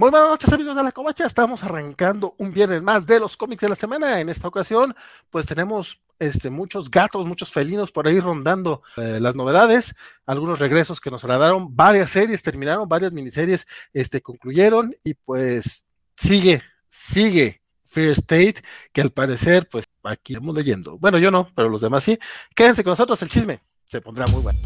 Muy 0.00 0.12
buenas 0.12 0.28
noches 0.28 0.52
amigos 0.52 0.76
de 0.76 0.84
la 0.84 0.92
Covacha, 0.92 1.26
estamos 1.26 1.64
arrancando 1.64 2.36
un 2.38 2.52
viernes 2.52 2.84
más 2.84 3.04
de 3.04 3.18
los 3.18 3.36
cómics 3.36 3.62
de 3.62 3.68
la 3.68 3.74
semana. 3.74 4.20
En 4.20 4.28
esta 4.28 4.46
ocasión, 4.46 4.94
pues 5.28 5.44
tenemos 5.46 6.04
este, 6.20 6.50
muchos 6.50 6.88
gatos, 6.88 7.26
muchos 7.26 7.52
felinos 7.52 7.90
por 7.90 8.06
ahí 8.06 8.20
rondando 8.20 8.80
eh, 8.96 9.18
las 9.20 9.34
novedades, 9.34 9.96
algunos 10.24 10.60
regresos 10.60 11.00
que 11.00 11.10
nos 11.10 11.24
agradaron, 11.24 11.74
varias 11.74 12.10
series 12.10 12.44
terminaron, 12.44 12.88
varias 12.88 13.12
miniseries 13.12 13.66
este, 13.92 14.22
concluyeron 14.22 14.94
y 15.02 15.14
pues 15.14 15.84
sigue, 16.16 16.62
sigue 16.86 17.60
Fear 17.82 18.10
State, 18.10 18.62
que 18.92 19.00
al 19.00 19.10
parecer, 19.10 19.66
pues 19.68 19.84
aquí 20.04 20.34
estamos 20.34 20.54
leyendo. 20.54 20.96
Bueno, 20.98 21.18
yo 21.18 21.32
no, 21.32 21.50
pero 21.56 21.68
los 21.68 21.80
demás 21.80 22.04
sí. 22.04 22.16
Quédense 22.54 22.84
con 22.84 22.92
nosotros, 22.92 23.20
el 23.22 23.30
chisme 23.30 23.58
se 23.84 24.00
pondrá 24.00 24.28
muy 24.28 24.42
bueno. 24.42 24.60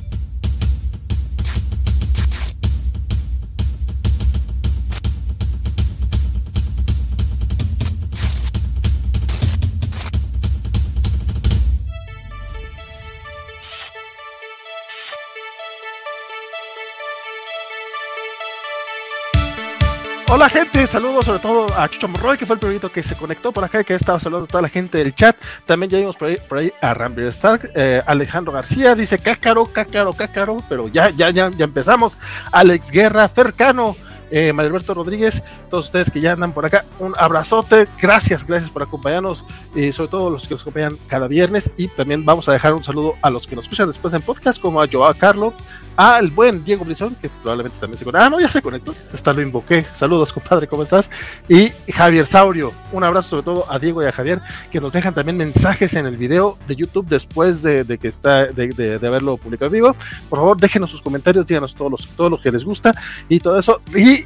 Hola 20.35 20.49
gente, 20.49 20.86
saludos 20.86 21.27
sobre 21.27 21.41
todo 21.41 21.67
a 21.77 21.86
Chucho 21.91 22.09
Morroy, 22.09 22.39
que 22.39 22.46
fue 22.46 22.54
el 22.54 22.61
primerito 22.61 22.91
que 22.91 23.03
se 23.03 23.17
conectó 23.17 23.53
por 23.53 23.64
acá 23.64 23.82
y 23.82 23.85
que 23.85 23.93
estaba 23.93 24.18
saludando 24.18 24.46
a 24.46 24.49
toda 24.49 24.63
la 24.63 24.71
gente 24.71 24.96
del 24.96 25.14
chat. 25.14 25.36
También 25.67 25.91
ya 25.91 25.99
vimos 25.99 26.17
por 26.17 26.29
ahí, 26.29 26.39
por 26.49 26.57
ahí 26.57 26.72
a 26.81 26.95
Rambler 26.95 27.27
Stark, 27.27 27.71
eh, 27.75 28.03
Alejandro 28.07 28.50
García, 28.50 28.95
dice 28.95 29.18
cácaro, 29.18 29.67
cácaro, 29.67 30.14
cácaro, 30.14 30.57
pero 30.71 30.89
ya, 30.89 31.11
ya, 31.11 31.29
ya, 31.29 31.50
ya 31.50 31.67
empezamos. 31.67 32.17
Alex 32.50 32.92
Guerra, 32.92 33.28
Fercano, 33.28 33.95
eh, 34.33 34.53
Mario 34.53 34.70
Alberto 34.70 34.95
Rodríguez, 34.95 35.45
todos 35.69 35.86
ustedes 35.86 36.11
que 36.11 36.20
ya 36.20 36.33
andan 36.33 36.53
por 36.53 36.64
acá, 36.64 36.84
un 36.98 37.14
abrazote, 37.19 37.86
gracias, 38.00 38.47
gracias 38.47 38.70
por 38.70 38.83
acompañarnos, 38.83 39.44
y 39.74 39.92
sobre 39.92 40.11
todo 40.11 40.30
los 40.30 40.48
que 40.48 40.55
nos 40.55 40.62
acompañan 40.62 40.97
cada 41.06 41.28
viernes, 41.28 41.70
y 41.77 41.89
también 41.89 42.24
vamos 42.24 42.48
a 42.48 42.52
dejar 42.52 42.72
un 42.72 42.83
saludo 42.83 43.14
a 43.20 43.30
los 43.30 43.47
que 43.47 43.55
nos 43.55 43.66
escuchan 43.66 43.89
después 43.89 44.14
en 44.14 44.22
podcast, 44.22 44.61
como 44.61 44.80
a 44.80 44.89
Joao 44.91 45.14
Carlo, 45.14 45.52
al 45.97 46.30
buen 46.30 46.64
Diego 46.64 46.84
Brizón, 46.84 47.14
que 47.16 47.28
probablemente 47.28 47.78
también 47.78 47.98
se 47.98 48.05
conectó, 48.05 48.24
ah, 48.24 48.30
no, 48.30 48.41
ya 48.41 48.48
se 48.48 48.62
conectó, 48.62 48.94
hasta 49.12 49.33
lo 49.34 49.42
invoqué, 49.42 49.84
saludos 49.92 50.33
compadre, 50.33 50.67
¿cómo 50.67 50.83
estás? 50.83 51.11
Y 51.48 51.70
Javier 51.92 52.24
Saurio, 52.24 52.72
un 52.92 53.05
abrazo 53.05 53.30
sobre 53.30 53.42
todo 53.42 53.70
a 53.70 53.78
Diego 53.78 54.02
y 54.02 54.06
a 54.06 54.12
Javier, 54.12 54.41
que 54.70 54.80
nos 54.80 54.94
dejan 54.94 55.14
también 55.14 55.36
mensajes 55.36 55.94
en 55.96 56.06
el 56.06 56.17
video 56.17 56.58
de 56.67 56.77
YouTube 56.77 57.06
después 57.06 57.62
de, 57.62 57.84
que 57.98 58.08
está, 58.08 58.46
de, 58.46 58.98
haberlo 59.06 59.36
publicado 59.36 59.67
en 59.67 59.72
vivo, 59.72 59.96
por 60.30 60.39
favor, 60.39 60.56
déjenos 60.58 60.91
sus 60.91 61.02
comentarios, 61.02 61.46
díganos 61.46 61.74
todos 61.74 61.91
los, 61.91 62.08
todo 62.08 62.30
lo 62.30 62.41
que 62.41 62.50
les 62.50 62.64
gusta 62.64 62.94
y 63.28 63.41
todo 63.41 63.58
eso, 63.58 63.83
y 63.94 64.21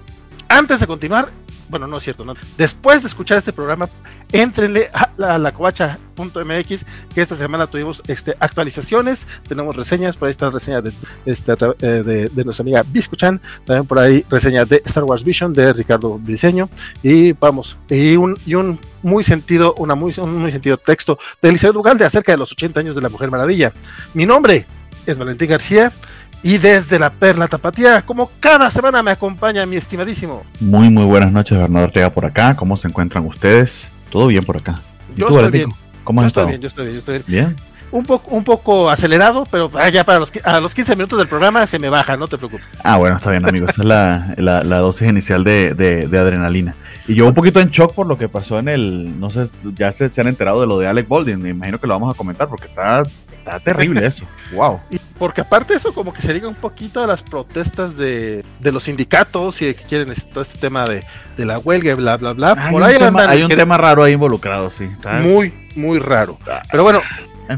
antes 0.48 0.80
de 0.80 0.86
continuar, 0.86 1.28
bueno, 1.68 1.86
no 1.86 1.96
es 1.96 2.04
cierto, 2.04 2.24
no. 2.24 2.34
Después 2.56 3.02
de 3.02 3.08
escuchar 3.08 3.38
este 3.38 3.52
programa, 3.52 3.88
entrenle 4.30 4.88
a 4.92 5.10
la, 5.16 5.38
la 5.38 5.52
covacha.mx, 5.52 6.86
que 7.12 7.20
esta 7.20 7.34
semana 7.34 7.66
tuvimos 7.66 8.02
este, 8.06 8.36
actualizaciones, 8.38 9.26
tenemos 9.48 9.74
reseñas, 9.74 10.16
por 10.16 10.26
ahí 10.26 10.30
está 10.30 10.46
la 10.46 10.52
reseña 10.52 10.80
de, 10.80 10.92
este, 11.24 11.52
eh, 11.52 11.86
de, 11.86 12.28
de, 12.28 12.44
nuestra 12.44 12.62
amiga 12.62 12.84
Biscuchan, 12.86 13.40
también 13.64 13.86
por 13.86 13.98
ahí 13.98 14.24
reseña 14.30 14.64
de 14.64 14.82
Star 14.84 15.04
Wars 15.04 15.24
Vision 15.24 15.52
de 15.52 15.72
Ricardo 15.72 16.18
Briceño, 16.18 16.70
y 17.02 17.32
vamos, 17.32 17.78
y 17.90 18.16
un, 18.16 18.38
y 18.46 18.54
un 18.54 18.78
muy 19.02 19.24
sentido, 19.24 19.74
una 19.78 19.94
muy, 19.94 20.12
un 20.18 20.36
muy 20.36 20.52
sentido 20.52 20.76
texto 20.76 21.18
de 21.42 21.48
Elizabeth 21.48 21.76
Ugalde 21.76 22.04
acerca 22.04 22.32
de 22.32 22.38
los 22.38 22.52
80 22.52 22.80
años 22.80 22.94
de 22.94 23.00
la 23.00 23.08
Mujer 23.08 23.30
Maravilla. 23.30 23.72
Mi 24.14 24.24
nombre 24.24 24.66
es 25.04 25.18
Valentín 25.18 25.48
García 25.48 25.92
y 26.46 26.58
desde 26.58 27.00
la 27.00 27.10
Perla 27.10 27.48
Tapatía, 27.48 28.02
como 28.02 28.30
cada 28.38 28.70
semana 28.70 29.02
me 29.02 29.10
acompaña 29.10 29.66
mi 29.66 29.74
estimadísimo. 29.74 30.44
Muy, 30.60 30.88
muy 30.90 31.04
buenas 31.04 31.32
noches, 31.32 31.58
Bernardo 31.58 31.88
Ortega 31.88 32.10
por 32.10 32.24
acá. 32.24 32.54
¿Cómo 32.54 32.76
se 32.76 32.86
encuentran 32.86 33.26
ustedes? 33.26 33.88
¿Todo 34.10 34.28
bien 34.28 34.44
por 34.44 34.58
acá? 34.58 34.76
Yo 35.16 35.28
estoy 35.28 35.50
bien. 35.50 35.70
¿Cómo 36.04 36.20
yo 36.20 36.28
estoy 36.28 36.46
bien, 36.46 36.60
yo 36.60 36.68
estoy 36.68 36.84
bien, 36.84 36.94
yo 36.94 36.98
estoy 37.00 37.22
bien. 37.26 37.56
Un 37.90 38.04
poco, 38.06 38.30
un 38.30 38.44
poco 38.44 38.88
acelerado, 38.88 39.44
pero 39.50 39.72
ah, 39.74 39.88
ya 39.88 40.04
para 40.04 40.20
los, 40.20 40.32
a 40.44 40.60
los 40.60 40.72
15 40.72 40.94
minutos 40.94 41.18
del 41.18 41.26
programa 41.26 41.66
se 41.66 41.80
me 41.80 41.88
baja, 41.88 42.16
no 42.16 42.28
te 42.28 42.38
preocupes. 42.38 42.64
Ah, 42.84 42.96
bueno, 42.96 43.16
está 43.16 43.30
bien, 43.32 43.44
amigos. 43.44 43.70
Esa 43.70 43.82
es 43.82 43.88
la, 43.88 44.34
la, 44.36 44.62
la 44.62 44.78
dosis 44.78 45.08
inicial 45.08 45.42
de, 45.42 45.74
de, 45.74 46.06
de, 46.06 46.18
adrenalina. 46.18 46.76
Y 47.08 47.16
yo 47.16 47.26
un 47.26 47.34
poquito 47.34 47.58
en 47.58 47.70
shock 47.70 47.92
por 47.92 48.06
lo 48.06 48.16
que 48.18 48.28
pasó 48.28 48.60
en 48.60 48.68
el. 48.68 49.18
No 49.18 49.30
sé, 49.30 49.48
ya 49.74 49.90
se, 49.90 50.10
se 50.10 50.20
han 50.20 50.28
enterado 50.28 50.60
de 50.60 50.68
lo 50.68 50.78
de 50.78 50.86
Alec 50.86 51.08
Baldwin. 51.08 51.42
Me 51.42 51.48
imagino 51.48 51.80
que 51.80 51.88
lo 51.88 51.94
vamos 51.94 52.14
a 52.14 52.16
comentar 52.16 52.46
porque 52.46 52.66
está 52.66 53.02
Está 53.46 53.60
terrible 53.60 54.04
eso. 54.04 54.24
Wow. 54.52 54.80
Y 54.90 54.98
porque 55.18 55.40
aparte 55.40 55.74
eso 55.74 55.94
como 55.94 56.12
que 56.12 56.20
se 56.20 56.34
liga 56.34 56.48
un 56.48 56.56
poquito 56.56 57.00
a 57.00 57.06
las 57.06 57.22
protestas 57.22 57.96
de, 57.96 58.44
de 58.58 58.72
los 58.72 58.82
sindicatos 58.82 59.62
y 59.62 59.66
de 59.66 59.76
que 59.76 59.84
quieren 59.84 60.12
todo 60.32 60.42
este 60.42 60.58
tema 60.58 60.84
de, 60.84 61.04
de 61.36 61.46
la 61.46 61.60
huelga 61.60 61.92
y 61.92 61.94
bla, 61.94 62.16
bla, 62.16 62.32
bla. 62.32 62.56
Hay 62.58 62.72
Por 62.72 62.82
ahí 62.82 62.98
tema, 62.98 63.28
Hay 63.28 63.44
un 63.44 63.48
tema 63.48 63.78
raro 63.78 64.02
ahí 64.02 64.14
involucrado, 64.14 64.68
sí. 64.70 64.90
Muy, 65.22 65.54
muy 65.76 66.00
raro. 66.00 66.36
Ah. 66.50 66.60
Pero 66.72 66.82
bueno, 66.82 67.00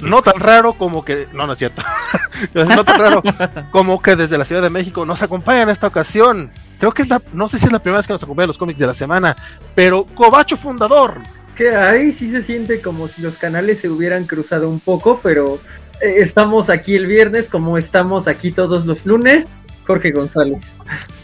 no 0.02 0.20
tan 0.20 0.38
raro 0.38 0.74
como 0.74 1.02
que. 1.06 1.26
No, 1.32 1.46
no 1.46 1.52
es 1.54 1.58
cierto. 1.58 1.82
no 2.54 2.84
tan 2.84 2.98
raro 2.98 3.22
como 3.70 4.02
que 4.02 4.14
desde 4.14 4.36
la 4.36 4.44
Ciudad 4.44 4.60
de 4.60 4.70
México 4.70 5.06
nos 5.06 5.22
acompaña 5.22 5.62
en 5.62 5.70
esta 5.70 5.86
ocasión. 5.86 6.52
Creo 6.78 6.92
que 6.92 7.00
es 7.00 7.08
la. 7.08 7.22
No 7.32 7.48
sé 7.48 7.58
si 7.58 7.64
es 7.64 7.72
la 7.72 7.78
primera 7.78 7.98
vez 7.98 8.06
que 8.06 8.12
nos 8.12 8.22
acompaña 8.22 8.46
los 8.46 8.58
cómics 8.58 8.78
de 8.78 8.86
la 8.86 8.94
semana, 8.94 9.34
pero 9.74 10.04
Cobacho 10.14 10.58
Fundador 10.58 11.22
que 11.58 11.74
ahí 11.74 12.12
sí 12.12 12.30
se 12.30 12.40
siente 12.40 12.80
como 12.80 13.08
si 13.08 13.20
los 13.20 13.36
canales 13.36 13.80
se 13.80 13.88
hubieran 13.88 14.26
cruzado 14.26 14.70
un 14.70 14.78
poco, 14.78 15.18
pero 15.20 15.60
eh, 16.00 16.14
estamos 16.18 16.70
aquí 16.70 16.94
el 16.94 17.08
viernes 17.08 17.50
como 17.50 17.76
estamos 17.76 18.28
aquí 18.28 18.52
todos 18.52 18.86
los 18.86 19.04
lunes. 19.04 19.48
Jorge 19.84 20.12
González. 20.12 20.74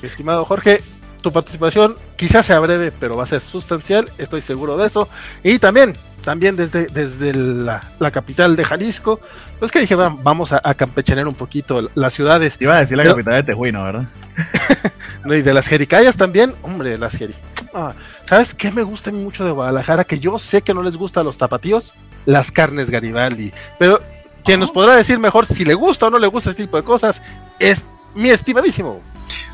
Estimado 0.03 0.45
Jorge, 0.45 0.83
tu 1.21 1.31
participación 1.31 1.95
quizás 2.17 2.47
sea 2.47 2.59
breve, 2.59 2.91
pero 2.99 3.17
va 3.17 3.22
a 3.22 3.27
ser 3.27 3.43
sustancial, 3.43 4.11
estoy 4.19 4.41
seguro 4.41 4.77
de 4.77 4.87
eso. 4.87 5.09
Y 5.45 5.61
también, 5.61 5.97
también 6.25 6.56
desde, 6.56 6.87
desde 6.87 7.33
la, 7.33 8.11
capital 8.11 8.56
de 8.56 8.65
Jalisco, 8.65 9.21
pues 9.61 9.71
que 9.71 9.78
dije, 9.78 9.95
vamos 9.95 10.53
a, 10.53 10.61
a 10.65 10.75
campechanear 10.75 11.28
un 11.28 11.34
poquito 11.34 11.91
las 11.95 12.12
ciudades. 12.12 12.59
Iba 12.61 12.78
a 12.78 12.81
decir 12.81 12.97
la 12.97 13.05
capital 13.05 13.34
de 13.34 13.43
Tejuino, 13.45 13.84
¿verdad? 13.84 14.05
y 15.24 15.42
de 15.42 15.54
las 15.54 15.68
jericayas 15.68 16.16
también, 16.16 16.54
hombre, 16.62 16.98
las 16.98 17.16
jericayas. 17.16 17.42
Ah, 17.72 17.94
¿Sabes 18.24 18.54
qué 18.54 18.70
me 18.70 18.82
gusta 18.82 19.10
mucho 19.10 19.44
de 19.44 19.50
Guadalajara? 19.50 20.04
Que 20.04 20.20
yo 20.20 20.38
sé 20.38 20.62
que 20.62 20.74
no 20.74 20.82
les 20.82 20.96
gusta 20.96 21.20
a 21.20 21.24
los 21.24 21.38
tapatíos, 21.38 21.94
las 22.26 22.52
carnes 22.52 22.90
Garibaldi. 22.90 23.52
Pero 23.78 24.00
quien 24.44 24.60
nos 24.60 24.70
podrá 24.70 24.94
decir 24.94 25.18
mejor 25.18 25.46
si 25.46 25.64
le 25.64 25.74
gusta 25.74 26.06
o 26.06 26.10
no 26.10 26.18
le 26.18 26.26
gusta 26.26 26.50
este 26.50 26.64
tipo 26.64 26.76
de 26.76 26.84
cosas 26.84 27.22
es 27.58 27.86
mi 28.14 28.28
estimadísimo. 28.28 29.00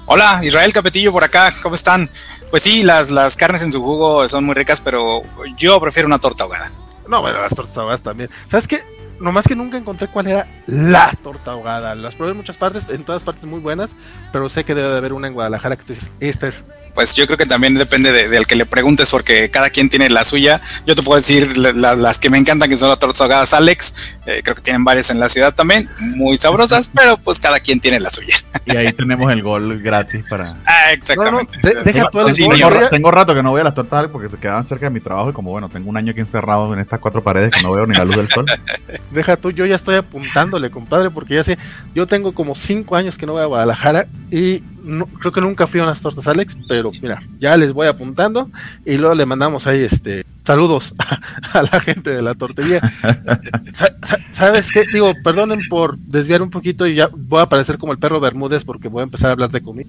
Hola, 0.06 0.40
Israel 0.42 0.72
Capetillo 0.72 1.12
por 1.12 1.22
acá, 1.22 1.54
¿cómo 1.62 1.76
están? 1.76 2.10
Pues 2.50 2.64
sí, 2.64 2.82
las, 2.82 3.10
las 3.10 3.36
carnes 3.36 3.62
en 3.62 3.70
su 3.70 3.80
jugo 3.80 4.28
son 4.28 4.44
muy 4.44 4.54
ricas, 4.54 4.80
pero 4.80 5.22
yo 5.56 5.80
prefiero 5.80 6.06
una 6.08 6.18
torta 6.18 6.44
ahogada. 6.44 6.72
No, 7.08 7.22
bueno, 7.22 7.40
las 7.40 7.54
tortas 7.54 7.76
ahogadas 7.78 8.02
también. 8.02 8.28
¿Sabes 8.48 8.66
qué? 8.66 8.82
Nomás 9.20 9.46
que 9.46 9.54
nunca 9.54 9.76
encontré 9.76 10.08
cuál 10.08 10.26
era 10.26 10.46
la 10.66 11.12
torta 11.22 11.52
ahogada. 11.52 11.94
Las 11.94 12.16
probé 12.16 12.32
en 12.32 12.38
muchas 12.38 12.56
partes, 12.56 12.88
en 12.88 13.04
todas 13.04 13.22
partes 13.22 13.44
muy 13.44 13.60
buenas, 13.60 13.96
pero 14.32 14.48
sé 14.48 14.64
que 14.64 14.74
debe 14.74 14.88
de 14.88 14.96
haber 14.96 15.12
una 15.12 15.28
en 15.28 15.34
Guadalajara 15.34 15.76
que 15.76 15.84
tú 15.84 15.92
dices, 15.92 16.10
esta 16.20 16.48
es. 16.48 16.64
Pues 16.94 17.14
yo 17.14 17.26
creo 17.26 17.38
que 17.38 17.46
también 17.46 17.74
depende 17.74 18.12
del 18.12 18.30
de, 18.30 18.44
que 18.44 18.56
le 18.56 18.66
preguntes, 18.66 19.10
porque 19.10 19.50
cada 19.50 19.70
quien 19.70 19.88
tiene 19.88 20.10
la 20.10 20.24
suya. 20.24 20.60
Yo 20.86 20.96
te 20.96 21.02
puedo 21.02 21.20
decir 21.20 21.56
las 21.56 22.18
que 22.18 22.30
me 22.30 22.38
encantan, 22.38 22.68
que 22.68 22.76
son 22.76 22.88
las 22.88 22.98
tortas 22.98 23.20
ahogadas 23.20 23.54
Alex. 23.54 24.16
Eh, 24.26 24.40
creo 24.42 24.56
que 24.56 24.62
tienen 24.62 24.84
varias 24.84 25.10
en 25.10 25.20
la 25.20 25.28
ciudad 25.28 25.54
también, 25.54 25.88
muy 25.98 26.36
sabrosas, 26.36 26.90
pero 26.94 27.16
pues 27.18 27.38
cada 27.38 27.60
quien 27.60 27.80
tiene 27.80 28.00
la 28.00 28.10
suya. 28.10 28.34
Y 28.66 28.76
ahí 28.76 28.92
tenemos 28.92 29.30
el 29.30 29.42
gol 29.42 29.80
gratis 29.80 30.24
para. 30.28 30.56
Ah, 30.70 30.92
exactamente. 30.92 31.58
deja 31.84 32.08
todo 32.10 32.26
el 32.28 32.34
tengo, 32.34 32.88
tengo, 32.90 33.10
rato 33.10 33.34
que 33.34 33.42
no 33.42 33.50
voy 33.50 33.60
a 33.60 33.64
las 33.64 33.74
tortas 33.74 34.08
porque 34.10 34.28
se 34.28 34.36
quedaban 34.36 34.64
cerca 34.64 34.86
de 34.86 34.90
mi 34.90 35.00
trabajo 35.00 35.30
y 35.30 35.32
como 35.32 35.50
bueno, 35.50 35.68
tengo 35.68 35.90
un 35.90 35.96
año 35.96 36.12
aquí 36.12 36.20
encerrado 36.20 36.72
en 36.72 36.80
estas 36.80 37.00
cuatro 37.00 37.22
paredes 37.22 37.54
que 37.54 37.62
no 37.62 37.74
veo 37.74 37.86
ni 37.86 37.96
la 37.96 38.04
luz 38.04 38.16
del 38.16 38.28
sol. 38.28 38.46
deja 39.10 39.36
tú, 39.36 39.50
yo 39.50 39.66
ya 39.66 39.74
estoy 39.74 39.96
apuntándole, 39.96 40.70
compadre, 40.70 41.10
porque 41.10 41.34
ya 41.34 41.44
sé, 41.44 41.58
yo 41.94 42.06
tengo 42.06 42.32
como 42.32 42.54
cinco 42.54 42.96
años 42.96 43.18
que 43.18 43.26
no 43.26 43.32
voy 43.32 43.42
a 43.42 43.46
Guadalajara 43.46 44.06
y 44.30 44.62
creo 45.18 45.32
que 45.32 45.40
nunca 45.40 45.66
fui 45.66 45.80
a 45.80 45.84
unas 45.84 46.00
tortas 46.00 46.26
Alex, 46.26 46.56
pero 46.68 46.90
mira, 47.02 47.20
ya 47.38 47.56
les 47.56 47.72
voy 47.72 47.86
apuntando 47.86 48.50
y 48.84 48.96
luego 48.96 49.14
le 49.14 49.26
mandamos 49.26 49.66
ahí 49.66 49.82
este 49.82 50.24
saludos 50.50 50.94
a, 51.54 51.62
la 51.62 51.80
gente 51.80 52.10
de 52.10 52.22
la 52.22 52.34
tortería. 52.34 52.80
¿Sabes 54.32 54.72
qué? 54.72 54.84
Digo, 54.92 55.12
perdonen 55.22 55.60
por 55.68 55.96
desviar 55.96 56.42
un 56.42 56.50
poquito 56.50 56.88
y 56.88 56.96
ya 56.96 57.08
voy 57.12 57.38
a 57.38 57.44
aparecer 57.44 57.78
como 57.78 57.92
el 57.92 57.98
perro 57.98 58.18
Bermúdez 58.18 58.64
porque 58.64 58.88
voy 58.88 59.00
a 59.00 59.04
empezar 59.04 59.30
a 59.30 59.32
hablar 59.34 59.50
de 59.50 59.60
comida. 59.60 59.88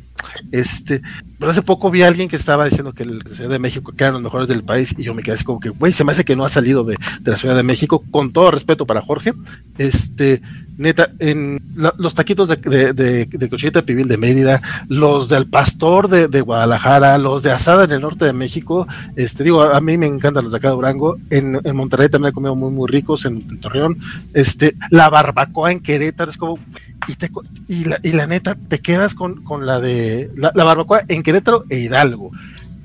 Este, 0.51 1.01
pero 1.39 1.51
hace 1.51 1.63
poco 1.63 1.89
vi 1.89 2.03
a 2.03 2.07
alguien 2.07 2.29
que 2.29 2.35
estaba 2.35 2.65
diciendo 2.65 2.93
que 2.93 3.05
la 3.05 3.19
Ciudad 3.27 3.49
de 3.49 3.57
México 3.57 3.91
que 3.91 4.03
eran 4.03 4.13
los 4.13 4.21
mejores 4.21 4.47
del 4.47 4.63
país 4.63 4.93
y 4.97 5.03
yo 5.03 5.15
me 5.15 5.23
quedé 5.23 5.33
así 5.33 5.43
como 5.43 5.59
que, 5.59 5.69
güey, 5.69 5.93
se 5.93 6.03
me 6.03 6.11
hace 6.11 6.25
que 6.25 6.35
no 6.35 6.45
ha 6.45 6.49
salido 6.49 6.83
de, 6.83 6.95
de 7.21 7.31
la 7.31 7.37
Ciudad 7.37 7.55
de 7.55 7.63
México, 7.63 8.03
con 8.11 8.31
todo 8.31 8.51
respeto 8.51 8.85
para 8.85 9.01
Jorge. 9.01 9.33
Este, 9.79 10.43
neta, 10.77 11.11
en 11.19 11.59
los 11.97 12.15
taquitos 12.15 12.47
de, 12.47 12.55
de, 12.93 13.25
de, 13.25 13.49
cochita 13.49 13.83
pibil 13.83 14.07
de 14.07 14.17
Mérida, 14.17 14.61
los 14.87 15.29
del 15.29 15.47
pastor 15.47 16.07
de, 16.09 16.27
de, 16.27 16.41
Guadalajara, 16.41 17.17
los 17.17 17.43
de 17.43 17.51
asada 17.51 17.83
en 17.83 17.91
el 17.91 18.01
norte 18.01 18.25
de 18.25 18.33
México, 18.33 18.87
este, 19.15 19.43
digo, 19.43 19.61
a 19.61 19.79
mí 19.81 19.97
me 19.97 20.07
encantan 20.07 20.43
los 20.43 20.53
de 20.53 20.57
acá 20.57 20.69
de 20.69 20.75
Durango, 20.75 21.17
en, 21.29 21.59
en 21.63 21.75
Monterrey 21.75 22.09
también 22.09 22.31
he 22.31 22.33
comido 22.33 22.55
muy, 22.55 22.71
muy 22.71 22.89
ricos, 22.89 23.25
en, 23.25 23.59
Torreón, 23.59 23.97
este, 24.33 24.75
la 24.89 25.09
barbacoa 25.09 25.71
en 25.71 25.81
Querétaro, 25.81 26.31
es 26.31 26.37
como, 26.37 26.59
y, 27.07 27.15
te, 27.15 27.29
y, 27.67 27.85
la, 27.85 27.99
y 28.03 28.13
la 28.13 28.27
neta, 28.27 28.55
te 28.55 28.79
quedas 28.79 29.15
con, 29.15 29.43
con 29.43 29.65
la 29.65 29.79
de, 29.79 30.31
la, 30.35 30.51
la 30.55 30.63
barbacoa 30.63 31.03
en 31.07 31.23
Querétaro 31.23 31.65
e 31.69 31.79
Hidalgo. 31.79 32.31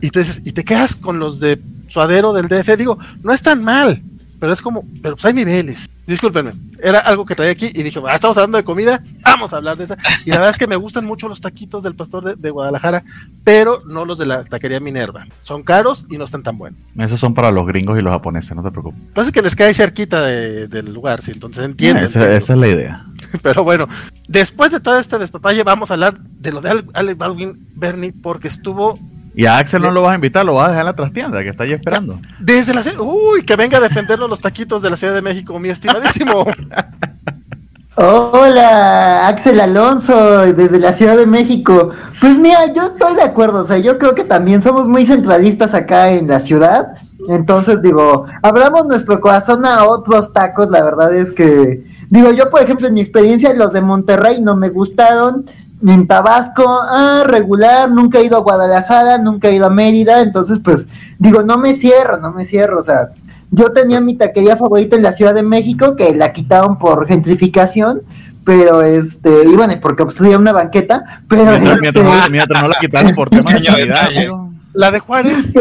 Y 0.00 0.10
te 0.10 0.22
y 0.44 0.52
te 0.52 0.62
quedas 0.62 0.94
con 0.94 1.18
los 1.18 1.40
de 1.40 1.58
suadero 1.88 2.34
del 2.34 2.48
DF, 2.48 2.76
digo, 2.76 2.98
no 3.22 3.32
es 3.32 3.42
tan 3.42 3.64
mal, 3.64 4.02
pero 4.38 4.52
es 4.52 4.62
como, 4.62 4.84
pero 5.02 5.14
pues 5.16 5.24
hay 5.24 5.34
niveles. 5.34 5.88
Discúlpenme, 6.06 6.52
era 6.80 7.00
algo 7.00 7.26
que 7.26 7.34
traía 7.34 7.50
aquí 7.50 7.66
y 7.74 7.82
dije, 7.82 8.00
ah, 8.06 8.14
estamos 8.14 8.36
hablando 8.38 8.58
de 8.58 8.64
comida, 8.64 9.02
vamos 9.22 9.52
a 9.52 9.56
hablar 9.56 9.76
de 9.76 9.84
esa. 9.84 9.96
Y 10.24 10.30
la 10.30 10.36
verdad 10.36 10.50
es 10.50 10.58
que 10.58 10.68
me 10.68 10.76
gustan 10.76 11.04
mucho 11.04 11.26
los 11.28 11.40
taquitos 11.40 11.82
del 11.82 11.96
pastor 11.96 12.22
de, 12.22 12.36
de 12.36 12.50
Guadalajara, 12.50 13.02
pero 13.42 13.82
no 13.88 14.04
los 14.04 14.16
de 14.18 14.26
la 14.26 14.44
taquería 14.44 14.78
Minerva. 14.78 15.26
Son 15.40 15.64
caros 15.64 16.06
y 16.08 16.16
no 16.16 16.24
están 16.24 16.44
tan 16.44 16.58
buenos. 16.58 16.78
Esos 16.96 17.18
son 17.18 17.34
para 17.34 17.50
los 17.50 17.66
gringos 17.66 17.98
y 17.98 18.02
los 18.02 18.12
japoneses, 18.12 18.54
no 18.54 18.62
te 18.62 18.70
preocupes. 18.70 19.00
Pasa 19.14 19.32
que 19.32 19.42
les 19.42 19.56
cae 19.56 19.74
cerquita 19.74 20.22
de- 20.24 20.68
del 20.68 20.92
lugar, 20.94 21.22
sí, 21.22 21.32
entonces 21.34 21.64
entiendo. 21.64 22.04
esa, 22.06 22.32
es 22.36 22.48
la 22.50 22.68
idea. 22.68 23.04
Pero 23.42 23.64
bueno, 23.64 23.88
después 24.28 24.70
de 24.70 24.78
todo 24.78 24.98
este 25.00 25.18
despapalle, 25.18 25.64
vamos 25.64 25.90
a 25.90 25.94
hablar 25.94 26.16
de 26.20 26.52
lo 26.52 26.60
de 26.60 26.70
Ale- 26.70 26.84
Alec 26.94 27.18
Baldwin 27.18 27.66
Bernie, 27.74 28.12
porque 28.12 28.46
estuvo 28.46 28.96
Y 29.36 29.44
a 29.44 29.58
Axel 29.58 29.82
no 29.82 29.90
lo 29.90 30.00
vas 30.00 30.12
a 30.12 30.14
invitar, 30.14 30.46
lo 30.46 30.54
vas 30.54 30.68
a 30.68 30.70
dejar 30.70 30.80
en 30.80 30.86
la 30.86 30.92
trastienda, 30.94 31.42
que 31.42 31.50
está 31.50 31.64
ahí 31.64 31.72
esperando. 31.74 32.18
desde 32.40 32.72
la 32.72 32.82
ciudad. 32.82 33.00
Uy, 33.00 33.42
que 33.44 33.54
venga 33.54 33.76
a 33.76 33.82
defendernos 33.82 34.30
los 34.30 34.40
taquitos 34.40 34.80
de 34.80 34.88
la 34.88 34.96
Ciudad 34.96 35.14
de 35.14 35.20
México, 35.20 35.58
mi 35.58 35.68
estimadísimo. 35.68 36.46
Hola, 37.96 39.28
Axel 39.28 39.60
Alonso, 39.60 40.40
desde 40.54 40.78
la 40.78 40.90
Ciudad 40.90 41.18
de 41.18 41.26
México. 41.26 41.90
Pues 42.18 42.38
mira, 42.38 42.72
yo 42.72 42.84
estoy 42.86 43.14
de 43.14 43.22
acuerdo, 43.24 43.60
o 43.60 43.64
sea, 43.64 43.76
yo 43.76 43.98
creo 43.98 44.14
que 44.14 44.24
también 44.24 44.62
somos 44.62 44.88
muy 44.88 45.04
centralistas 45.04 45.74
acá 45.74 46.12
en 46.12 46.28
la 46.28 46.40
ciudad. 46.40 46.86
Entonces, 47.28 47.82
digo, 47.82 48.24
abramos 48.42 48.86
nuestro 48.86 49.20
corazón 49.20 49.66
a 49.66 49.84
otros 49.84 50.32
tacos, 50.32 50.70
la 50.70 50.82
verdad 50.82 51.14
es 51.14 51.30
que, 51.30 51.84
digo, 52.08 52.32
yo 52.32 52.48
por 52.48 52.62
ejemplo, 52.62 52.86
en 52.88 52.94
mi 52.94 53.02
experiencia, 53.02 53.52
los 53.52 53.74
de 53.74 53.82
Monterrey 53.82 54.40
no 54.40 54.56
me 54.56 54.70
gustaron. 54.70 55.44
En 55.84 56.06
Tabasco, 56.06 56.64
ah, 56.66 57.24
regular, 57.26 57.90
nunca 57.90 58.18
he 58.18 58.24
ido 58.24 58.36
a 58.36 58.40
Guadalajara, 58.40 59.18
nunca 59.18 59.48
he 59.48 59.56
ido 59.56 59.66
a 59.66 59.70
Mérida, 59.70 60.22
entonces 60.22 60.58
pues 60.64 60.86
digo, 61.18 61.42
no 61.42 61.58
me 61.58 61.74
cierro, 61.74 62.18
no 62.18 62.32
me 62.32 62.44
cierro, 62.44 62.78
o 62.78 62.82
sea, 62.82 63.08
yo 63.50 63.72
tenía 63.72 64.00
mi 64.00 64.14
taquería 64.14 64.56
favorita 64.56 64.96
en 64.96 65.02
la 65.02 65.12
Ciudad 65.12 65.34
de 65.34 65.42
México, 65.42 65.94
que 65.94 66.14
la 66.14 66.32
quitaron 66.32 66.78
por 66.78 67.06
gentrificación, 67.06 68.02
pero 68.44 68.82
este, 68.82 69.44
y 69.44 69.54
bueno, 69.54 69.74
y 69.74 69.76
porque 69.76 70.02
obstruía 70.02 70.38
una 70.38 70.52
banqueta, 70.52 71.22
pero 71.28 71.44
Mientras, 71.44 71.74
este, 71.82 71.92
mientras 71.92 72.24
no, 72.24 72.30
mientras 72.30 72.62
no 72.62 72.68
la 72.68 72.76
quitaron 72.80 73.14
por 73.14 73.28
temas 73.30 73.62
de 73.62 73.84
detalle. 73.86 74.18
amigo. 74.18 74.52
La 74.72 74.90
de 74.90 74.98
Juárez. 75.00 75.52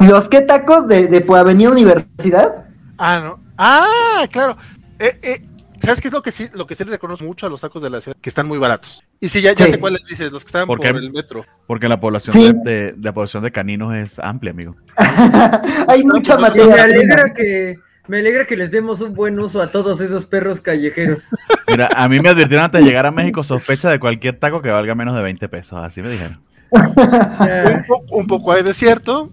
los 0.00 0.28
que 0.28 0.40
tacos 0.42 0.88
de, 0.88 1.08
de 1.08 1.20
por 1.20 1.38
Avenida 1.38 1.70
Universidad, 1.70 2.64
Ah, 2.98 3.20
no. 3.22 3.38
Ah, 3.56 4.26
claro. 4.30 4.56
Eh, 4.98 5.18
eh, 5.22 5.42
¿Sabes 5.78 6.00
qué 6.00 6.08
es 6.08 6.14
lo 6.14 6.20
que 6.20 6.32
sí, 6.32 6.48
lo 6.54 6.66
que 6.66 6.74
sí 6.74 6.84
le 6.84 6.90
reconozco 6.90 7.24
mucho 7.24 7.46
a 7.46 7.48
los 7.50 7.60
tacos 7.60 7.82
de 7.82 7.90
la 7.90 8.00
ciudad? 8.00 8.16
Que 8.20 8.28
están 8.28 8.46
muy 8.46 8.58
baratos. 8.58 9.04
Y 9.20 9.28
sí, 9.28 9.40
ya, 9.42 9.52
ya 9.52 9.64
Sí. 9.66 9.72
sé 9.72 9.80
cuáles 9.80 10.04
dices, 10.06 10.30
los 10.30 10.44
que 10.44 10.48
estaban 10.48 10.66
¿Por 10.68 10.84
el 10.86 11.12
metro. 11.12 11.44
Porque 11.66 11.88
la 11.88 11.98
población 12.00 12.36
Sí. 12.36 12.52
de, 12.64 12.70
de- 12.70 12.94
la 13.00 13.12
población 13.12 13.42
de 13.42 13.50
caninos 13.50 13.94
es 13.94 14.18
amplia, 14.20 14.52
amigo. 14.52 14.76
hay 15.88 16.04
mucha 16.04 16.34
Y 16.34 16.36
me 16.36 16.42
materia. 16.42 16.72
prima. 16.72 16.82
alegra 16.84 17.32
que 17.34 17.78
me 18.06 18.20
alegra 18.20 18.46
que 18.46 18.56
les 18.56 18.70
demos 18.70 19.00
un 19.02 19.14
buen 19.14 19.38
uso 19.38 19.60
a 19.60 19.70
todos 19.70 20.00
esos 20.00 20.24
perros 20.26 20.60
callejeros. 20.62 21.34
Mira, 21.66 21.88
a 21.94 22.08
mí 22.08 22.20
me 22.20 22.30
advirtieron 22.30 22.64
antes 22.64 22.80
de 22.80 22.86
llegar 22.86 23.04
a 23.06 23.10
México 23.10 23.42
sospecha 23.44 23.90
de 23.90 23.98
cualquier 24.00 24.38
taco 24.38 24.62
que 24.62 24.70
valga 24.70 24.94
menos 24.94 25.14
de 25.14 25.22
20 25.22 25.46
pesos, 25.48 25.78
así 25.84 26.00
me 26.00 26.08
dijeron. 26.10 26.38
Un, 26.70 27.84
po- 27.86 28.04
un 28.10 28.26
poco 28.26 28.52
hay 28.52 28.62
desierto, 28.62 29.30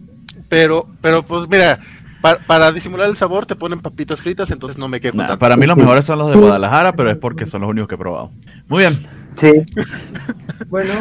pero, 0.49 0.87
pero 1.01 1.23
pues 1.23 1.47
mira, 1.47 1.79
pa- 2.21 2.39
para 2.47 2.71
disimular 2.73 3.07
el 3.07 3.15
sabor 3.15 3.45
te 3.45 3.55
ponen 3.55 3.79
papitas 3.79 4.21
fritas, 4.21 4.51
entonces 4.51 4.77
no 4.77 4.87
me 4.89 4.99
quejo 4.99 5.15
Nah, 5.17 5.23
tanto. 5.25 5.39
para 5.39 5.55
mí 5.55 5.65
los 5.67 5.77
mejores 5.77 6.03
son 6.03 6.17
los 6.19 6.31
de 6.31 6.37
Guadalajara, 6.37 6.93
pero 6.97 7.11
es 7.11 7.17
porque 7.17 7.45
son 7.45 7.61
los 7.61 7.69
únicos 7.69 7.87
que 7.87 7.95
he 7.95 7.97
probado. 7.99 8.31
Muy 8.67 8.79
bien. 8.79 9.07
Sí. 9.35 9.51
Bueno, 10.69 10.93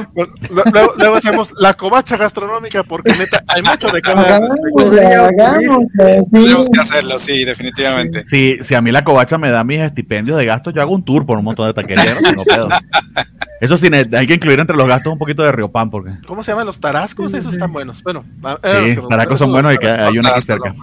luego, 0.50 0.92
luego 0.96 1.16
hacemos 1.16 1.52
la 1.58 1.74
covacha 1.74 2.16
gastronómica, 2.16 2.82
porque 2.82 3.12
neta, 3.12 3.44
hay 3.48 3.62
mucho 3.62 3.88
de 3.88 4.00
sí. 4.02 4.10
Tenemos 6.32 6.70
que 6.70 6.80
hacerlo, 6.80 7.18
sí, 7.18 7.44
definitivamente. 7.44 8.24
Si, 8.28 8.58
si 8.64 8.74
a 8.74 8.82
mí 8.82 8.90
la 8.90 9.04
covacha 9.04 9.38
me 9.38 9.50
da 9.50 9.64
mis 9.64 9.80
estipendios 9.80 10.38
de 10.38 10.46
gastos, 10.46 10.74
yo 10.74 10.82
hago 10.82 10.92
un 10.92 11.04
tour 11.04 11.24
por 11.24 11.38
un 11.38 11.44
montón 11.44 11.66
de 11.66 11.74
taquerías, 11.74 12.20
no 12.36 12.42
pedo. 12.42 12.68
Eso 13.60 13.78
sí, 13.78 13.88
hay 13.92 14.26
que 14.26 14.34
incluir 14.34 14.60
entre 14.60 14.76
los 14.76 14.86
gastos 14.86 15.12
un 15.12 15.18
poquito 15.18 15.42
de 15.42 15.52
Riopan, 15.52 15.88
porque 15.88 16.10
¿Cómo 16.26 16.44
se 16.44 16.52
llaman 16.52 16.66
los 16.66 16.80
tarascos? 16.80 17.32
Esos 17.32 17.54
están 17.54 17.72
buenos. 17.72 18.02
Bueno, 18.02 18.24
sí, 18.84 18.94
los 18.94 19.08
taracos 19.08 19.38
son 19.38 19.52
buenos 19.52 19.72
y 19.72 19.78
que 19.78 19.86
tarascos. 19.86 20.08
hay 20.08 20.18
uno 20.18 20.28
aquí 20.28 20.42
cerca. 20.42 20.74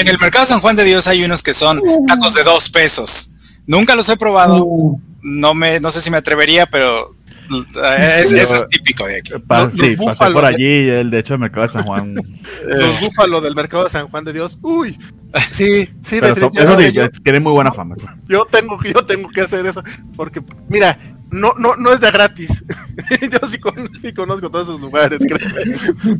en 0.00 0.08
el 0.08 0.18
mercado 0.18 0.44
San 0.44 0.60
Juan 0.60 0.76
de 0.76 0.84
Dios 0.84 1.06
hay 1.06 1.24
unos 1.24 1.42
que 1.42 1.54
son 1.54 1.80
tacos 2.06 2.34
de 2.34 2.42
dos 2.42 2.68
pesos. 2.70 3.34
Nunca 3.66 3.94
los 3.94 4.10
he 4.10 4.16
probado. 4.16 4.64
Uh, 4.64 5.00
No 5.24 5.54
me, 5.54 5.80
no 5.80 5.90
sé 5.90 6.00
si 6.00 6.10
me 6.10 6.18
atrevería, 6.18 6.66
pero 6.66 7.14
eh, 7.50 8.20
es- 8.20 8.32
eso 8.32 8.56
es 8.56 8.68
típico 8.68 9.06
de 9.06 9.16
aquí. 9.18 9.32
Pa- 9.46 9.64
Los- 9.64 9.72
sí, 9.72 9.96
los 9.96 10.16
pasé 10.16 10.32
por 10.32 10.42
de- 10.42 10.48
allí, 10.48 10.88
el 10.88 11.10
de 11.10 11.18
hecho 11.18 11.34
el 11.34 11.40
mercado 11.40 11.66
de 11.66 11.72
San 11.72 11.82
Juan. 11.84 12.14
Los 12.68 13.00
búfalos 13.00 13.42
del 13.42 13.54
mercado 13.54 13.84
de 13.84 13.90
San 13.90 14.06
Juan 14.08 14.24
de 14.24 14.32
Dios. 14.32 14.58
Uy, 14.62 14.98
sí, 15.50 15.86
sí, 16.02 16.18
pero 16.20 16.34
son- 16.34 16.44
eso 16.44 16.50
definitivamente. 16.50 16.86
sí, 16.90 16.92
yo, 16.96 17.10
tienen 17.22 17.42
muy 17.42 17.52
buena 17.52 17.72
fama. 17.72 17.96
yo 18.28 18.44
tengo, 18.50 18.78
yo 18.84 19.04
tengo 19.04 19.28
que 19.30 19.40
hacer 19.42 19.64
eso. 19.66 19.82
Porque, 20.16 20.40
mira, 20.68 20.98
no, 21.34 21.52
no, 21.58 21.76
no 21.76 21.92
es 21.92 22.00
de 22.00 22.10
gratis. 22.10 22.64
yo 23.32 23.46
sí, 23.46 23.58
con- 23.58 23.94
sí 23.94 24.12
conozco 24.12 24.50
todos 24.50 24.68
esos 24.68 24.80
lugares, 24.80 25.22
créeme. 25.26 25.72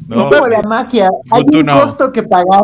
No, 0.08 0.28
es 0.28 0.34
como 0.34 0.46
la 0.48 0.62
magia, 0.62 1.08
hay 1.30 1.44
un 1.52 1.66
no. 1.66 1.80
costo 1.80 2.12
que 2.12 2.22
pagar. 2.22 2.62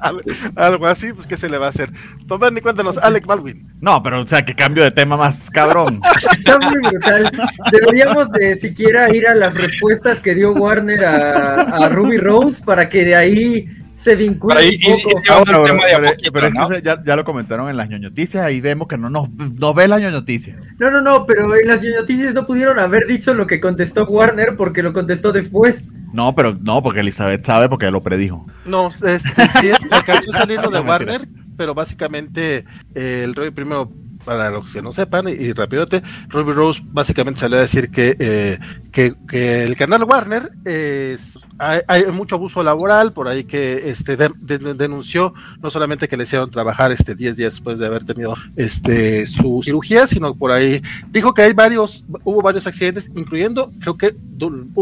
Al- 0.00 0.20
Algo 0.56 0.86
así, 0.86 1.12
pues, 1.12 1.26
¿qué 1.26 1.36
se 1.36 1.48
le 1.48 1.58
va 1.58 1.66
a 1.66 1.68
hacer? 1.70 1.90
Don 2.26 2.38
Bernie, 2.40 2.60
cuéntanos, 2.62 2.98
Alec 2.98 3.26
Baldwin. 3.26 3.66
no, 3.80 4.02
pero 4.02 4.22
o 4.22 4.26
sea, 4.26 4.44
que 4.44 4.54
cambio 4.54 4.82
de 4.82 4.90
tema 4.90 5.16
más 5.16 5.48
cabrón. 5.50 6.00
está 6.32 6.58
muy 6.58 6.78
brutal. 6.90 7.30
Deberíamos 7.70 8.30
de 8.32 8.54
siquiera 8.56 9.14
ir 9.14 9.26
a 9.28 9.34
las 9.34 9.54
respuestas 9.54 10.20
que 10.20 10.34
dio 10.34 10.52
Warner 10.52 11.04
a, 11.04 11.60
a 11.62 11.88
Ruby 11.88 12.18
Rose 12.18 12.62
para 12.64 12.88
que 12.88 13.04
de 13.04 13.14
ahí 13.16 13.68
se 13.96 14.14
ir- 14.18 14.28
un 14.28 14.38
poco. 14.38 15.18
el 15.18 15.44
pero, 15.46 15.62
tema 15.62 15.86
de 15.86 15.94
a 15.94 15.98
pero- 15.98 16.10
poquito, 16.10 16.32
pero 16.32 16.46
es 16.48 16.52
que 16.52 16.58
¿no? 16.58 16.78
ya, 16.78 17.02
ya 17.04 17.16
lo 17.16 17.24
comentaron 17.24 17.68
en 17.70 17.76
las 17.76 17.88
ñoñoticias, 17.88 18.44
ahí 18.44 18.60
vemos 18.60 18.86
que 18.88 18.98
no 18.98 19.08
nos 19.10 19.30
no 19.30 19.74
ve 19.74 19.88
las 19.88 20.00
ñoñoticias. 20.00 20.56
No, 20.78 20.90
no, 20.90 21.00
no, 21.00 21.24
pero 21.26 21.54
en 21.56 21.66
las 21.66 21.82
noticias 21.82 22.34
no 22.34 22.46
pudieron 22.46 22.78
haber 22.78 23.06
dicho 23.06 23.32
lo 23.34 23.46
que 23.46 23.60
contestó 23.60 24.04
Warner 24.06 24.56
porque 24.56 24.82
lo 24.82 24.92
contestó 24.92 25.32
después. 25.32 25.84
No, 26.12 26.34
pero 26.34 26.54
no, 26.60 26.82
porque 26.82 27.00
Elizabeth 27.00 27.44
sabe 27.44 27.68
porque 27.68 27.90
lo 27.90 28.02
predijo. 28.02 28.46
No, 28.66 28.88
este, 28.88 29.48
sí, 29.60 29.70
alcanzó 29.90 30.30
a 30.30 30.38
salir 30.46 30.60
lo 30.60 30.70
de. 30.70 30.80
Warner, 30.86 31.22
pero 31.56 31.74
básicamente 31.74 32.64
eh, 32.94 33.22
el 33.24 33.34
Ruby 33.34 33.50
primero, 33.50 33.90
para 34.24 34.50
los 34.50 34.72
que 34.72 34.82
no 34.82 34.92
sepan, 34.92 35.28
y, 35.28 35.32
y 35.32 35.52
rapidote, 35.52 36.02
Ruby 36.28 36.52
Rose 36.52 36.82
básicamente 36.86 37.40
salió 37.40 37.56
a 37.58 37.60
decir 37.62 37.90
que, 37.90 38.16
eh, 38.18 38.58
que, 38.96 39.12
que 39.28 39.64
el 39.64 39.76
canal 39.76 40.04
Warner 40.04 40.50
es, 40.64 41.38
hay, 41.58 41.82
mucho 42.14 42.36
abuso 42.36 42.62
laboral, 42.62 43.12
por 43.12 43.28
ahí 43.28 43.44
que 43.44 43.90
este 43.90 44.16
de- 44.16 44.30
de- 44.40 44.72
denunció 44.72 45.34
no 45.62 45.68
solamente 45.68 46.08
que 46.08 46.16
le 46.16 46.22
hicieron 46.22 46.50
trabajar 46.50 46.90
este 46.92 47.14
10 47.14 47.36
días 47.36 47.52
después 47.52 47.78
de 47.78 47.84
haber 47.84 48.04
tenido 48.04 48.34
este 48.56 49.26
su 49.26 49.60
cirugía, 49.62 50.06
sino 50.06 50.34
por 50.34 50.50
ahí 50.50 50.80
dijo 51.10 51.34
que 51.34 51.42
hay 51.42 51.52
varios, 51.52 52.06
hubo 52.24 52.40
varios 52.40 52.66
accidentes, 52.66 53.10
incluyendo, 53.14 53.70
creo 53.82 53.98
que 53.98 54.14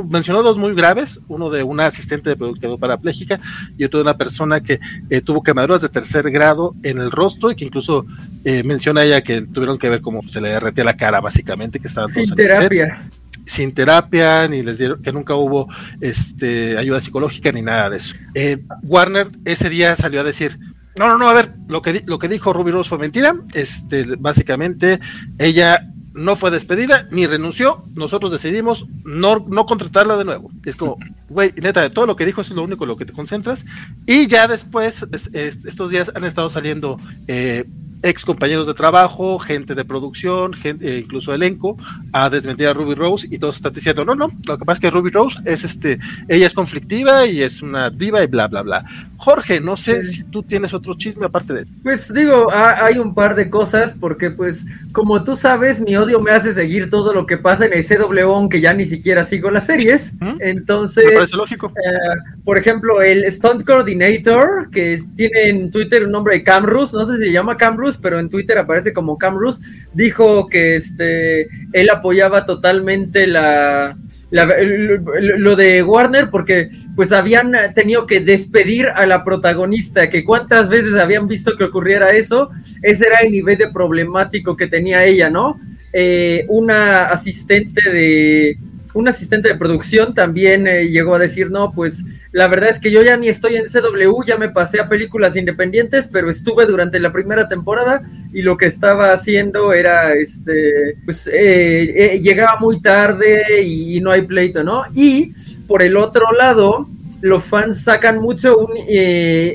mencionó 0.08 0.44
dos 0.44 0.58
muy 0.58 0.76
graves, 0.76 1.20
uno 1.26 1.50
de 1.50 1.64
una 1.64 1.86
asistente 1.86 2.30
de 2.30 2.36
producto 2.36 2.78
parapléjica 2.78 3.40
y 3.76 3.82
otro 3.82 3.98
de 3.98 4.02
una 4.04 4.16
persona 4.16 4.60
que 4.60 4.78
eh, 5.10 5.22
tuvo 5.22 5.42
quemaduras 5.42 5.82
de 5.82 5.88
tercer 5.88 6.30
grado 6.30 6.76
en 6.84 6.98
el 6.98 7.10
rostro 7.10 7.50
y 7.50 7.56
que 7.56 7.64
incluso 7.64 8.06
eh, 8.44 8.62
menciona 8.62 9.02
ella 9.02 9.22
que 9.22 9.40
tuvieron 9.42 9.76
que 9.76 9.88
ver 9.90 10.02
cómo 10.02 10.22
se 10.22 10.40
le 10.40 10.50
derretía 10.50 10.84
la 10.84 10.96
cara 10.96 11.20
básicamente, 11.20 11.80
que 11.80 11.88
estaban 11.88 12.12
todos 12.14 12.28
Sin 12.28 12.38
en 12.38 12.46
terapia. 12.46 13.10
Sin 13.44 13.72
terapia, 13.72 14.48
ni 14.48 14.62
les 14.62 14.78
dieron, 14.78 15.02
que 15.02 15.12
nunca 15.12 15.34
hubo 15.34 15.68
este, 16.00 16.78
ayuda 16.78 17.00
psicológica 17.00 17.52
ni 17.52 17.62
nada 17.62 17.90
de 17.90 17.96
eso. 17.98 18.16
Eh, 18.34 18.64
Warner 18.84 19.28
ese 19.44 19.68
día 19.70 19.94
salió 19.96 20.20
a 20.20 20.24
decir, 20.24 20.58
no, 20.96 21.08
no, 21.08 21.18
no, 21.18 21.28
a 21.28 21.34
ver, 21.34 21.52
lo 21.68 21.82
que, 21.82 22.02
lo 22.06 22.18
que 22.18 22.28
dijo 22.28 22.52
Ruby 22.52 22.70
Rose 22.70 22.88
fue 22.88 22.98
mentira, 22.98 23.34
este, 23.54 24.16
básicamente 24.16 25.00
ella 25.38 25.78
no 26.14 26.36
fue 26.36 26.52
despedida 26.52 27.08
ni 27.10 27.26
renunció, 27.26 27.84
nosotros 27.96 28.30
decidimos 28.30 28.86
no, 29.04 29.44
no 29.50 29.66
contratarla 29.66 30.16
de 30.16 30.24
nuevo. 30.24 30.48
Es 30.64 30.76
como, 30.76 30.96
güey, 31.28 31.52
neta, 31.60 31.82
de 31.82 31.90
todo 31.90 32.06
lo 32.06 32.14
que 32.14 32.24
dijo 32.24 32.40
eso 32.40 32.52
es 32.52 32.56
lo 32.56 32.62
único 32.62 32.84
en 32.84 32.88
lo 32.88 32.96
que 32.96 33.04
te 33.04 33.12
concentras. 33.12 33.66
Y 34.06 34.28
ya 34.28 34.46
después, 34.46 35.04
es- 35.12 35.30
es- 35.32 35.64
estos 35.66 35.90
días 35.90 36.12
han 36.14 36.22
estado 36.22 36.48
saliendo 36.48 37.00
eh, 37.26 37.64
ex 38.04 38.24
compañeros 38.24 38.66
de 38.66 38.74
trabajo, 38.74 39.38
gente 39.38 39.74
de 39.74 39.84
producción, 39.84 40.52
gente, 40.52 40.86
eh, 40.88 40.98
incluso 41.00 41.34
elenco, 41.34 41.76
a 42.12 42.28
desmentir 42.30 42.66
a 42.68 42.72
Ruby 42.74 42.94
Rose 42.94 43.26
y 43.30 43.38
todos 43.38 43.56
están 43.56 43.72
diciendo, 43.72 44.04
no, 44.04 44.14
no, 44.14 44.30
lo 44.46 44.58
que 44.58 44.64
pasa 44.64 44.74
es 44.74 44.80
que 44.80 44.90
Ruby 44.90 45.10
Rose 45.10 45.40
es 45.46 45.64
este, 45.64 45.98
ella 46.28 46.46
es 46.46 46.54
conflictiva 46.54 47.26
y 47.26 47.42
es 47.42 47.62
una 47.62 47.90
diva 47.90 48.22
y 48.22 48.26
bla, 48.26 48.46
bla, 48.48 48.62
bla. 48.62 48.84
Jorge, 49.16 49.60
no 49.60 49.74
sé 49.76 50.04
Sí. 50.04 50.12
si 50.16 50.24
tú 50.24 50.42
tienes 50.42 50.74
otro 50.74 50.92
chisme 50.94 51.24
aparte 51.24 51.54
de... 51.54 51.66
Pues 51.82 52.12
digo, 52.12 52.50
ha- 52.52 52.84
hay 52.84 52.98
un 52.98 53.14
par 53.14 53.34
de 53.34 53.48
cosas 53.48 53.96
porque 53.98 54.30
pues 54.30 54.66
como 54.92 55.24
tú 55.24 55.34
sabes, 55.34 55.80
mi 55.80 55.96
odio 55.96 56.20
me 56.20 56.30
hace 56.30 56.52
seguir 56.52 56.90
todo 56.90 57.12
lo 57.14 57.24
que 57.26 57.38
pasa 57.38 57.64
en 57.64 57.72
el 57.72 57.84
CW, 57.86 58.20
aunque 58.34 58.60
ya 58.60 58.74
ni 58.74 58.84
siquiera 58.84 59.24
sigo 59.24 59.50
las 59.50 59.66
series. 59.66 60.12
¿Mm? 60.20 60.36
Entonces, 60.40 61.06
Me 61.06 61.12
parece 61.12 61.36
lógico. 61.36 61.72
Eh, 61.74 62.18
por 62.44 62.58
ejemplo, 62.58 63.00
el 63.00 63.24
Stunt 63.32 63.64
Coordinator, 63.64 64.68
que 64.70 64.98
tiene 65.16 65.48
en 65.48 65.70
Twitter 65.70 66.04
un 66.04 66.12
nombre 66.12 66.34
de 66.34 66.42
Camrus, 66.42 66.92
no 66.92 67.06
sé 67.06 67.14
si 67.16 67.26
se 67.26 67.32
llama 67.32 67.56
Camrus, 67.56 67.93
pero 67.98 68.18
en 68.18 68.28
Twitter 68.28 68.58
aparece 68.58 68.92
como 68.92 69.18
Camrus, 69.18 69.60
dijo 69.92 70.46
que 70.46 70.76
este 70.76 71.48
él 71.72 71.90
apoyaba 71.90 72.44
totalmente 72.44 73.26
la 73.26 73.96
lo 74.30 75.54
de 75.54 75.82
Warner 75.82 76.28
porque 76.30 76.70
pues 76.96 77.12
habían 77.12 77.52
tenido 77.74 78.06
que 78.06 78.20
despedir 78.20 78.88
a 78.88 79.06
la 79.06 79.24
protagonista, 79.24 80.10
que 80.10 80.24
cuántas 80.24 80.68
veces 80.68 80.94
habían 80.94 81.28
visto 81.28 81.56
que 81.56 81.64
ocurriera 81.64 82.10
eso, 82.10 82.50
ese 82.82 83.06
era 83.06 83.18
el 83.20 83.32
nivel 83.32 83.58
de 83.58 83.68
problemático 83.68 84.56
que 84.56 84.66
tenía 84.66 85.04
ella, 85.04 85.30
¿no? 85.30 85.60
Eh, 85.92 86.44
una 86.48 87.04
asistente 87.04 87.88
de 87.90 88.58
un 88.94 89.08
asistente 89.08 89.48
de 89.48 89.56
producción 89.56 90.14
también 90.14 90.66
eh, 90.66 90.88
llegó 90.88 91.16
a 91.16 91.18
decir, 91.18 91.50
no, 91.50 91.72
pues 91.72 92.04
la 92.30 92.46
verdad 92.46 92.70
es 92.70 92.78
que 92.78 92.92
yo 92.92 93.02
ya 93.02 93.16
ni 93.16 93.28
estoy 93.28 93.56
en 93.56 93.64
CW, 93.64 94.22
ya 94.24 94.36
me 94.36 94.48
pasé 94.48 94.80
a 94.80 94.88
películas 94.88 95.36
independientes, 95.36 96.08
pero 96.10 96.30
estuve 96.30 96.64
durante 96.64 97.00
la 97.00 97.12
primera 97.12 97.48
temporada 97.48 98.02
y 98.32 98.42
lo 98.42 98.56
que 98.56 98.66
estaba 98.66 99.12
haciendo 99.12 99.72
era, 99.72 100.14
este, 100.14 100.96
pues 101.04 101.26
eh, 101.26 102.14
eh, 102.14 102.20
llegaba 102.20 102.58
muy 102.60 102.80
tarde 102.80 103.62
y, 103.62 104.00
no 104.00 104.10
hay 104.10 104.22
pleito, 104.22 104.62
¿no? 104.62 104.84
Y 104.94 105.34
por 105.66 105.82
el 105.82 105.96
otro 105.96 106.26
lado, 106.38 106.88
los 107.20 107.44
fans 107.44 107.82
sacan 107.82 108.20
mucho 108.20 108.58
un 108.58 108.76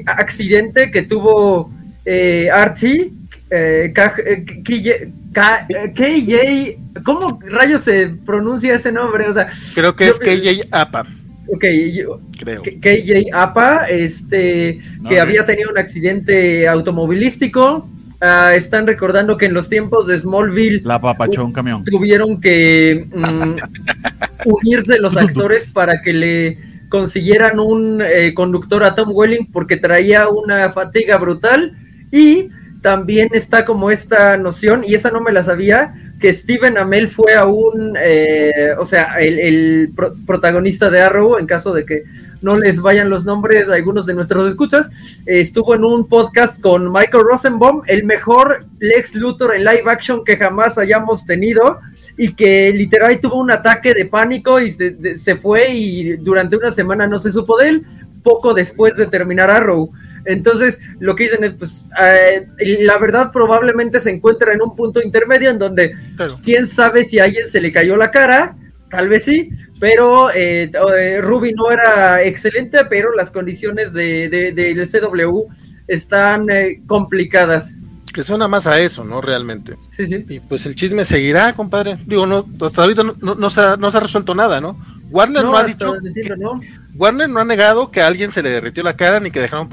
accidente 0.06 0.92
que 0.92 1.04
tuvo 1.04 1.72
Archie, 2.52 3.12
KJ, 5.34 7.04
¿cómo 7.04 7.40
rayos 7.50 7.82
se 7.82 8.08
pronuncia 8.26 8.76
ese 8.76 8.92
nombre? 8.92 9.28
O 9.28 9.34
sea, 9.34 9.50
creo 9.76 9.96
que 9.96 10.08
es 10.08 10.20
KJ 10.20 10.68
Apa. 10.72 11.06
Ok, 11.48 11.66
creo. 12.40 12.62
KJ 12.64 13.34
Apa, 13.34 13.86
este, 13.86 14.80
que 15.08 15.20
había 15.20 15.46
tenido 15.46 15.72
un 15.72 15.78
accidente 15.78 16.68
automovilístico. 16.68 17.88
Ah, 18.22 18.54
están 18.54 18.86
recordando 18.86 19.38
que 19.38 19.46
en 19.46 19.54
los 19.54 19.70
tiempos 19.70 20.08
de 20.08 20.20
Smallville. 20.20 20.82
La 20.84 21.00
papachón 21.00 21.54
camión. 21.54 21.86
Tuvieron 21.86 22.42
que 22.42 23.08
mm, 23.14 24.50
unirse 24.50 25.00
los 25.00 25.16
actores 25.16 25.68
para 25.74 26.02
que 26.02 26.14
le 26.14 26.58
consiguieran 26.90 27.60
un 27.60 28.02
eh, 28.02 28.34
conductor 28.34 28.84
a 28.84 28.96
Tom 28.96 29.10
Welling 29.14 29.52
porque 29.52 29.78
traía 29.78 30.28
una 30.28 30.72
fatiga 30.72 31.18
brutal 31.18 31.78
y 32.12 32.50
también 32.82 33.30
está 33.34 33.66
como 33.66 33.92
esta 33.92 34.38
noción, 34.38 34.84
y 34.86 34.96
esa 34.96 35.12
no 35.12 35.22
me 35.22 35.32
la 35.32 35.44
sabía, 35.44 35.94
que 36.20 36.34
Steven 36.34 36.78
Amell 36.78 37.10
fue 37.10 37.34
a 37.34 37.46
un, 37.46 37.98
eh, 38.02 38.74
o 38.78 38.86
sea, 38.86 39.20
el, 39.20 39.92
protagonista 40.26 40.90
de 40.90 41.02
Arrow, 41.02 41.38
en 41.38 41.46
caso 41.46 41.74
de 41.74 41.86
que 41.86 42.04
no 42.42 42.58
les 42.58 42.82
vayan 42.82 43.10
los 43.10 43.26
nombres 43.26 43.70
a 43.70 43.76
algunos 43.76 44.06
de 44.06 44.14
nuestros 44.14 44.48
escuchas, 44.50 44.90
estuvo 45.26 45.76
en 45.76 45.84
un 45.84 46.08
podcast 46.08 46.62
con 46.62 46.92
Michael 46.92 47.24
Rosenbaum, 47.24 47.82
el 47.88 48.04
mejor 48.04 48.66
Lex 48.80 49.16
Luthor 49.16 49.56
en 49.56 49.64
live 49.64 49.84
action 49.86 50.24
que 50.24 50.38
jamás 50.38 50.78
hayamos 50.78 51.26
tenido, 51.26 51.80
y 52.18 52.34
que 52.34 52.72
literal 52.74 53.18
tuvo 53.20 53.40
un 53.40 53.52
ataque 53.52 53.94
de 53.94 54.06
pánico 54.06 54.60
y 54.60 54.72
se, 54.72 55.18
se 55.18 55.36
fue 55.38 55.72
y 55.72 56.18
durante 56.18 56.58
una 56.58 56.72
semana 56.72 57.08
no 57.08 57.20
se 57.20 57.32
supo 57.32 57.58
de 57.58 57.70
él, 57.70 57.86
poco 58.24 58.54
después 58.54 58.96
de 58.98 59.06
terminar 59.06 59.50
Arrow. 59.50 59.90
Entonces, 60.30 60.80
lo 61.00 61.16
que 61.16 61.24
dicen 61.24 61.44
es, 61.44 61.54
pues, 61.54 61.86
eh, 62.00 62.48
la 62.82 63.00
verdad 63.00 63.32
probablemente 63.32 64.00
se 64.00 64.12
encuentra 64.12 64.54
en 64.54 64.62
un 64.62 64.76
punto 64.76 65.02
intermedio 65.02 65.50
en 65.50 65.58
donde, 65.58 65.96
quién 66.44 66.68
sabe 66.68 67.04
si 67.04 67.18
a 67.18 67.24
alguien 67.24 67.48
se 67.48 67.60
le 67.60 67.72
cayó 67.72 67.98
la 67.98 68.12
cara, 68.12 68.56
tal 68.92 69.10
vez 69.10 69.26
sí, 69.26 69.50
pero 69.80 70.30
eh, 70.30 70.72
eh, 70.98 71.20
Ruby 71.20 71.54
no 71.54 71.72
era 71.72 72.22
excelente, 72.22 72.86
pero 72.86 73.16
las 73.16 73.32
condiciones 73.32 73.92
de, 73.92 74.30
del 74.30 74.88
CW 74.88 75.48
están 75.88 76.46
complicadas. 76.86 77.78
Que 78.14 78.22
suena 78.22 78.48
más 78.48 78.68
a 78.68 78.80
eso, 78.80 79.04
¿no? 79.04 79.22
Realmente. 79.22 79.78
Sí, 79.98 80.06
sí. 80.06 80.26
Y 80.30 80.40
pues 80.42 80.64
el 80.68 80.76
chisme 80.76 81.06
seguirá, 81.06 81.54
compadre. 81.54 81.98
Digo, 82.06 82.28
no, 82.28 82.46
hasta 82.62 82.84
ahorita 82.84 83.02
no, 83.20 83.50
se, 83.50 83.62
ha, 83.62 83.78
no 83.78 83.90
se 83.90 83.98
ha 83.98 84.02
resuelto 84.02 84.36
nada, 84.36 84.62
¿no? 84.62 84.78
Warner 85.10 85.44
no, 85.44 85.58
ha 85.58 85.64
dicho. 85.64 85.96
¿no? 86.38 86.62
Warner 87.00 87.30
no 87.30 87.40
ha 87.40 87.46
negado 87.46 87.90
que 87.92 88.02
a 88.02 88.08
alguien 88.08 88.30
se 88.30 88.44
le 88.44 88.50
derritió 88.50 88.84
la 88.84 88.96
cara 88.96 89.22
ni 89.22 89.32
que 89.32 89.40
dejaron 89.40 89.70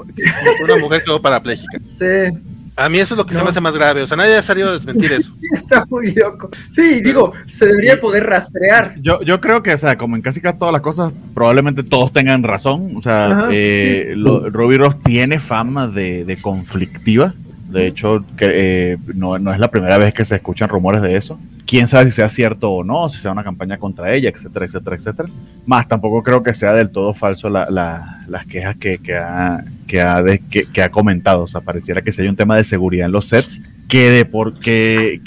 una 0.62 0.76
mujer 0.76 1.02
quedó 1.02 1.21
parapléjica. 1.21 1.78
Sí. 1.90 2.33
A 2.76 2.88
mí 2.88 2.99
eso 2.99 3.14
es 3.14 3.18
lo 3.18 3.26
que 3.26 3.35
se 3.35 3.42
me 3.42 3.49
hace 3.49 3.61
más 3.61 3.75
grave. 3.75 4.02
O 4.02 4.06
sea, 4.06 4.16
nadie 4.18 4.37
ha 4.37 4.42
salido 4.42 4.68
a 4.68 4.73
desmentir 4.75 5.11
eso. 5.11 5.33
Está 5.52 5.85
muy 5.88 6.12
loco. 6.12 6.50
Sí, 6.71 7.00
digo, 7.02 7.33
se 7.47 7.66
debería 7.66 7.99
poder 8.00 8.26
rastrear. 8.26 8.95
Yo, 9.00 9.21
yo 9.23 9.40
creo 9.40 9.62
que, 9.62 9.75
o 9.75 9.78
sea, 9.78 9.97
como 9.97 10.14
en 10.14 10.23
casi 10.23 10.40
todas 10.40 10.73
las 10.73 10.83
cosas, 10.83 11.12
probablemente 11.35 11.83
todos 11.83 12.12
tengan 12.12 12.42
razón. 12.45 12.92
O 12.97 13.02
sea, 13.02 13.49
eh, 13.50 14.14
Robbie 14.52 14.78
Ross 14.78 15.02
tiene 15.02 15.40
fama 15.40 15.88
de, 15.88 16.25
de 16.25 16.37
conflictiva. 16.40 17.35
De 17.71 17.88
hecho, 17.88 18.25
que, 18.37 18.92
eh, 18.92 18.99
no, 19.14 19.38
no, 19.38 19.52
es 19.52 19.59
la 19.59 19.71
primera 19.71 19.99
vez 19.99 20.14
que 20.14 20.25
se 20.25 20.37
escuchan 20.37 20.68
rumores 20.68 21.02
de 21.02 21.16
eso. 21.16 21.40
Quién 21.66 21.88
sabe 21.88 22.11
si 22.11 22.16
sea 22.16 22.28
cierto 22.28 22.70
o 22.70 22.85
no, 22.85 23.08
si 23.08 23.18
sea 23.18 23.32
una 23.32 23.42
campaña 23.42 23.76
contra 23.78 24.14
ella, 24.14 24.30
etcétera, 24.30 24.66
etcétera, 24.66 24.96
etcétera. 24.96 25.28
Más 25.66 25.88
tampoco 25.88 26.23
creo 26.23 26.42
que 26.42 26.54
sea 26.54 26.73
del 26.73 26.90
todo 26.90 27.12
falso 27.12 27.50
la, 27.50 27.66
las 28.28 28.46
quejas 28.46 28.76
que, 28.76 28.99
ha, 29.16 29.64
que, 29.87 30.82
ha 30.82 30.88
comentado. 30.90 31.42
O 31.42 31.46
sea, 31.49 31.61
pareciera 31.61 32.02
que 32.02 32.12
si 32.12 32.23
hay 32.23 32.28
un 32.28 32.37
tema 32.37 32.56
de 32.56 32.64
seguridad 32.64 33.06
en 33.06 33.12
los 33.12 33.26
sets, 33.26 33.61
que, 33.88 34.11
de 34.11 34.25
por, 34.25 34.54
que, 34.54 35.20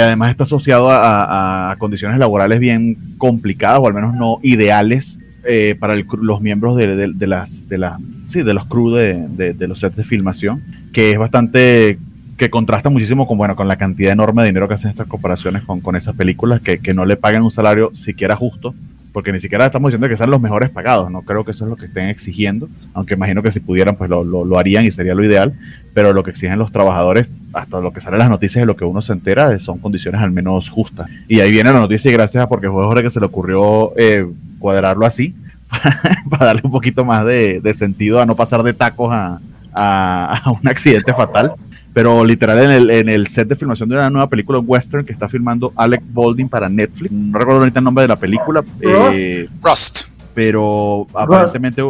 además 0.00 0.30
está 0.30 0.44
asociado 0.44 0.88
a, 0.90 1.74
condiciones 1.78 2.18
laborales 2.18 2.60
bien 2.60 2.96
complicadas 3.18 3.80
o 3.80 3.88
al 3.88 3.94
menos 3.94 4.14
no 4.14 4.38
ideales 4.42 5.18
eh, 5.44 5.76
para 5.78 5.94
los 5.94 6.40
miembros 6.40 6.76
de, 6.76 6.86
las, 7.26 7.68
de, 7.68 7.78
la, 7.78 7.98
sí, 8.28 8.42
de 8.42 8.54
los 8.54 8.66
crew 8.66 8.90
de 8.90 9.66
los 9.66 9.80
sets 9.80 9.96
de 9.96 10.04
filmación 10.04 10.60
que 10.96 11.12
es 11.12 11.18
bastante 11.18 11.98
que 12.36 12.50
contrasta 12.50 12.90
muchísimo 12.90 13.26
con 13.26 13.38
bueno 13.38 13.56
con 13.56 13.68
la 13.68 13.76
cantidad 13.76 14.12
enorme 14.12 14.42
de 14.42 14.48
dinero 14.48 14.68
que 14.68 14.74
hacen 14.74 14.90
estas 14.90 15.06
corporaciones 15.06 15.62
con, 15.62 15.80
con 15.80 15.96
esas 15.96 16.14
películas 16.14 16.60
que, 16.60 16.78
que, 16.78 16.94
no 16.94 17.04
le 17.04 17.16
pagan 17.16 17.42
un 17.42 17.50
salario 17.50 17.90
siquiera 17.94 18.36
justo 18.36 18.74
porque 19.12 19.32
ni 19.32 19.40
siquiera 19.40 19.64
estamos 19.64 19.90
diciendo 19.90 20.08
que 20.08 20.16
sean 20.16 20.30
los 20.30 20.40
mejores 20.40 20.70
pagados 20.70 21.10
no 21.10 21.22
creo 21.22 21.44
que 21.44 21.52
eso 21.52 21.64
es 21.64 21.70
lo 21.70 21.76
que 21.76 21.86
estén 21.86 22.08
exigiendo 22.08 22.68
aunque 22.94 23.14
imagino 23.14 23.42
que 23.42 23.50
si 23.50 23.60
pudieran 23.60 23.96
pues 23.96 24.10
lo, 24.10 24.24
lo, 24.24 24.58
harían 24.58 24.84
y 24.84 24.90
sería 24.90 25.14
lo 25.14 25.24
ideal 25.24 25.54
pero 25.94 26.12
lo 26.12 26.22
que 26.22 26.30
exigen 26.30 26.58
los 26.58 26.72
trabajadores 26.72 27.30
hasta 27.54 27.80
lo 27.80 27.92
que 27.92 28.00
sale 28.00 28.16
en 28.16 28.20
las 28.20 28.30
noticias 28.30 28.62
de 28.62 28.66
lo 28.66 28.76
que 28.76 28.84
uno 28.84 29.00
se 29.00 29.12
entera 29.12 29.58
son 29.58 29.78
condiciones 29.78 30.20
al 30.20 30.30
menos 30.30 30.68
justas 30.68 31.08
y 31.28 31.40
ahí 31.40 31.50
viene 31.50 31.72
la 31.72 31.80
noticia 31.80 32.10
y 32.10 32.14
gracias 32.14 32.44
a 32.44 32.48
porque 32.48 32.68
fue 32.68 32.84
Jorge 32.84 33.04
que 33.04 33.10
se 33.10 33.20
le 33.20 33.26
ocurrió 33.26 33.92
eh, 33.96 34.26
cuadrarlo 34.58 35.06
así 35.06 35.34
para 36.30 36.46
darle 36.46 36.62
un 36.64 36.70
poquito 36.70 37.04
más 37.04 37.24
de, 37.24 37.60
de 37.60 37.74
sentido 37.74 38.20
a 38.20 38.26
no 38.26 38.36
pasar 38.36 38.62
de 38.62 38.74
tacos 38.74 39.10
a 39.12 39.40
a, 39.76 40.42
un 40.60 40.68
accidente 40.68 41.12
fatal. 41.12 41.52
Pero 41.96 42.26
literal 42.26 42.58
en 42.58 42.70
el, 42.72 42.90
en 42.90 43.08
el 43.08 43.26
set 43.26 43.48
de 43.48 43.56
filmación 43.56 43.88
de 43.88 43.94
una 43.94 44.10
nueva 44.10 44.28
película 44.28 44.58
western 44.58 45.02
que 45.02 45.14
está 45.14 45.28
filmando 45.28 45.72
Alec 45.74 46.02
Baldwin 46.12 46.46
para 46.46 46.68
Netflix. 46.68 47.10
No 47.10 47.38
recuerdo 47.38 47.60
ahorita 47.60 47.78
el 47.78 47.84
nombre 47.86 48.02
de 48.02 48.08
la 48.08 48.16
película. 48.16 48.62
Eh, 48.82 49.46
Rust. 49.62 50.08
Pero 50.34 51.06
aparentemente... 51.14 51.82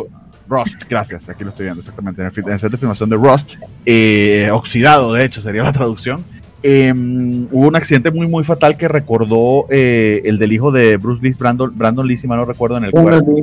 Rust, 0.49 0.77
gracias, 0.89 1.29
aquí 1.29 1.43
lo 1.43 1.51
estoy 1.51 1.65
viendo 1.65 1.81
exactamente. 1.81 2.23
En 2.23 2.29
el, 2.29 2.59
set 2.61 2.71
de 2.71 2.79
filmación 2.79 3.11
de 3.11 3.17
Rust, 3.17 3.55
eh, 3.85 4.49
oxidado, 4.53 5.13
de 5.13 5.25
hecho, 5.25 5.43
sería 5.43 5.65
la 5.65 5.73
traducción. 5.73 6.25
Em, 6.63 7.49
hubo 7.51 7.67
un 7.67 7.75
accidente 7.75 8.13
muy, 8.13 8.29
muy 8.29 8.45
fatal 8.45 8.77
que 8.77 8.87
recordó 8.87 9.67
eh, 9.71 10.23
el 10.25 10.39
del 10.39 10.53
hijo 10.53 10.71
de 10.71 10.99
Bruce 10.99 11.21
Lee, 11.21 11.35
Brandon, 11.37 11.77
Brandon 11.77 12.07
Lee, 12.07 12.17
si 12.17 12.29
mal 12.29 12.39
no 12.39 12.45
recuerdo, 12.45 12.77
en 12.77 12.85
el 12.85 12.93
cuervo. 12.93 13.43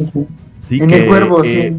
Sí, 0.65 0.79
en 0.79 0.91
el 0.91 1.07
cuervo, 1.07 1.43
sí 1.43 1.73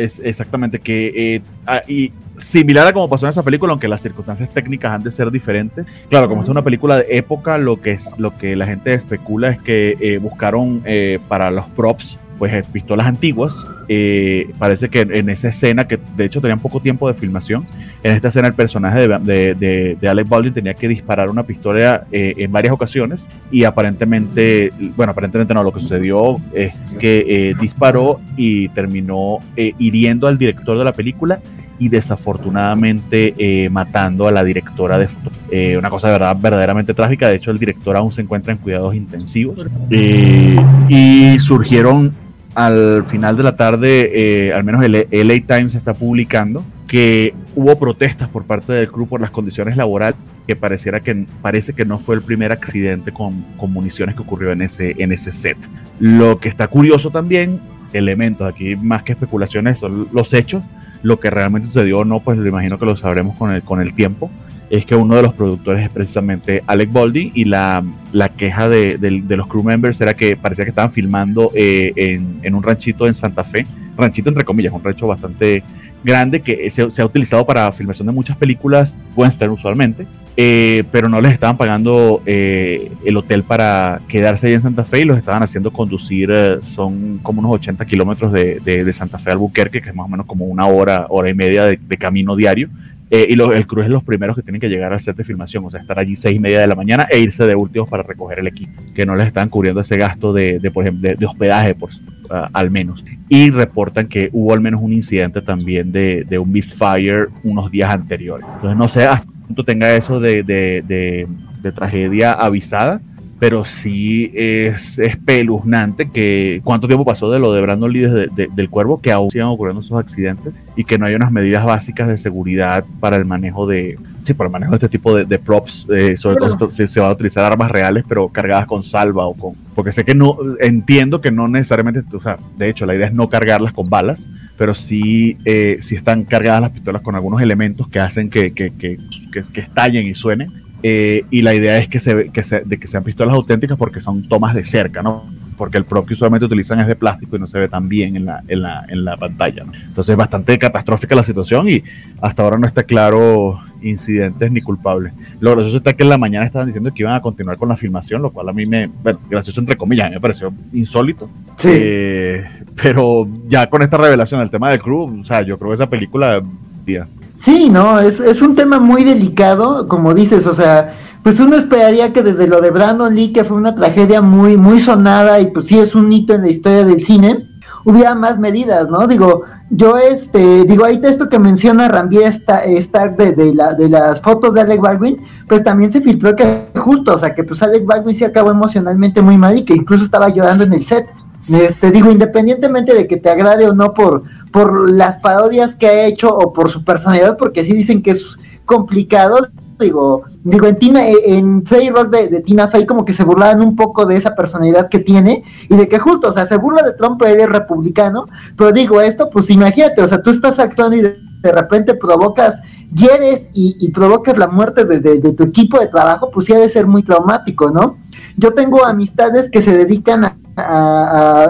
es 0.00 0.20
exactamente 0.24 0.78
que 0.78 1.12
eh, 1.14 1.42
ah, 1.66 1.82
y 1.86 2.12
similar 2.40 2.86
a 2.86 2.92
como 2.92 3.08
pasó 3.08 3.26
en 3.26 3.30
esa 3.30 3.42
película, 3.42 3.72
aunque 3.72 3.88
las 3.88 4.02
circunstancias 4.02 4.48
técnicas 4.50 4.92
han 4.92 5.02
de 5.02 5.12
ser 5.12 5.30
diferentes. 5.30 5.86
Claro, 6.08 6.28
como 6.28 6.42
es 6.42 6.48
una 6.48 6.62
película 6.62 6.98
de 6.98 7.06
época, 7.10 7.58
lo 7.58 7.80
que 7.80 7.92
es 7.92 8.10
lo 8.18 8.36
que 8.36 8.56
la 8.56 8.66
gente 8.66 8.92
especula 8.94 9.50
es 9.50 9.62
que 9.62 9.96
eh, 10.00 10.18
buscaron 10.18 10.82
eh, 10.84 11.18
para 11.28 11.50
los 11.50 11.66
props 11.66 12.18
pues 12.40 12.54
eh, 12.54 12.64
pistolas 12.72 13.06
antiguas. 13.06 13.66
Eh, 13.86 14.50
parece 14.58 14.88
que 14.88 15.02
en 15.02 15.28
esa 15.28 15.48
escena, 15.48 15.86
que 15.86 15.98
de 16.16 16.24
hecho 16.24 16.40
tenían 16.40 16.58
poco 16.58 16.80
tiempo 16.80 17.06
de 17.06 17.12
filmación, 17.12 17.66
en 18.02 18.12
esta 18.16 18.28
escena 18.28 18.48
el 18.48 18.54
personaje 18.54 19.06
de, 19.06 19.54
de, 19.54 19.96
de, 20.00 20.08
Alec 20.08 20.26
Baldwin 20.26 20.54
tenía 20.54 20.72
que 20.72 20.88
disparar 20.88 21.28
una 21.28 21.42
pistola 21.42 22.04
eh, 22.10 22.32
en 22.38 22.50
varias 22.50 22.72
ocasiones 22.72 23.28
y 23.50 23.64
aparentemente, 23.64 24.72
bueno, 24.96 25.10
aparentemente 25.10 25.52
no, 25.52 25.62
lo 25.62 25.70
que 25.70 25.80
sucedió 25.80 26.40
es 26.54 26.92
que 26.98 27.54
disparó 27.60 28.20
y 28.38 28.70
terminó 28.70 29.40
hiriendo 29.56 30.26
al 30.26 30.38
director 30.38 30.78
de 30.78 30.84
la 30.84 30.92
película 30.92 31.40
y 31.80 31.88
desafortunadamente 31.88 33.68
matando 33.70 34.28
a 34.28 34.30
la 34.32 34.44
directora 34.44 34.98
de 34.98 35.08
foto. 35.08 35.30
una 35.78 35.90
cosa 35.90 36.06
de 36.06 36.12
verdad 36.12 36.36
verdaderamente 36.38 36.94
trágica. 36.94 37.28
De 37.28 37.36
hecho, 37.36 37.50
el 37.50 37.58
director 37.58 37.96
aún 37.96 38.12
se 38.12 38.22
encuentra 38.22 38.52
en 38.52 38.58
cuidados 38.58 38.94
intensivos. 38.94 39.66
y 39.90 41.38
surgieron 41.40 42.12
al 42.54 43.04
final 43.04 43.36
de 43.36 43.42
la 43.42 43.56
tarde, 43.56 44.10
eh, 44.48 44.52
al 44.52 44.64
menos 44.64 44.84
el 44.84 44.92
LA 45.10 45.40
Times 45.46 45.74
está 45.74 45.94
publicando 45.94 46.64
que 46.86 47.32
hubo 47.54 47.78
protestas 47.78 48.28
por 48.28 48.44
parte 48.44 48.72
del 48.72 48.90
club 48.90 49.08
por 49.08 49.20
las 49.20 49.30
condiciones 49.30 49.76
laborales, 49.76 50.16
que 50.46 50.56
pareciera 50.56 50.98
que 50.98 51.26
parece 51.40 51.72
que 51.72 51.84
no 51.84 52.00
fue 52.00 52.16
el 52.16 52.22
primer 52.22 52.50
accidente 52.50 53.12
con, 53.12 53.44
con 53.56 53.72
municiones 53.72 54.16
que 54.16 54.22
ocurrió 54.22 54.50
en 54.50 54.62
ese, 54.62 54.96
en 54.98 55.12
ese 55.12 55.30
set. 55.30 55.56
Lo 56.00 56.40
que 56.40 56.48
está 56.48 56.66
curioso 56.66 57.10
también, 57.10 57.60
elementos 57.92 58.52
aquí 58.52 58.74
más 58.74 59.04
que 59.04 59.12
especulaciones, 59.12 59.78
son 59.78 60.08
los 60.12 60.34
hechos, 60.34 60.64
lo 61.02 61.18
que 61.20 61.30
realmente 61.30 61.68
sucedió 61.68 62.00
o 62.00 62.04
no, 62.04 62.20
pues 62.20 62.38
lo 62.38 62.48
imagino 62.48 62.78
que 62.78 62.86
lo 62.86 62.96
sabremos 62.96 63.36
con 63.36 63.52
el, 63.52 63.62
con 63.62 63.80
el 63.80 63.94
tiempo. 63.94 64.30
es 64.70 64.86
que 64.86 64.94
uno 64.94 65.16
de 65.16 65.22
los 65.22 65.34
productores 65.34 65.84
es 65.84 65.90
precisamente 65.90 66.62
Alec 66.66 66.92
Baldwin 66.92 67.32
y 67.34 67.44
la, 67.44 67.82
la 68.12 68.28
queja 68.28 68.68
de, 68.68 68.98
de, 68.98 69.36
los 69.36 69.48
crew 69.48 69.64
members 69.64 70.00
era 70.00 70.14
que 70.14 70.36
parecía 70.36 70.64
que 70.64 70.70
estaban 70.70 70.92
filmando 70.92 71.50
eh, 71.54 71.92
en, 71.96 72.38
en, 72.42 72.54
un 72.54 72.62
ranchito 72.62 73.06
en 73.06 73.14
Santa 73.14 73.42
Fe, 73.42 73.66
ranchito 73.96 74.28
entre 74.28 74.44
comillas, 74.44 74.72
un 74.72 74.82
rancho 74.82 75.06
bastante 75.06 75.64
grande 76.02 76.40
que 76.40 76.70
se, 76.70 76.90
se 76.90 77.02
ha 77.02 77.06
utilizado 77.06 77.44
para 77.46 77.70
filmación 77.72 78.06
de 78.06 78.12
muchas 78.12 78.36
películas 78.36 78.98
western 79.16 79.52
usualmente, 79.52 80.06
eh, 80.42 80.84
pero 80.90 81.10
no 81.10 81.20
les 81.20 81.32
estaban 81.32 81.58
pagando 81.58 82.22
eh, 82.24 82.90
el 83.04 83.16
hotel 83.16 83.42
para 83.42 84.00
quedarse 84.08 84.46
ahí 84.46 84.54
en 84.54 84.62
Santa 84.62 84.84
Fe 84.84 85.00
y 85.00 85.04
los 85.04 85.18
estaban 85.18 85.42
haciendo 85.42 85.70
conducir, 85.70 86.32
son 86.74 87.18
como 87.18 87.40
unos 87.40 87.52
80 87.52 87.84
kilómetros 87.84 88.32
de, 88.32 88.60
de, 88.60 88.92
Santa 88.94 89.18
Fe 89.18 89.28
a 89.30 89.32
Albuquerque, 89.34 89.82
que 89.82 89.90
es 89.90 89.94
más 89.94 90.06
o 90.06 90.08
menos 90.08 90.24
como 90.24 90.46
una 90.46 90.66
hora, 90.66 91.06
hora 91.10 91.28
y 91.28 91.34
media 91.34 91.64
de, 91.64 91.78
camino 91.98 92.36
diario. 92.36 92.70
Eh, 93.10 93.26
y 93.28 93.32
el 93.38 93.66
crew 93.66 93.82
es 93.82 93.90
los 93.90 94.04
primeros 94.04 94.34
que 94.34 94.42
tienen 94.42 94.62
que 94.62 94.68
llegar 94.68 94.94
al 94.94 95.00
set 95.00 95.16
de 95.16 95.24
filmación, 95.24 95.64
o 95.64 95.70
sea, 95.70 95.80
estar 95.80 95.98
allí 95.98 96.16
seis 96.16 96.36
y 96.36 96.38
media 96.38 96.60
de 96.60 96.68
la 96.68 96.76
mañana 96.76 97.08
e 97.10 97.18
irse 97.18 97.44
de 97.44 97.56
últimos 97.56 97.88
para 97.88 98.04
recoger 98.04 98.38
el 98.38 98.46
equipo, 98.46 98.80
que 98.94 99.04
no 99.04 99.16
les 99.16 99.26
están 99.26 99.48
cubriendo 99.48 99.80
ese 99.80 99.98
gasto 99.98 100.32
de, 100.32 100.70
por 100.72 100.84
ejemplo, 100.84 101.10
de, 101.18 101.26
hospedaje, 101.26 101.74
por, 101.74 101.90
al 102.30 102.70
menos. 102.70 103.04
Y 103.28 103.50
reportan 103.50 104.08
que 104.08 104.30
hubo 104.32 104.52
al 104.52 104.60
menos 104.60 104.80
un 104.82 104.92
incidente 104.92 105.42
también 105.42 105.92
de, 105.92 106.38
un 106.38 106.50
misfire 106.50 107.26
unos 107.42 107.70
días 107.70 107.90
anteriores. 107.90 108.46
Entonces, 108.54 108.78
no 108.78 108.88
sé 108.88 109.04
hasta 109.04 109.26
cuánto 109.46 109.64
tenga 109.64 109.94
eso 109.94 110.20
de 110.20 111.26
tragedia 111.74 112.32
avisada, 112.32 113.00
pero 113.40 113.64
sí 113.64 114.30
es 114.34 114.98
espeluznante 114.98 116.10
que 116.10 116.60
cuánto 116.62 116.86
tiempo 116.86 117.06
pasó 117.06 117.30
de 117.30 117.38
lo 117.38 117.52
de 117.54 117.62
Brandon 117.62 117.90
Lee 117.90 118.28
del 118.54 118.68
cuervo 118.68 119.00
que 119.00 119.10
aún 119.10 119.30
sigan 119.30 119.48
ocurriendo 119.48 119.80
esos 119.80 119.98
accidentes 119.98 120.52
y 120.76 120.84
que 120.84 120.98
no 120.98 121.06
hay 121.06 121.14
unas 121.14 121.32
medidas 121.32 121.64
básicas 121.64 122.06
de 122.06 122.18
seguridad 122.18 122.84
para 123.00 123.16
el 123.16 123.24
manejo 123.24 123.66
de 123.66 123.98
sí, 124.24 124.34
para 124.34 124.48
el 124.48 124.52
manejo 124.52 124.72
de 124.72 124.76
este 124.76 124.88
tipo 124.88 125.14
de, 125.14 125.38
props, 125.38 125.86
eh, 125.90 126.16
sobre 126.16 126.36
todo 126.36 126.70
si 126.70 126.86
se, 126.86 127.00
van 127.00 127.10
a 127.10 127.12
utilizar 127.12 127.44
armas 127.44 127.70
reales 127.70 128.04
pero 128.08 128.28
cargadas 128.28 128.66
con 128.66 128.82
salva 128.82 129.26
o 129.26 129.34
con 129.34 129.54
porque 129.74 129.92
sé 129.92 130.04
que 130.04 130.14
no 130.14 130.36
entiendo 130.60 131.20
que 131.20 131.30
no 131.30 131.48
necesariamente, 131.48 132.02
o 132.14 132.20
sea, 132.20 132.38
de 132.56 132.68
hecho 132.68 132.86
la 132.86 132.94
idea 132.94 133.06
es 133.06 133.14
no 133.14 133.30
cargarlas 133.30 133.72
con 133.72 133.88
balas, 133.88 134.26
pero 134.58 134.74
sí, 134.74 135.38
eh, 135.44 135.78
sí 135.80 135.94
están 135.94 136.24
cargadas 136.24 136.60
las 136.60 136.70
pistolas 136.70 137.02
con 137.02 137.14
algunos 137.14 137.40
elementos 137.40 137.88
que 137.88 138.00
hacen 138.00 138.28
que, 138.28 138.52
que, 138.52 138.70
que, 138.70 138.98
que 139.32 139.60
estallen 139.60 140.06
y 140.06 140.14
suenen 140.14 140.52
eh, 140.82 141.24
y 141.30 141.42
la 141.42 141.54
idea 141.54 141.78
es 141.78 141.88
que, 141.88 142.00
se, 142.00 142.30
que, 142.30 142.42
se, 142.42 142.60
de 142.60 142.78
que 142.78 142.86
sean 142.86 143.04
pistolas 143.04 143.34
auténticas 143.34 143.76
porque 143.76 144.00
son 144.00 144.26
tomas 144.28 144.54
de 144.54 144.64
cerca, 144.64 145.02
¿no? 145.02 145.24
Porque 145.60 145.76
el 145.76 145.84
prop 145.84 146.08
que 146.08 146.14
usualmente 146.14 146.46
utilizan 146.46 146.80
es 146.80 146.86
de 146.86 146.96
plástico 146.96 147.36
y 147.36 147.38
no 147.38 147.46
se 147.46 147.58
ve 147.58 147.68
tan 147.68 147.86
bien 147.86 148.16
en 148.16 148.24
la, 148.24 148.42
en 148.48 148.62
la, 148.62 148.86
en 148.88 149.04
la 149.04 149.18
pantalla. 149.18 149.64
¿no? 149.64 149.72
Entonces 149.74 150.12
es 150.12 150.16
bastante 150.16 150.58
catastrófica 150.58 151.14
la 151.14 151.22
situación 151.22 151.68
y 151.68 151.84
hasta 152.22 152.42
ahora 152.42 152.56
no 152.56 152.66
está 152.66 152.82
claro 152.82 153.60
incidentes 153.82 154.50
ni 154.50 154.62
culpables. 154.62 155.12
Lo 155.38 155.50
gracioso 155.50 155.76
está 155.76 155.92
que 155.92 156.02
en 156.02 156.08
la 156.08 156.16
mañana 156.16 156.46
estaban 156.46 156.66
diciendo 156.66 156.90
que 156.94 157.02
iban 157.02 157.14
a 157.14 157.20
continuar 157.20 157.58
con 157.58 157.68
la 157.68 157.76
filmación, 157.76 158.22
lo 158.22 158.30
cual 158.30 158.48
a 158.48 158.54
mí 158.54 158.64
me, 158.64 158.86
bueno, 158.86 159.18
gracioso 159.28 159.60
entre 159.60 159.76
comillas, 159.76 160.10
me 160.10 160.18
pareció 160.18 160.50
insólito. 160.72 161.28
Sí. 161.56 161.68
Eh, 161.70 162.42
pero 162.82 163.28
ya 163.46 163.68
con 163.68 163.82
esta 163.82 163.98
revelación 163.98 164.40
del 164.40 164.48
tema 164.48 164.70
del 164.70 164.80
crew, 164.80 165.20
o 165.20 165.24
sea, 165.26 165.42
yo 165.42 165.58
creo 165.58 165.72
que 165.72 165.74
esa 165.74 165.90
película, 165.90 166.42
tía, 166.86 167.06
Sí, 167.36 167.70
no, 167.70 167.98
es, 167.98 168.20
es 168.20 168.42
un 168.42 168.54
tema 168.54 168.78
muy 168.78 169.02
delicado, 169.02 169.88
como 169.88 170.12
dices, 170.12 170.46
o 170.46 170.52
sea, 170.52 170.94
pues 171.22 171.38
uno 171.40 171.56
esperaría 171.56 172.12
que 172.12 172.22
desde 172.22 172.48
lo 172.48 172.60
de 172.60 172.70
Brandon 172.70 173.14
Lee, 173.14 173.32
que 173.32 173.44
fue 173.44 173.56
una 173.56 173.74
tragedia 173.74 174.22
muy, 174.22 174.56
muy 174.56 174.80
sonada 174.80 175.40
y 175.40 175.46
pues 175.46 175.66
sí 175.66 175.78
es 175.78 175.94
un 175.94 176.12
hito 176.12 176.34
en 176.34 176.42
la 176.42 176.48
historia 176.48 176.84
del 176.84 177.00
cine, 177.00 177.46
hubiera 177.84 178.14
más 178.14 178.38
medidas, 178.38 178.88
¿no? 178.88 179.06
Digo, 179.06 179.42
yo 179.70 179.96
este, 179.96 180.64
digo, 180.64 180.84
hay 180.84 180.98
texto 180.98 181.28
que 181.28 181.38
menciona 181.38 181.88
Rambier 181.88 182.28
Stark 182.28 183.16
de, 183.16 183.32
de, 183.32 183.54
la, 183.54 183.74
de 183.74 183.88
las 183.88 184.20
fotos 184.20 184.54
de 184.54 184.62
Alec 184.62 184.80
Baldwin, 184.80 185.18
pues 185.48 185.62
también 185.62 185.90
se 185.90 186.00
filtró 186.00 186.34
que 186.34 186.44
justo, 186.76 187.14
o 187.14 187.18
sea, 187.18 187.34
que 187.34 187.44
pues 187.44 187.62
Alec 187.62 187.84
Baldwin 187.84 188.14
se 188.14 188.26
acabó 188.26 188.50
emocionalmente 188.50 189.22
muy 189.22 189.38
mal 189.38 189.58
y 189.58 189.64
que 189.64 189.74
incluso 189.74 190.04
estaba 190.04 190.28
llorando 190.28 190.64
en 190.64 190.72
el 190.72 190.84
set. 190.84 191.06
Este, 191.48 191.90
digo, 191.90 192.10
independientemente 192.10 192.94
de 192.94 193.06
que 193.06 193.16
te 193.16 193.30
agrade 193.30 193.66
o 193.66 193.74
no 193.74 193.94
por, 193.94 194.22
por 194.52 194.90
las 194.90 195.16
parodias 195.18 195.74
que 195.74 195.88
ha 195.88 196.04
hecho 196.04 196.28
o 196.28 196.52
por 196.52 196.68
su 196.68 196.84
personalidad, 196.84 197.38
porque 197.38 197.64
sí 197.64 197.72
dicen 197.72 198.02
que 198.02 198.10
es 198.10 198.38
complicado, 198.66 199.38
digo, 199.80 200.22
digo, 200.44 200.66
en 200.66 200.78
Tina, 200.78 201.00
en 201.06 201.64
Rock 201.64 202.10
de, 202.10 202.40
Tina 202.40 202.68
Fey 202.68 202.86
como 202.86 203.04
que 203.04 203.12
se 203.12 203.24
burlaban 203.24 203.60
un 203.60 203.76
poco 203.76 204.06
de 204.06 204.16
esa 204.16 204.34
personalidad 204.34 204.88
que 204.88 205.00
tiene 205.00 205.44
y 205.68 205.76
de 205.76 205.88
que 205.88 205.98
justo, 205.98 206.28
o 206.28 206.32
sea, 206.32 206.46
se 206.46 206.56
burla 206.56 206.82
de 206.82 206.92
Trump, 206.92 207.20
él 207.22 207.40
es 207.40 207.48
republicano, 207.48 208.26
pero 208.56 208.72
digo 208.72 209.00
esto, 209.00 209.30
pues 209.30 209.50
imagínate, 209.50 210.02
o 210.02 210.08
sea, 210.08 210.22
tú 210.22 210.30
estás 210.30 210.58
actuando 210.58 210.96
y 210.96 211.00
de, 211.00 211.16
repente 211.42 211.94
provocas, 211.94 212.60
hieres 212.94 213.50
y, 213.54 213.90
provocas 213.92 214.36
la 214.36 214.48
muerte 214.48 214.84
de, 214.84 215.32
tu 215.32 215.44
equipo 215.44 215.80
de 215.80 215.86
trabajo, 215.86 216.30
pues 216.30 216.46
sí 216.46 216.52
ha 216.52 216.58
de 216.58 216.68
ser 216.68 216.86
muy 216.86 217.02
traumático, 217.02 217.70
¿no? 217.70 217.96
Yo 218.36 218.52
tengo 218.52 218.84
amistades 218.84 219.50
que 219.50 219.62
se 219.62 219.76
dedican 219.76 220.24
a, 220.56 221.44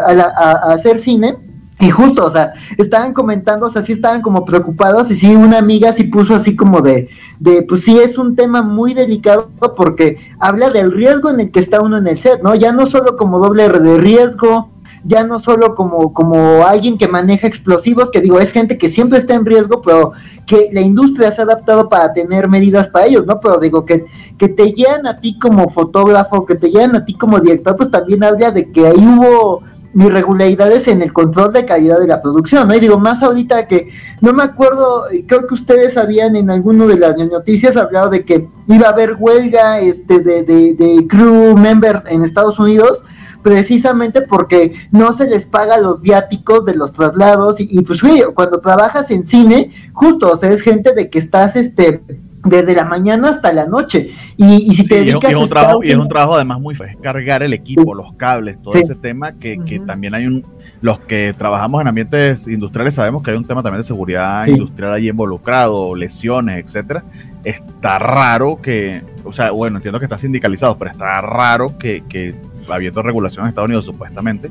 hacer 0.72 0.98
cine. 0.98 1.36
Y 1.80 1.88
justo, 1.88 2.26
o 2.26 2.30
sea, 2.30 2.52
estaban 2.76 3.14
comentando, 3.14 3.66
o 3.66 3.70
sea, 3.70 3.80
sí 3.80 3.92
estaban 3.92 4.20
como 4.20 4.44
preocupados 4.44 5.10
y 5.10 5.14
sí, 5.14 5.34
una 5.34 5.56
amiga 5.56 5.92
sí 5.94 6.04
puso 6.04 6.34
así 6.34 6.54
como 6.54 6.82
de, 6.82 7.08
de, 7.38 7.62
pues 7.62 7.84
sí, 7.84 7.98
es 7.98 8.18
un 8.18 8.36
tema 8.36 8.60
muy 8.60 8.92
delicado 8.92 9.50
porque 9.76 10.18
habla 10.40 10.68
del 10.68 10.92
riesgo 10.92 11.30
en 11.30 11.40
el 11.40 11.50
que 11.50 11.60
está 11.60 11.80
uno 11.80 11.96
en 11.96 12.06
el 12.06 12.18
set, 12.18 12.42
¿no? 12.42 12.54
Ya 12.54 12.72
no 12.72 12.84
solo 12.84 13.16
como 13.16 13.38
doble 13.38 13.66
de 13.66 13.96
riesgo, 13.96 14.68
ya 15.04 15.24
no 15.24 15.40
solo 15.40 15.74
como, 15.74 16.12
como 16.12 16.66
alguien 16.66 16.98
que 16.98 17.08
maneja 17.08 17.46
explosivos, 17.46 18.10
que 18.10 18.20
digo, 18.20 18.38
es 18.38 18.52
gente 18.52 18.76
que 18.76 18.90
siempre 18.90 19.18
está 19.18 19.34
en 19.34 19.46
riesgo, 19.46 19.80
pero 19.80 20.12
que 20.46 20.68
la 20.72 20.82
industria 20.82 21.32
se 21.32 21.40
ha 21.40 21.44
adaptado 21.44 21.88
para 21.88 22.12
tener 22.12 22.46
medidas 22.46 22.88
para 22.88 23.06
ellos, 23.06 23.24
¿no? 23.24 23.40
Pero 23.40 23.58
digo, 23.58 23.86
que, 23.86 24.04
que 24.36 24.50
te 24.50 24.72
llegan 24.72 25.06
a 25.06 25.16
ti 25.16 25.38
como 25.38 25.70
fotógrafo, 25.70 26.44
que 26.44 26.56
te 26.56 26.68
llegan 26.68 26.94
a 26.94 27.06
ti 27.06 27.14
como 27.14 27.40
director, 27.40 27.74
pues 27.76 27.90
también 27.90 28.22
habla 28.22 28.50
de 28.50 28.70
que 28.70 28.86
ahí 28.86 28.98
hubo 28.98 29.62
irregularidades 29.94 30.86
en 30.88 31.02
el 31.02 31.12
control 31.12 31.52
de 31.52 31.64
calidad 31.64 31.98
de 31.98 32.06
la 32.06 32.22
producción, 32.22 32.68
¿no? 32.68 32.74
Y 32.74 32.80
digo, 32.80 32.98
más 32.98 33.22
ahorita 33.22 33.66
que 33.66 33.90
no 34.20 34.32
me 34.32 34.44
acuerdo, 34.44 35.02
creo 35.26 35.46
que 35.46 35.54
ustedes 35.54 35.96
habían 35.96 36.36
en 36.36 36.50
alguno 36.50 36.86
de 36.86 36.98
las 36.98 37.18
noticias 37.18 37.76
hablado 37.76 38.10
de 38.10 38.24
que 38.24 38.48
iba 38.68 38.86
a 38.86 38.92
haber 38.92 39.16
huelga 39.18 39.80
este 39.80 40.20
de, 40.20 40.42
de, 40.42 40.74
de 40.74 41.06
crew 41.08 41.56
members 41.56 42.04
en 42.06 42.22
Estados 42.22 42.58
Unidos, 42.58 43.04
precisamente 43.42 44.22
porque 44.22 44.72
no 44.90 45.12
se 45.12 45.26
les 45.26 45.46
paga 45.46 45.78
los 45.78 46.00
viáticos 46.00 46.64
de 46.64 46.76
los 46.76 46.92
traslados 46.92 47.56
y, 47.58 47.80
pues 47.82 48.00
cuando 48.34 48.60
trabajas 48.60 49.10
en 49.10 49.24
cine, 49.24 49.72
justo, 49.92 50.30
o 50.30 50.36
sea, 50.36 50.50
es 50.50 50.62
gente 50.62 50.94
de 50.94 51.10
que 51.10 51.18
estás 51.18 51.56
este 51.56 52.02
desde 52.44 52.74
la 52.74 52.84
mañana 52.84 53.28
hasta 53.28 53.52
la 53.52 53.66
noche. 53.66 54.10
Y, 54.36 54.72
si 54.72 54.86
te 54.86 54.96
dedicas 54.96 55.30
y 55.30 55.34
es, 55.34 55.38
un 55.38 55.48
trabajo, 55.48 55.84
y 55.84 55.90
es 55.90 55.96
un 55.96 56.08
trabajo 56.08 56.34
además 56.36 56.60
muy 56.60 56.74
fácil, 56.74 56.96
cargar 57.00 57.42
el 57.42 57.52
equipo, 57.52 57.94
los 57.94 58.14
cables, 58.14 58.60
todo 58.62 58.78
ese 58.78 58.94
tema 58.94 59.32
que, 59.32 59.58
que 59.64 59.80
también 59.80 60.14
hay 60.14 60.26
un 60.26 60.44
los 60.82 60.98
que 60.98 61.34
trabajamos 61.36 61.80
en 61.82 61.88
ambientes 61.88 62.46
industriales 62.48 62.94
sabemos 62.94 63.22
que 63.22 63.30
hay 63.30 63.36
un 63.36 63.44
tema 63.44 63.62
también 63.62 63.80
de 63.82 63.86
seguridad 63.86 64.46
industrial 64.46 64.94
ahí 64.94 65.08
involucrado, 65.08 65.94
lesiones, 65.94 66.64
etcétera. 66.64 67.04
Está 67.44 67.98
raro 67.98 68.60
que, 68.62 69.02
o 69.24 69.32
sea, 69.32 69.50
bueno, 69.50 69.76
entiendo 69.76 69.98
que 69.98 70.06
está 70.06 70.16
sindicalizado, 70.16 70.78
pero 70.78 70.90
está 70.90 71.20
raro 71.20 71.76
que, 71.78 72.02
que 72.08 72.34
habiendo 72.72 73.02
regulación 73.02 73.44
en 73.44 73.50
Estados 73.50 73.68
Unidos 73.68 73.84
supuestamente, 73.84 74.50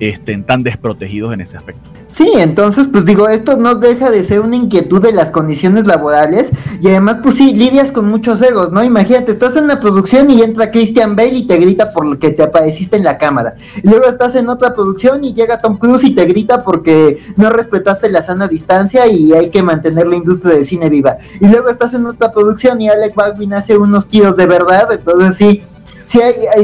estén 0.00 0.44
tan 0.44 0.62
desprotegidos 0.62 1.32
en 1.32 1.40
ese 1.40 1.56
aspecto. 1.56 1.88
Sí, 2.12 2.30
entonces, 2.36 2.88
pues 2.92 3.06
digo, 3.06 3.26
esto 3.26 3.56
no 3.56 3.76
deja 3.76 4.10
de 4.10 4.22
ser 4.22 4.40
una 4.40 4.56
inquietud 4.56 5.00
de 5.00 5.12
las 5.12 5.30
condiciones 5.30 5.86
laborales 5.86 6.52
y 6.82 6.88
además, 6.88 7.18
pues 7.22 7.36
sí, 7.36 7.54
lidias 7.54 7.90
con 7.90 8.06
muchos 8.06 8.42
egos, 8.42 8.70
¿no? 8.70 8.84
Imagínate, 8.84 9.32
estás 9.32 9.56
en 9.56 9.64
una 9.64 9.80
producción 9.80 10.28
y 10.28 10.42
entra 10.42 10.70
Christian 10.70 11.16
Bale 11.16 11.38
y 11.38 11.46
te 11.46 11.56
grita 11.56 11.90
por 11.92 12.04
lo 12.04 12.18
que 12.18 12.30
te 12.30 12.42
apareciste 12.42 12.98
en 12.98 13.04
la 13.04 13.16
cámara. 13.16 13.54
luego 13.82 14.04
estás 14.04 14.34
en 14.34 14.50
otra 14.50 14.74
producción 14.74 15.24
y 15.24 15.32
llega 15.32 15.62
Tom 15.62 15.78
Cruise 15.78 16.04
y 16.04 16.14
te 16.14 16.26
grita 16.26 16.62
porque 16.62 17.18
no 17.36 17.48
respetaste 17.48 18.10
la 18.10 18.20
sana 18.20 18.46
distancia 18.46 19.06
y 19.06 19.32
hay 19.32 19.48
que 19.48 19.62
mantener 19.62 20.06
la 20.06 20.16
industria 20.16 20.54
del 20.54 20.66
cine 20.66 20.90
viva. 20.90 21.16
Y 21.40 21.48
luego 21.48 21.70
estás 21.70 21.94
en 21.94 22.04
otra 22.04 22.30
producción 22.30 22.78
y 22.82 22.90
Alec 22.90 23.14
Baldwin 23.14 23.54
hace 23.54 23.78
unos 23.78 24.06
tiros 24.06 24.36
de 24.36 24.44
verdad, 24.44 24.92
entonces 24.92 25.36
sí 25.36 25.62
Sí, 26.04 26.20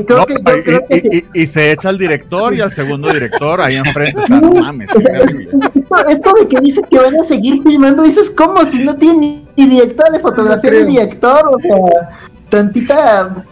creo 0.07 0.27
que, 0.27 0.35
creo 0.35 0.81
y, 0.89 1.01
que 1.01 1.25
y, 1.33 1.47
se 1.47 1.73
echa 1.73 1.89
al 1.89 1.99
director 1.99 2.55
y 2.55 2.61
al 2.61 2.73
segundo 2.73 3.09
director 3.09 3.61
ahí 3.61 3.77
enfrente. 3.77 4.21
no 4.29 4.53
mames, 4.53 4.91
esto, 4.91 6.33
de 6.41 6.49
que 6.49 6.61
dice 6.61 6.83
que 6.91 6.99
van 6.99 7.19
a 7.21 7.23
seguir 7.23 7.63
filmando, 7.63 8.03
dices, 8.03 8.31
¿cómo? 8.31 8.65
Si 8.65 8.85
no 8.85 8.97
tiene 8.97 9.45
ni 9.57 9.67
director 9.67 10.11
de 10.11 10.21
fotografía 10.21 10.71
ni 10.71 10.93
director, 10.93 11.43
o 11.55 11.61
sea, 11.61 12.11
tantita 12.49 13.45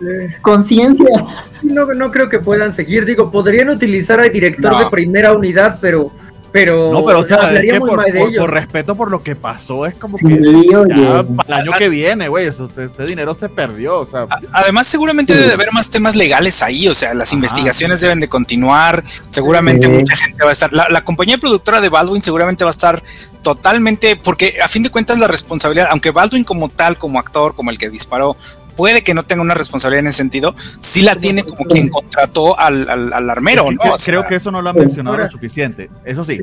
conciencia. 0.43 1.25
no, 1.63 1.87
no 1.87 2.11
creo 2.11 2.29
que 2.29 2.39
puedan 2.39 2.73
seguir. 2.73 3.05
Digo, 3.05 3.31
podrían 3.31 3.69
utilizar 3.71 4.21
al 4.21 4.33
director 4.33 4.79
de 4.79 4.91
primera 4.91 5.33
unidad, 5.33 5.79
pero 5.81 6.11
Pero, 6.57 6.91
No, 6.93 7.05
pero 7.05 7.21
o 7.21 7.25
sea, 7.27 7.53
es 7.53 7.71
que 7.73 7.79
por, 7.79 8.51
respeto 8.51 8.95
por 8.95 9.11
lo 9.11 9.23
que 9.23 9.37
pasó, 9.37 9.85
es 9.85 9.95
como 9.97 10.17
Sí, 10.17 10.27
que 10.27 10.41
ya 10.97 11.23
para 11.23 11.49
el 11.49 11.55
año 11.69 11.71
que 11.77 11.89
viene, 11.91 12.29
güey, 12.29 12.47
eso- 12.47 12.69
ese 12.77 13.03
dinero 13.05 13.35
se 13.35 13.49
perdió, 13.49 14.01
o 14.01 14.07
sea, 14.07 14.21
A- 14.23 14.39
Además, 14.55 14.87
seguramente 14.87 15.35
debe 15.35 15.49
de 15.49 15.53
haber 15.55 15.73
más 15.73 15.91
temas 15.91 16.17
legales 16.17 16.63
ahí, 16.63 16.89
o 16.89 16.95
sea, 16.95 17.13
las 17.15 17.33
investigaciones 17.33 18.01
deben 18.01 18.21
de 18.21 18.29
continuar, 18.29 19.05
seguramente 19.29 19.87
Sí. 19.87 19.93
mucha 19.93 20.17
gente 20.17 20.43
va 20.43 20.49
a 20.51 20.53
estar, 20.53 20.73
la, 20.73 20.89
la 20.89 21.05
compañía 21.05 21.37
productora 21.39 21.81
de 21.81 21.89
Baldwin 21.91 22.23
seguramente 22.23 22.65
va 22.65 22.71
a 22.71 22.73
estar 22.73 23.03
totalmente, 23.43 24.17
porque 24.17 24.55
a 24.63 24.69
fin 24.69 24.83
de 24.83 24.91
cuentas 24.91 25.19
la 25.19 25.29
responsabilidad, 25.29 25.89
aunque 25.91 26.11
Baldwin 26.11 26.45
como 26.45 26.69
tal, 26.69 26.99
como 26.99 27.19
actor, 27.19 27.55
como 27.55 27.71
el 27.71 27.79
que 27.79 27.91
disparó, 27.91 28.37
puede 28.77 29.03
que 29.03 29.15
no 29.15 29.23
tenga 29.25 29.43
una 29.43 29.55
responsabilidad 29.55 30.01
en 30.01 30.07
ese 30.09 30.19
sentido, 30.19 30.55
sí 30.81 31.03
la 31.03 31.17
tiene 31.17 31.43
como 31.43 31.65
quien 31.65 31.89
contrató 31.89 32.59
al, 32.59 32.89
al, 32.89 33.13
al 33.13 33.31
armero, 33.31 33.65
Es 33.71 33.73
¿no? 33.77 33.83
que 33.83 33.89
O 33.89 33.99
sea, 33.99 34.13
creo 34.13 34.23
que 34.29 34.37
eso 34.37 34.51
no 34.51 34.63
lo 34.63 34.71
han 34.71 34.77
mencionado 34.77 35.17
lo 35.17 35.31
suficiente. 35.31 35.91
Eso 36.05 36.25
sí, 36.25 36.41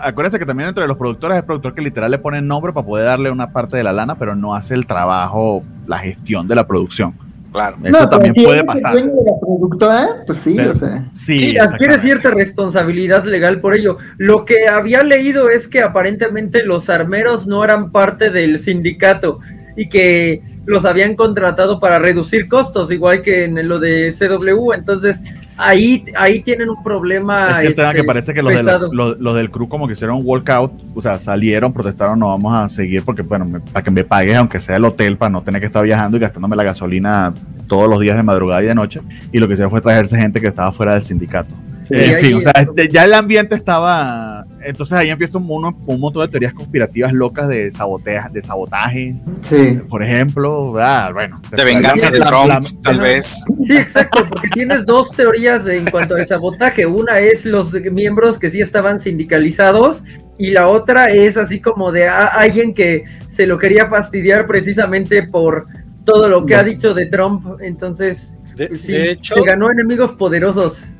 acuérdense 0.00 0.38
que 0.38 0.46
también 0.46 0.68
dentro 0.68 0.82
de 0.82 0.88
los 0.88 0.96
productores 0.98 1.36
hay 1.36 1.42
productor 1.42 1.74
que 1.74 1.82
literal 1.82 2.10
le 2.10 2.18
ponen 2.18 2.46
nombre 2.48 2.72
para 2.72 2.86
poder 2.86 3.04
darle 3.06 3.30
una 3.30 3.48
parte 3.48 3.76
de 3.76 3.84
la 3.84 3.92
lana, 3.92 4.14
pero 4.16 4.34
no 4.34 4.54
hace 4.54 4.74
el 4.74 4.86
trabajo, 4.86 5.62
la 5.86 5.98
gestión 5.98 6.48
de 6.48 6.54
la 6.54 6.66
producción. 6.66 7.12
claro. 7.52 7.76
Eso 7.84 7.90
No, 8.00 8.08
también 8.08 8.32
pero 8.34 8.40
si 8.42 8.46
puede 8.46 8.58
el 8.60 8.64
pasar. 8.64 8.92
dueño 8.92 9.06
de 9.14 9.24
la 9.30 9.40
productora, 9.40 10.08
pues 10.26 10.38
sí, 10.38 10.54
Pero- 10.56 10.70
o 10.70 10.74
sea. 10.74 11.04
Sí, 11.24 11.38
Sí, 11.38 11.58
adquiere 11.58 11.98
cierta 12.00 12.30
responsabilidad 12.30 13.24
legal 13.26 13.60
por 13.60 13.74
ello. 13.74 13.98
Lo 14.16 14.44
que 14.44 14.66
había 14.66 15.02
leído 15.04 15.48
es 15.50 15.68
que 15.68 15.80
aparentemente 15.82 16.64
los 16.64 16.90
armeros 16.90 17.46
no 17.46 17.62
eran 17.62 17.92
parte 17.92 18.30
del 18.30 18.58
sindicato 18.58 19.38
y 19.76 19.88
que 19.88 20.42
los 20.66 20.84
habían 20.86 21.14
contratado 21.14 21.78
para 21.78 21.98
reducir 21.98 22.48
costos, 22.48 22.90
igual 22.90 23.20
que 23.22 23.44
en 23.44 23.68
lo 23.68 23.78
de 23.78 24.12
CW. 24.16 24.72
Entonces, 24.72 25.34
ahí, 25.58 26.04
ahí 26.16 26.40
tienen 26.40 26.70
un 26.70 26.82
problema. 26.82 27.62
Es 27.62 27.68
que, 27.70 27.74
tema 27.74 27.88
este, 27.90 28.00
que 28.00 28.04
parece 28.06 28.32
que 28.34 28.42
los, 28.42 28.50
de 28.50 28.56
la- 28.62 28.62
pesado. 28.62 28.90
los- 28.92 29.18
los 29.20 29.34
del 29.36 29.50
crew 29.50 29.68
como 29.68 29.86
que 29.86 29.92
hicieron 29.92 30.16
un 30.16 30.22
walkout, 30.24 30.72
o 30.94 31.02
sea, 31.02 31.18
salieron, 31.18 31.72
protestaron, 31.72 32.18
no 32.18 32.28
vamos 32.28 32.54
a 32.54 32.68
seguir 32.68 33.02
porque, 33.04 33.22
bueno, 33.22 33.44
me- 33.44 33.60
para 33.60 33.82
que 33.84 33.90
me 33.90 34.04
pagues 34.04 34.36
aunque 34.36 34.58
sea 34.60 34.76
el 34.76 34.84
hotel, 34.84 35.16
para 35.16 35.30
no 35.30 35.42
tener 35.42 35.60
que 35.60 35.66
estar 35.66 35.84
viajando 35.84 36.16
y 36.16 36.20
gastándome 36.20 36.56
la 36.56 36.62
gasolina 36.64 37.34
todos 37.66 37.88
los 37.88 38.00
días 38.00 38.16
de 38.16 38.22
madrugada 38.22 38.62
y 38.62 38.66
de 38.66 38.74
noche. 38.74 39.00
Y 39.32 39.38
lo 39.38 39.46
que 39.46 39.54
hicieron 39.54 39.70
fue 39.70 39.80
traerse 39.80 40.16
gente 40.16 40.40
que 40.40 40.46
estaba 40.48 40.72
fuera 40.72 40.94
del 40.94 41.02
sindicato. 41.02 41.50
Sí, 41.86 41.94
en 41.96 42.16
fin, 42.16 42.34
o 42.34 42.40
sea, 42.40 42.52
este, 42.52 42.88
ya 42.88 43.04
el 43.04 43.12
ambiente 43.14 43.54
estaba... 43.54 44.46
Entonces 44.62 44.94
ahí 44.96 45.10
empieza 45.10 45.36
un, 45.36 45.46
mono- 45.46 45.76
un 45.86 46.00
montón 46.00 46.22
de 46.24 46.28
teorías 46.30 46.54
conspirativas 46.54 47.12
locas 47.12 47.48
de, 47.48 47.70
sabotea- 47.70 48.30
de 48.30 48.40
sabotaje, 48.40 49.14
Sí. 49.42 49.78
por 49.90 50.02
ejemplo. 50.02 50.72
Ah, 50.78 51.10
bueno. 51.12 51.40
De 51.54 51.64
venganza 51.64 52.10
de 52.10 52.20
Trump, 52.20 52.46
la- 52.48 52.60
tal 52.82 53.00
vez. 53.00 53.44
Sí, 53.66 53.76
exacto, 53.76 54.24
porque 54.28 54.48
tienes 54.48 54.86
dos 54.86 55.10
teorías 55.12 55.66
en 55.66 55.84
cuanto 55.90 56.14
al 56.14 56.26
sabotaje. 56.26 56.86
Una 56.86 57.18
es 57.18 57.44
los 57.44 57.74
miembros 57.74 58.38
que 58.38 58.50
sí 58.50 58.62
estaban 58.62 59.00
sindicalizados 59.00 60.04
y 60.38 60.50
la 60.52 60.68
otra 60.68 61.08
es 61.10 61.36
así 61.36 61.60
como 61.60 61.92
de 61.92 62.08
a- 62.08 62.28
alguien 62.28 62.72
que 62.72 63.04
se 63.28 63.46
lo 63.46 63.58
quería 63.58 63.88
fastidiar 63.90 64.46
precisamente 64.46 65.24
por 65.24 65.66
todo 66.06 66.28
lo 66.28 66.46
que 66.46 66.54
ha 66.54 66.62
dicho 66.64 66.94
de 66.94 67.06
Trump. 67.06 67.60
Entonces, 67.60 68.34
De, 68.56 68.74
sí, 68.78 68.92
de 68.92 69.10
hecho, 69.10 69.34
se 69.34 69.42
ganó 69.42 69.70
enemigos 69.70 70.12
poderosos. 70.12 70.92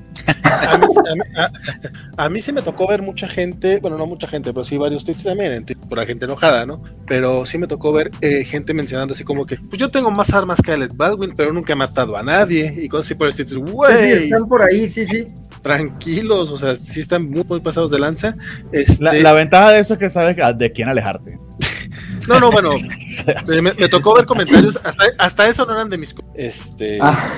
A 0.55 0.79
mí, 0.79 0.87
a 0.87 1.15
mí- 1.15 1.37
a- 1.37 2.25
a 2.25 2.29
mí 2.31 2.41
sí 2.41 2.53
me 2.53 2.63
tocó 2.63 2.87
ver 2.89 3.03
mucha 3.03 3.29
gente, 3.29 3.79
bueno, 3.81 3.99
no 3.99 4.07
mucha 4.07 4.27
gente, 4.29 4.53
pero 4.53 4.65
sí 4.65 4.77
varios 4.79 5.05
tweets 5.05 5.25
también, 5.25 5.53
en 5.53 5.65
Twitter, 5.65 5.89
por 5.89 5.99
la 5.99 6.07
gente 6.07 6.25
enojada, 6.25 6.67
¿no? 6.67 6.83
Pero 7.07 7.45
sí 7.47 7.59
me 7.59 7.67
tocó 7.67 7.93
ver 7.93 8.11
eh, 8.21 8.45
gente 8.45 8.75
mencionando 8.75 9.15
así 9.15 9.25
como 9.25 9.47
que, 9.47 9.57
pues 9.57 9.79
yo 9.79 9.91
tengo 9.91 10.11
más 10.11 10.33
armas 10.35 10.61
que 10.63 10.73
Alec 10.73 10.97
Baldwin, 10.97 11.35
pero 11.37 11.53
nunca 11.53 11.73
he 11.73 11.77
matado 11.77 12.17
a 12.17 12.23
nadie, 12.23 12.75
y 12.81 12.89
cosas 12.89 13.07
así 13.07 13.15
por 13.15 13.27
el 13.27 13.31
estilo. 13.31 13.49
Sí, 13.49 13.57
sí, 13.67 13.73
Güey, 13.73 14.13
están 14.25 14.49
por 14.49 14.63
ahí, 14.63 14.89
sí, 14.89 15.07
sí. 15.07 15.29
tranquilos, 15.63 16.53
o 16.53 16.59
sea, 16.59 16.77
sí 16.77 17.01
están 17.01 17.29
muy, 17.31 17.45
muy 17.45 17.61
pasados 17.61 17.91
de 17.91 17.99
lanza. 17.99 18.35
Este, 18.73 19.03
La, 19.05 19.13
la 19.15 19.33
ventaja 19.33 19.71
de 19.73 19.81
eso 19.81 19.95
es 19.95 19.99
que 19.99 20.11
sabes 20.11 20.37
que- 20.37 20.53
de 20.57 20.73
quién 20.73 20.89
alejarte. 20.89 21.39
No, 22.29 22.41
no, 22.41 22.51
bueno, 22.51 22.71
me, 23.49 23.61
me 23.61 23.89
tocó 23.89 24.15
ver 24.15 24.25
comentarios, 24.25 24.81
hasta, 24.83 25.05
hasta 25.19 25.47
eso 25.47 25.67
no 25.67 25.75
eran 25.75 25.91
de 25.91 25.99
mis... 25.99 26.15
Este, 26.35 26.99
Ah, 27.01 27.29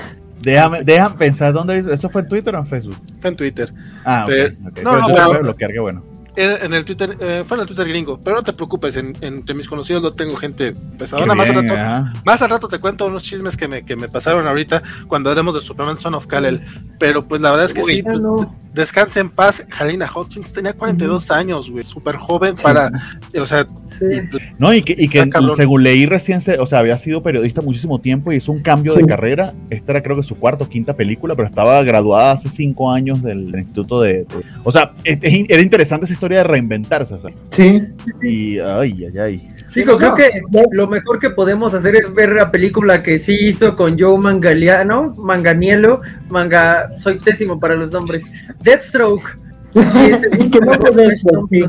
Déjame, 0.51 0.83
déjame 0.83 1.15
pensar 1.17 1.53
dónde 1.53 1.83
¿Eso 1.93 2.09
fue 2.09 2.21
en 2.21 2.27
Twitter 2.29 2.55
o 2.55 2.59
en 2.59 2.67
Facebook? 2.67 2.97
fue 3.19 3.29
en 3.29 3.35
Twitter. 3.35 3.69
Ah, 4.05 4.23
ok, 4.23 4.29
Pero- 4.29 4.47
ok. 4.47 4.55
no, 4.63 4.71
Pero 4.73 4.99
no, 4.99 5.07
pero- 5.31 5.39
bloquear, 5.43 5.71
qué 5.73 5.79
bueno. 5.79 6.03
En, 6.37 6.73
el 6.73 6.85
Twitter, 6.85 7.17
eh, 7.19 7.41
fue 7.43 7.57
en 7.57 7.61
el 7.61 7.67
Twitter 7.67 7.87
gringo, 7.87 8.19
pero 8.23 8.35
no 8.37 8.43
te 8.43 8.53
preocupes, 8.53 8.95
en- 8.97 9.17
entre 9.21 9.55
mis 9.55 9.67
conocidos 9.67 10.03
no 10.03 10.13
tengo 10.13 10.35
gente 10.35 10.73
pesadona. 10.97 11.33
Qué 11.33 11.37
Más 11.37 11.49
al 11.49 11.67
rato. 11.67 12.11
Más 12.25 12.41
al 12.43 12.49
rato 12.49 12.67
te 12.67 12.79
cuento 12.79 13.05
unos 13.07 13.23
chismes 13.23 13.57
que 13.57 13.67
me, 13.67 13.83
que 13.83 13.95
me 13.95 14.07
pasaron 14.07 14.45
ahorita 14.47 14.83
cuando 15.07 15.29
hablemos 15.31 15.55
de 15.55 15.61
Superman 15.61 15.97
Son 15.97 16.13
of 16.13 16.27
Kal-El. 16.27 16.61
Pero 16.99 17.27
pues 17.27 17.41
la 17.41 17.49
verdad 17.51 17.65
es 17.65 17.73
que 17.73 17.81
Uy. 17.81 17.95
sí, 17.95 18.03
pues, 18.03 18.21
no. 18.21 18.53
descanse 18.73 19.19
en 19.19 19.29
paz. 19.31 19.65
Halina 19.79 20.07
Hutchins 20.13 20.53
tenía 20.53 20.73
42 20.73 21.31
años, 21.31 21.71
güey, 21.71 21.83
súper 21.83 22.15
joven 22.17 22.53
para, 22.61 22.91
o 23.39 23.45
sea, 23.47 23.65
Sí. 23.89 24.05
y, 24.17 24.27
pues, 24.27 24.43
No, 24.59 24.73
y 24.73 24.81
que, 24.83 24.95
y 24.97 25.07
que 25.07 25.27
según 25.55 25.81
leí 25.83 26.05
recién, 26.05 26.41
se- 26.41 26.59
o 26.59 26.65
sea, 26.67 26.79
había 26.79 26.97
sido 26.97 27.23
periodista 27.23 27.61
muchísimo 27.61 27.99
tiempo 27.99 28.31
y 28.31 28.35
hizo 28.35 28.51
un 28.51 28.61
cambio 28.61 28.91
Sí. 28.91 29.01
de 29.01 29.07
carrera. 29.07 29.53
Esta 29.71 29.93
era 29.93 30.03
creo 30.03 30.15
que 30.17 30.23
su 30.23 30.35
cuarta 30.35 30.65
o 30.65 30.69
quinta 30.69 30.93
película, 30.93 31.35
pero 31.35 31.47
estaba 31.47 31.81
graduada 31.83 32.33
hace 32.33 32.49
cinco 32.49 32.91
años 32.91 33.23
del, 33.23 33.51
del 33.51 33.61
instituto 33.61 34.01
de, 34.01 34.13
de- 34.25 34.43
O 34.63 34.71
sea, 34.71 34.91
era 35.03 35.61
interesante 35.61 36.05
esa 36.05 36.13
historia 36.13 36.26
de 36.35 36.43
reinventarse. 36.43 37.15
o 37.15 37.21
sea, 37.21 37.31
sí. 37.49 37.81
y, 38.21 38.59
ay, 38.59 39.05
ay, 39.05 39.17
ay. 39.19 39.51
Sí, 39.67 39.83
no, 39.85 39.97
creo 39.97 40.11
no. 40.11 40.15
que 40.15 40.41
lo 40.71 40.87
mejor 40.87 41.19
que 41.19 41.29
podemos 41.29 41.73
hacer 41.73 41.95
es 41.95 42.13
ver 42.13 42.29
la 42.33 42.51
película 42.51 43.03
que 43.03 43.19
sí 43.19 43.35
hizo 43.39 43.75
con 43.75 43.99
Joe 43.99 44.17
Mangaliano, 44.17 45.13
Manganiello, 45.15 46.01
Manga, 46.29 46.95
soy 46.95 47.19
pésimo 47.19 47.59
para 47.59 47.75
los 47.75 47.91
nombres, 47.91 48.33
Deathstroke. 48.63 49.37
Que 49.73 50.59
no 50.61 51.47
sí. 51.49 51.63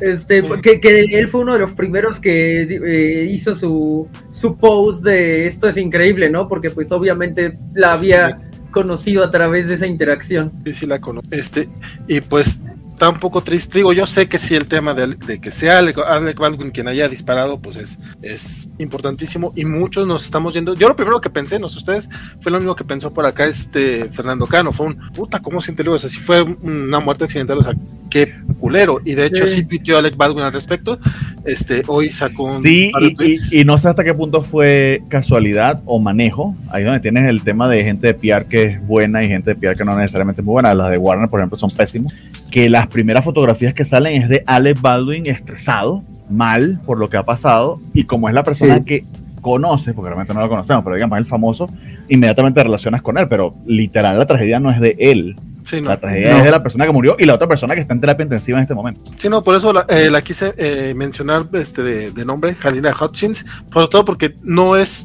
Este, 0.00 0.42
que, 0.62 0.80
que 0.80 1.00
él 1.00 1.28
fue 1.28 1.42
uno 1.42 1.52
de 1.54 1.60
los 1.60 1.72
primeros 1.72 2.18
que 2.20 2.62
eh, 2.62 3.24
hizo 3.30 3.54
su, 3.54 4.08
su 4.30 4.56
post 4.58 5.04
de 5.04 5.46
esto 5.46 5.68
es 5.68 5.76
increíble, 5.76 6.28
¿no? 6.28 6.48
Porque 6.48 6.70
pues 6.70 6.92
obviamente 6.92 7.56
la 7.74 7.96
Sí, 7.96 8.12
había 8.12 8.36
conocido 8.70 9.24
a 9.24 9.30
través 9.30 9.68
de 9.68 9.74
esa 9.74 9.86
interacción. 9.86 10.52
sí, 10.64 10.72
sí 10.74 10.86
la 10.86 11.00
conozco. 11.00 11.28
Este, 11.34 11.68
y 12.08 12.20
pues 12.20 12.60
está 12.96 13.10
un 13.10 13.18
poco 13.20 13.42
triste. 13.42 13.78
Digo, 13.78 13.92
yo 13.92 14.06
sé 14.06 14.26
que 14.26 14.38
sí 14.38 14.54
el 14.54 14.68
tema 14.68 14.94
de, 14.94 15.06
de 15.08 15.38
que 15.38 15.50
sea 15.50 15.78
Alec, 15.80 15.98
Alec 15.98 16.38
Baldwin 16.38 16.70
quien 16.70 16.88
haya 16.88 17.08
disparado, 17.10 17.58
pues 17.58 17.76
es, 17.76 17.98
es 18.22 18.68
importantísimo. 18.78 19.52
Y 19.54 19.66
muchos 19.66 20.06
nos 20.06 20.24
estamos 20.24 20.54
yendo. 20.54 20.74
Yo 20.74 20.88
lo 20.88 20.96
primero 20.96 21.20
que 21.20 21.28
pensé, 21.28 21.58
no 21.58 21.68
sé 21.68 21.76
ustedes, 21.78 22.08
fue 22.40 22.50
lo 22.50 22.58
mismo 22.58 22.74
que 22.74 22.84
pensó 22.84 23.12
por 23.12 23.26
acá 23.26 23.44
este 23.44 24.06
Fernando 24.06 24.46
Cano. 24.46 24.72
Fue 24.72 24.86
un 24.86 24.96
puta, 25.12 25.40
¿cómo 25.40 25.60
siente 25.60 25.84
luego? 25.84 25.96
O 25.96 25.98
sea, 25.98 26.08
si 26.08 26.18
fue 26.18 26.40
una 26.42 26.98
muerte 27.00 27.24
accidental, 27.24 27.58
o 27.58 27.62
sea, 27.62 27.74
qué 28.08 28.32
culero. 28.58 28.98
Y 29.04 29.12
de 29.14 29.26
hecho, 29.26 29.46
Sí. 29.46 29.56
sí, 29.60 29.64
tuiteó 29.66 29.98
Alec 29.98 30.16
Baldwin 30.16 30.44
al 30.44 30.52
respecto. 30.54 30.98
Este, 31.44 31.82
hoy 31.88 32.10
sacó 32.10 32.44
un 32.44 32.62
Sí, 32.62 32.88
par 32.92 33.02
de 33.02 33.08
y, 33.08 33.14
tweets. 33.14 33.52
y- 33.52 33.60
y 33.60 33.64
no 33.66 33.76
sé 33.78 33.88
hasta 33.90 34.04
qué 34.04 34.14
punto 34.14 34.42
fue 34.42 35.02
casualidad 35.10 35.82
o 35.84 35.98
manejo. 35.98 36.56
Ahí 36.70 36.82
donde 36.82 37.00
tienes 37.00 37.28
el 37.28 37.42
tema 37.42 37.68
de 37.68 37.84
gente 37.84 38.06
de 38.06 38.14
PR 38.14 38.46
que 38.48 38.64
es 38.64 38.86
buena 38.86 39.22
y 39.22 39.28
gente 39.28 39.50
de 39.50 39.56
PR 39.60 39.76
que 39.76 39.84
no 39.84 39.94
necesariamente 39.98 40.40
es 40.40 40.44
muy 40.46 40.52
buena. 40.54 40.72
Las 40.72 40.90
de 40.90 40.96
Warner, 40.96 41.28
por 41.28 41.40
ejemplo, 41.40 41.58
son 41.58 41.70
pésimos. 41.70 42.14
Que 42.56 42.70
las 42.70 42.86
primeras 42.86 43.22
fotografías 43.22 43.74
que 43.74 43.84
salen 43.84 44.22
es 44.22 44.30
de 44.30 44.42
Alec 44.46 44.80
Baldwin 44.80 45.26
estresado, 45.26 46.02
mal 46.30 46.80
por 46.86 46.96
lo 46.96 47.10
que 47.10 47.18
ha 47.18 47.22
pasado. 47.22 47.78
Y 47.92 48.04
como 48.04 48.30
es 48.30 48.34
la 48.34 48.44
persona 48.44 48.78
Sí. 48.78 48.84
que 48.84 49.04
conoces, 49.42 49.92
porque 49.92 50.06
realmente 50.08 50.32
no 50.32 50.40
lo 50.40 50.48
conocemos, 50.48 50.82
pero 50.82 50.96
digamos 50.96 51.18
el 51.18 51.26
famoso, 51.26 51.68
inmediatamente 52.08 52.58
te 52.60 52.64
relacionas 52.64 53.02
con 53.02 53.18
él. 53.18 53.28
Pero 53.28 53.52
literal, 53.66 54.18
la 54.18 54.24
tragedia 54.24 54.58
no 54.58 54.70
es 54.70 54.80
de 54.80 54.96
él. 54.98 55.36
Sí, 55.64 55.82
no. 55.82 55.90
La 55.90 55.98
tragedia 56.00 56.30
No. 56.32 56.38
es 56.38 56.44
de 56.44 56.50
la 56.50 56.62
persona 56.62 56.86
que 56.86 56.92
murió 56.92 57.16
y 57.18 57.26
la 57.26 57.34
otra 57.34 57.46
persona 57.46 57.74
que 57.74 57.82
está 57.82 57.92
en 57.92 58.00
terapia 58.00 58.22
intensiva 58.22 58.56
en 58.56 58.62
este 58.62 58.74
momento. 58.74 59.02
Sí, 59.18 59.28
no, 59.28 59.44
por 59.44 59.54
eso 59.54 59.74
la, 59.74 59.84
eh, 59.90 60.08
la 60.10 60.22
quise 60.22 60.54
eh, 60.56 60.94
mencionar 60.96 61.44
este 61.52 61.82
de, 61.82 62.10
de 62.10 62.24
nombre, 62.24 62.56
Halina 62.64 62.94
Hutchins, 62.98 63.44
sobre 63.70 63.88
todo 63.88 64.06
porque 64.06 64.34
no 64.44 64.76
es, 64.78 65.04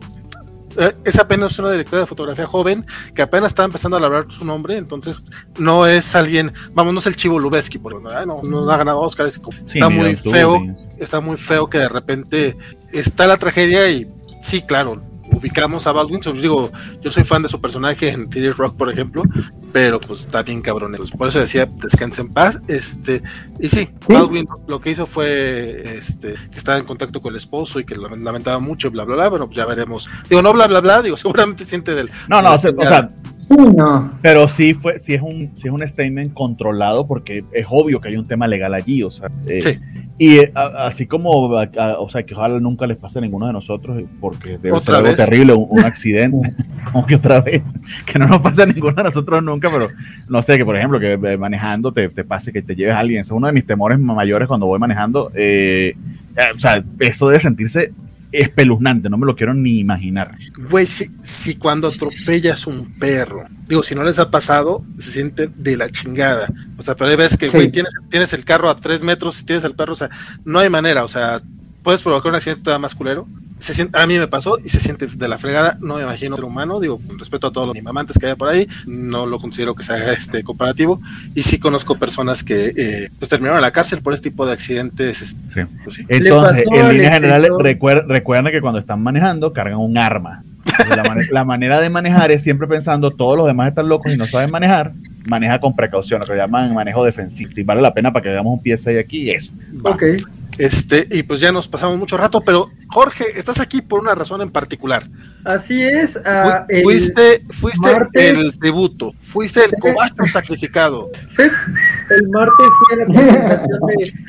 es 1.04 1.20
apenas 1.20 1.58
una 1.60 1.72
directora 1.72 2.02
de 2.02 2.08
fotografía 2.08 2.46
joven 2.46 2.86
que 3.16 3.22
apenas 3.22 3.52
está 3.52 3.64
empezando 3.64 3.98
a 3.98 4.00
labrar 4.00 4.26
su 4.30 4.46
nombre, 4.46 4.78
entonces 4.78 5.26
no 5.58 5.86
es 5.86 6.16
alguien, 6.16 6.54
vamos, 6.74 6.94
no 6.94 7.00
es 7.00 7.08
el 7.08 7.16
Chivo 7.16 7.40
Lubeski, 7.40 7.78
por 7.80 7.96
ay, 8.16 8.26
no, 8.26 8.42
no 8.44 8.70
ha 8.70 8.78
ganado 8.78 9.00
Oscar, 9.02 9.26
es 9.26 9.42
Sí, 9.66 9.80
está 9.80 9.90
muy 9.90 10.16
feo, 10.16 10.62
está 10.98 11.20
muy 11.20 11.38
feo 11.38 11.70
que 11.70 11.78
de 11.78 11.90
repente 11.90 12.58
está 12.92 13.28
la 13.28 13.38
tragedia 13.38 13.90
y 13.90 14.08
sí, 14.42 14.62
claro, 14.62 15.02
ubicamos 15.32 15.88
a 15.88 15.92
Baldwin, 15.92 16.22
digo, 16.42 16.72
yo 17.02 17.12
soy 17.12 17.24
fan 17.24 17.42
de 17.42 17.50
su 17.50 17.60
personaje 17.60 18.10
en 18.10 18.30
Theory 18.30 18.52
Rock, 18.52 18.76
por 18.76 18.92
ejemplo, 18.92 19.24
pero 19.72 20.00
pues 20.00 20.22
está 20.22 20.44
bien 20.44 20.62
cabrón. 20.62 20.96
Por 21.18 21.28
eso 21.28 21.40
decía, 21.40 21.66
descanse 21.66 22.22
en 22.22 22.30
paz. 22.30 22.62
Este, 22.68 23.22
y 23.60 23.70
sí, 23.70 23.90
Sí. 24.06 24.14
Baldwin 24.14 24.48
lo 24.68 24.82
que 24.82 24.92
hizo 24.92 25.06
fue 25.06 25.84
este, 25.98 26.34
que 26.52 26.58
estaba 26.58 26.78
en 26.78 26.86
contacto 26.86 27.22
con 27.22 27.32
el 27.32 27.38
esposo 27.38 27.80
y 27.80 27.86
que 27.86 27.96
lamentaba 27.96 28.60
mucho, 28.60 28.92
bla, 28.92 29.04
bla, 29.06 29.16
bla. 29.16 29.30
Bueno, 29.30 29.46
pues 29.48 29.58
ya 29.58 29.66
veremos. 29.66 30.10
Digo, 30.30 30.42
no 30.42 30.54
bla, 30.54 30.68
bla, 30.68 30.82
bla, 30.82 31.02
digo, 31.02 31.18
seguramente 31.18 31.64
siente 31.64 31.96
del. 31.96 32.10
No, 32.28 32.42
no, 32.42 32.54
o 32.54 32.60
sea, 32.60 33.10
Sí, 33.42 33.56
no. 33.76 34.14
Pero 34.22 34.48
sí 34.48 34.74
fue, 34.74 35.00
sí 35.00 35.14
es 35.16 35.22
un, 35.22 35.52
sí 35.58 35.68
es 35.68 35.74
un 35.74 35.86
statement 35.88 36.34
controlado 36.34 37.06
porque 37.08 37.44
es 37.52 37.66
obvio 37.70 38.00
que 38.00 38.10
hay 38.10 38.16
un 38.16 38.28
tema 38.28 38.48
legal 38.48 38.74
allí, 38.74 39.04
o 39.04 39.12
sea, 39.12 39.30
eh, 39.48 39.62
Sí. 39.62 39.80
Y 40.18 40.38
eh, 40.38 40.52
a- 40.54 40.86
así 40.86 41.08
como, 41.08 41.58
a- 41.58 41.64
a- 41.78 42.00
o 42.00 42.08
sea, 42.08 42.22
que 42.22 42.36
ojalá 42.36 42.60
nunca 42.60 42.86
les 42.86 42.98
pase 42.98 43.18
a 43.18 43.22
ninguno 43.24 43.48
de 43.48 43.54
nosotros, 43.54 43.98
eh, 44.00 44.06
porque 44.20 44.52
debe 44.60 44.72
¿Otra 44.74 44.82
ser 44.82 44.96
algo 44.96 45.08
vez? 45.10 45.16
terrible, 45.26 45.54
un, 45.54 45.66
un 45.72 45.80
accidente, 45.84 46.54
como 46.92 47.06
que 47.08 47.16
otra 47.16 47.42
vez, 47.42 47.64
que 48.06 48.20
no 48.20 48.28
nos 48.28 48.40
pase 48.42 48.62
a 48.62 48.66
ninguno 48.68 48.94
de 48.94 49.04
nosotros 49.04 49.42
nunca, 49.44 49.70
pero 49.74 49.88
no 50.30 50.44
sé, 50.44 50.58
que 50.58 50.66
por 50.66 50.78
ejemplo, 50.78 51.00
que 51.00 51.18
manejando 51.38 51.92
te, 51.92 52.08
te 52.10 52.24
pase, 52.24 52.54
que 52.54 52.62
te 52.62 52.76
lleves 52.76 52.94
a 52.94 53.00
alguien, 53.00 53.22
eso 53.22 53.34
es 53.34 53.38
uno 53.38 53.48
de 53.48 53.54
mis 53.54 53.66
temores 53.66 53.98
mayores 54.00 54.48
cuando 54.48 54.68
voy 54.68 54.78
manejando, 54.78 55.32
eh, 55.34 55.96
eh, 56.38 56.42
o 56.56 56.60
sea, 56.60 56.84
eso 57.00 57.28
debe 57.28 57.40
sentirse 57.40 57.92
espeluznante, 58.32 59.10
no 59.10 59.18
me 59.18 59.26
lo 59.26 59.36
quiero 59.36 59.54
ni 59.54 59.80
imaginar. 59.80 60.32
Güey, 60.70 60.86
si, 60.86 61.06
si 61.22 61.56
cuando 61.56 61.88
atropellas 61.88 62.66
un 62.68 62.92
perro, 63.00 63.44
digo, 63.68 63.84
si 63.84 63.96
no 63.96 64.04
les 64.04 64.20
ha 64.20 64.30
pasado, 64.32 64.84
se 64.98 65.12
siente 65.12 65.48
de 65.48 65.78
la 65.78 65.90
chingada. 65.90 66.48
O 66.78 66.84
sea, 66.84 66.96
pero 66.96 67.10
hay 67.10 67.16
veces 67.18 67.38
que, 67.38 67.50
Sí. 67.50 67.58
güey, 67.58 67.72
tienes, 67.72 67.94
tienes 68.10 68.34
el 68.34 68.46
carro 68.46 68.70
a 68.70 68.76
tres 68.76 69.02
metros 69.04 69.40
y 69.42 69.46
tienes 69.46 69.64
el 69.64 69.76
perro, 69.76 69.94
o 69.94 69.98
sea, 69.98 70.10
no 70.46 70.60
hay 70.60 70.70
manera, 70.70 71.04
o 71.04 71.08
sea, 71.08 71.42
puedes 71.84 72.02
provocar 72.02 72.30
un 72.30 72.36
accidente 72.36 72.64
todavía 72.64 72.82
más 72.82 72.96
culero. 72.96 73.28
Se 73.62 73.74
siente, 73.76 73.98
a 74.00 74.08
mí 74.08 74.18
me 74.18 74.28
pasó 74.28 74.58
y 74.64 74.70
se 74.70 74.80
siente 74.80 75.06
de 75.06 75.28
la 75.28 75.38
fregada, 75.38 75.78
no 75.82 75.96
me 75.98 76.02
imagino 76.02 76.36
ser 76.36 76.46
humano, 76.46 76.80
digo, 76.80 77.00
con 77.06 77.20
respeto 77.20 77.48
a 77.48 77.52
todos 77.52 77.68
los 77.68 77.84
mamantes 77.84 78.18
que 78.18 78.26
haya 78.26 78.36
por 78.36 78.50
ahí, 78.50 78.68
no 78.88 79.28
lo 79.28 79.40
considero 79.40 79.76
que 79.76 79.84
sea 79.84 80.12
este 80.14 80.44
comparativo, 80.44 81.00
y 81.36 81.44
sí 81.44 81.60
conozco 81.60 81.96
personas 82.00 82.44
que 82.44 82.74
eh, 82.76 83.10
pues 83.20 83.30
terminaron 83.30 83.58
en 83.60 83.62
la 83.62 83.72
cárcel 83.72 84.02
por 84.02 84.14
este 84.14 84.30
tipo 84.32 84.46
de 84.48 84.54
accidentes. 84.54 85.22
este, 85.22 85.38
Sí. 85.54 85.62
pues 85.84 85.96
sí. 85.96 86.06
Entonces, 86.08 86.66
en 86.74 86.90
líneas 86.90 87.14
generales, 87.14 87.52
recuer- 87.52 88.06
recuerden 88.08 88.52
que 88.52 88.62
cuando 88.62 88.80
están 88.80 89.02
manejando, 89.04 89.54
cargan 89.54 89.78
un 89.78 89.98
arma. 89.98 90.44
La, 90.90 91.04
mane- 91.04 91.28
la 91.32 91.44
manera 91.46 91.80
de 91.82 91.90
manejar 91.92 92.32
es 92.32 92.42
siempre 92.42 92.68
pensando, 92.68 93.12
todos 93.12 93.38
los 93.38 93.46
demás 93.46 93.68
están 93.68 93.88
locos 93.90 94.12
y 94.12 94.18
no 94.18 94.26
saben 94.26 94.50
manejar, 94.50 94.94
maneja 95.30 95.60
con 95.60 95.76
precaución, 95.76 96.22
lo 96.22 96.26
que 96.26 96.36
llaman 96.36 96.74
manejo 96.74 97.04
defensivo. 97.06 97.52
Si 97.54 97.62
vale 97.62 97.82
la 97.82 97.94
pena 97.94 98.12
para 98.12 98.24
que 98.24 98.30
hagamos 98.30 98.54
un 98.54 98.64
pie 98.64 98.76
ahí 98.88 98.98
aquí 98.98 99.24
y 99.24 99.32
eso. 99.32 99.52
Va. 99.86 99.92
Ok. 99.92 100.04
Este, 100.62 101.08
y 101.10 101.24
pues 101.24 101.40
ya 101.40 101.52
nos 101.52 101.68
pasamos 101.68 101.98
mucho 101.98 102.18
rato, 102.18 102.42
pero 102.42 102.70
Jorge, 102.90 103.26
estás 103.36 103.60
aquí 103.60 103.82
por 103.82 104.00
una 104.00 104.14
razón 104.14 104.42
en 104.42 104.52
particular. 104.52 105.04
Así 105.44 105.82
es. 105.82 106.14
Fu- 106.14 106.20
ah, 106.26 106.66
el- 106.70 106.84
fuiste 106.84 107.42
fuiste 107.50 107.80
martes- 107.92 108.38
el 108.38 108.60
tributo, 108.60 109.14
fuiste 109.20 109.62
el 109.66 109.72
cobacho 109.80 110.24
sacrificado. 110.28 111.10
Sí, 111.36 111.44
el 112.12 112.28
martes 112.30 112.68
fue 112.88 112.98
la 112.98 113.06
presentación 113.06 113.80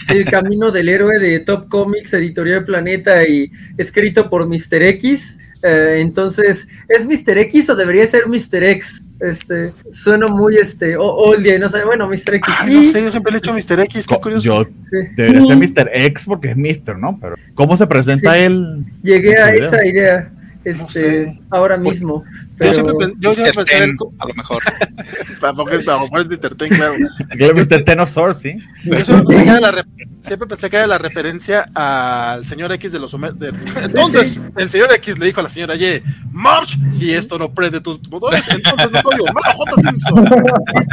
de 0.09 0.19
El 0.21 0.25
Camino 0.25 0.71
del 0.71 0.89
Héroe 0.89 1.19
de 1.19 1.41
Top 1.41 1.69
Comics, 1.69 2.15
editorial 2.15 2.65
Planeta 2.65 3.29
y 3.29 3.51
escrito 3.77 4.31
por 4.31 4.47
Mr. 4.47 4.83
X. 4.85 5.37
Eh, 5.65 5.99
entonces, 6.01 6.67
¿es 6.89 7.07
Mr. 7.07 7.39
X 7.39 7.69
o 7.71 7.77
debería 7.77 8.07
ser 8.07 8.27
Mr. 8.27 8.65
X? 8.65 9.03
Este, 9.23 9.73
suena 9.93 10.27
muy 10.27 10.57
este, 10.57 10.97
o- 10.97 11.05
old 11.15 11.47
y 11.47 11.57
no 11.59 11.69
sé, 11.69 11.85
bueno, 11.85 12.09
Mr. 12.09 12.35
X. 12.35 12.55
Ay, 12.59 12.75
no 12.75 12.83
sé, 12.85 13.03
yo 13.05 13.09
siempre 13.11 13.31
le 13.31 13.37
he 13.37 13.39
hecho 13.39 13.53
Mr. 13.55 13.79
X, 13.85 14.07
qué 14.09 14.15
Co- 14.17 14.21
curioso. 14.21 14.45
Yo 14.45 14.65
sí, 14.65 14.97
debería 15.17 15.45
ser 15.45 15.57
Mr. 15.59 15.91
X 15.93 16.25
porque 16.27 16.51
es 16.51 16.57
Mr., 16.57 16.99
¿no? 16.99 17.19
Pero 17.21 17.37
¿cómo 17.55 17.77
se 17.77 17.87
presenta 17.87 18.33
Sí. 18.35 18.41
él? 18.41 18.85
llegué 19.03 19.39
a 19.39 19.51
esa 19.55 19.87
idea 19.87 20.29
este, 20.65 21.27
sé. 21.27 21.41
ahora 21.51 21.77
mismo. 21.77 22.25
Pero, 22.63 22.75
siempre, 22.75 22.95
yo 23.19 23.33
siempre 23.35 23.63
Mr. 23.63 23.65
Ten, 23.65 23.97
a 24.19 24.27
lo 24.27 24.35
mejor. 24.35 24.63
tampoco 25.41 25.71
es, 25.71 25.85
tampoco 25.85 26.19
es 26.21 26.29
Mr. 26.29 26.55
Ten, 26.55 26.69
claro. 26.69 26.95
Que 27.37 27.45
es 27.47 27.55
Mr. 27.55 27.85
Tenosaur, 27.85 28.35
sí. 28.35 28.55
Yo 28.85 28.97
siempre 28.97 29.25
pensé, 29.27 29.45
que 29.45 29.51
era 29.51 29.61
la 29.61 29.71
re- 29.73 29.85
siempre 30.21 30.49
pensé 30.49 30.71
que 30.71 30.77
era 30.77 30.87
la 30.87 30.99
referencia 30.99 31.69
al 31.75 32.47
señor 32.47 32.73
X 32.73 32.93
de 32.93 32.99
los 33.01 33.13
Homer- 33.15 33.35
de- 33.35 33.53
Entonces, 33.85 34.41
el 34.57 34.71
señor 34.71 34.93
X 34.95 35.19
le 35.19 35.27
dijo 35.27 35.41
a 35.41 35.43
la 35.43 35.49
señora 35.49 35.75
Y, 35.75 36.03
March, 36.31 36.79
si 36.91 37.13
esto 37.13 37.39
no 37.39 37.53
prende 37.53 37.81
tus 37.81 38.01
motores, 38.11 38.49
entonces 38.49 38.91
no 38.93 39.03
soy 39.03 39.15
Homero 39.21 39.57
J. 39.57 39.77
Simpson. 39.89 40.25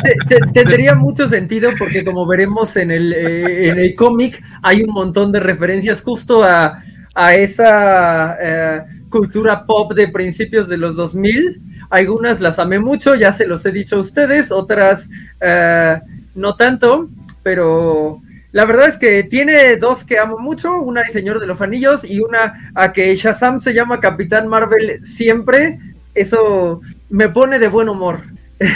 Te- 0.04 0.36
te- 0.40 0.48
tendría 0.54 0.96
mucho 0.96 1.28
sentido 1.30 1.70
porque 1.78 2.04
como 2.04 2.26
veremos 2.26 2.76
en 2.78 2.92
el, 2.92 3.14
eh, 3.14 3.70
en 3.70 3.80
el 3.80 3.96
cómic 3.96 4.44
hay 4.64 4.82
un 4.84 4.94
montón 4.94 5.32
de 5.32 5.40
referencias 5.40 6.02
justo 6.02 6.44
a, 6.44 6.82
a 7.16 7.36
esa 7.36 8.38
eh, 8.42 8.82
cultura 9.10 9.66
pop 9.66 9.94
de 9.94 10.08
principios 10.08 10.68
de 10.70 10.78
los 10.78 10.96
2000. 10.96 11.62
Algunas 11.90 12.40
las 12.40 12.60
amé 12.60 12.80
mucho, 12.80 13.16
ya 13.16 13.34
se 13.34 13.48
los 13.48 13.66
he 13.66 13.72
dicho 13.72 13.98
a 13.98 14.00
ustedes, 14.00 14.52
otras 14.52 15.10
eh, 15.42 16.00
no 16.36 16.56
tanto, 16.56 17.10
pero 17.44 18.22
la 18.52 18.66
verdad 18.66 18.88
es 18.88 18.98
que 18.98 19.24
tiene 19.24 19.76
dos 19.78 20.04
que 20.04 20.20
amo 20.20 20.38
mucho, 20.38 20.82
una 20.82 21.02
es 21.02 21.14
Señor 21.14 21.40
de 21.40 21.48
los 21.48 21.62
Anillos 21.62 22.04
y 22.04 22.20
una 22.20 22.72
a 22.76 22.94
que 22.94 23.16
Shazam 23.16 23.60
se 23.60 23.74
llama 23.74 24.00
Capitán 24.00 24.48
Marvel 24.48 25.06
siempre. 25.06 25.80
Eso 26.14 26.82
me 27.10 27.30
pone 27.30 27.60
de 27.60 27.68
buen 27.68 27.90
humor. 27.90 28.20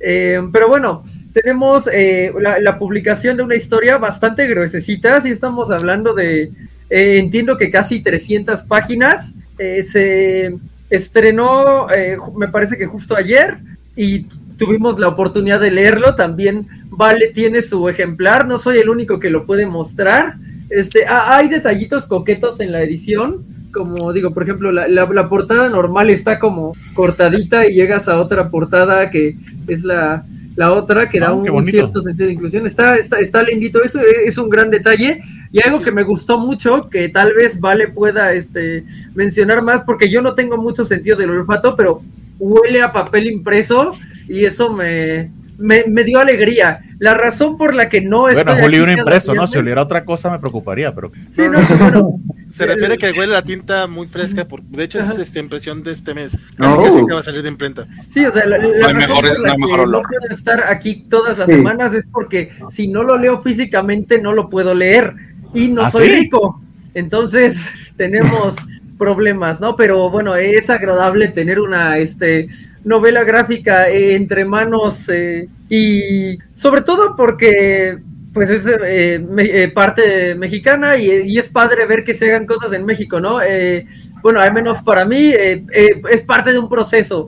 Eh, 0.00 0.40
pero 0.52 0.68
bueno, 0.68 1.02
tenemos 1.32 1.88
eh, 1.92 2.32
la, 2.38 2.60
la 2.60 2.78
publicación 2.78 3.36
de 3.36 3.42
una 3.42 3.56
historia 3.56 3.98
bastante 3.98 4.46
gruesecita, 4.46 5.20
si 5.20 5.30
estamos 5.30 5.72
hablando 5.72 6.14
de, 6.14 6.52
eh, 6.90 7.18
entiendo 7.18 7.56
que 7.56 7.70
casi 7.70 8.02
300 8.02 8.64
páginas, 8.64 9.34
eh, 9.58 9.82
se 9.82 10.56
estrenó, 10.90 11.90
eh, 11.90 12.16
me 12.36 12.48
parece 12.48 12.76
que 12.78 12.86
justo 12.86 13.16
ayer, 13.16 13.58
y 13.96 14.26
tuvimos 14.56 14.98
la 14.98 15.08
oportunidad 15.08 15.60
de 15.60 15.70
leerlo, 15.70 16.14
también 16.14 16.66
Vale 16.90 17.28
tiene 17.28 17.62
su 17.62 17.88
ejemplar, 17.88 18.46
no 18.46 18.58
soy 18.58 18.78
el 18.78 18.88
único 18.88 19.20
que 19.20 19.30
lo 19.30 19.44
puede 19.46 19.66
mostrar, 19.66 20.34
este, 20.70 21.06
ah, 21.06 21.36
hay 21.36 21.48
detallitos 21.48 22.06
coquetos 22.06 22.60
en 22.60 22.72
la 22.72 22.82
edición, 22.82 23.44
como 23.72 24.12
digo, 24.12 24.32
por 24.32 24.42
ejemplo, 24.42 24.72
la, 24.72 24.88
la- 24.88 25.06
la 25.06 25.28
portada 25.28 25.68
normal 25.68 26.10
está 26.10 26.38
como 26.38 26.74
cortadita 26.94 27.66
y 27.66 27.74
llegas 27.74 28.08
a 28.08 28.20
otra 28.20 28.48
portada 28.50 29.10
que 29.10 29.36
es 29.68 29.84
la, 29.84 30.24
la 30.56 30.72
otra 30.72 31.08
que 31.08 31.20
da 31.20 31.28
Ah, 31.28 31.34
un, 31.34 31.44
un 31.50 31.64
cierto 31.70 32.02
sentido 32.02 32.26
de 32.26 32.32
inclusión. 32.32 32.66
Está, 32.66 32.96
está, 32.96 33.20
está 33.20 33.42
lindito, 33.42 33.82
eso 33.84 34.00
es 34.24 34.36
un 34.38 34.48
gran 34.48 34.70
detalle. 34.70 35.20
Y 35.52 35.60
algo 35.66 35.80
que 35.80 35.90
me 35.90 36.02
gustó 36.02 36.38
mucho, 36.38 36.88
que 36.90 37.08
tal 37.08 37.32
vez 37.34 37.60
Vale 37.60 37.88
pueda 37.88 38.32
este, 38.32 38.84
mencionar 39.14 39.62
más, 39.62 39.82
porque 39.84 40.10
yo 40.10 40.20
no 40.22 40.34
tengo 40.34 40.56
mucho 40.56 40.84
sentido 40.84 41.16
del 41.16 41.30
olfato, 41.30 41.74
pero 41.76 42.02
huele 42.38 42.82
a 42.82 42.92
papel 42.92 43.26
impreso 43.28 43.92
y 44.28 44.44
eso 44.44 44.70
me, 44.72 45.30
me, 45.58 45.84
me 45.88 46.04
dio 46.04 46.20
alegría. 46.20 46.80
La 47.00 47.14
razón 47.14 47.56
por 47.56 47.74
la 47.74 47.88
que 47.88 48.00
no 48.00 48.22
Bueno, 48.22 48.40
es 48.40 48.46
un 48.46 48.52
aquí 48.64 48.68
libro 48.70 48.86
cada 48.88 48.98
impreso, 48.98 49.32
¿no? 49.32 49.46
Si 49.46 49.56
oliera 49.56 49.82
otra 49.82 50.04
cosa 50.04 50.30
me 50.30 50.40
preocuparía, 50.40 50.92
pero 50.92 51.10
Sí, 51.32 51.42
no, 51.50 51.60
sí, 51.62 51.74
bueno, 51.78 52.18
Se 52.50 52.66
refiere 52.66 52.96
que 52.98 53.10
huele 53.10 53.32
la 53.34 53.42
tinta 53.42 53.86
muy 53.86 54.06
fresca, 54.06 54.46
por, 54.48 54.62
de 54.62 54.82
hecho 54.84 54.98
es 54.98 55.18
esta 55.18 55.38
impresión 55.38 55.82
de 55.84 55.92
este 55.92 56.14
mes, 56.14 56.36
No. 56.56 56.82
casi 56.82 57.06
que 57.06 57.12
va 57.12 57.20
a 57.20 57.22
salir 57.22 57.42
de 57.42 57.50
imprenta. 57.50 57.86
Sí, 58.10 58.24
o 58.24 58.32
sea, 58.32 58.46
la, 58.46 58.56
razón 58.56 58.96
mejor- 58.96 59.24
por 59.28 59.40
la 59.40 59.46
no 59.48 59.52
hay 59.52 59.58
mejor 59.58 59.76
que 59.76 59.82
olor. 59.84 60.02
puedo 60.08 60.34
estar 60.34 60.64
aquí 60.68 61.06
todas 61.10 61.36
las 61.38 61.46
Sí. 61.46 61.52
semanas 61.52 61.92
es 61.94 62.06
porque 62.06 62.50
si 62.70 62.88
no 62.88 63.02
lo 63.02 63.16
leo 63.18 63.38
físicamente 63.40 64.20
no 64.20 64.32
lo 64.32 64.48
puedo 64.48 64.74
leer 64.74 65.14
y 65.52 65.68
no 65.68 65.84
¿Ah, 65.84 65.90
soy 65.90 66.08
sí? 66.08 66.10
rico. 66.10 66.60
Entonces 66.94 67.72
tenemos 67.96 68.56
problemas, 68.98 69.60
¿no? 69.60 69.76
Pero 69.76 70.10
bueno, 70.10 70.34
es 70.36 70.70
agradable 70.70 71.28
tener 71.28 71.60
una 71.60 71.98
este, 71.98 72.48
novela 72.84 73.22
gráfica 73.24 73.88
eh, 73.88 74.14
entre 74.14 74.44
manos 74.44 75.08
eh, 75.08 75.48
y 75.68 76.36
sobre 76.52 76.82
todo 76.82 77.14
porque 77.16 77.98
pues 78.34 78.50
es 78.50 78.66
eh, 78.84 79.18
me- 79.28 79.44
eh, 79.44 79.68
parte 79.68 80.34
mexicana 80.34 80.96
y, 80.96 81.10
y 81.32 81.38
es 81.38 81.48
padre 81.48 81.86
ver 81.86 82.04
que 82.04 82.14
se 82.14 82.26
hagan 82.28 82.46
cosas 82.46 82.72
en 82.72 82.84
México, 82.84 83.20
¿no? 83.20 83.40
Eh, 83.42 83.86
bueno, 84.22 84.40
al 84.40 84.52
menos 84.52 84.82
para 84.82 85.04
mí 85.04 85.32
es 85.32 86.22
parte 86.22 86.52
de 86.52 86.58
un 86.58 86.68
proceso. 86.68 87.26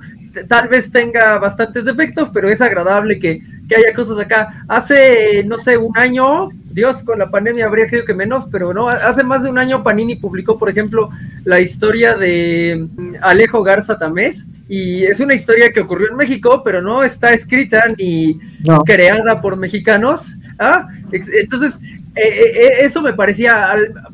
Tal 0.49 0.69
vez 0.69 0.93
tenga 0.93 1.39
bastantes 1.39 1.85
defectos, 1.85 2.31
pero 2.33 2.49
es 2.49 2.61
agradable 2.61 3.19
que, 3.19 3.41
que 3.71 3.77
haya 3.77 3.95
cosas 3.95 4.19
acá. 4.19 4.65
Hace, 4.67 5.45
no 5.47 5.57
sé, 5.57 5.77
un 5.77 5.97
año, 5.97 6.49
Dios, 6.73 7.05
con 7.05 7.21
la 7.21 7.31
pandemia 7.31 7.67
habría 7.67 7.87
creído 7.87 8.05
que 8.05 8.15
menos, 8.15 8.49
pero 8.51 8.75
no, 8.75 8.89
hace 8.89 9.23
más 9.23 9.45
de 9.45 9.51
un 9.51 9.59
año 9.59 9.85
Panini 9.85 10.17
publicó, 10.17 10.59
por 10.59 10.69
ejemplo, 10.69 11.09
la 11.45 11.61
historia 11.61 12.15
de 12.15 12.89
mm, 12.97 13.15
Alejo 13.23 13.63
Garza 13.63 13.97
Tamés, 13.97 14.49
y 14.69 15.05
es 15.05 15.21
una 15.21 15.35
historia 15.35 15.73
que 15.73 15.83
ocurrió 15.83 16.11
en 16.11 16.17
México, 16.17 16.63
pero 16.65 16.83
no 16.83 17.05
está 17.05 17.33
escrita 17.33 17.85
ni 17.97 18.41
No. 18.67 18.83
creada 18.83 19.41
por 19.41 19.57
mexicanos. 19.57 20.35
¿ah? 20.59 20.89
Entonces, 21.13 21.81
eh, 22.17 22.23
eh, 22.23 22.53
eh, 22.57 22.71
eso 22.81 23.03
me 23.03 23.13
parecía, 23.13 23.69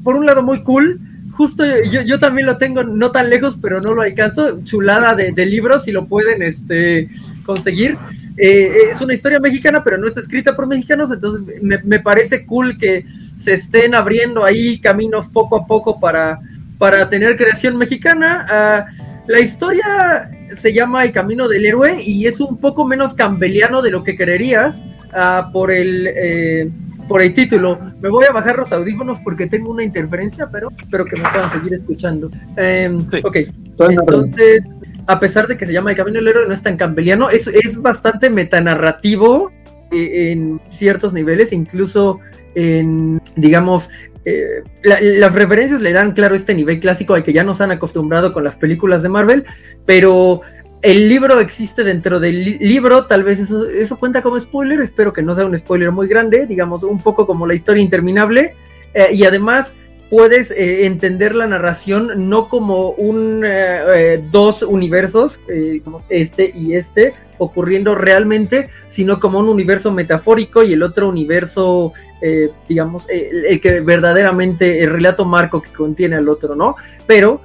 por 0.04 0.16
un 0.16 0.26
lado, 0.26 0.42
muy 0.42 0.62
cool. 0.62 1.00
Justo 1.32 1.64
yo, 1.90 2.02
yo 2.02 2.18
también 2.18 2.46
lo 2.46 2.58
tengo 2.58 2.82
no 2.82 3.10
tan 3.10 3.30
lejos, 3.30 3.58
pero 3.60 3.80
no 3.80 3.94
lo 3.94 4.02
alcanzo. 4.02 4.62
Chulada 4.64 5.14
de, 5.14 5.32
de 5.32 5.46
libros, 5.46 5.84
si 5.84 5.92
lo 5.92 6.04
pueden 6.04 6.42
este, 6.42 7.08
conseguir. 7.46 7.96
Eh, 8.36 8.90
es 8.90 9.00
una 9.00 9.14
historia 9.14 9.40
mexicana, 9.40 9.82
pero 9.82 9.98
no 9.98 10.06
está 10.06 10.20
escrita 10.20 10.54
por 10.54 10.66
mexicanos, 10.66 11.10
entonces 11.10 11.62
me, 11.62 11.78
me 11.82 12.00
parece 12.00 12.44
cool 12.44 12.76
que 12.76 13.04
se 13.36 13.54
estén 13.54 13.94
abriendo 13.94 14.44
ahí 14.44 14.78
caminos 14.78 15.28
poco 15.28 15.56
a 15.56 15.66
poco 15.66 16.00
para, 16.00 16.40
para 16.78 17.08
tener 17.08 17.36
creación 17.36 17.76
mexicana. 17.76 18.46
Ah, 18.48 18.86
la 19.26 19.40
historia 19.40 20.30
se 20.52 20.72
llama 20.72 21.04
El 21.04 21.12
Camino 21.12 21.48
del 21.48 21.66
Héroe 21.66 22.02
y 22.02 22.26
es 22.26 22.40
un 22.40 22.58
poco 22.58 22.86
menos 22.86 23.14
cambeliano 23.14 23.82
de 23.82 23.90
lo 23.90 24.02
que 24.02 24.16
creerías 24.16 24.86
ah, 25.12 25.50
por 25.52 25.70
el 25.70 26.08
eh, 26.14 26.70
por 27.08 27.22
el 27.22 27.34
título. 27.34 27.78
Me 28.00 28.08
voy 28.08 28.24
a 28.28 28.32
bajar 28.32 28.56
los 28.56 28.72
audífonos 28.72 29.18
porque 29.20 29.46
tengo 29.46 29.70
una 29.70 29.84
interferencia, 29.84 30.48
pero 30.50 30.70
espero 30.78 31.04
que 31.04 31.16
me 31.16 31.28
puedan 31.28 31.50
seguir 31.52 31.74
escuchando. 31.74 32.30
Em, 32.56 33.08
Sí. 33.10 33.20
Ok, 33.22 33.36
entonces, 33.78 34.66
a 35.06 35.20
pesar 35.20 35.46
de 35.46 35.56
que 35.56 35.66
se 35.66 35.72
llama 35.72 35.90
El 35.90 35.96
Camino 35.96 36.18
del 36.18 36.28
Héroe, 36.28 36.46
no 36.48 36.54
es 36.54 36.62
tan 36.62 36.76
cambeliano, 36.76 37.30
es, 37.30 37.46
es 37.46 37.80
bastante 37.80 38.28
metanarrativo 38.30 39.52
eh, 39.92 40.32
en 40.32 40.60
ciertos 40.70 41.12
niveles, 41.12 41.52
incluso 41.52 42.18
en, 42.54 43.20
digamos, 43.36 43.90
eh, 44.24 44.62
la- 44.82 45.00
las 45.00 45.34
referencias 45.34 45.80
le 45.80 45.92
dan, 45.92 46.12
claro, 46.12 46.34
este 46.34 46.54
nivel 46.54 46.80
clásico 46.80 47.14
al 47.14 47.22
que 47.22 47.32
ya 47.32 47.44
nos 47.44 47.60
han 47.60 47.70
acostumbrado 47.70 48.32
con 48.32 48.42
las 48.42 48.56
películas 48.56 49.02
de 49.02 49.08
Marvel, 49.08 49.44
pero 49.84 50.40
el 50.82 51.08
libro 51.08 51.38
existe 51.40 51.84
dentro 51.84 52.18
del 52.18 52.44
li- 52.44 52.58
libro, 52.58 53.06
tal 53.06 53.22
vez 53.22 53.38
eso, 53.40 53.68
eso 53.68 53.98
cuenta 53.98 54.22
como 54.22 54.38
spoiler, 54.40 54.80
espero 54.80 55.12
que 55.12 55.22
no 55.22 55.34
sea 55.34 55.46
un 55.46 55.56
spoiler 55.56 55.92
muy 55.92 56.08
grande, 56.08 56.46
digamos, 56.46 56.82
un 56.82 57.00
poco 57.00 57.26
como 57.26 57.46
la 57.46 57.54
historia 57.54 57.82
interminable, 57.82 58.54
eh, 58.94 59.08
y 59.12 59.24
además 59.24 59.76
puedes 60.10 60.50
eh, 60.50 60.86
entender 60.86 61.34
la 61.34 61.46
narración 61.46 62.28
no 62.28 62.48
como 62.48 62.90
un 62.90 63.44
eh, 63.44 63.80
eh, 63.94 64.24
dos 64.30 64.62
universos, 64.62 65.40
eh, 65.48 65.80
este 66.08 66.50
y 66.54 66.74
este, 66.74 67.14
ocurriendo 67.38 67.94
realmente, 67.94 68.70
sino 68.88 69.20
como 69.20 69.38
un 69.38 69.48
universo 69.48 69.92
metafórico 69.92 70.62
y 70.62 70.72
el 70.72 70.82
otro 70.82 71.08
universo, 71.08 71.92
eh, 72.22 72.50
digamos, 72.68 73.08
eh, 73.10 73.30
el, 73.48 73.60
que 73.60 73.80
verdaderamente 73.80 74.82
el 74.82 74.90
relato 74.90 75.24
marco 75.24 75.60
que 75.60 75.72
contiene 75.72 76.16
al 76.16 76.28
otro, 76.28 76.54
¿no? 76.54 76.76
Pero 77.06 77.40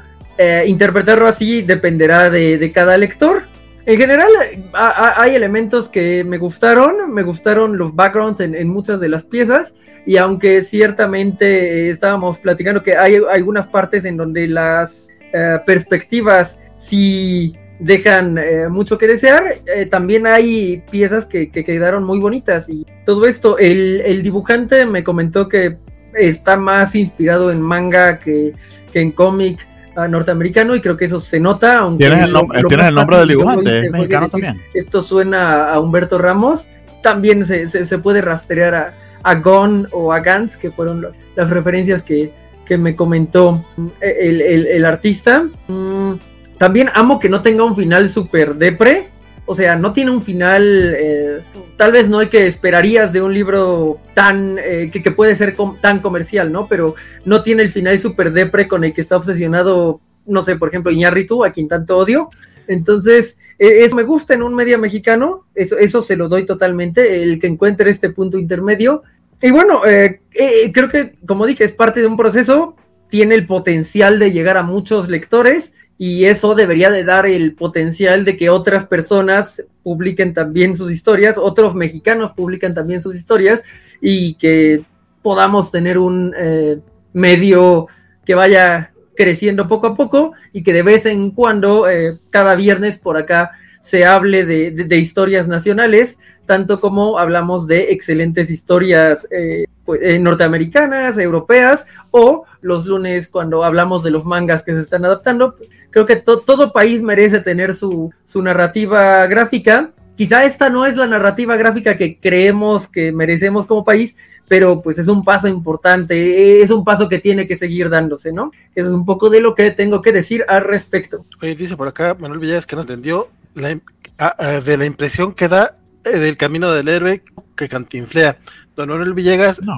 interpretarlo 0.66 1.28
así 1.28 1.62
dependerá 1.62 2.32
de, 2.32 2.58
de 2.58 2.72
cada 2.72 2.98
lector. 2.98 3.44
En 3.86 3.98
general, 3.98 4.30
ha- 4.74 4.90
ha- 4.90 5.22
hay 5.22 5.36
elementos 5.36 5.90
que 5.90 6.24
me 6.24 6.38
gustaron, 6.38 7.14
me 7.14 7.24
gustaron 7.24 7.78
los 7.78 7.96
backgrounds 7.96 8.40
en, 8.42 8.68
muchas 8.70 9.00
de 9.00 9.10
las 9.10 9.24
piezas, 9.24 9.76
y 10.06 10.18
aunque 10.18 10.64
ciertamente 10.64 11.88
eh, 11.88 11.90
estábamos 11.90 12.40
platicando 12.40 12.84
que 12.84 12.96
hay 12.96 13.16
algunas 13.32 13.68
partes 13.68 14.06
en 14.06 14.18
donde 14.18 14.48
las 14.48 15.10
eh, 15.34 15.58
perspectivas 15.66 16.60
sí 16.78 17.56
dejan 17.80 18.38
eh, 18.38 18.68
mucho 18.70 18.98
que 19.00 19.08
desear, 19.08 19.44
eh, 19.66 19.88
también 19.88 20.28
hay 20.28 20.84
piezas 20.92 21.26
que, 21.26 21.50
que 21.50 21.64
quedaron 21.64 22.04
muy 22.04 22.20
bonitas 22.20 22.70
y 22.70 22.86
todo 23.06 23.26
esto, 23.26 23.58
el, 23.58 24.22
dibujante 24.22 24.86
me 24.86 25.04
comentó 25.04 25.50
que 25.50 25.78
está 26.14 26.58
más 26.58 26.94
inspirado 26.94 27.52
en 27.52 27.60
manga 27.62 28.20
que, 28.20 28.54
en 28.94 29.12
cómic 29.12 29.68
norteamericano 29.96 30.76
y 30.76 30.82
creo 30.82 30.96
que 30.98 31.06
eso 31.06 31.20
se 31.20 31.40
nota, 31.40 31.80
aunque 31.80 32.06
¿Tienes 32.06 32.26
el, 32.26 32.32
lo- 32.32 32.44
nom- 32.44 32.62
lo 32.62 32.68
tienes 32.68 32.78
más 32.86 32.90
el 32.90 32.96
nombre 32.96 33.18
del 33.18 33.28
dibujante? 33.28 33.70
¿Es 33.72 33.80
fue 33.82 33.90
mexicano 33.92 34.26
decir, 34.26 34.42
también? 34.44 34.66
esto 34.74 35.02
suena 35.02 35.70
a 35.74 35.80
Humberto 35.80 36.18
Ramos, 36.18 36.70
también 37.02 37.46
se, 37.46 37.68
se- 37.68 37.86
se 37.86 37.98
puede 38.00 38.22
rastrear 38.22 38.76
a, 38.76 38.94
a 39.24 39.36
Gon 39.36 39.88
o 39.92 40.14
a 40.14 40.20
Gantz, 40.20 40.56
que 40.58 40.72
fueron 40.72 41.02
lo- 41.02 41.12
las 41.36 41.50
referencias 41.50 42.02
que, 42.04 42.32
que 42.66 42.78
me 42.78 42.96
comentó 42.96 43.66
el, 44.00 44.42
el- 44.42 44.68
el 44.68 44.86
artista. 44.86 45.46
Mm, 45.68 46.14
también 46.58 46.90
amo 46.94 47.20
que 47.20 47.28
no 47.30 47.42
tenga 47.42 47.64
un 47.64 47.76
final 47.76 48.08
super 48.10 48.56
depre, 48.56 49.10
o 49.46 49.56
sea, 49.56 49.76
no 49.76 49.92
tiene 49.92 50.12
un 50.12 50.22
final, 50.22 50.94
eh, 50.96 51.40
tal 51.78 51.92
vez 51.92 52.10
no 52.10 52.20
hay 52.20 52.28
que 52.28 52.46
esperarías 52.46 53.14
de 53.14 53.22
un 53.22 53.34
libro 53.34 54.00
tan, 54.14 54.58
eh, 54.60 54.90
que, 54.92 55.12
puede 55.12 55.36
ser 55.36 55.56
tan 55.82 56.00
comercial, 56.00 56.52
¿no? 56.52 56.68
Pero 56.68 56.96
no 57.26 57.44
tiene 57.44 57.64
el 57.64 57.72
final 57.72 57.98
super 58.00 58.32
depre 58.32 58.68
con 58.68 58.84
el 58.84 58.94
que 58.94 59.02
está 59.02 59.18
obsesionado, 59.18 60.02
no 60.26 60.42
sé, 60.42 60.56
por 60.56 60.70
ejemplo, 60.70 60.92
Iñárritu, 60.92 61.44
a 61.44 61.52
quien 61.52 61.68
tanto 61.68 61.98
odio. 61.98 62.30
Entonces, 62.68 63.40
eh, 63.60 63.84
eso 63.84 63.96
me 63.96 64.04
gusta 64.04 64.34
en 64.34 64.44
un 64.44 64.56
media 64.56 64.78
mexicano, 64.78 65.46
eso, 65.56 65.78
eso 65.78 66.02
se 66.02 66.16
lo 66.16 66.30
doy 66.30 66.46
totalmente, 66.46 67.24
el 67.24 67.40
que 67.40 67.48
encuentre 67.48 67.90
este 67.90 68.10
punto 68.10 68.38
intermedio. 68.38 69.04
Y 69.42 69.52
bueno, 69.52 69.86
eh, 69.86 70.22
eh, 70.34 70.72
creo 70.72 70.88
que, 70.88 71.16
como 71.26 71.46
dije, 71.46 71.64
es 71.64 71.74
parte 71.74 72.00
de 72.00 72.08
un 72.08 72.18
proceso, 72.18 72.76
tiene 73.10 73.36
el 73.36 73.48
potencial 73.48 74.20
de 74.20 74.32
llegar 74.32 74.58
a 74.58 74.64
muchos 74.64 75.10
lectores 75.10 75.74
y 75.98 76.26
eso 76.26 76.56
debería 76.56 76.90
de 76.92 77.04
dar 77.04 77.26
el 77.26 77.56
potencial 77.56 78.24
de 78.24 78.38
que 78.38 78.50
otras 78.50 78.88
personas 78.88 79.66
publiquen 79.84 80.34
también 80.34 80.76
sus 80.76 80.92
historias, 80.92 81.38
otros 81.38 81.76
mexicanos 81.76 82.34
publiquen 82.34 82.74
también 82.74 83.02
sus 83.02 83.16
historias 83.16 83.64
y 84.02 84.36
que 84.36 84.84
podamos 85.22 85.72
tener 85.72 85.98
un 85.98 86.34
eh, 86.38 86.80
medio 87.14 87.88
que 88.26 88.36
vaya 88.36 88.92
creciendo 89.16 89.68
poco 89.68 89.88
a 89.88 89.96
poco 89.96 90.34
y 90.54 90.64
que 90.64 90.74
de 90.74 90.84
vez 90.84 91.06
en 91.06 91.32
cuando, 91.32 91.90
eh, 91.90 92.20
cada 92.30 92.56
viernes 92.56 92.98
por 92.98 93.18
acá, 93.18 93.52
se 93.82 94.06
hable 94.06 94.46
de, 94.46 94.98
historias 94.98 95.48
nacionales, 95.48 96.20
tanto 96.46 96.80
como 96.80 97.18
hablamos 97.18 97.68
de 97.68 97.92
excelentes 97.92 98.50
historias 98.50 99.28
eh, 99.32 99.66
pues, 99.86 100.02
eh, 100.04 100.20
norteamericanas, 100.20 101.18
europeas, 101.18 101.88
o 102.12 102.46
los 102.62 102.86
lunes 102.86 103.28
cuando 103.28 103.64
hablamos 103.64 104.04
de 104.04 104.12
los 104.12 104.26
mangas 104.26 104.64
que 104.64 104.74
se 104.74 104.82
están 104.82 105.04
adaptando. 105.06 105.56
Pues, 105.56 105.72
creo 105.90 106.06
que 106.06 106.18
to- 106.18 106.42
todo 106.42 106.72
país 106.72 107.02
merece 107.02 107.40
tener 107.40 107.74
su, 107.74 108.14
narrativa 108.36 109.26
gráfica. 109.28 109.92
Quizá 110.16 110.46
esta 110.46 110.70
no 110.70 110.86
es 110.86 110.98
la 110.98 111.08
narrativa 111.08 111.56
gráfica 111.58 111.98
que 111.98 112.20
creemos 112.20 112.88
que 112.88 113.12
merecemos 113.12 113.66
como 113.66 113.84
país, 113.84 114.18
pero 114.48 114.82
pues 114.82 115.00
es 115.00 115.08
un 115.08 115.24
paso 115.24 115.48
importante, 115.48 116.62
es 116.62 116.70
un 116.70 116.84
paso 116.84 117.10
que 117.10 117.18
tiene 117.18 117.48
que 117.48 117.56
seguir 117.56 117.90
dándose, 117.90 118.32
¿no? 118.32 118.52
Eso 118.76 118.90
es 118.90 118.94
un 118.94 119.06
poco 119.06 119.30
de 119.32 119.42
lo 119.42 119.56
que 119.56 119.72
tengo 119.72 120.02
que 120.02 120.12
decir 120.12 120.46
al 120.48 120.64
respecto. 120.66 121.26
Oye, 121.42 121.56
dice 121.56 121.76
por 121.76 121.88
acá 121.88 122.16
Manuel 122.20 122.40
Villegas 122.40 122.68
que 122.68 122.76
nos 122.76 122.86
entendió 122.86 123.30
la 123.56 123.78
ah, 124.18 124.36
ah, 124.38 124.60
de 124.60 124.78
la 124.78 124.86
impresión 124.86 125.34
que 125.34 125.48
da 125.48 125.78
eh, 126.04 126.18
del 126.18 126.38
camino 126.38 126.72
del 126.72 126.88
héroe 126.88 127.24
que 127.56 127.68
cantinflea. 127.70 128.38
Don 128.76 128.90
Manuel 128.90 129.14
Villegas 129.14 129.62
No, 129.62 129.74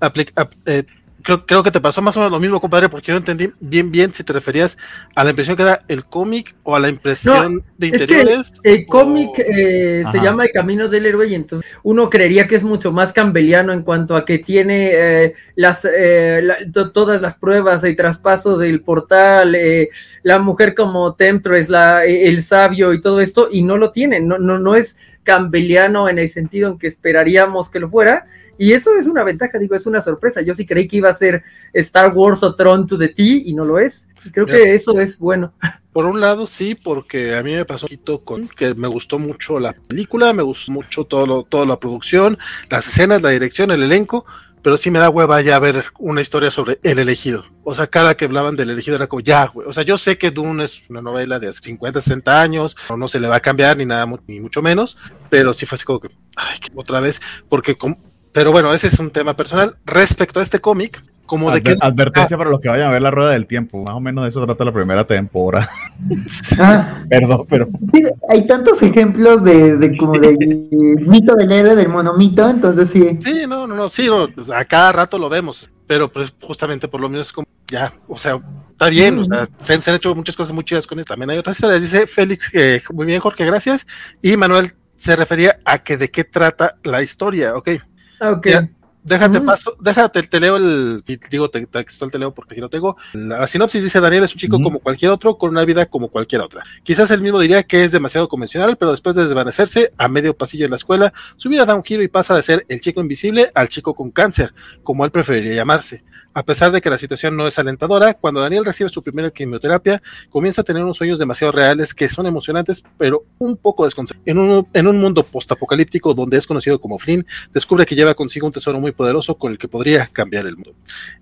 apli- 0.00 0.30
ap- 0.36 0.52
eh, 0.66 0.84
creo, 1.26 1.38
creo 1.44 1.62
que 1.64 1.72
te 1.72 1.80
pasó 1.80 2.00
más 2.00 2.16
o 2.16 2.20
menos 2.20 2.30
lo 2.32 2.38
mismo, 2.38 2.60
compadre, 2.60 2.88
porque 2.88 3.08
yo 3.08 3.14
no 3.14 3.18
entendí 3.18 3.52
bien 3.60 3.90
bien 3.90 4.12
si 4.12 4.22
te 4.22 4.32
referías 4.32 4.78
a 5.16 5.24
la 5.24 5.30
impresión 5.30 5.56
que 5.56 5.64
da 5.64 5.82
el 5.88 6.04
cómic 6.06 6.54
o 6.62 6.76
a 6.76 6.80
la 6.80 6.88
impresión 6.88 7.64
de 7.76 7.88
es 7.88 8.06
que 8.06 8.14
interiores. 8.14 8.52
El 8.62 8.86
o- 8.88 8.90
cómic 8.92 9.30
eh, 9.40 10.04
se 10.10 10.20
llama 10.20 10.44
El 10.44 10.52
Camino 10.52 10.88
del 10.88 11.04
Héroe 11.06 11.26
y 11.26 11.34
entonces 11.34 11.68
uno 11.82 12.08
creería 12.08 12.46
que 12.46 12.54
es 12.54 12.62
mucho 12.64 12.92
más 12.92 13.12
cambeliano 13.12 13.72
en 13.72 13.82
cuanto 13.82 14.14
a 14.14 14.24
que 14.24 14.38
tiene 14.38 14.90
eh, 14.92 15.34
las 15.56 15.84
eh, 15.84 16.40
la- 16.44 16.58
to- 16.72 16.92
todas 16.92 17.20
las 17.20 17.36
pruebas, 17.36 17.82
el 17.82 17.96
traspaso 17.96 18.56
del 18.56 18.82
portal, 18.82 19.54
eh, 19.56 19.88
la 20.22 20.38
mujer 20.38 20.74
como 20.76 21.14
Temptress, 21.16 21.68
la, 21.68 22.04
eh, 22.06 22.28
el 22.28 22.42
sabio 22.44 22.92
y 22.94 23.00
todo 23.00 23.20
esto, 23.20 23.48
y 23.50 23.62
no 23.64 23.76
lo 23.76 23.90
tiene, 23.90 24.20
no, 24.20 24.38
no, 24.38 24.58
no 24.58 24.76
es 24.76 24.96
cambeliano 25.24 26.08
en 26.08 26.20
el 26.20 26.28
sentido 26.28 26.70
en 26.70 26.78
que 26.78 26.86
esperaríamos 26.86 27.68
que 27.68 27.80
lo 27.80 27.90
fuera, 27.90 28.26
y 28.58 28.72
eso 28.72 28.90
es 28.98 29.06
una 29.06 29.24
ventaja, 29.24 29.58
digo, 29.58 29.74
es 29.74 29.86
una 29.86 30.00
sorpresa. 30.00 30.40
Yo 30.42 30.54
sí 30.54 30.64
creí 30.66 30.88
que 30.88 30.96
iba 30.96 31.10
a 31.10 31.14
ser 31.14 31.42
Star 31.72 32.12
Wars 32.14 32.42
o 32.42 32.54
Tron 32.54 32.86
to 32.86 32.96
the 32.98 33.08
T 33.08 33.22
y 33.22 33.52
no 33.54 33.64
lo 33.64 33.78
es. 33.78 34.08
Y 34.24 34.30
creo 34.30 34.46
que 34.46 34.74
eso 34.74 34.98
es 35.00 35.18
bueno. 35.18 35.52
Por 35.92 36.04
un 36.06 36.20
lado, 36.20 36.46
sí, 36.46 36.74
porque 36.74 37.36
a 37.36 37.42
mí 37.42 37.54
me 37.54 37.64
pasó 37.64 37.86
un 37.86 37.88
poquito 37.90 38.22
con 38.24 38.48
que 38.48 38.74
me 38.74 38.88
gustó 38.88 39.18
mucho 39.18 39.58
la 39.60 39.72
película, 39.72 40.32
me 40.32 40.42
gustó 40.42 40.72
mucho 40.72 41.04
todo 41.04 41.26
lo- 41.26 41.42
toda 41.44 41.64
la 41.64 41.78
producción, 41.80 42.36
las 42.70 42.86
escenas, 42.88 43.22
la 43.22 43.30
dirección, 43.30 43.70
el 43.70 43.82
elenco, 43.82 44.26
pero 44.62 44.76
sí 44.76 44.90
me 44.90 44.98
da 44.98 45.08
hueva 45.10 45.40
ya 45.42 45.58
ver 45.60 45.84
una 46.00 46.20
historia 46.20 46.50
sobre 46.50 46.80
el 46.82 46.98
elegido. 46.98 47.44
O 47.62 47.72
sea, 47.74 47.86
cada 47.86 48.16
que 48.16 48.24
hablaban 48.24 48.56
del 48.56 48.70
elegido 48.70 48.96
era 48.96 49.06
como, 49.06 49.20
ya, 49.20 49.46
güey. 49.46 49.68
O 49.68 49.72
sea, 49.72 49.84
yo 49.84 49.96
sé 49.96 50.18
que 50.18 50.32
Dune 50.32 50.64
es 50.64 50.82
una 50.90 51.00
novela 51.00 51.38
de 51.38 51.48
hace 51.48 51.60
50, 51.62 52.00
60 52.00 52.42
años, 52.42 52.76
no, 52.90 52.96
no 52.96 53.06
se 53.08 53.20
le 53.20 53.28
va 53.28 53.36
a 53.36 53.40
cambiar 53.40 53.76
ni 53.76 53.86
nada, 53.86 54.06
ni 54.26 54.40
mucho 54.40 54.60
menos, 54.62 54.98
pero 55.30 55.54
sí 55.54 55.66
fue 55.66 55.76
así 55.76 55.84
como 55.84 56.00
que, 56.00 56.08
ay, 56.34 56.58
otra 56.74 56.98
vez, 57.00 57.20
porque, 57.48 57.78
com- 57.78 57.96
pero 58.36 58.52
bueno, 58.52 58.70
ese 58.74 58.88
es 58.88 58.98
un 58.98 59.10
tema 59.10 59.34
personal. 59.34 59.78
Respecto 59.86 60.40
a 60.40 60.42
este 60.42 60.60
cómic, 60.60 61.02
como 61.24 61.50
de 61.50 61.62
que 61.62 61.72
adver- 61.72 61.78
advertencia 61.80 62.36
para 62.36 62.50
los 62.50 62.60
que 62.60 62.68
vayan 62.68 62.88
a 62.88 62.92
ver 62.92 63.00
la 63.00 63.10
rueda 63.10 63.30
del 63.30 63.46
tiempo. 63.46 63.82
Más 63.82 63.94
o 63.94 64.00
menos 64.00 64.24
de 64.24 64.28
eso 64.28 64.44
trata 64.44 64.62
la 64.62 64.74
primera 64.74 65.06
temporada. 65.06 65.70
Ah, 66.60 67.02
Perdón, 67.08 67.46
pero 67.48 67.66
sí, 67.94 68.02
hay 68.28 68.46
tantos 68.46 68.82
ejemplos 68.82 69.42
de, 69.42 69.78
de 69.78 69.96
como 69.96 70.18
del 70.20 70.36
mito 71.06 71.34
del 71.34 71.50
héroe, 71.50 71.74
del 71.74 71.88
monomito, 71.88 72.46
entonces 72.50 72.90
sí. 72.90 73.18
Sí, 73.24 73.44
no, 73.48 73.66
no, 73.66 73.74
no, 73.74 73.88
sí, 73.88 74.06
no, 74.06 74.28
a 74.54 74.64
cada 74.66 74.92
rato 74.92 75.16
lo 75.16 75.30
vemos, 75.30 75.70
pero 75.86 76.12
pues 76.12 76.34
justamente 76.42 76.88
por 76.88 77.00
lo 77.00 77.08
menos 77.08 77.28
es 77.28 77.32
como, 77.32 77.46
ya, 77.68 77.90
o 78.06 78.18
sea, 78.18 78.36
está 78.72 78.90
bien, 78.90 79.18
o 79.18 79.24
sea, 79.24 79.46
se, 79.56 79.80
se 79.80 79.90
han 79.90 79.96
hecho 79.96 80.14
muchas 80.14 80.36
cosas 80.36 80.52
muy 80.54 80.62
chidas 80.64 80.86
con 80.86 81.00
esto, 81.00 81.14
también 81.14 81.30
hay 81.30 81.38
otras 81.38 81.56
historias, 81.56 81.80
dice 81.80 82.06
Félix, 82.06 82.50
que 82.50 82.82
muy 82.92 83.06
bien 83.06 83.20
Jorge, 83.20 83.46
gracias, 83.46 83.86
y 84.20 84.36
Manuel 84.36 84.72
se 84.94 85.16
refería 85.16 85.58
a 85.64 85.78
que 85.78 85.96
de 85.96 86.10
qué 86.10 86.24
trata 86.24 86.76
la 86.84 87.00
historia, 87.02 87.54
ok, 87.54 87.70
Ah, 87.70 87.95
Ok. 88.20 88.46
Ya. 88.48 88.68
déjate 89.04 89.40
paso, 89.40 89.76
déjate, 89.80 90.22
te 90.24 90.40
leo 90.40 90.56
el, 90.56 91.02
digo 91.30 91.48
te- 91.48 91.64
textual 91.66 92.10
te 92.10 92.18
leo 92.18 92.34
porque 92.34 92.54
aquí 92.54 92.60
lo 92.60 92.68
tengo, 92.68 92.96
la, 93.12 93.46
sinopsis 93.46 93.84
dice 93.84 94.00
Daniel 94.00 94.24
es 94.24 94.32
un 94.32 94.38
chico 94.40 94.60
como 94.60 94.80
cualquier 94.80 95.12
otro, 95.12 95.38
con 95.38 95.50
una 95.50 95.64
vida 95.64 95.86
como 95.86 96.08
cualquier 96.08 96.40
otra, 96.40 96.64
quizás 96.82 97.10
él 97.12 97.20
mismo 97.22 97.38
diría 97.38 97.62
que 97.62 97.84
es 97.84 97.92
demasiado 97.92 98.28
convencional, 98.28 98.76
pero 98.76 98.90
después 98.90 99.14
de 99.14 99.22
desvanecerse 99.22 99.92
a 99.96 100.08
medio 100.08 100.36
pasillo 100.36 100.64
en 100.64 100.72
la 100.72 100.76
escuela, 100.76 101.12
su 101.36 101.48
vida 101.48 101.64
da 101.64 101.76
un 101.76 101.84
giro 101.84 102.02
y 102.02 102.08
pasa 102.08 102.34
de 102.34 102.42
ser 102.42 102.66
el 102.68 102.80
chico 102.80 103.00
invisible 103.00 103.52
al 103.54 103.68
chico 103.68 103.94
con 103.94 104.10
cáncer, 104.10 104.52
como 104.82 105.04
él 105.04 105.12
preferiría 105.12 105.54
llamarse. 105.54 106.02
A 106.36 106.42
pesar 106.42 106.70
de 106.70 106.82
que 106.82 106.90
la 106.90 106.98
situación 106.98 107.34
no 107.34 107.46
es 107.46 107.58
alentadora, 107.58 108.12
cuando 108.12 108.42
Daniel 108.42 108.66
recibe 108.66 108.90
su 108.90 109.02
primera 109.02 109.30
quimioterapia, 109.30 110.02
comienza 110.28 110.60
a 110.60 110.64
tener 110.64 110.82
unos 110.82 110.98
sueños 110.98 111.18
demasiado 111.18 111.50
reales 111.50 111.94
que 111.94 112.10
son 112.10 112.26
emocionantes, 112.26 112.84
pero 112.98 113.24
un 113.38 113.56
poco 113.56 113.86
desconcertantes. 113.86 114.30
En 114.30 114.38
un, 114.38 114.68
en 114.74 114.86
un 114.86 115.00
mundo 115.00 115.26
postapocalíptico 115.26 116.12
donde 116.12 116.36
es 116.36 116.46
conocido 116.46 116.78
como 116.78 116.98
Flynn, 116.98 117.26
descubre 117.54 117.86
que 117.86 117.94
lleva 117.94 118.14
consigo 118.14 118.46
un 118.46 118.52
tesoro 118.52 118.78
muy 118.78 118.92
poderoso 118.92 119.38
con 119.38 119.50
el 119.50 119.56
que 119.56 119.66
podría 119.66 120.08
cambiar 120.08 120.44
el 120.44 120.56
mundo. 120.56 120.72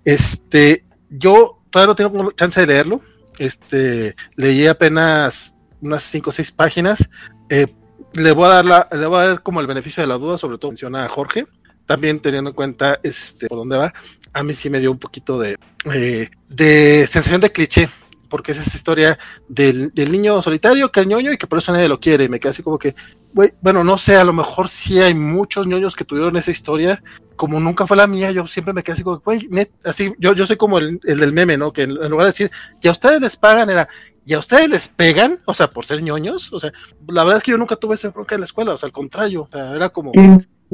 Este, 0.03 0.83
yo 1.09 1.61
todavía 1.71 1.87
no 1.87 1.95
tengo 1.95 2.31
chance 2.33 2.59
de 2.59 2.67
leerlo. 2.67 2.99
Este, 3.39 4.17
leí 4.35 4.67
apenas 4.67 5.55
unas 5.81 6.03
5 6.03 6.29
o 6.29 6.33
6 6.33 6.51
páginas. 6.51 7.09
Eh, 7.49 7.67
le 8.15 8.33
voy 8.33 8.47
a 8.47 8.49
dar 8.49 8.65
la, 8.65 8.89
le 8.91 9.05
voy 9.05 9.19
a 9.19 9.27
dar 9.27 9.43
como 9.43 9.61
el 9.61 9.67
beneficio 9.67 10.03
de 10.03 10.07
la 10.07 10.17
duda, 10.17 10.37
sobre 10.37 10.57
todo 10.57 10.71
menciona 10.71 11.05
a 11.05 11.07
Jorge. 11.07 11.45
También 11.85 12.19
teniendo 12.19 12.49
en 12.49 12.55
cuenta 12.55 12.99
este 13.03 13.47
por 13.47 13.59
dónde 13.59 13.77
va, 13.77 13.93
a 14.33 14.43
mí 14.43 14.53
sí 14.53 14.69
me 14.69 14.79
dio 14.79 14.91
un 14.91 14.99
poquito 14.99 15.39
de, 15.39 15.57
eh, 15.93 16.29
de 16.49 17.07
sensación 17.07 17.41
de 17.41 17.51
cliché, 17.51 17.87
porque 18.29 18.51
es 18.51 18.59
esa 18.59 18.75
historia 18.75 19.17
del, 19.47 19.91
del, 19.91 20.11
niño 20.11 20.41
solitario 20.41 20.91
que 20.91 21.01
es 21.01 21.07
ñoño 21.07 21.31
y 21.31 21.37
que 21.37 21.47
por 21.47 21.59
eso 21.59 21.71
nadie 21.71 21.87
lo 21.87 21.99
quiere. 21.99 22.27
Me 22.27 22.39
queda 22.39 22.49
así 22.49 22.63
como 22.63 22.77
que, 22.77 22.95
güey, 23.33 23.53
bueno, 23.61 23.83
no 23.83 23.97
sé, 23.97 24.15
a 24.15 24.23
lo 24.23 24.33
mejor 24.33 24.67
sí 24.67 24.99
hay 24.99 25.13
muchos 25.13 25.67
ñoños 25.67 25.95
que 25.95 26.05
tuvieron 26.05 26.35
esa 26.35 26.51
historia, 26.51 27.01
como 27.35 27.59
nunca 27.59 27.85
fue 27.85 27.97
la 27.97 28.07
mía, 28.07 28.31
yo 28.31 28.47
siempre 28.47 28.73
me 28.73 28.83
quedé 28.83 28.93
así 28.93 29.03
como, 29.03 29.19
güey, 29.19 29.47
así, 29.83 30.13
yo, 30.19 30.33
yo 30.33 30.45
soy 30.45 30.57
como 30.57 30.77
el, 30.79 30.99
el, 31.03 31.19
del 31.19 31.33
meme, 31.33 31.57
¿no? 31.57 31.71
Que 31.71 31.83
en, 31.83 31.93
lugar 31.93 32.25
de 32.25 32.25
decir, 32.25 32.51
que 32.81 32.87
a 32.87 32.91
ustedes 32.91 33.21
les 33.21 33.37
pagan, 33.37 33.69
era, 33.69 33.87
y 34.25 34.33
a 34.33 34.39
ustedes 34.39 34.69
les 34.69 34.87
pegan, 34.87 35.37
o 35.45 35.53
sea, 35.53 35.69
por 35.69 35.85
ser 35.85 36.01
ñoños, 36.01 36.51
o 36.53 36.59
sea, 36.59 36.71
la 37.07 37.23
verdad 37.23 37.37
es 37.37 37.43
que 37.43 37.51
yo 37.51 37.57
nunca 37.57 37.75
tuve 37.75 37.95
esa 37.95 38.09
bronca 38.09 38.35
en 38.35 38.41
la 38.41 38.45
escuela, 38.45 38.73
o 38.73 38.77
sea, 38.77 38.87
al 38.87 38.93
contrario, 38.93 39.43
o 39.43 39.49
sea, 39.51 39.75
era 39.75 39.89
como... 39.89 40.11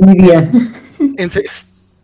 Muy 0.01 0.15
bien. 0.15 0.51
En, 1.17 1.23
en, 1.23 1.29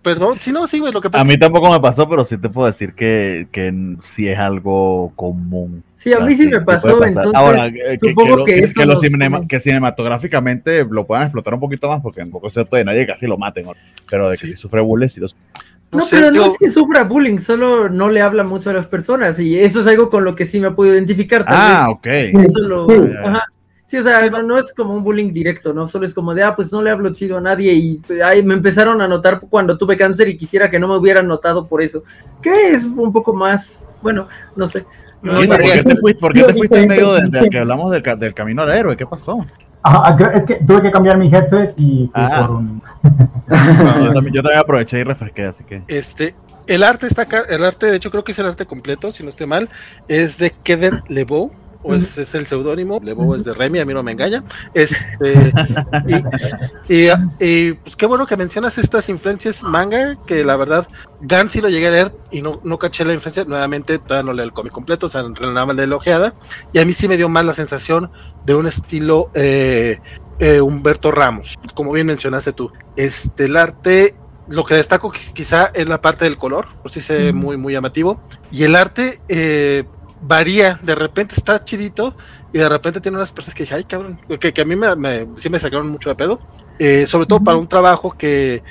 Perdón, 0.08 0.40
sí, 0.40 0.54
no, 0.54 0.66
sí, 0.68 0.80
güey, 0.80 0.94
lo 0.94 1.02
que 1.02 1.10
pasa. 1.10 1.22
A 1.22 1.28
mí 1.28 1.38
tampoco 1.38 1.70
me 1.70 1.82
pasó, 1.82 2.08
pero 2.08 2.24
sí 2.24 2.38
te 2.38 2.48
puedo 2.48 2.66
decir 2.66 2.94
que, 2.94 3.50
que 3.52 3.74
sí 4.02 4.30
es 4.30 4.40
algo 4.40 5.12
común. 5.18 5.84
Sí, 5.96 6.14
a 6.14 6.22
mí 6.22 6.34
sí 6.34 6.48
me 6.48 6.62
pasó, 6.62 7.04
entonces 7.04 7.34
Ahora, 7.36 7.70
que, 7.70 7.98
supongo 8.00 8.46
que, 8.46 8.54
que, 8.54 8.60
eso 8.64 8.80
que, 8.80 8.86
lo 8.86 9.02
cinema, 9.02 9.46
que, 9.46 9.60
cinematográficamente 9.60 10.86
lo 10.90 11.06
puedan 11.06 11.26
explotar 11.26 11.56
un 11.56 11.60
poquito 11.60 11.90
más, 11.90 12.02
porque 12.02 12.22
tampoco 12.22 12.50
se 12.50 12.64
puede 12.64 12.86
nadie 12.86 13.06
casi 13.06 13.28
lo 13.28 13.38
maten, 13.38 13.66
pero 14.10 14.30
de 14.30 14.38
que 14.38 14.38
sí. 14.38 14.52
si 14.52 14.56
sufre 14.56 14.80
bullying, 14.80 15.10
sí 15.10 15.20
los... 15.20 15.36
No, 15.92 15.98
no 15.98 16.02
sé, 16.02 16.16
pero 16.16 16.32
yo... 16.32 16.42
no 16.42 16.52
es 16.54 16.58
que 16.58 16.70
sufra 16.70 17.04
bullying, 17.04 17.40
solo 17.40 17.90
no 17.90 18.10
le 18.10 18.22
habla 18.22 18.46
mucho 18.46 18.70
a 18.70 18.74
las 18.74 18.88
personas, 18.88 19.38
y 19.42 19.60
eso 19.60 19.82
es 19.82 19.88
algo 19.88 20.10
con 20.10 20.24
lo 20.24 20.36
que 20.36 20.46
sí 20.46 20.62
me 20.62 20.72
puedo 20.72 20.94
identificar. 20.94 21.44
Tal 21.44 21.58
ah, 21.58 21.88
vez. 22.02 22.34
ok. 22.34 22.46
Eso 22.46 22.60
lo... 22.62 22.88
Ajá. 23.26 23.44
Sí, 23.88 23.96
o 23.96 24.04
sea, 24.04 24.18
sí, 24.18 24.30
no, 24.30 24.44
no, 24.44 24.58
es 24.58 24.74
como 24.74 24.94
un 24.94 25.02
bullying 25.02 25.32
directo, 25.32 25.74
¿no? 25.74 25.88
Solo 25.88 26.06
es 26.06 26.14
como 26.14 26.34
de, 26.34 26.44
ah, 26.44 26.54
pues 26.54 26.74
no 26.74 26.82
le 26.82 26.92
hablo 26.92 27.10
chido 27.14 27.38
a 27.38 27.42
nadie 27.42 27.72
y 27.74 28.02
ay, 28.22 28.44
me 28.44 28.54
empezaron 28.54 29.00
a 29.02 29.08
notar 29.08 29.40
cuando 29.50 29.78
tuve 29.78 29.96
cáncer 29.96 30.28
y 30.28 30.38
quisiera 30.38 30.70
que 30.70 30.78
no 30.78 30.90
me 30.90 30.98
hubieran 30.98 31.26
notado 31.26 31.66
por 31.68 31.82
eso. 31.82 32.04
Que 32.42 32.52
es 32.74 32.84
un 32.84 33.14
poco 33.14 33.34
más, 33.34 33.88
bueno, 34.02 34.28
no 34.58 34.68
sé. 34.68 34.86
No, 35.22 35.36
¿Por, 35.36 35.62
qué 35.62 35.82
te 35.82 35.96
fuiste, 35.96 36.20
¿Por 36.20 36.34
qué 36.34 36.44
te 36.44 36.54
fuiste 36.54 36.80
en 36.80 36.90
medio 36.90 37.14
de, 37.14 37.30
de 37.30 37.50
que 37.50 37.60
hablamos 37.60 37.90
del, 37.92 38.04
del, 38.20 38.34
camino 38.34 38.64
al 38.64 38.72
héroe? 38.74 38.98
¿Qué 38.98 39.06
pasó? 39.06 39.40
Ajá, 39.84 40.18
es 40.34 40.44
que 40.44 40.56
tuve 40.56 40.82
que 40.82 40.92
cambiar 40.92 41.18
mi 41.18 41.34
headset 41.34 41.74
y 41.78 42.12
ah. 42.14 42.46
por 42.46 42.58
un... 42.58 42.82
no, 43.48 44.06
yo, 44.06 44.14
también, 44.14 44.36
yo 44.36 44.44
también 44.44 44.60
aproveché 44.60 45.00
y 45.00 45.04
refresqué, 45.06 45.46
así 45.46 45.64
que... 45.64 45.84
Este, 45.88 46.36
el 46.68 46.84
arte 46.84 47.08
está 47.08 47.22
acá, 47.22 47.44
el 47.50 47.64
arte, 47.64 47.86
de 47.86 47.96
hecho 47.96 48.12
creo 48.12 48.26
que 48.26 48.34
es 48.34 48.40
el 48.40 48.48
arte 48.48 48.66
completo, 48.66 49.14
si 49.14 49.24
no 49.24 49.30
estoy 49.30 49.48
mal, 49.48 49.70
es 50.10 50.40
de 50.40 50.52
Keder 50.52 51.04
Lebeau 51.08 51.54
o 51.84 51.94
es, 51.94 52.18
es 52.18 52.36
el 52.36 52.46
seudónimo, 52.46 53.00
Levo 53.04 53.36
es 53.36 53.44
de 53.44 53.54
Remy, 53.54 53.80
a 53.80 53.86
mí 53.86 53.94
no 53.94 54.04
me 54.04 54.12
engaña. 54.12 54.44
Este, 54.74 55.54
y, 56.88 56.94
y, 56.94 57.10
y, 57.40 57.74
pues 57.74 57.96
qué 57.96 58.06
bueno 58.06 58.26
que 58.26 58.38
mencionas 58.38 58.78
estas 58.78 59.10
influencias 59.10 59.64
manga, 59.64 60.18
que 60.26 60.44
la 60.44 60.56
verdad, 60.58 60.88
Gan 61.22 61.50
sí 61.50 61.62
lo 61.62 61.70
llegué 61.70 61.88
a 61.88 61.92
leer 61.92 62.16
y 62.32 62.42
no, 62.42 62.60
no 62.64 62.78
caché 62.78 63.06
la 63.06 63.14
influencia, 63.14 63.46
nuevamente 63.46 64.00
todavía 64.00 64.24
no 64.24 64.34
leo 64.34 64.46
el 64.46 64.54
cómic 64.54 64.74
completo, 64.74 65.06
o 65.06 65.10
sea, 65.10 65.24
nada 65.24 65.66
más 65.66 65.78
de 65.78 65.88
la 65.88 65.96
ojeada, 65.96 66.34
y 66.74 66.80
a 66.80 66.86
mí 66.86 66.94
sí 66.94 67.08
me 67.08 67.18
dio 67.18 67.30
más 67.30 67.46
la 67.46 67.54
sensación 67.54 68.12
de 68.46 68.56
un 68.56 68.68
estilo 68.68 69.30
eh, 69.34 70.00
eh, 70.40 70.62
Humberto 70.62 71.12
Ramos, 71.12 71.58
como 71.74 71.92
bien 71.92 72.08
mencionaste 72.08 72.54
tú. 72.54 72.72
Este, 72.96 73.46
el 73.46 73.56
arte 73.56 74.16
lo 74.50 74.64
que 74.64 74.76
destaco 74.76 75.12
quizá 75.12 75.72
es 75.74 75.90
la 75.90 76.02
parte 76.02 76.26
del 76.26 76.38
color, 76.38 76.68
pues 76.82 76.94
sí 76.94 77.02
se 77.02 77.34
muy, 77.34 77.58
muy 77.58 77.74
llamativo. 77.74 78.22
Y 78.52 78.64
el 78.64 78.76
arte, 78.76 79.20
eh, 79.28 79.84
varía, 80.22 80.80
de 80.82 80.96
repente 80.96 81.36
está 81.36 81.64
chidito 81.64 82.16
y 82.54 82.58
de 82.58 82.70
repente 82.70 83.02
tiene 83.02 83.18
unas 83.18 83.32
personas 83.32 83.56
que 83.56 83.64
dije, 83.64 83.76
ay 83.76 83.84
cabrón, 83.84 84.20
que, 84.40 84.54
que 84.54 84.62
a 84.62 84.66
mí 84.66 84.76
me, 84.76 84.96
me, 84.96 85.28
sí 85.36 85.50
me 85.50 85.60
sacaron 85.60 85.90
mucho 85.90 86.10
de 86.10 86.16
pedo, 86.16 86.40
eh, 86.80 87.06
sobre 87.08 87.26
todo 87.26 87.40
uh 87.40 87.42
-huh. 87.42 87.46
para 87.46 87.58
un 87.58 87.68
trabajo 87.68 88.16
que, 88.18 88.64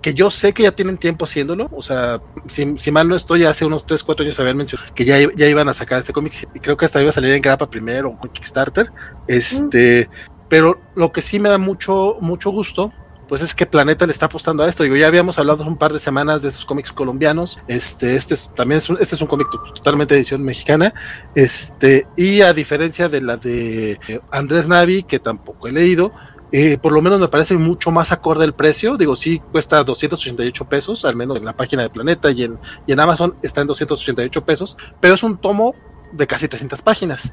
que 0.00 0.14
yo 0.14 0.30
sé 0.30 0.52
que 0.52 0.62
ya 0.62 0.72
tienen 0.72 0.98
tiempo 0.98 1.24
haciéndolo, 1.24 1.68
o 1.72 1.82
sea, 1.82 2.20
si, 2.46 2.78
si 2.78 2.90
mal 2.90 3.08
no 3.08 3.16
estoy, 3.16 3.44
hace 3.44 3.64
unos 3.64 3.84
3, 3.84 4.02
4 4.02 4.24
años 4.24 4.38
habían 4.40 4.56
mencionado 4.56 4.94
que 4.94 5.04
ya, 5.04 5.18
ya 5.34 5.46
iban 5.46 5.68
a 5.68 5.74
sacar 5.74 5.98
este 5.98 6.12
cómic 6.12 6.32
y 6.54 6.60
creo 6.60 6.76
que 6.76 6.84
hasta 6.84 7.00
iba 7.00 7.10
a 7.10 7.12
salir 7.12 7.32
en 7.32 7.42
grapa 7.42 7.68
primero 7.68 8.10
o 8.10 8.18
con 8.18 8.30
Kickstarter, 8.30 8.92
este, 9.26 10.08
uh 10.08 10.12
-huh. 10.12 10.46
pero 10.48 10.80
lo 10.94 11.12
que 11.12 11.22
sí 11.22 11.40
me 11.40 11.48
da 11.48 11.58
mucho, 11.58 12.16
mucho 12.20 12.50
gusto 12.50 12.92
pues 13.28 13.42
es 13.42 13.54
que 13.54 13.66
Planeta 13.66 14.06
le 14.06 14.12
está 14.12 14.26
apostando 14.26 14.62
a 14.62 14.68
esto. 14.68 14.82
Digo, 14.82 14.96
ya 14.96 15.06
habíamos 15.06 15.38
hablado 15.38 15.64
un 15.64 15.76
par 15.76 15.92
de 15.92 15.98
semanas 15.98 16.42
de 16.42 16.48
esos 16.48 16.64
cómics 16.64 16.92
colombianos. 16.92 17.58
Este, 17.66 18.14
este 18.14 18.34
es, 18.34 18.52
también 18.54 18.78
es 18.78 18.88
un, 18.88 18.98
este 19.00 19.16
es 19.16 19.20
un 19.20 19.26
cómic 19.26 19.48
totalmente 19.74 20.14
de 20.14 20.20
edición 20.20 20.42
mexicana. 20.42 20.94
Este, 21.34 22.06
y 22.16 22.42
a 22.42 22.52
diferencia 22.52 23.08
de 23.08 23.20
la 23.20 23.36
de 23.36 23.98
Andrés 24.30 24.68
Navi, 24.68 25.02
que 25.02 25.18
tampoco 25.18 25.66
he 25.68 25.72
leído, 25.72 26.12
eh, 26.52 26.78
por 26.78 26.92
lo 26.92 27.02
menos 27.02 27.18
me 27.18 27.28
parece 27.28 27.56
mucho 27.56 27.90
más 27.90 28.12
acorde 28.12 28.44
el 28.44 28.54
precio. 28.54 28.96
Digo, 28.96 29.16
sí 29.16 29.40
cuesta 29.52 29.82
288 29.82 30.64
pesos, 30.66 31.04
al 31.04 31.16
menos 31.16 31.36
en 31.36 31.44
la 31.44 31.56
página 31.56 31.82
de 31.82 31.90
Planeta 31.90 32.30
y 32.30 32.44
en, 32.44 32.58
y 32.86 32.92
en 32.92 33.00
Amazon 33.00 33.34
está 33.42 33.60
en 33.60 33.66
288 33.66 34.44
pesos, 34.44 34.76
pero 35.00 35.14
es 35.14 35.22
un 35.22 35.36
tomo 35.36 35.74
de 36.12 36.26
casi 36.26 36.48
300 36.48 36.82
páginas. 36.82 37.32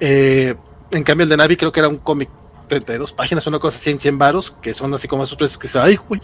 Eh, 0.00 0.54
en 0.90 1.02
cambio, 1.04 1.24
el 1.24 1.30
de 1.30 1.36
Navi 1.36 1.56
creo 1.56 1.70
que 1.70 1.80
era 1.80 1.88
un 1.88 1.98
cómic 1.98 2.28
32 2.68 3.12
páginas, 3.12 3.46
una 3.46 3.58
cosa 3.58 3.76
así 3.76 3.90
en 3.90 3.98
100 3.98 4.18
varos, 4.18 4.50
que 4.50 4.74
son 4.74 4.92
así 4.94 5.08
como 5.08 5.24
esos 5.24 5.36
precios 5.36 5.58
que 5.58 5.68
se, 5.68 5.78
ay, 5.78 5.96
güey. 5.96 6.20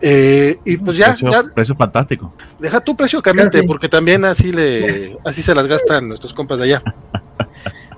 Eh, 0.00 0.58
y 0.64 0.76
pues 0.76 0.96
ya 0.96 1.08
precio, 1.08 1.30
ya. 1.30 1.42
precio, 1.42 1.74
fantástico. 1.74 2.32
Deja 2.58 2.80
tu 2.80 2.94
precio 2.94 3.22
caliente, 3.22 3.62
porque 3.64 3.88
también 3.88 4.24
así 4.24 4.52
le, 4.52 5.16
así 5.24 5.42
se 5.42 5.54
las 5.54 5.66
gastan 5.66 6.08
nuestros 6.08 6.32
compas 6.34 6.58
de 6.58 6.64
allá. 6.64 6.82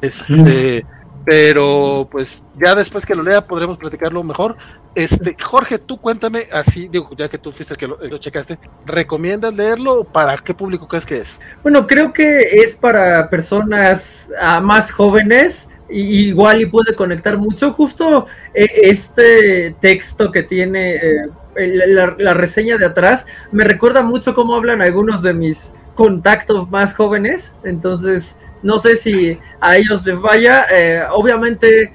Este, 0.01 0.87
pero 1.25 2.09
pues 2.11 2.45
ya 2.59 2.75
después 2.75 3.05
que 3.05 3.15
lo 3.15 3.23
lea 3.23 3.45
podremos 3.45 3.77
platicarlo 3.77 4.23
mejor. 4.23 4.57
Este, 4.95 5.37
Jorge, 5.41 5.79
tú 5.79 6.01
cuéntame 6.01 6.47
así, 6.53 6.89
digo, 6.89 7.11
ya 7.17 7.29
que 7.29 7.37
tú 7.37 7.53
fuiste 7.53 7.75
el 7.75 7.79
que 7.79 7.87
lo, 7.87 7.99
lo 8.01 8.19
checaste, 8.19 8.59
¿recomiendas 8.87 9.53
leerlo 9.53 10.01
o 10.01 10.05
para 10.05 10.37
qué 10.39 10.55
público 10.55 10.89
crees 10.89 11.05
que 11.05 11.19
es? 11.19 11.41
Bueno, 11.63 11.87
creo 11.87 12.13
que 12.13 12.41
es 12.63 12.77
para 12.77 13.29
personas 13.29 14.31
uh, 14.41 14.63
más 14.63 14.91
jóvenes 14.91 15.69
igual 15.91 16.61
y 16.61 16.67
puede 16.67 16.95
conectar 16.95 17.39
mucho. 17.39 17.73
Justo 17.73 18.27
eh, 18.55 18.67
este 18.83 19.75
texto 19.81 20.31
que 20.31 20.43
tiene 20.43 20.97
eh, 20.97 21.27
la, 21.57 22.35
reseña 22.35 22.77
de 22.77 22.87
atrás 22.87 23.27
me 23.53 23.65
recuerda 23.65 24.03
mucho 24.03 24.35
cómo 24.35 24.55
hablan 24.55 24.83
algunos 24.83 25.23
de 25.23 25.35
mis 25.35 25.75
contactos 25.95 26.71
más 26.71 26.95
jóvenes. 26.95 27.57
Entonces, 27.65 28.41
no 28.63 28.79
sé 28.79 28.97
si 28.97 29.39
a 29.61 29.77
ellos 29.77 30.05
les 30.07 30.21
vaya. 30.21 30.67
Eh, 30.71 31.03
obviamente, 31.13 31.93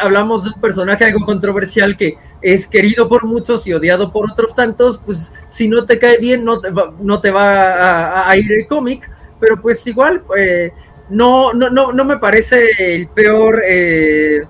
hablamos 0.00 0.44
de 0.44 0.50
un 0.50 0.60
personaje 0.60 1.04
algo 1.04 1.24
controversial 1.24 1.96
que 1.96 2.18
es 2.42 2.68
querido 2.68 3.08
por 3.08 3.24
muchos 3.24 3.66
y 3.66 3.72
odiado 3.72 4.12
por 4.12 4.30
otros 4.30 4.54
tantos. 4.54 4.98
Pues 4.98 5.34
si 5.48 5.68
no 5.68 5.86
te 5.86 5.98
cae 5.98 6.18
bien, 6.18 6.44
no 6.44 6.60
te 6.60 6.70
va, 6.70 6.92
no 7.00 7.20
te 7.20 7.30
va 7.30 8.28
a 8.28 8.36
ir 8.36 8.52
el 8.52 8.66
cómic. 8.66 9.10
Pero 9.40 9.60
pues 9.60 9.84
igual, 9.86 10.22
no, 11.10 11.52
no, 11.52 11.70
no, 11.70 11.92
no 11.92 12.04
me 12.04 12.18
parece 12.18 12.70
el 12.78 13.08
peor 13.08 13.62
eh, 13.66 14.42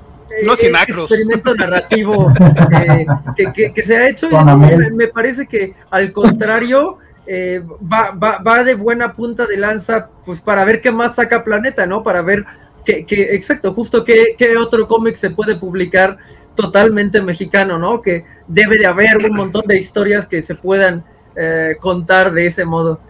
no 0.44 0.56
sin 0.56 0.74
acros. 0.74 1.10
experimento 1.10 1.54
narrativo 1.54 2.32
eh, 2.86 3.06
que, 3.36 3.52
que, 3.52 3.72
que, 3.72 3.82
se 3.82 3.96
ha 3.96 4.08
hecho. 4.08 4.28
Me, 4.30 4.90
me, 4.90 5.08
parece 5.08 5.46
que 5.46 5.74
al 5.90 6.12
contrario 6.12 6.98
eh, 7.26 7.62
va, 7.92 8.10
va, 8.12 8.38
va, 8.42 8.64
de 8.64 8.74
buena 8.74 9.14
punta 9.14 9.46
de 9.46 9.56
lanza, 9.56 10.10
pues 10.24 10.40
para 10.40 10.64
ver 10.64 10.80
qué 10.80 10.90
más 10.90 11.16
saca 11.16 11.44
Planeta, 11.44 11.86
¿no? 11.86 12.02
Para 12.02 12.22
ver 12.22 12.44
que, 12.84 13.06
que 13.06 13.34
exacto, 13.34 13.72
justo 13.72 14.04
qué, 14.04 14.34
qué 14.36 14.56
otro 14.56 14.86
cómic 14.86 15.16
se 15.16 15.30
puede 15.30 15.56
publicar 15.56 16.18
totalmente 16.54 17.20
mexicano, 17.22 17.78
¿no? 17.78 18.00
Que 18.00 18.24
debe 18.46 18.76
de 18.76 18.86
haber 18.86 19.16
un 19.28 19.36
montón 19.36 19.66
de 19.66 19.76
historias 19.76 20.26
que 20.26 20.42
se 20.42 20.54
puedan 20.54 21.04
eh, 21.36 21.76
contar 21.80 22.32
de 22.32 22.46
ese 22.46 22.64
modo. 22.64 23.00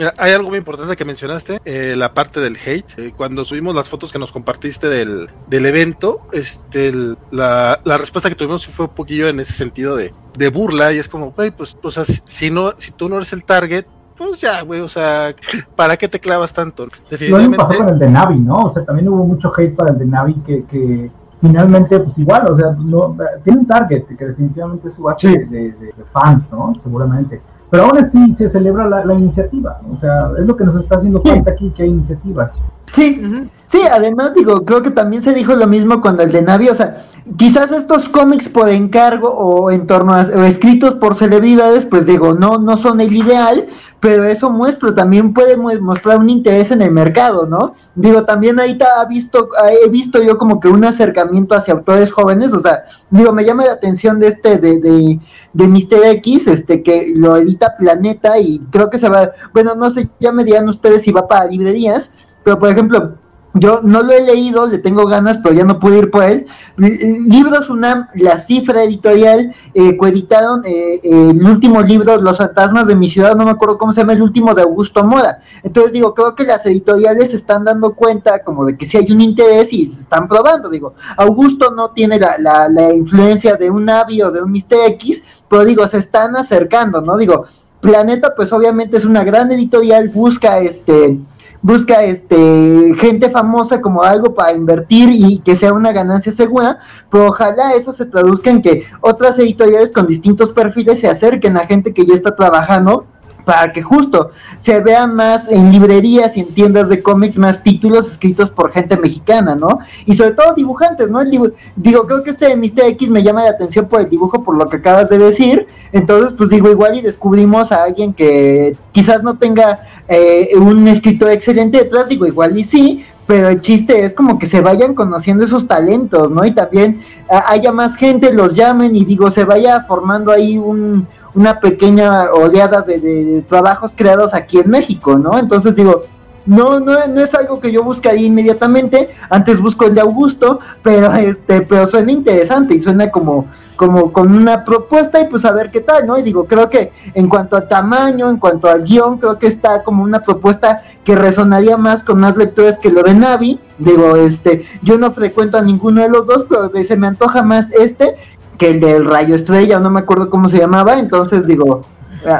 Mira, 0.00 0.14
hay 0.16 0.32
algo 0.32 0.48
muy 0.48 0.56
importante 0.56 0.96
que 0.96 1.04
mencionaste, 1.04 1.58
eh, 1.66 1.94
la 1.94 2.14
parte 2.14 2.40
del 2.40 2.56
hate. 2.56 2.98
Eh, 2.98 3.12
cuando 3.14 3.44
subimos 3.44 3.74
las 3.74 3.86
fotos 3.86 4.10
que 4.10 4.18
nos 4.18 4.32
compartiste 4.32 4.88
del, 4.88 5.28
del 5.46 5.66
evento, 5.66 6.22
este, 6.32 6.88
el, 6.88 7.18
la, 7.30 7.78
la, 7.84 7.98
respuesta 7.98 8.30
que 8.30 8.34
tuvimos 8.34 8.66
fue 8.66 8.86
un 8.86 8.94
poquillo 8.94 9.28
en 9.28 9.40
ese 9.40 9.52
sentido 9.52 9.96
de, 9.96 10.14
de 10.38 10.48
burla 10.48 10.94
y 10.94 10.98
es 10.98 11.06
como, 11.06 11.32
güey, 11.32 11.50
pues, 11.50 11.76
o 11.82 11.90
sea, 11.90 12.06
si, 12.06 12.50
no, 12.50 12.72
si 12.78 12.92
tú 12.92 13.10
no 13.10 13.16
eres 13.16 13.34
el 13.34 13.44
target, 13.44 13.84
pues 14.16 14.40
ya, 14.40 14.62
güey, 14.62 14.80
o 14.80 14.88
sea, 14.88 15.34
¿para 15.76 15.98
qué 15.98 16.08
te 16.08 16.18
clavas 16.18 16.54
tanto? 16.54 16.86
Definitivamente. 17.10 17.58
Lo 17.58 17.66
pasó 17.66 17.76
con 17.76 17.88
el 17.90 17.98
de 17.98 18.08
Navi, 18.08 18.38
¿no? 18.38 18.54
O 18.54 18.70
sea, 18.70 18.82
también 18.86 19.06
hubo 19.06 19.26
mucho 19.26 19.52
hate 19.54 19.76
para 19.76 19.90
el 19.90 19.98
de 19.98 20.06
Navi 20.06 20.32
que, 20.46 20.64
que 20.64 21.10
finalmente, 21.42 22.00
pues 22.00 22.16
igual, 22.16 22.48
o 22.48 22.56
sea, 22.56 22.70
no, 22.70 23.14
tiene 23.44 23.58
un 23.58 23.66
target 23.66 24.04
que 24.06 24.24
definitivamente 24.24 24.88
es 24.88 24.94
su 24.94 25.02
base 25.02 25.28
sí. 25.28 25.36
de, 25.36 25.72
de, 25.72 25.92
de 25.94 26.04
fans, 26.10 26.50
¿no? 26.50 26.74
Seguramente 26.82 27.42
pero 27.70 27.84
aún 27.84 27.98
así 27.98 28.34
se 28.34 28.48
celebra 28.48 28.88
la, 28.88 29.04
la, 29.04 29.14
iniciativa, 29.14 29.80
o 29.90 29.96
sea, 29.96 30.30
es 30.38 30.46
lo 30.46 30.56
que 30.56 30.64
nos 30.64 30.76
está 30.76 30.96
haciendo 30.96 31.20
falta 31.20 31.52
aquí, 31.52 31.70
que 31.70 31.84
hay 31.84 31.90
iniciativas. 31.90 32.54
Sí, 32.90 33.20
uh 33.22 33.26
-huh. 33.26 33.50
sí, 33.66 33.78
además 33.90 34.34
digo, 34.34 34.64
creo 34.64 34.82
que 34.82 34.90
también 34.90 35.22
se 35.22 35.32
dijo 35.32 35.54
lo 35.54 35.66
mismo 35.68 36.00
cuando 36.00 36.24
el 36.24 36.32
de 36.32 36.42
Navi, 36.42 36.68
o 36.68 36.74
sea, 36.74 37.04
quizás 37.36 37.70
estos 37.70 38.08
cómics 38.08 38.48
por 38.48 38.68
encargo 38.68 39.28
o 39.28 39.70
en 39.70 39.86
torno 39.86 40.14
a 40.14 40.22
o 40.22 40.42
escritos 40.44 40.94
por 40.94 41.14
celebridades, 41.14 41.84
pues 41.84 42.06
digo, 42.06 42.34
no, 42.34 42.58
no 42.58 42.76
son 42.76 43.00
el 43.00 43.12
ideal, 43.12 43.66
pero 44.00 44.24
eso 44.24 44.50
muestra, 44.50 44.94
también 44.94 45.34
puede 45.34 45.56
mostrar 45.56 46.18
un 46.18 46.30
interés 46.30 46.70
en 46.70 46.80
el 46.80 46.90
mercado, 46.90 47.46
¿no? 47.46 47.74
Digo, 47.94 48.24
también 48.24 48.58
ahí 48.58 48.78
ha 48.98 49.04
visto, 49.04 49.50
he 49.84 49.88
visto 49.90 50.22
yo 50.22 50.38
como 50.38 50.58
que 50.58 50.68
un 50.68 50.84
acercamiento 50.84 51.54
hacia 51.54 51.74
autores 51.74 52.10
jóvenes, 52.10 52.54
o 52.54 52.58
sea, 52.58 52.84
digo, 53.10 53.32
me 53.32 53.44
llama 53.44 53.66
la 53.66 53.72
atención 53.72 54.18
de 54.18 54.28
este, 54.28 54.56
de, 54.58 54.80
de, 54.80 55.20
de 55.52 55.68
Mister 55.68 56.02
X, 56.04 56.46
este, 56.46 56.82
que 56.82 57.12
lo 57.16 57.36
edita 57.36 57.74
Planeta 57.78 58.38
y 58.38 58.60
creo 58.70 58.88
que 58.88 58.98
se 58.98 59.08
va, 59.08 59.30
bueno, 59.52 59.74
no 59.74 59.90
sé, 59.90 60.08
ya 60.18 60.32
me 60.32 60.44
dirán 60.44 60.68
ustedes 60.68 61.02
si 61.02 61.12
va 61.12 61.28
para 61.28 61.46
librerías, 61.46 62.12
pero 62.42 62.58
por 62.58 62.70
ejemplo, 62.70 63.16
yo 63.54 63.80
no 63.82 64.02
lo 64.02 64.12
he 64.12 64.22
leído, 64.22 64.66
le 64.66 64.78
tengo 64.78 65.06
ganas, 65.06 65.38
pero 65.38 65.54
ya 65.54 65.64
no 65.64 65.78
pude 65.78 65.98
ir 65.98 66.10
por 66.10 66.22
él. 66.22 66.46
Libros 66.76 67.68
UNAM, 67.68 68.06
la 68.14 68.38
cifra 68.38 68.84
editorial, 68.84 69.52
eh, 69.74 69.96
coeditaron 69.96 70.62
eh, 70.64 71.00
el 71.02 71.44
último 71.44 71.82
libro, 71.82 72.20
Los 72.20 72.38
fantasmas 72.38 72.86
de 72.86 72.94
mi 72.94 73.08
ciudad, 73.08 73.34
no 73.34 73.44
me 73.44 73.50
acuerdo 73.50 73.76
cómo 73.76 73.92
se 73.92 74.00
llama, 74.00 74.12
el 74.12 74.22
último 74.22 74.54
de 74.54 74.62
Augusto 74.62 75.02
Mora. 75.04 75.40
Entonces 75.62 75.92
digo, 75.92 76.14
creo 76.14 76.34
que 76.34 76.44
las 76.44 76.64
editoriales 76.66 77.30
se 77.30 77.36
están 77.36 77.64
dando 77.64 77.94
cuenta 77.94 78.44
como 78.44 78.64
de 78.64 78.76
que 78.76 78.86
si 78.86 78.98
hay 78.98 79.10
un 79.10 79.20
interés 79.20 79.72
y 79.72 79.84
se 79.86 80.00
están 80.00 80.28
probando. 80.28 80.68
Digo, 80.68 80.94
Augusto 81.16 81.72
no 81.72 81.90
tiene 81.90 82.18
la, 82.18 82.36
la, 82.38 82.68
la 82.68 82.94
influencia 82.94 83.56
de 83.56 83.70
un 83.70 83.84
Navi 83.84 84.22
o 84.22 84.30
de 84.30 84.42
un 84.42 84.52
Mister 84.52 84.78
X, 84.92 85.24
pero 85.48 85.64
digo, 85.64 85.86
se 85.86 85.98
están 85.98 86.36
acercando, 86.36 87.00
¿no? 87.00 87.16
Digo, 87.16 87.44
Planeta, 87.80 88.34
pues 88.36 88.52
obviamente 88.52 88.98
es 88.98 89.04
una 89.06 89.24
gran 89.24 89.50
editorial, 89.50 90.10
busca 90.10 90.58
este 90.58 91.18
busca 91.62 92.02
este 92.02 92.94
gente 92.98 93.28
famosa 93.30 93.80
como 93.80 94.02
algo 94.02 94.34
para 94.34 94.52
invertir 94.52 95.10
y 95.12 95.38
que 95.38 95.56
sea 95.56 95.72
una 95.72 95.92
ganancia 95.92 96.32
segura, 96.32 96.78
pero 97.10 97.26
ojalá 97.28 97.74
eso 97.74 97.92
se 97.92 98.06
traduzca 98.06 98.50
en 98.50 98.62
que 98.62 98.84
otras 99.00 99.38
editoriales 99.38 99.92
con 99.92 100.06
distintos 100.06 100.50
perfiles 100.50 101.00
se 101.00 101.08
acerquen 101.08 101.56
a 101.56 101.66
gente 101.66 101.92
que 101.92 102.06
ya 102.06 102.14
está 102.14 102.34
trabajando 102.34 103.06
para 103.50 103.72
que 103.72 103.82
justo 103.82 104.30
se 104.58 104.78
vean 104.78 105.16
más 105.16 105.50
en 105.50 105.72
librerías 105.72 106.36
y 106.36 106.40
en 106.42 106.54
tiendas 106.54 106.88
de 106.88 107.02
cómics 107.02 107.36
más 107.36 107.64
títulos 107.64 108.08
escritos 108.08 108.48
por 108.48 108.70
gente 108.70 108.96
mexicana, 108.96 109.56
¿no? 109.56 109.80
Y 110.06 110.14
sobre 110.14 110.34
todo 110.34 110.54
dibujantes, 110.54 111.10
¿no? 111.10 111.18
digo, 111.24 112.06
creo 112.06 112.22
que 112.22 112.30
este 112.30 112.46
de 112.46 112.54
Mr. 112.54 112.84
X 112.90 113.10
me 113.10 113.24
llama 113.24 113.42
la 113.42 113.50
atención 113.50 113.88
por 113.88 114.02
el 114.02 114.08
dibujo, 114.08 114.44
por 114.44 114.54
lo 114.54 114.68
que 114.68 114.76
acabas 114.76 115.08
de 115.08 115.18
decir. 115.18 115.66
Entonces, 115.90 116.32
pues 116.38 116.48
digo, 116.48 116.70
igual 116.70 116.96
y 116.96 117.00
descubrimos 117.00 117.72
a 117.72 117.82
alguien 117.82 118.14
que 118.14 118.76
quizás 118.92 119.24
no 119.24 119.36
tenga 119.36 119.80
eh, 120.06 120.50
un 120.56 120.86
escritor 120.86 121.32
excelente 121.32 121.78
detrás, 121.78 122.08
digo, 122.08 122.28
igual 122.28 122.56
y 122.56 122.62
sí, 122.62 123.04
pero 123.30 123.48
el 123.48 123.60
chiste 123.60 124.02
es 124.02 124.12
como 124.12 124.40
que 124.40 124.46
se 124.48 124.60
vayan 124.60 124.92
conociendo 124.92 125.44
esos 125.44 125.68
talentos, 125.68 126.32
¿no? 126.32 126.44
Y 126.44 126.50
también 126.50 127.00
haya 127.28 127.70
más 127.70 127.94
gente, 127.94 128.32
los 128.32 128.56
llamen 128.56 128.96
y 128.96 129.04
digo, 129.04 129.30
se 129.30 129.44
vaya 129.44 129.84
formando 129.84 130.32
ahí 130.32 130.58
un, 130.58 131.06
una 131.34 131.60
pequeña 131.60 132.32
oleada 132.32 132.82
de, 132.82 132.98
de, 132.98 133.42
trabajos 133.42 133.92
creados 133.94 134.34
aquí 134.34 134.58
en 134.58 134.70
México, 134.70 135.16
¿no? 135.16 135.38
Entonces 135.38 135.76
digo, 135.76 136.02
no, 136.46 136.80
no, 136.80 137.06
no 137.06 137.20
es 137.20 137.34
algo 137.34 137.60
que 137.60 137.70
yo 137.70 137.82
buscaría 137.82 138.26
inmediatamente, 138.26 139.10
antes 139.28 139.60
busco 139.60 139.84
el 139.84 139.94
de 139.94 140.00
Augusto, 140.00 140.60
pero 140.82 141.12
este, 141.14 141.62
pero 141.62 141.86
suena 141.86 142.12
interesante 142.12 142.74
y 142.74 142.80
suena 142.80 143.10
como, 143.10 143.46
como 143.76 144.12
con 144.12 144.34
una 144.34 144.64
propuesta 144.64 145.20
y 145.20 145.26
pues 145.26 145.44
a 145.44 145.52
ver 145.52 145.70
qué 145.70 145.80
tal, 145.80 146.06
¿no? 146.06 146.18
Y 146.18 146.22
digo, 146.22 146.46
creo 146.46 146.70
que 146.70 146.92
en 147.14 147.28
cuanto 147.28 147.56
a 147.56 147.68
tamaño, 147.68 148.28
en 148.28 148.38
cuanto 148.38 148.68
al 148.68 148.84
guion, 148.84 149.18
creo 149.18 149.38
que 149.38 149.46
está 149.46 149.82
como 149.82 150.02
una 150.02 150.22
propuesta 150.22 150.82
que 151.04 151.14
resonaría 151.14 151.76
más 151.76 152.02
con 152.02 152.20
más 152.20 152.36
lectores 152.36 152.78
que 152.78 152.90
lo 152.90 153.02
de 153.02 153.14
Navi. 153.14 153.60
Digo, 153.78 154.16
este, 154.16 154.64
yo 154.82 154.98
no 154.98 155.12
frecuento 155.12 155.58
a 155.58 155.62
ninguno 155.62 156.02
de 156.02 156.08
los 156.08 156.26
dos, 156.26 156.46
pero 156.48 156.70
se 156.82 156.96
me 156.96 157.06
antoja 157.06 157.42
más 157.42 157.72
este 157.72 158.16
que 158.58 158.70
el 158.70 158.80
del 158.80 159.06
Rayo 159.06 159.34
Estrella, 159.34 159.80
no 159.80 159.90
me 159.90 160.00
acuerdo 160.00 160.28
cómo 160.28 160.48
se 160.50 160.58
llamaba, 160.58 160.98
entonces 160.98 161.46
digo, 161.46 161.82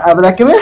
habrá 0.04 0.36
que 0.36 0.44
ver. 0.44 0.56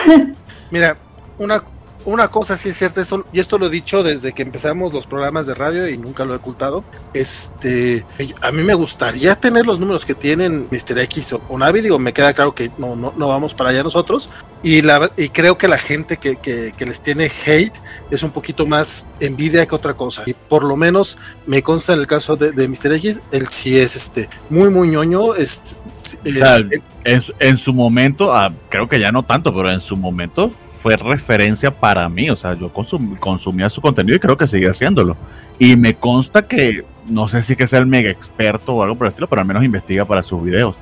Mira, 0.70 0.96
una 1.38 1.60
una 2.04 2.28
cosa 2.28 2.56
sí 2.56 2.70
es 2.70 2.78
cierta, 2.78 3.00
esto, 3.00 3.26
y 3.32 3.40
esto 3.40 3.58
lo 3.58 3.66
he 3.66 3.70
dicho 3.70 4.02
desde 4.02 4.32
que 4.32 4.42
empezamos 4.42 4.92
los 4.92 5.06
programas 5.06 5.46
de 5.46 5.54
radio 5.54 5.88
y 5.88 5.98
nunca 5.98 6.24
lo 6.24 6.32
he 6.32 6.36
ocultado. 6.36 6.84
Este, 7.12 8.04
a 8.40 8.52
mí 8.52 8.62
me 8.62 8.74
gustaría 8.74 9.34
tener 9.34 9.66
los 9.66 9.80
números 9.80 10.06
que 10.06 10.14
tienen 10.14 10.68
Mr. 10.70 10.98
X 11.00 11.34
o, 11.48 11.58
Navi, 11.58 11.80
digo, 11.80 11.98
me 11.98 12.12
queda 12.12 12.32
claro 12.32 12.54
que 12.54 12.70
no, 12.78 12.96
no, 12.96 13.12
no 13.16 13.28
vamos 13.28 13.54
para 13.54 13.70
allá 13.70 13.82
nosotros. 13.82 14.30
Y, 14.62 14.82
la, 14.82 15.10
y 15.16 15.28
creo 15.28 15.56
que 15.58 15.68
la 15.68 15.78
gente 15.78 16.16
que, 16.16 16.36
que, 16.36 16.72
que, 16.76 16.86
les 16.86 17.00
tiene 17.00 17.26
hate 17.46 17.76
es 18.10 18.22
un 18.24 18.30
poquito 18.30 18.66
más 18.66 19.06
envidia 19.20 19.66
que 19.66 19.74
otra 19.74 19.94
cosa. 19.94 20.22
Y 20.26 20.34
por 20.34 20.64
lo 20.64 20.76
menos 20.76 21.18
me 21.46 21.62
consta 21.62 21.92
en 21.92 22.00
el 22.00 22.06
caso 22.06 22.36
de, 22.36 22.52
de 22.52 22.68
Mr. 22.68 22.94
X, 22.94 23.22
él 23.32 23.48
sí 23.48 23.78
es 23.78 23.94
este 23.96 24.28
muy, 24.50 24.70
muy 24.70 24.88
ñoño. 24.88 25.34
Es, 25.34 25.78
eh, 26.24 26.80
en, 27.04 27.22
en, 27.38 27.56
su 27.56 27.72
momento, 27.72 28.32
ah, 28.32 28.52
creo 28.68 28.88
que 28.88 28.98
ya 28.98 29.12
no 29.12 29.22
tanto, 29.24 29.54
pero 29.54 29.70
en 29.70 29.80
su 29.80 29.96
momento 29.96 30.52
fue 30.88 30.96
referencia 30.96 31.70
para 31.70 32.08
mí. 32.08 32.30
O 32.30 32.36
sea, 32.36 32.54
yo 32.54 32.72
consum 32.72 33.14
consumía 33.16 33.68
su 33.68 33.82
contenido 33.82 34.16
y 34.16 34.20
creo 34.20 34.38
que 34.38 34.46
sigue 34.46 34.70
haciéndolo. 34.70 35.16
Y 35.58 35.76
me 35.76 35.94
consta 35.94 36.42
que, 36.42 36.84
no 37.08 37.28
sé 37.28 37.42
si 37.42 37.56
que 37.56 37.66
sea 37.66 37.80
el 37.80 37.86
mega 37.86 38.10
experto 38.10 38.76
o 38.76 38.82
algo 38.82 38.96
por 38.96 39.06
el 39.06 39.10
estilo, 39.10 39.26
pero 39.26 39.42
al 39.42 39.46
menos 39.46 39.64
investiga 39.64 40.04
para 40.06 40.22
sus 40.22 40.42
videos. 40.42 40.76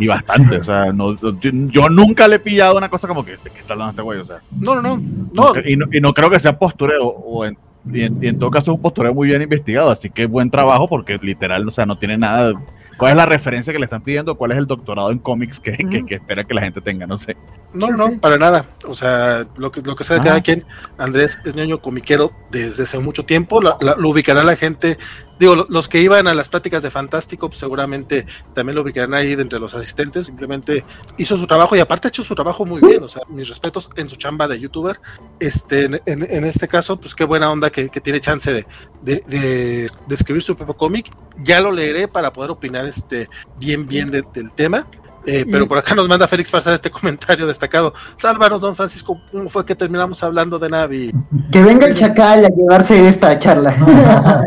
y 0.00 0.08
bastante. 0.08 0.56
O 0.56 0.64
sea, 0.64 0.92
no, 0.92 1.14
yo 1.40 1.88
nunca 1.88 2.26
le 2.26 2.36
he 2.36 2.40
pillado 2.40 2.76
una 2.76 2.88
cosa 2.88 3.06
como 3.06 3.24
que, 3.24 3.36
que 3.36 3.60
está 3.60 3.74
hablando 3.74 3.90
este 3.90 4.02
güey. 4.02 4.18
O 4.18 4.24
sea, 4.24 4.40
no, 4.58 4.74
no, 4.74 4.96
no. 4.96 5.52
Y, 5.64 5.76
no 5.76 5.86
y 5.92 6.00
no 6.00 6.12
creo 6.12 6.30
que 6.30 6.40
sea 6.40 6.58
postureo. 6.58 7.06
O 7.06 7.44
en, 7.44 7.56
y, 7.92 8.02
en, 8.02 8.18
y 8.20 8.26
en 8.26 8.38
todo 8.40 8.50
caso 8.50 8.72
es 8.72 8.76
un 8.76 8.82
postureo 8.82 9.14
muy 9.14 9.28
bien 9.28 9.42
investigado. 9.42 9.92
Así 9.92 10.10
que 10.10 10.26
buen 10.26 10.50
trabajo 10.50 10.88
porque 10.88 11.16
literal, 11.22 11.68
o 11.68 11.70
sea, 11.70 11.86
no 11.86 11.96
tiene 11.96 12.18
nada 12.18 12.54
¿Cuál 12.98 13.12
es 13.12 13.16
la 13.16 13.26
referencia 13.26 13.72
que 13.72 13.78
le 13.78 13.84
están 13.84 14.02
pidiendo? 14.02 14.34
¿Cuál 14.34 14.50
es 14.50 14.58
el 14.58 14.66
doctorado 14.66 15.12
en 15.12 15.20
cómics 15.20 15.60
que, 15.60 15.72
que, 15.72 16.04
que, 16.04 16.16
espera 16.16 16.42
que 16.42 16.52
la 16.52 16.62
gente 16.62 16.80
tenga? 16.80 17.06
No 17.06 17.16
sé. 17.16 17.36
No, 17.72 17.88
no, 17.92 18.18
para 18.20 18.38
nada. 18.38 18.66
O 18.88 18.94
sea, 18.94 19.46
lo 19.56 19.70
que, 19.70 19.80
lo 19.82 19.94
que 19.94 20.02
sea 20.02 20.18
de 20.18 20.24
cada 20.24 20.40
quien, 20.40 20.64
Andrés 20.98 21.38
es 21.44 21.54
ñoño 21.54 21.80
comiquero 21.80 22.32
desde 22.50 22.82
hace 22.82 22.98
mucho 22.98 23.24
tiempo. 23.24 23.62
La, 23.62 23.76
la, 23.80 23.94
lo 23.94 24.08
ubicará 24.08 24.42
la 24.42 24.56
gente 24.56 24.98
digo, 25.38 25.66
los 25.68 25.88
que 25.88 26.00
iban 26.00 26.26
a 26.28 26.34
las 26.34 26.48
pláticas 26.48 26.82
de 26.82 26.90
Fantástico, 26.90 27.48
pues 27.48 27.60
seguramente 27.60 28.26
también 28.54 28.76
lo 28.76 28.82
ubicarán 28.82 29.14
ahí 29.14 29.34
de 29.34 29.42
entre 29.42 29.58
los 29.58 29.74
asistentes, 29.74 30.26
simplemente 30.26 30.84
hizo 31.16 31.36
su 31.36 31.46
trabajo 31.46 31.76
y 31.76 31.80
aparte 31.80 32.08
ha 32.08 32.10
hecho 32.10 32.24
su 32.24 32.34
trabajo 32.34 32.66
muy 32.66 32.80
bien, 32.80 33.02
o 33.02 33.08
sea, 33.08 33.22
mis 33.28 33.48
respetos 33.48 33.90
en 33.96 34.08
su 34.08 34.16
chamba 34.16 34.48
de 34.48 34.58
youtuber, 34.58 35.00
este, 35.40 35.84
en, 35.84 36.00
en, 36.06 36.26
en 36.30 36.44
este 36.44 36.68
caso, 36.68 36.98
pues 36.98 37.14
qué 37.14 37.24
buena 37.24 37.50
onda 37.50 37.70
que, 37.70 37.88
tiene 37.88 38.20
chance 38.20 38.64
de, 39.02 39.90
escribir 40.10 40.42
su 40.42 40.56
propio 40.56 40.76
cómic, 40.76 41.10
ya 41.42 41.60
lo 41.60 41.72
leeré 41.72 42.08
para 42.08 42.32
poder 42.32 42.50
opinar 42.50 42.86
este, 42.86 43.28
bien, 43.58 43.86
bien 43.86 44.10
de, 44.10 44.22
del 44.32 44.52
tema, 44.52 44.88
eh, 45.28 45.44
pero 45.50 45.68
por 45.68 45.76
acá 45.76 45.94
nos 45.94 46.08
manda 46.08 46.26
Félix 46.26 46.50
Farsar 46.50 46.72
este 46.72 46.90
comentario 46.90 47.46
destacado. 47.46 47.92
Sálvanos, 48.16 48.62
don 48.62 48.74
Francisco, 48.74 49.20
¿cómo 49.30 49.48
fue 49.50 49.64
que 49.64 49.74
terminamos 49.74 50.22
hablando 50.22 50.58
de 50.58 50.70
Navi? 50.70 51.12
Que 51.52 51.62
venga 51.62 51.86
el 51.86 51.94
chacal 51.94 52.46
a 52.46 52.48
llevarse 52.48 53.06
esta 53.06 53.38
charla. 53.38 53.76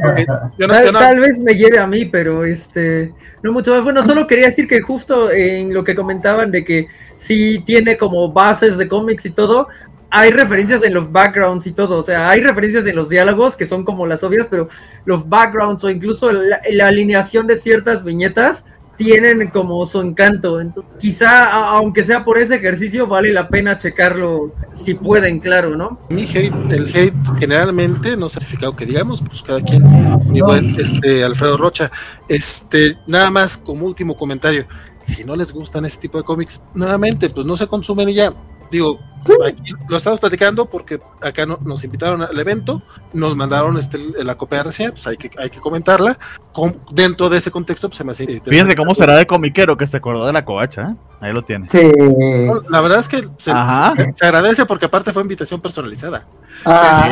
okay. 0.11 0.25
yo 0.57 0.67
no, 0.67 0.73
tal, 0.73 0.86
yo 0.86 0.91
no... 0.91 0.99
tal, 0.99 1.19
vez 1.19 1.39
me 1.41 1.53
lleve 1.53 1.77
a 1.77 1.86
mí, 1.86 2.05
pero 2.05 2.45
este 2.45 3.13
no 3.43 3.51
mucho 3.51 3.75
más. 3.75 3.84
Bueno, 3.84 4.03
solo 4.03 4.25
quería 4.25 4.47
decir 4.47 4.67
que 4.67 4.82
justo 4.82 5.32
en 5.32 5.71
lo 5.71 5.84
que 5.84 5.95
comentaban 5.95 6.49
de 6.49 6.63
que 6.63 6.88
sí 7.15 7.61
tiene 7.63 7.95
como 7.95 8.32
bases 8.32 8.77
de 8.77 8.88
cómics 8.88 9.27
y 9.27 9.29
todo, 9.29 9.67
hay 10.09 10.32
referencias 10.32 10.84
en 10.84 10.93
los 10.93 11.11
backgrounds 11.11 11.67
y 11.67 11.71
todo, 11.71 11.99
o 11.99 12.03
sea, 12.03 12.29
hay 12.29 12.41
referencias 12.41 12.86
en 12.86 12.95
los 12.95 13.07
diálogos 13.07 13.55
que 13.55 13.65
son 13.65 13.86
como 13.86 14.05
las 14.05 14.23
obvias, 14.23 14.47
pero 14.49 14.67
los 15.05 15.29
backgrounds 15.29 15.84
o 15.84 15.89
incluso 15.89 16.32
la, 16.32 16.59
la 16.69 16.88
alineación 16.88 17.47
de 17.47 17.57
ciertas 17.57 18.03
viñetas 18.03 18.65
tienen 18.95 19.49
como 19.49 19.85
su 19.85 20.01
encanto. 20.01 20.59
Entonces, 20.59 20.91
quizá, 20.99 21.75
aunque 21.75 22.03
sea 22.03 22.23
por 22.23 22.39
ese 22.39 22.55
ejercicio, 22.55 23.07
vale 23.07 23.33
la 23.33 23.47
pena 23.47 23.77
checarlo 23.77 24.53
si 24.71 24.93
pueden, 24.93 25.39
claro, 25.39 25.75
¿no? 25.75 25.99
Mi 26.09 26.23
hate, 26.23 26.53
el 26.71 26.87
hate 26.87 27.39
generalmente, 27.39 28.15
no 28.17 28.29
certificado 28.29 28.75
que 28.75 28.85
digamos, 28.85 29.21
pues 29.21 29.41
cada 29.43 29.61
quien, 29.61 29.83
mi 30.29 30.41
buen 30.41 30.79
este, 30.79 31.23
Alfredo 31.23 31.57
Rocha, 31.57 31.91
este, 32.27 32.97
nada 33.07 33.31
más 33.31 33.57
como 33.57 33.85
último 33.85 34.15
comentario, 34.15 34.65
si 35.01 35.23
no 35.23 35.35
les 35.35 35.51
gustan 35.51 35.85
este 35.85 36.01
tipo 36.01 36.17
de 36.17 36.23
cómics, 36.23 36.61
nuevamente, 36.73 37.29
pues 37.29 37.45
no 37.45 37.57
se 37.57 37.67
consumen 37.67 38.09
y 38.09 38.13
ya. 38.13 38.33
Digo, 38.71 38.99
aquí 39.45 39.74
lo 39.88 39.97
estamos 39.97 40.19
platicando 40.19 40.65
porque 40.65 40.99
acá 41.22 41.45
no, 41.45 41.59
nos 41.63 41.84
invitaron 41.84 42.22
al 42.22 42.38
evento, 42.38 42.82
nos 43.13 43.36
mandaron 43.36 43.78
este, 43.78 43.97
la 44.24 44.36
copia 44.36 44.59
de 44.59 44.63
reseña, 44.65 44.91
pues 44.91 45.07
hay 45.07 45.17
que, 45.17 45.30
hay 45.38 45.49
que 45.49 45.59
comentarla. 45.59 46.17
Con, 46.51 46.80
dentro 46.91 47.30
de 47.30 47.38
ese 47.38 47.49
contexto, 47.49 47.88
pues 47.88 47.97
se 47.97 48.03
me 48.03 48.11
hace. 48.11 48.26
Fíjense 48.26 48.76
cómo 48.76 48.93
será 48.93 49.15
de 49.15 49.26
comiquero 49.26 49.78
que 49.78 49.88
se 49.88 49.97
acordó 49.97 50.26
de 50.26 50.34
la 50.34 50.43
covacha, 50.43 50.82
¿eh? 50.91 50.95
Ahí 51.22 51.32
lo 51.32 51.43
tiene. 51.43 51.67
Sí. 51.69 51.84
No, 51.84 52.61
la 52.67 52.82
verdad 52.82 52.99
es 52.99 53.07
que 53.07 53.17
se, 53.17 53.51
se, 53.51 54.13
se, 54.13 54.26
agradece 54.26 54.65
porque 54.65 54.88
aparte 54.88 55.13
fue 55.13 55.22
invitación 55.22 55.61
personalizada. 55.61 56.26
Ah, 56.65 57.03
sí. 57.05 57.11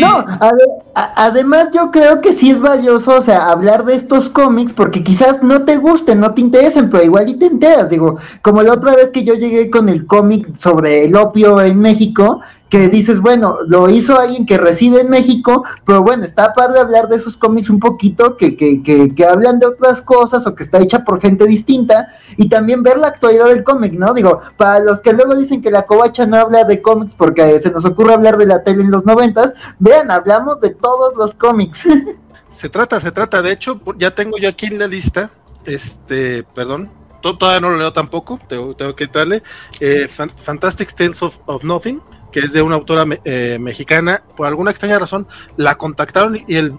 No, 0.00 0.08
a 0.08 0.52
ver, 0.52 0.68
a, 0.94 1.24
además 1.24 1.68
yo 1.72 1.90
creo 1.90 2.20
que 2.20 2.32
sí 2.32 2.50
es 2.50 2.60
valioso, 2.60 3.16
o 3.16 3.20
sea, 3.20 3.50
hablar 3.50 3.84
de 3.84 3.94
estos 3.94 4.28
cómics 4.28 4.72
porque 4.72 5.02
quizás 5.02 5.42
no 5.42 5.64
te 5.64 5.76
gusten, 5.76 6.20
no 6.20 6.34
te 6.34 6.40
interesen, 6.42 6.90
pero 6.90 7.04
igual 7.04 7.28
y 7.28 7.34
te 7.34 7.46
enteras, 7.46 7.90
digo, 7.90 8.18
como 8.42 8.62
la 8.62 8.74
otra 8.74 8.94
vez 8.94 9.10
que 9.10 9.24
yo 9.24 9.34
llegué 9.34 9.70
con 9.70 9.88
el 9.88 9.99
cómic 10.06 10.54
sobre 10.54 11.04
el 11.04 11.16
opio 11.16 11.60
en 11.60 11.78
México, 11.78 12.40
que 12.70 12.88
dices, 12.88 13.20
bueno, 13.20 13.56
lo 13.66 13.90
hizo 13.90 14.16
alguien 14.18 14.46
que 14.46 14.56
reside 14.56 15.00
en 15.00 15.10
México, 15.10 15.64
pero 15.84 16.02
bueno, 16.02 16.24
está 16.24 16.54
padre 16.54 16.78
hablar 16.78 17.08
de 17.08 17.16
esos 17.16 17.36
cómics 17.36 17.68
un 17.68 17.80
poquito, 17.80 18.36
que, 18.36 18.56
que, 18.56 18.80
que, 18.82 19.12
que 19.12 19.24
hablan 19.24 19.58
de 19.58 19.66
otras 19.66 20.00
cosas 20.00 20.46
o 20.46 20.54
que 20.54 20.62
está 20.62 20.78
hecha 20.78 21.04
por 21.04 21.20
gente 21.20 21.46
distinta, 21.46 22.06
y 22.36 22.48
también 22.48 22.84
ver 22.84 22.96
la 22.96 23.08
actualidad 23.08 23.46
del 23.46 23.64
cómic, 23.64 23.92
¿no? 23.94 24.14
Digo, 24.14 24.40
para 24.56 24.78
los 24.78 25.00
que 25.00 25.12
luego 25.12 25.34
dicen 25.34 25.60
que 25.60 25.72
la 25.72 25.82
covacha 25.82 26.26
no 26.26 26.36
habla 26.36 26.64
de 26.64 26.80
cómics 26.80 27.14
porque 27.14 27.58
se 27.58 27.72
nos 27.72 27.84
ocurre 27.84 28.14
hablar 28.14 28.36
de 28.36 28.46
la 28.46 28.62
tele 28.62 28.82
en 28.82 28.92
los 28.92 29.04
noventas, 29.04 29.54
vean, 29.80 30.10
hablamos 30.12 30.60
de 30.60 30.70
todos 30.70 31.14
los 31.16 31.34
cómics. 31.34 31.88
Se 32.48 32.68
trata, 32.68 32.98
se 32.98 33.12
trata, 33.12 33.42
de 33.42 33.52
hecho, 33.52 33.80
ya 33.96 34.12
tengo 34.12 34.36
yo 34.36 34.48
aquí 34.48 34.70
la 34.70 34.88
lista, 34.88 35.30
este, 35.66 36.42
perdón, 36.52 36.90
todavía 37.20 37.60
no 37.60 37.70
lo 37.70 37.78
leo 37.78 37.92
tampoco, 37.92 38.38
tengo, 38.48 38.96
que 38.96 39.06
darle, 39.06 39.42
eh, 39.80 40.08
Fantastic 40.08 40.92
Tales 40.94 41.22
of, 41.22 41.64
Nothing, 41.64 42.00
que 42.32 42.40
es 42.40 42.52
de 42.52 42.62
una 42.62 42.76
autora 42.76 43.04
eh, 43.24 43.58
mexicana, 43.60 44.22
por 44.36 44.46
alguna 44.46 44.70
extraña 44.70 44.98
razón 44.98 45.26
la 45.56 45.74
contactaron 45.76 46.38
y 46.46 46.56
el, 46.56 46.78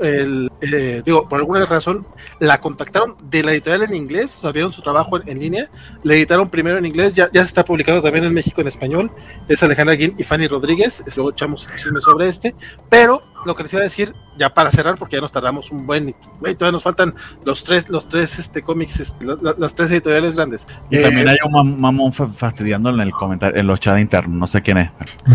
eh, 0.00 1.02
digo, 1.04 1.28
por 1.28 1.40
alguna 1.40 1.66
razón 1.66 2.06
la 2.38 2.60
contactaron 2.60 3.16
de 3.24 3.42
la 3.42 3.52
editorial 3.52 3.82
en 3.82 3.94
inglés, 3.94 4.44
o 4.44 4.72
su 4.72 4.82
trabajo 4.82 5.20
en, 5.26 5.38
línea, 5.38 5.68
le 6.04 6.14
editaron 6.14 6.48
primero 6.48 6.78
en 6.78 6.86
inglés, 6.86 7.16
ya, 7.16 7.28
ya 7.32 7.40
se 7.40 7.48
está 7.48 7.64
publicado 7.64 8.00
también 8.00 8.24
en 8.24 8.32
México 8.32 8.60
en 8.60 8.68
español, 8.68 9.10
es 9.48 9.62
Alejandra 9.62 9.96
Guin 9.96 10.14
y 10.18 10.22
Fanny 10.22 10.46
Rodríguez, 10.46 11.04
luego 11.16 11.30
echamos 11.30 11.68
chisme 11.76 12.00
sobre 12.00 12.28
este, 12.28 12.54
pero 12.88 13.31
lo 13.44 13.54
que 13.54 13.62
les 13.62 13.72
iba 13.72 13.80
a 13.80 13.84
decir, 13.84 14.14
ya 14.38 14.52
para 14.52 14.70
cerrar, 14.70 14.96
porque 14.96 15.16
ya 15.16 15.20
nos 15.20 15.32
tardamos 15.32 15.70
un 15.70 15.86
buen, 15.86 16.14
güey, 16.40 16.54
todavía 16.54 16.72
nos 16.72 16.82
faltan 16.82 17.14
los 17.44 17.64
tres, 17.64 17.88
los 17.88 18.08
tres 18.08 18.38
este 18.38 18.62
cómics, 18.62 19.00
este, 19.00 19.24
la, 19.24 19.54
las 19.58 19.74
tres 19.74 19.90
editoriales 19.90 20.34
grandes. 20.34 20.66
Y 20.90 20.98
eh, 20.98 21.02
también 21.02 21.28
hay 21.28 21.36
un 21.44 21.80
mamón 21.80 22.12
fastidiando 22.12 22.90
en 22.90 23.00
el 23.00 23.12
comentario, 23.12 23.60
en 23.60 23.66
los 23.66 23.80
chats 23.80 24.00
internos, 24.00 24.38
no 24.38 24.46
sé 24.46 24.62
quién 24.62 24.78
es. 24.78 24.90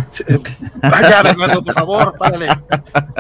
Sí, 0.10 0.24
vaya, 0.82 1.22
Bernardo, 1.24 1.62
por 1.64 1.74
favor, 1.74 2.18
párale. 2.18 2.48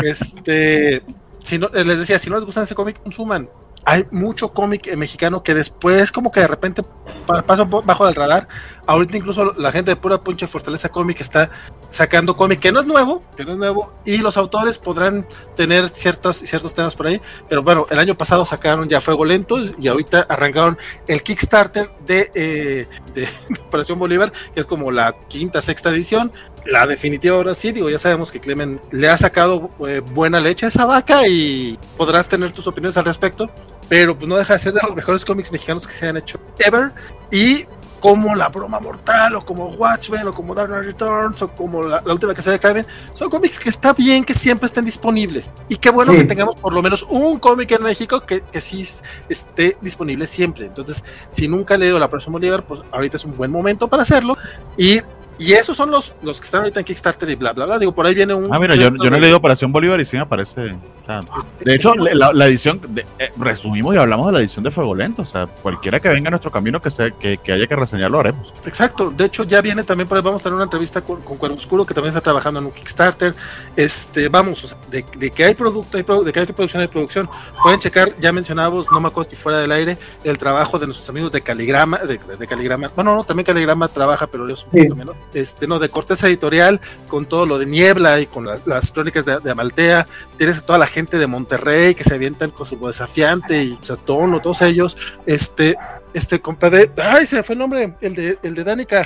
Este, 0.04 1.04
si 1.44 1.58
no, 1.58 1.70
les 1.70 2.00
decía, 2.00 2.20
si 2.20 2.30
no 2.30 2.36
les 2.36 2.46
gusta 2.46 2.64
ese 2.64 2.76
cómic, 2.76 3.02
consuman. 3.02 3.50
Hay 3.90 4.06
mucho 4.12 4.52
cómic 4.52 4.94
mexicano 4.98 5.44
que 5.44 5.54
después 5.54 6.12
como 6.12 6.30
que 6.30 6.42
de 6.42 6.48
repente 6.48 6.84
pasa 7.26 7.64
bajo 7.64 8.06
del 8.06 8.16
radar. 8.16 8.46
Ahorita 8.86 9.16
incluso 9.16 9.54
la 9.54 9.72
gente 9.72 9.92
de 9.92 9.96
pura 9.96 10.18
punche 10.18 10.46
Fortaleza 10.46 10.90
Cómic 10.90 11.22
está 11.22 11.50
sacando 11.88 12.36
cómic 12.36 12.60
que 12.60 12.74
no 12.74 12.82
es 12.82 12.86
nuevo, 12.86 13.24
que 13.38 13.46
no 13.46 13.54
es 13.54 13.58
nuevo, 13.58 13.94
y 14.04 14.18
los 14.18 14.36
autores 14.36 14.78
podrán 14.78 15.26
tener 15.56 15.88
ciertos, 15.88 16.36
ciertos 16.36 16.76
temas 16.76 16.96
por 16.96 17.08
ahí, 17.08 17.22
pero 17.48 17.64
bueno, 17.64 17.88
el 17.90 17.98
año 17.98 18.18
pasado 18.18 18.44
sacaron 18.44 18.90
ya 18.90 19.00
Fuego 19.00 19.24
Lento 19.24 19.58
y 19.80 19.88
ahorita 19.88 20.26
arrancaron 20.28 20.78
el 21.08 21.24
Kickstarter 21.24 21.90
de, 22.06 22.30
eh, 22.36 22.88
de 23.14 23.28
Operación 23.68 24.00
Bolívar, 24.00 24.34
que 24.54 24.60
es 24.60 24.66
como 24.66 24.92
la 24.92 25.16
quinta, 25.30 25.62
sexta 25.62 25.92
edición, 25.92 26.34
la 26.66 26.86
definitiva 26.86 27.38
ahora 27.38 27.54
sí, 27.54 27.72
digo, 27.72 27.90
ya 27.90 27.98
sabemos 27.98 28.34
que 28.34 28.42
Clemen 28.42 28.82
le 28.92 29.08
ha 29.08 29.18
sacado 29.18 29.72
eh, 29.88 30.02
buena 30.02 30.42
leche 30.42 30.66
a 30.66 30.70
esa 30.70 30.86
vaca 30.86 31.26
y 31.28 31.80
podrás 31.96 32.28
tener 32.28 32.52
tus 32.52 32.68
opiniones 32.68 32.98
al 32.98 33.06
respecto, 33.06 33.50
pero 33.90 34.18
pues 34.18 34.28
no 34.28 34.38
deja 34.38 34.54
de 34.54 34.60
ser 34.60 34.74
de 34.74 34.82
los 34.84 34.96
mejores 34.96 35.26
cómics 35.26 35.52
mexicanos 35.52 35.88
que 35.88 35.94
se 35.94 36.08
han 36.08 36.18
hecho 36.18 36.40
ever 36.60 36.92
y 37.32 37.66
como 38.00 38.36
La 38.36 38.50
Broma 38.50 38.80
Mortal, 38.80 39.36
o 39.36 39.46
como 39.46 39.68
Watchmen, 39.70 40.28
o 40.28 40.34
como 40.34 40.54
Dark 40.54 40.70
Knight 40.70 40.86
Returns, 40.86 41.42
o 41.42 41.50
como 41.50 41.84
la, 41.84 42.02
la 42.06 42.14
última 42.14 42.34
que 42.34 42.42
se 42.42 42.52
de 42.52 42.60
Kraven, 42.60 42.86
son 43.14 43.30
cómics 43.30 43.60
que 43.60 43.70
está 43.70 43.94
bien 43.94 44.24
que 44.24 44.34
siempre 44.34 44.68
estén 44.68 44.86
disponibles. 44.86 45.52
Y 45.68 45.78
qué 45.78 45.90
bueno 45.90 46.12
sí. 46.12 46.20
que 46.20 46.26
tengamos 46.26 46.56
por 46.56 46.74
lo 46.74 46.82
menos 46.82 47.06
un 47.10 47.40
cómic 47.40 47.72
en 47.72 47.84
México 47.84 48.22
que, 48.22 48.42
que 48.42 48.62
sí 48.62 48.84
esté 49.30 49.78
disponible 49.82 50.28
siempre. 50.28 50.68
Entonces, 50.68 51.04
si 51.30 51.48
nunca 51.48 51.76
he 51.76 51.78
leído 51.78 51.98
La 52.00 52.06
Operación 52.06 52.34
Bolívar, 52.34 52.64
pues 52.64 52.82
ahorita 52.92 53.18
es 53.18 53.26
un 53.26 53.36
buen 53.36 53.52
momento 53.52 53.88
para 53.88 54.04
hacerlo. 54.04 54.38
Y 54.78 55.02
y 55.40 55.54
esos 55.54 55.78
son 55.78 55.92
los, 55.92 56.16
los 56.24 56.40
que 56.40 56.46
están 56.46 56.62
ahorita 56.62 56.80
en 56.80 56.86
Kickstarter 56.86 57.30
y 57.30 57.36
bla, 57.36 57.54
bla, 57.54 57.66
bla. 57.66 57.78
Digo, 57.78 57.94
por 57.94 58.08
ahí 58.08 58.16
viene 58.16 58.34
un. 58.34 58.52
Ah, 58.52 58.60
mira, 58.60 58.76
yo, 58.76 58.90
yo 58.96 59.10
no 59.10 59.18
he 59.18 59.20
leído 59.20 59.38
Operación 59.38 59.72
Bolívar 59.72 60.00
y 60.00 60.06
sí 60.06 60.18
me 60.18 60.26
parece. 60.26 60.76
Sea, 61.08 61.20
de 61.62 61.76
hecho, 61.76 61.96
la, 61.96 62.34
la 62.34 62.46
edición. 62.46 62.82
De, 62.90 63.06
eh, 63.18 63.32
resumimos 63.38 63.96
y 63.96 63.98
hablamos 63.98 64.28
de 64.28 64.34
la 64.34 64.40
edición 64.40 64.64
de 64.64 64.72
Fuego 64.72 64.94
Lento. 64.94 65.22
O 65.22 65.26
sea, 65.26 65.48
cualquiera 65.48 66.00
que 66.00 66.10
venga 66.10 66.28
a 66.28 66.32
nuestro 66.32 66.52
camino 66.52 66.82
que, 66.82 66.92
sea, 66.92 67.12
que, 67.12 67.38
que 67.38 67.54
haya 67.54 67.66
que 67.66 67.76
reseñarlo, 67.76 68.20
haremos. 68.20 68.54
Exacto. 68.66 69.10
De 69.10 69.26
hecho, 69.26 69.46
ya 69.46 69.62
viene 69.62 69.84
también 69.84 70.08
por 70.08 70.18
ahí. 70.18 70.24
Vamos 70.24 70.42
a 70.42 70.44
tener 70.44 70.56
una 70.56 70.66
entrevista 70.66 71.02
con, 71.02 71.22
con 71.22 71.38
Cuervo 71.38 71.56
Oscuro, 71.56 71.86
que 71.86 71.94
también 71.94 72.10
está 72.10 72.22
trabajando 72.22 72.60
en 72.60 72.66
un 72.66 72.72
Kickstarter. 72.72 73.34
Este, 73.76 74.28
vamos, 74.28 74.64
o 74.66 74.68
sea, 74.68 74.80
de, 74.90 75.06
de, 75.18 75.32
que 75.32 75.46
hay 75.46 75.56
producto, 75.56 75.98
hay 75.98 76.04
produ 76.04 76.24
de 76.24 76.34
que 76.34 76.42
hay 76.42 76.46
producción, 76.48 76.82
hay 76.82 76.88
producción. 76.90 77.30
Pueden 77.64 77.80
checar, 77.80 78.10
ya 78.20 78.34
mencionábamos, 78.34 78.92
no 78.92 79.00
me 79.00 79.08
acuerdo 79.08 79.30
si 79.30 79.38
fuera 79.38 79.60
del 79.60 79.72
aire, 79.72 79.98
el 80.26 80.38
trabajo 80.38 80.78
de 80.78 80.88
nuestros 80.88 81.10
amigos 81.10 81.32
de 81.32 81.42
Caligrama. 81.42 82.00
De, 82.00 82.18
de 82.18 82.48
Caligrama. 82.48 82.88
Bueno, 82.96 83.16
no, 83.16 83.24
también 83.24 83.46
Caligrama 83.46 83.88
trabaja, 83.88 84.28
pero 84.28 84.48
es 84.50 84.64
un 84.66 84.72
poquito 84.72 84.94
sí. 84.94 85.00
menos. 85.00 85.16
Este, 85.34 85.68
no, 85.68 85.80
de 85.80 85.90
Corteza 85.90 86.28
Editorial, 86.28 86.82
con 87.08 87.26
todo 87.26 87.46
lo 87.46 87.58
de 87.58 87.66
Niebla 87.66 88.20
y 88.20 88.26
con 88.28 88.46
las, 88.46 88.68
las 88.68 88.92
crónicas 88.92 89.26
de, 89.26 89.40
de, 89.40 89.52
Amaltea, 89.52 90.06
tienes 90.36 90.64
toda 90.64 90.78
la 90.80 90.88
gente 90.88 90.97
de 91.06 91.28
Monterrey 91.28 91.94
que 91.94 92.04
se 92.04 92.16
avientan 92.16 92.50
con 92.50 92.66
su 92.66 92.76
desafiante 92.80 93.64
y 93.64 93.78
Satono, 93.82 94.42
todos 94.42 94.64
ellos, 94.64 94.98
este, 95.28 95.78
este 96.14 96.42
compadre, 96.42 96.92
ay, 96.98 97.28
se 97.28 97.36
me 97.36 97.44
fue 97.44 97.54
el 97.54 97.60
nombre, 97.60 97.96
el 98.02 98.16
de, 98.16 98.40
el 98.42 98.56
de 98.56 98.64
Danica, 98.64 99.04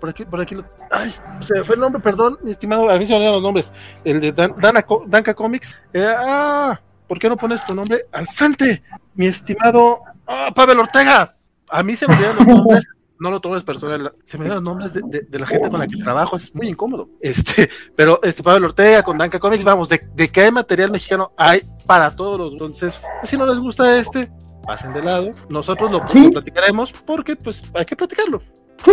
por 0.00 0.10
aquí, 0.10 0.24
por 0.24 0.40
aquí, 0.40 0.56
ay, 0.92 1.12
se 1.40 1.54
me 1.54 1.64
fue 1.64 1.74
el 1.74 1.80
nombre, 1.80 2.00
perdón, 2.00 2.38
mi 2.42 2.52
estimado, 2.52 2.88
a 2.88 2.96
mí 2.96 3.06
se 3.06 3.12
me 3.12 3.16
olvidan 3.16 3.32
los 3.32 3.42
nombres, 3.42 3.72
el 4.04 4.20
de 4.20 4.30
Dan, 4.30 4.54
Dana, 4.56 4.86
Danca 5.06 5.34
Comics, 5.34 5.76
eh, 5.92 6.14
ah, 6.16 6.80
¿por 7.08 7.18
qué 7.18 7.28
no 7.28 7.36
pones 7.36 7.66
tu 7.66 7.74
nombre 7.74 8.06
al 8.12 8.28
frente, 8.28 8.84
mi 9.14 9.26
estimado 9.26 10.00
oh, 10.24 10.54
Pavel 10.54 10.78
Ortega? 10.78 11.34
A 11.68 11.82
mí 11.82 11.96
se 11.96 12.06
me 12.06 12.14
olvidan 12.14 12.36
los 12.36 12.46
nombres 12.46 12.86
no 13.22 13.30
lo 13.30 13.40
tomes 13.40 13.62
personal, 13.62 14.12
se 14.24 14.36
me 14.36 14.48
los 14.48 14.60
nombres 14.60 14.94
de, 14.94 15.02
de, 15.04 15.20
de, 15.20 15.38
la 15.38 15.46
gente 15.46 15.70
con 15.70 15.78
la 15.78 15.86
que 15.86 15.96
trabajo, 15.96 16.34
es 16.34 16.52
muy 16.56 16.66
incómodo. 16.66 17.08
Este, 17.20 17.70
pero 17.96 18.18
este 18.24 18.42
Pablo 18.42 18.66
Ortega 18.66 19.04
con 19.04 19.16
Danca 19.16 19.38
Comics, 19.38 19.62
vamos, 19.62 19.88
de, 19.88 20.00
de 20.12 20.28
que 20.28 20.40
hay 20.40 20.50
material 20.50 20.90
mexicano, 20.90 21.30
hay 21.36 21.62
para 21.86 22.16
todos 22.16 22.36
los. 22.36 22.52
Entonces, 22.54 23.00
pues, 23.20 23.30
si 23.30 23.36
no 23.36 23.46
les 23.46 23.60
gusta 23.60 23.96
este, 23.96 24.28
pasen 24.66 24.92
de 24.92 25.04
lado. 25.04 25.30
Nosotros 25.48 25.92
lo, 25.92 26.02
¿Sí? 26.08 26.24
lo 26.24 26.30
platicaremos 26.30 26.92
porque, 26.92 27.36
pues, 27.36 27.62
hay 27.74 27.84
que 27.84 27.94
platicarlo. 27.94 28.42
Sí, 28.84 28.90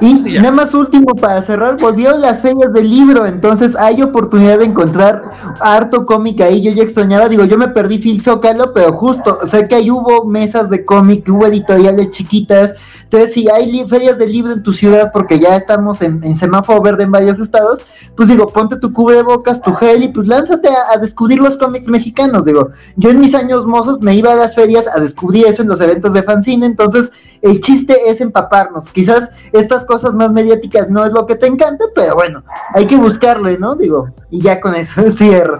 y, 0.00 0.14
nada 0.38 0.52
más 0.52 0.72
último 0.72 1.14
para 1.14 1.42
cerrar, 1.42 1.78
volvió 1.78 2.16
las 2.16 2.40
ferias 2.40 2.72
del 2.72 2.88
libro, 2.88 3.26
entonces 3.26 3.76
hay 3.76 4.00
oportunidad 4.00 4.58
de 4.58 4.64
encontrar 4.64 5.22
harto 5.60 6.06
cómic 6.06 6.40
ahí, 6.40 6.62
yo 6.62 6.72
ya 6.72 6.82
extrañaba, 6.82 7.28
digo, 7.28 7.44
yo 7.44 7.58
me 7.58 7.68
perdí 7.68 7.98
Phil 7.98 8.20
Zócalo, 8.20 8.72
pero 8.72 8.92
justo, 8.92 9.38
sé 9.44 9.68
que 9.68 9.74
ahí 9.74 9.90
hubo 9.90 10.24
mesas 10.24 10.70
de 10.70 10.86
cómic, 10.86 11.28
hubo 11.28 11.46
editoriales 11.46 12.10
chiquitas, 12.12 12.74
entonces 13.04 13.34
si 13.34 13.48
hay 13.50 13.86
ferias 13.86 14.18
del 14.18 14.32
libro 14.32 14.52
en 14.52 14.62
tu 14.62 14.72
ciudad, 14.72 15.10
porque 15.12 15.38
ya 15.38 15.54
estamos 15.54 16.00
en, 16.00 16.24
en, 16.24 16.34
semáforo 16.34 16.80
verde 16.80 17.04
en 17.04 17.12
varios 17.12 17.38
estados, 17.38 17.84
pues 18.16 18.30
digo, 18.30 18.48
ponte 18.48 18.76
tu 18.76 18.92
cubrebocas, 18.94 19.60
tu 19.60 19.74
gel 19.74 20.02
y 20.02 20.08
pues 20.08 20.28
lánzate 20.28 20.68
a, 20.68 20.94
a 20.94 20.98
descubrir 20.98 21.40
los 21.40 21.58
cómics 21.58 21.88
mexicanos, 21.88 22.46
digo, 22.46 22.70
yo 22.96 23.10
en 23.10 23.20
mis 23.20 23.34
años 23.34 23.66
mozos 23.66 24.00
me 24.00 24.14
iba 24.14 24.32
a 24.32 24.36
las 24.36 24.54
ferias 24.54 24.88
a 24.88 24.98
descubrir 24.98 25.46
eso 25.46 25.60
en 25.60 25.68
los 25.68 25.80
eventos 25.82 26.14
de 26.14 26.22
fanzine, 26.22 26.64
entonces 26.64 27.12
el 27.42 27.60
chiste 27.60 27.96
es 28.06 28.20
empaparnos, 28.20 28.90
quizás 28.90 29.30
estas 29.52 29.84
cosas 29.84 30.14
más 30.14 30.32
mediáticas 30.32 30.88
no 30.88 31.04
es 31.04 31.12
lo 31.12 31.26
que 31.26 31.36
te 31.36 31.46
encanta, 31.46 31.84
pero 31.94 32.14
bueno, 32.14 32.44
hay 32.74 32.86
que 32.86 32.96
buscarle, 32.96 33.58
¿no? 33.58 33.76
Digo, 33.76 34.14
y 34.30 34.42
ya 34.42 34.60
con 34.60 34.74
eso 34.74 35.08
cierro. 35.10 35.58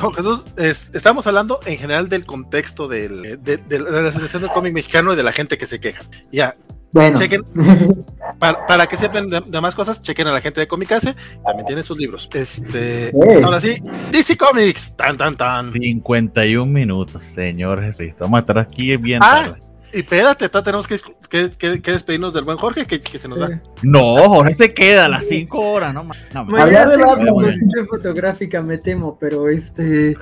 No, 0.00 0.10
Jesús, 0.10 0.44
es, 0.56 0.90
estamos 0.94 1.26
hablando 1.26 1.60
en 1.64 1.78
general 1.78 2.08
del 2.08 2.26
contexto 2.26 2.88
del, 2.88 3.22
de, 3.22 3.36
de, 3.36 3.58
de, 3.58 3.78
la 3.78 4.10
selección 4.10 4.42
del 4.42 4.52
cómic 4.52 4.72
mexicano 4.72 5.12
y 5.12 5.16
de 5.16 5.22
la 5.22 5.32
gente 5.32 5.56
que 5.56 5.66
se 5.66 5.80
queja. 5.80 6.02
Ya. 6.32 6.54
Bueno. 6.90 7.18
Chequen, 7.18 7.44
para, 8.38 8.66
para, 8.66 8.86
que 8.86 8.96
sepan 8.96 9.28
de, 9.28 9.42
de, 9.42 9.60
más 9.60 9.74
cosas, 9.74 10.00
chequen 10.00 10.26
a 10.26 10.32
la 10.32 10.40
gente 10.40 10.60
de 10.60 10.66
Comicase, 10.66 11.14
también 11.44 11.66
tiene 11.66 11.82
sus 11.82 11.98
libros. 11.98 12.28
Este, 12.32 13.12
hey. 13.12 13.40
ahora 13.44 13.60
sí, 13.60 13.76
DC 14.10 14.36
Comics, 14.36 14.96
tan, 14.96 15.16
tan, 15.16 15.36
tan. 15.36 15.72
51 15.72 16.66
minutos, 16.66 17.24
señor 17.24 17.82
Jesús. 17.82 18.14
Vamos 18.18 18.38
a 18.38 18.40
estar 18.40 18.58
aquí 18.58 18.96
bien 18.96 19.20
ah, 19.22 19.42
tarde. 19.44 19.67
Y 19.92 19.98
espérate, 20.00 20.48
tenemos 20.48 20.86
que, 20.86 20.96
que, 21.30 21.50
que, 21.56 21.80
que, 21.80 21.92
despedirnos 21.92 22.34
del 22.34 22.44
buen 22.44 22.58
Jorge, 22.58 22.86
que, 22.86 23.00
se 23.00 23.28
nos 23.28 23.40
va. 23.40 23.48
No, 23.82 24.16
Jorge 24.18 24.54
se 24.54 24.74
queda 24.74 25.06
a 25.06 25.08
las 25.08 25.26
5 25.26 25.58
horas, 25.58 25.94
no, 25.94 26.06
no 26.34 26.44
Mañana 26.44 26.90
de 26.90 26.98
la 26.98 27.16
composición 27.16 27.86
fotográfica 27.86 28.60
me 28.60 28.76
temo, 28.78 29.16
pero 29.18 29.48
este 29.48 30.16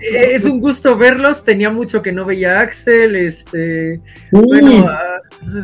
es 0.00 0.44
un 0.44 0.58
gusto 0.58 0.96
verlos. 0.96 1.44
Tenía 1.44 1.70
mucho 1.70 2.02
que 2.02 2.12
no 2.12 2.24
veía 2.24 2.58
a 2.58 2.62
Axel, 2.62 3.14
este 3.14 3.96
sí. 3.96 4.00
bueno, 4.32 4.90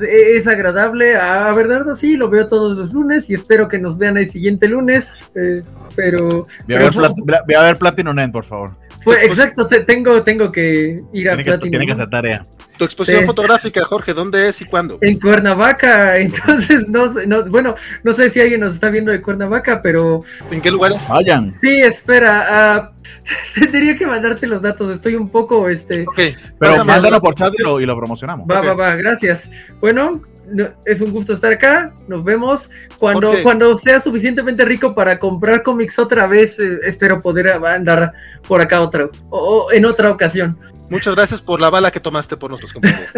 es 0.09 0.47
agradable. 0.47 1.17
A 1.17 1.53
Bernardo 1.53 1.95
sí, 1.95 2.17
lo 2.17 2.31
veo 2.31 2.47
todos 2.47 2.77
los 2.77 2.93
lunes 2.93 3.29
y 3.31 3.35
espero 3.35 3.67
que 3.67 3.79
nos 3.79 3.99
vean 3.99 4.17
el 4.17 4.29
siguiente 4.29 4.69
lunes. 4.69 5.13
Eh, 5.35 5.63
pero, 5.97 6.47
voy 6.67 6.77
a, 6.77 6.79
ver, 6.79 6.91
pero 6.93 6.93
fue, 6.93 7.25
voy 7.47 7.55
a 7.55 7.63
ver 7.63 7.79
Platinum 7.79 8.15
Net, 8.15 8.31
por 8.31 8.45
favor. 8.45 8.77
Fue, 9.03 9.25
exacto, 9.25 9.67
te, 9.67 9.85
tengo, 9.85 10.23
tengo 10.23 10.51
que 10.51 11.01
ir 11.13 11.29
a 11.29 11.33
tiene 11.33 11.45
Platinum. 11.45 11.63
Que, 11.63 11.71
tiene 11.71 11.87
que 11.87 11.93
hacer 11.93 12.09
tarea. 12.09 12.45
Tu 12.79 12.85
exposición 12.85 13.23
sí. 13.23 13.27
fotográfica, 13.27 13.85
Jorge, 13.85 14.13
¿dónde 14.13 14.49
es 14.49 14.61
y 14.61 14.67
cuándo? 14.67 14.99
En 15.01 15.19
Cuernavaca, 15.19 16.17
entonces 16.19 16.89
no, 16.89 17.07
no, 17.27 17.45
bueno, 17.47 17.75
no 18.03 18.13
sé 18.13 18.31
si 18.31 18.41
alguien 18.41 18.61
nos 18.61 18.75
está 18.75 18.91
viendo 18.91 19.11
de 19.11 19.23
Cuernavaca, 19.23 19.81
pero... 19.83 20.23
¿En 20.51 20.61
qué 20.61 20.71
lugares? 20.71 21.09
Vayan. 21.09 21.51
Sí, 21.51 21.81
espera, 21.81 22.93
uh, 23.57 23.61
tendría 23.61 23.97
que 23.97 24.07
mandarte 24.07 24.47
los 24.47 24.63
datos, 24.63 24.93
estoy 24.93 25.15
un 25.15 25.29
poco, 25.29 25.69
este... 25.69 26.03
Ok, 26.03 26.21
pero 26.59 26.85
mándalo 26.85 27.21
por 27.21 27.35
chat 27.35 27.53
y 27.59 27.63
lo, 27.63 27.81
y 27.81 27.87
lo 27.87 27.97
promocionamos. 27.97 28.47
Va, 28.51 28.59
okay. 28.59 28.69
va, 28.71 28.75
va, 28.75 28.95
gracias. 28.97 29.51
Bueno, 29.81 30.23
no- 30.51 30.69
es 30.85 31.01
un 31.01 31.11
gusto 31.11 31.33
estar 31.33 31.53
acá. 31.53 31.93
Nos 32.09 32.25
vemos 32.25 32.71
cuando, 32.99 33.33
cuando 33.43 33.77
sea 33.77 34.01
suficientemente 34.01 34.65
rico 34.65 34.95
para 34.95 35.19
comprar 35.19 35.63
cómics 35.63 35.99
otra 35.99 36.27
vez. 36.27 36.59
eh, 36.59 36.79
espero 36.85 37.21
poder 37.21 37.49
andar 37.49 38.13
por 38.47 38.61
acá 38.61 38.81
otra 38.81 39.09
o, 39.31 39.39
o 39.39 39.73
en 39.73 39.85
otra 39.85 40.11
ocasión. 40.11 40.59
Muchas 40.89 41.15
gracias 41.17 41.43
por 41.43 41.61
la 41.61 41.69
bala 41.71 41.91
que 41.91 41.99
tomaste 42.01 42.37
por 42.37 42.51
nuestros 42.51 42.73
compañeros. 42.73 43.09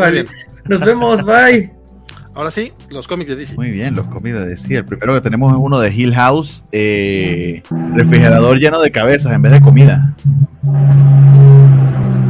Vale. 0.00 0.10
bien. 0.12 0.26
Nos 0.64 0.80
vemos, 0.84 1.24
bye. 1.24 1.72
Ahora 2.34 2.50
sí, 2.50 2.72
los 2.90 3.06
cómics 3.06 3.30
de 3.30 3.36
DC. 3.36 3.54
Muy 3.54 3.70
bien, 3.70 3.94
los 3.94 4.08
cómics 4.08 4.36
de 4.36 4.46
DC. 4.46 4.74
El 4.74 4.84
primero 4.84 5.14
que 5.14 5.20
tenemos 5.20 5.52
es 5.52 5.58
uno 5.60 5.78
de 5.78 5.94
Hill 5.94 6.12
House, 6.16 6.64
eh, 6.72 7.62
refrigerador 7.94 8.58
lleno 8.58 8.80
de 8.80 8.90
cabezas 8.90 9.32
en 9.32 9.42
vez 9.42 9.52
de 9.52 9.60
comida. 9.60 10.12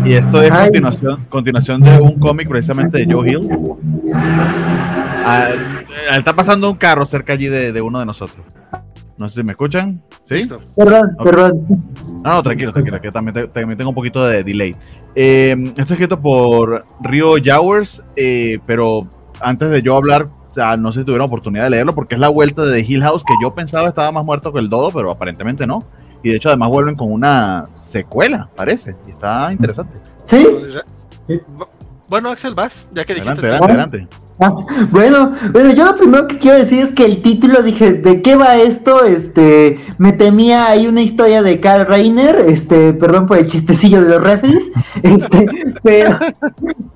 Y 0.04 0.12
esto 0.14 0.42
es 0.42 0.50
Ay. 0.52 0.66
continuación, 0.66 1.24
continuación 1.30 1.80
de 1.80 1.98
un 2.00 2.18
cómic 2.18 2.48
precisamente 2.48 2.98
de 2.98 3.12
Joe 3.12 3.28
Hill. 3.30 3.48
Está 6.16 6.34
pasando 6.34 6.70
un 6.70 6.76
carro 6.76 7.06
cerca 7.06 7.32
allí 7.32 7.46
de, 7.48 7.72
de 7.72 7.80
uno 7.80 7.98
de 8.00 8.04
nosotros. 8.06 8.44
No 9.16 9.28
sé 9.28 9.36
si 9.36 9.42
me 9.42 9.52
escuchan. 9.52 10.02
¿Sí? 10.28 10.42
Perdón, 10.76 11.16
Ok. 11.18 11.24
perdón. 11.24 11.66
No, 12.22 12.34
no, 12.34 12.42
tranquilo, 12.42 12.72
tranquilo, 12.72 13.00
que 13.00 13.10
también, 13.10 13.34
te- 13.34 13.48
también 13.48 13.78
tengo 13.78 13.90
un 13.90 13.94
poquito 13.94 14.24
de 14.26 14.42
delay. 14.44 14.74
Eh, 15.14 15.54
esto 15.68 15.82
es 15.82 15.90
escrito 15.92 16.20
por 16.20 16.84
Rio 17.02 17.34
Jowers, 17.44 18.02
eh, 18.16 18.58
pero 18.66 19.06
antes 19.40 19.70
de 19.70 19.82
yo 19.82 19.96
hablar, 19.96 20.26
no 20.78 20.92
sé 20.92 21.00
si 21.00 21.04
tuvieron 21.04 21.26
oportunidad 21.26 21.64
de 21.64 21.70
leerlo, 21.70 21.94
porque 21.94 22.14
es 22.14 22.20
la 22.20 22.28
vuelta 22.28 22.62
de 22.64 22.82
The 22.82 22.92
Hill 22.92 23.02
House, 23.02 23.22
que 23.24 23.34
yo 23.42 23.52
pensaba 23.54 23.88
estaba 23.88 24.10
más 24.12 24.24
muerto 24.24 24.52
que 24.52 24.58
el 24.58 24.68
Dodo, 24.68 24.90
pero 24.92 25.10
aparentemente 25.10 25.66
no. 25.66 25.82
Y 26.24 26.30
de 26.30 26.36
hecho, 26.36 26.48
además 26.48 26.70
vuelven 26.70 26.96
con 26.96 27.12
una 27.12 27.66
secuela, 27.78 28.48
parece. 28.56 28.96
Y 29.06 29.10
está 29.10 29.52
interesante. 29.52 29.98
Sí, 30.24 30.44
Sí. 31.28 31.40
Bueno, 32.08 32.30
Axel, 32.30 32.54
vas, 32.54 32.90
ya 32.92 33.04
que 33.04 33.14
dijiste 33.14 33.40
adelante, 33.40 33.64
adelante. 33.64 34.08
Bueno, 34.90 35.32
bueno, 35.52 35.72
yo 35.72 35.84
lo 35.84 35.96
primero 35.96 36.26
que 36.26 36.38
quiero 36.38 36.58
decir 36.58 36.82
es 36.82 36.92
que 36.92 37.04
el 37.04 37.22
título 37.22 37.62
dije, 37.62 37.92
¿de 37.92 38.22
qué 38.22 38.36
va 38.36 38.56
esto? 38.56 39.04
Este, 39.04 39.78
me 39.98 40.12
temía 40.12 40.66
hay 40.68 40.86
una 40.86 41.02
historia 41.02 41.42
de 41.42 41.60
Carl 41.60 41.86
Reiner, 41.86 42.36
este, 42.40 42.92
perdón 42.94 43.26
por 43.26 43.38
el 43.38 43.46
chistecillo 43.46 44.02
de 44.02 44.10
los 44.10 44.22
referees, 44.22 44.70
este, 45.02 45.46
pero, 45.82 46.18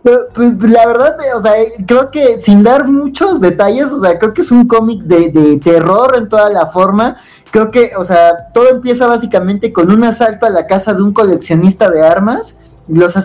pero, 0.03 0.29
pues, 0.35 0.53
la 0.63 0.87
verdad, 0.87 1.17
o 1.37 1.43
sea, 1.43 1.53
creo 1.87 2.11
que 2.11 2.39
sin 2.39 2.63
dar 2.63 2.89
muchos 2.89 3.41
detalles, 3.41 3.87
o 3.93 4.01
sea, 4.01 4.19
creo 4.19 4.35
que 4.35 4.43
es 4.43 4.51
un 4.51 4.67
cómic 4.67 5.03
de, 5.03 5.31
de 5.31 5.59
terror 5.59 6.15
en 6.17 6.29
toda 6.29 6.51
la 6.51 6.67
forma. 6.67 7.17
Creo 7.51 7.71
que, 7.71 7.93
o 7.97 8.05
sea, 8.05 8.51
todo 8.53 8.69
empieza 8.69 9.07
básicamente 9.07 9.73
con 9.73 9.91
un 9.91 10.05
asalto 10.05 10.45
a 10.45 10.51
la 10.51 10.67
casa 10.67 10.93
de 10.93 11.03
un 11.03 11.15
coleccionista 11.15 11.91
de 11.91 12.05
armas. 12.07 12.59
Los 12.89 13.17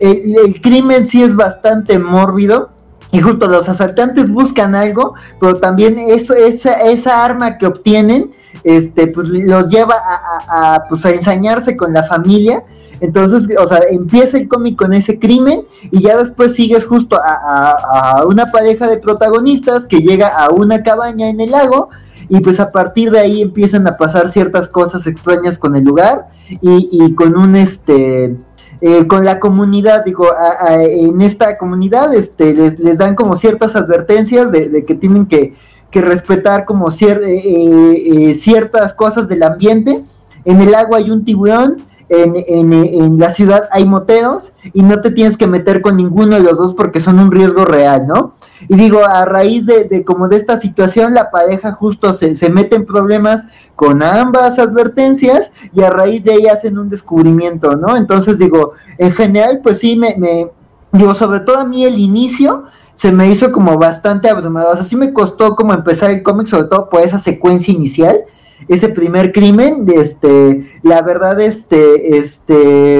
el, 0.00 0.36
el 0.36 0.60
crimen 0.60 1.02
sí 1.02 1.22
es 1.22 1.34
bastante 1.34 1.98
mórbido. 1.98 2.70
Y 3.12 3.20
justo 3.20 3.46
los 3.48 3.68
asaltantes 3.68 4.30
buscan 4.30 4.74
algo, 4.74 5.14
pero 5.40 5.56
también 5.56 5.98
eso, 5.98 6.34
esa, 6.34 6.74
esa 6.74 7.24
arma 7.24 7.58
que 7.58 7.66
obtienen, 7.66 8.30
este, 8.62 9.08
pues 9.08 9.28
los 9.28 9.68
lleva 9.68 9.94
a, 9.94 10.74
a- 10.76 10.84
pues, 10.88 11.04
a 11.04 11.10
ensañarse 11.10 11.76
con 11.76 11.92
la 11.92 12.04
familia. 12.04 12.62
Entonces, 13.00 13.48
o 13.58 13.66
sea, 13.66 13.78
empieza 13.90 14.36
el 14.36 14.46
cómic 14.46 14.76
con 14.76 14.92
ese 14.92 15.18
crimen 15.18 15.62
y 15.90 16.02
ya 16.02 16.16
después 16.18 16.54
sigues 16.54 16.84
justo 16.86 17.16
a, 17.16 17.32
a- 17.32 18.18
a 18.20 18.26
una 18.26 18.46
pareja 18.52 18.86
de 18.86 18.98
protagonistas 18.98 19.86
que 19.86 19.98
llega 20.00 20.28
a 20.28 20.50
una 20.50 20.82
cabaña 20.82 21.28
en 21.28 21.40
el 21.40 21.50
lago 21.50 21.88
y 22.28 22.38
pues 22.40 22.60
a 22.60 22.70
partir 22.70 23.10
de 23.10 23.18
ahí 23.18 23.40
empiezan 23.42 23.88
a 23.88 23.96
pasar 23.96 24.28
ciertas 24.28 24.68
cosas 24.68 25.06
extrañas 25.08 25.58
con 25.58 25.74
el 25.74 25.82
lugar 25.84 26.28
y, 26.60 26.88
y 26.92 27.14
con 27.14 27.36
un 27.36 27.56
este 27.56 28.36
eh, 28.80 29.06
con 29.06 29.24
la 29.24 29.38
comunidad, 29.40 30.04
digo, 30.04 30.26
a- 30.30 30.82
en 30.82 31.20
esta 31.20 31.58
comunidad 31.58 32.14
este, 32.14 32.54
les, 32.54 32.78
les 32.78 32.98
dan 32.98 33.14
como 33.14 33.36
ciertas 33.36 33.76
advertencias 33.76 34.50
de, 34.52 34.68
de 34.68 34.84
que 34.84 34.94
tienen 34.94 35.26
que, 35.26 35.54
que 35.90 36.00
respetar 36.00 36.64
como 36.64 36.86
cier- 36.86 37.22
eh, 37.22 37.42
eh, 37.44 38.30
eh, 38.30 38.34
ciertas 38.34 38.94
cosas 38.94 39.28
del 39.28 39.42
ambiente. 39.42 40.02
En 40.44 40.60
el 40.62 40.74
agua 40.74 40.98
hay 40.98 41.10
un 41.10 41.24
tiburón, 41.24 41.82
en, 42.10 42.34
en, 42.48 42.72
en 42.72 43.18
la 43.18 43.32
ciudad 43.32 43.68
hay 43.70 43.84
moteros 43.84 44.52
y 44.72 44.82
no 44.82 45.00
te 45.00 45.12
tienes 45.12 45.36
que 45.36 45.46
meter 45.46 45.80
con 45.80 45.96
ninguno 45.96 46.34
de 46.36 46.42
los 46.42 46.58
dos 46.58 46.74
porque 46.74 47.00
son 47.00 47.20
un 47.20 47.30
riesgo 47.30 47.64
real, 47.64 48.06
¿no? 48.06 48.34
Y 48.68 48.74
digo, 48.74 49.04
a 49.06 49.24
raíz 49.24 49.64
de, 49.64 49.84
de 49.84 50.04
como 50.04 50.26
de 50.28 50.36
esta 50.36 50.58
situación, 50.58 51.14
la 51.14 51.30
pareja 51.30 51.72
justo 51.72 52.12
se, 52.12 52.34
se 52.34 52.50
mete 52.50 52.74
en 52.74 52.84
problemas 52.84 53.46
con 53.76 54.02
ambas 54.02 54.58
advertencias 54.58 55.52
y 55.72 55.82
a 55.82 55.90
raíz 55.90 56.24
de 56.24 56.32
ahí 56.32 56.46
hacen 56.46 56.78
un 56.78 56.88
descubrimiento, 56.88 57.76
¿no? 57.76 57.96
Entonces 57.96 58.38
digo, 58.38 58.72
en 58.98 59.12
general, 59.12 59.60
pues 59.62 59.78
sí, 59.78 59.96
me, 59.96 60.16
me 60.18 60.50
digo, 60.90 61.14
sobre 61.14 61.40
todo 61.40 61.58
a 61.58 61.64
mí 61.64 61.84
el 61.84 61.96
inicio 61.98 62.64
se 62.94 63.12
me 63.12 63.30
hizo 63.30 63.52
como 63.52 63.78
bastante 63.78 64.28
abrumador, 64.28 64.72
o 64.72 64.74
sea, 64.74 64.84
sí 64.84 64.96
me 64.96 65.12
costó 65.12 65.54
como 65.54 65.72
empezar 65.72 66.10
el 66.10 66.24
cómic, 66.24 66.48
sobre 66.48 66.64
todo 66.64 66.90
por 66.90 67.00
esa 67.00 67.20
secuencia 67.20 67.72
inicial, 67.72 68.24
ese 68.68 68.90
primer 68.90 69.32
crimen, 69.32 69.86
este, 69.94 70.64
la 70.82 71.02
verdad, 71.02 71.40
este, 71.40 72.16
este, 72.16 72.98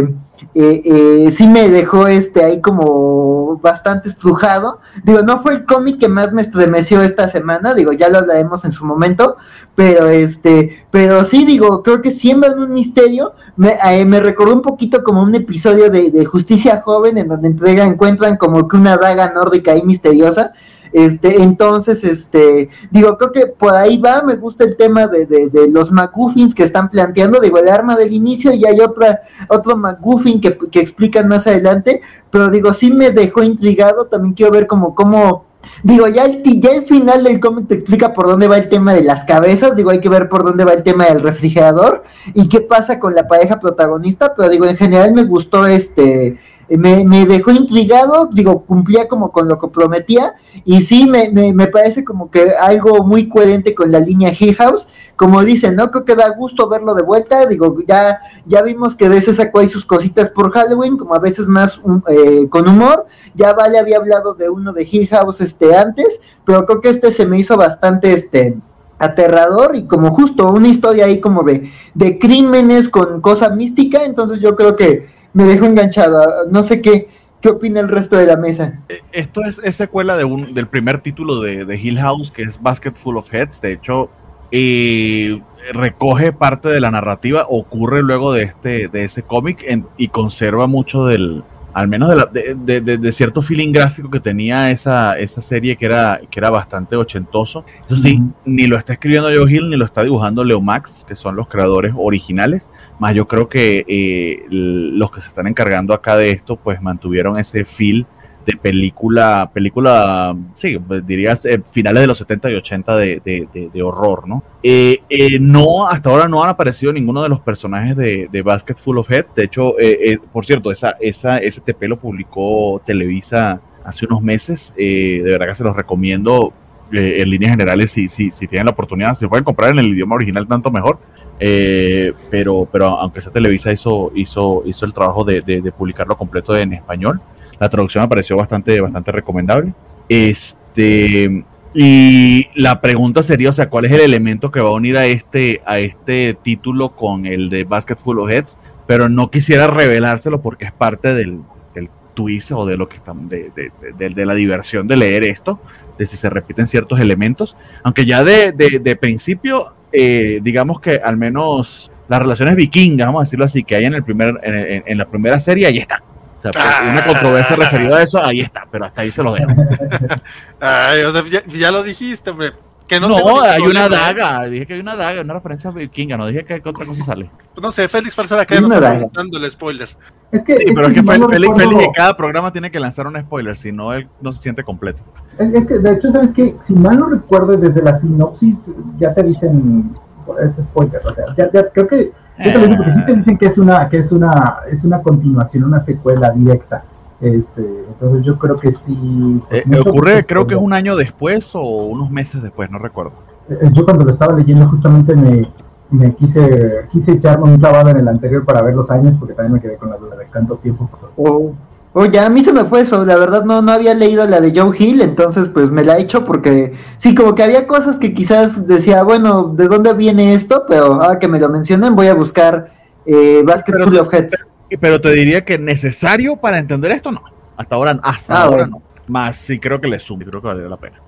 eh, 0.55 0.83
eh, 0.85 1.31
sí 1.31 1.47
me 1.47 1.69
dejó 1.69 2.07
este 2.07 2.45
ahí 2.45 2.61
como 2.61 3.59
bastante 3.59 4.09
estrujado. 4.09 4.81
Digo, 5.05 5.23
no 5.23 5.41
fue 5.41 5.53
el 5.53 5.65
cómic 5.65 5.99
que 5.99 6.09
más 6.09 6.33
me 6.33 6.43
estremeció 6.43 7.03
esta 7.03 7.29
semana, 7.29 7.75
digo, 7.75 7.93
ya 7.93 8.09
lo 8.09 8.19
hablaremos 8.19 8.65
en 8.65 8.73
su 8.73 8.85
momento, 8.85 9.37
pero 9.75 10.07
este, 10.07 10.85
pero 10.91 11.25
sí, 11.25 11.45
digo, 11.45 11.83
creo 11.83 12.03
que 12.03 12.11
siembra 12.11 12.53
un 12.53 12.73
misterio. 12.73 13.35
Me, 13.57 13.75
eh, 13.93 14.05
me 14.05 14.21
recordó 14.21 14.55
un 14.55 14.63
poquito 14.63 15.03
como 15.05 15.23
un 15.23 15.35
episodio 15.35 15.91
de, 15.91 16.11
de 16.11 16.25
Justicia 16.25 16.83
Joven, 16.85 17.19
en 17.19 17.29
donde 17.29 17.49
entrega, 17.49 17.85
encuentran 17.85 18.37
como 18.37 18.67
que 18.67 18.77
una 18.77 18.97
daga 18.97 19.33
nórdica 19.33 19.73
ahí 19.73 19.83
misteriosa. 19.83 20.53
Este, 20.93 21.43
entonces, 21.43 22.03
este, 22.05 22.69
digo, 22.91 23.17
creo 23.17 23.33
que 23.33 23.47
por 23.47 23.73
ahí 23.73 23.99
va, 23.99 24.23
me 24.23 24.37
gusta 24.37 24.65
el 24.65 24.77
tema 24.77 25.07
de, 25.07 25.27
de, 25.27 25.49
de 25.49 25.69
los 25.71 25.93
McGuffins 25.93 26.55
que 26.55 26.65
están 26.65 26.91
planteando, 26.91 27.41
digo, 27.41 27.59
el 27.59 27.69
arma 27.69 27.97
del 27.97 28.13
inicio 28.13 28.53
y 28.53 28.65
hay 28.65 28.81
otra, 28.81 29.21
otro 29.49 29.77
McGuffin 29.77 30.41
que, 30.41 30.57
que 30.71 30.81
explican 30.81 31.29
más 31.29 31.47
adelante, 31.47 32.01
pero 32.31 32.51
digo, 32.51 32.73
sí 32.73 32.91
me 32.91 33.11
dejó 33.11 33.43
intrigado, 33.43 34.07
también 34.07 34.35
quiero 34.35 34.53
ver 34.53 34.67
como, 34.67 34.95
cómo, 34.95 35.45
digo, 35.83 36.09
ya 36.09 36.25
el, 36.25 36.43
ya 36.61 36.71
el 36.73 36.85
final 36.85 37.25
del 37.25 37.41
cómic 37.41 37.69
te 37.69 37.75
explica 37.75 38.13
por 38.13 38.27
dónde 38.27 38.49
va 38.49 38.59
el 38.59 38.69
tema 38.69 38.95
de 38.95 39.05
las 39.05 39.25
cabezas, 39.25 39.77
digo, 39.77 39.91
hay 39.91 40.01
que 40.01 40.09
ver 40.09 40.29
por 40.29 40.45
dónde 40.45 40.65
va 40.65 40.73
el 40.73 40.83
tema 40.83 41.07
del 41.07 41.21
refrigerador 41.21 42.03
y 42.35 42.49
qué 42.49 42.61
pasa 42.61 42.99
con 42.99 43.15
la 43.15 43.29
pareja 43.29 43.61
protagonista, 43.61 44.35
pero 44.35 44.49
digo, 44.49 44.67
en 44.67 44.77
general 44.77 45.13
me 45.13 45.25
gustó 45.25 45.67
este, 45.67 46.37
me, 46.77 47.27
dejó 47.27 47.51
intrigado, 47.51 48.29
digo, 48.33 48.65
cumplía 48.65 49.09
como 49.09 49.33
con 49.33 49.49
lo 49.49 49.59
que 49.59 49.69
prometía, 49.69 50.35
y 50.65 50.83
sí, 50.83 51.07
me, 51.07 51.31
me, 51.31 51.53
me 51.53 51.67
parece 51.67 52.05
como 52.05 52.31
que 52.31 52.53
algo 52.61 53.05
muy 53.05 53.29
coherente 53.29 53.75
con 53.75 53.91
la 53.91 53.99
línea 53.99 54.33
Hill 54.39 54.55
House, 54.57 54.87
como 55.17 55.43
dicen, 55.45 55.77
¿no? 55.77 55.91
Creo 55.91 56.05
que 56.05 56.15
da 56.15 56.31
gusto 56.37 56.69
verlo 56.69 56.95
de 56.95 57.03
vuelta, 57.03 57.47
digo, 57.47 57.77
ya, 57.87 58.21
ya 58.47 58.63
vimos 58.63 58.95
que 58.95 59.07
a 59.07 59.09
veces 59.09 59.37
sacó 59.37 59.59
ahí 59.59 59.67
sus 59.67 59.85
cositas 59.85 60.31
por 60.31 60.53
Halloween, 60.53 60.97
como 60.97 61.15
a 61.15 61.19
veces 61.19 61.49
más 61.49 61.81
um, 61.85 62.03
eh, 62.09 62.49
con 62.49 62.69
humor, 62.69 63.07
ya 63.35 63.53
Vale 63.53 63.79
había 63.79 63.97
hablado 63.97 64.35
de 64.35 64.49
uno 64.49 64.73
de 64.73 64.87
Hill 64.91 65.09
House 65.09 65.41
este 65.41 65.77
antes, 65.77 66.21
pero 66.45 66.65
creo 66.67 66.81
que 66.81 66.91
este 66.91 67.11
se 67.11 67.27
me 67.27 67.39
hizo 67.39 67.57
bastante 67.57 68.13
este 68.13 68.59
aterrador 69.01 69.75
y 69.75 69.85
como 69.85 70.11
justo 70.13 70.49
una 70.53 70.69
historia 70.69 71.07
ahí 71.07 71.21
como 71.21 71.43
de, 71.43 71.69
de 71.95 72.19
crímenes 72.19 72.89
con 72.89 73.21
cosa 73.21 73.49
mística, 73.49 74.05
entonces 74.05 74.41
yo 74.41 74.55
creo 74.55 74.77
que 74.77 75.09
me 75.33 75.45
dejó 75.45 75.67
enganchado, 75.67 76.23
no 76.51 76.63
sé 76.63 76.83
qué, 76.83 77.09
qué 77.41 77.49
opina 77.49 77.81
el 77.81 77.89
resto 77.89 78.17
de 78.17 78.27
la 78.27 78.37
mesa. 78.37 78.81
Esto 79.13 79.43
es, 79.45 79.77
secuela 79.77 80.17
de 80.17 80.25
un, 80.25 80.55
del 80.55 80.67
primer 80.67 81.01
título 81.01 81.41
de, 81.41 81.65
de 81.65 81.77
Hill 81.77 81.99
House, 81.99 82.31
que 82.31 82.43
es 82.43 82.61
Basket 82.61 82.93
Full 82.93 83.17
of 83.17 83.33
Heads. 83.33 83.61
De 83.61 83.73
hecho, 83.73 84.11
eh, 84.53 85.41
recoge 85.73 86.33
parte 86.33 86.69
de 86.69 86.81
la 86.81 86.91
narrativa, 86.91 87.47
ocurre 87.49 88.03
luego 88.03 88.33
de, 88.33 88.43
este, 88.43 88.89
de 88.89 89.05
ese 89.05 89.23
cómic 89.23 89.65
y 89.97 90.09
conserva 90.09 90.67
mucho 90.67 91.07
del, 91.07 91.43
al 91.81 91.89
menos 91.89 92.09
de, 92.11 92.17
la- 92.17 92.27
de- 92.27 92.55
de- 92.55 92.81
de- 92.81 92.99
de 92.99 93.13
cierto 93.13 93.43
feeling 93.43 93.73
gráfico 93.73 94.11
que 94.11 94.21
tenía 94.21 94.71
esa, 94.71 95.19
esa 95.19 95.41
serie 95.41 95.77
que 95.77 95.87
era, 95.87 96.21
que 96.31 96.39
era 96.41 96.51
bastante 96.51 96.97
ochentoso. 96.97 97.65
Eso 97.87 97.97
sí, 97.97 98.21
ni 98.45 98.67
lo 98.67 98.77
está 98.79 98.93
escribiendo 98.93 99.29
Joe 99.29 99.53
Hill 99.53 99.71
ni 99.71 99.77
lo 99.77 99.85
está 99.85 100.03
dibujando 100.03 100.45
Leo 100.45 100.61
Max, 100.61 101.05
que 101.09 101.17
son 101.17 101.37
los 101.37 101.49
creadores 101.49 101.93
originales. 101.97 102.69
Más 102.99 103.15
yo 103.15 103.27
creo 103.27 103.49
que 103.49 103.85
eh, 103.89 104.45
los 104.51 105.11
que 105.11 105.21
se 105.21 105.29
están 105.29 105.47
encargando 105.47 105.95
acá 105.95 106.17
de 106.17 106.31
esto, 106.31 106.57
pues 106.57 106.81
mantuvieron 106.83 107.39
ese 107.39 107.65
feel 107.65 108.07
de 108.53 108.57
película, 108.59 109.51
película, 109.53 110.35
sí, 110.55 110.79
pues, 110.79 111.07
dirías 111.07 111.45
eh, 111.47 111.61
finales 111.71 112.01
de 112.03 112.07
los 112.07 112.19
70 112.19 112.51
y 112.51 112.55
80 112.55 112.97
de, 112.97 113.21
de- 113.25 113.49
de- 113.53 113.71
de 113.73 113.83
horror, 113.83 114.27
¿no? 114.29 114.43
Eh, 114.63 114.99
eh, 115.09 115.39
no, 115.41 115.87
hasta 115.89 116.11
ahora 116.11 116.29
no 116.29 116.43
han 116.43 116.51
aparecido 116.51 116.93
ninguno 116.93 117.23
de 117.23 117.29
los 117.29 117.41
personajes 117.41 117.97
de, 117.97 118.29
de 118.31 118.43
Basket 118.43 118.75
Full 118.77 118.99
of 118.99 119.11
Head. 119.11 119.27
De 119.35 119.45
hecho, 119.45 119.79
eh, 119.79 119.99
eh, 120.13 120.19
por 120.33 120.45
cierto, 120.45 120.71
esa, 120.73 120.97
esa, 121.01 121.39
ese 121.39 121.61
TP 121.61 121.89
lo 121.89 121.97
publicó 121.99 122.81
Televisa 122.85 123.61
hace 123.85 124.07
unos 124.07 124.23
meses. 124.23 124.75
eh, 124.77 125.21
de 125.25 125.31
verdad 125.31 125.47
que 125.49 125.55
se 125.55 125.65
los 125.65 125.75
recomiendo 125.77 126.53
en 126.93 127.31
líneas 127.31 127.53
generales 127.53 127.93
si, 127.93 128.09
si, 128.09 128.31
si 128.33 128.47
tienen 128.49 128.67
la 128.67 128.73
oportunidad. 128.73 129.17
Si 129.17 129.27
pueden 129.27 129.45
comprar 129.45 129.71
en 129.71 129.79
el 129.79 129.87
idioma 129.87 130.17
original, 130.17 130.47
tanto 130.49 130.71
mejor. 130.71 130.99
Eh, 131.43 132.13
pero, 132.31 132.69
pero 132.71 132.87
aunque 132.99 133.21
sea 133.23 133.33
Televisa 133.33 133.73
hizo, 133.73 134.13
hizo, 134.15 134.63
hizo 134.67 134.85
el 134.85 134.93
trabajo 134.93 135.25
de, 135.25 135.41
de- 135.41 135.63
de 135.63 135.73
publicarlo 135.73 136.17
completo 136.17 136.55
en 136.57 136.75
español. 136.75 137.21
La 137.61 137.69
traducción 137.69 138.03
me 138.03 138.09
pareció 138.09 138.37
bastante, 138.37 138.81
bastante 138.81 139.13
recomendable. 139.13 139.75
Este, 140.09 141.45
y 141.75 142.49
la 142.55 142.81
pregunta 142.81 143.23
sería, 143.23 143.51
o 143.51 143.53
sea, 143.53 143.69
¿cuál 143.69 143.85
es 143.85 143.93
el 143.93 144.01
elemento 144.01 144.51
que 144.51 144.61
va 144.61 144.71
a 144.71 144.73
unir 144.73 144.97
a 144.97 145.07
este, 145.07 145.61
a 145.67 145.79
este 145.79 146.37
título 146.43 146.89
con 146.89 147.27
el 147.27 147.51
de 147.51 147.65
Basket 147.65 147.97
Full 147.97 148.19
of 148.19 148.31
Heads? 148.31 148.59
Pero 148.87 149.09
no 149.09 149.31
quisiera 149.31 149.67
revelárselo 149.67 150.41
porque 150.41 150.65
es 150.65 150.73
parte 150.73 151.15
del, 151.15 151.41
del 151.75 151.91
twist 152.15 152.51
o 152.53 152.65
de 152.65 152.79
lo 152.79 152.89
que 152.89 152.97
de, 153.29 153.51
de, 153.55 153.71
de, 153.97 154.09
de, 154.09 154.27
la 154.27 154.35
diversión 154.35 154.89
de 154.89 154.97
leer 154.97 155.23
esto, 155.25 155.61
de 155.99 156.07
si 156.07 156.17
se 156.17 156.31
repiten 156.31 156.67
ciertos 156.67 156.99
elementos. 156.99 157.57
Aunque 157.85 158.07
ya 158.07 158.25
de, 158.25 158.99
principio, 158.99 159.75
eh, 159.93 160.41
digamos 160.43 160.81
que 160.81 160.97
al 160.97 161.19
menos 161.19 161.93
las 162.09 162.21
relaciones 162.21 162.57
vikingas, 162.57 163.07
vamos 163.07 163.21
a 163.21 163.25
decirlo 163.25 163.45
así, 163.45 163.63
que 163.63 163.77
hay 163.77 163.85
en 163.85 163.95
el 163.95 164.03
primer, 164.03 164.41
en, 164.43 164.83
en, 164.87 164.99
la 164.99 165.05
primera 165.05 165.39
serie, 165.39 165.67
ahí 165.67 165.79
está. 165.79 166.03
O 166.49 166.53
sea, 166.53 166.91
una 166.91 167.05
controversia 167.05 167.57
referida 167.57 167.97
a 167.99 168.03
eso, 168.03 168.25
ahí 168.25 168.41
está, 168.41 168.67
pero 168.71 168.87
hasta 168.87 169.03
ahí 169.03 169.11
se 169.11 169.23
lo 169.23 169.35
dejo. 169.35 169.51
Ay, 170.61 171.03
o 171.03 171.13
sea, 171.13 171.23
ya, 171.29 171.43
ya 171.47 171.71
lo 171.71 171.83
dijiste, 171.83 172.31
hombre. 172.31 172.53
Que 172.91 172.99
no, 172.99 173.07
no 173.07 173.41
hay 173.41 173.63
una 173.63 173.89
daga, 173.89 174.47
dije 174.47 174.67
que 174.67 174.75
hay 174.75 174.81
una 174.81 174.97
daga, 174.97 175.23
una 175.23 175.35
referencia 175.35 175.71
vikinga, 175.71 176.17
no 176.17 176.27
dije 176.27 176.45
que 176.45 176.55
otra 176.65 176.85
cosa 176.85 177.05
sale. 177.05 177.31
No 177.63 177.71
sé, 177.71 177.89
Félix 177.89 178.17
Farsala 178.17 178.43
acá 178.43 178.61
nos 178.61 178.73
está 178.73 179.09
dando 179.13 179.39
el 179.39 179.49
spoiler. 179.49 179.89
Es 180.33 180.43
que, 180.43 180.57
sí, 180.57 180.65
es 180.67 180.75
pero 180.75 180.89
que 180.89 180.95
es 180.95 181.01
que 181.01 181.07
Félix, 181.07 181.31
Félix, 181.31 181.57
Félix 181.57 181.85
en 181.85 181.93
cada 181.93 182.17
programa 182.17 182.53
tiene 182.53 182.69
que 182.69 182.81
lanzar 182.81 183.07
un 183.07 183.17
spoiler, 183.21 183.57
si 183.57 183.71
no, 183.71 183.93
él 183.93 184.09
no 184.21 184.33
se 184.33 184.43
siente 184.43 184.65
completo. 184.65 185.01
Es, 185.39 185.55
es 185.55 185.69
que, 185.69 185.79
de 185.79 185.93
hecho, 185.93 186.11
¿sabes 186.11 186.33
que 186.33 186.57
Si 186.65 186.75
mal 186.75 186.99
no 186.99 187.11
recuerdo, 187.11 187.57
desde 187.57 187.81
la 187.81 187.97
sinopsis 187.97 188.73
ya 188.99 189.15
te 189.15 189.23
dicen 189.23 189.95
este 190.43 190.61
spoiler, 190.61 191.01
o 191.05 191.13
sea, 191.13 191.27
ya, 191.37 191.49
ya 191.53 191.69
creo 191.71 191.87
que 191.87 192.11
yo 192.45 192.53
te 192.53 192.59
lo 192.59 192.67
digo 192.67 192.77
porque 192.79 192.93
sí 192.93 193.05
te 193.05 193.15
dicen 193.15 193.39
que 193.39 193.47
es 193.47 193.59
una, 193.59 193.89
que 193.89 193.99
es 193.99 194.13
una, 194.13 194.59
es 194.71 194.85
una 194.85 195.01
continuación, 195.03 195.65
una 195.65 195.81
secuela 195.81 196.31
directa. 196.31 196.85
Este, 197.21 197.85
entonces 197.89 198.23
yo 198.23 198.39
creo 198.39 198.59
que 198.59 198.73
sí. 198.73 199.43
Pues, 199.49 199.67
eh, 199.67 199.81
ocurre, 199.81 200.25
creo 200.25 200.47
que 200.47 200.55
es 200.55 200.61
un 200.61 200.73
año 200.73 200.97
después 200.97 201.51
o 201.55 201.63
unos 201.63 202.11
meses 202.11 202.43
después, 202.43 202.71
no 202.71 202.79
recuerdo. 202.79 203.13
Eh, 203.49 203.71
yo 203.73 203.85
cuando 203.85 204.05
lo 204.05 204.11
estaba 204.11 204.35
leyendo 204.35 204.67
justamente 204.67 205.15
me, 205.15 205.47
me 205.91 206.15
quise, 206.15 206.87
quise 206.91 207.13
echarme 207.13 207.45
un 207.45 207.59
clavado 207.59 207.91
en 207.91 207.99
el 207.99 208.09
anterior 208.09 208.45
para 208.45 208.63
ver 208.63 208.75
los 208.75 208.91
años 208.91 209.17
porque 209.19 209.35
también 209.35 209.55
me 209.55 209.61
quedé 209.61 209.77
con 209.77 209.91
la 209.91 209.97
duda 209.97 210.17
de 210.17 210.27
cuánto 210.27 210.57
tiempo 210.57 210.87
pasó. 210.87 211.13
Oh. 211.17 211.53
Oye, 211.93 212.21
a 212.21 212.29
mí 212.29 212.41
se 212.41 212.53
me 212.53 212.65
fue 212.65 212.83
eso, 212.83 213.05
la 213.05 213.17
verdad 213.17 213.45
no, 213.45 213.63
no 213.63 213.73
había 213.73 213.95
leído 213.95 214.25
la 214.27 214.41
de 214.41 214.53
Joe 214.55 214.77
Hill, 214.79 215.03
entonces 215.03 215.49
pues 215.49 215.73
me 215.73 215.83
la 215.83 215.99
he 215.99 216.03
hecho 216.03 216.25
porque 216.25 216.73
sí, 216.99 217.17
como 217.17 217.35
que 217.35 217.43
había 217.43 217.67
cosas 217.67 217.99
que 217.99 218.15
quizás 218.15 218.69
decía, 218.69 219.03
bueno, 219.03 219.53
¿de 219.57 219.67
dónde 219.67 219.93
viene 219.95 220.31
esto? 220.31 220.65
Pero 220.69 220.95
ahora 220.95 221.19
que 221.19 221.27
me 221.27 221.41
lo 221.41 221.49
mencionen 221.49 221.97
voy 221.97 222.07
a 222.07 222.15
buscar 222.15 222.69
eh, 223.07 223.43
Basket 223.45 223.73
Full 223.85 223.97
of 223.97 224.15
Heads. 224.15 224.45
Pero 224.81 225.01
te 225.01 225.11
diría 225.11 225.45
que 225.45 225.59
necesario 225.59 226.37
para 226.37 226.59
entender 226.59 226.93
esto, 226.93 227.11
no. 227.11 227.23
Hasta 227.57 227.75
ahora, 227.75 227.99
hasta 228.03 228.35
ah, 228.35 228.43
ahora 228.45 228.57
bueno. 228.65 228.77
no. 228.79 228.83
Más 229.09 229.37
sí 229.37 229.59
creo 229.59 229.81
que 229.81 229.89
le 229.89 229.99
sumo, 229.99 230.25
creo 230.25 230.41
que 230.41 230.47
vale 230.47 230.69
la 230.69 230.77
pena. 230.77 231.01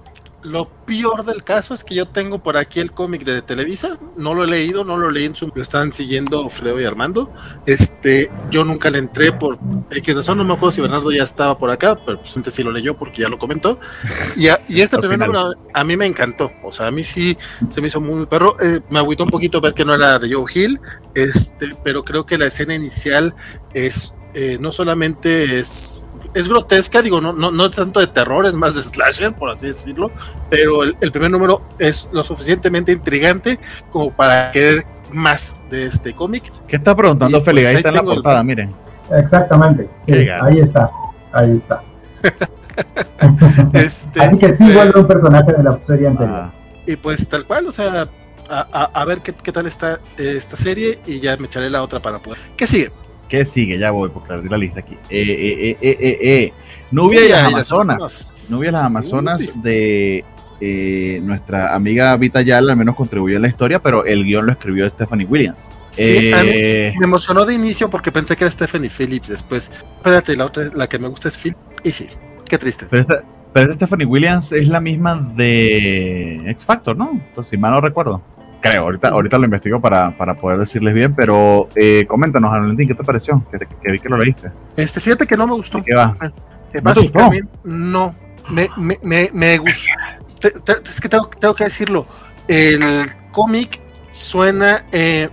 Lo 0.42 0.68
peor 0.68 1.24
del 1.24 1.44
caso 1.44 1.72
es 1.72 1.84
que 1.84 1.94
yo 1.94 2.08
tengo 2.08 2.42
por 2.42 2.56
aquí 2.56 2.80
el 2.80 2.90
cómic 2.90 3.22
de 3.22 3.42
Televisa, 3.42 3.96
no 4.16 4.34
lo 4.34 4.42
he 4.42 4.46
leído, 4.48 4.82
no 4.82 4.96
lo 4.96 5.10
leí 5.10 5.26
en 5.26 5.36
su, 5.36 5.52
lo 5.54 5.62
están 5.62 5.92
siguiendo 5.92 6.48
Fredo 6.48 6.80
y 6.80 6.84
Armando. 6.84 7.32
Este, 7.64 8.28
yo 8.50 8.64
nunca 8.64 8.90
le 8.90 8.98
entré 8.98 9.32
por 9.32 9.58
X 9.90 10.16
razón, 10.16 10.38
no 10.38 10.44
me 10.44 10.54
acuerdo 10.54 10.72
si 10.72 10.80
Bernardo 10.80 11.12
ya 11.12 11.22
estaba 11.22 11.56
por 11.56 11.70
acá, 11.70 11.96
pero 12.04 12.20
pues 12.20 12.36
antes 12.36 12.52
sí 12.54 12.64
lo 12.64 12.72
leyó 12.72 12.96
porque 12.96 13.22
ya 13.22 13.28
lo 13.28 13.38
comentó. 13.38 13.78
Y, 14.36 14.48
a, 14.48 14.60
y 14.68 14.80
este 14.80 14.98
primer 14.98 15.20
número 15.20 15.54
a 15.72 15.84
mí 15.84 15.96
me 15.96 16.06
encantó, 16.06 16.50
o 16.64 16.72
sea, 16.72 16.88
a 16.88 16.90
mí 16.90 17.04
sí 17.04 17.36
se 17.70 17.80
me 17.80 17.86
hizo 17.86 18.00
muy 18.00 18.26
perro, 18.26 18.56
eh, 18.60 18.80
me 18.90 18.98
agüitó 18.98 19.22
un 19.24 19.30
poquito 19.30 19.60
ver 19.60 19.74
que 19.74 19.84
no 19.84 19.94
era 19.94 20.18
de 20.18 20.34
Joe 20.34 20.50
Hill, 20.52 20.80
este, 21.14 21.76
pero 21.84 22.04
creo 22.04 22.26
que 22.26 22.36
la 22.36 22.46
escena 22.46 22.74
inicial 22.74 23.34
es, 23.74 24.14
eh, 24.34 24.58
no 24.60 24.72
solamente 24.72 25.60
es 25.60 26.02
es 26.34 26.48
grotesca, 26.48 27.02
digo, 27.02 27.20
no, 27.20 27.32
no, 27.32 27.50
no 27.50 27.66
es 27.66 27.72
tanto 27.72 28.00
de 28.00 28.06
terror, 28.06 28.46
es 28.46 28.54
más 28.54 28.74
de 28.74 28.82
slasher, 28.82 29.32
por 29.32 29.50
así 29.50 29.66
decirlo, 29.66 30.10
pero 30.50 30.82
el, 30.82 30.96
el 31.00 31.12
primer 31.12 31.30
número 31.30 31.62
es 31.78 32.08
lo 32.12 32.24
suficientemente 32.24 32.92
intrigante 32.92 33.58
como 33.90 34.12
para 34.12 34.50
querer 34.50 34.84
más 35.12 35.58
de 35.70 35.86
este 35.86 36.14
cómic. 36.14 36.44
¿Qué 36.66 36.76
está 36.76 36.94
preguntando 36.94 37.42
Félix? 37.42 37.70
Pues, 37.70 37.70
ahí, 37.70 37.74
ahí 37.74 37.76
está 37.76 37.88
en 37.88 37.94
la 37.94 38.14
portada, 38.14 38.38
el... 38.38 38.44
miren. 38.44 38.74
Exactamente, 39.10 39.88
sí, 40.06 40.12
ahí 40.12 40.58
está, 40.58 40.90
ahí 41.32 41.56
está. 41.56 41.82
este, 43.72 44.20
Así 44.20 44.38
que 44.38 44.54
sí, 44.54 44.72
vuelve 44.72 45.00
un 45.00 45.06
personaje 45.06 45.52
de 45.52 45.62
la 45.62 45.78
serie 45.82 46.08
anterior. 46.08 46.40
Ah. 46.44 46.52
Y 46.86 46.96
pues 46.96 47.28
tal 47.28 47.44
cual, 47.44 47.66
o 47.66 47.72
sea, 47.72 48.08
a, 48.48 48.66
a, 48.72 48.84
a 48.84 49.04
ver 49.04 49.20
qué, 49.20 49.32
qué, 49.32 49.52
tal 49.52 49.66
está 49.66 50.00
esta 50.16 50.56
serie 50.56 50.98
y 51.06 51.20
ya 51.20 51.36
me 51.36 51.46
echaré 51.46 51.70
la 51.70 51.82
otra 51.82 52.00
para 52.00 52.18
poder. 52.18 52.38
¿Qué 52.56 52.66
sigue? 52.66 52.90
¿Qué 53.32 53.46
sigue? 53.46 53.78
Ya 53.78 53.90
voy, 53.92 54.10
porque 54.10 54.34
abrí 54.34 54.46
la 54.50 54.58
lista 54.58 54.80
aquí. 54.80 54.92
Eh, 55.08 55.22
eh, 55.22 55.78
eh, 55.80 55.96
eh, 56.00 56.18
eh. 56.20 56.52
Nubia 56.90 57.24
y 57.24 57.30
las 57.30 57.46
Amazonas. 57.46 58.50
Nubia 58.50 58.68
y 58.68 58.72
las 58.72 58.82
Amazonas 58.82 59.40
de 59.62 60.22
nuestra 61.22 61.74
amiga 61.74 62.14
Vita 62.18 62.42
Yala, 62.42 62.72
al 62.72 62.78
menos 62.78 62.94
contribuyó 62.94 63.36
en 63.36 63.42
la 63.42 63.48
historia, 63.48 63.78
pero 63.78 64.04
el 64.04 64.24
guion 64.26 64.44
lo 64.44 64.52
escribió 64.52 64.86
Stephanie 64.90 65.24
Williams. 65.24 65.66
Sí, 65.88 66.30
me 66.30 67.06
emocionó 67.06 67.46
de 67.46 67.54
inicio 67.54 67.88
porque 67.88 68.12
pensé 68.12 68.36
que 68.36 68.44
era 68.44 68.50
Stephanie 68.50 68.90
Phillips. 68.90 69.28
Después, 69.28 69.82
espérate, 69.96 70.36
la 70.36 70.44
otra, 70.44 70.64
la 70.74 70.86
que 70.86 70.98
me 70.98 71.08
gusta 71.08 71.28
es 71.28 71.38
Phil. 71.38 71.56
Y 71.84 71.90
sí, 71.90 72.08
qué 72.50 72.58
triste. 72.58 72.84
Pero 72.90 73.00
esta, 73.00 73.24
pero 73.54 73.72
esta 73.72 73.86
Stephanie 73.86 74.04
Williams 74.04 74.52
es 74.52 74.68
la 74.68 74.82
misma 74.82 75.32
de 75.36 76.50
X 76.50 76.66
Factor, 76.66 76.98
¿no? 76.98 77.12
Entonces, 77.12 77.50
si 77.50 77.56
mal 77.56 77.70
no 77.72 77.80
recuerdo. 77.80 78.20
Creo, 78.62 78.82
ahorita, 78.84 79.08
ahorita 79.08 79.38
lo 79.38 79.44
investigo 79.44 79.80
para, 79.80 80.16
para 80.16 80.34
poder 80.34 80.60
decirles 80.60 80.94
bien, 80.94 81.12
pero 81.16 81.68
eh, 81.74 82.06
coméntanos, 82.08 82.52
Valentín, 82.52 82.86
¿qué 82.86 82.94
te 82.94 83.02
pareció? 83.02 83.44
Que, 83.50 83.58
que, 83.58 83.90
vi 83.90 83.98
que 83.98 84.08
lo 84.08 84.16
leíste. 84.16 84.52
Este, 84.76 85.00
fíjate 85.00 85.26
que 85.26 85.36
no 85.36 85.48
me 85.48 85.54
gustó. 85.54 85.82
¿Qué 85.82 85.92
va? 85.96 86.14
Eh, 86.72 86.80
básicamente, 86.80 87.48
no. 87.64 88.14
Me, 88.48 88.68
me, 88.76 88.98
me, 89.02 89.30
me 89.32 89.58
gustó. 89.58 89.90
Te, 90.38 90.50
te, 90.52 90.72
es 90.84 91.00
que 91.00 91.08
tengo, 91.08 91.28
tengo, 91.28 91.54
que 91.56 91.64
decirlo. 91.64 92.06
El 92.46 93.04
cómic 93.32 93.80
suena. 94.10 94.84
Eh, 94.92 95.28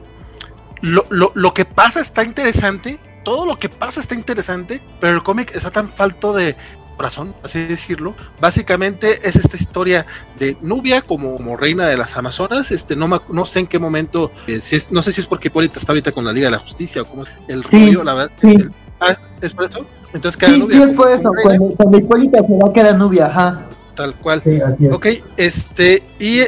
lo, 0.82 1.06
lo, 1.10 1.32
lo 1.36 1.54
que 1.54 1.66
pasa 1.66 2.02
está 2.02 2.24
interesante. 2.24 2.98
Todo 3.24 3.46
lo 3.46 3.60
que 3.60 3.70
pasa 3.70 4.00
está 4.00 4.16
interesante, 4.16 4.82
pero 5.00 5.14
el 5.14 5.22
cómic 5.22 5.54
está 5.54 5.70
tan 5.70 5.88
falto 5.88 6.34
de, 6.34 6.56
corazón, 7.00 7.34
así 7.44 7.66
decirlo. 7.66 8.14
Básicamente 8.42 9.26
es 9.26 9.38
esta 9.38 9.56
historia 9.56 10.06
de 10.38 10.58
Nubia 10.60 11.02
como, 11.02 11.38
como 11.38 11.56
reina 11.56 11.88
de 11.88 11.96
las 11.96 12.18
Amazonas. 12.18 12.72
Este, 12.72 12.98
no, 12.98 13.08
no 13.30 13.46
sé 13.46 13.62
en 13.62 13.68
qué 13.68 13.80
momento, 13.80 14.34
eh, 14.48 14.60
si 14.60 14.76
es, 14.76 14.92
no 14.92 15.02
sé 15.02 15.14
si 15.14 15.22
es 15.22 15.28
porque 15.28 15.48
Hipólita 15.48 15.80
está 15.80 15.94
ahorita 15.94 16.12
con 16.12 16.26
la 16.26 16.34
Liga 16.34 16.48
de 16.48 16.52
la 16.52 16.58
Justicia 16.58 17.04
o 17.04 17.06
cómo 17.06 17.24
es 17.24 17.30
el 17.48 17.64
sí, 17.64 17.86
rollo, 17.86 18.04
la 18.04 18.14
verdad. 18.16 18.32
Sí. 18.42 18.48
El, 18.50 18.74
ah, 19.00 19.16
¿es 19.42 19.54
por 19.54 19.64
eso? 19.64 19.86
Entonces 20.14 20.36
queda 20.36 20.50
sí, 20.50 20.60
Nubia. 20.60 20.76
Sí, 20.76 20.84
es 20.84 20.90
por 20.90 21.10
eso. 21.10 21.32
Cuando, 21.42 21.76
cuando, 21.78 21.98
Hipólita 22.00 22.40
se 22.46 22.58
va, 22.58 22.74
queda 22.74 22.94
Nubia, 22.98 23.28
ajá. 23.28 23.70
Tal 23.96 24.16
cual. 24.16 24.42
Sí, 24.42 24.60
así 24.60 24.88
es. 24.88 24.94
Ok, 24.94 25.08
este, 25.38 26.04
y 26.20 26.42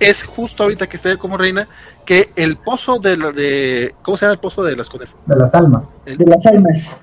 es 0.00 0.24
justo 0.24 0.64
ahorita 0.64 0.86
que 0.86 0.98
está 0.98 1.16
como 1.16 1.38
reina 1.38 1.66
que 2.04 2.28
el 2.36 2.58
pozo 2.58 2.98
de, 2.98 3.16
la, 3.16 3.32
de 3.32 3.94
¿cómo 4.02 4.18
se 4.18 4.26
llama 4.26 4.34
el 4.34 4.40
pozo 4.40 4.62
de 4.64 4.76
las 4.76 4.90
cosas? 4.90 5.16
De 5.24 5.34
las 5.34 5.54
almas. 5.54 6.02
El, 6.04 6.18
de 6.18 6.26
las 6.26 6.44
almas 6.44 7.00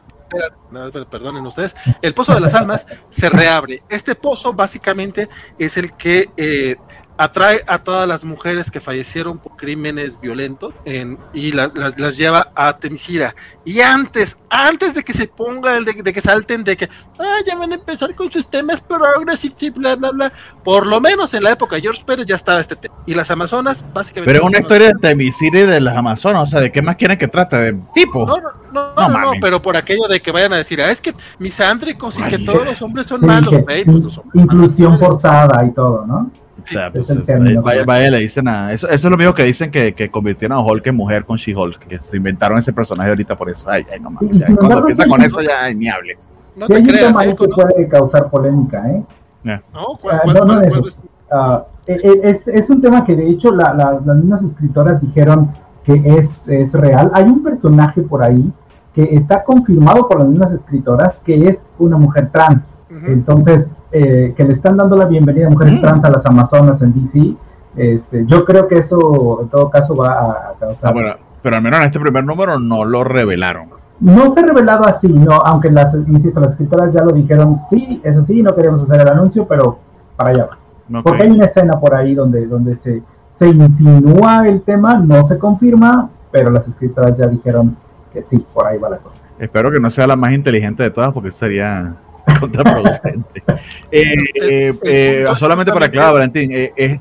perdonen 1.09 1.45
ustedes, 1.45 1.75
el 2.01 2.13
Pozo 2.13 2.33
de 2.33 2.39
las 2.39 2.53
Almas 2.53 2.87
se 3.09 3.29
reabre. 3.29 3.83
Este 3.89 4.15
pozo 4.15 4.53
básicamente 4.53 5.29
es 5.57 5.77
el 5.77 5.93
que 5.93 6.29
eh, 6.37 6.75
atrae 7.21 7.61
a 7.67 7.77
todas 7.77 8.07
las 8.07 8.23
mujeres 8.23 8.71
que 8.71 8.79
fallecieron 8.79 9.37
por 9.37 9.55
crímenes 9.55 10.19
violentos 10.19 10.73
en, 10.85 11.19
y 11.33 11.51
la, 11.51 11.71
las, 11.75 11.99
las, 11.99 12.17
lleva 12.17 12.51
a 12.55 12.75
Temisira. 12.77 13.35
Y 13.63 13.79
antes, 13.81 14.39
antes 14.49 14.95
de 14.95 15.03
que 15.03 15.13
se 15.13 15.27
ponga 15.27 15.77
el 15.77 15.85
de, 15.85 15.93
de, 16.01 16.13
que 16.13 16.19
salten 16.19 16.63
de 16.63 16.75
que 16.75 16.89
ah, 17.19 17.37
ya 17.45 17.55
van 17.55 17.71
a 17.73 17.75
empezar 17.75 18.15
con 18.15 18.31
sus 18.31 18.49
temas, 18.49 18.81
pero 18.81 19.05
ahora 19.05 19.35
sí, 19.35 19.53
sí, 19.55 19.69
bla, 19.69 19.95
bla, 19.95 20.09
bla. 20.09 20.33
Por 20.63 20.87
lo 20.87 20.99
menos 20.99 21.31
en 21.35 21.43
la 21.43 21.51
época 21.51 21.75
de 21.75 21.83
George 21.83 22.03
Pérez 22.03 22.25
ya 22.25 22.35
estaba 22.35 22.59
este 22.59 22.75
tema. 22.75 22.95
Y 23.05 23.13
las 23.13 23.29
Amazonas, 23.29 23.85
básicamente. 23.93 24.33
Pero 24.33 24.43
una 24.47 24.57
historia 24.57 24.87
de 24.87 24.93
Temisira 24.95 25.59
y 25.59 25.65
de 25.67 25.79
las 25.79 25.95
Amazonas, 25.95 26.47
o 26.47 26.47
sea, 26.47 26.59
¿de 26.59 26.71
qué 26.71 26.81
más 26.81 26.95
quieren 26.95 27.19
que 27.19 27.27
trate? 27.27 27.55
¿De 27.55 27.73
tipo? 27.93 28.25
No, 28.25 28.37
no, 28.37 28.49
no, 28.73 28.93
no, 28.95 29.09
no, 29.09 29.19
no 29.19 29.31
pero 29.39 29.61
por 29.61 29.77
aquello 29.77 30.07
de 30.07 30.19
que 30.21 30.31
vayan 30.31 30.53
a 30.53 30.57
decir, 30.57 30.81
ah, 30.81 30.89
es 30.89 31.01
que 31.01 31.13
misándricos 31.37 32.17
y 32.17 32.23
que 32.23 32.39
todos 32.39 32.65
los 32.65 32.81
hombres 32.81 33.05
son 33.05 33.19
sí, 33.19 33.27
malos, 33.27 33.49
que, 33.49 33.59
pues, 33.59 33.85
los 33.85 34.17
hombres 34.17 34.43
Inclusión 34.43 34.97
forzada 34.97 35.63
y 35.63 35.71
todo, 35.71 36.07
¿no? 36.07 36.40
Sí, 36.63 36.75
o 36.75 36.79
sea, 36.79 36.91
pues, 36.91 37.07
término, 37.25 37.61
vaya, 37.61 37.83
vaya, 37.85 38.11
le 38.11 38.19
dicen 38.19 38.47
a. 38.47 38.73
Eso, 38.73 38.87
eso, 38.87 39.07
es 39.07 39.11
lo 39.11 39.17
mismo 39.17 39.33
que 39.33 39.43
dicen 39.43 39.71
que, 39.71 39.93
que 39.93 40.09
convirtieron 40.09 40.57
a 40.57 40.61
Hulk 40.61 40.87
en 40.87 40.95
mujer 40.95 41.25
con 41.25 41.37
She-Hulk, 41.37 41.79
que 41.79 41.99
se 41.99 42.17
inventaron 42.17 42.57
ese 42.57 42.73
personaje 42.73 43.09
ahorita 43.09 43.37
por 43.37 43.49
eso. 43.49 43.69
Ay, 43.69 43.85
ay, 43.91 43.99
no 43.99 44.09
mames. 44.11 44.47
Ya, 44.47 44.55
cuando 44.55 44.79
empieza 44.79 45.05
con 45.07 45.21
eso, 45.21 45.41
ya 45.41 45.63
ay, 45.63 45.75
ni 45.75 45.89
hables. 45.89 46.19
No 46.55 46.67
te 46.67 46.83
creas, 46.83 47.19
¿eh? 47.25 47.35
que 47.35 47.47
puede 47.47 47.87
causar 47.87 48.29
polémica, 48.29 48.89
¿eh? 48.89 49.03
Yeah. 49.43 49.63
No, 49.73 49.97
¿cuál, 49.99 50.21
cuál, 50.23 50.37
uh, 50.37 50.45
no, 50.45 50.55
no 50.55 50.61
es, 50.61 51.03
uh, 51.31 51.59
es, 51.87 52.47
es, 52.47 52.69
un 52.69 52.81
tema 52.81 53.03
que 53.05 53.15
de 53.15 53.27
hecho 53.27 53.51
la, 53.51 53.73
la, 53.73 53.99
las 54.05 54.17
mismas 54.17 54.43
escritoras 54.43 55.01
dijeron 55.01 55.51
que 55.83 55.93
es, 56.05 56.47
es 56.47 56.73
real. 56.73 57.09
Hay 57.13 57.23
un 57.23 57.41
personaje 57.41 58.01
por 58.01 58.21
ahí 58.21 58.51
que 58.93 59.15
está 59.15 59.43
confirmado 59.43 60.07
por 60.07 60.19
las 60.19 60.27
mismas 60.27 60.51
escritoras 60.51 61.19
que 61.19 61.47
es 61.47 61.73
una 61.79 61.97
mujer 61.97 62.29
trans. 62.31 62.77
Uh 62.89 62.93
-huh. 62.93 63.13
Entonces, 63.13 63.77
eh, 63.91 64.33
que 64.35 64.43
le 64.43 64.51
están 64.51 64.77
dando 64.77 64.97
la 64.97 65.05
bienvenida 65.05 65.47
a 65.47 65.49
mujeres 65.49 65.75
uh 65.75 65.77
-huh. 65.77 65.81
trans 65.81 66.05
a 66.05 66.09
las 66.09 66.25
Amazonas 66.25 66.81
en 66.81 66.93
DC. 66.93 67.35
Este, 67.75 68.25
yo 68.25 68.43
creo 68.43 68.67
que 68.67 68.79
eso 68.79 69.41
en 69.43 69.49
todo 69.49 69.69
caso 69.69 69.95
va 69.95 70.11
a 70.11 70.53
causar. 70.59 70.89
Ah, 70.89 70.93
bueno, 70.93 71.13
pero 71.41 71.55
al 71.55 71.61
menos 71.61 71.79
en 71.79 71.85
este 71.85 71.99
primer 71.99 72.23
número 72.23 72.59
no 72.59 72.83
lo 72.83 73.03
revelaron. 73.03 73.69
No 74.01 74.33
se 74.33 74.39
ha 74.39 74.43
revelado 74.43 74.85
así, 74.85 75.07
no, 75.07 75.35
aunque 75.35 75.69
las, 75.69 75.93
insisto, 75.93 76.39
las 76.39 76.51
escritoras 76.51 76.91
ya 76.91 77.03
lo 77.03 77.11
dijeron, 77.11 77.55
sí, 77.55 78.01
es 78.03 78.17
así, 78.17 78.41
no 78.41 78.55
queremos 78.55 78.81
hacer 78.81 78.99
el 78.99 79.07
anuncio, 79.07 79.45
pero 79.47 79.77
para 80.15 80.31
allá 80.31 80.49
va. 80.49 81.01
Porque 81.03 81.23
hay 81.23 81.31
una 81.31 81.45
escena 81.45 81.79
por 81.79 81.93
ahí 81.93 82.15
donde, 82.15 82.47
donde 82.47 82.75
se, 82.75 83.03
se 83.31 83.47
insinúa 83.47 84.47
el 84.47 84.61
tema, 84.63 84.95
no 84.97 85.23
se 85.23 85.37
confirma, 85.37 86.09
pero 86.31 86.49
las 86.49 86.67
escritoras 86.67 87.15
ya 87.17 87.27
dijeron 87.27 87.77
que 88.13 88.21
sí, 88.21 88.45
por 88.53 88.65
ahí 88.67 88.77
va 88.77 88.89
la 88.89 88.97
cosa. 88.97 89.21
Espero 89.39 89.71
que 89.71 89.79
no 89.79 89.89
sea 89.89 90.07
la 90.07 90.15
más 90.15 90.33
inteligente 90.33 90.83
de 90.83 90.91
todas 90.91 91.13
porque 91.13 91.29
eso 91.29 91.39
sería 91.39 91.95
contraproducente. 92.39 93.43
Eh, 93.93 94.13
eh, 94.41 94.73
eh, 94.83 95.25
solamente 95.37 95.73
para 95.73 95.87
aclarar, 95.87 96.13
Valentín, 96.13 96.49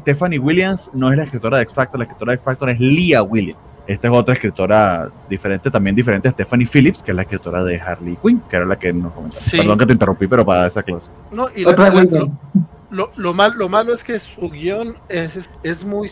Stephanie 0.00 0.40
Williams 0.40 0.90
no 0.92 1.12
es 1.12 1.16
la 1.16 1.22
escritora 1.22 1.58
de 1.58 1.62
X 1.62 1.72
Factor, 1.74 1.98
la 2.00 2.04
escritora 2.04 2.32
de 2.32 2.34
X 2.34 2.44
Factor 2.44 2.70
es 2.70 2.80
Leah 2.80 3.22
Williams. 3.22 3.60
Esta 3.86 4.08
es 4.08 4.14
otra 4.14 4.34
escritora 4.34 5.08
diferente, 5.28 5.70
también 5.70 5.94
diferente 5.94 6.26
a 6.28 6.32
Stephanie 6.32 6.66
Phillips, 6.66 7.00
que 7.02 7.12
es 7.12 7.16
la 7.16 7.22
escritora 7.22 7.62
de 7.62 7.80
Harley 7.80 8.16
Quinn, 8.20 8.42
que 8.50 8.56
era 8.56 8.64
la 8.66 8.74
que 8.76 8.92
nos 8.92 9.12
comentó. 9.12 9.36
Sí. 9.36 9.58
Perdón 9.58 9.78
que 9.78 9.86
te 9.86 9.92
interrumpí, 9.92 10.26
pero 10.26 10.44
para 10.44 10.66
esa 10.66 10.82
clase. 10.82 11.08
No, 11.30 11.48
y 11.54 11.62
la- 11.62 11.70
Otra 11.70 11.90
lo, 11.90 12.28
lo, 12.90 13.10
lo 13.16 13.34
mal- 13.34 13.54
lo 13.56 13.68
malo 13.68 13.94
es 13.94 14.02
que 14.02 14.18
su 14.18 14.50
guion 14.50 14.96
es, 15.08 15.48
muy, 15.84 16.08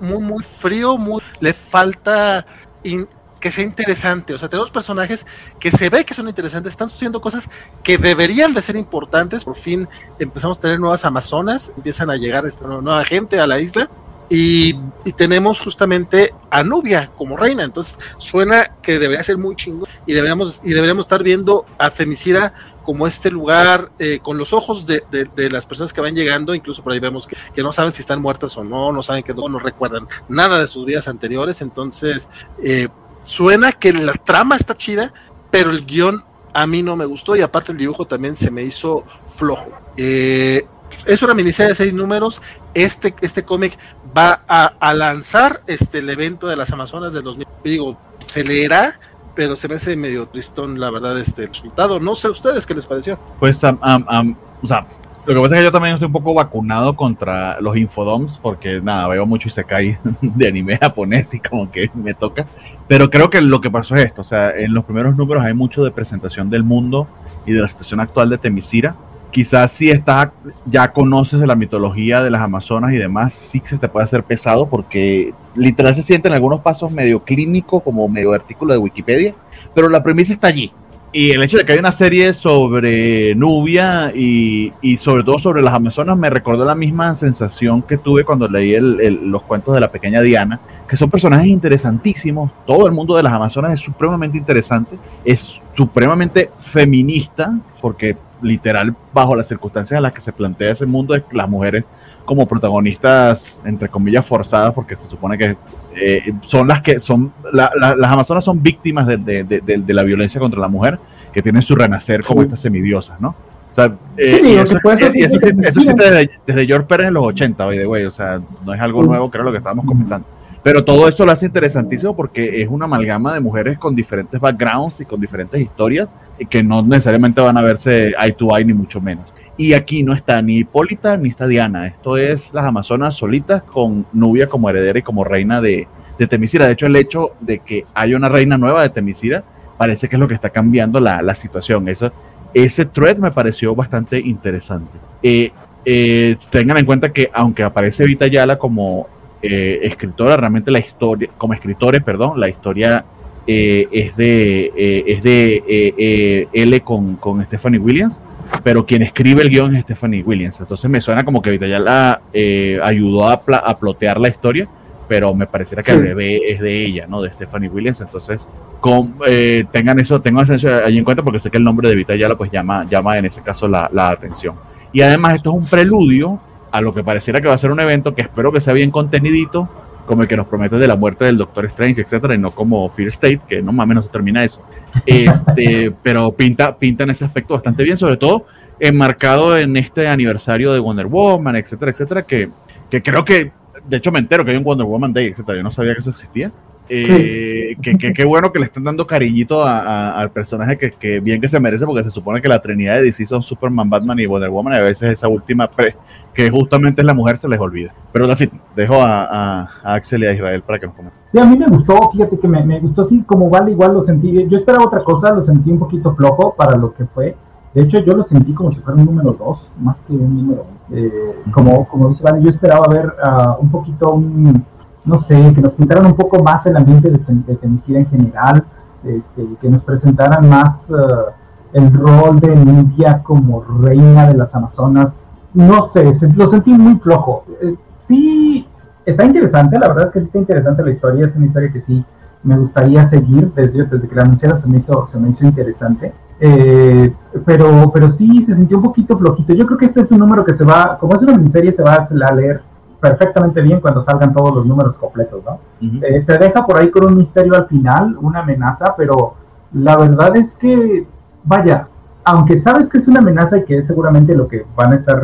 muy, 0.00 0.18
muy 0.22 0.42
frío, 0.42 0.96
muy, 0.96 1.20
le 1.40 1.52
falta 1.52 2.46
in- 2.82 3.06
que 3.40 3.50
sea 3.50 3.64
interesante. 3.64 4.34
O 4.34 4.38
sea, 4.38 4.48
tenemos 4.48 4.70
personajes 4.70 5.26
que 5.60 5.70
se 5.70 5.90
ve 5.90 6.04
que 6.04 6.14
son 6.14 6.28
interesantes, 6.28 6.72
están 6.72 6.90
sucediendo 6.90 7.20
cosas 7.20 7.48
que 7.82 7.98
deberían 7.98 8.54
de 8.54 8.62
ser 8.62 8.76
importantes. 8.76 9.44
Por 9.44 9.56
fin 9.56 9.88
empezamos 10.18 10.58
a 10.58 10.60
tener 10.60 10.80
nuevas 10.80 11.04
Amazonas, 11.04 11.72
empiezan 11.76 12.10
a 12.10 12.16
llegar 12.16 12.44
esta 12.46 12.66
nu- 12.68 12.82
nueva 12.82 13.04
gente 13.04 13.38
a 13.40 13.46
la 13.46 13.58
isla. 13.60 13.88
Y, 14.30 14.76
y 15.06 15.12
tenemos 15.16 15.58
justamente 15.58 16.34
a 16.50 16.62
Nubia 16.62 17.10
como 17.16 17.34
reina, 17.38 17.64
entonces 17.64 17.98
suena 18.18 18.74
que 18.82 18.98
debería 18.98 19.24
ser 19.24 19.38
muy 19.38 19.56
chingo 19.56 19.88
y 20.06 20.12
deberíamos 20.12 20.60
y 20.62 20.68
deberíamos 20.74 21.04
estar 21.06 21.22
viendo 21.22 21.64
a 21.78 21.90
Femicida 21.90 22.52
como 22.84 23.06
este 23.06 23.30
lugar 23.30 23.90
eh, 23.98 24.18
con 24.20 24.36
los 24.36 24.52
ojos 24.52 24.86
de, 24.86 25.02
de- 25.10 25.24
de 25.34 25.48
las 25.48 25.64
personas 25.64 25.94
que 25.94 26.02
van 26.02 26.14
llegando, 26.14 26.54
incluso 26.54 26.82
por 26.84 26.92
ahí 26.92 27.00
vemos 27.00 27.26
que, 27.26 27.38
que 27.54 27.62
no 27.62 27.72
saben 27.72 27.94
si 27.94 28.02
están 28.02 28.20
muertas 28.20 28.54
o 28.58 28.64
no, 28.64 28.92
no 28.92 29.02
saben 29.02 29.22
que 29.22 29.32
no, 29.32 29.48
no 29.48 29.58
recuerdan 29.58 30.06
nada 30.28 30.60
de 30.60 30.68
sus 30.68 30.84
vidas 30.84 31.08
anteriores, 31.08 31.62
entonces 31.62 32.28
eh, 32.62 32.88
suena 33.28 33.72
que 33.72 33.92
la 33.92 34.14
trama 34.14 34.56
está 34.56 34.74
chida, 34.74 35.12
pero 35.50 35.70
el 35.70 35.84
guion 35.84 36.24
a 36.54 36.66
mí 36.66 36.82
no 36.82 36.96
me 36.96 37.04
gustó 37.04 37.36
y 37.36 37.42
aparte 37.42 37.72
el 37.72 37.78
dibujo 37.78 38.06
también 38.06 38.34
se 38.34 38.50
me 38.50 38.62
hizo 38.62 39.04
flojo. 39.28 39.68
Eh, 39.98 40.64
es 41.04 41.22
una 41.22 41.34
miniserie 41.34 41.68
de 41.68 41.74
seis 41.74 41.92
números, 41.92 42.40
este, 42.72 43.14
este 43.20 43.44
cómic 43.44 43.78
va 44.16 44.40
a, 44.48 44.94
lanzar 44.94 45.60
este, 45.66 45.98
el 45.98 46.08
evento 46.08 46.46
de 46.46 46.56
las 46.56 46.72
Amazonas 46.72 47.12
del 47.12 47.22
2000, 47.22 47.46
digo, 47.62 47.98
se 48.18 48.44
leerá, 48.44 48.94
pero 49.34 49.56
se 49.56 49.68
me 49.68 49.74
hace 49.74 49.94
medio 49.94 50.26
tristón, 50.28 50.80
la 50.80 50.90
verdad, 50.90 51.18
este 51.20 51.42
el 51.42 51.48
resultado. 51.50 52.00
No 52.00 52.14
sé 52.14 52.30
ustedes 52.30 52.64
qué 52.64 52.72
les 52.72 52.86
pareció. 52.86 53.18
Pues, 53.38 53.62
o 53.62 54.66
sea, 54.66 54.86
lo 55.26 55.34
que 55.34 55.40
pasa 55.40 55.56
es 55.56 55.60
que 55.60 55.64
yo 55.64 55.72
también 55.72 55.94
estoy 55.96 56.06
un 56.06 56.12
poco 56.12 56.32
vacunado 56.32 56.96
contra 56.96 57.60
los 57.60 57.76
infodoms, 57.76 58.38
porque 58.40 58.80
nada, 58.80 59.06
veo 59.08 59.26
mucho 59.26 59.48
Isekai 59.48 59.98
de 60.22 60.48
anime 60.48 60.78
japonés 60.78 61.28
y 61.34 61.40
como 61.40 61.70
que 61.70 61.90
me 61.94 62.14
toca. 62.14 62.46
Pero 62.88 63.10
creo 63.10 63.28
que 63.28 63.42
lo 63.42 63.60
que 63.60 63.70
pasó 63.70 63.94
es 63.96 64.06
esto, 64.06 64.22
o 64.22 64.24
sea, 64.24 64.50
en 64.50 64.72
los 64.72 64.84
primeros 64.84 65.14
números 65.14 65.44
hay 65.44 65.52
mucho 65.52 65.84
de 65.84 65.90
presentación 65.90 66.48
del 66.48 66.64
mundo 66.64 67.06
y 67.44 67.52
de 67.52 67.60
la 67.60 67.68
situación 67.68 68.00
actual 68.00 68.30
de 68.30 68.38
Temisira. 68.38 68.96
Quizás 69.30 69.72
si 69.72 69.90
estás, 69.90 70.30
ya 70.64 70.90
conoces 70.90 71.38
de 71.38 71.46
la 71.46 71.54
mitología 71.54 72.22
de 72.22 72.30
las 72.30 72.40
Amazonas 72.40 72.94
y 72.94 72.96
demás, 72.96 73.34
sí 73.34 73.60
que 73.60 73.68
se 73.68 73.78
te 73.78 73.88
puede 73.88 74.04
hacer 74.04 74.22
pesado 74.22 74.66
porque 74.68 75.34
literal 75.54 75.94
se 75.94 76.02
sienten 76.02 76.32
algunos 76.32 76.60
pasos 76.60 76.90
medio 76.90 77.22
clínico, 77.22 77.80
como 77.80 78.08
medio 78.08 78.32
artículo 78.32 78.72
de 78.72 78.78
Wikipedia, 78.78 79.34
pero 79.74 79.90
la 79.90 80.02
premisa 80.02 80.32
está 80.32 80.48
allí. 80.48 80.72
Y 81.10 81.30
el 81.30 81.42
hecho 81.42 81.56
de 81.56 81.64
que 81.64 81.72
hay 81.72 81.78
una 81.78 81.90
serie 81.90 82.34
sobre 82.34 83.34
Nubia 83.34 84.12
y, 84.14 84.74
y 84.82 84.98
sobre 84.98 85.24
todo 85.24 85.38
sobre 85.38 85.62
las 85.62 85.72
Amazonas 85.72 86.18
me 86.18 86.28
recordó 86.28 86.66
la 86.66 86.74
misma 86.74 87.14
sensación 87.14 87.80
que 87.80 87.96
tuve 87.96 88.24
cuando 88.24 88.46
leí 88.46 88.74
el- 88.74 89.00
el- 89.00 89.30
los 89.30 89.42
cuentos 89.42 89.72
de 89.74 89.80
la 89.80 89.88
pequeña 89.88 90.20
Diana, 90.20 90.60
que 90.86 90.98
son 90.98 91.08
personajes 91.08 91.46
interesantísimos. 91.46 92.50
Todo 92.66 92.86
el 92.86 92.92
mundo 92.92 93.16
de 93.16 93.22
las 93.22 93.32
Amazonas 93.32 93.72
es 93.72 93.80
supremamente 93.80 94.36
interesante, 94.36 94.96
es 95.24 95.58
supremamente 95.74 96.50
feminista, 96.58 97.58
porque 97.80 98.14
literal, 98.42 98.94
bajo 99.14 99.34
las 99.34 99.48
circunstancias 99.48 99.96
en 99.96 100.02
las 100.02 100.12
que 100.12 100.20
se 100.20 100.32
plantea 100.32 100.72
ese 100.72 100.84
mundo, 100.84 101.16
las 101.32 101.48
mujeres 101.48 101.84
como 102.26 102.46
protagonistas, 102.46 103.56
entre 103.64 103.88
comillas, 103.88 104.26
forzadas, 104.26 104.74
porque 104.74 104.94
se 104.94 105.08
supone 105.08 105.38
que 105.38 105.56
eh, 106.00 106.32
son 106.46 106.68
las 106.68 106.80
que 106.82 107.00
son, 107.00 107.32
la- 107.52 107.70
la- 107.78 107.94
las 107.96 108.10
Amazonas 108.12 108.44
son 108.44 108.62
víctimas 108.62 109.06
de, 109.06 109.16
de- 109.16 109.44
de- 109.44 109.60
de- 109.60 109.78
de 109.78 109.94
la 109.94 110.02
violencia 110.02 110.40
contra 110.40 110.60
la 110.60 110.68
mujer, 110.68 110.98
que 111.32 111.42
tienen 111.42 111.62
su 111.62 111.74
renacer 111.76 112.22
como 112.22 112.40
Sí. 112.40 112.46
estas 112.46 112.60
semidiosas, 112.60 113.20
¿no? 113.20 113.28
O 113.72 113.74
sea, 113.74 113.92
eh, 114.16 114.28
Sí, 114.30 114.40
y 114.42 114.54
eso, 114.56 114.76
que 114.82 114.88
eso 114.92 115.06
eso 115.06 115.38
eso 115.62 115.80
sí 115.82 115.92
desde, 115.96 116.30
desde 116.46 116.66
George 116.66 116.86
Pérez 116.88 117.08
en 117.08 117.14
los 117.14 117.24
80, 117.26 117.64
by 117.64 117.76
the 117.78 117.86
way, 117.86 118.04
o 118.06 118.10
sea, 118.10 118.40
no 118.66 118.74
es 118.74 118.80
algo 118.80 119.02
nuevo, 119.04 119.30
creo 119.30 119.44
lo 119.44 119.52
que 119.52 119.58
estábamos 119.58 119.84
comentando. 119.84 120.26
Pero 120.62 120.84
todo 120.84 121.06
esto 121.06 121.24
lo 121.24 121.30
hace 121.32 121.46
interesantísimo 121.46 122.16
porque 122.16 122.60
es 122.60 122.68
una 122.68 122.86
amalgama 122.86 123.32
de 123.34 123.40
mujeres 123.40 123.78
con 123.78 123.94
diferentes 123.94 124.40
backgrounds 124.40 125.00
y 125.00 125.04
con 125.04 125.20
diferentes 125.20 125.60
historias 125.60 126.08
y 126.38 126.46
que 126.46 126.62
no 126.64 126.82
necesariamente 126.82 127.40
van 127.40 127.56
a 127.56 127.62
verse 127.62 128.12
eye 128.20 128.32
to 128.32 128.56
eye 128.56 128.64
ni 128.64 128.72
mucho 128.74 129.00
menos. 129.00 129.24
Y 129.58 129.72
aquí 129.72 130.04
no 130.04 130.14
está 130.14 130.40
ni 130.40 130.58
Hipólita 130.58 131.16
ni 131.16 131.30
está 131.30 131.48
Diana. 131.48 131.88
Esto 131.88 132.16
es 132.16 132.54
las 132.54 132.64
Amazonas 132.64 133.16
solitas 133.16 133.64
con 133.64 134.06
Nubia 134.12 134.46
como 134.46 134.70
heredera 134.70 135.00
y 135.00 135.02
como 135.02 135.24
reina 135.24 135.60
de, 135.60 135.88
de 136.16 136.26
Temisira. 136.28 136.66
De 136.66 136.74
hecho, 136.74 136.86
el 136.86 136.94
hecho 136.94 137.32
de 137.40 137.58
que 137.58 137.84
haya 137.92 138.16
una 138.16 138.28
reina 138.28 138.56
nueva 138.56 138.82
de 138.82 138.90
Temisira 138.90 139.42
parece 139.76 140.08
que 140.08 140.14
es 140.14 140.20
lo 140.20 140.28
que 140.28 140.34
está 140.34 140.50
cambiando 140.50 141.00
la, 141.00 141.22
la 141.22 141.34
situación. 141.34 141.88
Eso, 141.88 142.12
ese 142.54 142.84
thread 142.84 143.16
me 143.16 143.32
pareció 143.32 143.74
bastante 143.74 144.20
interesante. 144.20 144.96
Eh, 145.24 145.50
eh, 145.84 146.36
tengan 146.50 146.78
en 146.78 146.86
cuenta 146.86 147.12
que 147.12 147.28
aunque 147.32 147.64
aparece 147.64 148.04
Vita 148.04 148.28
Yala 148.28 148.58
como 148.58 149.08
eh, 149.42 149.80
escritora, 149.82 150.36
realmente 150.36 150.70
la 150.70 150.78
historia, 150.78 151.30
como 151.36 151.52
escritores, 151.52 152.02
perdón, 152.04 152.38
la 152.38 152.48
historia 152.48 153.04
es 153.50 154.14
de, 154.14 155.02
es 155.06 155.22
de 155.22 156.48
L 156.52 156.80
con, 156.82 157.16
con 157.16 157.42
Stephanie 157.46 157.78
Williams, 157.78 158.20
pero 158.62 158.84
quien 158.86 159.02
escribe 159.02 159.42
el 159.42 159.50
guion 159.50 159.76
es 159.76 159.84
Stephanie 159.84 160.22
Williams. 160.22 160.60
Entonces 160.60 160.90
me 160.90 161.00
suena 161.00 161.24
como 161.24 161.40
que 161.42 161.50
Vita 161.50 161.66
Yala 161.66 162.20
eh, 162.32 162.78
ayudó 162.82 163.28
a, 163.28 163.40
pla- 163.40 163.58
a 163.64 163.76
plotear 163.78 164.18
la 164.20 164.28
historia, 164.28 164.66
pero 165.08 165.34
me 165.34 165.46
pareciera 165.46 165.82
que 165.82 165.92
Sí. 165.92 165.98
el 165.98 166.04
bebé 166.04 166.52
es 166.52 166.60
de 166.60 166.84
ella, 166.84 167.06
¿no? 167.08 167.22
De 167.22 167.30
Stephanie 167.30 167.68
Williams. 167.68 168.00
Entonces, 168.00 168.40
con, 168.80 169.14
eh, 169.26 169.64
tengan 169.72 169.98
eso, 169.98 170.20
tengan 170.20 170.50
eso 170.52 170.68
ahí 170.84 170.98
en 170.98 171.04
cuenta 171.04 171.22
porque 171.22 171.40
sé 171.40 171.50
que 171.50 171.56
el 171.58 171.64
nombre 171.64 171.88
de 171.88 171.96
Vita 171.96 172.14
Yala 172.16 172.34
pues 172.36 172.50
llama, 172.50 172.84
llama 172.88 173.16
en 173.18 173.24
ese 173.26 173.42
caso 173.42 173.66
la, 173.68 173.88
la 173.92 174.10
atención. 174.10 174.54
Y 174.92 175.00
además 175.02 175.36
esto 175.36 175.50
es 175.50 175.56
un 175.56 175.66
preludio 175.68 176.38
a 176.70 176.80
lo 176.80 176.92
que 176.94 177.02
pareciera 177.02 177.40
que 177.40 177.48
va 177.48 177.54
a 177.54 177.58
ser 177.58 177.70
un 177.70 177.80
evento 177.80 178.14
que 178.14 178.22
espero 178.22 178.52
que 178.52 178.60
sea 178.60 178.74
bien 178.74 178.90
contenidito, 178.90 179.68
como 180.08 180.22
el 180.22 180.28
que 180.28 180.36
nos 180.36 180.48
promete 180.48 180.76
de 180.76 180.88
la 180.88 180.96
muerte 180.96 181.26
del 181.26 181.36
Doctor 181.36 181.66
Strange, 181.66 182.00
etcétera, 182.00 182.34
y 182.34 182.38
no 182.38 182.50
como 182.50 182.88
Fear 182.88 183.10
State, 183.10 183.40
que 183.46 183.62
no 183.62 183.72
mames 183.72 183.96
no 183.96 184.02
se 184.02 184.08
termina 184.08 184.42
eso. 184.42 184.60
Este, 185.06 185.92
pero 186.02 186.32
pinta, 186.32 186.76
pinta 186.76 187.04
en 187.04 187.10
ese 187.10 187.26
aspecto 187.26 187.54
bastante 187.54 187.84
bien, 187.84 187.96
sobre 187.96 188.16
todo 188.16 188.46
enmarcado 188.80 189.56
en 189.58 189.76
este 189.76 190.08
aniversario 190.08 190.72
de 190.72 190.80
Wonder 190.80 191.06
Woman, 191.06 191.56
etcétera, 191.56 191.90
etcétera, 191.92 192.22
que, 192.22 192.48
que 192.90 193.02
creo 193.02 193.24
que, 193.24 193.52
de 193.86 193.96
hecho 193.96 194.10
me 194.10 194.18
entero 194.18 194.44
que 194.44 194.52
hay 194.52 194.56
un 194.56 194.64
Wonder 194.64 194.86
Woman 194.86 195.12
Day, 195.12 195.26
etcétera, 195.26 195.58
yo 195.58 195.62
no 195.62 195.70
sabía 195.70 195.92
que 195.92 196.00
eso 196.00 196.10
existía. 196.10 196.50
Eh, 196.90 197.76
que, 197.82 197.98
que, 197.98 198.12
qué 198.12 198.24
bueno 198.24 198.50
que 198.52 198.58
le 198.58 198.64
están 198.66 198.84
dando 198.84 199.06
cariñito 199.06 199.62
a- 199.62 199.80
a- 199.80 200.18
al 200.20 200.30
personaje 200.30 200.76
que, 200.78 200.92
que 200.92 201.20
bien 201.20 201.40
que 201.40 201.48
se 201.48 201.60
merece, 201.60 201.84
porque 201.84 202.02
se 202.04 202.10
supone 202.10 202.40
que 202.40 202.48
la 202.48 202.60
trinidad 202.62 202.94
de 202.96 203.02
DC 203.02 203.26
son 203.26 203.42
Superman, 203.42 203.88
Batman 203.90 204.18
y 204.20 204.26
Wonder 204.26 204.50
Woman, 204.50 204.74
y 204.74 204.76
a 204.76 204.82
veces 204.82 205.12
esa 205.12 205.28
última 205.28 205.68
pre- 205.68 205.94
que 206.34 206.50
justamente 206.50 207.02
es 207.02 207.06
la 207.06 207.14
mujer 207.14 207.36
se 207.36 207.48
les 207.48 207.58
olvida. 207.60 207.92
Pero 208.12 208.30
así, 208.30 208.48
dejo 208.76 209.02
a, 209.02 209.24
a- 209.24 209.68
a 209.82 209.94
Axel 209.94 210.22
y 210.22 210.26
a 210.26 210.32
Israel 210.32 210.62
para 210.62 210.78
que 210.78 210.86
nos 210.86 210.94
comenten. 210.96 211.20
Sí, 211.30 211.38
a 211.38 211.44
mí 211.44 211.56
me 211.58 211.66
gustó, 211.66 212.10
fíjate 212.10 212.38
que 212.38 212.48
me, 212.48 212.64
me 212.64 212.80
gustó, 212.80 213.04
sí, 213.04 213.22
como 213.24 213.50
vale, 213.50 213.72
igual 213.72 213.92
lo 213.94 214.02
sentí. 214.02 214.46
Yo 214.48 214.56
esperaba 214.56 214.86
otra 214.86 215.02
cosa, 215.04 215.34
lo 215.34 215.42
sentí 215.42 215.70
un 215.70 215.78
poquito 215.78 216.14
flojo 216.14 216.54
para 216.56 216.76
lo 216.76 216.94
que 216.94 217.04
fue. 217.04 217.36
De 217.74 217.82
hecho, 217.82 217.98
yo 218.00 218.14
lo 218.14 218.22
sentí 218.22 218.54
como 218.54 218.70
si 218.70 218.80
fuera 218.80 218.98
un 218.98 219.04
número 219.04 219.34
2, 219.38 219.70
más 219.80 220.00
que 220.02 220.14
un 220.14 220.36
número 220.36 220.62
uno. 220.68 220.78
Eh, 220.98 221.12
como, 221.52 221.86
como 221.86 222.08
dice 222.08 222.24
Vale, 222.24 222.42
yo 222.42 222.48
esperaba 222.48 222.88
ver 222.88 223.12
ah, 223.22 223.58
un 223.60 223.70
poquito, 223.70 224.10
un, 224.12 224.64
no 225.08 225.16
sé, 225.16 225.52
que 225.54 225.62
nos 225.62 225.72
pintaran 225.72 226.06
un 226.06 226.14
poco 226.14 226.42
más 226.42 226.66
el 226.66 226.76
ambiente 226.76 227.10
de, 227.10 227.18
de 227.18 227.98
en 227.98 228.06
general, 228.06 228.64
este, 229.04 229.46
que 229.60 229.68
nos 229.70 229.82
presentaran 229.82 230.48
más 230.48 230.92
ah, 230.92 231.32
el 231.72 231.92
rol 231.92 232.38
de 232.40 232.54
Nubia 232.54 233.22
como 233.22 233.62
reina 233.62 234.28
de 234.28 234.34
las 234.34 234.54
Amazonas. 234.54 235.22
No 235.54 235.80
sé, 235.82 236.10
lo 236.36 236.46
sentí 236.46 236.72
muy 236.72 236.96
flojo. 236.96 237.44
Eh, 237.62 237.74
sí, 237.90 238.68
está 239.06 239.24
interesante, 239.24 239.78
la 239.78 239.88
verdad 239.88 240.06
es 240.06 240.12
que 240.12 240.20
sí 240.20 240.26
está 240.26 240.38
interesante 240.38 240.82
la 240.82 240.90
historia, 240.90 241.24
es 241.24 241.36
una 241.36 241.46
historia 241.46 241.72
que 241.72 241.80
sí 241.80 242.04
me 242.42 242.58
gustaría 242.58 243.02
seguir, 243.08 243.50
desde, 243.54 243.84
desde 243.84 244.08
que 244.08 244.14
la 244.14 244.22
anunciaron 244.22 244.58
se 244.58 244.68
me 244.68 244.76
hizo, 244.76 245.06
se 245.06 245.18
me 245.18 245.30
hizo 245.30 245.46
interesante, 245.46 246.12
Eh, 246.40 247.12
pero, 247.44 247.90
pero 247.92 248.08
sí 248.08 248.40
se 248.40 248.54
sintió 248.54 248.76
un 248.76 248.84
poquito 248.84 249.18
flojito, 249.18 249.52
yo 249.54 249.66
creo 249.66 249.76
que 249.76 249.86
este 249.86 250.00
es 250.00 250.12
un 250.12 250.20
número 250.20 250.44
que 250.44 250.54
se 250.54 250.64
va, 250.64 250.96
como 250.96 251.14
es 251.16 251.22
una 251.22 251.36
miniserie, 251.36 251.72
se 251.72 251.82
va 251.82 251.94
a 251.94 252.32
leer 252.32 252.62
perfectamente 253.00 253.62
bien 253.62 253.80
cuando 253.80 254.00
salgan 254.00 254.32
todos 254.32 254.54
los 254.54 254.66
números 254.66 254.96
completos, 254.96 255.42
¿no? 255.44 255.60
Eh, 256.02 256.22
te 256.26 256.38
deja 256.38 256.66
por 256.66 256.76
ahí 256.76 256.90
con 256.90 257.04
un 257.04 257.16
misterio 257.16 257.54
al 257.54 257.66
final, 257.66 258.16
una 258.20 258.40
amenaza, 258.40 258.94
pero 258.96 259.34
la 259.72 259.96
verdad 259.96 260.36
es 260.36 260.54
que, 260.54 261.06
vaya, 261.44 261.88
aunque 262.24 262.56
sabes 262.56 262.88
que 262.88 262.98
es 262.98 263.08
una 263.08 263.20
amenaza 263.20 263.58
y 263.58 263.64
que 263.64 263.78
es 263.78 263.86
seguramente 263.86 264.34
lo 264.34 264.48
que 264.48 264.66
van 264.76 264.92
a 264.92 264.96
estar 264.96 265.22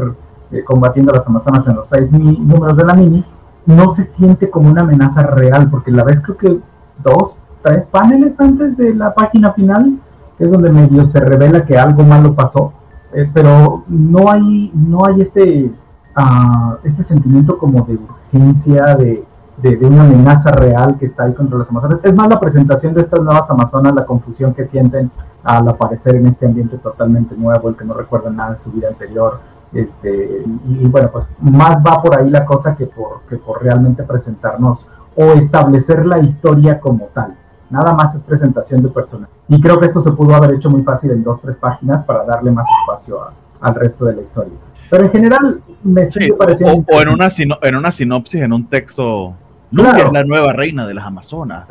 eh, 0.53 0.63
combatiendo 0.65 1.13
las 1.13 1.27
Amazonas 1.27 1.67
en 1.67 1.77
los 1.77 1.89
seis 1.89 2.13
números 2.13 2.77
de 2.77 2.85
la 2.85 2.95
mini, 2.95 3.25
no 3.67 3.89
se 3.89 4.03
siente 4.03 4.51
como 4.51 4.71
una 4.71 4.83
amenaza 4.83 5.23
real, 5.23 5.69
porque 5.71 5.91
la 5.91 6.05
vez 6.05 6.21
creo 6.21 6.37
que 6.37 6.59
dos, 7.03 7.37
tres 7.63 7.89
paneles 7.89 8.41
antes 8.41 8.77
de 8.77 8.95
la 8.95 9.15
página 9.15 9.53
final, 9.53 9.99
es 10.39 10.53
donde 10.53 10.71
medio 10.71 11.05
se 11.05 11.21
revela 11.21 11.65
que 11.65 11.79
algo 11.79 12.03
malo 12.03 12.35
pasó, 12.35 12.73
eh, 13.13 13.29
pero 13.33 13.85
no 13.89 14.31
hay, 14.31 14.71
no 14.75 15.07
hay 15.07 15.21
este, 15.21 15.73
uh, 16.17 16.77
este 16.85 17.03
sentimiento 17.03 17.59
como 17.59 17.85
de 17.85 17.99
urgencia, 18.33 18.97
de, 18.97 19.25
de, 19.59 19.87
una 19.87 20.03
amenaza 20.03 20.51
real 20.51 20.97
que 20.99 21.07
está 21.07 21.25
ahí 21.25 21.33
contra 21.33 21.59
las 21.59 21.71
Amazonas. 21.71 22.01
Es 22.03 22.15
más 22.17 22.29
la 22.29 22.41
presentación 22.41 22.95
de 22.95 23.01
estas 23.01 23.21
nuevas 23.21 23.51
Amazonas, 23.51 23.95
la 23.95 24.05
confusión 24.05 24.55
que 24.55 24.67
sienten 24.67 25.11
al 25.43 25.69
aparecer 25.69 26.17
en 26.17 26.27
este 26.27 26.47
ambiente 26.47 26.79
totalmente 26.79 27.37
nuevo, 27.37 27.69
el 27.69 27.77
que 27.77 27.85
no 27.85 27.95
recuerdan 27.95 28.37
nada 28.37 28.53
de 28.53 28.57
su 28.57 28.73
vida 28.73 28.89
anterior. 28.89 29.39
Este, 29.73 30.45
y, 30.69 30.87
bueno, 30.87 31.11
pues 31.11 31.27
más 31.41 31.83
va 31.85 32.01
por 32.01 32.17
ahí 32.17 32.31
la 32.31 32.47
cosa 32.47 32.77
que 32.77 32.87
por, 32.87 33.23
que 33.29 33.37
por 33.37 33.63
realmente 33.63 34.05
presentarnos 34.05 34.87
o 35.17 35.25
establecer 35.33 36.07
la 36.07 36.19
historia 36.19 36.81
como 36.81 37.07
tal. 37.13 37.37
Nada 37.71 37.93
más 37.93 38.15
es 38.15 38.23
presentación 38.23 38.83
de 38.83 38.89
personaje. 38.89 39.33
Y 39.49 39.61
creo 39.61 39.81
que 39.81 39.87
esto 39.87 40.01
se 40.01 40.13
pudo 40.13 40.35
haber 40.35 40.53
hecho 40.53 40.71
muy 40.71 40.83
fácil 40.83 41.11
en 41.11 41.25
dos, 41.25 41.41
tres 41.41 41.57
páginas 41.57 42.05
para 42.05 42.25
darle 42.25 42.51
más 42.51 42.67
espacio 42.81 43.19
al 43.61 43.75
resto 43.75 44.05
de 44.05 44.15
la 44.15 44.23
historia. 44.23 44.55
Pero 44.95 45.07
en 45.07 45.11
general 45.11 45.61
me 45.83 46.07
sigue 46.07 46.35
pareciendo. 46.35 46.85
O, 46.93 47.03
en, 47.03 47.09
una 47.09 47.29
en 47.63 47.75
una 47.75 47.91
sinopsis, 47.91 48.41
en 48.41 48.53
un 48.53 48.69
texto. 48.69 49.35
Nubia 49.73 50.07
es 50.07 50.13
la 50.13 50.23
nueva 50.23 50.53
reina 50.53 50.87
de 50.87 50.95
las 50.95 51.05
Amazonas. 51.05 51.67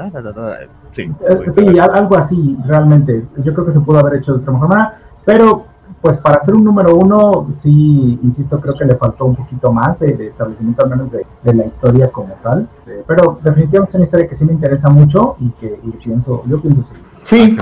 sí, 0.93 1.09
eh, 1.57 1.80
algo 1.80 2.17
así, 2.17 2.57
realmente. 2.65 3.24
Yo 3.38 3.53
creo 3.53 3.65
que 3.65 3.71
se 3.71 3.80
pudo 3.80 3.99
haber 3.99 4.19
hecho 4.19 4.34
de 4.34 4.41
otra 4.41 4.51
manera. 4.51 4.97
Pero 5.24 5.67
pues 6.01 6.17
para 6.17 6.38
ser 6.41 6.53
un 6.53 6.65
número 6.65 6.97
uno, 6.97 7.47
sí, 7.53 8.19
insisto, 8.24 8.59
creo 8.59 8.78
que 8.78 8.84
le 8.84 8.95
faltó 8.95 9.24
un 9.24 9.36
poquito 9.38 9.71
más 9.71 9.99
de, 9.99 10.28
establecimiento 10.28 10.84
al 10.84 10.89
menos 10.89 11.09
de, 11.09 11.26
la 11.53 11.65
historia 11.65 12.09
como 12.09 12.34
tal. 12.43 12.67
Eh, 12.88 13.05
pero 13.07 13.39
definitivamente 13.41 13.91
es 13.91 13.95
una 13.95 14.03
historia 14.03 14.28
que 14.28 14.36
sí 14.36 14.43
me 14.43 14.51
interesa 14.51 14.89
mucho 14.89 15.38
y 15.39 15.49
que 15.51 15.80
pienso, 16.03 16.43
yo 16.45 16.59
pienso 16.59 16.84
sí. 16.84 16.95
Sí. 17.21 17.57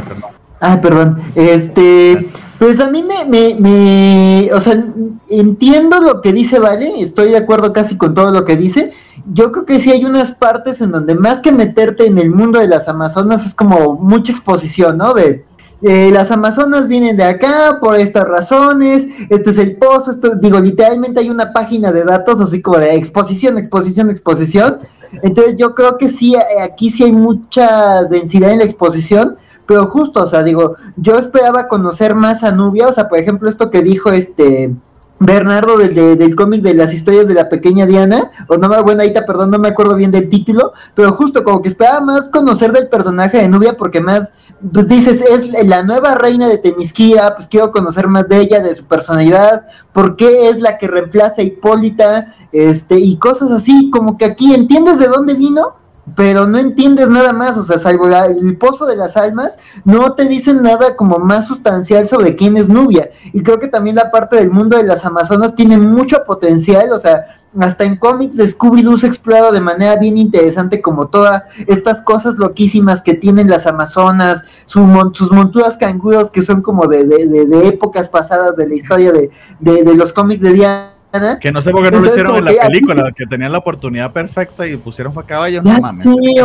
Ay, 0.61 0.77
perdón. 0.77 1.19
Este, 1.35 2.29
pues 2.59 2.79
a 2.79 2.89
mí 2.89 3.03
me, 3.03 3.25
me, 3.25 3.55
me, 3.55 4.53
o 4.53 4.61
sea, 4.61 4.81
entiendo 5.29 5.99
lo 5.99 6.21
que 6.21 6.31
dice 6.31 6.59
Vale, 6.59 7.01
estoy 7.01 7.31
de 7.31 7.37
acuerdo 7.37 7.73
casi 7.73 7.97
con 7.97 8.13
todo 8.13 8.31
lo 8.31 8.45
que 8.45 8.55
dice. 8.55 8.93
Yo 9.33 9.51
creo 9.51 9.65
que 9.65 9.79
sí 9.79 9.91
hay 9.91 10.05
unas 10.05 10.31
partes 10.33 10.79
en 10.79 10.91
donde 10.91 11.15
más 11.15 11.41
que 11.41 11.51
meterte 11.51 12.05
en 12.05 12.19
el 12.19 12.29
mundo 12.29 12.59
de 12.59 12.67
las 12.67 12.87
Amazonas 12.87 13.43
es 13.45 13.55
como 13.55 13.95
mucha 13.95 14.31
exposición, 14.31 14.97
¿no? 14.97 15.13
De 15.15 15.43
las 15.81 16.29
Amazonas 16.29 16.87
vienen 16.87 17.17
de 17.17 17.23
acá 17.23 17.79
por 17.81 17.95
estas 17.95 18.27
razones, 18.27 19.07
este 19.29 19.49
es 19.49 19.57
el 19.57 19.77
pozo, 19.77 20.11
esto, 20.11 20.35
digo, 20.35 20.59
literalmente 20.59 21.21
hay 21.21 21.29
una 21.31 21.53
página 21.53 21.91
de 21.91 22.03
datos 22.03 22.39
así 22.39 22.61
como 22.61 22.77
de 22.77 22.95
exposición, 22.95 23.57
exposición, 23.57 24.11
exposición. 24.11 24.77
Entonces 25.23 25.55
yo 25.57 25.73
creo 25.73 25.97
que 25.97 26.07
sí, 26.07 26.35
aquí 26.63 26.91
sí 26.91 27.03
hay 27.03 27.11
mucha 27.11 28.03
densidad 28.03 28.51
en 28.51 28.59
la 28.59 28.65
exposición, 28.65 29.37
pero 29.71 29.85
justo, 29.85 30.21
o 30.21 30.27
sea, 30.27 30.43
digo, 30.43 30.75
yo 30.97 31.15
esperaba 31.15 31.69
conocer 31.69 32.13
más 32.13 32.43
a 32.43 32.51
Nubia, 32.51 32.89
o 32.89 32.91
sea, 32.91 33.07
por 33.07 33.19
ejemplo, 33.19 33.47
esto 33.47 33.71
que 33.71 33.81
dijo 33.81 34.11
este 34.11 34.75
Bernardo 35.17 35.77
del 35.77 36.35
cómic 36.35 36.61
de 36.61 36.73
las 36.73 36.93
historias 36.93 37.25
de 37.29 37.35
la 37.35 37.47
pequeña 37.47 37.85
Diana, 37.85 38.31
o 38.49 38.57
no 38.57 38.67
me 38.67 38.81
buena 38.81 39.05
perdón, 39.25 39.49
no 39.49 39.59
me 39.59 39.69
acuerdo 39.69 39.95
bien 39.95 40.11
del 40.11 40.27
título, 40.27 40.73
pero 40.93 41.13
justo 41.13 41.45
como 41.45 41.61
que 41.61 41.69
esperaba 41.69 42.01
más 42.01 42.27
conocer 42.27 42.73
del 42.73 42.89
personaje 42.89 43.37
de 43.37 43.47
Nubia 43.47 43.77
porque 43.77 44.01
más 44.01 44.33
pues 44.73 44.89
dices, 44.89 45.21
es 45.21 45.65
la 45.65 45.83
nueva 45.83 46.15
reina 46.15 46.49
de 46.49 46.57
Temisquía, 46.57 47.33
pues 47.33 47.47
quiero 47.47 47.71
conocer 47.71 48.09
más 48.09 48.27
de 48.27 48.41
ella, 48.41 48.59
de 48.59 48.75
su 48.75 48.83
personalidad, 48.83 49.65
por 49.93 50.17
qué 50.17 50.49
es 50.49 50.59
la 50.59 50.77
que 50.77 50.89
reemplaza 50.89 51.41
a 51.41 51.45
Hipólita, 51.45 52.35
este, 52.51 52.99
y 52.99 53.15
cosas 53.15 53.51
así, 53.51 53.89
como 53.89 54.17
que 54.17 54.25
aquí 54.25 54.53
entiendes 54.53 54.99
de 54.99 55.07
dónde 55.07 55.35
vino, 55.35 55.77
pero 56.15 56.47
no 56.47 56.57
entiendes 56.57 57.09
nada 57.09 57.31
más, 57.31 57.57
o 57.57 57.63
sea, 57.63 57.77
salvo 57.77 58.07
el 58.07 58.57
pozo 58.57 58.85
de 58.85 58.95
las 58.95 59.17
almas, 59.17 59.59
no 59.85 60.13
te 60.13 60.25
dicen 60.25 60.63
nada 60.63 60.95
como 60.95 61.19
más 61.19 61.47
sustancial 61.47 62.07
sobre 62.07 62.35
quién 62.35 62.57
es 62.57 62.69
Nubia. 62.69 63.09
Y 63.33 63.43
creo 63.43 63.59
que 63.59 63.67
también 63.67 63.95
la 63.95 64.11
parte 64.11 64.37
del 64.37 64.51
mundo 64.51 64.77
de 64.77 64.83
las 64.83 65.05
Amazonas 65.05 65.55
tiene 65.55 65.77
mucho 65.77 66.23
potencial, 66.25 66.91
o 66.91 66.99
sea, 66.99 67.25
hasta 67.59 67.83
en 67.83 67.97
cómics 67.97 68.37
de 68.37 68.45
Scooby-Doo 68.45 68.97
se 68.97 69.07
explora 69.07 69.51
de 69.51 69.59
manera 69.59 69.97
bien 69.97 70.17
interesante 70.17 70.81
como 70.81 71.07
todas 71.07 71.43
estas 71.67 72.01
cosas 72.01 72.37
loquísimas 72.37 73.01
que 73.01 73.13
tienen 73.13 73.49
las 73.49 73.67
Amazonas, 73.67 74.43
sus 74.65 74.85
monturas 74.85 75.77
canguros 75.77 76.31
que 76.31 76.41
son 76.41 76.61
como 76.61 76.87
de, 76.87 77.05
de, 77.05 77.67
épocas 77.67 78.07
pasadas 78.07 78.55
de 78.55 78.69
la 78.69 78.75
historia 78.75 79.11
de, 79.11 79.29
de 79.59 79.95
los 79.95 80.13
cómics 80.13 80.41
de 80.41 80.53
Diana 80.53 81.00
que 81.39 81.51
no 81.51 81.61
sé 81.61 81.71
por 81.71 81.83
qué 81.83 81.91
no 81.91 81.99
lo 81.99 82.05
hicieron 82.07 82.37
en 82.37 82.45
la 82.45 82.51
película, 82.67 83.11
que 83.15 83.25
tenían 83.25 83.51
la 83.51 83.57
oportunidad 83.57 84.11
perfecta 84.11 84.67
y 84.67 84.77
pusieron 84.77 85.17
a 85.17 85.23
caballo. 85.23 85.61
No 85.61 85.79
mames, 85.79 85.99
sí, 85.99 86.35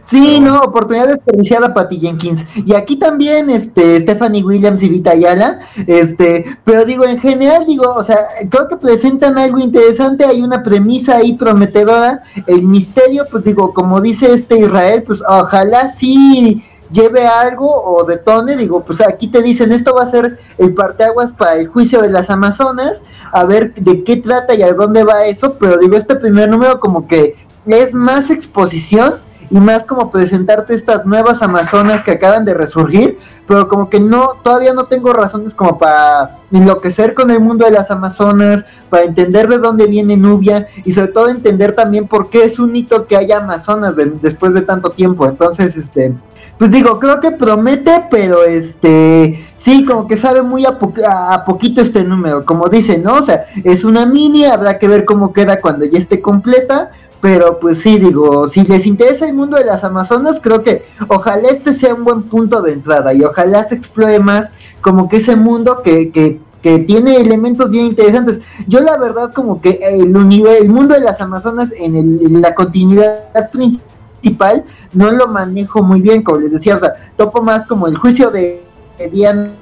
Sí, 0.00 0.40
no, 0.40 0.60
oportunidad 0.60 1.08
desperdiciada 1.08 1.72
para 1.74 1.88
Jenkins. 1.88 2.46
Y 2.64 2.74
aquí 2.74 2.96
también, 2.96 3.50
este, 3.50 3.98
Stephanie 3.98 4.44
Williams 4.44 4.82
y 4.82 4.88
Vita 4.88 5.12
Ayala, 5.12 5.60
este, 5.86 6.44
pero 6.64 6.84
digo, 6.84 7.04
en 7.04 7.18
general, 7.18 7.64
digo, 7.66 7.88
o 7.88 8.04
sea, 8.04 8.18
creo 8.50 8.68
que 8.68 8.76
presentan 8.76 9.38
algo 9.38 9.58
interesante, 9.58 10.24
hay 10.24 10.42
una 10.42 10.62
premisa 10.62 11.16
ahí 11.16 11.34
prometedora, 11.34 12.22
el 12.46 12.62
misterio, 12.62 13.24
pues 13.30 13.44
digo, 13.44 13.72
como 13.72 14.00
dice 14.00 14.32
este 14.32 14.58
Israel, 14.58 15.02
pues 15.04 15.22
ojalá 15.26 15.88
sí 15.88 16.62
lleve 16.92 17.26
algo 17.26 17.68
o 17.68 18.04
detone, 18.04 18.56
digo, 18.56 18.84
pues 18.84 19.00
aquí 19.00 19.28
te 19.28 19.42
dicen, 19.42 19.72
esto 19.72 19.94
va 19.94 20.02
a 20.02 20.06
ser 20.06 20.38
el 20.58 20.74
parteaguas 20.74 21.32
para 21.32 21.54
el 21.54 21.68
juicio 21.68 22.00
de 22.02 22.10
las 22.10 22.30
Amazonas, 22.30 23.04
a 23.32 23.44
ver 23.44 23.74
de 23.74 24.04
qué 24.04 24.18
trata 24.18 24.54
y 24.54 24.62
a 24.62 24.72
dónde 24.72 25.02
va 25.02 25.24
eso, 25.24 25.56
pero 25.58 25.78
digo, 25.78 25.96
este 25.96 26.16
primer 26.16 26.48
número 26.48 26.78
como 26.78 27.06
que 27.06 27.34
es 27.66 27.94
más 27.94 28.30
exposición 28.30 29.20
y 29.52 29.60
más 29.60 29.84
como 29.84 30.10
presentarte 30.10 30.74
estas 30.74 31.04
nuevas 31.04 31.42
amazonas 31.42 32.02
que 32.02 32.12
acaban 32.12 32.46
de 32.46 32.54
resurgir, 32.54 33.18
pero 33.46 33.68
como 33.68 33.90
que 33.90 34.00
no, 34.00 34.30
todavía 34.42 34.72
no 34.72 34.86
tengo 34.86 35.12
razones 35.12 35.54
como 35.54 35.78
para 35.78 36.38
enloquecer 36.50 37.12
con 37.12 37.30
el 37.30 37.40
mundo 37.40 37.66
de 37.66 37.72
las 37.72 37.90
amazonas, 37.90 38.64
para 38.88 39.04
entender 39.04 39.48
de 39.48 39.58
dónde 39.58 39.86
viene 39.86 40.16
Nubia 40.16 40.66
y 40.86 40.90
sobre 40.92 41.12
todo 41.12 41.28
entender 41.28 41.72
también 41.72 42.08
por 42.08 42.30
qué 42.30 42.44
es 42.44 42.58
un 42.58 42.74
hito 42.74 43.06
que 43.06 43.14
haya 43.14 43.38
amazonas 43.38 43.96
después 44.22 44.54
de 44.54 44.62
tanto 44.62 44.90
tiempo. 44.90 45.26
Entonces, 45.26 45.76
este, 45.76 46.14
pues 46.56 46.70
digo, 46.70 46.98
creo 46.98 47.20
que 47.20 47.32
promete, 47.32 48.06
pero 48.10 48.44
este, 48.44 49.38
sí, 49.54 49.84
como 49.84 50.06
que 50.06 50.16
sabe 50.16 50.40
muy 50.40 50.64
a, 50.64 50.78
a, 51.34 51.44
poquito 51.44 51.82
este 51.82 52.04
número, 52.04 52.46
como 52.46 52.70
dicen, 52.70 53.02
¿no? 53.02 53.16
O 53.16 53.22
sea, 53.22 53.44
es 53.64 53.84
una 53.84 54.06
mini, 54.06 54.46
habrá 54.46 54.78
que 54.78 54.88
ver 54.88 55.04
cómo 55.04 55.34
queda 55.34 55.60
cuando 55.60 55.84
ya 55.84 55.98
esté 55.98 56.22
completa, 56.22 56.90
pero 57.22 57.60
pues 57.60 57.78
sí, 57.78 57.98
digo, 57.98 58.48
si 58.48 58.64
les 58.64 58.84
interesa 58.84 59.28
el 59.28 59.34
mundo 59.34 59.56
de 59.56 59.64
las 59.64 59.84
Amazonas, 59.84 60.40
creo 60.42 60.64
que 60.64 60.82
ojalá 61.06 61.50
este 61.50 61.72
sea 61.72 61.94
un 61.94 62.02
buen 62.02 62.24
punto 62.24 62.60
de 62.62 62.72
entrada 62.72 63.14
y 63.14 63.22
ojalá 63.22 63.62
se 63.62 63.76
explore 63.76 64.18
más 64.18 64.52
como 64.80 65.08
que 65.08 65.18
ese 65.18 65.36
mundo 65.36 65.82
que, 65.84 66.10
que, 66.10 66.40
que 66.60 66.80
tiene 66.80 67.20
elementos 67.20 67.70
bien 67.70 67.86
interesantes. 67.86 68.42
Yo 68.66 68.80
la 68.80 68.98
verdad 68.98 69.32
como 69.32 69.60
que 69.60 69.78
el, 69.82 70.16
el 70.16 70.68
mundo 70.68 70.94
de 70.96 71.00
las 71.00 71.20
Amazonas 71.20 71.72
en, 71.78 71.94
el, 71.94 72.40
la 72.42 72.56
continuidad 72.56 73.50
principal 73.52 74.64
no 74.92 75.12
lo 75.12 75.28
manejo 75.28 75.80
muy 75.80 76.00
bien, 76.00 76.24
como 76.24 76.38
les 76.38 76.50
decía, 76.50 76.74
o 76.74 76.80
sea, 76.80 76.94
topo 77.14 77.40
más 77.40 77.66
como 77.66 77.86
el 77.86 77.96
juicio 77.96 78.32
de, 78.32 78.64
Diana, 79.12 79.52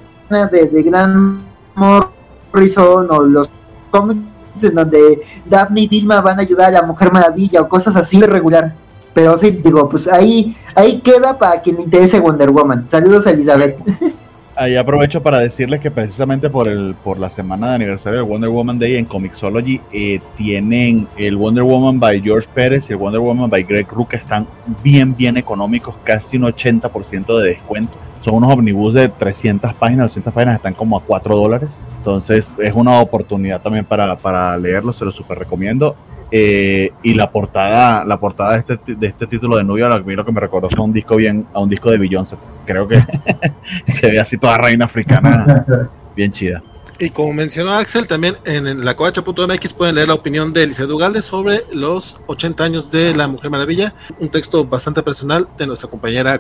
de, 0.51 0.67
de 0.67 0.83
Gran 0.83 1.43
Morrison 1.75 3.07
o 3.11 3.21
los 3.21 3.51
cómics 3.91 4.30
en 4.65 4.75
donde 4.75 5.21
Daphne 5.47 5.83
y 5.83 5.89
Vilma 5.89 6.21
van 6.21 6.39
a 6.39 6.43
ayudar 6.43 6.69
a 6.69 6.81
la 6.81 6.83
Mujer 6.83 7.13
Maravilla 7.13 7.61
o 7.61 7.69
cosas 7.69 7.97
así 7.97 8.21
regular. 8.21 8.75
Pero 9.13 9.37
sí, 9.37 9.51
digo, 9.51 9.89
pues 9.89 10.07
ahí, 10.13 10.55
ahí 10.75 11.01
queda 11.01 11.37
para 11.39 11.61
quien 11.61 11.77
le 11.77 11.83
interese 11.83 12.21
Wonder 12.21 12.51
Woman. 12.51 12.85
Saludos 12.89 13.27
a 13.27 13.31
Elizabeth. 13.31 13.81
Ahí 14.57 14.77
aprovecho 14.77 15.23
para 15.23 15.39
decirles 15.39 15.81
que 15.81 15.91
precisamente 15.91 16.51
por 16.51 16.69
el 16.69 16.95
por 17.03 17.19
la 17.19 17.31
semana 17.31 17.71
de 17.71 17.75
aniversario 17.77 18.19
del 18.19 18.29
Wonder 18.29 18.51
Woman 18.51 18.79
Day 18.79 18.97
en 18.97 19.07
Comixology 19.07 19.81
eh, 19.91 20.21
tienen 20.37 21.09
el 21.17 21.37
Wonder 21.39 21.63
Woman 21.63 21.99
by 21.99 22.21
George 22.21 22.47
Pérez 22.53 22.91
y 22.91 22.93
el 22.93 22.99
Wonder 22.99 23.23
Woman 23.23 23.49
by 23.49 23.63
Greg 23.63 23.89
Rook 23.91 24.13
están 24.13 24.47
bien 24.83 25.17
bien 25.17 25.39
económicos, 25.39 25.95
casi 26.05 26.37
un 26.37 26.43
80% 26.43 27.39
de 27.39 27.49
descuento. 27.49 27.95
Son 28.25 28.35
unos 28.35 28.53
omnibus 28.53 28.95
de 28.95 29.09
300 29.09 29.75
páginas, 29.75 30.09
200 30.09 30.33
páginas, 30.33 30.57
están 30.57 30.75
como 30.75 30.97
a 30.99 31.03
4 31.03 31.37
dólares. 31.37 31.71
Entonces 31.99 32.51
es 32.59 32.75
una 32.75 33.01
oportunidad 33.01 33.61
también 33.61 33.85
para, 33.85 34.17
para 34.17 34.57
leerlo, 34.57 34.93
se 34.93 35.05
lo 35.05 35.13
super 35.13 35.39
recomiendo. 35.39 35.97
Eh, 36.33 36.93
y 37.03 37.15
la 37.15 37.29
portada, 37.31 38.05
la 38.05 38.19
portada 38.19 38.53
de 38.53 38.59
este, 38.61 38.95
de 38.95 39.07
este 39.09 39.27
título 39.27 39.57
de 39.57 39.65
Nubia, 39.65 39.87
a 39.89 39.99
mí 39.99 40.15
lo 40.15 40.25
que 40.25 40.31
me 40.31 40.41
recordó 40.41 40.69
fue 40.71 40.85
un 40.85 40.93
disco 40.93 41.17
bien, 41.17 41.47
a 41.53 41.59
un 41.59 41.69
disco 41.69 41.91
de 41.91 41.99
Beyoncé. 41.99 42.37
Creo 42.65 42.87
que 42.87 43.03
se 43.89 44.11
ve 44.11 44.21
así 44.21 44.39
toda 44.39 44.57
reina 44.57 44.85
africana, 44.85 45.65
bien 46.15 46.31
chida. 46.31 46.63
Y 47.01 47.11
como 47.11 47.33
mencionó 47.33 47.73
Axel, 47.73 48.07
también 48.07 48.37
en 48.45 48.85
la 48.85 48.95
covacha.mx 48.95 49.73
pueden 49.73 49.95
leer 49.95 50.09
la 50.09 50.15
opinión 50.15 50.53
de 50.53 50.65
Eliseo 50.65 50.95
Ugalde 50.95 51.23
sobre 51.23 51.65
los 51.73 52.21
80 52.27 52.63
años 52.63 52.91
de 52.93 53.15
la 53.15 53.27
Mujer 53.27 53.51
Maravilla, 53.51 53.95
un 54.19 54.29
texto 54.29 54.67
bastante 54.67 55.03
personal 55.03 55.49
de 55.57 55.67
nuestra 55.67 55.89
compañera 55.89 56.39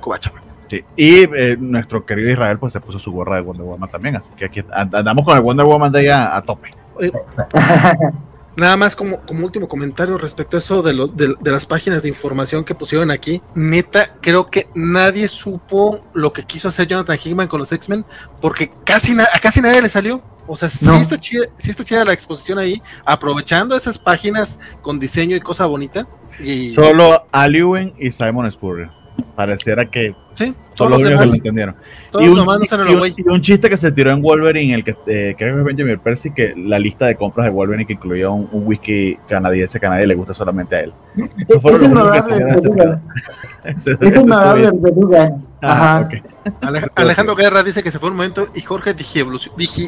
Y 0.96 1.24
eh, 1.24 1.56
nuestro 1.58 2.04
querido 2.04 2.30
Israel 2.30 2.58
pues 2.58 2.72
se 2.72 2.80
puso 2.80 2.98
su 2.98 3.12
gorra 3.12 3.36
de 3.36 3.42
Wonder 3.42 3.64
Woman 3.64 3.90
también, 3.90 4.16
así 4.16 4.30
que 4.36 4.44
aquí 4.44 4.62
andamos 4.72 5.24
con 5.24 5.36
el 5.36 5.42
Wonder 5.42 5.66
Woman 5.66 5.92
de 5.92 6.02
ella 6.02 6.36
a 6.36 6.42
tope. 6.42 6.70
Eh, 7.00 7.12
Nada 8.56 8.76
más 8.76 8.96
como, 8.96 9.20
como 9.20 9.44
último 9.44 9.68
comentario 9.68 10.18
respecto 10.18 10.56
a 10.56 10.58
eso 10.58 10.82
de, 10.82 10.92
lo, 10.92 11.06
de, 11.06 11.34
de, 11.40 11.50
las 11.50 11.66
páginas 11.66 12.02
de 12.02 12.08
información 12.08 12.64
que 12.64 12.74
pusieron 12.74 13.10
aquí. 13.10 13.40
Neta, 13.54 14.16
creo 14.20 14.46
que 14.46 14.68
nadie 14.74 15.28
supo 15.28 16.04
lo 16.14 16.32
que 16.32 16.42
quiso 16.42 16.68
hacer 16.68 16.88
Jonathan 16.88 17.16
Hickman 17.16 17.46
con 17.46 17.60
los 17.60 17.72
X-Men 17.72 18.04
porque 18.40 18.72
casi 18.84 19.18
a 19.18 19.38
casi 19.40 19.60
nadie 19.60 19.80
le 19.80 19.88
salió. 19.88 20.22
O 20.48 20.56
sea, 20.56 20.68
no. 20.82 20.96
sí, 20.96 21.00
está 21.00 21.16
chida, 21.18 21.46
sí 21.56 21.70
está 21.70 21.84
chida 21.84 22.04
la 22.04 22.12
exposición 22.12 22.58
ahí, 22.58 22.82
aprovechando 23.04 23.76
esas 23.76 24.00
páginas 24.00 24.60
con 24.82 24.98
diseño 24.98 25.36
y 25.36 25.40
cosa 25.40 25.66
bonita. 25.66 26.08
Y... 26.40 26.74
Solo 26.74 27.24
Aliwen 27.30 27.94
y 27.98 28.10
Simon 28.10 28.50
Spurrier. 28.50 28.90
Pareciera 29.34 29.84
que 29.86 30.14
sí, 30.32 30.54
todos 30.74 30.90
los 30.90 31.02
demás, 31.02 31.20
que 31.20 31.26
lo 31.26 31.34
entendieron. 31.34 31.76
Y 32.14 32.28
un, 32.28 32.38
y, 32.38 32.94
un, 32.94 33.14
y 33.16 33.28
un, 33.28 33.40
chiste 33.40 33.68
que 33.68 33.76
se 33.76 33.92
tiró 33.92 34.10
en 34.10 34.22
Wolverine, 34.22 34.74
el 34.74 34.84
que 34.84 34.96
eh, 35.06 35.34
creo 35.36 35.54
que 35.54 35.60
es 35.60 35.64
Benjamin 35.64 35.98
Percy, 35.98 36.32
que 36.32 36.54
la 36.56 36.78
lista 36.78 37.06
de 37.06 37.14
compras 37.14 37.46
de 37.46 37.50
Wolverine 37.50 37.86
que 37.86 37.92
incluía 37.92 38.30
un, 38.30 38.48
un 38.50 38.66
whisky 38.66 39.16
canadiense 39.28 39.78
que 39.78 39.86
a 39.86 39.90
nadie 39.90 40.06
le 40.06 40.14
gusta 40.14 40.34
solamente 40.34 40.76
a 40.76 40.80
él. 40.80 40.92
Es 41.48 41.82
innovable 41.82 43.00
Es 44.00 44.16
innovable 44.16 44.64
el 44.66 44.78
beluga. 44.78 45.32
Ajá. 45.60 46.00
Okay. 46.06 46.22
Alejandro 46.94 47.36
Guerra 47.36 47.62
dice 47.62 47.82
que 47.82 47.90
se 47.90 47.98
fue 47.98 48.10
un 48.10 48.16
momento 48.16 48.48
y 48.54 48.62
Jorge 48.62 48.94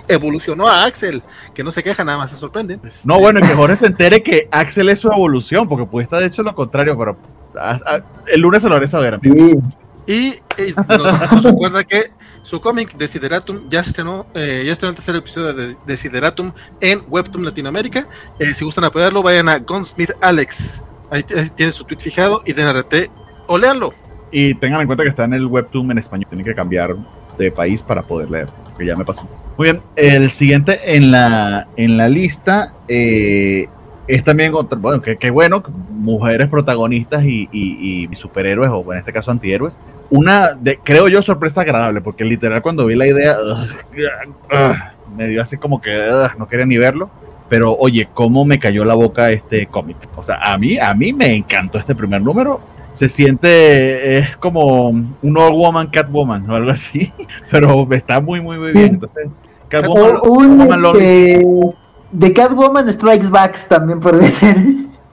evolucionó 0.08 0.68
a 0.68 0.84
Axel, 0.84 1.22
que 1.54 1.64
no 1.64 1.70
se 1.70 1.82
queja, 1.82 2.04
nada 2.04 2.18
más 2.18 2.30
se 2.30 2.36
sorprende. 2.36 2.78
No, 3.06 3.18
bueno, 3.18 3.40
y 3.40 3.42
que 3.42 3.54
Jorge 3.54 3.76
se 3.76 3.86
entere 3.86 4.22
que 4.22 4.48
Axel 4.50 4.88
es 4.90 5.00
su 5.00 5.08
evolución, 5.08 5.68
porque 5.68 5.86
puede 5.86 6.04
estar 6.04 6.20
de 6.20 6.26
hecho 6.26 6.42
lo 6.42 6.54
contrario, 6.54 6.96
pero 6.98 7.16
a, 7.58 7.70
a, 7.70 8.04
el 8.26 8.40
lunes 8.40 8.62
se 8.62 8.68
lo 8.68 8.76
haré 8.76 8.88
saber. 8.88 9.18
Sí. 9.22 9.58
Y, 10.06 10.34
y 10.60 10.74
nos, 10.88 11.32
nos, 11.32 11.44
recuerda 11.44 11.84
que 11.84 12.10
su 12.42 12.60
cómic 12.60 12.96
Desideratum 12.96 13.68
ya 13.68 13.80
estrenó, 13.80 14.26
eh, 14.34 14.62
ya 14.66 14.72
estrenó 14.72 14.90
el 14.90 14.96
tercer 14.96 15.14
episodio 15.14 15.52
de 15.52 15.76
Desideratum 15.86 16.52
en 16.80 17.02
Webtoon 17.08 17.44
Latinoamérica. 17.44 18.08
Eh, 18.38 18.52
si 18.52 18.64
gustan 18.64 18.84
apoyarlo, 18.84 19.22
vayan 19.22 19.48
a 19.48 19.58
Gunsmith 19.58 20.10
Alex. 20.20 20.84
Ahí, 21.10 21.24
ahí 21.36 21.48
tiene 21.54 21.72
su 21.72 21.84
tweet 21.84 22.00
fijado 22.00 22.42
y 22.44 22.52
den 22.52 22.68
RT 22.76 23.10
o 23.46 23.58
leanlo. 23.58 23.94
Y 24.32 24.54
tengan 24.54 24.80
en 24.80 24.86
cuenta 24.86 25.04
que 25.04 25.10
está 25.10 25.24
en 25.24 25.34
el 25.34 25.46
Webtoon 25.46 25.90
en 25.92 25.98
español. 25.98 26.26
Tienen 26.28 26.44
que 26.44 26.54
cambiar 26.54 26.96
de 27.38 27.52
país 27.52 27.82
para 27.82 28.02
poder 28.02 28.30
leer, 28.30 28.48
que 28.76 28.84
ya 28.84 28.96
me 28.96 29.04
pasó. 29.04 29.28
Muy 29.56 29.66
bien, 29.66 29.82
el 29.96 30.30
siguiente 30.30 30.96
en 30.96 31.12
la, 31.12 31.68
en 31.76 31.96
la 31.96 32.08
lista 32.08 32.72
eh, 32.88 33.68
es 34.06 34.24
también, 34.24 34.52
bueno, 34.78 35.00
que, 35.00 35.16
que 35.16 35.30
bueno, 35.30 35.62
mujeres 35.90 36.48
protagonistas 36.48 37.24
y, 37.24 37.48
y, 37.52 38.08
y, 38.10 38.16
superhéroes, 38.16 38.70
o 38.72 38.92
en 38.92 38.98
este 38.98 39.12
caso 39.12 39.30
antihéroes. 39.30 39.74
Una, 40.10 40.52
de, 40.52 40.78
creo 40.82 41.08
yo, 41.08 41.22
sorpresa 41.22 41.62
agradable, 41.62 42.00
porque 42.00 42.24
literal 42.24 42.62
cuando 42.62 42.86
vi 42.86 42.94
la 42.96 43.06
idea, 43.06 43.36
uh, 43.40 43.52
uh, 43.54 45.16
me 45.16 45.28
dio 45.28 45.40
así 45.40 45.56
como 45.56 45.80
que 45.80 45.90
uh, 45.90 46.38
no 46.38 46.48
quería 46.48 46.66
ni 46.66 46.78
verlo. 46.78 47.10
Pero 47.48 47.76
oye, 47.76 48.08
cómo 48.14 48.46
me 48.46 48.58
cayó 48.58 48.84
la 48.84 48.94
boca 48.94 49.30
este 49.30 49.66
cómic. 49.66 49.96
O 50.16 50.22
sea, 50.22 50.36
a 50.36 50.56
mí, 50.56 50.78
a 50.78 50.94
mí 50.94 51.12
me 51.12 51.34
encantó 51.34 51.78
este 51.78 51.94
primer 51.94 52.22
número 52.22 52.60
se 52.94 53.08
siente, 53.08 54.18
es 54.18 54.36
como 54.36 54.88
un 54.88 55.16
Old 55.22 55.56
Woman, 55.56 55.86
Catwoman 55.88 56.48
o 56.48 56.54
algo 56.54 56.70
así, 56.70 57.10
pero 57.50 57.88
está 57.92 58.20
muy, 58.20 58.40
muy, 58.40 58.58
muy 58.58 58.70
bien. 58.70 58.94
Entonces, 58.94 59.28
Catwoman, 59.68 60.16
Catwoman 60.16 61.74
de, 62.12 62.32
Catwoman 62.32 62.92
Strikes 62.92 63.30
Back 63.30 63.68
también 63.68 64.00
puede 64.00 64.28
ser. 64.28 64.56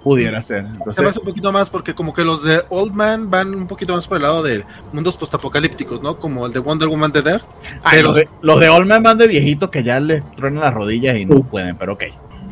Pudiera 0.03 0.41
ser. 0.41 0.59
Entonces, 0.59 0.95
se 0.95 1.01
me 1.01 1.09
hace 1.09 1.19
un 1.19 1.25
poquito 1.25 1.51
más 1.51 1.69
porque 1.69 1.93
como 1.93 2.13
que 2.13 2.23
los 2.23 2.43
de 2.43 2.61
Old 2.69 2.93
Man 2.93 3.29
van 3.29 3.53
un 3.53 3.67
poquito 3.67 3.93
más 3.93 4.07
por 4.07 4.17
el 4.17 4.23
lado 4.23 4.41
de 4.43 4.63
mundos 4.93 5.17
postapocalípticos, 5.17 6.01
¿no? 6.01 6.17
Como 6.17 6.45
el 6.45 6.53
de 6.53 6.59
Wonder 6.59 6.87
Woman 6.87 7.11
de 7.11 7.19
Earth. 7.19 7.43
Ah, 7.83 7.95
los, 7.97 8.15
de, 8.15 8.29
los 8.41 8.59
de 8.59 8.69
Old 8.69 8.87
Man 8.87 9.03
van 9.03 9.17
de 9.17 9.27
viejitos 9.27 9.69
que 9.69 9.83
ya 9.83 9.99
les 9.99 10.23
truenan 10.35 10.61
las 10.61 10.73
rodillas 10.73 11.17
y 11.17 11.25
no 11.25 11.37
sí. 11.37 11.43
pueden, 11.51 11.75
pero 11.75 11.93
ok. 11.93 12.03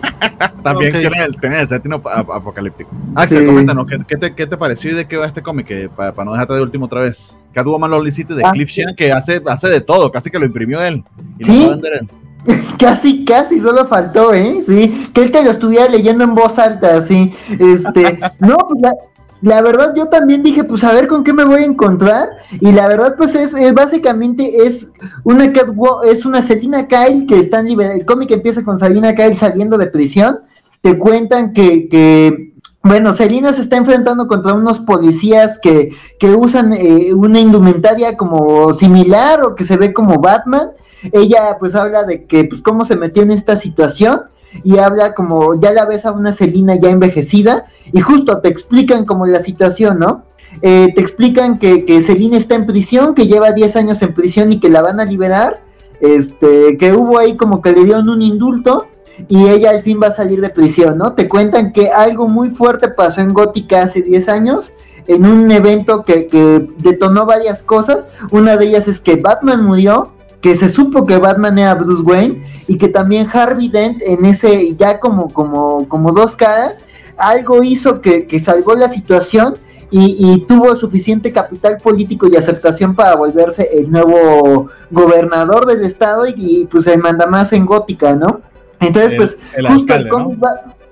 También 0.64 0.92
okay. 0.92 1.08
tiene, 1.08 1.24
el, 1.24 1.40
tiene 1.40 1.62
el 1.62 1.68
setting 1.68 1.94
ap 1.94 2.06
apocalíptico. 2.06 2.90
Axel, 3.16 3.40
sí. 3.40 3.46
coméntanos, 3.46 3.88
¿qué, 3.88 3.98
¿qué, 4.06 4.18
te, 4.18 4.36
¿qué, 4.36 4.46
te, 4.46 4.58
pareció 4.58 4.92
y 4.92 4.96
de 4.96 5.08
qué 5.08 5.16
va 5.16 5.26
este 5.26 5.42
cómic? 5.42 5.90
Para 5.92 6.12
pa 6.12 6.26
no 6.26 6.34
dejarte 6.34 6.54
de 6.54 6.62
último 6.62 6.86
otra 6.86 7.02
vez. 7.02 7.32
Catwoman 7.54 7.90
Lonely 7.90 8.12
City 8.12 8.34
de 8.36 8.44
ah, 8.46 8.52
Cliff 8.52 8.70
Shan, 8.70 8.94
que 8.96 9.12
hace, 9.12 9.42
hace 9.48 9.70
de 9.70 9.82
todo, 9.82 10.12
casi 10.12 10.30
que 10.30 10.38
lo 10.38 10.46
imprimió 10.46 10.82
él. 10.82 11.04
Y 11.40 11.44
¿Sí? 11.46 11.66
Lo 11.66 11.74
él. 11.74 12.08
Casi, 12.80 13.26
casi, 13.26 13.60
solo 13.60 13.86
faltó, 13.88 14.34
¿eh? 14.34 14.60
Sí, 14.62 15.10
que 15.14 15.22
él 15.22 15.32
te 15.32 15.44
lo 15.44 15.52
estuviera 15.52 15.88
leyendo 15.90 16.24
en 16.24 16.34
voz 16.34 16.58
alta, 16.60 17.02
sí. 17.02 17.34
Este, 17.60 18.20
no, 18.40 18.56
pues 18.58 18.82
la, 18.82 18.94
la 19.42 19.62
verdad 19.62 19.94
yo 19.96 20.08
también 20.08 20.44
dije, 20.44 20.64
pues 20.64 20.84
a 20.84 20.94
ver 20.94 21.08
con 21.08 21.24
qué 21.24 21.34
me 21.34 21.46
voy 21.46 21.62
a 21.62 21.66
encontrar. 21.66 22.30
Y 22.60 22.72
la 22.72 22.88
verdad, 22.88 23.16
pues 23.18 23.36
es, 23.36 23.54
es 23.54 23.74
básicamente 23.74 24.66
es 24.66 24.94
una 25.24 25.52
Catwoman, 25.52 26.10
es 26.10 26.26
una 26.26 26.42
Selina 26.42 26.88
Kyle 26.88 27.26
que 27.28 27.38
están 27.38 27.66
liberados. 27.66 28.00
El 28.00 28.06
cómic 28.06 28.32
empieza 28.32 28.64
con 28.64 28.78
Selina 28.78 29.14
Kyle 29.16 29.36
saliendo 29.36 29.78
de 29.78 29.88
prisión. 29.88 30.40
Te 30.82 30.98
cuentan 30.98 31.54
que, 31.54 31.88
que 31.90 32.54
bueno, 32.84 33.12
Selina 33.12 33.54
se 33.54 33.62
está 33.62 33.78
enfrentando 33.78 34.28
contra 34.28 34.54
unos 34.54 34.80
policías 34.80 35.60
que, 35.60 35.90
que 36.20 36.28
usan 36.36 36.74
eh, 36.74 37.14
una 37.14 37.40
indumentaria 37.40 38.16
como 38.16 38.72
similar 38.74 39.44
o 39.44 39.56
que 39.56 39.66
se 39.66 39.78
ve 39.78 39.94
como 39.94 40.20
Batman. 40.20 40.70
Ella 41.12 41.58
pues 41.60 41.76
habla 41.76 42.04
de 42.04 42.26
que 42.26 42.46
pues 42.46 42.62
cómo 42.62 42.86
se 42.86 42.96
metió 42.96 43.24
en 43.24 43.32
esta 43.32 43.56
situación 43.56 44.22
y 44.64 44.78
habla 44.78 45.14
como 45.14 45.60
ya 45.60 45.72
la 45.72 45.86
ves 45.86 46.06
a 46.06 46.12
una 46.12 46.34
Selina 46.34 46.76
ya 46.76 46.90
envejecida 46.90 47.66
y 47.92 48.00
justo 48.00 48.40
te 48.40 48.50
explican 48.50 49.06
como 49.06 49.26
la 49.26 49.40
situación, 49.40 50.00
¿no? 50.00 50.24
Eh, 50.62 50.92
te 50.94 51.02
explican 51.02 51.60
que, 51.60 51.86
que 51.86 52.02
Selina 52.02 52.38
está 52.38 52.56
en 52.56 52.66
prisión, 52.66 53.14
que 53.14 53.28
lleva 53.28 53.52
10 53.52 53.76
años 53.76 54.02
en 54.02 54.14
prisión 54.14 54.52
y 54.52 54.60
que 54.60 54.70
la 54.70 54.82
van 54.82 55.00
a 55.00 55.06
liberar, 55.06 55.62
este, 56.00 56.78
que 56.78 56.94
hubo 56.94 57.18
ahí 57.20 57.36
como 57.36 57.62
que 57.62 57.72
le 57.72 57.84
dieron 57.84 58.10
un 58.10 58.22
indulto 58.22 58.88
y 59.28 59.48
ella 59.48 59.72
al 59.72 59.82
fin 59.82 60.00
va 60.02 60.08
a 60.08 60.12
salir 60.12 60.42
de 60.42 60.50
prisión, 60.50 60.98
¿no? 60.98 61.14
Te 61.14 61.28
cuentan 61.28 61.74
que 61.74 61.90
algo 61.90 62.28
muy 62.28 62.50
fuerte 62.50 62.90
pasó 62.90 63.22
en 63.22 63.34
Gótica 63.34 63.84
hace 63.84 64.02
10 64.02 64.30
años 64.30 64.74
en 65.08 65.26
un 65.26 65.50
evento 65.52 66.04
que, 66.04 66.28
que 66.28 66.68
detonó 66.80 67.26
varias 67.26 67.64
cosas, 67.64 68.10
una 68.32 68.58
de 68.58 68.66
ellas 68.66 68.88
es 68.88 69.00
que 69.00 69.16
Batman 69.16 69.64
murió, 69.64 70.12
que 70.48 70.56
se 70.56 70.70
supo 70.70 71.06
que 71.06 71.18
Batman 71.18 71.60
era 71.60 71.76
Bruce 71.76 72.04
Wayne 72.04 72.42
y 72.70 72.78
que 72.78 72.88
también 72.88 73.28
Harvey 73.34 73.68
Dent 73.68 74.02
en 74.02 74.24
ese 74.24 74.74
ya 74.78 74.98
como 74.98 75.28
como 75.28 75.86
como 75.90 76.14
dos 76.14 76.38
caras 76.38 76.86
algo 77.18 77.64
hizo 77.64 78.00
que, 78.00 78.26
que 78.28 78.40
salvó 78.40 78.74
la 78.74 78.88
situación 78.88 79.58
y, 79.92 80.16
y, 80.20 80.46
tuvo 80.46 80.74
suficiente 80.78 81.34
capital 81.34 81.80
político 81.80 82.28
y 82.28 82.38
aceptación 82.38 82.96
para 82.96 83.16
volverse 83.16 83.68
el 83.74 83.92
nuevo 83.92 84.70
gobernador 84.90 85.66
del 85.66 85.84
estado 85.84 86.28
y, 86.28 86.34
y 86.38 86.66
pues 86.66 86.88
el 86.88 87.00
mandamás 87.00 87.52
en 87.52 87.66
Gótica, 87.66 88.16
¿no? 88.16 88.42
Entonces, 88.80 89.12
el, 89.12 89.18
pues, 89.18 89.38
el 89.56 89.68
justo 89.68 89.94
alcalde, 89.94 90.34
el, 90.34 90.40
¿no? 90.40 90.50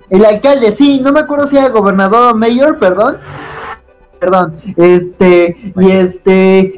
el 0.09 0.25
alcalde, 0.25 0.71
sí, 0.71 1.01
no 1.01 1.11
me 1.11 1.21
acuerdo 1.21 1.47
si 1.47 1.57
era 1.57 1.69
gobernador 1.69 2.33
o 2.33 2.37
mayor, 2.37 2.79
perdón. 2.79 3.17
Perdón, 4.17 4.55
este, 4.77 5.57
y 5.77 5.91
este, 5.91 6.73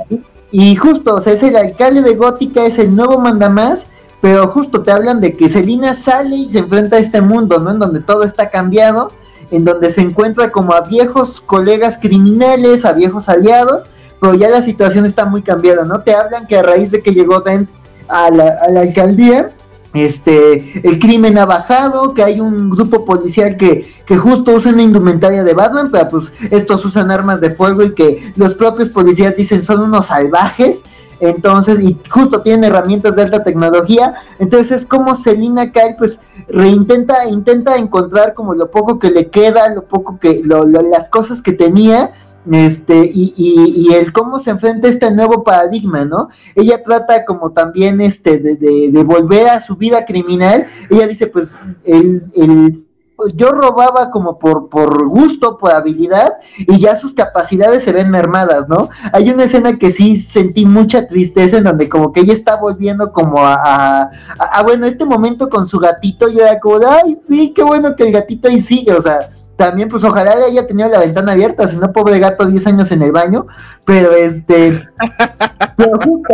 y 0.51 0.75
justo, 0.75 1.15
o 1.15 1.19
sea, 1.19 1.33
es 1.33 1.43
el 1.43 1.55
alcalde 1.55 2.01
de 2.01 2.15
Gótica, 2.15 2.63
es 2.63 2.79
el 2.79 2.95
nuevo 2.95 3.19
mandamás, 3.19 3.87
pero 4.21 4.47
justo 4.47 4.81
te 4.81 4.91
hablan 4.91 5.21
de 5.21 5.33
que 5.33 5.49
Selina 5.49 5.93
sale 5.93 6.35
y 6.37 6.49
se 6.49 6.59
enfrenta 6.59 6.95
a 6.95 6.99
este 6.99 7.21
mundo, 7.21 7.59
¿no? 7.59 7.71
En 7.71 7.79
donde 7.79 7.99
todo 7.99 8.23
está 8.23 8.49
cambiado, 8.49 9.11
en 9.51 9.65
donde 9.65 9.89
se 9.89 10.01
encuentra 10.01 10.51
como 10.51 10.73
a 10.73 10.81
viejos 10.81 11.41
colegas 11.41 11.97
criminales, 12.01 12.85
a 12.85 12.93
viejos 12.93 13.29
aliados, 13.29 13.87
pero 14.19 14.33
ya 14.33 14.49
la 14.49 14.61
situación 14.61 15.05
está 15.05 15.25
muy 15.25 15.41
cambiada, 15.41 15.85
¿no? 15.85 16.01
Te 16.01 16.15
hablan 16.15 16.47
que 16.47 16.57
a 16.57 16.63
raíz 16.63 16.91
de 16.91 17.01
que 17.01 17.11
llegó 17.11 17.41
Dent 17.41 17.69
a 18.07 18.31
la, 18.31 18.55
a 18.65 18.71
la 18.71 18.81
alcaldía, 18.81 19.51
este, 19.97 20.87
el 20.87 20.99
crimen 20.99 21.37
ha 21.37 21.45
bajado, 21.45 22.13
que 22.13 22.23
hay 22.23 22.39
un 22.39 22.69
grupo 22.69 23.05
policial 23.05 23.57
que, 23.57 23.91
que 24.05 24.15
justo 24.15 24.53
usa 24.53 24.71
una 24.71 24.83
indumentaria 24.83 25.43
de 25.43 25.53
Batman, 25.53 25.89
pero 25.91 26.09
pues 26.09 26.31
estos 26.51 26.85
usan 26.85 27.11
armas 27.11 27.41
de 27.41 27.55
fuego 27.55 27.83
y 27.83 27.93
que 27.93 28.33
los 28.35 28.55
propios 28.55 28.89
policías 28.89 29.35
dicen 29.35 29.61
son 29.61 29.81
unos 29.81 30.07
salvajes, 30.07 30.83
entonces, 31.19 31.79
y 31.81 31.97
justo 32.09 32.41
tienen 32.41 32.65
herramientas 32.65 33.15
de 33.15 33.23
alta 33.23 33.43
tecnología, 33.43 34.13
entonces 34.39 34.71
es 34.71 34.85
como 34.85 35.15
Selina 35.15 35.71
Kyle 35.71 35.95
pues 35.97 36.19
reintenta, 36.47 37.27
intenta 37.27 37.75
encontrar 37.77 38.33
como 38.33 38.53
lo 38.53 38.69
poco 38.69 38.99
que 38.99 39.09
le 39.09 39.29
queda, 39.29 39.73
lo 39.73 39.83
poco 39.85 40.19
que, 40.19 40.41
lo, 40.43 40.63
lo, 40.65 40.81
las 40.81 41.09
cosas 41.09 41.41
que 41.41 41.53
tenía, 41.53 42.11
este 42.53 43.05
y, 43.05 43.33
y, 43.35 43.87
y, 43.87 43.93
el 43.93 44.11
cómo 44.11 44.39
se 44.39 44.51
enfrenta 44.51 44.87
este 44.87 45.11
nuevo 45.11 45.43
paradigma, 45.43 46.05
¿no? 46.05 46.29
Ella 46.55 46.83
trata 46.83 47.25
como 47.25 47.51
también 47.51 48.01
este 48.01 48.39
de, 48.39 48.55
de, 48.55 48.91
de 48.91 49.03
volver 49.03 49.47
a 49.49 49.61
su 49.61 49.75
vida 49.75 50.05
criminal, 50.05 50.67
ella 50.89 51.07
dice 51.07 51.27
pues 51.27 51.59
el, 51.85 52.25
el 52.35 52.87
yo 53.33 53.51
robaba 53.51 54.11
como 54.11 54.37
por, 54.37 54.69
por 54.69 55.07
gusto, 55.07 55.57
por 55.57 55.71
habilidad, 55.71 56.33
y 56.59 56.77
ya 56.77 56.95
sus 56.95 57.13
capacidades 57.13 57.83
se 57.83 57.91
ven 57.91 58.11
mermadas, 58.11 58.69
¿no? 58.69 58.89
Hay 59.11 59.29
una 59.29 59.45
escena 59.45 59.77
que 59.77 59.89
sí 59.89 60.15
sentí 60.15 60.65
mucha 60.65 61.07
tristeza 61.07 61.57
en 61.57 61.63
donde 61.63 61.89
como 61.89 62.11
que 62.11 62.21
ella 62.21 62.33
está 62.33 62.57
volviendo 62.57 63.11
como 63.11 63.39
a, 63.39 63.55
a, 63.55 64.01
a, 64.37 64.59
a 64.59 64.63
bueno, 64.63 64.85
este 64.85 65.05
momento 65.05 65.49
con 65.49 65.65
su 65.65 65.79
gatito, 65.79 66.29
yo 66.29 66.41
era 66.43 66.59
como 66.59 66.79
de, 66.79 66.85
ay, 66.85 67.17
sí, 67.19 67.53
qué 67.55 67.63
bueno 67.63 67.95
que 67.95 68.03
el 68.03 68.13
gatito 68.13 68.49
ahí 68.49 68.59
sigue, 68.59 68.93
o 68.93 69.01
sea, 69.01 69.29
también 69.57 69.89
pues 69.89 70.03
ojalá 70.03 70.35
le 70.35 70.45
haya 70.45 70.67
tenido 70.67 70.89
la 70.89 70.99
ventana 70.99 71.33
abierta, 71.33 71.67
si 71.67 71.77
no 71.77 71.91
pobre 71.91 72.19
gato 72.19 72.45
10 72.45 72.67
años 72.67 72.91
en 72.91 73.01
el 73.01 73.11
baño, 73.11 73.47
pero 73.83 74.11
este 74.13 74.87
pero 75.75 75.99
justo, 75.99 76.33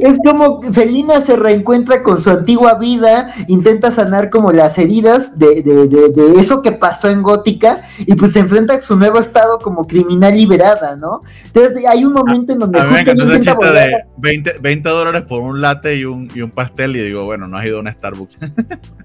Es 0.00 0.18
como 0.24 0.62
Selina 0.62 1.20
se 1.20 1.36
reencuentra 1.36 2.02
con 2.02 2.18
su 2.18 2.30
antigua 2.30 2.74
vida, 2.74 3.32
intenta 3.46 3.90
sanar 3.90 4.30
como 4.30 4.52
las 4.52 4.78
heridas 4.78 5.38
de, 5.38 5.62
de, 5.62 5.88
de, 5.88 6.08
de 6.10 6.36
eso 6.38 6.62
que 6.62 6.72
pasó 6.72 7.08
en 7.08 7.22
Gótica 7.22 7.82
y 7.98 8.14
pues 8.14 8.32
se 8.32 8.40
enfrenta 8.40 8.74
a 8.74 8.80
su 8.80 8.96
nuevo 8.96 9.18
estado 9.18 9.58
como 9.58 9.86
criminal 9.86 10.34
liberada, 10.34 10.96
¿no? 10.96 11.20
Entonces 11.44 11.84
hay 11.86 12.04
un 12.04 12.14
momento 12.14 12.52
en 12.52 12.60
donde 12.60 12.80
A 12.80 12.84
mí 12.84 12.94
me 12.94 13.00
encantó 13.00 13.24
intenta 13.24 13.52
chiste 13.52 13.72
de 13.72 14.04
20, 14.18 14.52
20 14.60 14.88
dólares 14.88 15.24
por 15.28 15.40
un 15.40 15.60
latte 15.60 15.96
y 15.96 16.04
un, 16.04 16.30
y 16.34 16.40
un 16.40 16.50
pastel 16.50 16.96
y 16.96 17.02
digo, 17.02 17.24
bueno, 17.24 17.46
no 17.46 17.58
has 17.58 17.66
ido 17.66 17.78
a 17.78 17.80
una 17.80 17.92
Starbucks. 17.92 18.36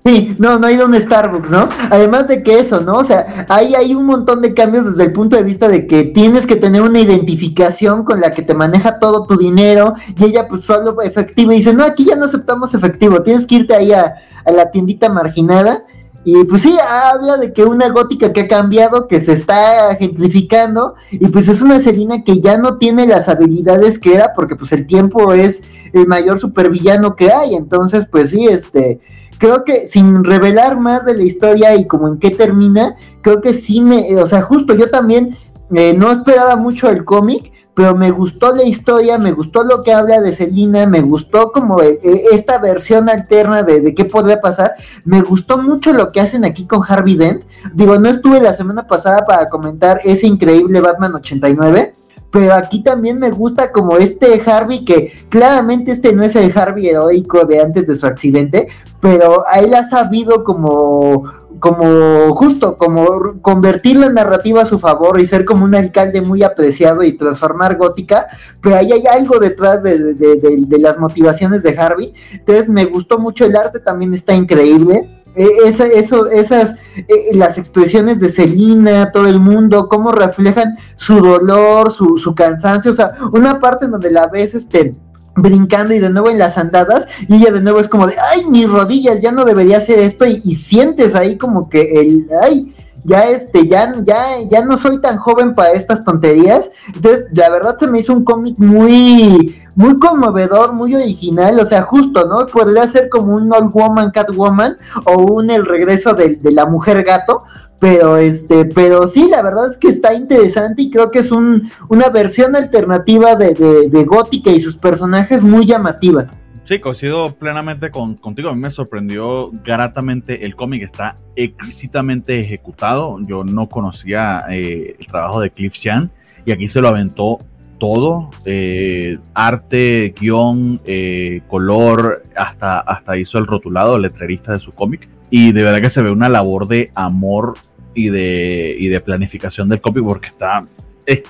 Sí, 0.04 0.36
no, 0.40 0.58
no 0.58 0.66
ha 0.66 0.72
ido 0.72 0.86
a 0.86 0.88
un 0.88 1.00
Starbucks, 1.00 1.52
¿no? 1.52 1.70
Además 1.92 2.28
de 2.28 2.42
que 2.42 2.60
eso, 2.60 2.82
¿no? 2.82 2.96
O 2.96 3.04
sea, 3.04 3.46
ahí 3.50 3.76
hay 3.76 3.94
un 3.94 4.06
montón 4.08 4.42
de 4.42 4.56
cambios 4.56 4.86
desde 4.86 5.04
el 5.04 5.12
punto 5.12 5.36
de 5.36 5.44
vista 5.44 5.68
de 5.68 5.86
que 5.86 6.06
tienes 6.06 6.48
que 6.48 6.56
tener 6.56 6.82
una 6.82 7.00
identificación 7.00 8.04
con 8.04 8.20
la 8.20 8.34
que 8.34 8.42
te 8.42 8.56
maneja 8.56 8.98
todo 8.98 9.28
tu 9.28 9.38
dinero 9.38 9.94
y 10.18 10.26
ella 10.26 10.48
pues 10.48 10.61
solo 10.62 11.02
efectivo 11.02 11.52
y 11.52 11.56
dice, 11.56 11.74
no, 11.74 11.84
aquí 11.84 12.06
ya 12.06 12.16
no 12.16 12.26
aceptamos 12.26 12.74
efectivo, 12.74 13.22
tienes 13.24 13.46
que 13.46 13.56
irte 13.56 13.76
ahí 13.76 13.92
a, 13.92 14.16
la 14.46 14.72
tiendita 14.72 15.10
marginada. 15.10 15.84
Y 16.24 16.44
pues 16.44 16.62
sí, 16.62 16.78
habla 16.88 17.38
de 17.38 17.52
que 17.52 17.64
una 17.64 17.90
gótica 17.90 18.32
que 18.32 18.42
ha 18.42 18.48
cambiado, 18.48 19.08
que 19.08 19.20
se 19.20 19.34
está 19.34 19.96
gentrificando, 19.96 20.94
y 21.12 21.28
pues 21.30 21.48
es 21.48 21.64
una 21.64 21.80
Selina 21.80 22.24
que 22.24 22.40
ya 22.40 22.58
no 22.58 22.78
tiene 22.78 23.08
las 23.08 23.28
habilidades 23.28 23.98
que 23.98 24.14
era, 24.14 24.34
porque 24.36 24.56
pues 24.56 24.72
el 24.72 24.86
tiempo 24.86 25.34
es 25.34 25.64
el 25.94 26.06
mayor 26.06 26.38
supervillano 26.38 27.16
que 27.16 27.32
hay. 27.32 27.56
Entonces, 27.56 28.08
pues 28.12 28.30
sí, 28.30 28.48
este, 28.48 29.00
creo 29.40 29.64
que 29.66 29.88
sin 29.88 30.24
revelar 30.24 30.80
más 30.80 31.06
de 31.06 31.16
la 31.16 31.24
historia 31.24 31.76
y 31.76 31.88
como 31.88 32.08
en 32.08 32.20
qué 32.20 32.30
termina, 32.30 32.96
creo 33.22 33.42
que 33.42 33.56
sí 33.56 33.82
me, 33.82 34.16
o 34.20 34.28
sea, 34.28 34.44
justo 34.44 34.76
yo 34.76 34.92
también 34.92 35.36
eh, 35.74 35.96
no 35.96 36.12
esperaba 36.12 36.56
mucho 36.56 36.90
el 36.90 37.04
cómic, 37.04 37.52
pero 37.74 37.96
me 37.96 38.12
gustó 38.12 38.56
la 38.56 38.64
historia, 38.64 39.18
me 39.18 39.32
gustó 39.32 39.64
lo 39.64 39.84
que 39.84 39.94
habla 39.94 40.22
de 40.22 40.34
Selina, 40.34 40.86
me 40.86 41.02
gustó 41.02 41.52
como 41.52 41.82
eh, 41.82 42.00
eh, 42.04 42.24
esta 42.34 42.60
versión 42.60 43.10
alterna 43.10 43.64
de, 43.64 43.82
de 43.82 43.94
qué 43.94 44.06
podría 44.06 44.42
pasar, 44.42 44.74
me 45.06 45.22
gustó 45.22 45.58
mucho 45.58 45.94
lo 45.94 46.12
que 46.12 46.20
hacen 46.20 46.44
aquí 46.44 46.66
con 46.66 46.82
Harvey 46.88 47.16
Dent, 47.16 47.44
digo, 47.74 47.98
no 47.98 48.10
estuve 48.10 48.42
la 48.42 48.54
semana 48.54 48.88
pasada 48.88 49.26
para 49.26 49.50
comentar 49.50 50.00
ese 50.04 50.28
increíble 50.28 50.82
Batman 50.82 51.16
89, 51.16 51.94
pero 52.32 52.54
aquí 52.56 52.82
también 52.82 53.20
me 53.20 53.30
gusta 53.30 53.72
como 53.72 53.98
este 53.98 54.42
Harvey 54.46 54.86
que 54.86 55.12
claramente 55.30 55.92
este 55.92 56.14
no 56.14 56.24
es 56.24 56.36
el 56.36 56.58
Harvey 56.58 56.88
heroico 56.88 57.46
de 57.46 57.62
antes 57.62 57.88
de 57.88 57.96
su 57.96 58.06
accidente, 58.06 58.68
pero 59.02 59.46
a 59.48 59.60
él 59.60 59.74
ha 59.74 59.84
sabido 59.84 60.44
como 60.44 61.26
como 61.62 62.34
justo 62.34 62.76
como 62.76 63.40
convertir 63.42 63.96
la 63.98 64.10
narrativa 64.10 64.64
a 64.64 64.66
su 64.66 64.80
favor 64.80 65.20
y 65.22 65.26
ser 65.26 65.46
como 65.46 65.64
un 65.64 65.76
alcalde 65.76 66.20
muy 66.22 66.42
apreciado 66.44 67.04
y 67.04 67.14
transformar 67.14 67.78
gótica, 67.78 68.28
pero 68.62 68.76
ahí 68.76 68.92
hay 68.92 69.04
algo 69.08 69.40
detrás 69.40 69.84
de, 69.84 70.16
de- 70.16 70.80
las 70.80 70.98
motivaciones 70.98 71.62
de 71.64 71.78
Harvey. 71.78 72.14
Entonces 72.34 72.68
me 72.68 72.86
gustó 72.86 73.20
mucho 73.20 73.46
el 73.46 73.56
arte, 73.56 73.80
también 73.80 74.14
está 74.14 74.34
increíble. 74.34 75.08
Eh, 75.36 75.48
esa- 75.66 75.86
eso, 75.88 76.26
esas, 76.30 76.76
eh, 76.98 77.36
las 77.36 77.58
expresiones 77.58 78.20
de 78.20 78.30
Selina, 78.30 79.12
todo 79.12 79.28
el 79.28 79.40
mundo, 79.40 79.88
cómo 79.88 80.12
reflejan 80.12 80.76
su 80.98 81.22
dolor, 81.22 81.92
su, 81.92 82.18
su 82.18 82.34
cansancio, 82.36 82.92
o 82.92 82.96
sea, 82.96 83.12
una 83.32 83.60
parte 83.60 83.86
en 83.86 83.92
donde 83.92 84.12
la 84.12 84.28
ves, 84.28 84.56
este, 84.56 84.94
brincando 85.36 85.94
y 85.94 86.00
de 86.00 86.10
nuevo 86.10 86.30
en 86.30 86.40
las 86.40 86.58
andadas 86.58 87.08
y 87.28 87.36
ella 87.36 87.52
de 87.52 87.62
nuevo 87.62 87.80
es 87.80 87.88
como 87.88 88.08
de 88.08 88.16
ay 88.32 88.46
mis 88.46 88.70
rodillas 88.70 89.22
ya 89.22 89.32
no 89.32 89.46
debería 89.46 89.78
hacer 89.78 90.00
esto 90.00 90.26
y, 90.26 90.40
sientes 90.56 91.16
ahí 91.16 91.38
como 91.38 91.70
que 91.70 91.82
el 92.02 92.28
ay 92.44 92.74
ya 93.04 93.30
este 93.30 93.68
ya 93.68 93.94
ya 94.04 94.42
ya 94.50 94.64
no 94.64 94.78
soy 94.78 95.00
tan 95.00 95.18
joven 95.18 95.56
para 95.56 95.72
estas 95.72 96.04
tonterías 96.04 96.72
entonces 96.94 97.28
la 97.34 97.50
verdad 97.50 97.78
se 97.80 97.88
me 97.88 98.00
hizo 98.00 98.14
un 98.14 98.26
cómic 98.26 98.58
muy 98.58 99.56
muy 99.76 99.98
conmovedor 100.00 100.74
muy 100.74 100.96
original 100.96 101.60
o 101.60 101.66
sea 101.66 101.84
justo 101.84 102.28
no 102.28 102.46
podría 102.48 102.84
ser 102.84 103.10
como 103.10 103.36
un 103.36 103.52
old 103.54 103.72
woman 103.74 104.12
catwoman 104.12 104.78
o 105.06 105.18
un 105.18 105.50
el 105.50 105.66
regreso 105.66 106.14
de, 106.14 106.36
de 106.36 106.52
la 106.52 106.66
mujer 106.66 107.04
gato 107.04 107.44
pero 107.82 108.16
este, 108.16 108.66
pero 108.66 109.08
sí, 109.08 109.28
la 109.28 109.42
verdad 109.42 109.72
es 109.72 109.78
que 109.80 109.88
está 109.88 110.14
interesante 110.14 110.84
y 110.84 110.92
creo 110.92 111.10
que 111.10 111.20
es 111.20 111.32
un, 111.32 111.68
una 111.90 112.10
versión 112.10 112.56
alternativa 112.56 113.36
de, 113.36 113.56
de, 113.56 113.90
de 113.90 114.06
Gótica 114.06 114.52
y 114.52 114.60
sus 114.60 114.78
personajes 114.78 115.42
muy 115.42 115.66
llamativa. 115.66 116.28
Sí, 116.64 116.80
coincido 116.80 117.34
plenamente 117.34 117.90
con, 117.90 118.16
contigo. 118.16 118.50
A 118.50 118.54
mí 118.54 118.62
me 118.62 118.70
sorprendió 118.70 119.50
gratamente. 119.66 120.46
El 120.46 120.56
cómic 120.56 120.84
está 120.84 121.16
exquisitamente 121.36 122.40
ejecutado. 122.40 123.18
Yo 123.28 123.44
no 123.44 123.68
conocía 123.68 124.46
eh, 124.52 124.96
el 124.98 125.08
trabajo 125.08 125.42
de 125.42 125.50
Cliff 125.50 125.74
Chan 125.74 126.12
y 126.46 126.52
aquí 126.52 126.70
se 126.70 126.80
lo 126.82 126.88
aventó 126.88 127.40
todo: 127.80 128.30
eh, 128.46 129.18
arte, 129.34 130.14
guion, 130.18 130.80
eh, 130.86 131.42
color, 131.48 132.22
hasta, 132.38 132.80
hasta 132.80 133.18
hizo 133.18 133.40
el 133.40 133.48
rotulado, 133.48 133.96
el 133.96 134.04
letrerista 134.04 134.54
de 134.54 134.60
su 134.60 134.72
cómic. 134.72 135.10
Y 135.34 135.54
de 135.54 135.64
verdad 135.64 135.82
que 135.82 135.90
se 135.90 136.02
ve 136.02 136.12
una 136.12 136.30
labor 136.30 136.68
de 136.68 136.92
amor 136.94 137.56
y 137.94 138.10
de, 138.10 138.76
y 138.80 138.88
de 138.88 139.00
planificación 139.00 139.70
del 139.70 139.82
cómic 139.82 140.04
porque 140.04 140.28
está, 140.30 140.66
eh, 141.06 141.24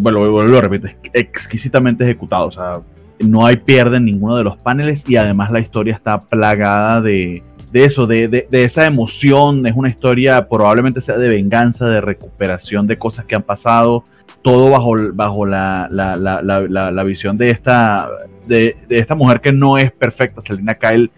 bueno, 0.00 0.18
vuelvo 0.18 0.42
lo 0.42 0.60
repito, 0.60 0.88
exquisitamente 1.12 2.04
ejecutado. 2.04 2.46
O 2.46 2.52
sea, 2.52 2.74
no 3.20 3.46
hay 3.46 3.56
pierde 3.56 3.96
en 3.96 4.04
ninguno 4.04 4.36
de 4.36 4.44
los 4.44 4.56
paneles 4.56 5.04
y 5.08 5.16
además 5.16 5.50
la 5.50 5.60
historia 5.60 5.94
está 5.94 6.20
plagada 6.20 7.00
de, 7.00 7.42
de 7.72 7.84
eso, 7.84 8.06
de, 8.06 8.28
de- 8.28 8.64
esa 8.64 8.84
emoción. 8.86 9.66
Es 9.66 9.74
una 9.74 9.88
historia 9.88 10.48
probablemente 10.48 11.00
sea 11.00 11.16
de 11.16 11.28
venganza, 11.28 11.86
de 11.88 12.00
recuperación 12.00 12.86
de 12.86 12.98
cosas 12.98 13.24
que 13.24 13.34
han 13.34 13.42
pasado. 13.42 14.04
Todo 14.42 14.70
bajo, 14.70 14.94
bajo 15.14 15.46
la, 15.46 15.88
la, 15.90 16.16
la, 16.16 16.40
la, 16.90 17.02
visión 17.04 17.36
de 17.36 17.50
esta, 17.50 18.08
de, 18.46 18.76
esta 18.88 19.14
mujer 19.16 19.40
que 19.40 19.52
no 19.52 19.78
es 19.78 19.90
perfecta. 19.90 20.40
Selina 20.40 20.74
Kyle 20.74 21.10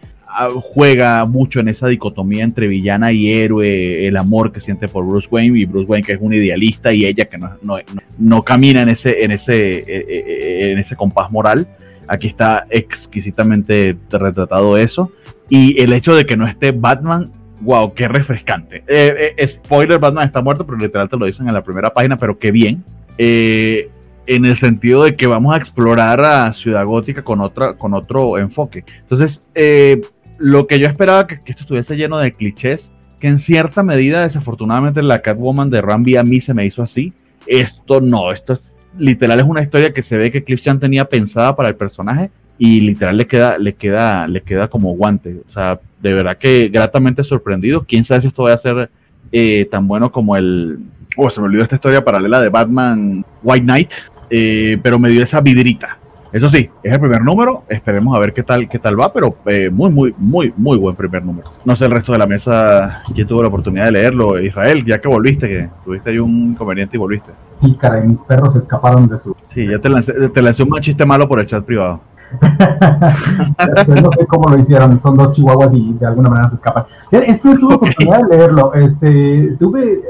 juega 0.60 1.24
mucho 1.26 1.60
en 1.60 1.68
esa 1.68 1.88
dicotomía 1.88 2.44
entre 2.44 2.66
villana 2.68 3.12
y 3.12 3.32
héroe, 3.32 4.06
el 4.06 4.16
amor 4.16 4.52
que 4.52 4.60
siente 4.60 4.88
por 4.88 5.04
Bruce 5.06 5.28
Wayne 5.30 5.58
y 5.58 5.64
Bruce 5.64 5.86
Wayne 5.86 6.06
que 6.06 6.12
es 6.12 6.18
un 6.20 6.32
idealista 6.32 6.92
y 6.92 7.04
ella 7.06 7.24
que 7.24 7.38
no, 7.38 7.50
no, 7.62 7.76
no- 8.18 8.42
camina 8.42 8.82
en 8.82 8.88
ese, 8.88 9.24
en, 9.24 9.30
ese, 9.32 9.78
eh, 9.78 9.84
eh, 9.88 10.72
en 10.72 10.78
ese 10.78 10.96
compás 10.96 11.30
moral. 11.30 11.66
Aquí 12.08 12.26
está 12.26 12.66
exquisitamente 12.70 13.96
retratado 14.10 14.76
eso. 14.76 15.12
Y 15.48 15.80
el 15.80 15.92
hecho 15.92 16.14
de 16.14 16.26
que 16.26 16.36
no 16.36 16.46
esté 16.46 16.70
Batman, 16.70 17.30
wow, 17.60 17.92
qué 17.94 18.08
refrescante. 18.08 18.82
Eh, 18.86 19.34
eh, 19.36 19.46
spoiler, 19.46 19.98
Batman 19.98 20.26
está 20.26 20.40
muerto, 20.42 20.64
pero 20.64 20.78
literal 20.78 21.08
te 21.08 21.16
lo 21.16 21.26
dicen 21.26 21.46
en 21.48 21.54
la 21.54 21.62
primera 21.62 21.92
página, 21.92 22.16
pero 22.16 22.38
qué 22.38 22.50
bien. 22.50 22.84
Eh, 23.18 23.90
en 24.26 24.44
el 24.44 24.56
sentido 24.56 25.02
de 25.04 25.16
que 25.16 25.26
vamos 25.26 25.54
a 25.54 25.58
explorar 25.58 26.20
a 26.20 26.52
Ciudad 26.52 26.84
Gótica 26.84 27.22
con, 27.22 27.40
otra, 27.40 27.74
con 27.74 27.94
otro 27.94 28.38
enfoque. 28.38 28.84
Entonces, 29.00 29.44
eh, 29.54 30.00
lo 30.40 30.66
que 30.66 30.80
yo 30.80 30.88
esperaba 30.88 31.28
que, 31.28 31.36
esto 31.44 31.62
estuviese 31.62 31.96
lleno 31.96 32.18
de 32.18 32.32
clichés, 32.32 32.90
que 33.20 33.28
en 33.28 33.38
cierta 33.38 33.84
medida, 33.84 34.22
desafortunadamente, 34.22 35.02
la 35.02 35.20
Catwoman 35.20 35.70
de 35.70 35.82
Rambi 35.82 36.16
a 36.16 36.24
mí 36.24 36.40
se 36.40 36.54
me 36.54 36.66
hizo 36.66 36.82
así. 36.82 37.12
Esto 37.46 38.00
no, 38.00 38.32
esto 38.32 38.54
es 38.54 38.74
literal 38.98 39.38
es 39.38 39.46
una 39.46 39.62
historia 39.62 39.92
que 39.92 40.02
se 40.02 40.16
ve 40.16 40.30
que 40.30 40.42
Cliff 40.42 40.62
Chan 40.62 40.80
tenía 40.80 41.04
pensada 41.04 41.54
para 41.54 41.68
el 41.68 41.76
personaje 41.76 42.30
y 42.58 42.80
literal 42.80 43.16
le 43.16 43.26
queda, 43.26 43.58
le 43.58 43.74
queda, 43.74 44.26
le 44.26 44.42
queda 44.42 44.68
como 44.68 44.94
guante. 44.94 45.42
O 45.48 45.52
sea, 45.52 45.80
de 46.00 46.12
verdad 46.12 46.36
que 46.36 46.68
gratamente 46.68 47.24
sorprendido. 47.24 47.84
Quién 47.84 48.04
sabe 48.04 48.22
si 48.22 48.28
esto 48.28 48.44
va 48.44 48.52
a 48.52 48.58
ser 48.58 48.90
eh, 49.32 49.66
tan 49.70 49.86
bueno 49.86 50.12
como 50.12 50.36
el. 50.36 50.78
Oh, 51.16 51.30
se 51.30 51.40
me 51.40 51.46
olvidó 51.46 51.62
esta 51.62 51.76
historia 51.76 52.04
paralela 52.04 52.40
de 52.40 52.48
Batman 52.48 53.24
White 53.42 53.64
Knight, 53.64 53.90
eh, 54.28 54.78
pero 54.82 54.98
me 54.98 55.08
dio 55.08 55.22
esa 55.22 55.40
vidrita. 55.40 55.99
Eso 56.32 56.48
sí, 56.48 56.70
es 56.82 56.92
el 56.92 57.00
primer 57.00 57.22
número. 57.22 57.64
Esperemos 57.68 58.16
a 58.16 58.20
ver 58.20 58.32
qué 58.32 58.42
tal, 58.42 58.68
qué 58.68 58.78
tal 58.78 58.98
va, 59.00 59.12
pero 59.12 59.34
eh, 59.46 59.68
muy, 59.70 59.90
muy, 59.90 60.14
muy, 60.16 60.54
muy 60.56 60.78
buen 60.78 60.94
primer 60.94 61.24
número. 61.24 61.48
No 61.64 61.74
sé 61.74 61.86
el 61.86 61.90
resto 61.90 62.12
de 62.12 62.18
la 62.18 62.26
mesa 62.26 63.02
quién 63.14 63.26
tuvo 63.26 63.42
la 63.42 63.48
oportunidad 63.48 63.86
de 63.86 63.92
leerlo. 63.92 64.38
Israel, 64.40 64.84
ya 64.84 65.00
que 65.00 65.08
volviste, 65.08 65.48
que 65.48 65.68
tuviste 65.84 66.10
ahí 66.10 66.18
un 66.18 66.52
inconveniente 66.52 66.96
y 66.96 67.00
volviste. 67.00 67.32
Sí, 67.56 67.74
caray, 67.78 68.06
mis 68.06 68.22
perros 68.22 68.54
escaparon 68.56 69.08
de 69.08 69.18
su. 69.18 69.34
Sí, 69.48 69.66
ya 69.66 69.78
te 69.78 69.88
lancé, 69.88 70.28
te 70.28 70.40
lancé 70.42 70.62
un 70.62 70.80
chiste 70.80 71.04
malo 71.04 71.28
por 71.28 71.40
el 71.40 71.46
chat 71.46 71.64
privado. 71.64 72.00
No 73.88 74.10
sé 74.12 74.26
cómo 74.26 74.48
lo 74.48 74.58
hicieron, 74.58 75.00
son 75.00 75.16
dos 75.16 75.32
chihuahuas 75.32 75.74
y 75.74 75.94
de 75.94 76.06
alguna 76.06 76.28
manera 76.28 76.48
se 76.48 76.54
escapan. 76.56 76.84
Este 77.10 77.56
tuve 77.58 77.74
oportunidad 77.74 78.22
de 78.28 78.36
leerlo, 78.36 78.72
este, 78.74 79.56
tuve, 79.58 79.94
eh, 79.94 80.00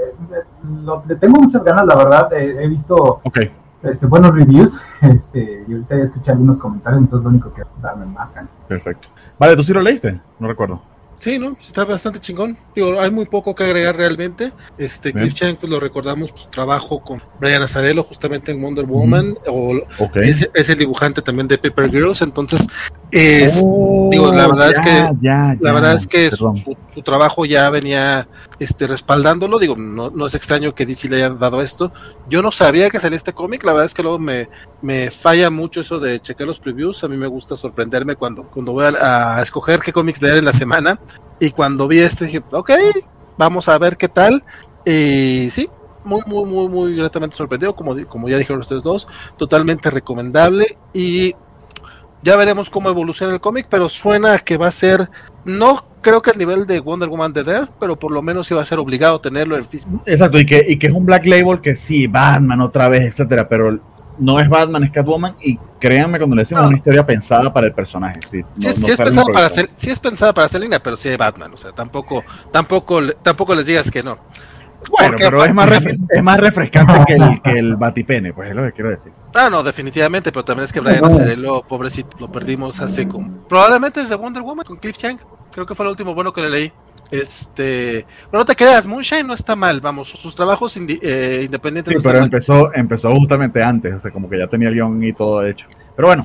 lo- 0.85 1.03
tengo 1.19 1.41
muchas 1.41 1.65
ganas, 1.65 1.87
la 1.87 1.97
verdad, 1.97 2.33
eh, 2.35 2.57
he 2.61 2.69
visto 2.69 3.21
Ok, 3.25 3.39
este, 3.83 4.07
buenos 4.07 4.35
reviews, 4.35 4.81
este, 5.03 5.65
y 5.69 5.73
ahorita 5.73 5.97
ya 5.97 6.03
escuché 6.05 6.31
algunos 6.33 6.59
comentarios, 6.59 7.03
entonces 7.03 7.25
lo 7.25 7.31
único 7.31 7.53
que 7.53 7.63
es 7.63 7.71
darme 7.81 8.07
más 8.07 8.35
ganas. 8.35 8.51
perfecto. 8.69 9.09
Vale, 9.39 9.57
¿tú 9.57 9.63
sí 9.65 9.73
lo 9.73 9.81
leíste? 9.81 10.21
No 10.39 10.49
recuerdo. 10.49 10.83
Sí, 11.17 11.39
¿no? 11.39 11.55
Está 11.61 11.85
bastante 11.85 12.19
chingón. 12.19 12.57
Digo, 12.75 12.99
hay 12.99 13.11
muy 13.11 13.27
poco 13.27 13.55
que 13.55 13.65
agregar 13.65 13.95
realmente. 13.95 14.53
Este. 14.79 15.13
Cliff 15.13 15.35
Chang, 15.35 15.57
pues 15.57 15.71
lo 15.71 15.79
recordamos, 15.79 16.31
pues, 16.31 16.45
su 16.45 16.49
trabajo 16.49 17.01
con 17.03 17.23
Brian 17.39 17.63
Azarello 17.63 18.03
justamente 18.03 18.53
en 18.53 18.63
Wonder 18.63 18.87
Woman, 18.87 19.35
o 19.47 19.75
Ok. 19.99 20.17
es, 20.17 20.49
es 20.55 20.71
el 20.71 20.79
dibujante 20.79 21.21
también 21.21 21.47
de 21.47 21.59
Paper 21.59 21.91
Girls, 21.91 22.23
entonces 22.23 22.67
Es, 23.13 23.65
digo, 24.11 24.31
la 24.33 24.47
verdad 24.47 24.71
es 24.71 24.81
que 24.81 24.91
ya, 25.21 25.57
la 25.59 25.59
ya, 25.61 25.73
verdad 25.73 25.95
es 25.95 26.07
que 26.07 26.31
su, 26.31 26.77
trabajo 27.05 27.45
ya 27.45 27.69
venía 27.71 28.29
este, 28.59 28.87
respaldándolo. 28.87 29.59
Digo, 29.59 29.77
no, 29.77 30.11
no 30.11 30.27
es 30.27 30.35
extraño 30.35 30.75
que 30.75 30.87
DC 30.87 31.09
le 31.09 31.17
haya 31.17 31.31
dado 31.31 31.61
esto. 31.61 31.93
Yo 32.29 32.41
no 32.43 32.53
sabía 32.53 32.89
que 32.89 33.01
salía 33.01 33.17
este 33.17 33.33
cómic. 33.33 33.65
La 33.65 33.73
verdad 33.73 33.87
es 33.87 33.95
que 33.95 34.03
luego 34.03 34.19
me, 34.19 34.49
me 34.81 35.11
falla 35.11 35.51
mucho 35.51 35.81
eso 35.81 35.99
de 35.99 36.21
chequear 36.21 36.47
los 36.47 36.61
previews. 36.61 37.03
A 37.03 37.09
mí 37.09 37.17
me 37.17 37.27
gusta 37.27 37.57
sorprenderme 37.57 38.15
cuando, 38.15 38.45
cuando 38.45 38.73
voy 38.73 38.85
a, 38.85 39.39
a 39.39 39.43
escoger 39.43 39.81
qué 39.81 39.93
cómics 39.93 40.23
leer 40.23 40.37
en 40.39 40.45
la 40.45 40.53
semana. 40.53 41.01
Y 41.41 41.51
cuando 41.51 41.89
vi 41.89 42.01
este, 42.01 42.27
dije, 42.27 42.43
ok, 42.53 42.71
vamos 43.37 43.69
a 43.69 43.79
ver 43.79 43.97
qué 43.97 44.09
tal. 44.09 44.45
Y 44.85 45.49
sí, 45.51 45.69
muy, 46.05 46.21
muy, 46.27 46.45
muy, 46.45 46.69
muy 46.69 46.97
gratamente 46.97 47.37
sorprendido. 47.37 47.75
Como, 47.75 47.97
como 48.07 48.29
ya 48.29 48.39
dijeron 48.39 48.61
ustedes 48.61 48.83
dos, 48.83 49.09
totalmente 49.37 49.91
recomendable. 49.91 50.77
Y 50.93 51.35
ya 52.23 52.37
veremos 52.37 52.71
cómo 52.71 52.89
evoluciona 52.91 53.33
el 53.35 53.41
cómic, 53.41 53.67
pero 53.69 53.89
suena 53.89 54.39
que 54.39 54.57
va 54.57 54.69
a 54.69 54.71
ser, 54.73 55.09
no 55.45 55.85
creo 56.03 56.23
que 56.23 56.31
al 56.31 56.39
nivel 56.39 56.67
de 56.67 56.81
Wonder 56.81 57.09
Woman 57.09 57.33
de 57.33 57.45
Death, 57.45 57.71
pero 57.79 57.99
por 57.99 58.11
lo 58.13 58.23
menos 58.23 58.47
sí 58.47 58.55
va 58.55 58.63
a 58.63 58.65
ser 58.65 58.79
obligado 58.79 59.21
tenerlo 59.21 59.57
en 59.57 59.65
físico. 59.65 60.03
Exacto, 60.07 60.39
y 60.39 60.47
que, 60.47 60.65
y 60.69 60.79
que 60.79 60.87
es 60.87 60.93
un 60.93 61.05
Black 61.07 61.27
Label 61.27 61.61
que 61.61 61.77
sí, 61.77 62.07
Batman 62.07 62.61
otra 62.61 62.89
vez, 62.89 63.03
etcétera, 63.03 63.49
pero 63.49 63.79
no 64.19 64.39
es 64.39 64.49
Batman, 64.49 64.85
es 64.85 64.91
Catwoman, 64.93 65.35
y 65.43 65.59
créanme 65.79 66.19
cuando 66.19 66.37
le 66.37 66.43
decimos 66.43 66.63
No. 66.65 66.69
una 66.69 66.77
historia 66.79 67.07
pensada 67.07 67.53
para 67.53 67.67
el 67.67 67.73
personaje. 67.73 68.21
Sí, 68.31 68.43
Sí, 68.59 68.67
no- 68.67 68.73
sí 68.73 68.87
no 68.89 68.93
es 68.93 68.99
pensada 69.01 69.27
para 69.33 69.47
hacer, 69.47 69.71
sí 69.75 69.91
es 69.91 69.99
pensada 70.01 70.35
para 70.35 70.59
línea, 70.59 70.79
pero 70.83 70.97
sí 70.97 71.09
hay 71.09 71.17
Batman, 71.17 71.53
o 71.55 71.57
sea, 71.57 71.73
tampoco, 71.73 72.23
tampoco, 72.53 73.01
tampoco 73.23 73.55
les 73.55 73.67
digas 73.67 73.91
que 73.91 74.03
no. 74.03 74.19
Bueno, 74.91 75.09
porque 75.11 75.25
pero 75.25 75.45
es 75.45 75.55
más, 75.55 75.85
es 76.09 76.23
más 76.23 76.41
refrescante 76.41 76.93
que 77.07 77.15
el, 77.15 77.43
que 77.43 77.51
el 77.59 77.77
Batipene, 77.77 78.33
pues 78.33 78.49
es 78.51 78.57
lo 78.57 78.63
que 78.65 78.73
quiero 78.73 78.91
decir. 78.91 79.13
Ah, 79.35 79.49
no, 79.51 79.63
definitivamente, 79.63 80.33
pero 80.33 80.45
también 80.45 80.65
es 80.65 80.73
que 80.73 80.81
Brian 80.81 81.01
No. 81.01 81.07
Azzarello, 81.07 81.63
pobrecito, 81.63 82.17
lo 82.19 82.33
perdimos 82.33 82.81
hace 82.81 83.07
como, 83.07 83.47
probablemente 83.49 84.01
desde 84.01 84.15
Wonder 84.15 84.43
Woman 84.43 84.65
con 84.65 84.79
Cliff 84.79 84.97
Chang, 84.97 85.19
creo 85.53 85.67
que 85.67 85.75
fue 85.75 85.85
el 85.85 85.91
último 85.91 86.15
bueno 86.15 86.33
que 86.33 86.41
le 86.41 86.51
leí. 86.51 86.73
Este, 87.11 88.07
bueno, 88.31 88.41
no 88.41 88.45
te 88.45 88.57
creas, 88.57 88.87
Moonshine 88.87 89.27
no 89.27 89.35
está 89.35 89.55
mal, 89.57 89.81
vamos, 89.81 90.09
sus 90.09 90.35
trabajos 90.35 90.77
indi- 90.77 90.99
eh, 91.03 91.43
independientes 91.45 91.93
Sí, 91.93 91.97
no 91.99 92.03
pero 92.03 92.19
mal. 92.21 92.25
empezó, 92.27 92.73
empezó 92.75 93.11
justamente 93.11 93.63
antes, 93.63 93.95
o 93.95 94.01
sea, 94.01 94.11
como 94.11 94.29
que 94.31 94.39
ya 94.39 94.47
tenía 94.47 94.69
el 94.69 94.75
guion 94.75 95.03
y 95.05 95.13
todo 95.13 95.45
hecho. 95.47 95.67
Pero 95.97 96.09
bueno, 96.09 96.23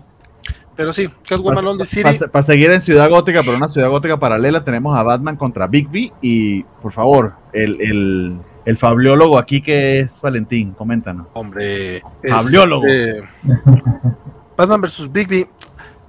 Pero 0.76 0.94
sí, 0.94 1.10
Catwoman 1.28 1.66
on 1.68 1.78
the 1.78 1.86
City. 1.86 2.20
para 2.32 2.44
seguir 2.44 2.70
en 2.72 2.82
Ciudad 2.82 3.10
Gótica, 3.10 3.42
pero 3.46 3.58
una 3.58 3.70
Ciudad 3.70 3.90
Gótica 3.90 4.20
paralela, 4.20 4.64
tenemos 4.64 4.98
a 4.98 5.04
Batman 5.04 5.38
contra 5.38 5.68
Bigby 5.68 6.12
y, 6.22 6.64
por 6.82 6.92
favor, 6.92 7.34
el, 7.54 7.80
el, 7.82 8.38
el 8.66 8.78
fabliólogo 8.78 9.38
aquí 9.38 9.62
que 9.62 10.02
es 10.02 10.20
Valentín, 10.22 10.74
coméntanos. 10.74 11.28
Hombre, 11.34 12.02
Fabliólogo. 12.28 12.86
este, 12.86 13.24
Batman 14.58 14.82
vs. 14.82 15.12
Bigby. 15.12 15.48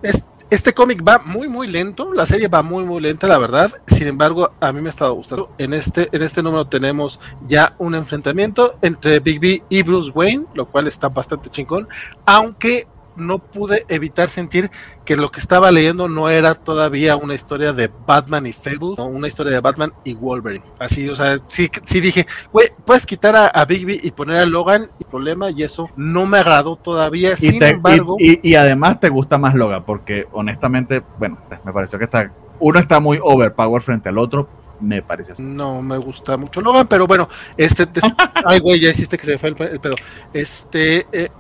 Es, 0.03 0.27
este 0.49 0.73
cómic 0.73 1.03
va 1.07 1.19
muy 1.25 1.49
muy 1.49 1.67
lento, 1.67 2.13
la 2.15 2.25
serie 2.25 2.47
va 2.47 2.63
muy 2.63 2.85
muy 2.85 3.01
lenta, 3.01 3.27
la 3.27 3.39
verdad. 3.39 3.71
Sin 3.87 4.07
embargo, 4.07 4.53
a 4.61 4.73
mí 4.73 4.81
me 4.81 4.87
ha 4.87 4.91
estado 4.91 5.13
gustando. 5.15 5.51
En 5.59 5.75
este 5.75 6.09
en 6.13 6.23
este 6.23 6.43
número 6.43 6.67
tenemos 6.69 7.21
ya 7.49 7.75
un 7.79 7.95
enfrentamiento 7.97 8.79
entre 8.83 9.19
Bigby 9.19 9.65
y 9.69 9.83
Bruce 9.83 10.13
Wayne, 10.15 10.47
lo 10.55 10.67
cual 10.67 10.87
está 10.87 11.09
bastante 11.09 11.51
chingón, 11.51 11.89
aunque 12.25 12.87
no 13.17 13.39
pude 13.39 13.85
evitar 13.89 14.29
sentir 14.29 14.71
que 15.05 15.17
lo 15.17 15.31
que 15.31 15.41
estaba 15.41 15.71
leyendo 15.71 16.09
no 16.09 16.29
era 16.29 16.55
todavía 16.55 17.17
una 17.17 17.35
historia 17.35 17.73
de 17.73 17.91
Batman 18.07 18.47
y 18.47 18.53
Fables, 18.53 18.99
no, 18.99 19.07
una 19.07 19.27
historia 19.29 19.53
de 19.53 19.61
Batman 19.61 19.93
y 20.05 20.15
Wolverine. 20.15 20.65
Así, 20.79 21.09
o 21.09 21.17
sea, 21.17 21.39
sí, 21.45 21.71
sí 21.83 22.01
dije, 22.01 22.27
güey, 22.53 22.69
puedes 22.85 23.07
quitar 23.07 23.35
a, 23.37 23.47
a 23.47 23.65
Bigby 23.65 24.01
y 24.03 24.11
poner 24.11 24.39
a 24.39 24.47
Logan 24.47 24.89
y 24.99 25.05
problema, 25.05 25.51
y 25.51 25.63
eso 25.63 25.89
no 25.97 26.27
me 26.27 26.39
agradó 26.39 26.77
todavía. 26.77 27.33
Y, 27.33 27.37
Sin 27.37 27.59
te- 27.59 27.69
embargo, 27.71 28.17
y, 28.19 28.33
y- 28.35 28.41
y 28.51 28.55
además 28.57 29.01
te 29.01 29.09
gusta 29.09 29.39
más 29.39 29.55
Logan, 29.55 29.85
porque 29.85 30.27
honestamente, 30.33 31.03
bueno, 31.19 31.39
me 31.65 31.73
pareció 31.73 31.99
que 31.99 32.05
está, 32.07 32.31
uno 32.61 32.79
está 32.79 33.01
muy 33.01 33.19
overpower 33.23 33.83
frente 33.83 34.09
al 34.09 34.19
otro, 34.19 34.49
me 34.81 35.01
pareció 35.03 35.33
así. 35.33 35.43
no 35.43 35.81
me 35.81 35.97
gusta 35.97 36.37
mucho 36.37 36.61
Logan, 36.61 36.87
pero 36.87 37.07
bueno, 37.07 37.29
este, 37.57 37.87
ay, 38.45 38.59
güey, 38.59 38.79
ya 38.81 38.91
hiciste 38.91 39.17
que 39.17 39.25
se 39.25 39.39
fue 39.39 39.49
el 39.51 39.55
pedo. 39.55 39.95
Este, 40.35 41.07
eh, 41.13 41.31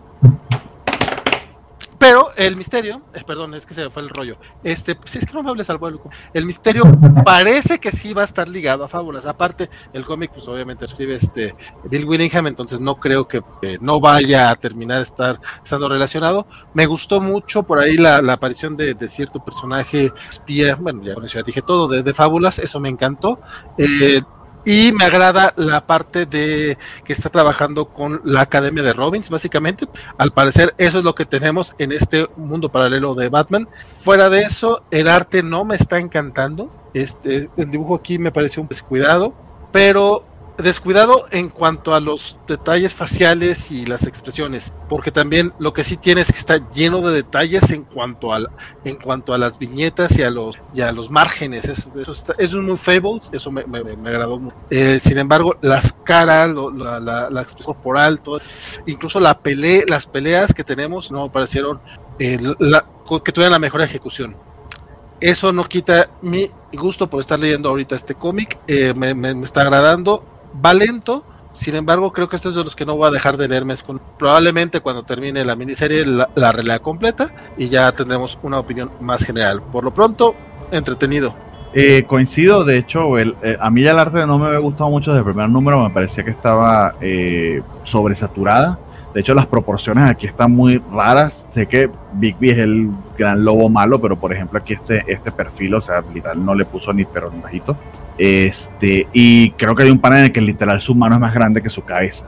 pero 2.06 2.30
el 2.36 2.54
misterio, 2.54 3.02
eh, 3.14 3.24
perdón, 3.26 3.54
es 3.54 3.66
que 3.66 3.74
se 3.74 3.82
me 3.82 3.90
fue 3.90 4.00
el 4.00 4.10
rollo. 4.10 4.36
Este, 4.62 4.96
si 5.04 5.18
es 5.18 5.26
que 5.26 5.32
no 5.32 5.42
me 5.42 5.50
hables 5.50 5.68
al 5.70 5.78
vuelo. 5.78 6.00
El 6.32 6.46
misterio 6.46 6.84
parece 7.24 7.80
que 7.80 7.90
sí 7.90 8.14
va 8.14 8.22
a 8.22 8.24
estar 8.24 8.48
ligado 8.48 8.84
a 8.84 8.88
fábulas. 8.88 9.26
Aparte, 9.26 9.68
el 9.92 10.04
cómic, 10.04 10.30
pues 10.32 10.46
obviamente 10.46 10.84
escribe 10.84 11.16
este 11.16 11.56
Bill 11.90 12.04
Willingham, 12.04 12.46
entonces 12.46 12.78
no 12.78 12.94
creo 12.94 13.26
que 13.26 13.42
eh, 13.62 13.78
no 13.80 13.98
vaya 13.98 14.50
a 14.50 14.54
terminar 14.54 15.02
estar 15.02 15.40
estando 15.64 15.88
relacionado. 15.88 16.46
Me 16.74 16.86
gustó 16.86 17.20
mucho 17.20 17.64
por 17.64 17.80
ahí 17.80 17.96
la, 17.96 18.18
aparición 18.32 18.76
de, 18.76 18.94
cierto 19.08 19.44
personaje 19.44 20.12
espía, 20.30 20.76
bueno, 20.76 21.02
ya, 21.02 21.14
ya 21.26 21.42
dije 21.42 21.60
todo, 21.60 21.88
de, 21.88 22.04
de 22.04 22.14
fábulas, 22.14 22.60
eso 22.60 22.78
me 22.78 22.88
encantó. 22.88 23.40
Eh, 23.78 24.22
y 24.66 24.90
me 24.90 25.04
agrada 25.04 25.54
la 25.56 25.86
parte 25.86 26.26
de 26.26 26.76
que 27.04 27.12
está 27.12 27.30
trabajando 27.30 27.86
con 27.86 28.20
la 28.24 28.40
Academia 28.40 28.82
de 28.82 28.92
Robbins, 28.92 29.30
básicamente. 29.30 29.86
Al 30.18 30.32
parecer, 30.32 30.74
eso 30.76 30.98
es 30.98 31.04
lo 31.04 31.14
que 31.14 31.24
tenemos 31.24 31.76
en 31.78 31.92
este 31.92 32.26
mundo 32.36 32.68
paralelo 32.70 33.14
de 33.14 33.28
Batman. 33.28 33.68
Fuera 34.00 34.28
de 34.28 34.42
eso, 34.42 34.82
el 34.90 35.06
arte 35.06 35.44
no 35.44 35.64
me 35.64 35.76
está 35.76 36.00
encantando. 36.00 36.68
Este, 36.94 37.48
el 37.56 37.70
dibujo 37.70 37.94
aquí 37.94 38.18
me 38.18 38.32
pareció 38.32 38.60
un 38.60 38.68
descuidado, 38.68 39.34
pero 39.70 40.24
descuidado 40.58 41.26
en 41.32 41.48
cuanto 41.50 41.94
a 41.94 42.00
los 42.00 42.38
detalles 42.48 42.94
faciales 42.94 43.70
y 43.70 43.84
las 43.84 44.06
expresiones, 44.06 44.72
porque 44.88 45.10
también 45.10 45.52
lo 45.58 45.72
que 45.72 45.84
sí 45.84 45.96
tiene 45.96 46.22
es 46.22 46.32
que 46.32 46.38
está 46.38 46.70
lleno 46.70 47.00
de 47.02 47.12
detalles 47.14 47.70
en 47.72 47.84
cuanto 47.84 48.32
al, 48.32 48.48
en 48.84 48.96
cuanto 48.96 49.34
a 49.34 49.38
las 49.38 49.58
viñetas 49.58 50.18
y 50.18 50.22
a 50.22 50.30
los 50.30 50.58
y 50.74 50.80
a 50.80 50.92
los 50.92 51.10
márgenes. 51.10 51.66
Eso, 51.66 51.90
eso, 51.98 52.12
está- 52.12 52.34
eso 52.38 52.58
es 52.58 52.64
muy 52.64 52.76
Fables, 52.76 53.30
eso 53.32 53.50
me, 53.50 53.64
me- 53.66 53.82
me 53.82 54.08
agradó 54.08 54.38
mucho. 54.38 54.56
Eh, 54.70 54.98
sin 54.98 55.18
embargo, 55.18 55.56
las 55.60 55.92
caras, 55.92 56.48
lo- 56.50 56.70
la, 56.70 57.00
la- 57.00 57.28
la 57.30 57.42
expresión 57.42 57.74
corporal, 57.74 58.20
todo, 58.20 58.38
incluso 58.86 59.20
la 59.20 59.38
pelea, 59.38 59.82
las 59.88 60.06
peleas 60.06 60.54
que 60.54 60.64
tenemos 60.64 61.10
no 61.10 61.30
parecieron 61.30 61.80
eh, 62.18 62.38
la- 62.60 62.84
que 63.24 63.32
tuvieran 63.32 63.52
la 63.52 63.58
mejor 63.58 63.82
ejecución. 63.82 64.34
Eso 65.20 65.52
no 65.52 65.64
quita 65.64 66.10
mi 66.22 66.50
gusto 66.74 67.08
por 67.08 67.20
estar 67.20 67.40
leyendo 67.40 67.68
ahorita 67.70 67.94
este 67.94 68.14
cómic. 68.14 68.58
eh, 68.68 68.94
me, 68.96 69.14
me- 69.14 69.34
me 69.34 69.44
está 69.44 69.60
agradando. 69.62 70.24
Va 70.64 70.74
lento. 70.74 71.24
Sin 71.52 71.74
embargo, 71.74 72.12
creo 72.12 72.28
que 72.28 72.36
este 72.36 72.50
es 72.50 72.54
de 72.54 72.64
los 72.64 72.76
que 72.76 72.84
no 72.84 72.96
voy 72.96 73.08
a 73.08 73.10
dejar 73.10 73.36
de 73.38 73.48
leerme. 73.48 73.74
Probablemente 74.18 74.80
cuando 74.80 75.04
termine 75.04 75.44
la 75.44 75.56
miniserie 75.56 76.04
la, 76.04 76.28
la 76.34 76.78
completa 76.80 77.30
y 77.56 77.68
ya 77.68 77.90
tendremos 77.92 78.38
una 78.42 78.58
opinión 78.58 78.90
más 79.00 79.24
general. 79.24 79.62
Por 79.72 79.84
lo 79.84 79.92
pronto, 79.92 80.34
entretenido. 80.70 81.34
Eh, 81.78 82.04
coincido, 82.06 82.64
de 82.64 82.78
hecho, 82.78 83.18
eh, 83.18 83.34
a 83.60 83.70
mí 83.70 83.82
ya 83.82 83.90
el 83.90 83.98
arte 83.98 84.26
no 84.26 84.38
me 84.38 84.46
había 84.46 84.60
gustado 84.60 84.88
mucho 84.88 85.10
desde 85.10 85.20
el 85.20 85.24
primer 85.26 85.50
número, 85.50 85.82
me 85.82 85.90
parecía 85.90 86.24
que 86.24 86.30
estaba 86.30 86.94
eh, 87.00 87.60
sobresaturada. 87.84 88.78
De 89.12 89.20
hecho, 89.20 89.34
las 89.34 89.46
proporciones 89.46 90.08
aquí 90.08 90.26
están 90.26 90.52
muy 90.52 90.82
raras. 90.92 91.34
Sé 91.52 91.66
que 91.66 91.90
Bigby 92.14 92.50
es 92.50 92.58
el 92.58 92.90
gran 93.18 93.44
lobo 93.44 93.68
malo, 93.68 94.00
pero 94.00 94.16
por 94.16 94.32
ejemplo, 94.32 94.58
aquí 94.58 94.74
este, 94.74 95.04
este 95.06 95.32
perfil, 95.32 95.74
o 95.74 95.80
sea, 95.80 96.02
literal 96.14 96.42
no 96.44 96.54
le 96.54 96.64
puso 96.64 96.92
ni 96.92 97.04
pero 97.04 97.30
ni 97.30 97.40
bajito. 97.40 97.76
Este, 98.18 99.06
y 99.12 99.50
creo 99.52 99.74
que 99.74 99.82
hay 99.84 99.90
un 99.90 99.98
panel 99.98 100.20
en 100.20 100.24
el 100.26 100.32
que 100.32 100.40
literal 100.40 100.80
su 100.80 100.94
mano 100.94 101.14
es 101.16 101.20
más 101.20 101.34
grande 101.34 101.62
que 101.62 101.70
su 101.70 101.82
cabeza. 101.84 102.26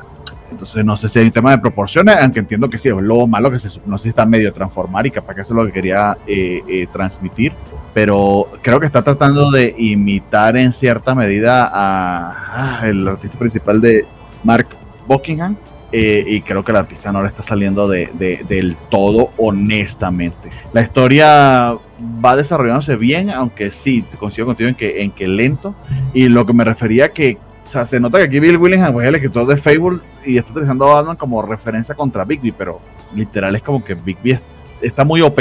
Entonces 0.51 0.83
no 0.85 0.97
sé 0.97 1.09
si 1.09 1.19
hay 1.19 1.27
un 1.27 1.31
tema 1.33 1.51
de 1.51 1.59
proporciones, 1.59 2.17
aunque 2.21 2.39
entiendo 2.41 2.71
que 2.71 2.79
sí, 2.79 2.89
es 2.89 2.95
lobo 2.97 3.27
malo 3.27 3.51
que 3.51 3.59
se, 3.59 3.69
no 3.87 3.99
sé 3.99 4.05
si 4.05 4.09
está 4.11 4.25
medio 4.25 4.53
transformar 4.53 5.07
y 5.07 5.11
capaz 5.11 5.35
que 5.35 5.43
eso 5.43 5.53
es 5.53 5.57
lo 5.57 5.67
que 5.67 5.73
quería 5.73 6.17
eh, 6.27 6.63
eh, 6.69 6.87
transmitir. 6.93 7.53
Pero 7.93 8.47
creo 8.63 8.79
que 8.81 8.87
está 8.87 9.03
tratando 9.03 9.51
de 9.51 9.75
imitar 9.79 10.57
en 10.57 10.73
cierta 10.73 11.15
medida 11.15 11.71
a, 11.73 12.81
el 12.85 13.07
artista 13.09 13.39
principal 13.39 13.81
de 13.81 14.07
Mark 14.45 14.69
Buckingham. 15.07 15.57
eh, 15.91 16.23
y 16.27 16.43
creo 16.43 16.63
que 16.63 16.71
el 16.73 16.77
artista 16.79 17.11
no 17.13 17.23
le 17.23 17.29
está 17.29 17.43
saliendo 17.43 17.89
de, 17.89 18.11
de- 18.15 18.45
del 18.49 18.77
todo 18.91 19.31
honestamente. 19.39 20.51
La 20.73 20.83
historia 20.83 21.77
va 22.25 22.37
desarrollándose 22.37 22.97
bien, 22.97 23.31
aunque 23.31 23.71
sí, 23.71 24.05
coincido 24.19 24.47
contigo 24.47 24.69
en 24.69 24.75
que, 24.75 25.03
en 25.03 25.11
que 25.11 25.27
lento. 25.29 25.75
Y 26.15 26.29
lo 26.29 26.47
que 26.47 26.53
me 26.53 26.65
refería 26.65 27.11
que 27.13 27.39
o 27.67 27.71
sea, 27.71 27.85
se 27.85 28.01
nota 28.01 28.17
que 28.19 28.25
aquí 28.25 28.41
Bill 28.41 28.57
Willingham 28.57 28.95
pues, 28.95 29.05
es 29.05 29.09
el 29.11 29.15
escritor 29.17 29.47
de 29.47 29.57
Fable 29.59 29.99
y 30.25 30.39
está 30.39 30.53
utilizando 30.53 30.89
a 30.91 30.95
Batman 30.95 31.17
como 31.17 31.43
referencia 31.43 31.95
contra 31.95 32.25
Bigby, 32.25 32.51
pero 32.53 32.81
literal 33.15 33.55
es 33.57 33.63
como 33.63 33.85
que 33.85 33.93
Bigby 33.95 34.31
es- 34.33 34.41
está 34.81 35.05
muy 35.05 35.21
OP, 35.21 35.39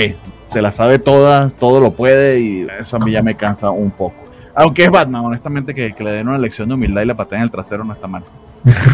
se 0.52 0.62
la 0.62 0.72
sabe 0.74 1.00
toda, 1.00 1.50
todo 1.52 1.80
lo 1.80 1.92
puede 1.92 2.40
y 2.42 2.68
eso 2.80 2.98
a 2.98 3.00
mí 3.00 3.12
ya 3.14 3.22
me 3.22 3.36
cansa 3.36 3.70
un 3.70 3.92
poco. 3.92 4.16
Aunque 4.56 4.84
es 4.84 4.92
Batman, 4.92 5.24
honestamente, 5.24 5.74
que, 5.74 5.94
que 5.94 6.04
le 6.04 6.12
den 6.12 6.28
una 6.28 6.38
lección 6.38 6.68
de 6.68 6.74
humildad 6.74 7.04
y 7.04 7.06
le 7.06 7.16
pateen 7.16 7.44
el 7.44 7.52
trasero 7.52 7.84
no 7.86 7.94
está 7.94 8.08
mal. 8.08 8.24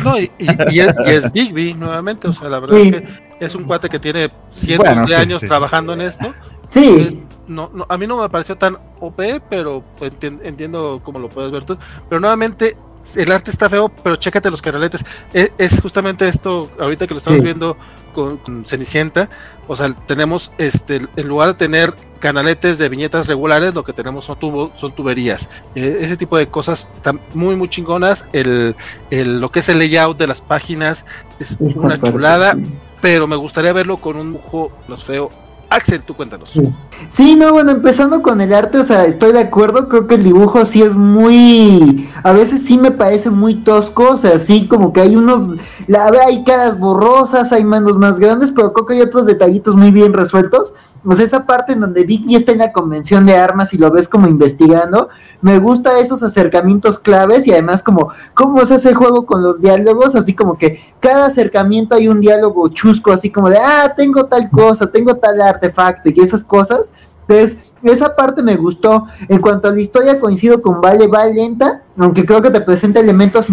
No, 0.04 0.20
y, 0.20 0.30
y- 0.38 0.46
y 0.72 0.80
es, 0.82 0.94
y 1.04 1.10
es 1.10 1.32
Bigby 1.32 1.74
nuevamente. 1.74 2.28
O 2.28 2.34
sea, 2.34 2.50
la 2.50 2.60
verdad 2.60 2.76
Sí. 2.80 2.90
es 2.90 3.02
que 3.02 3.46
es 3.46 3.56
un 3.56 3.64
cuate 3.64 3.90
que 3.90 3.98
tiene 3.98 4.30
cientos 4.50 4.86
Bueno, 4.88 5.02
de 5.02 5.08
sí, 5.08 5.14
años 5.16 5.42
sí. 5.42 5.48
trabajando 5.48 5.94
en 5.94 6.02
esto. 6.02 6.32
Sí, 6.68 7.20
no, 7.48 7.70
no, 7.74 7.86
a 7.90 7.98
mí 7.98 8.08
no 8.08 8.22
me 8.22 8.30
pareció 8.30 8.58
tan 8.58 8.78
OP, 9.00 9.42
pero 9.50 9.84
entien- 10.02 10.40
entiendo 10.44 11.02
cómo 11.04 11.20
lo 11.20 11.30
puedes 11.30 11.52
ver 11.52 11.64
tú. 11.66 11.78
Pero 12.10 12.20
nuevamente, 12.20 12.78
el 13.18 13.32
arte 13.32 13.52
está 13.52 13.70
feo, 13.70 13.90
pero 13.90 14.16
chécate 14.16 14.50
los 14.52 14.62
canaletes. 14.62 15.06
Es, 15.34 15.52
es 15.58 15.82
justamente 15.82 16.28
esto, 16.28 16.70
ahorita 16.80 17.08
que 17.08 17.14
lo 17.14 17.18
estamos 17.18 17.40
Sí. 17.40 17.46
viendo 17.46 17.78
con, 18.14 18.38
con 18.38 18.66
Cenicienta, 18.66 19.30
o 19.68 19.76
sea, 19.76 19.92
tenemos 20.06 20.52
este, 20.58 21.02
en 21.16 21.28
lugar 21.28 21.50
de 21.50 21.54
tener 21.56 21.94
canaletes 22.20 22.78
de 22.78 22.88
viñetas 22.88 23.28
regulares, 23.28 23.74
lo 23.76 23.84
que 23.84 23.92
tenemos 23.92 24.24
son 24.24 24.40
tubo, 24.40 24.72
son 24.76 24.94
tuberías. 24.94 25.50
Eh, 25.76 25.98
ese 26.00 26.16
tipo 26.16 26.38
de 26.38 26.48
cosas 26.48 26.88
están 26.96 27.20
muy 27.34 27.58
muy 27.58 27.68
chingonas. 27.68 28.28
El, 28.32 28.76
el- 29.12 29.42
lo 29.42 29.52
que 29.52 29.60
es 29.60 29.68
el 29.68 29.80
layout 29.80 30.18
de 30.18 30.28
las 30.28 30.40
páginas 30.42 31.06
es 31.40 31.58
una 31.60 32.00
chulada, 32.00 32.56
pero 33.02 33.28
me 33.28 33.36
gustaría 33.36 33.74
verlo 33.74 33.98
con 33.98 34.16
un 34.16 34.32
dibujo 34.34 34.72
los 34.88 35.04
feo. 35.04 35.32
Axel, 35.70 36.04
tú 36.04 36.16
cuéntanos. 36.16 36.50
Sí. 36.52 36.62
Sí, 37.10 37.36
no, 37.36 37.54
bueno, 37.54 37.72
empezando 37.72 38.22
con 38.22 38.42
el 38.42 38.54
arte, 38.54 38.80
o 38.80 38.84
sea, 38.84 39.06
estoy 39.06 39.34
de 39.34 39.42
acuerdo, 39.42 39.88
creo 39.88 40.08
que 40.08 40.16
el 40.16 40.24
dibujo 40.24 40.66
sí 40.66 40.82
es 40.82 40.96
muy, 40.96 42.10
a 42.24 42.32
veces 42.32 42.64
sí 42.64 42.78
me 42.78 42.90
parece 42.90 43.30
muy 43.30 43.64
tosco, 43.64 44.14
o 44.14 44.18
sea, 44.18 44.40
sí 44.40 44.68
como 44.68 44.94
que 44.94 45.02
hay 45.02 45.16
unos, 45.16 45.50
la, 45.88 46.12
hay 46.26 46.44
caras 46.44 46.80
borrosas, 46.80 47.52
hay 47.52 47.64
manos 47.64 47.98
más 47.98 48.20
grandes, 48.20 48.52
pero 48.52 48.74
creo 48.74 48.86
que 48.88 48.94
hay 48.96 49.02
otros 49.02 49.28
detallitos 49.28 49.76
muy 49.76 49.92
bien 49.92 50.14
resueltos. 50.14 50.74
Sea, 51.12 51.26
esa 51.26 51.46
parte 51.46 51.74
en 51.74 51.82
donde 51.82 52.06
Vicky 52.06 52.36
está 52.36 52.54
en 52.54 52.60
la 52.60 52.72
convención 52.72 53.26
de 53.26 53.36
armas 53.36 53.74
y 53.74 53.78
lo 53.78 53.92
ves 53.92 54.08
como 54.08 54.28
investigando, 54.28 55.10
me 55.42 55.60
gusta 55.60 56.00
esos 56.00 56.24
acercamientos 56.24 56.98
claves 56.98 57.46
y 57.46 57.52
además 57.52 57.84
como 57.84 58.10
cómo 58.34 58.62
es 58.62 58.72
ese 58.72 58.94
juego 58.94 59.26
con 59.26 59.44
los 59.44 59.62
diálogos, 59.62 60.16
así 60.16 60.34
como 60.34 60.58
que 60.58 60.80
cada 61.02 61.26
acercamiento 61.26 61.96
hay 61.96 62.08
un 62.08 62.22
diálogo 62.22 62.70
chusco, 62.70 63.12
así 63.12 63.30
como 63.30 63.50
de, 63.50 63.58
ah, 63.58 63.94
tengo 63.98 64.26
tal 64.26 64.50
cosa, 64.50 64.90
tengo 64.90 65.16
tal 65.16 65.42
artefacto 65.42 66.10
y 66.10 66.20
esas 66.22 66.44
cosas. 66.44 66.93
Entonces, 67.28 67.58
esa 67.84 68.16
parte 68.16 68.44
me 68.44 68.56
gustó. 68.56 69.06
En 69.30 69.40
cuanto 69.40 69.68
a 69.68 69.72
la 69.72 69.82
historia, 69.82 70.20
coincido 70.20 70.62
con 70.62 70.82
Vale, 70.82 71.08
va 71.08 71.26
lenta, 71.26 71.82
aunque 71.98 72.26
creo 72.26 72.42
que 72.42 72.52
te 72.52 72.62
presenta 72.62 73.00
elementos. 73.00 73.48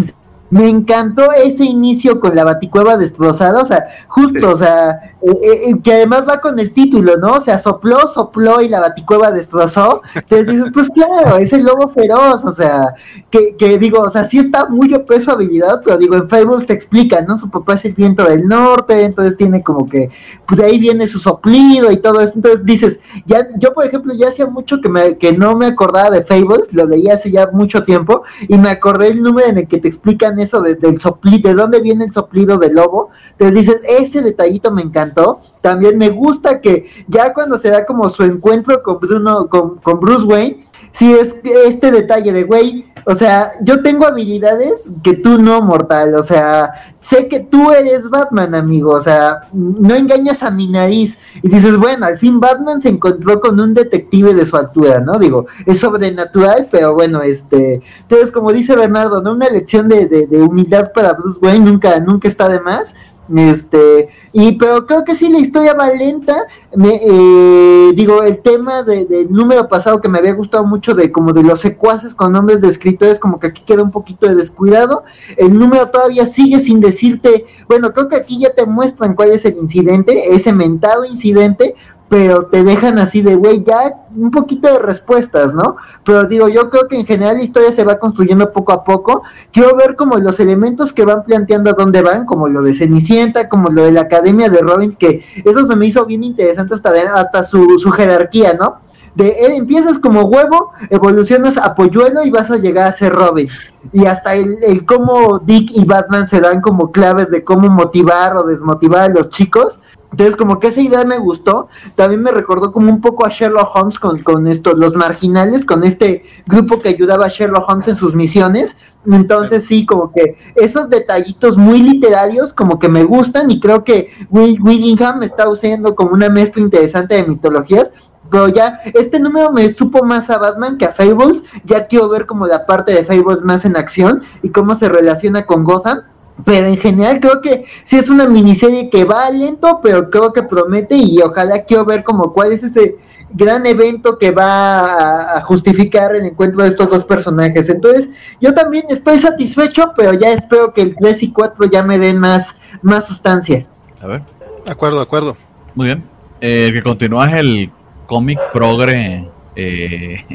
Me 0.51 0.69
encantó 0.69 1.31
ese 1.31 1.63
inicio 1.63 2.19
con 2.19 2.35
la 2.35 2.43
baticueva 2.43 2.97
destrozada, 2.97 3.61
o 3.61 3.65
sea, 3.65 3.85
justo, 4.07 4.49
o 4.49 4.55
sea, 4.55 5.15
eh, 5.21 5.69
eh, 5.69 5.79
que 5.83 5.93
además 5.93 6.25
va 6.27 6.41
con 6.41 6.59
el 6.59 6.73
título, 6.73 7.15
¿no? 7.17 7.33
O 7.33 7.41
sea, 7.41 7.57
sopló, 7.57 8.05
sopló 8.05 8.61
y 8.61 8.67
la 8.67 8.81
baticueva 8.81 9.31
destrozó. 9.31 10.01
Entonces 10.13 10.47
dices, 10.47 10.71
pues 10.73 10.89
claro, 10.89 11.37
es 11.37 11.53
el 11.53 11.63
lobo 11.63 11.89
feroz, 11.89 12.43
o 12.43 12.51
sea, 12.51 12.93
que, 13.29 13.55
que 13.55 13.77
digo, 13.77 14.01
o 14.01 14.09
sea, 14.09 14.25
sí 14.25 14.39
está 14.39 14.67
muy 14.67 14.93
OP 14.93 15.09
su 15.19 15.31
habilidad, 15.31 15.81
pero 15.85 15.97
digo, 15.97 16.15
en 16.15 16.27
Fables 16.27 16.65
te 16.65 16.73
explican, 16.73 17.27
¿no? 17.27 17.37
Su 17.37 17.49
papá 17.49 17.75
es 17.75 17.85
el 17.85 17.93
viento 17.93 18.23
del 18.23 18.45
norte, 18.47 19.05
entonces 19.05 19.37
tiene 19.37 19.63
como 19.63 19.87
que, 19.87 20.09
pues 20.47 20.59
de 20.59 20.65
ahí 20.65 20.79
viene 20.79 21.07
su 21.07 21.19
soplido 21.19 21.91
y 21.91 21.97
todo 21.97 22.19
eso. 22.19 22.33
Entonces 22.35 22.65
dices, 22.65 22.99
ya, 23.25 23.47
yo 23.57 23.73
por 23.73 23.85
ejemplo, 23.85 24.13
ya 24.13 24.27
hacía 24.27 24.47
mucho 24.47 24.81
que, 24.81 24.89
me, 24.89 25.17
que 25.17 25.31
no 25.31 25.55
me 25.55 25.67
acordaba 25.67 26.09
de 26.09 26.23
Fables, 26.25 26.73
lo 26.73 26.85
leí 26.85 27.07
hace 27.09 27.31
ya 27.31 27.49
mucho 27.53 27.85
tiempo, 27.85 28.23
y 28.49 28.57
me 28.57 28.69
acordé 28.69 29.07
el 29.07 29.21
número 29.21 29.47
en 29.47 29.59
el 29.59 29.67
que 29.67 29.77
te 29.77 29.87
explican 29.87 30.40
eso 30.41 30.61
de- 30.61 30.75
del 30.75 30.99
soplido, 30.99 31.49
de 31.49 31.55
dónde 31.55 31.79
viene 31.81 32.05
el 32.05 32.11
soplido 32.11 32.57
del 32.57 32.73
lobo. 32.73 33.09
Entonces 33.31 33.55
dices, 33.55 33.81
ese 33.99 34.21
detallito 34.21 34.71
me 34.71 34.81
encantó. 34.81 35.39
También 35.61 35.97
me 35.97 36.09
gusta 36.09 36.59
que 36.61 36.85
ya 37.07 37.33
cuando 37.33 37.57
se 37.57 37.69
da 37.69 37.85
como 37.85 38.09
su 38.09 38.23
encuentro 38.23 38.81
con 38.83 38.99
Bruno, 38.99 39.47
con, 39.47 39.77
con 39.77 39.99
Bruce 39.99 40.25
Wayne, 40.25 40.65
sí 40.91 41.13
es 41.13 41.35
este 41.65 41.91
detalle 41.91 42.33
de, 42.33 42.43
güey, 42.43 42.90
o 43.05 43.15
sea, 43.15 43.51
yo 43.61 43.81
tengo 43.81 44.05
habilidades 44.05 44.93
que 45.03 45.13
tú 45.13 45.37
no, 45.37 45.61
mortal, 45.61 46.15
o 46.15 46.23
sea, 46.23 46.71
sé 46.95 47.27
que 47.27 47.39
tú 47.39 47.71
eres 47.71 48.09
Batman, 48.09 48.53
amigo, 48.55 48.91
o 48.91 49.01
sea, 49.01 49.47
no 49.53 49.95
engañas 49.95 50.43
a 50.43 50.51
mi 50.51 50.67
nariz. 50.67 51.17
Y 51.41 51.49
dices, 51.49 51.77
bueno, 51.77 52.05
al 52.05 52.17
fin 52.17 52.39
Batman 52.39 52.81
se 52.81 52.89
encontró 52.89 53.39
con 53.39 53.59
un 53.59 53.73
detective 53.73 54.33
de 54.33 54.45
su 54.45 54.55
altura, 54.57 55.01
¿no? 55.01 55.17
Digo, 55.17 55.47
es 55.65 55.79
sobrenatural, 55.79 56.67
pero 56.71 56.93
bueno, 56.93 57.21
este, 57.21 57.81
entonces 58.01 58.31
como 58.31 58.51
dice 58.51 58.75
Bernardo, 58.75 59.21
¿no? 59.21 59.33
Una 59.33 59.49
lección 59.49 59.87
de, 59.87 60.07
de, 60.07 60.27
de 60.27 60.41
humildad 60.41 60.91
para 60.93 61.13
Bruce 61.13 61.39
Wayne 61.41 61.65
nunca, 61.65 61.99
nunca 61.99 62.27
está 62.27 62.49
de 62.49 62.59
más. 62.59 62.95
Este, 63.33 64.09
y 64.33 64.53
pero 64.53 64.85
creo 64.85 65.05
que 65.05 65.15
sí 65.15 65.29
la 65.29 65.39
historia 65.39 65.73
va 65.73 65.89
lenta. 65.89 66.35
Me, 66.75 66.99
eh, 67.01 67.91
digo, 67.95 68.23
el 68.23 68.39
tema 68.41 68.83
de- 68.83 69.05
del 69.05 69.31
número 69.31 69.69
pasado 69.69 70.01
que 70.01 70.09
me 70.09 70.17
había 70.19 70.33
gustado 70.33 70.65
mucho 70.65 70.93
de 70.95 71.11
como 71.11 71.31
de 71.31 71.43
los 71.43 71.59
secuaces 71.61 72.13
con 72.13 72.33
nombres 72.33 72.61
de 72.61 72.67
escritores, 72.67 73.19
como 73.19 73.39
que 73.39 73.47
aquí 73.47 73.61
queda 73.65 73.83
un 73.83 73.91
poquito 73.91 74.27
de 74.27 74.35
descuidado. 74.35 75.03
El 75.37 75.57
número 75.57 75.89
todavía 75.89 76.25
sigue 76.25 76.59
sin 76.59 76.81
decirte, 76.81 77.45
bueno, 77.69 77.93
creo 77.93 78.09
que 78.09 78.17
aquí 78.17 78.39
ya 78.39 78.53
te 78.53 78.65
muestran 78.65 79.15
cuál 79.15 79.31
es 79.31 79.45
el 79.45 79.57
incidente, 79.57 80.33
ese 80.33 80.51
mentado 80.51 81.05
incidente, 81.05 81.75
pero 82.11 82.47
te 82.47 82.61
dejan 82.65 82.99
así 82.99 83.21
de, 83.21 83.35
güey, 83.35 83.63
ya 83.63 84.03
un 84.13 84.31
poquito 84.31 84.67
de 84.67 84.79
respuestas, 84.79 85.53
¿no? 85.53 85.77
Pero 86.03 86.25
digo, 86.25 86.49
yo 86.49 86.69
creo 86.69 86.89
que 86.89 86.99
en 86.99 87.05
general 87.05 87.37
la 87.37 87.43
historia 87.43 87.71
se 87.71 87.85
va 87.85 87.99
construyendo 87.99 88.51
poco 88.51 88.73
a 88.73 88.83
poco. 88.83 89.23
Quiero 89.53 89.77
ver 89.77 89.95
como 89.95 90.17
los 90.17 90.41
elementos 90.41 90.91
que 90.91 91.05
van 91.05 91.23
planteando 91.23 91.69
a 91.69 91.73
dónde 91.73 92.01
van, 92.01 92.25
como 92.25 92.49
lo 92.49 92.63
de 92.63 92.73
Cenicienta, 92.73 93.47
como 93.47 93.69
lo 93.69 93.83
de 93.83 93.93
la 93.93 94.01
Academia 94.01 94.49
de 94.49 94.59
Robbins, 94.59 94.97
que 94.97 95.23
eso 95.45 95.63
se 95.63 95.75
me 95.77 95.85
hizo 95.85 96.05
bien 96.05 96.25
interesante 96.25 96.75
hasta, 96.75 96.91
hasta 97.15 97.43
su, 97.43 97.79
su 97.79 97.89
jerarquía, 97.91 98.55
¿no? 98.59 98.81
De 99.15 99.27
eh, 99.27 99.55
empiezas 99.57 99.99
como 99.99 100.21
huevo, 100.23 100.71
evolucionas 100.89 101.57
a 101.57 101.75
polluelo 101.75 102.23
y 102.23 102.31
vas 102.31 102.51
a 102.51 102.57
llegar 102.57 102.87
a 102.87 102.91
ser 102.91 103.13
Robin. 103.13 103.49
Y 103.91 104.05
hasta 104.05 104.35
el, 104.35 104.55
el 104.63 104.85
cómo 104.85 105.39
Dick 105.39 105.71
y 105.73 105.85
Batman 105.85 106.27
se 106.27 106.39
dan 106.39 106.61
como 106.61 106.91
claves 106.91 107.29
de 107.29 107.43
cómo 107.43 107.69
motivar 107.69 108.37
o 108.37 108.43
desmotivar 108.43 109.01
a 109.01 109.13
los 109.13 109.29
chicos. 109.29 109.79
Entonces, 110.11 110.35
como 110.35 110.59
que 110.59 110.67
esa 110.67 110.81
idea 110.81 111.05
me 111.05 111.17
gustó. 111.17 111.69
También 111.95 112.21
me 112.21 112.31
recordó 112.31 112.71
como 112.71 112.91
un 112.91 112.99
poco 112.99 113.25
a 113.25 113.29
Sherlock 113.29 113.73
Holmes 113.73 113.97
con, 113.97 114.19
con 114.19 114.45
esto, 114.45 114.73
los 114.73 114.93
marginales, 114.95 115.65
con 115.65 115.83
este 115.83 116.23
grupo 116.47 116.79
que 116.79 116.89
ayudaba 116.89 117.25
a 117.25 117.29
Sherlock 117.29 117.69
Holmes 117.69 117.87
en 117.87 117.95
sus 117.95 118.15
misiones. 118.15 118.75
Entonces, 119.05 119.65
sí, 119.65 119.85
como 119.85 120.11
que 120.11 120.35
esos 120.55 120.89
detallitos 120.89 121.57
muy 121.57 121.81
literarios, 121.81 122.53
como 122.53 122.77
que 122.77 122.89
me 122.89 123.05
gustan. 123.05 123.49
Y 123.51 123.59
creo 123.59 123.83
que 123.85 124.09
Will 124.29 124.61
Willingham 124.61 125.23
está 125.23 125.47
usando 125.47 125.95
como 125.95 126.11
una 126.11 126.29
mezcla 126.29 126.61
interesante 126.61 127.15
de 127.15 127.23
mitologías. 127.23 127.91
Pero 128.31 128.47
ya, 128.47 128.79
este 128.93 129.19
número 129.19 129.51
me 129.51 129.67
supo 129.69 130.03
más 130.05 130.29
a 130.29 130.37
Batman 130.37 130.77
que 130.77 130.85
a 130.85 130.93
Fables. 130.93 131.43
Ya 131.65 131.85
quiero 131.87 132.07
ver 132.09 132.25
como 132.25 132.47
la 132.47 132.65
parte 132.65 132.93
de 132.93 133.03
Fables 133.03 133.41
más 133.43 133.65
en 133.65 133.75
acción 133.75 134.23
y 134.41 134.49
cómo 134.49 134.73
se 134.73 134.87
relaciona 134.89 135.45
con 135.45 135.63
Gotham. 135.65 135.99
Pero 136.45 136.65
en 136.67 136.77
general 136.77 137.19
creo 137.19 137.41
que 137.41 137.65
sí 137.83 137.97
es 137.97 138.09
una 138.09 138.25
miniserie 138.25 138.89
que 138.89 139.03
va 139.03 139.29
lento, 139.29 139.79
pero 139.83 140.09
creo 140.09 140.33
que 140.33 140.41
promete 140.41 140.95
y 140.95 141.19
ojalá 141.21 141.65
quiero 141.65 141.85
ver 141.85 142.03
como 142.03 142.33
cuál 142.33 142.51
es 142.51 142.63
ese 142.63 142.97
gran 143.33 143.65
evento 143.67 144.17
que 144.17 144.31
va 144.31 144.79
a, 144.79 145.37
a 145.37 145.41
justificar 145.41 146.15
el 146.15 146.25
encuentro 146.25 146.63
de 146.63 146.69
estos 146.69 146.89
dos 146.89 147.03
personajes. 147.03 147.69
Entonces, 147.69 148.09
yo 148.39 148.53
también 148.55 148.85
estoy 148.89 149.19
satisfecho, 149.19 149.91
pero 149.95 150.13
ya 150.13 150.29
espero 150.29 150.73
que 150.73 150.81
el 150.81 150.95
3 150.95 151.23
y 151.23 151.31
4 151.31 151.65
ya 151.69 151.83
me 151.83 151.99
den 151.99 152.17
más, 152.17 152.55
más 152.81 153.05
sustancia. 153.05 153.67
A 154.01 154.07
ver, 154.07 154.21
De 154.65 154.71
acuerdo, 154.71 154.97
de 154.97 155.03
acuerdo. 155.03 155.37
muy 155.75 155.87
bien. 155.87 156.03
Eh, 156.39 156.67
el 156.69 156.73
que 156.73 156.81
continúa 156.81 157.29
es 157.29 157.35
el 157.35 157.71
cómic 158.11 158.37
progre. 158.51 159.25
eh, 159.55 160.25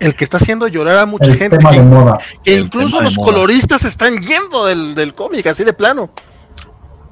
El 0.00 0.14
que 0.14 0.22
está 0.24 0.36
haciendo 0.36 0.68
llorar 0.68 0.98
a 0.98 1.06
mucha 1.06 1.30
el 1.32 1.36
gente. 1.38 1.58
tema 1.58 1.70
que- 1.70 1.78
de 1.78 1.84
moda. 1.84 2.18
que 2.44 2.54
El 2.54 2.60
incluso 2.66 2.98
tema 2.98 3.00
de 3.00 3.04
los 3.06 3.16
moda. 3.18 3.32
coloristas 3.32 3.84
están 3.84 4.16
yendo 4.18 4.66
del, 4.66 4.94
del 4.94 5.14
cómic, 5.14 5.44
así 5.48 5.64
de 5.64 5.72
plano. 5.72 6.10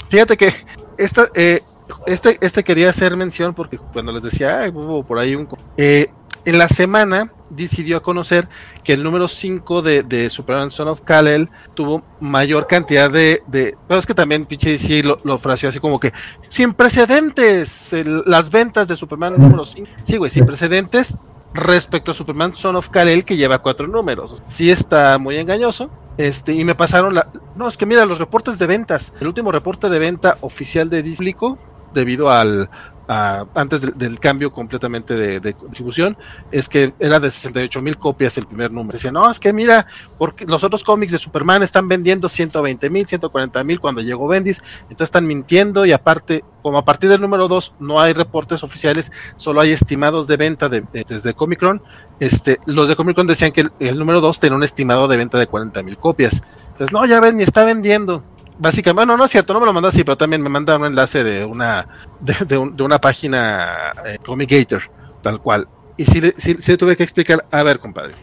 Fíjate 0.08 0.36
que 0.36 0.52
esta, 0.98 1.26
eh, 1.34 1.62
este, 2.06 2.38
este 2.40 2.62
quería 2.64 2.90
hacer 2.90 3.16
mención 3.16 3.54
porque 3.54 3.78
cuando 3.78 4.12
les 4.12 4.22
decía, 4.22 4.60
"Ay, 4.60 4.70
hubo 4.74 5.02
por 5.04 5.18
ahí 5.18 5.34
un... 5.34 5.46
co-". 5.46 5.58
Eh, 5.76 6.08
en 6.44 6.59
la 6.59 6.69
semana 6.69 7.31
decidió 7.51 7.98
a 7.98 8.02
conocer 8.02 8.48
que 8.82 8.93
el 8.93 9.02
número 9.02 9.28
5 9.28 9.82
de, 9.82 10.02
de 10.02 10.31
Superman 10.31 10.70
Son 10.70 10.89
of 10.89 11.02
Kal-El 11.02 11.51
tuvo 11.74 12.02
mayor 12.20 12.66
cantidad 12.66 13.10
de, 13.10 13.43
de... 13.47 13.77
Pero 13.86 14.01
es 14.01 14.06
que 14.06 14.14
también 14.14 14.47
pinche 14.47 14.70
DC 14.70 15.02
lo, 15.02 15.20
lo 15.24 15.39
fraseó 15.39 15.69
así 15.69 15.78
como 15.78 16.01
que 16.01 16.12
sin 16.48 16.73
precedentes 16.73 17.94
las 18.27 18.51
ventas 18.51 18.89
de 18.89 18.97
Superman 18.97 19.35
número 19.36 19.64
5. 19.64 19.89
Sí, 20.02 20.16
güey, 20.16 20.31
sin 20.31 20.47
precedentes 20.47 21.19
respecto 21.55 22.10
a 22.10 22.14
Superman 22.14 22.55
Son 22.55 22.77
of 22.77 22.89
Kal-El 22.89 23.24
que 23.24 23.36
lleva 23.36 23.60
cuatro 23.60 23.86
números. 23.86 24.36
Sí 24.44 24.70
está 24.70 25.19
muy 25.19 25.36
engañoso. 25.36 25.90
Este, 26.19 26.52
y 26.52 26.64
me 26.64 26.74
pasaron 26.74 27.14
la. 27.14 27.28
No, 27.56 27.69
es 27.69 27.77
que 27.77 27.86
mira, 27.86 28.05
los 28.05 28.19
reportes 28.19 28.59
de 28.59 28.66
ventas. 28.66 29.12
El 29.20 29.28
último 29.28 29.52
reporte 29.52 29.89
de 29.89 29.98
venta 29.98 30.39
oficial 30.40 30.90
de 30.90 31.02
Displico, 31.02 31.59
debido 31.94 32.31
al. 32.31 32.70
A- 33.08 33.46
antes 33.54 33.80
del, 33.98 34.18
cambio 34.20 34.52
completamente 34.52 35.14
de, 35.14 35.40
distribución, 35.40 36.16
es 36.50 36.68
que 36.68 36.94
era 36.98 37.18
de 37.20 37.30
68 37.30 37.82
mil 37.82 37.98
copias 37.98 38.38
el 38.38 38.46
primer 38.46 38.70
número. 38.70 38.92
Decía, 38.92 39.12
no, 39.12 39.30
es 39.30 39.40
que 39.40 39.52
mira, 39.52 39.86
porque 40.18 40.44
los 40.46 40.62
otros 40.64 40.84
cómics 40.84 41.12
de 41.12 41.18
Superman 41.18 41.62
están 41.62 41.88
vendiendo 41.88 42.28
120 42.28 42.88
mil, 42.90 43.06
140 43.06 43.64
mil 43.64 43.80
cuando 43.80 44.00
llegó 44.00 44.28
Bendis, 44.28 44.62
entonces 44.82 45.04
están 45.04 45.26
mintiendo 45.26 45.84
y 45.86 45.92
aparte, 45.92 46.44
como 46.62 46.78
a 46.78 46.84
partir 46.84 47.10
del 47.10 47.20
número 47.20 47.48
2 47.48 47.76
no 47.80 48.00
hay 48.00 48.12
reportes 48.12 48.62
oficiales, 48.62 49.10
solo 49.36 49.60
hay 49.60 49.72
estimados 49.72 50.26
de 50.28 50.36
venta 50.36 50.68
de, 50.68 50.82
de- 50.92 51.04
desde 51.08 51.34
Comicron, 51.34 51.82
este, 52.20 52.58
los 52.66 52.88
de 52.88 52.94
Comic 52.96 53.16
Con 53.16 53.26
decían 53.26 53.50
que 53.52 53.62
el, 53.62 53.72
el 53.80 53.98
número 53.98 54.20
2 54.20 54.38
tenía 54.38 54.56
un 54.56 54.62
estimado 54.62 55.08
de 55.08 55.16
venta 55.16 55.38
de 55.38 55.46
40 55.48 55.82
mil 55.82 55.98
copias. 55.98 56.42
Entonces, 56.70 56.92
no, 56.92 57.04
ya 57.04 57.20
ven, 57.20 57.36
ni 57.36 57.42
está 57.42 57.64
vendiendo. 57.64 58.24
Básicamente, 58.58 59.06
bueno, 59.06 59.16
no 59.16 59.24
es 59.24 59.30
cierto, 59.30 59.52
no 59.54 59.60
me 59.60 59.66
lo 59.66 59.72
mandó 59.72 59.88
así, 59.88 60.04
pero 60.04 60.16
también 60.16 60.42
me 60.42 60.48
mandaron 60.48 60.82
un 60.82 60.88
enlace 60.88 61.24
de 61.24 61.44
una, 61.44 61.86
de, 62.20 62.34
de 62.46 62.58
un- 62.58 62.80
una 62.80 63.00
página 63.00 63.92
eh, 64.06 64.18
Comic 64.24 64.50
Gator, 64.50 64.82
tal 65.22 65.40
cual. 65.40 65.68
Y 65.96 66.04
sí, 66.06 66.20
sí, 66.36 66.76
tuve 66.76 66.96
que 66.96 67.02
explicar, 67.02 67.44
a 67.50 67.62
ver, 67.62 67.78
compadre, 67.80 68.14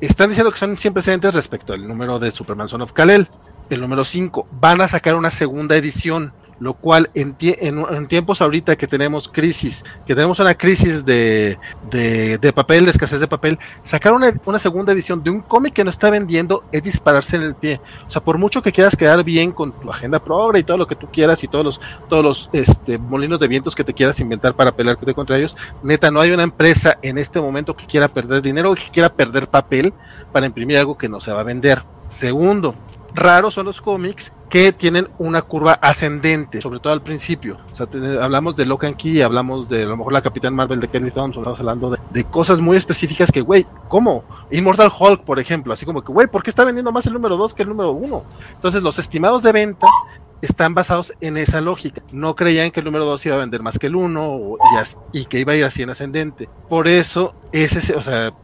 están 0.00 0.28
diciendo 0.28 0.50
que 0.52 0.58
son 0.58 0.76
siempre 0.76 1.00
precedentes 1.02 1.34
respecto 1.34 1.72
al 1.72 1.86
número 1.86 2.18
de 2.18 2.30
Superman 2.32 2.68
Son 2.68 2.82
of 2.82 2.92
Kal-El. 2.92 3.28
El 3.70 3.80
número 3.80 4.04
5, 4.04 4.48
van 4.60 4.80
a 4.80 4.88
sacar 4.88 5.14
una 5.14 5.30
segunda 5.30 5.76
edición 5.76 6.34
lo 6.58 6.74
cual 6.74 7.10
en, 7.14 7.36
en, 7.40 8.06
tiempos 8.06 8.40
ahorita 8.40 8.76
que 8.76 8.86
tenemos 8.86 9.28
crisis, 9.28 9.84
que 10.06 10.14
tenemos 10.14 10.38
una 10.38 10.54
crisis 10.54 11.04
de, 11.04 11.58
de, 11.90 12.52
papel, 12.52 12.84
de 12.84 12.90
escasez 12.92 13.20
de 13.20 13.26
papel, 13.26 13.58
sacar 13.82 14.12
una, 14.12 14.32
una, 14.44 14.58
segunda 14.58 14.92
edición 14.92 15.22
de 15.22 15.30
un 15.30 15.40
cómic 15.40 15.74
que 15.74 15.84
no 15.84 15.90
está 15.90 16.10
vendiendo 16.10 16.62
es 16.70 16.82
dispararse 16.84 17.36
en 17.36 17.42
el 17.42 17.54
pie. 17.54 17.80
O 18.06 18.10
sea, 18.10 18.22
por 18.22 18.38
mucho 18.38 18.62
que 18.62 18.72
quieras 18.72 18.96
quedar 18.96 19.24
bien 19.24 19.50
con 19.50 19.72
tu 19.72 19.90
agenda 19.90 20.22
progre 20.22 20.60
y 20.60 20.62
todo 20.64 20.76
lo 20.76 20.86
que 20.86 20.94
tú 20.94 21.08
quieras 21.10 21.42
y 21.42 21.48
todos 21.48 21.64
los, 21.64 21.80
todos 22.08 22.24
los 22.24 22.50
este, 22.52 22.98
molinos 22.98 23.40
de 23.40 23.48
vientos 23.48 23.74
que 23.74 23.84
te 23.84 23.94
quieras 23.94 24.20
inventar 24.20 24.54
para 24.54 24.72
pelearte 24.72 25.14
contra 25.14 25.36
ellos, 25.36 25.56
neta, 25.82 26.10
no 26.10 26.20
hay 26.20 26.30
una 26.30 26.44
empresa 26.44 26.98
en 27.02 27.18
este 27.18 27.40
momento 27.40 27.76
que 27.76 27.86
quiera 27.86 28.08
perder 28.08 28.42
dinero 28.42 28.70
o 28.70 28.74
que 28.74 28.90
quiera 28.92 29.12
perder 29.12 29.48
papel 29.48 29.92
para 30.32 30.46
imprimir 30.46 30.78
algo 30.78 30.96
que 30.96 31.08
no 31.08 31.20
se 31.20 31.32
va 31.32 31.40
a 31.40 31.44
vender. 31.44 31.82
Segundo, 32.06 32.74
raros 33.14 33.54
son 33.54 33.66
los 33.66 33.80
cómics 33.80 34.32
que 34.52 34.70
tienen 34.70 35.08
una 35.16 35.40
curva 35.40 35.72
ascendente, 35.80 36.60
sobre 36.60 36.78
todo 36.78 36.92
al 36.92 37.02
principio. 37.02 37.58
O 37.72 37.74
sea, 37.74 37.86
hablamos 38.22 38.54
de 38.54 38.66
Locan 38.66 38.92
Key, 38.92 39.22
hablamos 39.22 39.70
de 39.70 39.84
a 39.84 39.86
lo 39.86 39.96
mejor 39.96 40.12
la 40.12 40.20
Capitán 40.20 40.54
Marvel 40.54 40.78
de 40.78 40.88
Kenny 40.88 41.10
Thompson, 41.10 41.42
estamos 41.42 41.60
hablando 41.60 41.90
de, 41.90 42.24
cosas 42.24 42.60
muy 42.60 42.76
específicas 42.76 43.32
que, 43.32 43.40
güey, 43.40 43.66
¿cómo? 43.88 44.24
Immortal 44.50 44.92
Hulk, 44.98 45.24
por 45.24 45.40
ejemplo, 45.40 45.72
así 45.72 45.86
como 45.86 46.02
que, 46.02 46.12
güey, 46.12 46.26
¿por 46.26 46.42
qué 46.42 46.50
está 46.50 46.64
vendiendo 46.64 46.92
más 46.92 47.06
el 47.06 47.14
número 47.14 47.38
2 47.38 47.54
que 47.54 47.62
el 47.62 47.70
número 47.70 47.92
1? 47.92 48.24
Entonces, 48.56 48.82
los 48.82 48.98
estimados 48.98 49.42
de 49.42 49.52
venta 49.52 49.86
están 50.42 50.74
basados 50.74 51.14
en 51.22 51.38
esa 51.38 51.62
lógica. 51.62 52.02
No 52.12 52.36
creían 52.36 52.72
que 52.72 52.80
el 52.80 52.84
número 52.84 53.06
2 53.06 53.24
iba 53.24 53.36
a 53.36 53.38
vender 53.38 53.62
más 53.62 53.78
que 53.78 53.86
el 53.86 53.96
1 53.96 54.56
y, 55.12 55.20
y, 55.20 55.24
que 55.24 55.38
iba 55.40 55.54
a 55.54 55.56
ir 55.56 55.64
así 55.64 55.82
en 55.82 55.88
ascendente. 55.88 56.50
Por 56.68 56.88
eso, 56.88 57.34
ese, 57.52 57.94
o 57.94 58.02
sea, 58.02 58.34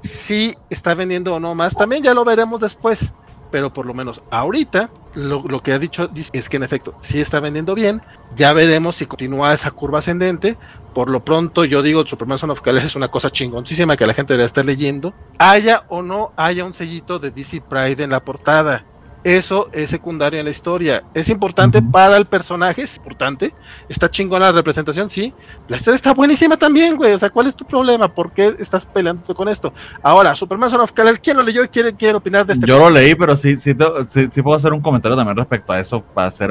si 0.00 0.56
está 0.70 0.94
vendiendo 0.94 1.34
o 1.34 1.40
no 1.40 1.54
más, 1.54 1.76
también 1.76 2.02
ya 2.02 2.14
lo 2.14 2.24
veremos 2.24 2.62
después 2.62 3.12
pero 3.50 3.72
por 3.72 3.86
lo 3.86 3.94
menos 3.94 4.22
ahorita 4.30 4.90
lo, 5.14 5.62
que 5.62 5.72
ha 5.72 5.78
dicho 5.78 6.10
es 6.32 6.48
que 6.48 6.58
en 6.58 6.62
efecto 6.62 6.94
sí 7.00 7.20
está 7.20 7.40
vendiendo 7.40 7.74
bien. 7.74 8.02
Ya 8.36 8.52
veremos 8.52 8.96
si 8.96 9.06
continúa 9.06 9.54
esa 9.54 9.70
curva 9.70 10.00
ascendente. 10.00 10.56
Por 10.94 11.10
lo 11.10 11.24
pronto, 11.24 11.64
yo 11.64 11.82
digo, 11.82 12.04
Superman 12.04 12.38
Son 12.38 12.50
of 12.50 12.60
Kal 12.60 12.76
es 12.78 12.96
una 12.96 13.08
cosa 13.08 13.30
chingoncísima 13.30 13.96
que 13.96 14.06
la 14.06 14.14
gente 14.14 14.34
debería 14.34 14.46
estar 14.46 14.64
leyendo. 14.64 15.14
Haya 15.38 15.84
o 15.88 16.02
no 16.02 16.32
haya 16.36 16.64
un 16.64 16.74
sellito 16.74 17.18
de 17.18 17.30
DC 17.30 17.62
Pride 17.62 18.04
en 18.04 18.10
la 18.10 18.20
portada 18.24 18.84
eso 19.26 19.68
es 19.72 19.90
secundario 19.90 20.38
en 20.38 20.44
la 20.44 20.52
historia. 20.52 21.02
Es 21.12 21.28
importante 21.28 21.82
para 21.82 22.16
el 22.16 22.26
personaje, 22.26 22.82
es 22.82 22.96
importante. 22.98 23.52
Está 23.88 24.08
chingona 24.08 24.46
la 24.46 24.52
representación, 24.52 25.10
sí. 25.10 25.34
La 25.66 25.74
historia 25.74 25.96
está 25.96 26.14
buenísima 26.14 26.56
también, 26.56 26.94
güey. 26.94 27.12
O 27.12 27.18
sea, 27.18 27.30
¿cuál 27.30 27.48
es 27.48 27.56
tu 27.56 27.64
problema? 27.64 28.06
¿Por 28.06 28.30
qué 28.30 28.54
estás 28.60 28.86
peleando 28.86 29.34
con 29.34 29.48
esto? 29.48 29.74
Ahora, 30.00 30.36
Superman 30.36 30.70
Son 30.70 30.80
of 30.80 30.92
Kal-El, 30.92 31.18
¿quién 31.18 31.36
lo 31.36 31.42
leyó 31.42 31.64
y 31.64 31.68
quiere, 31.68 32.14
opinar 32.14 32.46
de 32.46 32.52
este? 32.52 32.68
Yo 32.68 32.78
lo 32.78 32.88
leí, 32.88 33.16
pero 33.16 33.36
sí, 33.36 33.56
sí, 33.56 33.74
sí, 34.12 34.42
puedo 34.42 34.56
hacer 34.56 34.72
un 34.72 34.80
comentario 34.80 35.16
también 35.16 35.36
respecto 35.36 35.72
a 35.72 35.80
eso 35.80 36.00
para 36.14 36.30
ser 36.30 36.50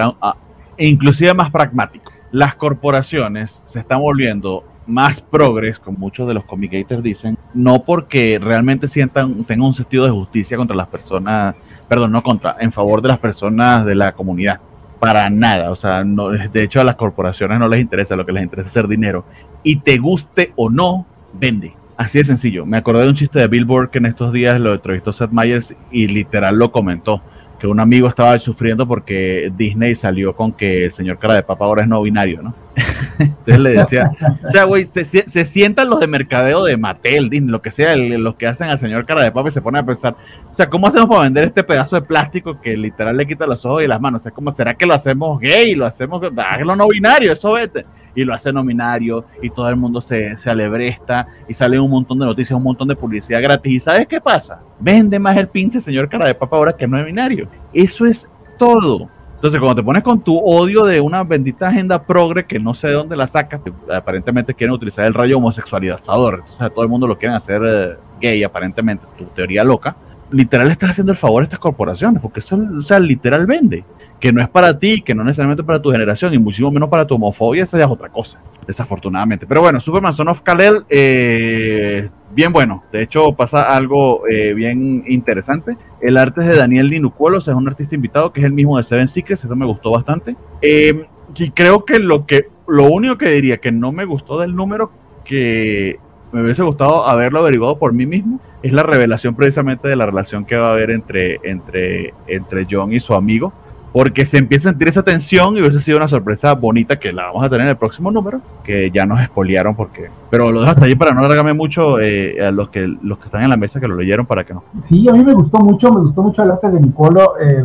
inclusive 0.77 1.33
más 1.33 1.51
pragmático. 1.51 2.11
Las 2.33 2.55
corporaciones 2.55 3.63
se 3.65 3.79
están 3.79 4.01
volviendo 4.01 4.65
más 4.85 5.21
progres, 5.21 5.79
como 5.79 5.97
muchos 5.97 6.27
de 6.27 6.33
los 6.33 6.43
comicators 6.43 7.01
dicen, 7.01 7.37
no 7.53 7.83
porque 7.83 8.37
realmente 8.37 8.89
sientan, 8.89 9.45
tengan 9.45 9.67
un 9.67 9.73
sentido 9.73 10.03
de 10.03 10.11
justicia 10.11 10.57
contra 10.57 10.75
las 10.75 10.89
personas 10.89 11.55
perdón, 11.87 12.11
no 12.11 12.23
contra, 12.23 12.55
en 12.59 12.71
favor 12.71 13.01
de 13.01 13.09
las 13.09 13.19
personas 13.19 13.85
de 13.85 13.95
la 13.95 14.11
comunidad. 14.13 14.59
Para 14.99 15.29
nada, 15.29 15.71
o 15.71 15.75
sea, 15.75 16.03
no, 16.03 16.29
de 16.29 16.63
hecho 16.63 16.79
a 16.79 16.83
las 16.83 16.95
corporaciones 16.95 17.59
no 17.59 17.67
les 17.67 17.81
interesa, 17.81 18.15
lo 18.15 18.25
que 18.25 18.31
les 18.31 18.43
interesa 18.43 18.67
es 18.67 18.71
hacer 18.71 18.87
dinero. 18.87 19.25
Y 19.63 19.77
te 19.77 19.97
guste 19.97 20.51
o 20.55 20.69
no, 20.69 21.05
vende. 21.33 21.73
Así 21.97 22.17
de 22.17 22.25
sencillo. 22.25 22.65
Me 22.65 22.77
acordé 22.77 23.03
de 23.03 23.09
un 23.09 23.15
chiste 23.15 23.39
de 23.39 23.47
Billboard 23.47 23.89
que 23.89 23.99
en 23.99 24.05
estos 24.05 24.33
días 24.33 24.59
lo 24.59 24.73
entrevistó 24.73 25.13
Seth 25.13 25.31
Meyers 25.31 25.73
y 25.91 26.07
literal 26.07 26.57
lo 26.57 26.71
comentó 26.71 27.21
un 27.65 27.79
amigo 27.79 28.07
estaba 28.07 28.37
sufriendo 28.39 28.87
porque 28.87 29.51
Disney 29.55 29.95
salió 29.95 30.35
con 30.35 30.51
que 30.51 30.85
el 30.85 30.91
señor 30.91 31.17
cara 31.17 31.35
de 31.35 31.43
papa 31.43 31.65
ahora 31.65 31.83
es 31.83 31.87
no 31.87 32.01
binario, 32.01 32.41
¿no? 32.41 32.53
Entonces 33.19 33.59
le 33.59 33.69
decía, 33.71 34.11
o 34.43 34.49
sea, 34.49 34.65
güey, 34.65 34.85
se, 34.85 35.45
sientan 35.45 35.89
los 35.89 35.99
de 35.99 36.07
mercadeo 36.07 36.63
de 36.63 36.77
Mattel, 36.77 37.29
Disney, 37.29 37.49
lo 37.49 37.61
que 37.61 37.71
sea, 37.71 37.95
los 37.95 38.35
que 38.35 38.47
hacen 38.47 38.69
al 38.69 38.77
señor 38.77 39.05
cara 39.05 39.23
de 39.23 39.31
papa 39.31 39.49
y 39.49 39.51
se 39.51 39.61
ponen 39.61 39.83
a 39.83 39.85
pensar, 39.85 40.15
o 40.51 40.55
sea, 40.55 40.67
¿cómo 40.67 40.87
hacemos 40.87 41.07
para 41.07 41.23
vender 41.23 41.45
este 41.45 41.63
pedazo 41.63 41.95
de 41.95 42.01
plástico 42.01 42.59
que 42.59 42.75
literal 42.75 43.15
le 43.15 43.27
quita 43.27 43.47
los 43.47 43.65
ojos 43.65 43.83
y 43.83 43.87
las 43.87 44.01
manos? 44.01 44.21
O 44.21 44.23
sea, 44.23 44.31
¿cómo 44.31 44.51
será 44.51 44.73
que 44.73 44.85
lo 44.85 44.93
hacemos 44.93 45.39
gay? 45.39 45.75
Lo 45.75 45.85
hacemos, 45.85 46.21
hágalo 46.37 46.75
no 46.75 46.87
binario, 46.87 47.31
eso 47.31 47.53
vete. 47.53 47.85
Y 48.15 48.23
lo 48.23 48.33
hace 48.33 48.51
nominario 48.51 49.25
y 49.41 49.49
todo 49.49 49.69
el 49.69 49.75
mundo 49.75 50.01
se, 50.01 50.37
se 50.37 50.49
alebresta 50.49 51.27
y 51.47 51.53
sale 51.53 51.79
un 51.79 51.91
montón 51.91 52.17
de 52.19 52.25
noticias, 52.25 52.55
un 52.55 52.63
montón 52.63 52.87
de 52.87 52.95
publicidad 52.95 53.41
gratis. 53.41 53.73
¿Y 53.73 53.79
sabes 53.79 54.07
qué 54.07 54.21
pasa? 54.21 54.59
Vende 54.79 55.19
más 55.19 55.35
el 55.37 55.47
pinche 55.47 55.81
señor 55.81 56.09
cara 56.09 56.27
de 56.27 56.35
papa 56.35 56.55
ahora 56.55 56.73
que 56.73 56.85
es 56.85 56.91
binario. 56.91 57.47
Eso 57.73 58.05
es 58.05 58.27
todo. 58.57 59.09
Entonces, 59.35 59.59
cuando 59.59 59.75
te 59.75 59.85
pones 59.85 60.01
con 60.01 60.21
tu 60.21 60.37
odio 60.39 60.85
de 60.85 60.99
una 60.99 61.23
bendita 61.23 61.67
agenda 61.67 62.01
progre 62.01 62.45
que 62.45 62.57
no 62.57 62.73
sé 62.73 62.87
de 62.87 62.93
dónde 62.93 63.15
la 63.15 63.27
sacas, 63.27 63.61
aparentemente 63.93 64.53
quieren 64.53 64.73
utilizar 64.73 65.05
el 65.05 65.13
rayo 65.13 65.37
homosexualizador, 65.37 66.39
entonces 66.39 66.73
todo 66.73 66.83
el 66.83 66.89
mundo 66.89 67.05
lo 67.05 67.17
quieren 67.17 67.35
hacer 67.35 67.61
eh, 67.63 67.93
gay, 68.19 68.43
aparentemente, 68.43 69.05
es 69.05 69.13
tu 69.13 69.25
teoría 69.25 69.63
loca, 69.63 69.95
literal 70.31 70.71
estás 70.71 70.91
haciendo 70.91 71.11
el 71.11 71.17
favor 71.17 71.43
a 71.43 71.43
estas 71.43 71.59
corporaciones, 71.59 72.21
porque 72.21 72.39
eso, 72.39 72.57
o 72.57 72.81
sea, 72.81 72.99
literal 72.99 73.45
vende, 73.45 73.83
que 74.19 74.31
no 74.31 74.41
es 74.41 74.49
para 74.49 74.77
ti, 74.77 75.01
que 75.01 75.13
no 75.13 75.23
necesariamente 75.23 75.63
para 75.63 75.81
tu 75.81 75.91
generación, 75.91 76.33
y 76.33 76.39
muchísimo 76.39 76.71
menos 76.71 76.89
para 76.89 77.05
tu 77.05 77.15
homofobia, 77.15 77.63
esa 77.63 77.77
ya 77.77 77.85
es 77.85 77.91
otra 77.91 78.09
cosa, 78.09 78.39
desafortunadamente. 78.65 79.45
Pero 79.45 79.61
bueno, 79.61 79.79
Superman 79.79 80.13
Son 80.13 80.27
of 80.27 80.41
Kal-El, 80.41 80.85
eh, 80.89 82.09
bien 82.31 82.51
bueno. 82.53 82.83
De 82.91 83.03
hecho, 83.03 83.33
pasa 83.33 83.63
algo 83.63 84.27
eh, 84.27 84.53
bien 84.53 85.03
interesante. 85.07 85.77
El 86.01 86.17
arte 86.17 86.41
es 86.41 86.47
de 86.47 86.55
Daniel 86.55 86.89
Linucuolos, 86.89 87.47
es 87.47 87.53
un 87.53 87.67
artista 87.67 87.95
invitado 87.95 88.31
que 88.31 88.41
es 88.41 88.45
el 88.45 88.53
mismo 88.53 88.77
de 88.77 88.83
Seven 88.83 89.07
Secrets, 89.07 89.45
eso 89.45 89.55
me 89.55 89.65
gustó 89.65 89.91
bastante. 89.91 90.35
Eh, 90.61 91.05
y 91.35 91.51
creo 91.51 91.85
que 91.85 91.99
lo 91.99 92.25
que 92.25 92.47
lo 92.67 92.85
único 92.85 93.17
que 93.17 93.29
diría 93.29 93.57
que 93.57 93.71
no 93.71 93.91
me 93.91 94.05
gustó 94.05 94.39
del 94.39 94.55
número 94.55 94.91
que 95.23 95.99
me 96.31 96.41
hubiese 96.41 96.63
gustado 96.63 97.05
haberlo 97.05 97.39
averiguado 97.39 97.77
por 97.77 97.93
mí 97.93 98.05
mismo 98.05 98.39
es 98.63 98.73
la 98.73 98.83
revelación 98.83 99.35
precisamente 99.35 99.87
de 99.87 99.95
la 99.95 100.05
relación 100.05 100.45
que 100.45 100.55
va 100.55 100.69
a 100.69 100.73
haber 100.73 100.91
entre, 100.91 101.39
entre, 101.43 102.13
entre 102.27 102.65
John 102.69 102.91
y 102.91 102.99
su 102.99 103.13
amigo 103.13 103.53
porque 103.95 104.25
se 104.25 104.37
empieza 104.37 104.67
a 104.67 104.71
sentir 104.73 104.89
esa 104.89 105.03
tensión 105.03 105.55
y 105.55 105.61
hubiese 105.61 105.79
sido 105.79 105.95
una 105.95 106.09
sorpresa 106.09 106.51
bonita 106.51 106.99
que 106.99 107.13
la 107.13 107.27
vamos 107.27 107.45
a 107.45 107.49
tener 107.49 107.61
en 107.61 107.69
el 107.69 107.77
próximo 107.77 108.11
número, 108.11 108.41
que 108.61 108.91
ya 108.91 109.05
nos 109.05 109.21
espoliaron 109.21 109.73
porque... 109.73 110.09
Pero 110.29 110.51
lo 110.51 110.59
dejo 110.59 110.71
hasta 110.71 110.83
allí 110.83 110.95
para 110.95 111.13
no 111.13 111.21
alargarme 111.21 111.53
mucho 111.53 112.01
eh, 112.01 112.45
a 112.45 112.51
los 112.51 112.67
que, 112.67 112.93
los 113.01 113.17
que 113.19 113.27
están 113.27 113.43
en 113.43 113.51
la 113.51 113.55
mesa 113.55 113.79
que 113.79 113.87
lo 113.87 113.95
leyeron 113.95 114.25
para 114.25 114.43
que 114.43 114.53
no. 114.53 114.65
Sí, 114.83 115.07
a 115.07 115.13
mí 115.13 115.23
me 115.23 115.33
gustó 115.33 115.59
mucho, 115.59 115.93
me 115.93 116.01
gustó 116.01 116.23
mucho 116.23 116.43
el 116.43 116.51
arte 116.51 116.71
de 116.71 116.81
Nicolo. 116.81 117.39
Eh, 117.39 117.63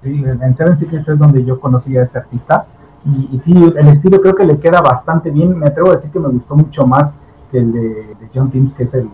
sí, 0.00 0.24
en 0.40 0.56
Seven 0.56 0.78
Secrets 0.78 1.06
es 1.06 1.18
donde 1.18 1.44
yo 1.44 1.60
conocí 1.60 1.98
a 1.98 2.02
este 2.04 2.16
artista. 2.16 2.64
Y, 3.04 3.36
y, 3.36 3.38
sí, 3.38 3.52
el 3.52 3.88
estilo 3.88 4.22
creo 4.22 4.34
que 4.34 4.46
le 4.46 4.58
queda 4.58 4.80
bastante 4.80 5.30
bien. 5.30 5.58
Me 5.58 5.66
atrevo 5.66 5.90
a 5.90 5.96
decir 5.96 6.10
que 6.10 6.18
me 6.18 6.28
gustó 6.28 6.56
mucho 6.56 6.86
más 6.86 7.16
que 7.52 7.58
el 7.58 7.74
de, 7.74 8.16
John 8.34 8.50
Timms, 8.50 8.72
que 8.72 8.84
es 8.84 8.94
el, 8.94 9.06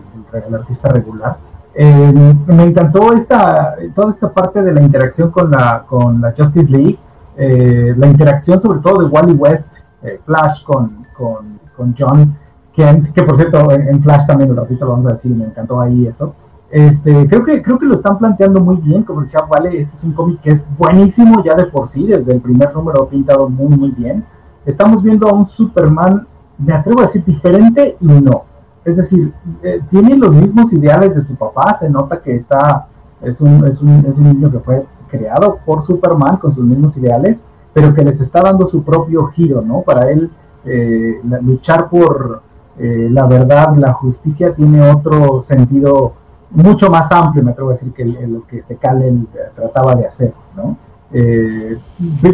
el 0.47 0.55
artista 0.55 0.87
regular. 0.87 1.35
Eh, 1.77 2.33
me 2.47 2.63
encantó 2.63 3.11
esta, 3.11 3.75
toda 3.93 4.11
esta 4.11 4.31
parte 4.31 4.61
de 4.61 4.71
la 4.71 4.81
interacción 4.81 5.29
con 5.29 5.51
la, 5.51 5.83
con 5.85 6.21
la 6.21 6.33
Justice 6.35 6.71
League, 6.71 6.97
eh, 7.35 7.93
la 7.97 8.07
interacción 8.07 8.61
sobre 8.61 8.79
todo 8.79 9.03
de 9.03 9.07
Wally 9.07 9.33
West, 9.33 9.73
eh, 10.01 10.21
Flash 10.25 10.63
con, 10.63 11.05
con, 11.17 11.59
con, 11.75 11.93
John 11.97 12.33
Kent, 12.73 13.11
que 13.11 13.23
por 13.23 13.35
cierto 13.35 13.69
en, 13.71 14.01
Flash 14.01 14.25
también, 14.25 14.57
ahorita 14.57 14.85
lo 14.85 14.91
vamos 14.91 15.07
a 15.07 15.11
decir, 15.11 15.35
me 15.35 15.45
encantó 15.45 15.81
ahí 15.81 16.07
eso. 16.07 16.33
Este, 16.71 17.27
creo 17.27 17.43
que 17.43 17.61
creo 17.61 17.77
que 17.77 17.85
lo 17.85 17.95
están 17.95 18.17
planteando 18.19 18.61
muy 18.61 18.77
bien, 18.77 19.03
como 19.03 19.21
decía 19.21 19.43
Wally, 19.43 19.77
este 19.77 19.97
es 19.97 20.03
un 20.05 20.13
cómic 20.13 20.39
que 20.41 20.51
es 20.51 20.65
buenísimo 20.77 21.43
ya 21.43 21.55
de 21.55 21.65
por 21.65 21.89
sí, 21.89 22.07
desde 22.07 22.33
el 22.33 22.41
primer 22.41 22.73
número 22.73 23.05
pintado 23.09 23.49
muy 23.49 23.75
muy 23.75 23.91
bien. 23.91 24.23
Estamos 24.65 25.03
viendo 25.03 25.27
a 25.27 25.33
un 25.33 25.45
Superman, 25.45 26.25
me 26.57 26.73
atrevo 26.73 27.01
a 27.01 27.03
decir 27.03 27.25
diferente 27.25 27.97
y 27.99 28.07
no 28.07 28.54
es 28.85 28.97
decir, 28.97 29.33
eh, 29.63 29.81
tiene 29.89 30.15
los 30.15 30.33
mismos 30.33 30.71
ideales 30.71 31.15
de 31.15 31.21
su 31.21 31.35
papá, 31.35 31.73
se 31.73 31.89
nota 31.89 32.21
que 32.21 32.35
está, 32.35 32.87
es 33.21 33.41
un, 33.41 33.65
es 33.65 33.81
un, 33.81 34.05
es 34.07 34.19
un 34.19 34.25
niño 34.25 34.51
que 34.51 34.59
fue 34.59 34.85
creado 35.09 35.57
por 35.65 35.83
Superman 35.83 36.37
con 36.37 36.53
sus 36.53 36.63
mismos 36.63 36.95
ideales, 36.97 37.39
pero 37.73 37.93
que 37.93 38.05
les 38.05 38.21
está 38.21 38.41
dando 38.41 38.67
su 38.67 38.83
propio 38.83 39.25
giro, 39.27 39.61
¿no? 39.61 39.81
Para 39.81 40.11
él 40.11 40.29
eh, 40.65 41.19
luchar 41.41 41.89
por 41.89 42.41
eh, 42.77 43.07
la 43.11 43.25
verdad, 43.25 43.75
la 43.75 43.93
justicia 43.93 44.53
tiene 44.53 44.91
otro 44.91 45.41
sentido 45.41 46.13
mucho 46.51 46.89
más 46.89 47.11
amplio, 47.11 47.43
me 47.43 47.51
atrevo 47.51 47.69
a 47.71 47.73
decir, 47.73 47.91
que 47.91 48.05
lo 48.05 48.45
que 48.45 48.59
este 48.59 48.75
Kalel 48.75 49.27
trataba 49.55 49.95
de 49.95 50.05
hacer, 50.05 50.33
¿no? 50.55 50.77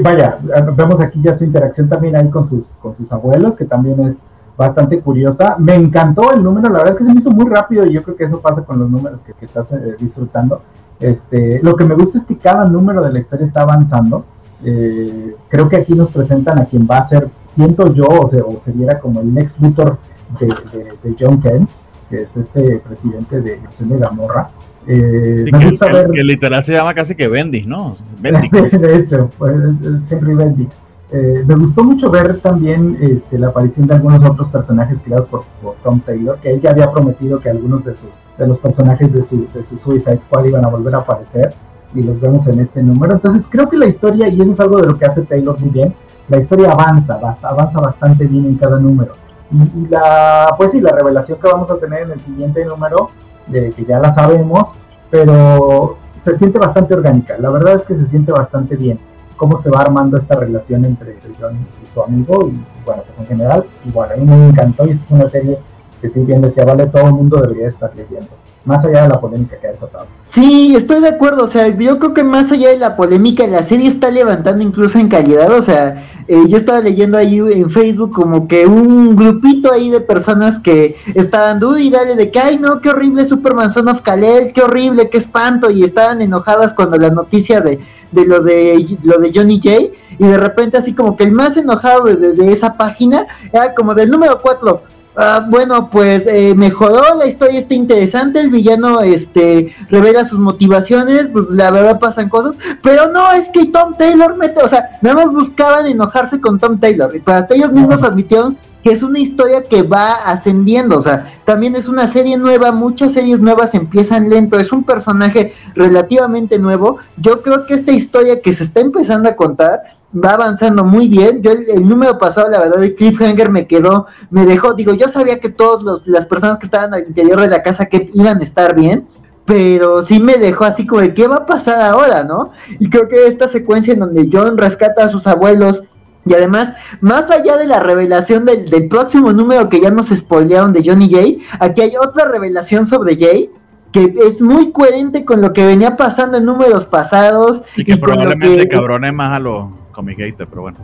vaya, 0.01 0.39
vemos 0.75 0.99
aquí 1.01 1.21
ya 1.21 1.37
su 1.37 1.43
interacción 1.43 1.87
también 1.87 2.15
ahí 2.15 2.29
con 2.29 2.47
sus, 2.47 2.65
con 2.81 2.95
sus 2.95 3.11
abuelos, 3.13 3.55
que 3.55 3.65
también 3.65 3.99
es 4.01 4.23
bastante 4.61 4.99
curiosa. 4.99 5.55
Me 5.59 5.75
encantó 5.75 6.31
el 6.33 6.43
número, 6.43 6.69
la 6.69 6.79
verdad 6.79 6.93
es 6.93 6.97
que 6.99 7.03
se 7.05 7.13
me 7.13 7.19
hizo 7.19 7.31
muy 7.31 7.49
rápido 7.49 7.85
y 7.85 7.93
yo 7.93 8.03
creo 8.03 8.15
que 8.15 8.23
eso 8.25 8.39
pasa 8.41 8.63
con 8.63 8.79
los 8.79 8.89
números 8.89 9.23
que, 9.23 9.45
estás 9.45 9.71
eh, 9.73 9.95
disfrutando. 9.99 10.61
Este, 10.99 11.59
lo 11.63 11.75
que 11.75 11.83
me 11.83 11.95
gusta 11.95 12.19
es 12.19 12.25
que 12.25 12.37
cada 12.37 12.65
número 12.65 13.01
de 13.01 13.11
la 13.11 13.19
historia 13.19 13.45
está 13.45 13.63
avanzando. 13.63 14.23
Eh, 14.63 15.35
creo 15.49 15.67
que 15.67 15.77
aquí 15.77 15.93
nos 15.95 16.11
presentan 16.11 16.59
a 16.59 16.65
quien 16.65 16.87
va 16.89 16.99
a 16.99 17.07
ser, 17.07 17.27
siento 17.43 17.91
yo, 17.91 18.05
o, 18.05 18.27
se, 18.27 18.39
o 18.41 18.59
sería 18.61 18.99
como 18.99 19.21
el 19.21 19.33
next 19.33 19.59
Luthor 19.59 19.97
de, 20.39 21.15
John 21.19 21.41
Kent. 21.41 21.67
que 22.09 22.21
es 22.21 22.37
este 22.37 22.77
presidente 22.77 23.41
de 23.41 23.59
Nación 23.61 23.89
de 23.89 23.97
Gamorra. 23.97 24.49
Eh, 24.87 25.43
Sí, 25.45 25.51
me 25.51 25.59
que, 25.59 25.69
gusta 25.71 25.85
que- 25.87 25.93
ver. 25.93 26.11
que 26.11 26.23
literal 26.23 26.63
se 26.63 26.73
llama 26.73 26.93
casi 26.93 27.15
que 27.15 27.27
Bendis, 27.27 27.65
¿no? 27.65 27.97
De 28.21 28.95
hecho, 28.95 29.29
pues, 29.39 29.53
es, 29.55 29.81
es 29.81 30.11
Henry 30.11 30.35
Bendix. 30.35 30.83
Eh, 31.13 31.43
me 31.45 31.55
gustó 31.55 31.83
mucho 31.83 32.09
ver 32.09 32.39
también 32.39 32.97
este, 33.01 33.37
la 33.37 33.49
aparición 33.49 33.85
de 33.85 33.95
algunos 33.95 34.23
otros 34.23 34.49
personajes 34.49 35.01
creados 35.01 35.27
por, 35.27 35.43
por 35.61 35.75
Tom 35.83 35.99
Taylor, 35.99 36.37
que 36.39 36.53
él 36.53 36.61
ya 36.61 36.69
había 36.69 36.89
prometido 36.89 37.41
que 37.41 37.49
algunos 37.49 37.83
de, 37.83 37.93
sus, 37.93 38.09
de 38.37 38.47
los 38.47 38.59
personajes 38.59 39.11
de 39.13 39.21
su, 39.21 39.45
de 39.53 39.61
su 39.61 39.77
Suicide 39.77 40.21
Squad 40.21 40.45
iban 40.45 40.63
a 40.63 40.69
volver 40.69 40.95
a 40.95 40.99
aparecer, 40.99 41.53
y 41.93 42.01
los 42.01 42.21
vemos 42.21 42.47
en 42.47 42.61
este 42.61 42.81
número. 42.81 43.13
Entonces 43.13 43.45
creo 43.49 43.69
que 43.69 43.75
la 43.75 43.87
historia, 43.87 44.29
y 44.29 44.39
eso 44.39 44.51
es 44.51 44.59
algo 44.61 44.77
de 44.77 44.87
lo 44.87 44.97
que 44.97 45.05
hace 45.05 45.23
Taylor 45.23 45.59
muy 45.59 45.69
bien, 45.69 45.93
la 46.29 46.39
historia 46.39 46.71
avanza, 46.71 47.19
avanza 47.43 47.81
bastante 47.81 48.25
bien 48.25 48.45
en 48.45 48.55
cada 48.55 48.79
número. 48.79 49.13
Y, 49.51 49.81
y 49.81 49.87
la, 49.89 50.55
pues 50.57 50.71
sí, 50.71 50.79
la 50.79 50.93
revelación 50.93 51.39
que 51.41 51.47
vamos 51.49 51.69
a 51.69 51.77
tener 51.77 52.03
en 52.03 52.11
el 52.11 52.21
siguiente 52.21 52.63
número, 52.63 53.09
de 53.47 53.73
que 53.73 53.83
ya 53.83 53.99
la 53.99 54.13
sabemos, 54.13 54.75
pero 55.09 55.97
se 56.17 56.35
siente 56.35 56.57
bastante 56.57 56.93
orgánica. 56.93 57.37
La 57.37 57.49
verdad 57.49 57.73
es 57.73 57.85
que 57.85 57.95
se 57.95 58.05
siente 58.05 58.31
bastante 58.31 58.77
bien 58.77 58.97
cómo 59.41 59.57
se 59.57 59.71
va 59.71 59.81
armando 59.81 60.19
esta 60.19 60.35
relación 60.35 60.85
entre 60.85 61.17
John 61.39 61.57
y 61.81 61.87
su 61.87 61.99
amigo 61.99 62.47
y 62.47 62.63
bueno, 62.85 63.01
pues 63.07 63.17
en 63.17 63.25
general, 63.25 63.65
igual 63.83 64.11
a 64.11 64.15
mí 64.15 64.23
me 64.23 64.49
encantó 64.49 64.85
y 64.85 64.91
esta 64.91 65.03
es 65.03 65.11
una 65.11 65.27
serie 65.27 65.57
que 65.99 66.09
si 66.09 66.23
bien 66.23 66.41
decía, 66.41 66.63
vale, 66.63 66.85
todo 66.85 67.07
el 67.07 67.13
mundo 67.13 67.41
debería 67.41 67.67
estar 67.67 67.91
leyendo, 67.95 68.29
más 68.63 68.85
allá 68.85 69.03
de 69.03 69.09
la 69.09 69.19
polémica 69.19 69.57
que 69.59 69.67
ha 69.67 69.71
desatado. 69.71 70.05
Sí, 70.23 70.75
estoy 70.75 71.01
de 71.01 71.07
acuerdo, 71.09 71.43
o 71.45 71.47
sea, 71.47 71.67
yo 71.75 71.97
creo 71.97 72.13
que 72.13 72.23
más 72.23 72.51
allá 72.51 72.69
de 72.69 72.77
la 72.77 72.95
polémica, 72.95 73.47
la 73.47 73.63
serie 73.63 73.87
está 73.87 74.11
levantando 74.11 74.63
incluso 74.63 74.99
en 74.99 75.07
calidad, 75.07 75.51
o 75.51 75.61
sea, 75.61 76.03
eh, 76.27 76.43
yo 76.47 76.57
estaba 76.57 76.79
leyendo 76.79 77.17
ahí 77.17 77.39
en 77.39 77.69
Facebook 77.71 78.11
como 78.13 78.47
que 78.47 78.67
un 78.67 79.15
grupito 79.15 79.71
ahí 79.71 79.89
de 79.89 79.99
personas 80.01 80.59
que 80.59 80.95
estaban, 81.15 81.63
uy, 81.63 81.89
dale, 81.89 82.15
de 82.15 82.29
que, 82.29 82.39
ay, 82.39 82.59
no, 82.59 82.81
qué 82.81 82.89
horrible 82.91 83.25
Superman 83.25 83.71
Son 83.71 83.87
of 83.89 84.01
Kal-El, 84.01 84.53
qué 84.53 84.61
horrible, 84.61 85.09
qué 85.09 85.17
espanto, 85.17 85.71
y 85.71 85.83
estaban 85.83 86.21
enojadas 86.21 86.73
cuando 86.73 86.97
la 86.97 87.09
noticia 87.09 87.61
de, 87.61 87.79
de 88.11 88.25
lo 88.25 88.41
de 88.43 88.85
lo 89.03 89.17
de 89.17 89.31
Johnny 89.33 89.59
J, 89.63 89.91
y 90.19 90.27
de 90.27 90.37
repente 90.37 90.77
así 90.77 90.93
como 90.93 91.17
que 91.17 91.23
el 91.23 91.31
más 91.31 91.57
enojado 91.57 92.03
de, 92.05 92.15
de- 92.17 92.33
de 92.33 92.51
esa 92.51 92.77
página 92.77 93.25
era 93.51 93.73
como 93.73 93.95
del 93.95 94.11
número 94.11 94.39
4, 94.39 94.81
Ah, 95.17 95.45
bueno, 95.49 95.89
pues 95.89 96.25
eh, 96.25 96.55
mejoró, 96.55 97.15
la 97.15 97.27
historia 97.27 97.59
está 97.59 97.73
interesante, 97.73 98.39
el 98.39 98.49
villano 98.49 99.01
este 99.01 99.73
revela 99.89 100.23
sus 100.23 100.39
motivaciones, 100.39 101.27
pues 101.27 101.49
la 101.49 101.69
verdad 101.69 101.99
pasan 101.99 102.29
cosas, 102.29 102.55
pero 102.81 103.11
no, 103.11 103.29
es 103.33 103.49
que 103.49 103.65
Tom 103.65 103.97
Taylor 103.97 104.37
mete, 104.37 104.61
o 104.61 104.67
sea, 104.69 104.97
nada 105.01 105.17
más 105.17 105.33
buscaban 105.33 105.85
enojarse 105.85 106.39
con 106.39 106.57
Tom 106.59 106.79
Taylor, 106.79 107.13
y 107.13 107.19
pues 107.19 107.35
hasta 107.35 107.55
ellos 107.55 107.73
mismos 107.73 108.03
admitieron 108.03 108.57
que 108.85 108.89
es 108.89 109.03
una 109.03 109.19
historia 109.19 109.63
que 109.63 109.83
va 109.83 110.13
ascendiendo, 110.13 110.95
o 110.95 111.01
sea, 111.01 111.27
también 111.43 111.75
es 111.75 111.89
una 111.89 112.07
serie 112.07 112.37
nueva, 112.37 112.71
muchas 112.71 113.11
series 113.11 113.41
nuevas 113.41 113.73
empiezan 113.73 114.29
lento, 114.29 114.57
es 114.57 114.71
un 114.71 114.85
personaje 114.85 115.53
relativamente 115.75 116.57
nuevo, 116.57 116.99
yo 117.17 117.41
creo 117.41 117.65
que 117.65 117.73
esta 117.73 117.91
historia 117.91 118.41
que 118.41 118.53
se 118.53 118.63
está 118.63 118.79
empezando 118.79 119.27
a 119.29 119.35
contar 119.35 119.81
va 120.13 120.33
avanzando 120.33 120.83
muy 120.83 121.07
bien, 121.07 121.41
yo 121.41 121.51
el, 121.51 121.69
el 121.69 121.87
número 121.87 122.17
pasado, 122.17 122.49
la 122.49 122.59
verdad, 122.59 122.83
el 122.83 122.95
cliffhanger 122.95 123.49
me 123.49 123.65
quedó, 123.67 124.07
me 124.29 124.45
dejó, 124.45 124.73
digo, 124.73 124.93
yo 124.93 125.07
sabía 125.07 125.39
que 125.39 125.49
todas 125.49 126.05
las 126.07 126.25
personas 126.25 126.57
que 126.57 126.65
estaban 126.65 126.93
al 126.93 127.07
interior 127.07 127.39
de 127.39 127.47
la 127.47 127.63
casa 127.63 127.85
que 127.85 128.09
iban 128.13 128.39
a 128.39 128.43
estar 128.43 128.75
bien, 128.75 129.07
pero 129.45 130.01
sí 130.03 130.19
me 130.19 130.37
dejó 130.37 130.65
así 130.65 130.85
como 130.85 131.01
de 131.01 131.13
qué 131.13 131.27
va 131.27 131.37
a 131.37 131.45
pasar 131.45 131.81
ahora, 131.81 132.23
¿no? 132.23 132.51
Y 132.79 132.89
creo 132.89 133.07
que 133.07 133.25
esta 133.25 133.47
secuencia 133.47 133.93
en 133.93 133.99
donde 134.01 134.29
John 134.31 134.57
rescata 134.57 135.03
a 135.03 135.09
sus 135.09 135.27
abuelos 135.27 135.83
y 136.25 136.33
además, 136.35 136.73
más 137.01 137.31
allá 137.31 137.57
de 137.57 137.65
la 137.65 137.79
revelación 137.79 138.45
del, 138.45 138.69
del 138.69 138.87
próximo 138.87 139.33
número 139.33 139.69
que 139.69 139.81
ya 139.81 139.89
nos 139.89 140.09
spoilearon 140.09 140.71
de 140.73 140.83
Johnny 140.85 141.09
Jay, 141.09 141.41
aquí 141.59 141.81
hay 141.81 141.93
otra 141.97 142.25
revelación 142.25 142.85
sobre 142.85 143.17
Jay 143.17 143.49
que 143.91 144.13
es 144.25 144.41
muy 144.41 144.71
coherente 144.71 145.25
con 145.25 145.41
lo 145.41 145.51
que 145.51 145.65
venía 145.65 145.97
pasando 145.97 146.37
en 146.37 146.45
números 146.45 146.85
pasados 146.85 147.63
Y 147.75 147.83
que 147.83 147.97
probablemente 147.97 148.67
que- 148.69 148.75
cabrone 148.75 149.11
más 149.11 149.31
a 149.35 149.39
los 149.39 149.65
comic 149.91 150.17
haters, 150.17 150.49
pero 150.49 150.61
bueno. 150.63 150.77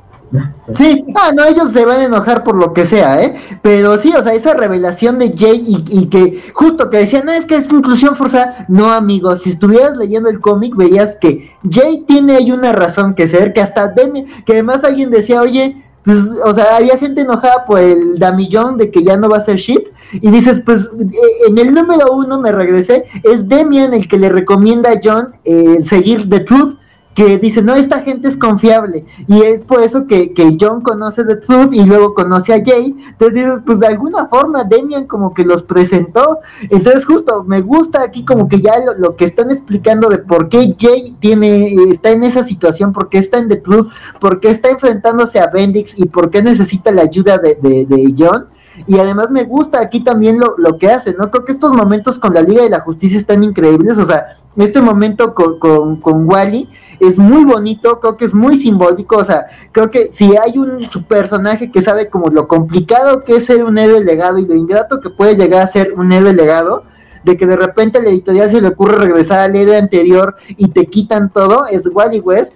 Sí, 0.73 1.05
ah, 1.15 1.31
no, 1.35 1.45
ellos 1.45 1.71
se 1.71 1.85
van 1.85 1.99
a 1.99 2.05
enojar 2.05 2.43
por 2.43 2.55
lo 2.55 2.73
que 2.73 2.85
sea, 2.85 3.23
¿eh? 3.23 3.35
Pero 3.61 3.97
sí, 3.97 4.13
o 4.17 4.21
sea, 4.21 4.33
esa 4.33 4.53
revelación 4.53 5.19
de 5.19 5.33
Jay 5.35 5.63
y, 5.65 5.99
y 5.99 6.07
que 6.07 6.41
justo 6.53 6.89
que 6.89 6.97
decían, 6.97 7.25
no, 7.25 7.31
es 7.31 7.45
que 7.45 7.55
es 7.55 7.71
inclusión 7.71 8.15
forzada. 8.15 8.65
No, 8.67 8.91
amigos, 8.91 9.43
si 9.43 9.51
estuvieras 9.51 9.97
leyendo 9.97 10.29
el 10.29 10.41
cómic, 10.41 10.75
verías 10.75 11.17
que 11.19 11.49
Jay 11.69 12.03
tiene 12.07 12.35
ahí 12.35 12.51
una 12.51 12.73
razón 12.73 13.15
que 13.15 13.27
ser, 13.27 13.53
que 13.53 13.61
hasta 13.61 13.87
Demi, 13.87 14.25
que 14.45 14.53
además 14.53 14.83
alguien 14.83 15.09
decía, 15.09 15.41
oye, 15.41 15.83
pues, 16.07 16.33
o 16.45 16.53
sea, 16.53 16.77
había 16.77 16.97
gente 16.97 17.23
enojada 17.23 17.65
por 17.65 17.79
el 17.79 18.17
damillón 18.17 18.77
de 18.77 18.89
que 18.89 19.03
ya 19.03 19.17
no 19.17 19.27
va 19.27 19.37
a 19.37 19.41
ser 19.41 19.57
Ship. 19.57 19.89
Y 20.13 20.31
dices, 20.31 20.61
pues, 20.65 20.89
eh, 20.97 21.49
en 21.49 21.57
el 21.57 21.73
número 21.73 22.13
uno 22.13 22.39
me 22.39 22.53
regresé, 22.53 23.03
es 23.23 23.49
Demian 23.49 23.93
el 23.93 24.07
que 24.07 24.17
le 24.17 24.29
recomienda 24.29 24.89
a 24.89 25.01
John 25.03 25.33
eh, 25.43 25.83
seguir 25.83 26.29
The 26.29 26.39
Truth 26.39 26.77
que 27.17 27.39
dice, 27.39 27.63
no, 27.63 27.73
esta 27.73 28.03
gente 28.03 28.27
es 28.27 28.37
confiable. 28.37 29.03
Y 29.27 29.41
es 29.41 29.63
por 29.63 29.81
eso 29.81 30.05
que, 30.05 30.35
que 30.35 30.55
John 30.61 30.81
conoce 30.81 31.23
The 31.25 31.37
Truth 31.37 31.73
y 31.73 31.83
luego 31.83 32.13
conoce 32.13 32.53
a 32.53 32.63
Jay. 32.63 32.95
Entonces 33.09 33.33
dices, 33.33 33.61
pues 33.65 33.79
de 33.79 33.87
alguna 33.87 34.27
forma 34.27 34.63
Demian 34.63 35.07
como 35.07 35.33
que 35.33 35.43
los 35.43 35.63
presentó. 35.63 36.37
Entonces 36.69 37.07
justo 37.07 37.43
me 37.43 37.61
gusta 37.61 38.03
aquí 38.03 38.23
como 38.23 38.47
que 38.47 38.61
ya 38.61 38.73
lo, 38.85 38.93
lo 38.99 39.15
que 39.15 39.25
están 39.25 39.49
explicando 39.49 40.09
de 40.09 40.19
por 40.19 40.47
qué 40.47 40.75
Jay 40.79 41.17
tiene, 41.19 41.65
está 41.89 42.11
en 42.11 42.23
esa 42.23 42.43
situación, 42.43 42.93
por 42.93 43.09
qué 43.09 43.17
está 43.17 43.39
en 43.39 43.47
The 43.47 43.57
Truth, 43.57 43.87
por 44.21 44.39
qué 44.39 44.49
está 44.49 44.69
enfrentándose 44.69 45.39
a 45.39 45.47
Bendix 45.47 45.97
y 45.99 46.05
por 46.05 46.29
qué 46.29 46.43
necesita 46.43 46.91
la 46.91 47.01
ayuda 47.01 47.39
de, 47.39 47.55
de, 47.55 47.87
de 47.87 48.13
John. 48.15 48.45
Y 48.85 48.99
además 48.99 49.31
me 49.31 49.43
gusta 49.43 49.79
aquí 49.79 50.03
también 50.03 50.39
lo, 50.39 50.55
lo 50.57 50.77
que 50.77 50.89
hace, 50.89 51.13
¿no? 51.13 51.31
Creo 51.31 51.45
que 51.45 51.51
estos 51.51 51.73
momentos 51.73 52.19
con 52.19 52.33
la 52.33 52.41
Liga 52.41 52.63
de 52.63 52.69
la 52.69 52.81
Justicia 52.81 53.17
están 53.17 53.43
increíbles, 53.43 53.97
o 53.97 54.05
sea, 54.05 54.37
este 54.57 54.81
momento 54.81 55.33
con, 55.33 55.59
con, 55.59 55.97
con 55.97 56.27
Wally 56.27 56.67
es 56.99 57.19
muy 57.19 57.45
bonito, 57.45 57.99
creo 57.99 58.17
que 58.17 58.25
es 58.25 58.33
muy 58.33 58.57
simbólico, 58.57 59.17
o 59.17 59.23
sea, 59.23 59.45
creo 59.71 59.91
que 59.91 60.11
si 60.11 60.35
hay 60.35 60.57
un 60.57 60.79
personaje 61.07 61.71
que 61.71 61.81
sabe 61.81 62.09
como 62.09 62.29
lo 62.29 62.47
complicado 62.47 63.23
que 63.23 63.35
es 63.35 63.45
ser 63.45 63.63
un 63.63 63.77
héroe 63.77 64.03
legado 64.03 64.39
y 64.39 64.45
lo 64.45 64.55
ingrato 64.55 64.99
que 64.99 65.09
puede 65.09 65.35
llegar 65.35 65.63
a 65.63 65.67
ser 65.67 65.93
un 65.93 66.11
héroe 66.11 66.33
legado, 66.33 66.83
de 67.23 67.37
que 67.37 67.45
de 67.45 67.57
repente 67.57 67.99
a 67.99 68.01
la 68.01 68.09
editorial 68.09 68.49
se 68.49 68.61
le 68.61 68.69
ocurre 68.69 68.97
regresar 68.97 69.39
al 69.39 69.55
héroe 69.55 69.77
anterior 69.77 70.35
y 70.49 70.69
te 70.69 70.87
quitan 70.87 71.31
todo, 71.31 71.65
es 71.67 71.87
Wally 71.93 72.19
West, 72.19 72.55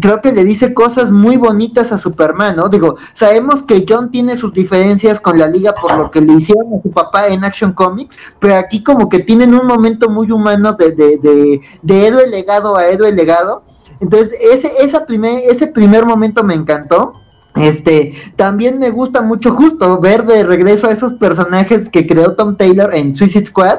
creo 0.00 0.20
que 0.20 0.32
le 0.32 0.44
dice 0.44 0.74
cosas 0.74 1.10
muy 1.10 1.36
bonitas 1.36 1.92
a 1.92 1.98
Superman, 1.98 2.56
¿no? 2.56 2.68
Digo, 2.68 2.96
sabemos 3.12 3.62
que 3.62 3.84
John 3.88 4.10
tiene 4.10 4.36
sus 4.36 4.52
diferencias 4.52 5.20
con 5.20 5.38
la 5.38 5.46
liga 5.46 5.74
por 5.74 5.96
lo 5.96 6.10
que 6.10 6.20
le 6.20 6.34
hicieron 6.34 6.66
a 6.74 6.82
su 6.82 6.90
papá 6.90 7.28
en 7.28 7.44
Action 7.44 7.72
Comics, 7.72 8.18
pero 8.38 8.56
aquí 8.56 8.82
como 8.82 9.08
que 9.08 9.20
tienen 9.20 9.54
un 9.54 9.66
momento 9.66 10.08
muy 10.08 10.30
humano 10.30 10.72
de, 10.74 10.92
de, 10.92 11.18
de, 11.18 11.60
de 11.82 12.06
héroe 12.06 12.26
legado 12.26 12.76
a 12.76 12.86
héroe 12.86 13.12
legado. 13.12 13.62
Entonces, 14.00 14.38
ese, 14.52 14.70
esa 14.80 15.06
primer, 15.06 15.42
ese 15.48 15.66
primer 15.68 16.06
momento 16.06 16.44
me 16.44 16.54
encantó. 16.54 17.14
Este, 17.56 18.12
también 18.36 18.78
me 18.78 18.90
gusta 18.90 19.22
mucho 19.22 19.52
justo 19.52 19.98
ver 20.00 20.24
de 20.24 20.44
regreso 20.44 20.86
a 20.86 20.92
esos 20.92 21.14
personajes 21.14 21.88
que 21.88 22.06
creó 22.06 22.34
Tom 22.36 22.56
Taylor 22.56 22.94
en 22.94 23.12
Suicide 23.12 23.46
Squad, 23.46 23.78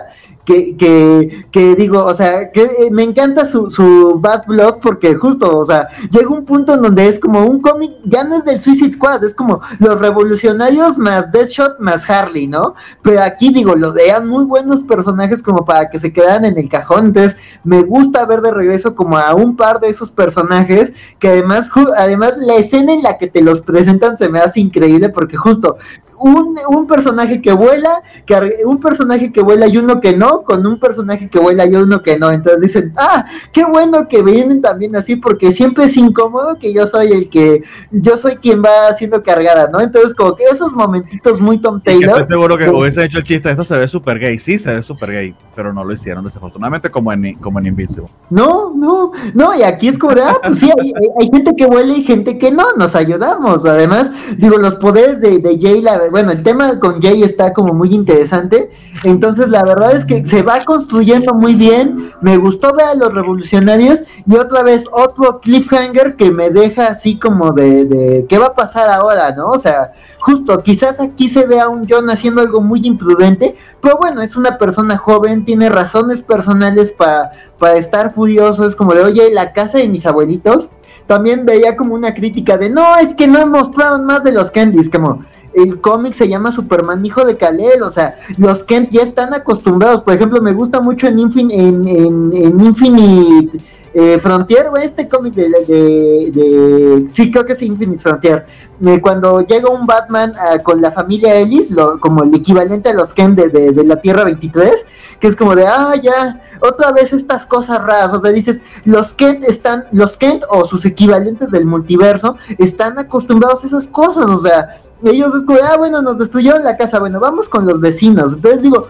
que, 0.50 1.46
que, 1.52 1.76
digo, 1.76 2.04
o 2.04 2.14
sea, 2.14 2.52
que 2.52 2.64
eh, 2.64 2.90
me 2.92 3.04
encanta 3.04 3.46
su, 3.46 3.70
su 3.70 4.20
Bad 4.20 4.46
Blood 4.48 4.76
porque 4.82 5.14
justo, 5.14 5.60
o 5.60 5.64
sea, 5.64 5.88
llega 6.10 6.30
un 6.30 6.44
punto 6.44 6.74
en 6.74 6.82
donde 6.82 7.08
es 7.08 7.20
como 7.20 7.46
un 7.46 7.62
cómic, 7.62 7.92
ya 8.06 8.24
no 8.24 8.36
es 8.36 8.46
del 8.46 8.60
Suicide 8.60 8.94
Squad, 8.94 9.24
es 9.24 9.36
como 9.36 9.62
los 9.78 10.00
revolucionarios 10.00 10.98
más 10.98 11.32
Deadshot 11.32 11.80
más 11.80 12.10
Harley, 12.10 12.48
¿no? 12.48 12.74
Pero 13.04 13.22
aquí 13.22 13.54
digo, 13.54 13.76
los 13.76 13.96
eran 13.98 14.28
muy 14.28 14.46
buenos 14.46 14.82
personajes 14.82 15.44
como 15.44 15.64
para 15.66 15.90
que 15.90 16.00
se 16.00 16.12
quedaran 16.12 16.46
en 16.46 16.58
el 16.58 16.68
cajón, 16.68 17.06
entonces 17.08 17.38
me 17.64 17.84
gusta 17.84 18.26
ver 18.26 18.42
de 18.42 18.52
regreso 18.52 18.96
como 18.96 19.18
a 19.18 19.36
un 19.36 19.56
par 19.56 19.80
de 19.80 19.90
esos 19.90 20.10
personajes 20.10 20.94
que 21.20 21.30
además, 21.30 21.70
además 21.98 22.34
la 22.38 22.56
escena 22.56 22.94
en 22.94 23.04
la 23.04 23.18
que 23.18 23.28
te 23.28 23.42
los 23.42 23.62
presentan 23.62 24.18
se 24.18 24.30
me 24.30 24.40
hace 24.40 24.62
increíble 24.62 25.10
porque 25.10 25.38
justo 25.38 25.78
un, 26.20 26.58
un 26.70 26.88
personaje 26.88 27.42
que 27.42 27.54
vuela, 27.54 28.02
que 28.26 28.38
un 28.66 28.80
personaje 28.80 29.32
que 29.32 29.42
vuela 29.42 29.68
y 29.68 29.78
uno 29.78 30.00
que 30.02 30.16
no, 30.16 30.42
con 30.44 30.66
un 30.66 30.80
personaje 30.80 31.30
que 31.30 31.40
vuela 31.40 31.66
y 31.66 31.76
uno 31.76 32.02
que 32.02 32.18
no. 32.20 32.32
Entonces 32.32 32.62
dicen, 32.62 32.94
ah, 32.98 33.26
qué 33.52 33.66
bueno 33.66 34.08
que 34.08 34.22
vienen 34.22 34.62
también 34.62 34.96
así, 34.96 35.16
porque 35.16 35.52
siempre 35.52 35.86
es 35.86 35.98
incómodo 35.98 36.58
que 36.60 36.74
yo 36.74 36.88
soy 36.88 37.08
el 37.12 37.30
que, 37.30 37.62
yo 37.92 38.18
soy 38.18 38.36
quien 38.38 38.62
va 38.64 38.92
siendo 38.98 39.22
cargada, 39.24 39.70
¿no? 39.72 39.80
Entonces 39.82 40.14
como 40.14 40.36
que 40.36 40.44
esos 40.46 40.74
momentitos 40.74 41.40
muy 41.40 41.60
Tom 41.60 41.82
Taylor. 41.82 42.20
estoy 42.20 42.36
seguro 42.36 42.58
que 42.58 42.70
hubiese 42.70 43.04
hecho 43.06 43.18
el 43.20 43.24
chiste, 43.24 43.50
esto 43.52 43.64
se 43.64 43.78
ve 43.78 43.88
super 43.88 44.20
gay, 44.20 44.38
sí 44.40 44.58
se 44.60 44.74
ve 44.74 44.84
super 44.84 45.12
gay, 45.12 45.36
pero 45.56 45.74
no 45.74 45.84
lo 45.84 45.94
hicieron 45.94 46.24
desafortunadamente 46.24 46.90
como 46.90 47.12
en, 47.14 47.34
como 47.36 47.60
en 47.60 47.68
Invincible. 47.68 48.10
No, 48.30 48.74
no, 48.76 49.12
no, 49.34 49.56
y 49.58 49.64
aquí 49.64 49.88
es 49.88 49.98
como 49.98 50.14
de, 50.16 50.22
ah, 50.24 50.38
pues 50.44 50.60
sí, 50.60 50.70
hay, 50.80 50.88
hay- 50.96 51.10
hay 51.22 51.30
gente 51.32 51.56
que 51.56 51.66
vuela 51.68 51.94
y 51.94 52.04
gente 52.04 52.38
que 52.38 52.52
no, 52.52 52.74
nos 52.78 52.96
ayudamos. 52.96 53.66
Además, 53.66 54.12
digo, 54.38 54.58
los 54.58 54.76
poderes 54.76 55.22
de, 55.22 55.40
de 55.40 55.58
Jay, 55.60 55.82
la, 55.82 56.00
bueno, 56.10 56.32
el 56.32 56.44
tema 56.44 56.80
con 56.80 57.02
Jay 57.02 57.24
está 57.24 57.54
como 57.54 57.74
muy 57.74 57.94
interesante. 57.94 58.70
Entonces, 59.04 59.48
la 59.50 59.64
verdad 59.64 59.96
es 59.96 60.06
que 60.06 60.26
se 60.26 60.42
va 60.42 60.64
construyendo 60.66 61.34
muy 61.34 61.56
bien. 61.56 62.12
Me 62.22 62.38
gustó 62.38 62.74
ver 62.74 62.88
a 62.88 62.96
los 62.96 63.14
revolucionarios 63.14 64.04
y 64.28 64.36
otra 64.36 64.64
vez 64.64 64.88
otro 64.92 65.40
cliffhanger 65.40 66.16
que 66.16 66.32
me 66.32 66.50
deja 66.50 66.88
así 66.88 67.18
como 67.18 67.54
de, 67.54 67.86
de 67.86 68.26
¿qué 68.28 68.38
va 68.38 68.48
a 68.48 68.54
pasar 68.54 68.90
ahora, 68.90 69.32
no? 69.36 69.50
O 69.50 69.60
sea, 69.60 69.94
justo, 70.20 70.62
quizás 70.64 71.00
aquí 71.00 71.30
se 71.30 71.46
vea 71.46 71.70
un 71.70 71.88
John 71.90 72.10
haciendo 72.10 72.42
algo 72.42 72.62
muy 72.62 72.86
imprudente, 72.86 73.56
pero 73.82 73.98
bueno, 73.98 74.22
es 74.22 74.36
una 74.36 74.58
persona 74.58 74.98
joven, 74.98 75.46
tiene 75.46 75.70
razones 75.70 76.22
personales 76.22 76.92
para, 76.92 77.32
para 77.58 77.76
estar 77.76 78.14
furioso. 78.14 78.68
Es 78.68 78.76
como 78.76 78.94
de, 78.94 79.04
oye, 79.04 79.32
la 79.32 79.54
casa 79.54 79.78
de 79.78 79.88
mis 79.88 80.06
abuelitos 80.06 80.70
también 81.10 81.44
veía 81.44 81.76
como 81.76 81.96
una 81.96 82.14
crítica 82.14 82.56
de 82.56 82.70
no, 82.70 82.96
es 82.98 83.16
que 83.16 83.26
no 83.26 83.48
mostraron 83.48 84.06
más 84.06 84.24
de 84.24 84.32
los 84.32 84.52
Kentys, 84.52 84.92
como 84.92 85.24
el 85.56 85.82
cómic 85.82 86.14
se 86.14 86.30
llama 86.30 86.52
Superman 86.52 87.04
Hijo 87.04 87.26
de 87.26 87.36
Kalel, 87.36 87.82
o 87.82 87.90
sea, 87.90 88.16
los 88.38 88.64
Kent 88.64 88.92
ya 88.92 89.02
están 89.02 89.34
acostumbrados, 89.34 90.04
por 90.04 90.14
ejemplo, 90.14 90.40
me 90.40 90.54
gusta 90.54 90.82
mucho 90.82 91.08
en, 91.08 91.18
Infin 91.18 91.50
en 91.50 92.64
Infinite 92.64 93.60
eh, 93.94 94.20
Frontier, 94.20 94.68
o 94.68 94.78
este 94.78 95.08
cómic 95.08 95.34
de, 95.34 95.50
de, 95.50 97.08
sí, 97.10 97.32
creo 97.32 97.46
que 97.46 97.54
es 97.54 97.62
Infinite 97.62 98.02
Frontier, 98.02 98.46
eh, 98.86 99.02
cuando 99.02 99.42
llega 99.42 99.70
un 99.70 99.86
Batman 99.86 100.32
uh, 100.32 100.62
con 100.64 100.82
la 100.82 100.92
familia 100.92 101.36
Ellis, 101.36 101.70
lo, 101.72 102.00
como 102.00 102.24
el 102.24 102.34
equivalente 102.34 102.90
a 102.90 102.94
los 102.94 103.14
Kent 103.14 103.38
de, 103.38 103.50
de, 103.50 103.72
de 103.72 103.84
la 103.84 103.98
Tierra 103.98 104.24
23, 104.24 104.86
que 105.20 105.28
es 105.28 105.36
como 105.36 105.56
de, 105.56 105.66
ah, 105.66 105.94
ya, 106.02 106.42
otra 106.62 106.92
vez 106.92 107.14
estas 107.14 107.46
cosas 107.46 107.80
raras, 107.80 108.14
o 108.14 108.22
sea, 108.22 108.32
dices, 108.32 108.64
los 108.86 109.14
Kent 109.14 109.44
están, 109.44 109.86
los 109.92 110.18
Kent 110.18 110.44
o 110.50 110.66
sus 110.66 110.86
equivalentes 110.86 111.52
del 111.52 111.66
multiverso 111.66 112.36
están 112.58 112.98
acostumbrados 113.00 113.64
a 113.64 113.68
esas 113.68 113.88
cosas, 113.88 114.28
o 114.28 114.38
sea, 114.38 114.82
ellos 115.04 115.34
es 115.34 115.44
ah, 115.64 115.78
bueno, 115.78 116.02
nos 116.02 116.20
destruyeron 116.20 116.64
la 116.64 116.76
casa, 116.76 117.00
bueno, 117.00 117.20
vamos 117.20 117.48
con 117.48 117.66
los 117.66 117.80
vecinos. 117.80 118.34
Entonces 118.34 118.62
digo, 118.62 118.88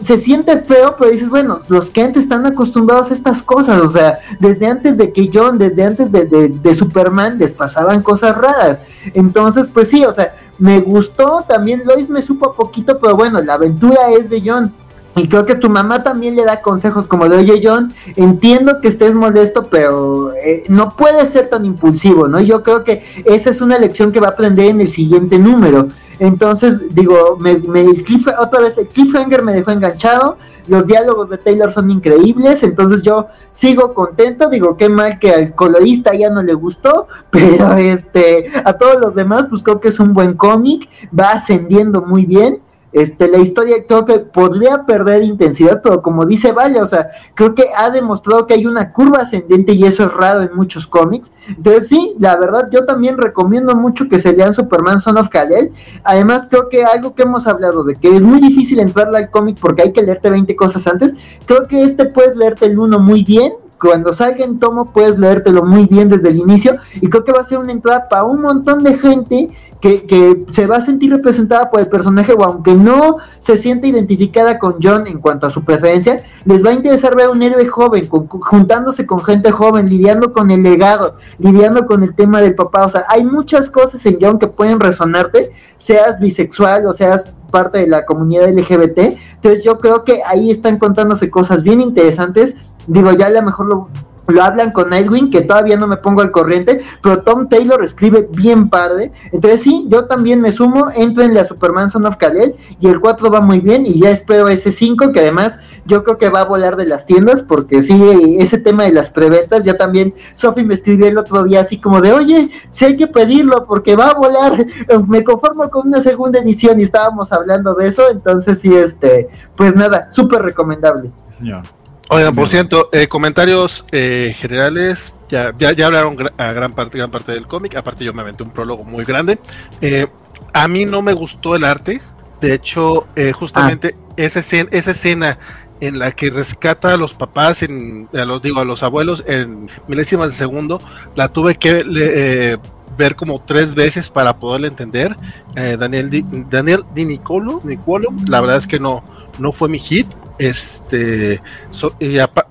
se 0.00 0.16
siente 0.16 0.60
feo, 0.62 0.96
pero 0.98 1.10
dices, 1.10 1.30
bueno, 1.30 1.60
los 1.68 1.90
Kent 1.90 2.16
están 2.16 2.44
acostumbrados 2.46 3.10
a 3.10 3.14
estas 3.14 3.42
cosas, 3.42 3.78
o 3.78 3.88
sea, 3.88 4.18
desde 4.40 4.66
antes 4.66 4.96
de 4.96 5.12
que 5.12 5.30
John, 5.32 5.58
desde 5.58 5.84
antes 5.84 6.10
de, 6.10 6.26
de, 6.26 6.48
de 6.48 6.74
Superman 6.74 7.38
les 7.38 7.52
pasaban 7.52 8.02
cosas 8.02 8.36
raras. 8.36 8.82
Entonces, 9.14 9.68
pues 9.72 9.88
sí, 9.88 10.04
o 10.04 10.12
sea, 10.12 10.34
me 10.58 10.80
gustó, 10.80 11.44
también 11.48 11.82
Lois 11.84 12.10
me 12.10 12.22
supo 12.22 12.46
a 12.46 12.54
poquito, 12.54 12.98
pero 12.98 13.16
bueno, 13.16 13.40
la 13.40 13.54
aventura 13.54 14.10
es 14.18 14.30
de 14.30 14.42
John. 14.44 14.74
Y 15.16 15.28
creo 15.28 15.44
que 15.44 15.56
tu 15.56 15.68
mamá 15.68 16.02
también 16.02 16.36
le 16.36 16.44
da 16.44 16.62
consejos 16.62 17.08
como 17.08 17.28
de, 17.28 17.38
oye 17.38 17.60
John, 17.62 17.92
entiendo 18.14 18.80
que 18.80 18.88
estés 18.88 19.14
molesto, 19.14 19.66
pero 19.68 20.32
eh, 20.34 20.64
no 20.68 20.94
puedes 20.96 21.30
ser 21.30 21.48
tan 21.48 21.64
impulsivo, 21.64 22.28
¿no? 22.28 22.40
Yo 22.40 22.62
creo 22.62 22.84
que 22.84 23.02
esa 23.24 23.50
es 23.50 23.60
una 23.60 23.78
lección 23.78 24.12
que 24.12 24.20
va 24.20 24.28
a 24.28 24.30
aprender 24.30 24.66
en 24.66 24.80
el 24.80 24.88
siguiente 24.88 25.38
número. 25.38 25.88
Entonces, 26.20 26.94
digo, 26.94 27.38
me, 27.40 27.58
me, 27.58 27.80
el 27.80 28.04
cliff, 28.04 28.28
otra 28.38 28.60
vez 28.60 28.76
el 28.78 28.86
cliffhanger 28.86 29.42
me 29.42 29.54
dejó 29.54 29.70
enganchado, 29.70 30.36
los 30.66 30.86
diálogos 30.86 31.30
de 31.30 31.38
Taylor 31.38 31.72
son 31.72 31.90
increíbles, 31.90 32.62
entonces 32.62 33.02
yo 33.02 33.26
sigo 33.50 33.94
contento, 33.94 34.50
digo, 34.50 34.76
qué 34.76 34.90
mal 34.90 35.18
que 35.18 35.32
al 35.32 35.54
colorista 35.54 36.14
ya 36.14 36.30
no 36.30 36.42
le 36.42 36.52
gustó, 36.54 37.08
pero 37.30 37.74
este, 37.74 38.46
a 38.64 38.74
todos 38.74 39.00
los 39.00 39.14
demás, 39.14 39.46
pues 39.48 39.62
creo 39.62 39.80
que 39.80 39.88
es 39.88 39.98
un 39.98 40.12
buen 40.12 40.34
cómic, 40.34 40.88
va 41.18 41.32
ascendiendo 41.32 42.02
muy 42.02 42.26
bien 42.26 42.60
este, 42.92 43.28
la 43.28 43.38
historia 43.38 43.76
creo 43.86 44.04
que 44.04 44.18
podría 44.18 44.84
perder 44.84 45.22
intensidad, 45.22 45.80
pero 45.82 46.02
como 46.02 46.26
dice 46.26 46.52
Vale, 46.52 46.80
o 46.80 46.86
sea, 46.86 47.08
creo 47.34 47.54
que 47.54 47.66
ha 47.76 47.90
demostrado 47.90 48.46
que 48.46 48.54
hay 48.54 48.66
una 48.66 48.92
curva 48.92 49.20
ascendente 49.20 49.72
y 49.72 49.84
eso 49.84 50.04
es 50.04 50.12
raro 50.12 50.42
en 50.42 50.54
muchos 50.56 50.86
cómics. 50.86 51.32
Entonces 51.48 51.88
sí, 51.88 52.14
la 52.18 52.36
verdad 52.36 52.68
yo 52.72 52.84
también 52.84 53.18
recomiendo 53.18 53.74
mucho 53.74 54.08
que 54.08 54.18
se 54.18 54.32
lean 54.32 54.52
Superman 54.52 55.00
Son 55.00 55.18
of 55.18 55.28
Kal-El. 55.28 55.72
Además 56.04 56.48
creo 56.50 56.68
que 56.68 56.84
algo 56.84 57.14
que 57.14 57.22
hemos 57.22 57.46
hablado 57.46 57.84
de 57.84 57.94
que 57.94 58.14
es 58.14 58.22
muy 58.22 58.40
difícil 58.40 58.80
entrarle 58.80 59.18
al 59.18 59.30
cómic 59.30 59.58
porque 59.60 59.82
hay 59.82 59.92
que 59.92 60.02
leerte 60.02 60.30
20 60.30 60.56
cosas 60.56 60.86
antes, 60.86 61.14
creo 61.46 61.66
que 61.66 61.82
este 61.82 62.06
puedes 62.06 62.36
leerte 62.36 62.66
el 62.66 62.78
uno 62.78 62.98
muy 62.98 63.24
bien, 63.24 63.52
cuando 63.80 64.12
salga 64.12 64.44
en 64.44 64.58
tomo 64.58 64.92
puedes 64.92 65.18
leértelo 65.18 65.64
muy 65.64 65.86
bien 65.86 66.08
desde 66.08 66.28
el 66.28 66.38
inicio 66.38 66.76
y 67.00 67.08
creo 67.08 67.24
que 67.24 67.32
va 67.32 67.40
a 67.40 67.44
ser 67.44 67.58
una 67.58 67.72
entrada 67.72 68.08
para 68.08 68.24
un 68.24 68.42
montón 68.42 68.84
de 68.84 68.98
gente 68.98 69.48
que, 69.80 70.04
que, 70.04 70.44
se 70.50 70.66
va 70.66 70.76
a 70.76 70.80
sentir 70.80 71.10
representada 71.10 71.70
por 71.70 71.80
el 71.80 71.88
personaje 71.88 72.34
o 72.34 72.44
aunque 72.44 72.74
no 72.74 73.16
se 73.38 73.56
siente 73.56 73.88
identificada 73.88 74.58
con 74.58 74.76
John 74.82 75.06
en 75.06 75.20
cuanto 75.20 75.46
a 75.46 75.50
su 75.50 75.64
preferencia, 75.64 76.22
les 76.44 76.64
va 76.64 76.70
a 76.70 76.74
interesar 76.74 77.16
ver 77.16 77.26
a 77.26 77.30
un 77.30 77.42
héroe 77.42 77.66
joven, 77.66 78.06
con, 78.06 78.26
juntándose 78.28 79.06
con 79.06 79.24
gente 79.24 79.50
joven, 79.50 79.88
lidiando 79.88 80.32
con 80.32 80.50
el 80.50 80.62
legado, 80.62 81.16
lidiando 81.38 81.86
con 81.86 82.02
el 82.02 82.14
tema 82.14 82.42
del 82.42 82.54
papá. 82.54 82.84
O 82.86 82.90
sea, 82.90 83.04
hay 83.08 83.24
muchas 83.24 83.70
cosas 83.70 84.04
en 84.04 84.18
John 84.20 84.38
que 84.38 84.48
pueden 84.48 84.80
resonarte, 84.80 85.50
seas 85.78 86.20
bisexual 86.20 86.86
o 86.86 86.92
seas 86.92 87.36
parte 87.50 87.78
de 87.78 87.86
la 87.86 88.04
comunidad 88.04 88.48
LGBT. 88.48 88.98
Entonces 89.34 89.64
yo 89.64 89.78
creo 89.78 90.04
que 90.04 90.20
ahí 90.26 90.50
están 90.50 90.78
contándose 90.78 91.30
cosas 91.30 91.62
bien 91.62 91.80
interesantes. 91.80 92.56
Digo, 92.86 93.12
ya 93.12 93.26
a 93.26 93.30
lo 93.30 93.42
mejor 93.42 93.66
lo 93.66 93.88
lo 94.30 94.42
hablan 94.42 94.70
con 94.70 94.88
Nightwing, 94.90 95.30
que 95.30 95.42
todavía 95.42 95.76
no 95.76 95.86
me 95.86 95.96
pongo 95.96 96.22
al 96.22 96.30
corriente, 96.30 96.82
pero 97.02 97.22
Tom 97.22 97.48
Taylor 97.48 97.82
escribe 97.82 98.28
bien 98.32 98.70
padre. 98.70 99.12
Entonces 99.32 99.62
sí, 99.62 99.86
yo 99.88 100.06
también 100.06 100.40
me 100.40 100.52
sumo, 100.52 100.86
entro 100.94 101.24
en 101.24 101.34
la 101.34 101.44
Superman 101.44 101.90
Son 101.90 102.06
of 102.06 102.16
Kal-El 102.16 102.54
y 102.78 102.88
el 102.88 103.00
4 103.00 103.30
va 103.30 103.40
muy 103.40 103.60
bien 103.60 103.84
y 103.86 104.00
ya 104.00 104.10
espero 104.10 104.48
ese 104.48 104.72
5 104.72 105.12
que 105.12 105.20
además 105.20 105.58
yo 105.86 106.04
creo 106.04 106.18
que 106.18 106.28
va 106.28 106.42
a 106.42 106.44
volar 106.44 106.76
de 106.76 106.86
las 106.86 107.06
tiendas 107.06 107.42
porque 107.42 107.82
sí, 107.82 108.36
ese 108.38 108.58
tema 108.58 108.84
de 108.84 108.92
las 108.92 109.10
preventas, 109.10 109.64
ya 109.64 109.76
también 109.76 110.14
Sophie 110.34 110.64
me 110.64 110.74
escribió 110.74 111.06
el 111.08 111.18
otro 111.18 111.44
día 111.44 111.60
así 111.60 111.78
como 111.78 112.00
de, 112.00 112.12
oye, 112.12 112.50
si 112.70 112.84
hay 112.84 112.96
que 112.96 113.06
pedirlo 113.06 113.64
porque 113.66 113.96
va 113.96 114.10
a 114.10 114.14
volar, 114.14 114.52
me 115.08 115.24
conformo 115.24 115.68
con 115.70 115.88
una 115.88 116.00
segunda 116.00 116.38
edición 116.38 116.80
y 116.80 116.84
estábamos 116.84 117.32
hablando 117.32 117.74
de 117.74 117.88
eso, 117.88 118.10
entonces 118.10 118.60
sí, 118.60 118.74
este, 118.74 119.28
pues 119.56 119.74
nada, 119.74 120.10
súper 120.10 120.42
recomendable. 120.42 121.10
Señor. 121.36 121.79
Oigan, 122.12 122.34
por 122.34 122.48
cierto, 122.48 122.88
eh, 122.92 123.06
comentarios 123.06 123.84
eh, 123.92 124.34
generales, 124.36 125.14
ya, 125.28 125.54
ya, 125.56 125.70
ya, 125.70 125.86
hablaron 125.86 126.16
a 126.38 126.52
gran 126.52 126.72
parte, 126.72 126.98
gran 126.98 127.12
parte 127.12 127.30
del 127.30 127.46
cómic, 127.46 127.76
aparte 127.76 128.04
yo 128.04 128.12
me 128.12 128.22
aventé 128.22 128.42
un 128.42 128.50
prólogo 128.50 128.82
muy 128.82 129.04
grande. 129.04 129.38
Eh, 129.80 130.08
a 130.52 130.66
mí 130.66 130.86
no 130.86 131.02
me 131.02 131.12
gustó 131.12 131.54
el 131.54 131.62
arte, 131.62 132.00
de 132.40 132.54
hecho, 132.54 133.06
eh, 133.14 133.30
justamente 133.30 133.94
ah. 133.96 134.14
esa, 134.16 134.40
escena, 134.40 134.68
esa 134.72 134.90
escena 134.90 135.38
en 135.80 136.00
la 136.00 136.10
que 136.10 136.30
rescata 136.30 136.94
a 136.94 136.96
los 136.96 137.14
papás, 137.14 137.62
en, 137.62 138.08
a 138.12 138.24
los 138.24 138.42
digo 138.42 138.58
a 138.58 138.64
los 138.64 138.82
abuelos 138.82 139.22
en 139.28 139.70
milésimas 139.86 140.30
de 140.30 140.36
segundo, 140.36 140.82
la 141.14 141.28
tuve 141.28 141.54
que 141.54 141.84
le, 141.84 142.58
ver 142.98 143.14
como 143.14 143.40
tres 143.40 143.76
veces 143.76 144.10
para 144.10 144.36
poderle 144.36 144.66
entender. 144.66 145.16
Daniel 145.54 146.10
Di, 146.10 146.24
Daniel 146.50 146.84
Di 146.92 147.04
Nicolo, 147.04 147.60
Nicolo, 147.62 148.08
la 148.28 148.40
verdad 148.40 148.56
es 148.56 148.66
que 148.66 148.80
no, 148.80 149.04
no 149.38 149.52
fue 149.52 149.68
mi 149.68 149.78
hit. 149.78 150.08
Este, 150.40 151.38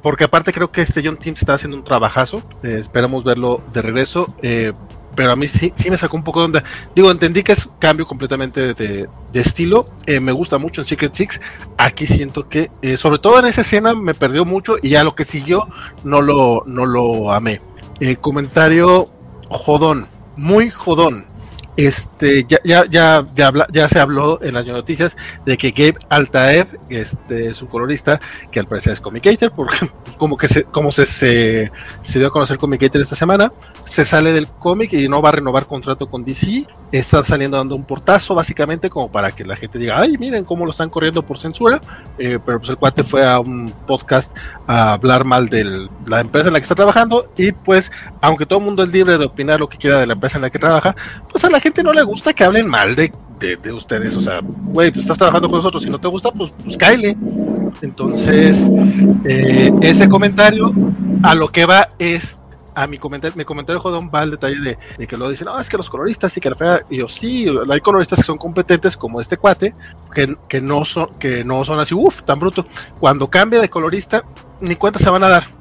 porque 0.03 0.24
aparte 0.26 0.53
creo 0.53 0.72
que 0.72 0.84
este 0.84 1.02
John 1.03 1.18
Tim 1.18 1.34
está 1.34 1.56
haciendo 1.56 1.76
un 1.76 1.84
trabajazo. 1.84 2.44
Eh, 2.61 2.78
esperamos 2.80 3.24
verlo 3.24 3.64
de 3.74 3.82
regreso. 3.82 4.32
Eh, 4.44 4.74
pero 5.16 5.32
a 5.32 5.36
mí 5.36 5.48
sí, 5.48 5.72
sí, 5.74 5.90
me 5.90 5.98
sacó 5.98 6.16
un 6.16 6.24
poco 6.24 6.41
de 6.41 6.45
onda. 6.45 6.64
Digo, 6.95 7.10
entendí 7.10 7.41
que 7.41 7.52
es 7.52 7.68
cambio 7.80 8.06
completamente 8.06 8.76
de, 8.76 9.10
estilo. 9.34 9.88
Eh, 10.06 10.20
me 10.20 10.32
gusta 10.32 10.60
mucho 10.60 10.82
en 10.82 10.86
Secret 10.86 11.14
Six. 11.16 11.41
Aquí 11.78 12.06
siento 12.06 12.48
que, 12.48 12.70
sobre 12.95 13.18
todo 13.18 13.40
en 13.40 13.45
esa 13.45 13.61
escena, 13.61 13.95
me 13.95 14.14
perdió 14.14 14.45
mucho 14.45 14.76
y 14.80 14.90
ya 14.90 15.03
lo 15.03 15.16
que 15.16 15.26
siguió 15.26 15.68
no 16.03 16.22
lo, 16.22 16.61
no 16.68 16.86
lo 16.86 17.34
amé. 17.34 17.60
Comentario 18.22 19.10
jodón, 19.49 20.07
muy 20.38 20.70
jodón. 20.70 21.26
Este, 21.80 22.43
ya, 22.43 22.60
ya, 22.65 22.84
ya, 22.89 23.23
ya, 23.72 23.88
se 23.88 24.01
habló 24.01 24.43
en 24.43 24.53
las 24.53 24.68
noticias 24.68 25.15
de 25.45 25.57
que 25.57 25.72
Gabe 25.72 25.95
Altaev, 26.10 26.68
este, 26.89 27.53
su 27.53 27.69
colorista, 27.69 28.19
que 28.51 28.60
al 28.60 28.65
parecer 28.65 28.91
es 28.91 28.99
Comicator, 28.99 29.53
porque 29.53 29.77
como 30.18 30.35
que 30.35 30.49
se, 30.49 30.65
como 30.65 30.91
se, 30.91 31.06
se, 31.06 31.72
se 32.01 32.19
dio 32.19 32.27
a 32.27 32.31
conocer 32.31 32.57
Comicator 32.57 32.99
esta 32.99 33.15
semana, 33.15 33.53
se 33.85 34.03
sale 34.03 34.34
del 34.34 34.49
cómic 34.49 34.91
y 34.91 35.07
no 35.07 35.22
va 35.22 35.30
a 35.30 35.31
renovar 35.31 35.68
contrato 35.68 36.10
con 36.10 36.26
DC, 36.26 36.68
está 36.91 37.24
saliendo 37.24 37.57
dando 37.57 37.76
un 37.76 37.84
portazo 37.84 38.36
básicamente 38.36 38.90
como 38.90 39.11
para 39.11 39.32
que 39.32 39.45
la 39.45 39.56
gente 39.56 39.78
diga, 39.78 39.99
ay, 39.99 40.18
miren 40.18 40.44
cómo 40.45 40.66
lo 40.66 40.72
están 40.72 40.90
corriendo 40.90 41.26
por 41.26 41.38
censura, 41.38 41.82
eh, 42.18 42.40
pero 42.44 42.60
pues 42.60 42.70
el 42.70 42.78
cuate 42.78 43.03
fue 43.03 43.28
a 43.28 43.40
un 43.40 43.74
podcast 43.86 44.36
a 44.68 44.94
hablar 44.94 45.26
mal 45.26 45.49
de 45.49 45.88
la 46.07 46.20
empresa 46.22 46.48
en 46.48 46.53
la 46.53 46.60
que 46.60 46.64
está 46.64 46.76
trabajando 46.76 47.32
y 47.38 47.52
pues, 47.52 47.91
aunque 48.22 48.45
todo 48.45 48.60
el 48.60 48.66
mundo 48.66 48.84
es 48.84 48.91
libre 48.91 49.18
de 49.18 49.26
opinar 49.26 49.60
lo 49.60 49.70
que 49.70 49.78
quiera 49.78 49.99
de 49.99 50.07
la 50.07 50.14
empresa 50.14 50.38
en 50.38 50.44
la 50.44 50.49
que 50.49 50.60
trabaja, 50.60 50.95
pues 51.30 51.44
a 51.45 51.49
la 51.49 51.60
gente 51.60 51.84
no 51.84 51.94
le 51.94 52.03
gusta 52.03 52.34
que 52.34 52.44
hablen 52.44 52.68
mal 52.68 52.95
de, 52.95 53.11
de, 53.40 53.57
de 53.57 53.74
ustedes. 53.74 54.16
O 54.18 54.22
sea, 54.22 54.41
güey, 54.44 54.91
pues 54.91 55.06
estás 55.06 55.18
trabajando 55.18 55.49
con 55.49 55.57
nosotros. 55.57 55.84
Si 55.84 55.90
no 55.90 55.99
te 55.99 56.07
gusta, 56.07 56.32
pues, 56.32 56.53
pues 56.64 56.78
cáele. 56.78 57.18
Entonces, 57.82 58.70
eh, 59.26 59.72
ese 59.82 60.10
comentario 60.10 60.74
a 61.24 61.36
lo 61.36 61.52
que 61.52 61.66
va 61.66 61.90
es. 61.99 62.39
A 62.81 62.88
mi 62.88 62.97
comentario, 62.97 63.35
mi 63.35 63.43
comentario 63.43 63.81
jodón 63.81 64.10
va 64.14 64.22
al 64.22 64.31
detalle 64.31 64.60
de, 64.60 64.77
de, 64.97 65.07
que 65.07 65.18
lo 65.18 65.30
dicen, 65.30 65.45
no, 65.45 65.60
es 65.60 65.68
que 65.68 65.77
los 65.77 65.89
coloristas 65.89 66.31
sí 66.31 66.39
que 66.39 66.49
la 66.49 66.81
y 66.89 66.97
yo 66.97 67.07
sí, 67.07 67.45
hay 67.69 67.81
coloristas 67.81 68.19
que 68.19 68.26
son 68.26 68.38
competentes 68.38 68.95
como 68.95 69.19
este 69.19 69.38
cuate, 69.38 69.73
que, 70.14 70.35
que 70.47 70.61
no 70.61 70.85
son, 70.85 71.07
que 71.19 71.43
no 71.43 71.64
son 71.65 71.80
así, 71.80 71.93
uff, 71.93 72.23
tan 72.23 72.39
bruto. 72.39 72.65
Cuando 72.99 73.30
cambia 73.30 73.60
de 73.60 73.69
colorista, 73.69 74.23
ni 74.61 74.76
cuenta 74.76 74.99
se 74.99 75.10
van 75.10 75.23
a 75.23 75.30
dar 75.30 75.60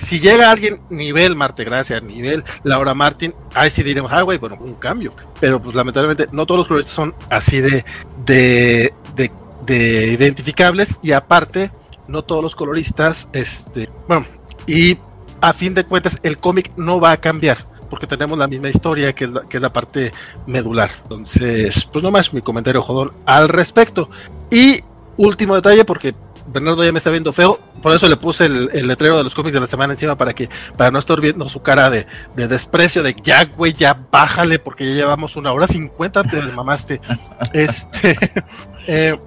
si 0.00 0.18
llega 0.18 0.50
alguien 0.50 0.80
nivel 0.88 1.36
Marte 1.36 1.62
Gracia, 1.62 2.00
nivel 2.00 2.42
Laura 2.62 2.94
Martin, 2.94 3.34
ahí 3.54 3.68
sí 3.68 3.82
diremos, 3.82 4.10
ah, 4.10 4.22
güey, 4.22 4.38
bueno, 4.38 4.56
un 4.58 4.74
cambio. 4.74 5.12
Pero 5.40 5.60
pues 5.60 5.76
lamentablemente 5.76 6.26
no 6.32 6.46
todos 6.46 6.60
los 6.60 6.68
coloristas 6.68 6.94
son 6.94 7.14
así 7.28 7.60
de, 7.60 7.84
de, 8.24 8.94
de, 9.14 9.30
de 9.66 10.12
identificables 10.12 10.96
y 11.02 11.12
aparte 11.12 11.70
no 12.08 12.22
todos 12.22 12.42
los 12.42 12.56
coloristas, 12.56 13.28
este, 13.34 13.90
bueno, 14.08 14.24
y 14.66 14.96
a 15.40 15.52
fin 15.52 15.74
de 15.74 15.84
cuentas 15.84 16.18
el 16.22 16.38
cómic 16.38 16.72
no 16.76 17.00
va 17.00 17.12
a 17.12 17.16
cambiar 17.16 17.58
porque 17.90 18.06
tenemos 18.06 18.38
la 18.38 18.46
misma 18.46 18.68
historia 18.68 19.12
que 19.12 19.24
es 19.24 19.32
la, 19.32 19.42
que 19.42 19.56
es 19.56 19.62
la 19.62 19.72
parte 19.72 20.12
medular. 20.46 20.90
Entonces, 21.02 21.88
pues 21.92 22.02
nomás 22.02 22.32
mi 22.32 22.40
comentario 22.40 22.82
jodón 22.82 23.12
al 23.26 23.48
respecto. 23.48 24.08
Y 24.50 24.80
último 25.16 25.56
detalle, 25.56 25.84
porque 25.84 26.14
Bernardo 26.46 26.84
ya 26.84 26.92
me 26.92 26.98
está 26.98 27.10
viendo 27.10 27.32
feo, 27.32 27.60
por 27.82 27.94
eso 27.94 28.08
le 28.08 28.16
puse 28.16 28.46
el, 28.46 28.70
el 28.72 28.86
letrero 28.86 29.18
de 29.18 29.24
los 29.24 29.34
cómics 29.34 29.54
de 29.54 29.60
la 29.60 29.66
semana 29.66 29.92
encima 29.92 30.16
para 30.16 30.32
que, 30.32 30.48
para 30.76 30.90
no 30.90 30.98
estar 30.98 31.20
viendo 31.20 31.48
su 31.48 31.62
cara 31.62 31.90
de, 31.90 32.06
de 32.36 32.48
desprecio, 32.48 33.02
de 33.02 33.14
ya, 33.22 33.44
güey, 33.44 33.72
ya 33.72 33.98
bájale, 34.10 34.58
porque 34.58 34.88
ya 34.88 34.94
llevamos 34.94 35.36
una 35.36 35.52
hora 35.52 35.66
cincuenta, 35.66 36.22
te 36.22 36.40
mamaste. 36.54 37.00
este, 37.52 38.16
eh, 38.86 39.18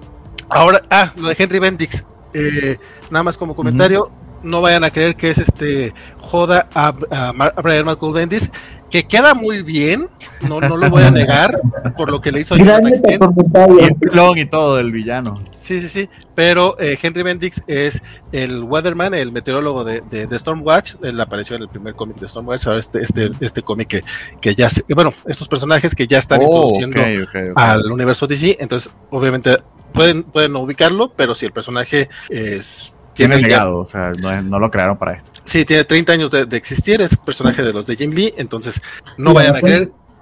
ahora, 0.48 0.82
ah, 0.90 1.12
lo 1.16 1.28
de 1.28 1.36
Henry 1.38 1.58
Bendix, 1.58 2.06
eh, 2.32 2.78
nada 3.10 3.22
más 3.22 3.38
como 3.38 3.54
comentario, 3.54 4.10
no 4.44 4.60
vayan 4.60 4.84
a 4.84 4.90
creer 4.90 5.16
que 5.16 5.30
es 5.30 5.38
este 5.38 5.92
joda 6.20 6.68
a, 6.74 6.88
a, 7.10 7.60
Brian 7.62 7.84
Michael 7.86 8.12
Bendis, 8.12 8.50
que 8.90 9.04
queda 9.04 9.34
muy 9.34 9.62
bien, 9.62 10.06
no, 10.48 10.60
no 10.60 10.76
lo 10.76 10.88
voy 10.88 11.02
a 11.02 11.10
negar, 11.10 11.60
por 11.96 12.10
lo 12.10 12.20
que 12.20 12.30
le 12.30 12.40
hizo 12.40 12.56
Jonathan 12.56 13.02
Kent. 13.02 13.14
Y 13.14 13.18
comentario. 13.18 13.80
el 13.80 13.94
pilón 13.96 14.38
y 14.38 14.46
todo 14.48 14.76
del 14.76 14.92
villano. 14.92 15.34
Sí, 15.50 15.80
sí, 15.80 15.88
sí. 15.88 16.08
Pero 16.36 16.76
eh, 16.78 16.96
Henry 17.02 17.22
Bendix 17.24 17.62
es 17.66 18.02
el 18.32 18.62
weatherman, 18.62 19.14
el 19.14 19.32
meteorólogo 19.32 19.82
de, 19.84 20.00
de, 20.02 20.26
de 20.28 20.38
Stormwatch. 20.38 20.94
Él 21.02 21.20
apareció 21.20 21.56
en 21.56 21.62
el 21.62 21.68
primer 21.68 21.94
cómic 21.94 22.18
de 22.18 22.28
Stormwatch. 22.28 22.66
Ahora 22.68 22.78
este, 22.78 23.00
este, 23.00 23.30
este 23.40 23.62
cómic 23.62 23.88
que, 23.88 24.04
que 24.40 24.54
ya, 24.54 24.68
se- 24.70 24.84
bueno, 24.94 25.12
estos 25.26 25.48
personajes 25.48 25.94
que 25.94 26.06
ya 26.06 26.18
están 26.18 26.40
Oh, 26.42 26.66
introduciendo 26.68 27.00
ok, 27.00 27.28
ok, 27.28 27.50
ok. 27.50 27.52
al 27.56 27.90
universo 27.92 28.26
DC. 28.28 28.58
Entonces, 28.60 28.92
obviamente, 29.10 29.58
pueden, 29.92 30.22
pueden 30.22 30.52
no 30.52 30.60
ubicarlo, 30.60 31.12
pero 31.16 31.34
si 31.34 31.46
el 31.46 31.52
personaje 31.52 32.08
es. 32.28 32.94
Tiene 33.14 33.36
Tiene 33.36 33.48
ya- 33.50 33.56
legado, 33.58 33.78
o 33.78 33.86
sea, 33.86 34.10
no, 34.20 34.30
es- 34.30 34.44
no 34.44 34.58
lo 34.58 34.70
crearon 34.70 34.96
para 34.98 35.14
esto. 35.14 35.30
sí, 35.44 35.64
tiene 35.64 35.84
30 35.84 36.12
años 36.12 36.30
de, 36.30 36.46
de 36.46 36.56
existir, 36.56 37.00
es 37.00 37.16
personaje 37.16 37.62
de 37.62 37.72
los 37.72 37.86
de 37.86 37.96
Jim 37.96 38.10
Lee, 38.12 38.34
entonces 38.36 38.80
no 39.18 39.30
Sí, 39.30 39.36
vayan 39.36 39.56
a 39.56 39.60
creer. 39.60 39.78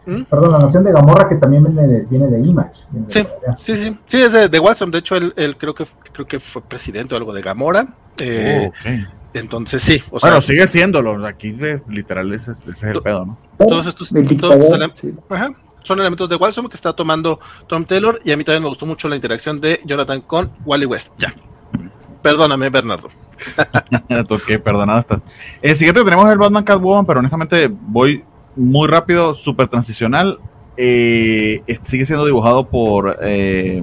nación- 0.07 0.27
Perdón, 0.29 0.51
la 0.51 0.59
nación 0.59 0.83
de 0.85 0.91
Gamorra 0.93 1.29
que 1.29 1.37
también 1.37 1.63
viene 1.65 1.87
de, 1.87 2.01
viene 2.07 2.27
de 2.27 2.41
Image. 2.41 2.83
viene 2.91 3.07
Sí, 3.09 3.25
sí, 3.57 3.77
sí, 3.77 3.97
sí, 4.05 4.21
es 4.21 4.33
de, 4.33 4.49
de 4.49 4.59
Watson. 4.59 4.91
De 4.91 4.99
hecho, 4.99 5.15
él, 5.15 5.33
él 5.37 5.57
creo 5.57 5.75
que 5.77 5.85
creo 6.13 6.27
que 6.27 6.41
fue 6.41 6.61
presidente 6.61 7.15
o 7.15 7.19
algo 7.19 7.33
de 7.33 7.41
Gamora. 7.41 7.87
Eh, 8.19 8.65
Oh, 8.65 8.69
ok. 8.69 9.09
Entonces 9.35 9.81
sí, 9.81 10.03
o 10.11 10.19
sea, 10.21 10.33
bueno, 10.33 10.43
sigue 10.45 10.67
siéndolo. 10.67 11.25
Aquí 11.27 11.57
literal 11.89 12.33
ese, 12.35 12.51
ese 12.51 12.71
es 12.73 12.83
el 12.83 13.01
pedo, 13.01 13.25
¿no? 13.27 13.39
todos 13.59 13.87
estos, 13.87 14.09
todos 14.11 14.23
estos 14.23 14.29
dictador, 14.29 14.83
ele- 14.83 14.93
sí. 15.01 15.15
ajá, 15.31 15.51
son 15.85 16.01
elementos 16.01 16.29
de 16.29 16.35
Watson 16.37 16.69
que 16.69 16.75
está 16.75 16.93
tomando 16.93 17.39
Tom 17.69 17.85
Taylor 17.85 18.21
y 18.25 18.33
a 18.33 18.37
mí 18.37 18.45
también 18.45 18.63
me 18.65 18.69
gustó 18.69 18.85
mucho 18.87 19.09
la 19.09 19.15
interacción 19.15 19.61
de 19.61 19.81
Jonathan 19.85 20.21
con 20.21 20.51
Wally 20.67 20.85
West. 20.87 21.13
Ya. 21.19 21.33
Perdóname, 22.23 22.71
Bernardo. 22.71 23.09
Toqué, 24.29 24.59
perdonado 24.59 25.01
estás. 25.01 25.23
El 25.61 25.77
siguiente 25.77 26.05
tenemos 26.05 26.31
el 26.31 26.39
Batman 26.39 26.65
Catwoman, 26.65 27.05
pero 27.07 27.19
honestamente 27.21 27.69
voy 27.71 28.25
muy 28.57 28.87
rápido, 28.89 29.35
súper 29.35 29.69
transicional. 29.69 30.39
Eh, 30.77 31.63
es- 31.67 31.81
sigue 31.85 32.07
siendo 32.07 32.25
dibujado 32.25 32.69
por 32.69 33.19
eh, 33.23 33.83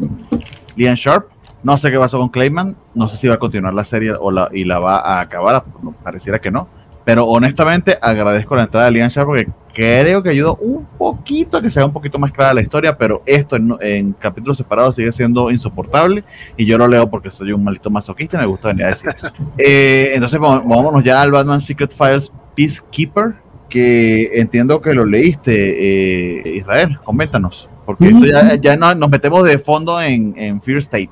Liam 0.76 0.96
Sharp. 0.96 1.28
No 1.62 1.78
sé 1.78 1.92
qué 1.92 2.00
pasó 2.00 2.18
con 2.18 2.30
Clayman. 2.30 2.76
No 2.96 3.10
sé 3.10 3.18
si 3.18 3.28
va 3.28 3.36
a 3.36 3.40
continuar 3.40 3.74
la 3.74 3.84
serie 3.84 4.14
o 4.18 4.32
la, 4.32 4.50
y 4.54 4.64
la 4.64 4.80
va 4.80 5.00
a 5.00 5.20
acabar. 5.20 5.64
pareciera 6.04 6.40
que 6.40 6.52
no. 6.52 6.68
Pero 7.10 7.26
honestamente 7.26 7.98
agradezco 8.00 8.56
la 8.56 8.66
entrada 8.66 8.92
de 8.92 9.10
Sharp 9.10 9.26
porque 9.26 9.48
creo 9.74 10.22
que 10.22 10.30
ayudó 10.30 10.58
un 10.58 10.86
poquito 10.86 11.58
a 11.58 11.62
que 11.64 11.72
sea 11.72 11.84
un 11.84 11.92
poquito 11.92 12.20
más 12.20 12.32
clara 12.32 12.54
la 12.54 12.62
historia. 12.62 12.96
Pero 12.96 13.24
esto 13.26 13.56
en, 13.56 13.76
en 13.82 14.14
capítulos 14.14 14.60
separados 14.60 14.94
sigue 14.96 15.12
siendo 15.12 15.50
insoportable. 15.50 16.24
Y 16.56 16.68
yo 16.68 16.78
lo 16.78 16.88
leo 16.88 17.10
porque 17.10 17.32
soy 17.32 17.52
un 17.52 17.64
maldito 17.64 17.90
masoquista 17.90 18.38
y 18.38 18.42
me 18.42 18.46
gusta 18.46 18.68
venir 18.68 18.86
a 18.86 18.88
decir 18.90 19.10
eso. 19.10 19.28
Eh, 19.58 20.12
entonces 20.14 20.40
vámonos 20.40 21.04
ya 21.04 21.20
al 21.20 21.32
Batman 21.32 21.60
Secret 21.60 21.92
Files 21.92 22.32
Peacekeeper, 22.54 23.34
que 23.68 24.30
entiendo 24.36 24.80
que 24.80 24.94
lo 24.94 25.04
leíste, 25.04 25.54
eh, 25.56 26.58
Israel, 26.58 27.00
coméntanos, 27.04 27.68
porque 27.98 28.08
Sí, 28.08 28.32
ya, 28.32 28.56
ya 28.56 28.76
no- 28.78 28.94
nos 28.94 29.10
metemos 29.10 29.44
de 29.46 29.58
fondo 29.58 30.00
en, 30.00 30.34
en 30.38 30.62
Fear 30.62 30.78
State. 30.78 31.12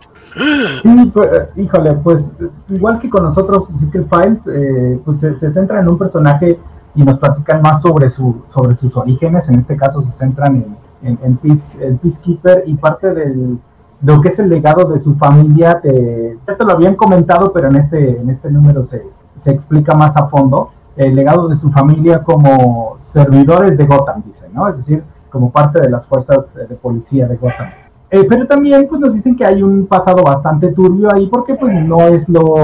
Sí, 0.83 1.11
pues, 1.13 1.29
híjole, 1.55 1.93
pues 2.03 2.35
igual 2.69 2.99
que 2.99 3.09
con 3.09 3.23
nosotros, 3.23 3.67
Secret 3.67 4.07
Files, 4.07 4.47
eh, 4.47 4.99
pues 5.03 5.19
se, 5.19 5.35
se 5.35 5.51
centra 5.51 5.79
en 5.79 5.87
un 5.87 5.97
personaje 5.97 6.59
y 6.93 7.03
nos 7.03 7.17
platican 7.17 7.61
más 7.61 7.81
sobre, 7.81 8.09
su, 8.09 8.43
sobre 8.47 8.75
sus 8.75 8.95
orígenes. 8.95 9.49
En 9.49 9.55
este 9.55 9.75
caso 9.75 10.01
se 10.01 10.11
centran 10.11 10.55
en, 10.57 10.77
en, 11.09 11.19
en 11.23 11.37
Peace- 11.37 11.83
el 11.83 11.95
Peacekeeper 11.97 12.63
y 12.67 12.75
parte 12.75 13.13
del, 13.13 13.57
de 14.01 14.13
lo 14.15 14.21
que 14.21 14.29
es 14.29 14.37
el 14.39 14.49
legado 14.49 14.85
de 14.91 14.99
su 14.99 15.15
familia. 15.15 15.79
Te, 15.81 16.37
ya 16.47 16.55
te 16.55 16.63
lo 16.63 16.73
habían 16.73 16.95
comentado, 16.95 17.51
pero 17.51 17.67
en 17.69 17.75
este, 17.77 18.19
en 18.21 18.29
este 18.29 18.51
número 18.51 18.83
se, 18.83 19.01
se 19.35 19.51
explica 19.51 19.95
más 19.95 20.15
a 20.17 20.27
fondo. 20.27 20.69
El 20.95 21.15
legado 21.15 21.47
de 21.47 21.55
su 21.55 21.71
familia 21.71 22.23
como 22.23 22.95
servidores 22.97 23.77
de 23.77 23.85
Gotham, 23.85 24.23
dice, 24.25 24.47
¿no? 24.53 24.67
Es 24.67 24.77
decir, 24.77 25.03
como 25.37 25.51
parte 25.51 25.79
de 25.79 25.89
las 25.89 26.07
fuerzas 26.07 26.57
eh, 26.57 26.65
de 26.67 26.75
policía 26.75 27.27
de 27.27 27.35
Gotham. 27.37 27.69
Eh, 28.09 28.25
pero 28.27 28.47
también 28.47 28.87
pues 28.87 28.99
nos 29.01 29.13
dicen 29.13 29.35
que 29.35 29.45
hay 29.45 29.61
un 29.61 29.85
pasado 29.85 30.23
bastante 30.23 30.71
turbio 30.71 31.13
ahí 31.13 31.27
porque 31.27 31.55
pues 31.55 31.73
no 31.75 32.07
es 32.07 32.27
lo, 32.29 32.55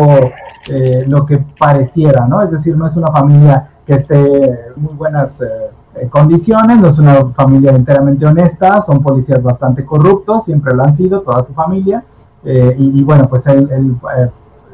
eh, 0.70 1.06
lo 1.10 1.26
que 1.26 1.44
pareciera, 1.60 2.26
¿no? 2.26 2.42
Es 2.42 2.52
decir, 2.52 2.78
no 2.78 2.88
es 2.88 2.96
una 2.96 3.12
familia 3.12 3.70
que 3.86 3.96
esté 3.96 4.16
en 4.18 4.58
muy 4.78 4.94
buenas 4.94 5.42
eh, 5.42 5.48
eh, 5.96 6.08
condiciones, 6.10 6.78
no 6.80 6.88
es 6.88 6.98
una 6.98 7.26
familia 7.34 7.72
enteramente 7.72 8.26
honesta, 8.26 8.80
son 8.80 9.04
policías 9.04 9.44
bastante 9.44 9.86
corruptos, 9.86 10.46
siempre 10.46 10.74
lo 10.74 10.84
han 10.84 10.96
sido, 10.96 11.22
toda 11.22 11.44
su 11.44 11.54
familia, 11.54 12.04
y, 12.46 13.00
y, 13.00 13.04
bueno, 13.04 13.30
pues 13.30 13.48
él, 13.48 13.70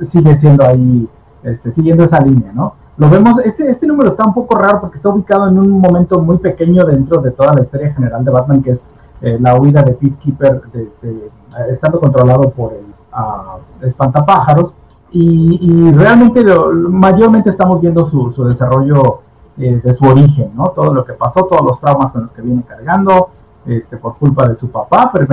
sigue 0.01 0.35
siendo 0.35 0.65
ahí, 0.65 1.07
este, 1.43 1.71
siguiendo 1.71 2.03
esa 2.03 2.19
línea, 2.19 2.51
¿no? 2.51 2.73
Lo 2.99 3.09
vemos, 3.09 3.39
este, 3.45 3.69
este 3.69 3.87
número 3.87 4.09
está 4.09 4.25
un 4.25 4.33
poco 4.33 4.55
raro 4.55 4.81
porque 4.81 4.97
está 4.97 5.07
ubicado 5.07 5.47
en 5.47 5.57
un 5.57 5.71
momento 5.71 6.19
muy 6.19 6.37
pequeño 6.37 6.85
dentro 6.85 7.21
de 7.21 7.31
toda 7.31 7.53
la 7.53 7.61
historia 7.61 7.93
general 7.93 8.25
de 8.25 8.31
Batman, 8.31 8.61
que 8.61 8.71
es 8.71 8.95
eh, 9.21 9.37
la 9.39 9.57
huida 9.57 9.83
de 9.83 9.93
Peacekeeper, 9.93 10.61
eh, 10.73 11.29
estando 11.69 11.97
controlado 11.97 12.49
por 12.49 12.73
el 12.73 12.83
uh, 13.13 13.85
espantapájaros. 13.85 14.73
Y, 15.11 15.91
realmente, 15.91 16.43
mayormente 16.43 17.49
estamos 17.49 17.79
viendo 17.79 18.03
su, 18.03 18.31
desarrollo 18.43 19.21
eh, 19.57 19.81
de 19.81 19.93
su 19.93 20.05
origen, 20.05 20.51
¿no? 20.53 20.69
Todo 20.71 20.93
lo 20.93 21.05
que 21.05 21.13
pasó, 21.13 21.45
todos 21.45 21.65
los 21.65 21.79
traumas 21.79 22.11
con 22.11 22.23
los 22.23 22.33
que 22.33 22.41
viene 22.41 22.63
cargando, 22.67 23.29
este, 23.65 23.95
por 23.95 24.17
culpa 24.17 24.47
de 24.47 24.55
su 24.55 24.69
papá, 24.69 25.09
pero 25.11 25.25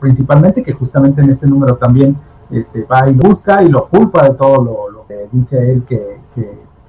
principalmente 0.00 0.64
que 0.64 0.72
justamente 0.72 1.22
en 1.22 1.30
este 1.30 1.46
número 1.46 1.76
también 1.76 2.16
este, 2.50 2.84
va 2.84 3.08
y 3.08 3.14
busca 3.14 3.62
y 3.62 3.68
lo 3.68 3.86
culpa 3.86 4.24
de 4.24 4.34
todo 4.34 4.90
lo, 4.90 5.06
que 5.06 5.28
dice 5.32 5.72
él 5.72 5.84
que, 5.84 6.20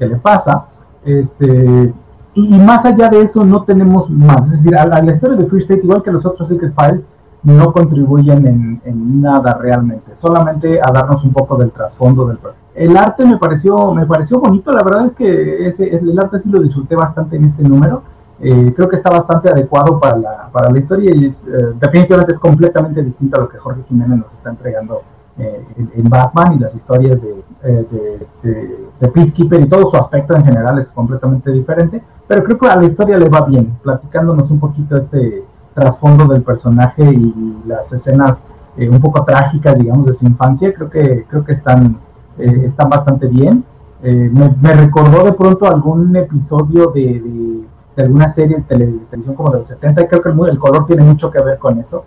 le 0.07 0.17
pasa. 0.17 0.65
Este, 1.05 1.93
y, 2.35 2.57
más 2.57 2.85
allá 2.85 3.09
de 3.09 3.21
eso 3.21 3.43
no 3.43 3.63
tenemos 3.63 4.09
más. 4.09 4.47
Es 4.47 4.63
decir, 4.63 4.75
a 4.75 4.85
la, 4.85 4.97
a 4.97 5.05
historia 5.05 5.37
de 5.37 5.45
Free 5.45 5.59
State, 5.59 5.81
igual 5.83 6.01
que 6.01 6.11
los 6.11 6.25
otros 6.25 6.47
Secret 6.47 6.73
Files, 6.73 7.07
no 7.43 7.73
contribuyen 7.73 8.79
en, 8.85 9.21
nada 9.21 9.57
realmente, 9.61 10.15
solamente 10.15 10.79
a 10.81 10.91
darnos 10.91 11.25
un 11.25 11.33
poco 11.33 11.57
del 11.57 11.71
trasfondo 11.71 12.25
del 12.25 12.37
personaje. 12.37 12.63
El 12.73 12.95
arte 12.95 13.25
me 13.25 13.37
pareció, 13.37 13.91
me 13.91 14.05
pareció 14.05 14.39
bonito, 14.39 14.71
la 14.71 14.81
verdad 14.81 15.07
es 15.07 15.13
que 15.13 15.67
ese, 15.67 15.93
el 15.93 16.17
arte 16.17 16.39
sí 16.39 16.49
lo 16.49 16.61
disfruté 16.61 16.95
bastante 16.95 17.35
en 17.35 17.43
este 17.43 17.61
número. 17.63 18.01
Eh, 18.39 18.73
creo 18.75 18.89
que 18.89 18.95
está 18.95 19.09
bastante 19.09 19.49
adecuado 19.49 19.99
para 19.99 20.17
la, 20.17 20.49
para 20.51 20.69
la 20.69 20.79
historia 20.79 21.13
y 21.13 21.25
es, 21.25 21.47
eh, 21.47 21.73
definitivamente 21.79 22.31
es 22.31 22.39
completamente 22.39 23.03
distinto 23.03 23.37
a 23.37 23.41
lo 23.41 23.49
que 23.49 23.57
Jorge 23.57 23.83
Jiménez 23.87 24.19
nos 24.19 24.33
está 24.33 24.49
entregando 24.49 25.01
eh, 25.37 25.65
en, 25.95 26.09
Batman 26.09 26.53
y 26.53 26.59
las 26.59 26.75
historias 26.75 27.21
de, 27.21 27.43
eh, 27.63 27.87
de, 27.89 28.27
de, 28.43 28.89
de, 28.99 29.07
Peacekeeper 29.07 29.61
y 29.61 29.67
todo 29.67 29.89
su 29.89 29.97
aspecto 29.97 30.35
en 30.35 30.45
general 30.45 30.77
es 30.79 30.91
completamente 30.91 31.51
diferente, 31.51 32.03
pero 32.27 32.43
creo 32.43 32.59
que 32.59 32.67
a 32.67 32.75
la 32.75 32.85
historia 32.85 33.17
le 33.17 33.29
va 33.29 33.45
bien, 33.45 33.77
platicándonos 33.81 34.51
un 34.51 34.59
poquito 34.59 34.95
este 34.97 35.43
trasfondo 35.73 36.25
del 36.25 36.43
personaje 36.43 37.03
y 37.03 37.63
las 37.65 37.91
escenas 37.93 38.43
eh, 38.77 38.89
un 38.89 38.99
poco 38.99 39.23
trágicas, 39.23 39.77
digamos, 39.77 40.07
de 40.07 40.13
su 40.13 40.25
infancia, 40.25 40.73
creo 40.73 40.89
que, 40.89 41.25
creo 41.27 41.45
que 41.45 41.51
están, 41.51 41.97
eh, 42.37 42.63
están 42.65 42.89
bastante 42.89 43.27
bien. 43.27 43.63
Eh, 44.01 44.29
Me, 44.33 44.53
me, 44.61 44.73
recordó 44.73 45.23
de 45.23 45.33
pronto 45.33 45.67
algún 45.67 46.15
episodio 46.15 46.91
de, 46.91 47.63
alguna 47.97 48.27
serie 48.27 48.57
de, 48.57 48.63
tele, 48.63 48.87
de, 48.87 48.97
televisión 49.09 49.35
como 49.35 49.51
de 49.51 49.59
los 49.59 49.67
70, 49.67 50.01
y 50.01 50.07
creo 50.07 50.21
que 50.21 50.29
el, 50.29 50.49
el 50.49 50.59
color 50.59 50.85
tiene 50.87 51.03
mucho 51.03 51.29
que 51.31 51.39
ver 51.39 51.57
con 51.59 51.79
eso, 51.79 52.03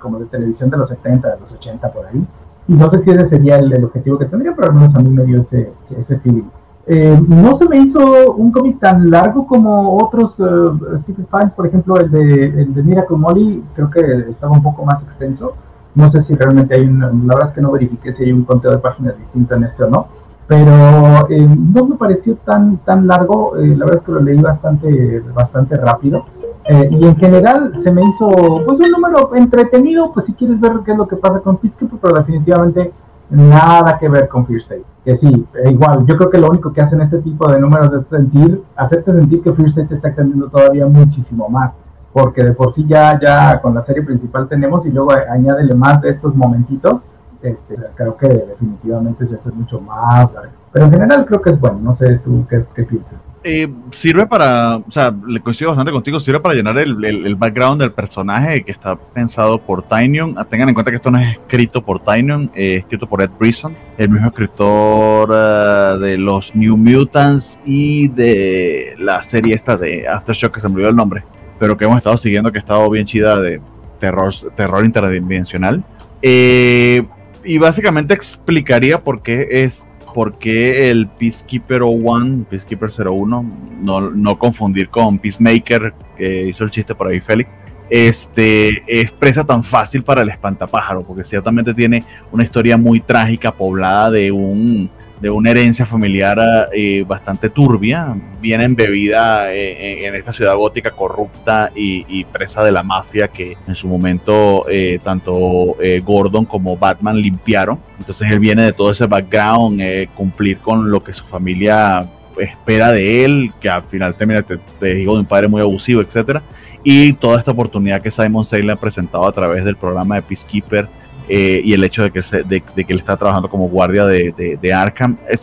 como 0.00 0.18
de 0.18 0.24
televisión 0.26 0.70
de 0.70 0.78
los 0.78 0.88
70, 0.88 1.34
de 1.34 1.40
los 1.40 1.52
80 1.52 1.92
por 1.92 2.06
ahí. 2.06 2.26
Y 2.66 2.74
no 2.74 2.88
sé 2.88 2.98
si 2.98 3.10
ese 3.10 3.24
sería 3.24 3.58
el, 3.58 3.72
el 3.72 3.84
objetivo 3.84 4.18
que 4.18 4.24
tendría, 4.26 4.54
pero 4.54 4.68
al 4.68 4.74
menos 4.74 4.96
a 4.96 5.00
mí 5.00 5.10
me 5.10 5.24
dio 5.24 5.40
ese, 5.40 5.72
ese 5.98 6.18
feeling. 6.20 6.44
Eh, 6.86 7.18
no 7.28 7.54
se 7.54 7.66
me 7.68 7.78
hizo 7.78 8.32
un 8.34 8.52
cómic 8.52 8.78
tan 8.78 9.10
largo 9.10 9.46
como 9.46 9.96
otros 9.98 10.38
uh, 10.40 10.98
Secret 10.98 11.28
Files, 11.30 11.54
por 11.54 11.66
ejemplo, 11.66 11.98
el 11.98 12.10
de, 12.10 12.44
el 12.44 12.74
de 12.74 12.82
Miracle 12.82 13.16
Molly, 13.16 13.64
creo 13.74 13.90
que 13.90 14.00
estaba 14.28 14.52
un 14.52 14.62
poco 14.62 14.84
más 14.84 15.02
extenso. 15.02 15.54
No 15.94 16.08
sé 16.08 16.20
si 16.20 16.34
realmente 16.34 16.74
hay 16.74 16.86
un, 16.86 17.00
la 17.00 17.34
verdad 17.34 17.48
es 17.48 17.54
que 17.54 17.62
no 17.62 17.70
verifiqué 17.70 18.12
si 18.12 18.24
hay 18.24 18.32
un 18.32 18.44
conteo 18.44 18.72
de 18.72 18.78
páginas 18.78 19.16
distinto 19.16 19.54
en 19.54 19.64
este 19.64 19.84
o 19.84 19.90
no, 19.90 20.08
pero 20.46 21.28
eh, 21.30 21.48
no 21.56 21.86
me 21.86 21.96
pareció 21.96 22.36
tan, 22.36 22.78
tan 22.78 23.06
largo, 23.06 23.56
eh, 23.56 23.68
la 23.68 23.86
verdad 23.86 23.94
es 23.94 24.02
que 24.02 24.12
lo 24.12 24.20
leí 24.20 24.40
bastante, 24.40 25.22
bastante 25.34 25.76
rápido. 25.76 26.26
Eh, 26.66 26.88
y 26.90 27.04
en 27.04 27.16
general 27.16 27.72
se 27.76 27.92
me 27.92 28.02
hizo 28.04 28.62
pues 28.64 28.80
un 28.80 28.90
número 28.90 29.34
entretenido, 29.34 30.12
pues 30.12 30.26
si 30.26 30.34
quieres 30.34 30.60
ver 30.60 30.72
qué 30.84 30.92
es 30.92 30.96
lo 30.96 31.06
que 31.06 31.16
pasa 31.16 31.40
con 31.40 31.58
Peacekeeper, 31.58 31.98
pero 32.00 32.14
definitivamente 32.14 32.92
nada 33.30 33.98
que 33.98 34.08
ver 34.08 34.28
con 34.28 34.46
Fear 34.46 34.60
State. 34.60 34.84
Que 35.04 35.16
sí, 35.16 35.46
igual, 35.66 36.06
yo 36.06 36.16
creo 36.16 36.30
que 36.30 36.38
lo 36.38 36.48
único 36.48 36.72
que 36.72 36.80
hacen 36.80 37.00
este 37.02 37.18
tipo 37.18 37.50
de 37.50 37.60
números 37.60 37.92
es 37.92 38.06
sentir, 38.06 38.62
hacerte 38.76 39.12
sentir 39.12 39.42
que 39.42 39.52
Fear 39.52 39.68
State 39.68 39.88
se 39.88 39.94
está 39.96 40.08
extendiendo 40.08 40.48
todavía 40.48 40.86
muchísimo 40.86 41.48
más. 41.48 41.82
Porque 42.12 42.44
de 42.44 42.52
por 42.52 42.72
sí 42.72 42.86
ya, 42.86 43.18
ya 43.20 43.60
con 43.60 43.74
la 43.74 43.82
serie 43.82 44.02
principal 44.02 44.48
tenemos 44.48 44.86
y 44.86 44.92
luego 44.92 45.10
añádele 45.12 45.74
más 45.74 46.00
de 46.00 46.10
estos 46.10 46.36
momentitos 46.36 47.04
este, 47.44 47.74
creo 47.94 48.16
que 48.16 48.26
definitivamente 48.26 49.26
se 49.26 49.36
hace 49.36 49.52
mucho 49.52 49.78
más 49.78 50.30
Pero 50.72 50.86
en 50.86 50.90
general 50.90 51.26
creo 51.26 51.42
que 51.42 51.50
es 51.50 51.60
bueno, 51.60 51.78
no 51.82 51.94
sé 51.94 52.18
tú 52.18 52.46
qué, 52.48 52.60
piensas. 52.84 53.20
Eh, 53.46 53.68
sirve 53.92 54.26
para, 54.26 54.78
o 54.78 54.90
sea, 54.90 55.14
le 55.26 55.38
coincido 55.38 55.68
bastante 55.68 55.92
contigo, 55.92 56.18
sirve 56.18 56.40
para 56.40 56.54
llenar 56.54 56.78
el, 56.78 57.34
background 57.36 57.78
del 57.82 57.92
personaje 57.92 58.64
que 58.64 58.72
está 58.72 58.96
pensado 58.96 59.58
por 59.58 59.82
Tynion. 59.82 60.34
Ah, 60.38 60.46
tengan 60.46 60.70
en 60.70 60.74
cuenta 60.74 60.90
que 60.90 60.96
esto 60.96 61.10
no 61.10 61.18
es 61.18 61.32
escrito 61.32 61.82
por 61.84 62.02
Tynion, 62.02 62.50
es 62.54 62.78
escrito 62.80 63.06
por 63.06 63.20
Ed 63.20 63.28
Brisson, 63.38 63.76
el 63.98 64.08
mismo 64.08 64.28
escritor 64.28 65.30
eh, 65.30 65.98
de 66.00 66.16
los 66.16 66.56
New 66.56 66.78
Mutants 66.78 67.60
y 67.66 68.08
de 68.08 68.94
la 68.98 69.20
serie 69.20 69.54
esta 69.54 69.76
de 69.76 70.08
Aftershock, 70.08 70.54
que 70.54 70.60
se 70.60 70.68
me 70.70 70.76
olvidó 70.76 70.88
el 70.88 70.96
nombre, 70.96 71.22
pero 71.58 71.76
que 71.76 71.84
hemos 71.84 71.98
estado 71.98 72.16
siguiendo, 72.16 72.50
que 72.50 72.56
ha 72.56 72.62
estado 72.62 72.88
bien 72.88 73.04
chida 73.04 73.38
de 73.38 73.60
terror, 74.00 74.32
terror 74.56 74.86
interdimensional. 74.86 75.84
Eh, 76.22 77.04
y 77.44 77.58
básicamente 77.58 78.14
explicaría 78.14 79.00
por 79.00 79.20
qué 79.20 79.46
es 79.50 79.84
por 80.14 80.38
qué 80.38 80.90
el 80.90 81.08
Peacekeeper 81.08 81.82
01, 81.82 82.44
Peacekeeper 82.48 82.90
01, 82.90 83.44
no, 83.82 84.00
no 84.00 84.38
confundir 84.38 84.88
con 84.88 85.18
Peacemaker, 85.18 85.92
que 86.16 86.46
hizo 86.46 86.64
el 86.64 86.70
chiste 86.70 86.94
por 86.94 87.08
ahí 87.08 87.20
Félix, 87.20 87.54
este, 87.90 88.82
es 88.86 89.10
presa 89.10 89.44
tan 89.44 89.62
fácil 89.62 90.02
para 90.02 90.22
el 90.22 90.30
espantapájaro, 90.30 91.02
porque 91.02 91.24
ciertamente 91.24 91.74
tiene 91.74 92.04
una 92.32 92.44
historia 92.44 92.76
muy 92.76 93.00
trágica, 93.00 93.52
poblada 93.52 94.12
de 94.12 94.32
un 94.32 94.88
de 95.20 95.30
una 95.30 95.50
herencia 95.50 95.86
familiar 95.86 96.68
eh, 96.72 97.04
bastante 97.06 97.48
turbia, 97.48 98.14
bien 98.40 98.60
embebida 98.60 99.52
eh, 99.52 100.06
en, 100.06 100.14
esta 100.14 100.32
ciudad 100.32 100.56
gótica 100.56 100.90
corrupta 100.90 101.70
y, 101.74 102.24
presa 102.24 102.64
de 102.64 102.72
la 102.72 102.82
mafia 102.82 103.28
que 103.28 103.56
en 103.66 103.74
su 103.74 103.86
momento 103.86 104.66
eh, 104.68 104.98
tanto 105.02 105.76
Gordon 106.04 106.44
como 106.44 106.76
Batman 106.76 107.16
limpiaron. 107.16 107.78
Entonces 107.98 108.30
él 108.30 108.38
viene 108.38 108.62
de 108.62 108.72
todo 108.72 108.90
ese 108.90 109.06
background, 109.06 109.80
cumplir 110.14 110.58
con 110.58 110.90
lo 110.90 111.02
que 111.02 111.12
su 111.12 111.24
familia 111.24 112.08
espera 112.38 112.90
de 112.92 113.24
él, 113.24 113.52
que 113.60 113.68
al 113.68 113.84
final 113.84 114.14
termina, 114.16 114.42
te, 114.42 114.58
digo, 114.94 115.14
de 115.14 115.20
un 115.20 115.26
padre 115.26 115.48
muy 115.48 115.60
abusivo, 115.60 116.00
etcétera 116.00 116.42
Y 116.82 117.12
toda 117.14 117.38
esta 117.38 117.52
oportunidad 117.52 118.02
que 118.02 118.10
Simon 118.10 118.44
Say 118.44 118.62
le 118.62 118.72
ha 118.72 118.76
presentado 118.76 119.26
a 119.26 119.32
través 119.32 119.64
del 119.64 119.76
programa 119.76 120.16
de 120.16 120.22
Peacekeeper 120.22 120.88
eh, 121.28 121.60
y 121.64 121.72
el 121.72 121.84
hecho 121.84 122.02
de 122.02 122.10
que, 122.10 122.20
de, 122.20 122.60
que 122.60 122.92
él 122.92 122.98
está 122.98 123.16
trabajando 123.16 123.48
como 123.48 123.68
guardia 123.68 124.04
de, 124.06 124.58
de, 124.60 124.72
Arkham. 124.72 125.16
Es 125.28 125.42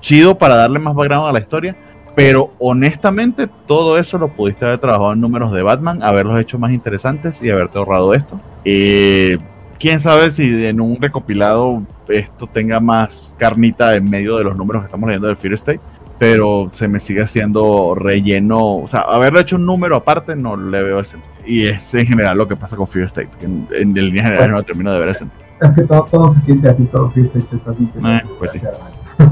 chido 0.00 0.36
para 0.36 0.56
darle 0.56 0.78
más 0.78 0.94
background 0.94 1.28
a 1.28 1.32
la 1.32 1.40
historia, 1.40 1.76
pero 2.14 2.50
honestamente 2.58 3.48
todo 3.66 3.98
eso 3.98 4.18
lo 4.18 4.28
pudiste 4.28 4.64
haber 4.64 4.78
trabajado 4.78 5.12
en 5.12 5.20
números 5.20 5.52
de 5.52 5.62
Batman, 5.62 6.02
haberlos 6.02 6.40
hecho 6.40 6.58
más 6.58 6.72
interesantes 6.72 7.42
y 7.42 7.50
haberte 7.50 7.78
ahorrado 7.78 8.14
esto. 8.14 8.40
Eh, 8.64 9.38
quién 9.78 10.00
sabe 10.00 10.30
si 10.30 10.66
en 10.66 10.80
un 10.80 11.00
recopilado 11.00 11.82
esto 12.08 12.46
tenga 12.46 12.80
más 12.80 13.34
carnita 13.38 13.94
en 13.94 14.10
medio 14.10 14.36
de 14.36 14.44
los 14.44 14.56
números 14.56 14.82
que 14.82 14.86
estamos 14.86 15.08
leyendo 15.08 15.28
del 15.28 15.36
Fear 15.36 15.54
State, 15.54 15.80
pero 16.18 16.70
se 16.74 16.88
me 16.88 17.00
sigue 17.00 17.22
haciendo 17.22 17.94
relleno. 17.94 18.76
O 18.76 18.88
sea, 18.88 19.00
haberlo 19.00 19.40
hecho 19.40 19.56
un 19.56 19.64
número 19.64 19.96
aparte 19.96 20.34
no 20.34 20.56
le 20.56 20.82
veo 20.82 21.00
ese 21.00 21.16
y 21.46 21.66
es 21.66 21.94
en 21.94 22.06
general 22.06 22.36
lo 22.36 22.48
que 22.48 22.56
pasa 22.56 22.76
con 22.76 22.86
Fear 22.86 23.06
State, 23.06 23.28
que 23.38 23.46
en, 23.46 23.66
en, 23.72 23.94
línea 23.94 24.24
general 24.24 24.44
pues, 24.44 24.50
no 24.52 24.62
termino 24.62 24.92
de 24.92 24.98
ver 24.98 25.08
eso. 25.10 25.26
Es 25.60 25.72
que 25.72 25.82
todo, 25.82 26.08
todo 26.10 26.30
se 26.30 26.40
siente 26.40 26.68
así, 26.68 26.84
todo 26.86 27.10
Fear 27.10 27.26
State 27.26 27.46
se 27.48 27.56
está 27.56 27.74
sintiendo 27.74 28.12
eh, 28.12 28.22
pues 28.38 28.52
sí. 28.52 28.60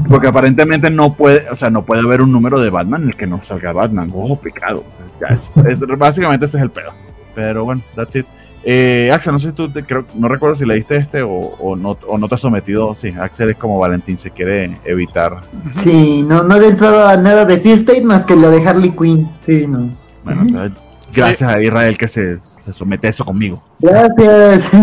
Porque 0.07 0.27
aparentemente 0.27 0.89
no 0.89 1.13
puede, 1.13 1.49
o 1.49 1.55
sea, 1.55 1.69
no 1.69 1.83
puede 1.83 2.01
haber 2.01 2.21
un 2.21 2.31
número 2.31 2.59
de 2.59 2.69
Batman 2.69 3.03
en 3.03 3.09
el 3.09 3.15
que 3.15 3.27
no 3.27 3.41
salga 3.43 3.71
Batman. 3.71 4.11
Ojo, 4.13 4.39
picado. 4.39 4.83
es, 5.67 5.79
básicamente 5.97 6.45
ese 6.45 6.57
es 6.57 6.63
el 6.63 6.69
pedo. 6.69 6.91
Pero 7.33 7.65
bueno, 7.65 7.81
that's 7.95 8.15
it. 8.15 8.25
Eh, 8.63 9.09
Axel, 9.13 9.33
no 9.33 9.39
sé 9.39 9.47
si 9.47 9.53
tú, 9.53 9.71
creo, 9.87 10.05
no 10.15 10.27
recuerdo 10.27 10.55
si 10.55 10.65
leíste 10.65 10.97
este 10.97 11.21
o, 11.21 11.29
o, 11.31 11.75
no, 11.75 11.97
o 12.07 12.17
no 12.17 12.27
te 12.27 12.35
has 12.35 12.41
sometido. 12.41 12.93
Sí, 12.93 13.13
Axel 13.19 13.51
es 13.51 13.57
como 13.57 13.79
Valentín, 13.79 14.19
se 14.19 14.31
quiere 14.31 14.77
evitar. 14.83 15.41
Sí, 15.71 16.23
no, 16.27 16.43
no 16.43 16.57
le 16.57 16.67
he 16.67 16.69
entrado 16.69 17.07
a 17.07 17.15
nada 17.15 17.45
de 17.45 17.59
Fear 17.59 17.77
State 17.77 18.03
más 18.03 18.25
que 18.25 18.35
lo 18.35 18.51
de 18.51 18.67
Harley 18.67 18.91
Quinn. 18.91 19.29
Sí, 19.41 19.65
no. 19.65 19.89
Bueno, 20.23 20.43
Gracias 21.13 21.49
a 21.49 21.61
Israel 21.61 21.97
que 21.97 22.07
se, 22.07 22.39
somete 22.77 23.07
a 23.07 23.09
eso 23.09 23.25
conmigo. 23.25 23.63
Gracias. 23.79 24.71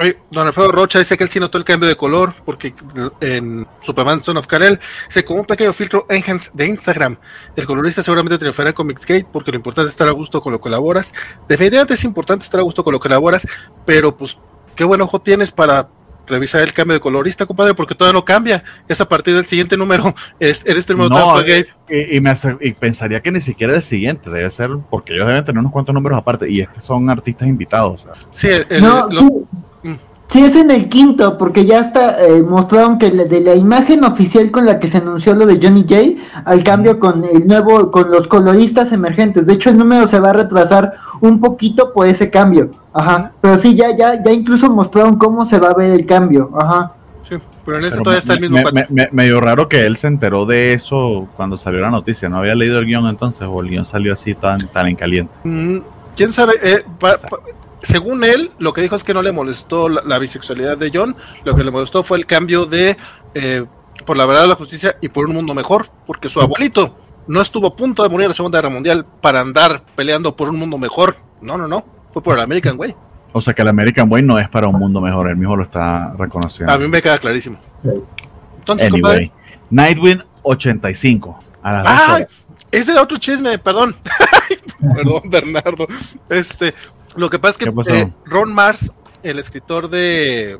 Oye, 0.00 0.18
don 0.32 0.44
Alfredo 0.44 0.72
Rocha 0.72 0.98
dice 0.98 1.16
que 1.16 1.22
él 1.22 1.30
sí 1.30 1.38
notó 1.38 1.56
el 1.56 1.62
cambio 1.62 1.88
de 1.88 1.96
color 1.96 2.34
porque 2.44 2.74
en 3.20 3.64
Superman 3.80 4.24
Son 4.24 4.36
of 4.36 4.48
Karel 4.48 4.80
se 5.06 5.24
con 5.24 5.38
un 5.38 5.44
pequeño 5.44 5.72
filtro 5.72 6.04
Enhance 6.08 6.50
de 6.54 6.66
Instagram. 6.66 7.16
El 7.54 7.64
colorista 7.64 8.02
seguramente 8.02 8.36
triunfará 8.36 8.70
en 8.70 8.74
Comicsgate 8.74 9.26
porque 9.30 9.52
lo 9.52 9.56
importante 9.56 9.86
es 9.86 9.92
estar 9.92 10.08
a 10.08 10.10
gusto 10.10 10.40
con 10.40 10.52
lo 10.52 10.58
que 10.58 10.64
colaboras. 10.64 11.14
Definitivamente 11.48 11.94
es 11.94 12.02
importante 12.02 12.44
estar 12.44 12.58
a 12.58 12.64
gusto 12.64 12.82
con 12.82 12.92
lo 12.92 12.98
que 12.98 13.04
colaboras, 13.04 13.46
pero 13.86 14.16
pues 14.16 14.40
qué 14.74 14.82
buen 14.82 15.00
ojo 15.00 15.20
tienes 15.20 15.52
para 15.52 15.88
revisar 16.26 16.62
el 16.62 16.72
cambio 16.72 16.94
de 16.94 17.00
colorista, 17.00 17.46
compadre, 17.46 17.74
porque 17.74 17.94
todavía 17.94 18.18
no 18.18 18.24
cambia. 18.24 18.62
Es 18.88 19.00
a 19.00 19.08
partir 19.08 19.34
del 19.34 19.44
siguiente 19.44 19.76
número. 19.76 20.04
Es, 20.40 20.66
en 20.66 20.76
este 20.76 20.94
número 20.94 21.10
no, 21.10 21.40
eh, 21.40 21.66
Y, 22.12 22.20
me 22.20 22.34
y 22.60 22.72
pensaría 22.72 23.20
que 23.20 23.30
ni 23.30 23.40
siquiera 23.40 23.74
el 23.74 23.82
siguiente 23.82 24.28
debe 24.28 24.50
ser, 24.50 24.70
porque 24.90 25.14
ellos 25.14 25.26
deben 25.26 25.44
tener 25.44 25.60
unos 25.60 25.72
cuantos 25.72 25.94
números 25.94 26.18
aparte. 26.18 26.50
Y 26.50 26.60
estos 26.60 26.84
son 26.84 27.08
artistas 27.08 27.46
invitados. 27.46 28.04
Sí, 28.30 28.48
mm. 29.82 29.88
sí, 30.26 30.42
es 30.42 30.56
en 30.56 30.70
el 30.70 30.88
quinto, 30.88 31.38
porque 31.38 31.64
ya 31.64 31.78
está 31.78 32.26
eh, 32.26 32.42
mostraron 32.42 32.98
que 32.98 33.10
de 33.10 33.40
la 33.40 33.54
imagen 33.54 34.04
oficial 34.04 34.50
con 34.50 34.66
la 34.66 34.80
que 34.80 34.88
se 34.88 34.98
anunció 34.98 35.34
lo 35.34 35.46
de 35.46 35.58
Johnny 35.62 35.84
J, 35.88 36.42
al 36.44 36.64
cambio 36.64 36.98
con 36.98 37.24
el 37.24 37.46
nuevo, 37.46 37.90
con 37.90 38.10
los 38.10 38.26
coloristas 38.26 38.92
emergentes. 38.92 39.46
De 39.46 39.54
hecho, 39.54 39.70
el 39.70 39.78
número 39.78 40.06
se 40.06 40.20
va 40.20 40.30
a 40.30 40.34
retrasar 40.34 40.92
un 41.20 41.40
poquito 41.40 41.92
por 41.92 42.06
ese 42.06 42.30
cambio. 42.30 42.83
Ajá, 42.94 43.32
pero 43.40 43.58
sí, 43.58 43.74
ya, 43.74 43.94
ya, 43.96 44.22
ya 44.22 44.32
incluso 44.32 44.70
mostraron 44.70 45.16
cómo 45.16 45.44
se 45.44 45.58
va 45.58 45.70
a 45.70 45.74
ver 45.74 45.90
el 45.90 46.06
cambio. 46.06 46.50
Ajá. 46.56 46.92
Sí, 47.22 47.36
pero 47.64 47.78
en 47.78 47.86
ese 47.86 47.98
todavía 47.98 48.18
está 48.18 48.34
el 48.34 48.40
mismo. 48.40 48.58
Me, 48.90 49.08
medio 49.10 49.40
raro 49.40 49.68
que 49.68 49.84
él 49.84 49.96
se 49.96 50.06
enteró 50.06 50.46
de 50.46 50.74
eso 50.74 51.28
cuando 51.36 51.58
salió 51.58 51.80
la 51.80 51.90
noticia. 51.90 52.28
No 52.28 52.38
había 52.38 52.54
leído 52.54 52.78
el 52.78 52.86
guion 52.86 53.06
entonces, 53.08 53.48
o 53.50 53.60
el 53.60 53.68
guion 53.68 53.84
salió 53.84 54.12
así 54.12 54.34
tan, 54.34 54.58
tan 54.68 54.86
en 54.86 54.96
caliente. 54.96 55.32
Mm, 55.42 55.78
Quién 56.16 56.32
sabe, 56.32 56.54
eh, 56.62 56.84
según 57.80 58.24
él, 58.24 58.50
lo 58.58 58.72
que 58.72 58.82
dijo 58.82 58.94
es 58.94 59.04
que 59.04 59.14
no 59.14 59.22
le 59.22 59.32
molestó 59.32 59.88
la, 59.88 60.18
bisexualidad 60.18 60.78
de 60.78 60.90
John, 60.94 61.16
lo 61.44 61.54
que 61.54 61.64
le 61.64 61.70
molestó 61.70 62.02
fue 62.02 62.18
el 62.18 62.26
cambio 62.26 62.66
de 62.66 62.96
eh, 63.34 63.64
por 64.06 64.16
la 64.16 64.26
verdad 64.26 64.42
de 64.42 64.48
la 64.48 64.54
justicia 64.54 64.96
y 65.00 65.08
por 65.08 65.26
un 65.26 65.34
mundo 65.34 65.54
mejor, 65.54 65.86
porque 66.06 66.28
su 66.28 66.40
abuelito 66.40 66.96
no 67.26 67.40
estuvo 67.40 67.68
a 67.68 67.76
punto 67.76 68.02
de 68.02 68.08
morir 68.08 68.24
en 68.24 68.28
la 68.28 68.34
Segunda 68.34 68.58
Guerra 68.58 68.72
Mundial 68.72 69.04
para 69.20 69.40
andar 69.40 69.82
peleando 69.96 70.36
por 70.36 70.48
un 70.48 70.58
mundo 70.58 70.78
mejor. 70.78 71.16
No, 71.40 71.58
no, 71.58 71.66
no. 71.66 71.84
Fue 72.14 72.22
por 72.22 72.36
el 72.36 72.44
American 72.44 72.78
Way. 72.78 72.94
O 73.32 73.40
sea 73.40 73.52
que 73.54 73.62
el 73.62 73.66
American 73.66 74.06
Way 74.08 74.22
no 74.22 74.38
es 74.38 74.48
para 74.48 74.68
un 74.68 74.78
mundo 74.78 75.00
mejor, 75.00 75.28
él 75.28 75.36
mismo 75.36 75.56
lo 75.56 75.64
está 75.64 76.14
reconociendo. 76.16 76.72
A 76.72 76.78
mí 76.78 76.86
me 76.86 77.02
queda 77.02 77.18
clarísimo. 77.18 77.58
Entonces, 78.58 78.88
anyway, 78.88 79.32
Nightwing 79.68 80.22
85. 80.44 81.36
ah, 81.64 82.20
ese 82.70 82.92
era 82.92 83.02
otro 83.02 83.16
chisme, 83.16 83.58
perdón. 83.58 83.96
perdón, 84.94 85.22
Bernardo. 85.24 85.88
Este, 86.28 86.72
lo 87.16 87.28
que 87.28 87.40
pasa 87.40 87.58
es 87.64 87.88
que 87.88 87.98
eh, 87.98 88.12
Ron 88.26 88.54
Mars, 88.54 88.92
el 89.24 89.40
escritor 89.40 89.90
de 89.90 90.56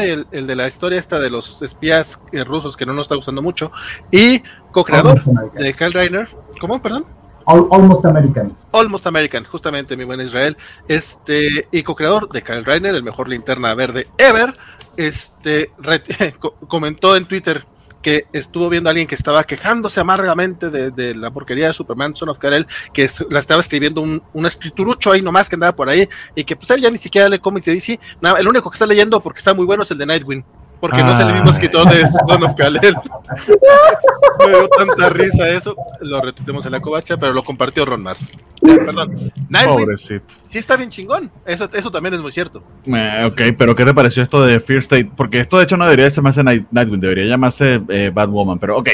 el, 0.00 0.46
de 0.48 0.56
la 0.56 0.66
historia 0.66 0.98
esta 0.98 1.20
de 1.20 1.30
los 1.30 1.62
espías 1.62 2.20
eh, 2.32 2.42
rusos 2.42 2.76
que 2.76 2.84
no 2.84 2.94
nos 2.94 3.04
está 3.04 3.14
gustando 3.14 3.42
mucho, 3.42 3.70
y 4.10 4.42
co-creador 4.72 5.22
de 5.54 5.72
Kyle 5.72 5.92
Reiner, 5.92 6.28
¿cómo? 6.60 6.82
Perdón. 6.82 7.06
Almost 7.46 8.04
American. 8.04 8.56
Almost 8.72 9.06
American, 9.06 9.44
justamente, 9.44 9.96
mi 9.96 10.04
buen 10.04 10.20
Israel. 10.20 10.56
Este, 10.88 11.68
y 11.70 11.82
co-creador 11.82 12.28
de 12.28 12.42
Kyle 12.42 12.64
Reiner, 12.64 12.94
el 12.94 13.04
mejor 13.04 13.28
linterna 13.28 13.74
verde 13.74 14.08
ever, 14.18 14.56
este, 14.96 15.70
comentó 16.68 17.16
en 17.16 17.26
Twitter 17.26 17.64
que 18.02 18.26
estuvo 18.32 18.68
viendo 18.68 18.88
a 18.88 18.92
alguien 18.92 19.08
que 19.08 19.16
estaba 19.16 19.42
quejándose 19.42 20.00
amargamente 20.00 20.70
de, 20.70 21.14
la 21.16 21.32
porquería 21.32 21.66
de 21.66 21.72
Superman 21.72 22.14
Son 22.14 22.28
of 22.28 22.38
Karel, 22.38 22.66
que 22.92 23.08
la 23.30 23.40
estaba 23.40 23.60
escribiendo 23.60 24.00
un, 24.00 24.22
un, 24.32 24.46
escriturucho 24.46 25.10
ahí 25.10 25.22
nomás 25.22 25.48
que 25.48 25.56
andaba 25.56 25.74
por 25.74 25.88
ahí, 25.88 26.08
y 26.36 26.44
que 26.44 26.54
pues 26.54 26.70
él 26.70 26.82
ya 26.82 26.90
ni 26.90 26.98
siquiera 26.98 27.28
lee 27.28 27.40
cómics 27.40 27.66
de 27.66 27.74
DC, 27.74 27.98
nada, 28.20 28.38
el 28.38 28.46
único 28.46 28.70
que 28.70 28.76
está 28.76 28.86
leyendo 28.86 29.20
porque 29.20 29.38
está 29.38 29.54
muy 29.54 29.66
bueno 29.66 29.82
es 29.82 29.90
el 29.90 29.98
de 29.98 30.06
Nightwing. 30.06 30.44
Porque 30.80 31.02
no 31.02 31.12
es 31.12 31.20
el 31.20 31.32
mismo 31.32 31.48
Ah. 31.48 31.50
escritor 31.50 31.88
de 31.88 32.06
Son 32.06 32.42
of 32.44 32.54
Kalel. 32.54 32.94
Me 34.38 34.48
dio 34.48 34.68
tanta 34.68 35.08
risa 35.10 35.48
eso. 35.48 35.74
Lo 36.00 36.20
retuitemos 36.20 36.64
en 36.66 36.72
la 36.72 36.80
covacha, 36.80 37.16
pero 37.16 37.32
lo 37.32 37.42
compartió 37.42 37.84
Ron 37.84 38.02
Mars. 38.02 38.30
Ya, 38.60 38.76
perdón. 38.76 39.14
Nightwing 39.48 39.84
Pobrecito. 39.86 40.24
sí 40.42 40.58
está 40.58 40.76
bien 40.76 40.90
chingón. 40.90 41.30
Eso, 41.44 41.68
eso 41.72 41.90
también 41.90 42.14
es 42.14 42.20
muy 42.20 42.32
cierto. 42.32 42.62
Eh, 42.84 43.24
ok, 43.30 43.56
pero 43.58 43.74
¿qué 43.74 43.84
te 43.84 43.94
pareció 43.94 44.22
esto 44.22 44.42
de 44.42 44.60
Fear 44.60 44.80
State? 44.80 45.10
Porque 45.16 45.40
esto 45.40 45.58
de 45.58 45.64
hecho 45.64 45.76
no 45.76 45.84
debería 45.84 46.08
llamarse 46.08 46.42
Night- 46.42 46.66
Nightwing, 46.70 47.00
debería 47.00 47.24
llamarse 47.24 47.80
eh, 47.88 48.10
Batwoman, 48.12 48.58
pero 48.58 48.78
ok. 48.78 48.88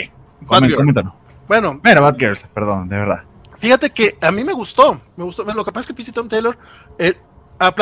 Comen- 0.46 0.74
coméntanos. 0.74 1.12
Bueno, 1.48 1.80
Mira, 1.82 2.00
Batgirls, 2.00 2.46
perdón, 2.54 2.88
de 2.88 2.96
verdad. 2.96 3.22
Fíjate 3.56 3.90
que 3.90 4.16
a 4.20 4.30
mí 4.32 4.42
me 4.44 4.52
gustó, 4.52 5.00
me 5.16 5.24
gustó. 5.24 5.44
Lo 5.44 5.64
que 5.64 5.70
pasa 5.72 5.82
es 5.82 5.86
que 5.88 5.94
pinche 5.94 6.12
Tom 6.12 6.28
Taylor 6.28 6.56
eh, 6.98 7.14
ah, 7.62 7.74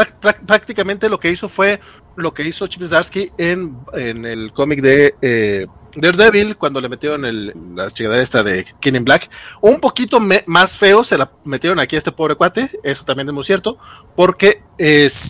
prácticamente 0.47 1.09
lo 1.09 1.19
que 1.19 1.31
hizo 1.31 1.49
fue 1.49 1.81
lo 2.17 2.35
que 2.35 2.43
hizo 2.45 2.67
Chip 2.67 2.83
en, 3.39 3.77
en 3.95 4.25
el 4.27 4.53
cómic 4.53 4.81
de 4.81 5.15
eh, 5.23 5.67
Daredevil 5.97 6.57
cuando 6.57 6.81
le 6.81 6.89
metieron 6.89 7.25
el, 7.25 7.55
la 7.75 7.91
chingadera 7.91 8.23
esta 8.23 8.43
de 8.43 8.65
King 8.81 8.95
in 8.95 9.05
Black. 9.05 9.29
Un 9.61 9.81
poquito 9.81 10.21
más 10.47 10.77
feo 10.77 11.03
se 11.05 11.19
la 11.19 11.31
metieron 11.45 11.79
aquí 11.79 11.97
a 11.97 11.99
este 11.99 12.13
pobre 12.13 12.35
cuate, 12.35 12.71
eso 12.85 13.05
también 13.05 13.29
es 13.29 13.35
muy 13.35 13.45
cierto, 13.45 13.79
porque 14.17 14.63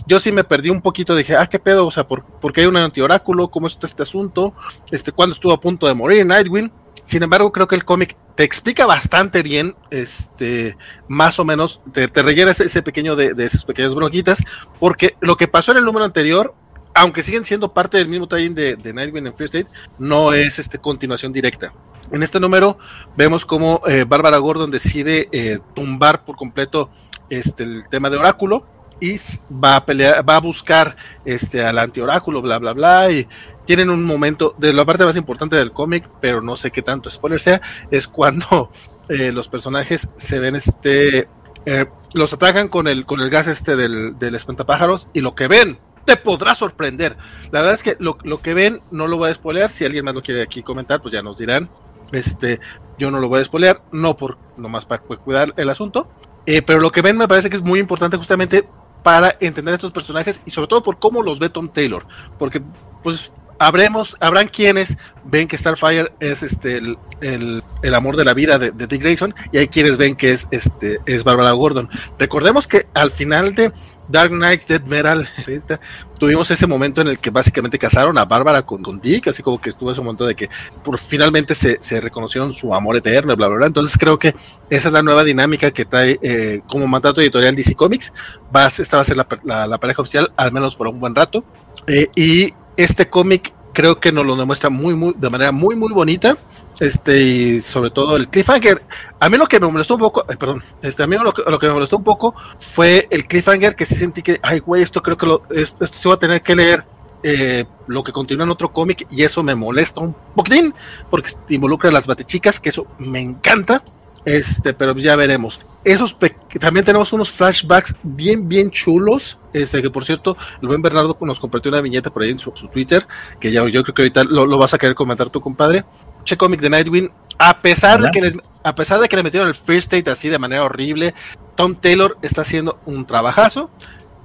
yo 0.07 0.19
sí 0.19 0.31
me 0.31 0.43
perdí 0.43 0.69
un 0.69 0.81
poquito, 0.81 1.15
dije, 1.15 1.35
ah, 1.35 1.47
qué 1.47 1.59
pedo, 1.59 1.87
o 1.87 1.91
sea, 1.91 2.07
¿por, 2.07 2.23
por 2.23 2.53
qué 2.53 2.61
hay 2.61 2.67
un 2.67 2.77
antioráculo? 2.77 3.49
¿Cómo 3.49 3.67
está 3.67 3.87
este 3.87 4.03
asunto? 4.03 4.53
Este, 4.91 5.11
¿Cuándo 5.11 5.33
estuvo 5.33 5.53
a 5.53 5.59
punto 5.59 5.87
de 5.87 5.93
morir 5.93 6.25
Nightwing? 6.25 6.71
Sin 7.11 7.23
embargo, 7.23 7.51
creo 7.51 7.67
que 7.67 7.75
el 7.75 7.83
cómic 7.83 8.15
te 8.35 8.45
explica 8.45 8.85
bastante 8.85 9.43
bien, 9.43 9.75
este, 9.89 10.77
más 11.09 11.39
o 11.39 11.43
menos, 11.43 11.81
te, 11.91 12.07
te 12.07 12.21
rellena 12.21 12.51
ese, 12.51 12.81
pequeño 12.83 13.17
de, 13.17 13.33
esas 13.37 13.65
pequeñas 13.65 13.93
bronquitas, 13.93 14.41
porque 14.79 15.17
lo 15.19 15.35
que 15.35 15.49
pasó 15.49 15.73
en 15.73 15.79
el 15.79 15.83
número 15.83 16.05
anterior, 16.05 16.55
aunque 16.93 17.21
siguen 17.21 17.43
siendo 17.43 17.73
parte 17.73 17.97
del 17.97 18.07
mismo 18.07 18.29
tie 18.29 18.49
de, 18.51 18.93
Nightwing 18.93 19.27
en 19.27 19.33
Free 19.33 19.43
State, 19.43 19.67
no 19.99 20.31
es 20.31 20.57
este, 20.57 20.77
continuación 20.77 21.33
directa. 21.33 21.73
En 22.13 22.23
este 22.23 22.39
número 22.39 22.77
vemos 23.17 23.45
cómo 23.45 23.81
eh, 23.87 24.05
Bárbara 24.07 24.37
Gordon 24.37 24.71
decide 24.71 25.27
eh, 25.33 25.59
tumbar 25.75 26.23
por 26.23 26.37
completo 26.37 26.89
este, 27.29 27.63
el 27.63 27.89
tema 27.89 28.09
de 28.09 28.15
Oráculo 28.15 28.65
y 29.01 29.15
va 29.51 29.77
a 29.77 29.85
pelear, 29.85 30.27
va 30.27 30.35
a 30.35 30.39
buscar 30.39 30.95
este, 31.25 31.65
al 31.65 31.79
antioráculo, 31.79 32.41
bla, 32.41 32.59
bla, 32.59 32.73
bla, 32.73 33.11
y 33.11 33.27
tienen 33.65 33.89
un 33.89 34.03
momento 34.03 34.55
de 34.57 34.73
la 34.73 34.85
parte 34.85 35.05
más 35.05 35.15
importante 35.15 35.55
del 35.55 35.71
cómic, 35.71 36.07
pero 36.19 36.41
no 36.41 36.55
sé 36.55 36.71
qué 36.71 36.81
tanto 36.81 37.09
spoiler 37.09 37.39
sea, 37.39 37.61
es 37.91 38.07
cuando 38.07 38.71
eh, 39.09 39.31
los 39.31 39.49
personajes 39.49 40.09
se 40.15 40.39
ven 40.39 40.55
este, 40.55 41.27
eh, 41.65 41.85
los 42.13 42.33
atacan 42.33 42.67
con 42.67 42.87
el, 42.87 43.05
con 43.05 43.19
el 43.19 43.29
gas 43.29 43.47
este 43.47 43.75
del, 43.75 44.17
del 44.19 44.35
espantapájaros 44.35 45.07
y 45.13 45.21
lo 45.21 45.35
que 45.35 45.47
ven 45.47 45.77
te 46.05 46.17
podrá 46.17 46.53
sorprender. 46.53 47.15
La 47.51 47.59
verdad 47.59 47.73
es 47.73 47.83
que 47.83 47.95
lo, 47.99 48.17
lo 48.23 48.41
que 48.41 48.53
ven 48.53 48.81
no 48.91 49.07
lo 49.07 49.17
voy 49.17 49.29
a 49.29 49.33
spoilear, 49.33 49.69
si 49.69 49.85
alguien 49.85 50.05
más 50.05 50.15
lo 50.15 50.23
quiere 50.23 50.41
aquí 50.41 50.63
comentar, 50.63 51.01
pues 51.01 51.13
ya 51.13 51.21
nos 51.21 51.37
dirán. 51.37 51.69
Este, 52.11 52.59
yo 52.97 53.11
no 53.11 53.19
lo 53.19 53.29
voy 53.29 53.41
a 53.41 53.45
spoilear, 53.45 53.83
no 53.91 54.17
por 54.17 54.37
nomás 54.57 54.85
para 54.85 55.01
cuidar 55.01 55.53
el 55.57 55.69
asunto, 55.69 56.11
eh, 56.45 56.61
pero 56.61 56.79
lo 56.79 56.91
que 56.91 57.01
ven 57.01 57.17
me 57.17 57.27
parece 57.27 57.49
que 57.49 57.55
es 57.55 57.61
muy 57.61 57.79
importante 57.79 58.17
justamente 58.17 58.67
para 59.03 59.35
entender 59.39 59.73
a 59.73 59.75
estos 59.75 59.91
personajes 59.91 60.41
y 60.45 60.51
sobre 60.51 60.67
todo 60.67 60.83
por 60.83 60.99
cómo 60.99 61.21
los 61.21 61.39
ve 61.39 61.49
Tom 61.49 61.69
Taylor, 61.69 62.05
porque 62.37 62.61
pues 63.03 63.31
habremos, 63.65 64.17
habrán 64.19 64.47
quienes 64.47 64.97
ven 65.25 65.47
que 65.47 65.57
Starfire 65.57 66.11
es 66.19 66.43
este 66.43 66.77
el, 66.77 66.97
el- 67.21 67.93
amor 67.93 68.15
de 68.15 68.25
la 68.25 68.33
vida 68.33 68.57
de, 68.57 68.71
de 68.71 68.87
Dick 68.87 69.01
Grayson 69.01 69.33
y 69.51 69.57
hay 69.59 69.67
quienes 69.67 69.97
ven 69.97 70.15
que 70.15 70.31
es 70.31 70.47
este 70.51 70.99
es 71.05 71.23
Barbara 71.23 71.51
Gordon. 71.51 71.89
Recordemos 72.17 72.67
que 72.67 72.87
al 72.93 73.11
final 73.11 73.53
de 73.55 73.71
Dark 74.09 74.31
Knights 74.31 74.67
Dead 74.67 74.81
Metal 74.87 75.27
tuvimos 76.19 76.49
ese 76.51 76.67
momento 76.67 77.01
en 77.01 77.07
el 77.07 77.19
que 77.19 77.29
básicamente 77.29 77.77
casaron 77.77 78.17
a 78.17 78.25
Bárbara 78.25 78.65
con, 78.65 78.81
con 78.83 78.99
Dick, 78.99 79.27
así 79.27 79.41
como 79.43 79.59
que 79.61 79.69
estuvo 79.69 79.91
ese 79.91 80.01
momento 80.01 80.25
de 80.25 80.35
que 80.35 80.49
por, 80.83 80.97
finalmente 80.99 81.55
se, 81.55 81.77
se 81.79 82.01
reconocieron 82.01 82.53
su 82.53 82.73
amor 82.73 82.97
eterno, 82.97 83.35
bla, 83.35 83.47
bla, 83.47 83.57
bla. 83.57 83.67
Entonces 83.67 83.97
creo 83.97 84.17
que 84.19 84.35
esa 84.69 84.87
es 84.89 84.93
la 84.93 85.03
nueva 85.03 85.23
dinámica 85.23 85.71
que 85.71 85.85
trae 85.85 86.19
eh, 86.21 86.61
como 86.67 86.87
mandato 86.87 87.21
editorial 87.21 87.55
DC 87.55 87.75
Comics. 87.75 88.13
Va 88.55 88.67
esta 88.67 88.97
va 88.97 89.01
a 89.01 89.05
ser 89.05 89.17
la, 89.17 89.27
la- 89.43 89.67
la 89.67 89.77
pareja 89.79 90.01
oficial, 90.01 90.31
al 90.35 90.51
menos 90.51 90.75
por 90.75 90.87
un 90.87 90.99
buen 90.99 91.15
rato. 91.15 91.43
Eh, 91.87 92.09
y 92.15 92.53
este 92.77 93.09
cómic 93.09 93.53
creo 93.73 93.99
que 93.99 94.11
nos 94.11 94.25
lo 94.25 94.35
demuestra 94.35 94.69
muy, 94.69 94.95
muy, 94.95 95.13
de 95.17 95.29
manera 95.29 95.51
muy, 95.51 95.75
muy 95.75 95.93
bonita. 95.93 96.37
Este, 96.79 97.21
y 97.21 97.61
sobre 97.61 97.91
todo 97.91 98.17
el 98.17 98.27
cliffhanger. 98.27 98.83
A 99.19 99.29
mí 99.29 99.37
lo 99.37 99.45
que 99.45 99.59
me 99.59 99.67
molestó 99.67 99.93
un 99.93 99.99
poco, 99.99 100.25
perdón, 100.25 100.63
este, 100.81 101.03
a 101.03 101.07
mí 101.07 101.15
lo 101.15 101.31
que, 101.31 101.43
lo 101.45 101.59
que 101.59 101.67
me 101.67 101.73
molestó 101.73 101.97
un 101.97 102.03
poco 102.03 102.33
fue 102.59 103.07
el 103.11 103.27
cliffhanger 103.27 103.75
que 103.75 103.85
sí 103.85 103.93
sentí 103.95 104.23
que, 104.23 104.39
ay, 104.41 104.59
güey, 104.59 104.81
esto 104.81 105.03
creo 105.03 105.15
que 105.15 105.27
lo, 105.27 105.43
esto, 105.51 105.85
esto 105.85 105.97
sí 105.97 106.07
voy 106.07 106.15
a 106.15 106.19
tener 106.19 106.41
que 106.41 106.55
leer 106.55 106.83
eh, 107.23 107.65
lo 107.85 108.03
que 108.03 108.11
continúa 108.11 108.45
en 108.45 108.49
otro 108.49 108.73
cómic 108.73 109.05
y 109.11 109.21
eso 109.21 109.43
me 109.43 109.53
molesta 109.53 110.01
un 110.01 110.15
poquitín 110.35 110.73
porque 111.11 111.29
involucra 111.49 111.91
a 111.91 111.93
las 111.93 112.07
batichicas, 112.07 112.59
que 112.59 112.69
eso 112.69 112.87
me 112.97 113.19
encanta. 113.19 113.83
Este, 114.25 114.73
pero 114.73 114.95
ya 114.95 115.15
veremos. 115.15 115.61
Esos 115.83 116.15
también 116.59 116.85
tenemos 116.85 117.11
unos 117.11 117.31
flashbacks 117.31 117.95
bien, 118.03 118.47
bien 118.47 118.69
chulos. 118.69 119.39
Este, 119.53 119.81
que 119.81 119.89
por 119.89 120.05
cierto, 120.05 120.37
el 120.61 120.67
buen 120.67 120.81
Bernardo 120.81 121.17
nos 121.21 121.39
compartió 121.39 121.69
una 121.69 121.81
viñeta 121.81 122.11
por 122.11 122.21
ahí 122.21 122.29
en 122.29 122.39
su, 122.39 122.51
su 122.55 122.67
Twitter, 122.67 123.05
que 123.39 123.51
ya 123.51 123.67
yo 123.67 123.83
creo 123.83 123.95
que 123.95 124.01
ahorita 124.03 124.23
lo, 124.25 124.45
lo 124.45 124.57
vas 124.57 124.73
a 124.73 124.77
querer 124.77 124.95
comentar 124.95 125.29
tú, 125.29 125.41
compadre. 125.41 125.83
Che 126.23 126.37
cómic 126.37 126.61
de 126.61 126.69
Nightwing, 126.69 127.11
a 127.39 127.61
pesar 127.61 127.99
de 127.99 128.11
que 128.11 128.21
les, 128.21 128.37
a 128.63 128.75
pesar 128.75 128.99
de 128.99 129.09
que 129.09 129.15
le 129.15 129.23
metieron 129.23 129.47
el 129.47 129.55
First 129.55 129.91
State 129.91 130.09
así 130.11 130.29
de 130.29 130.37
manera 130.37 130.63
horrible, 130.63 131.15
Tom 131.55 131.75
Taylor 131.75 132.17
está 132.21 132.41
haciendo 132.41 132.79
un 132.85 133.05
trabajazo. 133.05 133.71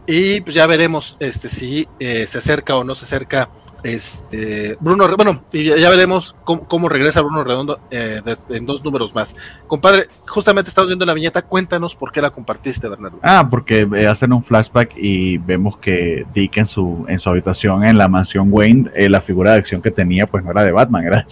Y 0.06 0.40
pues 0.42 0.54
ya 0.54 0.66
veremos 0.66 1.16
este 1.18 1.48
si 1.48 1.88
eh, 1.98 2.26
se 2.28 2.38
acerca 2.38 2.76
o 2.76 2.84
no 2.84 2.94
se 2.94 3.06
acerca 3.06 3.48
este 3.86 4.76
Bruno, 4.80 5.08
bueno, 5.16 5.44
ya, 5.52 5.76
ya 5.76 5.90
veremos 5.90 6.34
cómo, 6.44 6.88
regresa 6.88 7.22
Bruno 7.22 7.44
Redondo 7.44 7.78
eh, 7.90 8.20
en 8.50 8.66
dos 8.66 8.84
números 8.84 9.14
más. 9.14 9.36
Compadre, 9.66 10.08
justamente 10.26 10.68
estamos 10.68 10.88
viendo 10.88 11.06
la 11.06 11.14
viñeta, 11.14 11.42
cuéntanos 11.42 11.94
por 11.94 12.12
qué 12.12 12.20
la 12.20 12.30
compartiste, 12.30 12.88
Bernardo. 12.88 13.18
Ah, 13.22 13.46
porque 13.48 13.88
eh, 13.94 14.06
hacen 14.06 14.32
un 14.32 14.42
flashback 14.42 14.92
y 14.96 15.38
vemos 15.38 15.78
que 15.78 16.26
Dick 16.34 16.56
en 16.56 16.66
su, 16.66 17.04
en 17.08 17.20
su 17.20 17.28
habitación 17.28 17.84
en 17.84 17.98
la 17.98 18.08
mansión 18.08 18.48
Wayne, 18.50 18.90
eh, 18.94 19.08
la 19.08 19.20
figura 19.20 19.52
de 19.52 19.58
acción 19.58 19.80
que 19.80 19.90
tenía, 19.90 20.26
pues 20.26 20.44
no 20.44 20.50
era 20.50 20.62
de 20.62 20.72
Batman, 20.72 21.04
era. 21.04 21.26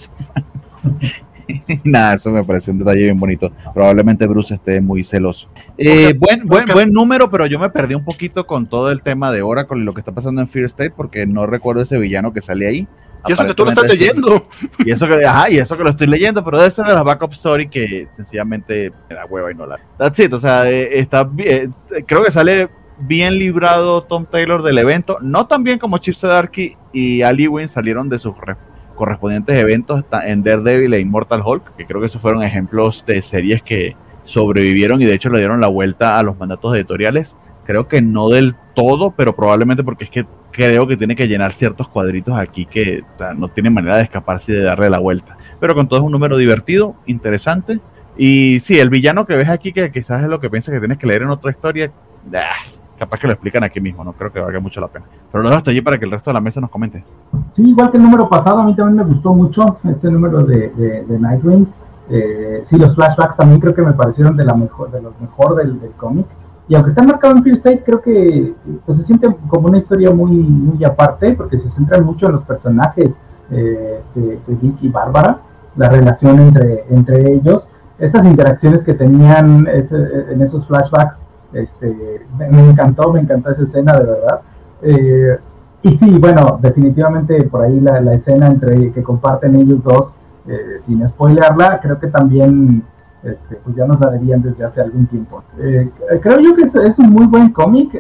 Nada, 1.85 2.15
eso 2.15 2.31
me 2.31 2.43
pareció 2.45 2.73
un 2.73 2.79
detalle 2.79 3.03
bien 3.05 3.19
bonito. 3.19 3.53
Probablemente 3.73 4.27
Bruce 4.27 4.55
esté 4.55 4.81
muy 4.81 5.05
celoso. 5.05 5.49
Eh, 5.79 6.15
buen, 6.19 6.45
buen, 6.47 6.65
buen 6.73 6.93
número, 6.93 7.31
pero 7.31 7.47
yo 7.47 7.59
me 7.59 7.71
perdí 7.71 7.95
un 7.95 8.05
poquito 8.05 8.47
con 8.47 8.67
todo 8.67 8.91
el 8.91 9.03
tema 9.03 9.33
de 9.33 9.43
Oracle 9.43 9.81
y 9.81 9.85
lo 9.85 9.93
que 9.93 10.01
está 10.01 10.13
pasando 10.13 10.41
en 10.41 10.49
Fear 10.49 10.67
State, 10.67 10.93
porque 10.97 11.27
no 11.27 11.47
recuerdo 11.47 11.83
ese 11.83 11.99
villano 11.99 12.33
que 12.33 12.41
sale 12.41 12.67
ahí. 12.67 12.89
Y 13.27 13.33
eso 13.33 13.47
que 13.47 13.55
tú 13.55 13.65
lo 13.65 13.71
estás 13.71 13.89
leyendo. 13.89 14.43
y 14.85 14.91
eso 14.91 15.09
que, 15.09 15.25
ajá, 15.25 15.51
y 15.51 15.57
eso 15.59 15.77
que 15.77 15.83
lo 15.85 15.91
estoy 15.91 16.07
leyendo, 16.07 16.45
pero 16.45 16.59
debe 16.59 16.71
ser 16.71 16.85
de 16.85 16.93
las 16.95 17.05
backup 17.05 17.33
story 17.33 17.69
que 17.69 18.07
sencillamente 18.15 18.93
me 19.09 19.17
da 19.17 19.25
hueva 19.25 19.51
y 19.51 19.55
no 19.55 19.67
la. 19.67 19.81
That's 19.97 20.19
it, 20.21 20.33
o 20.35 20.39
sea, 20.39 20.71
eh, 20.71 20.99
está 20.99 21.25
bien, 21.25 21.75
eh, 21.91 22.05
creo 22.07 22.23
que 22.23 22.31
sale 22.31 22.69
bien 22.99 23.39
librado 23.39 24.03
Tom 24.05 24.27
Taylor 24.27 24.63
del 24.63 24.77
evento, 24.79 25.17
no 25.23 25.47
tan 25.47 25.65
bien 25.65 25.79
como 25.79 25.99
Chip 25.99 26.15
Zdarsky 26.15 26.77
y 26.93 27.23
Ali 27.23 27.49
Wynn 27.49 27.69
salieron 27.69 28.09
de 28.11 28.19
sus 28.19 28.37
re- 28.39 28.57
correspondientes 28.95 29.59
eventos 29.59 30.05
en 30.25 30.43
Daredevil 30.43 30.95
e 30.95 31.01
Immortal 31.01 31.43
Hulk, 31.45 31.77
que 31.77 31.87
creo 31.87 32.01
que 32.01 32.07
esos 32.07 32.23
fueron 32.23 32.43
ejemplos 32.43 33.05
de 33.07 33.21
series 33.23 33.63
que 33.63 33.97
sobrevivieron 34.25 35.03
y 35.03 35.05
de 35.05 35.15
hecho 35.15 35.31
le 35.31 35.39
dieron 35.39 35.61
la 35.61 35.69
vuelta 35.69 36.19
a 36.19 36.23
los 36.23 36.39
mandatos 36.39 36.75
editoriales. 36.75 37.37
Creo 37.65 37.89
que 37.89 38.03
no 38.03 38.29
del 38.29 38.55
todo, 38.75 39.11
pero 39.11 39.35
probablemente 39.35 39.83
porque 39.83 40.05
es 40.05 40.11
que 40.11 40.27
creo 40.51 40.87
que 40.87 40.97
tiene 40.97 41.17
que 41.17 41.29
llenar 41.29 41.53
ciertos 41.53 41.89
cuadritos 41.89 42.39
aquí 42.39 42.67
que 42.67 43.03
no 43.37 43.49
tiene 43.49 43.71
manera 43.71 43.97
de 43.97 44.05
escaparse 44.05 44.53
y 44.53 44.55
de 44.57 44.63
darle 44.63 44.91
la 44.91 44.99
vuelta. 44.99 45.37
Pero 45.61 45.75
con 45.75 45.89
todo 45.89 46.01
es 46.01 46.05
un 46.05 46.13
número 46.13 46.37
divertido, 46.37 46.95
interesante. 47.07 47.81
Y 48.17 48.61
sí, 48.61 48.79
el 48.79 48.91
villano 48.91 49.27
que 49.27 49.35
ves 49.35 49.49
aquí, 49.49 49.73
que 49.73 49.91
quizás 49.91 50.23
es 50.23 50.29
lo 50.29 50.41
que 50.41 50.51
piensas 50.51 50.73
que 50.73 50.79
tienes 50.79 50.99
que 50.99 51.07
leer 51.07 51.23
en 51.23 51.31
otra 51.31 51.51
historia, 51.51 51.91
ah, 52.35 52.67
capaz 53.05 53.19
que 53.21 53.27
lo 53.27 53.33
explican 53.35 53.63
aquí 53.65 53.81
mismo, 53.81 54.03
no 54.05 54.13
creo 54.13 54.33
que 54.33 54.41
valga 54.41 54.61
mucho 54.61 54.81
la 54.81 54.89
pena. 54.89 55.05
Pero 55.31 55.43
lo 55.43 55.49
dejo 55.49 55.59
hasta 55.59 55.71
allí 55.71 55.81
para 55.81 55.99
que 55.99 56.05
el 56.05 56.11
resto 56.11 56.31
de 56.31 56.35
la 56.35 56.41
mesa 56.41 56.61
nos 56.61 56.71
comente. 56.71 57.05
Sí, 57.53 57.69
igual 57.71 57.91
que 57.91 57.97
el 57.99 58.03
número 58.03 58.29
pasado, 58.29 58.59
a 58.61 58.65
mí 58.65 58.75
también 58.75 58.97
me 59.07 59.13
gustó 59.13 59.33
mucho 59.35 59.77
este 59.85 60.11
número 60.11 60.45
de, 60.45 60.71
de, 60.71 61.05
de 61.05 61.19
Nightwing. 61.19 61.67
Eh, 62.11 62.61
sí, 62.65 62.77
los 62.77 62.95
flashbacks 62.95 63.37
también 63.37 63.61
creo 63.61 63.75
que 63.75 63.83
me 63.83 63.93
parecieron 63.95 64.37
de, 64.37 64.45
la 64.45 64.55
mejor, 64.55 64.91
de 64.91 65.01
los 65.01 65.19
mejor 65.21 65.57
del, 65.57 65.81
del 65.81 65.93
cómic. 65.93 66.27
Y 66.69 66.75
aunque 66.75 66.91
está 66.91 67.03
marcado 67.03 67.37
en 67.37 67.43
Fear 67.43 67.57
State, 67.57 67.83
creo 67.85 68.01
que 68.01 68.55
pues, 68.85 68.97
se 68.99 69.03
siente 69.05 69.29
como 69.49 69.69
una 69.69 69.79
historia 69.79 70.11
muy, 70.11 70.33
muy 70.33 70.83
aparte, 70.85 71.33
porque 71.35 71.59
se 71.59 71.69
centra 71.69 72.01
mucho 72.01 72.27
en 72.27 72.33
los 72.33 72.45
personajes 72.45 73.21
eh, 73.51 74.01
de, 74.15 74.23
de 74.47 74.57
Dick 74.63 74.77
y 74.83 74.89
Bárbara, 74.89 75.39
la 75.77 75.89
relación 75.91 76.41
entre, 76.41 76.85
entre 76.91 77.33
ellos, 77.35 77.69
estas 77.99 78.25
interacciones 78.25 78.85
que 78.85 78.95
tenían 78.95 79.67
ese- 79.67 80.33
en 80.33 80.41
esos 80.43 80.67
flashbacks. 80.67 81.27
Este, 81.55 82.27
me, 82.37 82.71
encantó, 82.71 83.13
me 83.13 83.21
encantó 83.21 83.51
esa 83.51 83.63
escena, 83.63 83.99
de 83.99 84.05
verdad. 84.05 84.41
Eh, 84.83 85.39
y 85.83 85.93
sí, 85.93 86.19
bueno, 86.19 86.59
definitivamente 86.61 87.43
por 87.45 87.63
ahí 87.63 87.79
la, 87.81 88.13
escena 88.13 88.49
entre 88.49 88.91
que 88.91 89.03
comparten 89.03 89.55
ellos 89.55 89.83
dos, 89.83 90.17
eh, 90.47 90.77
sin 90.79 91.07
spoilearla, 91.09 91.81
creo 91.81 91.99
que 91.99 92.09
también 92.09 92.83
este, 93.23 93.57
pues 93.57 93.77
ya 93.77 93.87
nos 93.87 94.01
la 94.01 94.11
debían 94.11 94.43
desde 94.43 94.65
hace 94.65 94.81
algún 94.81 95.07
tiempo. 95.07 95.43
Eh, 95.59 95.91
creo 96.21 96.41
yo 96.41 96.55
que 96.55 96.63
es, 96.63 96.99
un 96.99 97.11
muy 97.11 97.27
buen 97.27 97.51
cómic. 97.51 97.95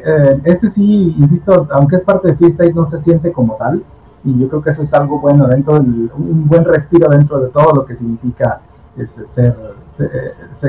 este 0.45 0.71
sí, 0.71 1.15
insisto, 1.19 1.69
aunque 1.71 1.97
es 1.97 2.03
parte 2.03 2.29
de 2.29 2.37
Fear 2.37 2.51
State, 2.51 2.75
no 2.75 2.85
se 2.85 2.99
siente 2.99 3.33
como 3.33 3.55
tal. 3.57 3.83
y 4.25 4.39
yo 4.39 4.49
creo 4.49 4.63
que 4.63 4.71
eso 4.71 4.83
es 4.83 4.93
algo 4.95 5.21
bueno 5.21 5.47
dentro 5.47 5.75
del, 5.75 6.11
un 6.17 6.49
buen 6.49 6.65
respiro 6.65 7.11
dentro 7.11 7.39
de 7.41 7.51
todo 7.51 7.75
lo 7.75 7.85
que 7.85 7.95
significa 7.95 8.61
este, 8.97 9.27
ser, 9.27 9.55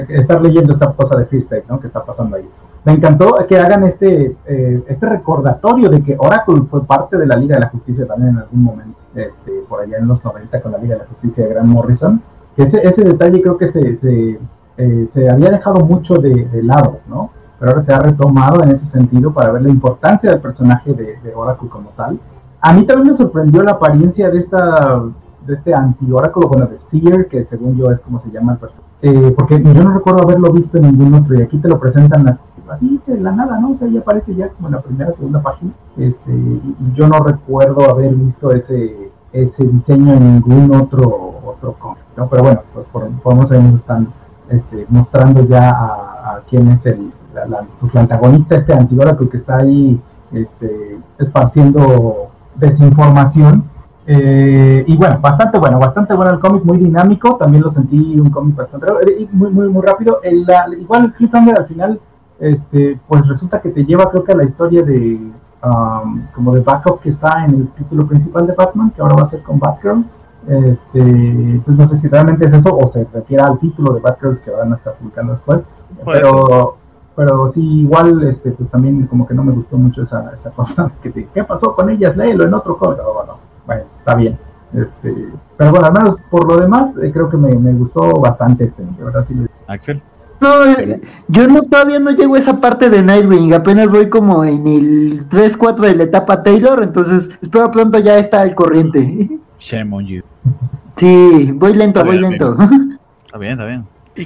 estar 0.10 0.42
leyendo 0.42 0.74
esta 0.74 0.92
cosa 0.92 1.16
de 1.16 1.38
State, 1.38 1.66
¿no? 1.70 1.80
Que 1.80 1.88
está 1.88 2.04
pasando 2.04 2.36
ahí. 2.36 2.48
Me 2.86 2.94
encantó 2.94 3.36
que 3.48 3.58
hagan 3.58 3.84
este, 3.84 4.38
eh, 4.46 4.84
este 4.88 5.10
recordatorio 5.10 5.90
de 5.90 6.04
que 6.04 6.16
Oracle 6.20 6.62
fue 6.70 6.86
parte 6.86 7.18
de 7.18 7.26
la 7.26 7.36
Liga 7.36 7.56
de 7.56 7.62
la 7.62 7.70
Justicia 7.70 8.06
también 8.06 8.34
en 8.34 8.38
algún 8.38 8.64
momento, 8.64 9.00
este, 9.16 9.52
por 9.68 9.82
allá 9.82 9.98
en 9.98 10.08
los 10.08 10.24
90 10.24 10.62
con 10.62 10.72
la 10.72 10.78
Liga 10.78 10.94
de 10.94 11.00
la 11.00 11.08
Justicia 11.08 11.46
de 11.46 11.54
Grant 11.54 11.68
Morrison. 11.68 12.22
Ese, 12.56 12.88
ese 12.88 13.04
detalle 13.04 13.42
creo 13.42 13.58
que 13.58 13.68
se, 13.68 13.96
se, 13.96 14.40
eh, 14.78 15.06
se 15.08 15.30
había 15.30 15.50
dejado 15.50 15.80
mucho 15.80 16.18
de, 16.18 16.46
de, 16.46 16.62
lado, 16.62 17.00
¿no? 17.08 17.32
Pero 17.60 17.72
ahora 17.72 17.84
se 17.84 17.92
ha 17.92 18.00
retomado 18.00 18.62
en 18.62 18.70
ese 18.70 18.86
sentido 18.86 19.34
para 19.34 19.52
ver 19.52 19.64
la 19.64 19.70
importancia 19.70 20.30
del 20.30 20.40
personaje 20.40 20.94
de, 20.94 21.18
de 21.24 21.34
Oracle 21.34 21.70
como 21.70 21.90
tal. 21.90 22.20
A 22.62 22.72
mí 22.74 22.86
también 22.86 23.08
me 23.08 23.14
sorprendió 23.16 23.64
la 23.64 23.72
apariencia 23.72 24.30
de 24.30 24.38
esta 24.38 25.02
de 25.46 25.54
este 25.54 25.74
anti-oráculo, 25.74 26.48
bueno, 26.48 26.66
de 26.66 26.78
Seer, 26.78 27.28
que 27.28 27.44
según 27.44 27.78
yo 27.78 27.92
es 27.92 28.02
como 28.02 28.18
se 28.18 28.32
llama 28.32 28.54
el 28.54 28.58
personaje. 28.58 28.94
Eh, 29.02 29.34
porque 29.36 29.62
yo 29.62 29.84
no 29.84 29.94
recuerdo 29.94 30.24
haberlo 30.24 30.52
visto 30.52 30.78
en 30.78 30.86
ningún 30.86 31.14
otro, 31.14 31.36
y 31.36 31.42
aquí 31.42 31.58
te 31.58 31.68
lo 31.68 31.80
presentan 31.80 32.26
así 32.70 33.00
de 33.06 33.20
la 33.20 33.32
nada, 33.32 33.60
¿no? 33.60 33.72
O 33.72 33.78
sea, 33.78 33.88
ya 33.88 34.00
aparece 34.00 34.36
ya 34.36 34.50
como 34.50 34.68
en 34.68 34.76
la 34.76 34.82
primera, 34.82 35.14
segunda 35.14 35.42
página. 35.42 35.72
Este, 35.98 36.32
y, 36.32 36.76
yo 36.94 37.08
no 37.08 37.20
recuerdo 37.20 37.90
haber 37.90 38.14
visto 38.16 38.52
ese, 38.52 39.12
ese 39.32 39.66
diseño 39.66 40.14
en 40.14 40.36
ningún 40.36 40.74
otro, 40.76 41.40
otro 41.46 41.74
cómic, 41.74 42.04
¿no? 42.18 42.28
Pero 42.28 42.44
bueno, 42.44 42.62
pues 42.74 42.86
por, 42.88 43.10
por 43.22 43.44
están 43.74 44.08
este, 44.50 44.86
mostrando 44.90 45.46
ya 45.46 45.72
a, 45.72 46.42
quién 46.50 46.68
es 46.70 46.86
el, 46.86 47.12
pues, 47.80 47.94
la 47.94 48.02
antagonista, 48.02 48.56
este 48.56 48.74
anti-oráculo 48.74 49.30
que 49.30 49.38
está 49.38 49.58
ahí 49.58 50.00
este, 50.32 51.00
esparciendo 51.18 52.30
desinformación 52.56 53.64
eh, 54.08 54.84
y 54.86 54.98
bueno, 54.98 55.20
bastante 55.20 55.58
bueno, 55.58 55.80
bastante 55.80 56.14
bueno 56.14 56.32
el 56.32 56.40
cómic, 56.40 56.64
muy 56.64 56.78
dinámico, 56.78 57.38
también 57.38 57.64
lo 57.64 57.72
sentí 57.72 58.20
un 58.20 58.30
cómic 58.30 58.56
bastante 58.56 58.88
eh, 59.08 59.28
muy, 59.32 59.50
muy, 59.50 59.70
muy 59.70 59.82
rápido. 59.82 60.20
El, 60.24 60.46
igual 60.80 61.06
el 61.06 61.14
cliffhanger 61.14 61.58
al 61.58 61.66
final, 61.66 62.00
este, 62.40 63.00
pues 63.08 63.28
resulta 63.28 63.62
que 63.62 63.70
te 63.70 63.86
lleva 63.86 64.10
creo 64.10 64.24
que 64.24 64.34
a 64.34 64.36
la 64.36 64.44
historia 64.44 64.84
de 64.84 65.20
um, 65.64 66.28
como 66.34 66.54
de 66.54 66.62
backup 66.62 67.02
que 67.02 67.10
está 67.10 67.46
en 67.46 67.56
el 67.56 67.68
título 67.70 68.08
principal 68.08 68.46
de 68.48 68.54
Batman, 68.54 68.92
que 68.92 69.02
ahora 69.02 69.16
va 69.16 69.24
a 69.24 69.28
ser 69.28 69.42
con 69.42 69.60
Batgirls. 69.60 70.20
Este, 70.48 71.00
entonces 71.00 71.78
no 71.78 71.88
sé 71.88 71.96
si 71.96 72.08
realmente 72.08 72.46
es 72.46 72.54
eso 72.54 72.78
o 72.78 72.86
se 72.86 73.08
refiere 73.12 73.42
al 73.42 73.58
título 73.58 73.94
de 73.94 74.00
Batgirls 74.00 74.42
que 74.42 74.52
van 74.52 74.72
a 74.72 74.76
estar 74.76 74.94
publicando 74.96 75.32
después. 75.34 75.62
pero, 76.06 76.78
pero 77.16 77.50
sí, 77.50 77.82
igual, 77.82 78.24
este, 78.24 78.52
pues 78.52 78.70
también 78.70 79.08
como 79.08 79.26
que 79.28 79.34
no 79.34 79.44
me 79.44 79.54
gustó 79.54 79.78
mucho 79.78 80.04
esa, 80.04 80.32
esa 80.34 80.52
cosa. 80.56 80.92
Que 81.02 81.10
te, 81.10 81.28
¿Qué 81.34 81.44
pasó 81.44 81.76
con 81.76 81.90
ellas? 81.90 82.16
Léelo 82.16 82.46
en 82.46 82.54
otro 82.54 82.78
cómic. 82.78 83.00
bueno, 83.02 83.38
bueno, 83.66 83.84
está 83.98 84.16
bien. 84.16 84.38
Este, 84.74 85.30
pero 85.56 85.72
bueno, 85.72 85.88
al 85.88 85.94
menos 85.94 86.18
por 86.30 86.46
lo 86.46 86.60
demás, 86.60 86.98
eh, 86.98 87.10
creo 87.12 87.30
que 87.30 87.38
me, 87.38 87.56
me, 87.56 87.72
gustó 87.74 88.20
bastante 88.20 88.66
este. 88.66 88.84
De 88.84 89.04
verdad, 89.04 89.24
sí. 89.24 89.46
Axel. 89.68 90.02
No, 90.46 90.64
yo 91.28 91.48
no 91.48 91.64
todavía 91.64 92.00
no 92.00 92.12
llego 92.12 92.36
a 92.36 92.38
esa 92.38 92.62
parte 92.62 92.92
de 92.92 93.02
Nightwing, 93.02 93.52
apenas 93.56 93.92
voy 93.92 94.10
como 94.10 94.44
en 94.44 94.68
el 94.68 95.28
3-4 95.28 95.78
de 95.78 95.96
la 95.96 96.04
etapa 96.04 96.44
Taylor, 96.44 96.84
entonces 96.84 97.32
espero 97.42 97.72
pronto 97.72 97.98
ya 97.98 98.20
está 98.20 98.42
al 98.42 98.54
corriente. 98.54 99.28
Shame 99.60 99.96
on 99.96 100.06
you. 100.06 100.22
Sí, 100.98 101.52
voy 101.52 101.74
lento, 101.74 102.06
voy 102.06 102.20
lento. 102.20 102.56
Está 103.26 103.40
bien, 103.40 103.54
está 103.54 103.66
bien. 103.66 103.86
Y 104.16 104.26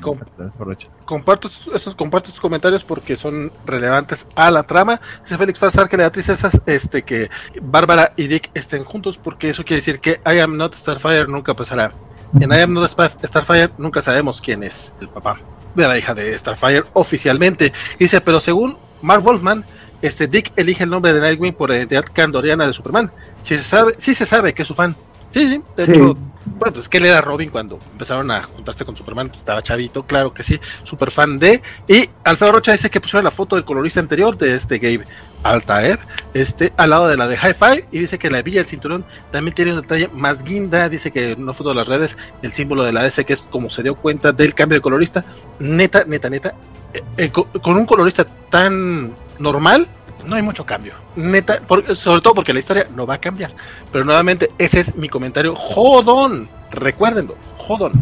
comparto 1.06 1.48
esos, 1.48 1.96
comparto 1.96 2.30
sus 2.30 2.40
comentarios 2.40 2.84
porque 2.84 3.16
son 3.16 3.52
relevantes 3.66 4.28
a 4.36 4.52
la 4.52 4.62
trama. 4.62 5.02
Dice 5.24 5.36
Félix 5.36 5.58
Farsar 5.58 5.90
que 5.90 5.98
la 5.98 6.06
actriz 6.06 6.30
es 6.30 6.62
este, 6.68 7.02
que 7.02 7.28
Bárbara 7.60 8.12
y 8.16 8.28
Dick 8.28 8.52
estén 8.54 8.84
juntos 8.84 9.18
porque 9.18 9.50
eso 9.50 9.64
quiere 9.64 9.78
decir 9.78 10.00
que 10.00 10.22
I 10.32 10.42
am 10.42 10.58
not 10.58 10.76
Starfire 10.76 11.28
nunca 11.28 11.56
pasará. 11.56 11.92
En 12.40 12.52
I 12.52 12.62
am 12.62 12.74
not 12.74 12.88
Starfire 12.88 13.72
nunca 13.80 14.04
sabemos 14.04 14.42
quién 14.42 14.62
es 14.62 14.94
el 15.02 15.08
papá 15.10 15.40
de 15.76 15.88
la 15.88 15.98
hija 15.98 16.14
de 16.14 16.38
Starfire 16.38 16.84
oficialmente. 16.94 17.74
Dice, 17.98 18.22
pero 18.22 18.40
según 18.40 18.78
Mark 19.02 19.24
Wolfman, 19.24 19.66
este 20.02 20.28
Dick 20.28 20.52
elige 20.56 20.84
el 20.84 20.90
nombre 20.90 21.14
de 21.14 21.20
Nightwing 21.20 21.54
por 21.54 21.70
la 21.70 21.78
identidad 21.78 22.06
candoriana 22.12 22.66
de 22.66 22.74
Superman. 22.74 23.12
Si 23.42 23.56
se 23.56 23.64
sabe, 23.64 23.94
sí 23.98 24.14
se 24.14 24.26
sabe 24.26 24.54
que 24.54 24.62
es 24.62 24.68
su 24.68 24.74
fan. 24.74 24.96
Sí, 25.30 25.48
sí, 25.48 25.62
de 25.76 25.84
hecho 25.84 26.18
bueno, 26.58 26.74
pues 26.74 26.90
que 26.90 26.98
él 26.98 27.06
era 27.06 27.22
Robin 27.22 27.50
cuando 27.50 27.80
empezaron 27.92 28.30
a 28.32 28.44
juntarse 28.44 28.86
con 28.86 28.96
Superman, 28.96 29.28
pues 29.28 29.40
estaba 29.40 29.62
chavito, 29.62 30.04
claro 30.04 30.34
que 30.34 30.44
sí, 30.44 30.60
super 30.84 31.12
fan 31.12 31.40
de. 31.40 31.62
Y 31.88 32.10
Alfredo 32.24 32.54
Rocha 32.54 32.72
dice 32.72 32.90
que 32.90 33.00
pusieron 33.00 33.24
la 33.24 33.32
foto 33.32 33.56
del 33.56 33.66
colorista 33.66 34.00
anterior 34.00 34.38
de 34.38 34.56
este 34.56 34.78
Gabe 34.78 35.06
Altair, 35.44 36.00
este, 36.34 36.74
al 36.78 36.90
lado 36.90 37.08
de 37.08 37.18
la 37.18 37.28
de 37.28 37.36
Hi-Fi, 37.36 37.86
y 37.92 38.00
dice 38.00 38.18
que 38.18 38.30
la 38.30 38.42
villa 38.42 38.60
del 38.60 38.68
cinturón 38.68 39.06
también 39.32 39.54
tiene 39.54 39.74
una 39.74 39.84
talla 39.84 40.10
más 40.14 40.44
guinda. 40.44 40.90
Dice 40.90 41.12
que 41.12 41.32
en 41.32 41.44
una 41.44 41.54
foto 41.54 41.70
de 41.70 41.76
las 41.76 41.88
redes, 41.88 42.18
el 42.42 42.52
símbolo 42.52 42.84
de 42.84 42.92
la 42.92 43.06
S, 43.06 43.24
que 43.24 43.34
es 43.34 43.44
como 43.44 43.70
se 43.70 43.84
dio 43.84 43.96
cuenta 43.96 44.32
del 44.32 44.54
cambio 44.54 44.78
de 44.78 44.82
colorista. 44.82 45.24
Neta, 45.60 46.04
neta, 46.06 46.30
neta, 46.30 46.56
eh, 46.94 47.04
eh, 47.18 47.32
con 47.32 47.78
un 47.78 47.86
colorista 47.86 48.26
tan 48.50 49.14
normal, 49.40 49.88
no 50.26 50.36
hay 50.36 50.42
mucho 50.42 50.66
cambio. 50.66 50.94
Neta, 51.16 51.62
sobre 51.94 52.22
todo 52.22 52.34
porque 52.34 52.54
la 52.54 52.60
historia 52.60 52.88
no 52.96 53.06
va 53.06 53.16
a 53.16 53.20
cambiar. 53.20 53.52
Pero 53.92 54.06
nuevamente, 54.06 54.50
ese 54.58 54.80
es 54.80 54.96
mi 54.96 55.10
comentario. 55.10 55.56
Jodón. 55.56 56.50
Recuérdenlo. 56.72 57.36
Jodón. 57.56 57.94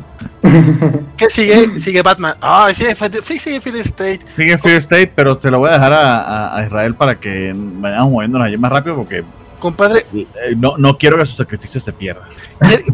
¿Qué 1.17 1.29
sigue? 1.29 1.79
Sigue 1.79 2.01
Batman. 2.01 2.35
Ah, 2.41 2.69
sigue, 2.73 2.95
sigue 3.21 3.61
Fear 3.61 3.77
State. 3.77 4.19
Sigue 4.35 4.57
Fear 4.57 4.77
State, 4.77 5.11
pero 5.15 5.37
te 5.37 5.49
lo 5.49 5.59
voy 5.59 5.69
a 5.69 5.73
dejar 5.73 5.93
a, 5.93 6.57
a 6.57 6.63
Israel 6.63 6.95
para 6.95 7.19
que 7.19 7.53
vayamos 7.55 8.11
moviéndonos 8.11 8.47
allí 8.47 8.57
más 8.57 8.71
rápido 8.71 8.95
porque 8.95 9.23
Compadre. 9.59 10.05
Eh, 10.13 10.27
no, 10.55 10.77
no 10.77 10.97
quiero 10.97 11.17
que 11.17 11.25
su 11.25 11.35
sacrificio 11.35 11.81
se 11.81 11.91
pierda. 11.91 12.27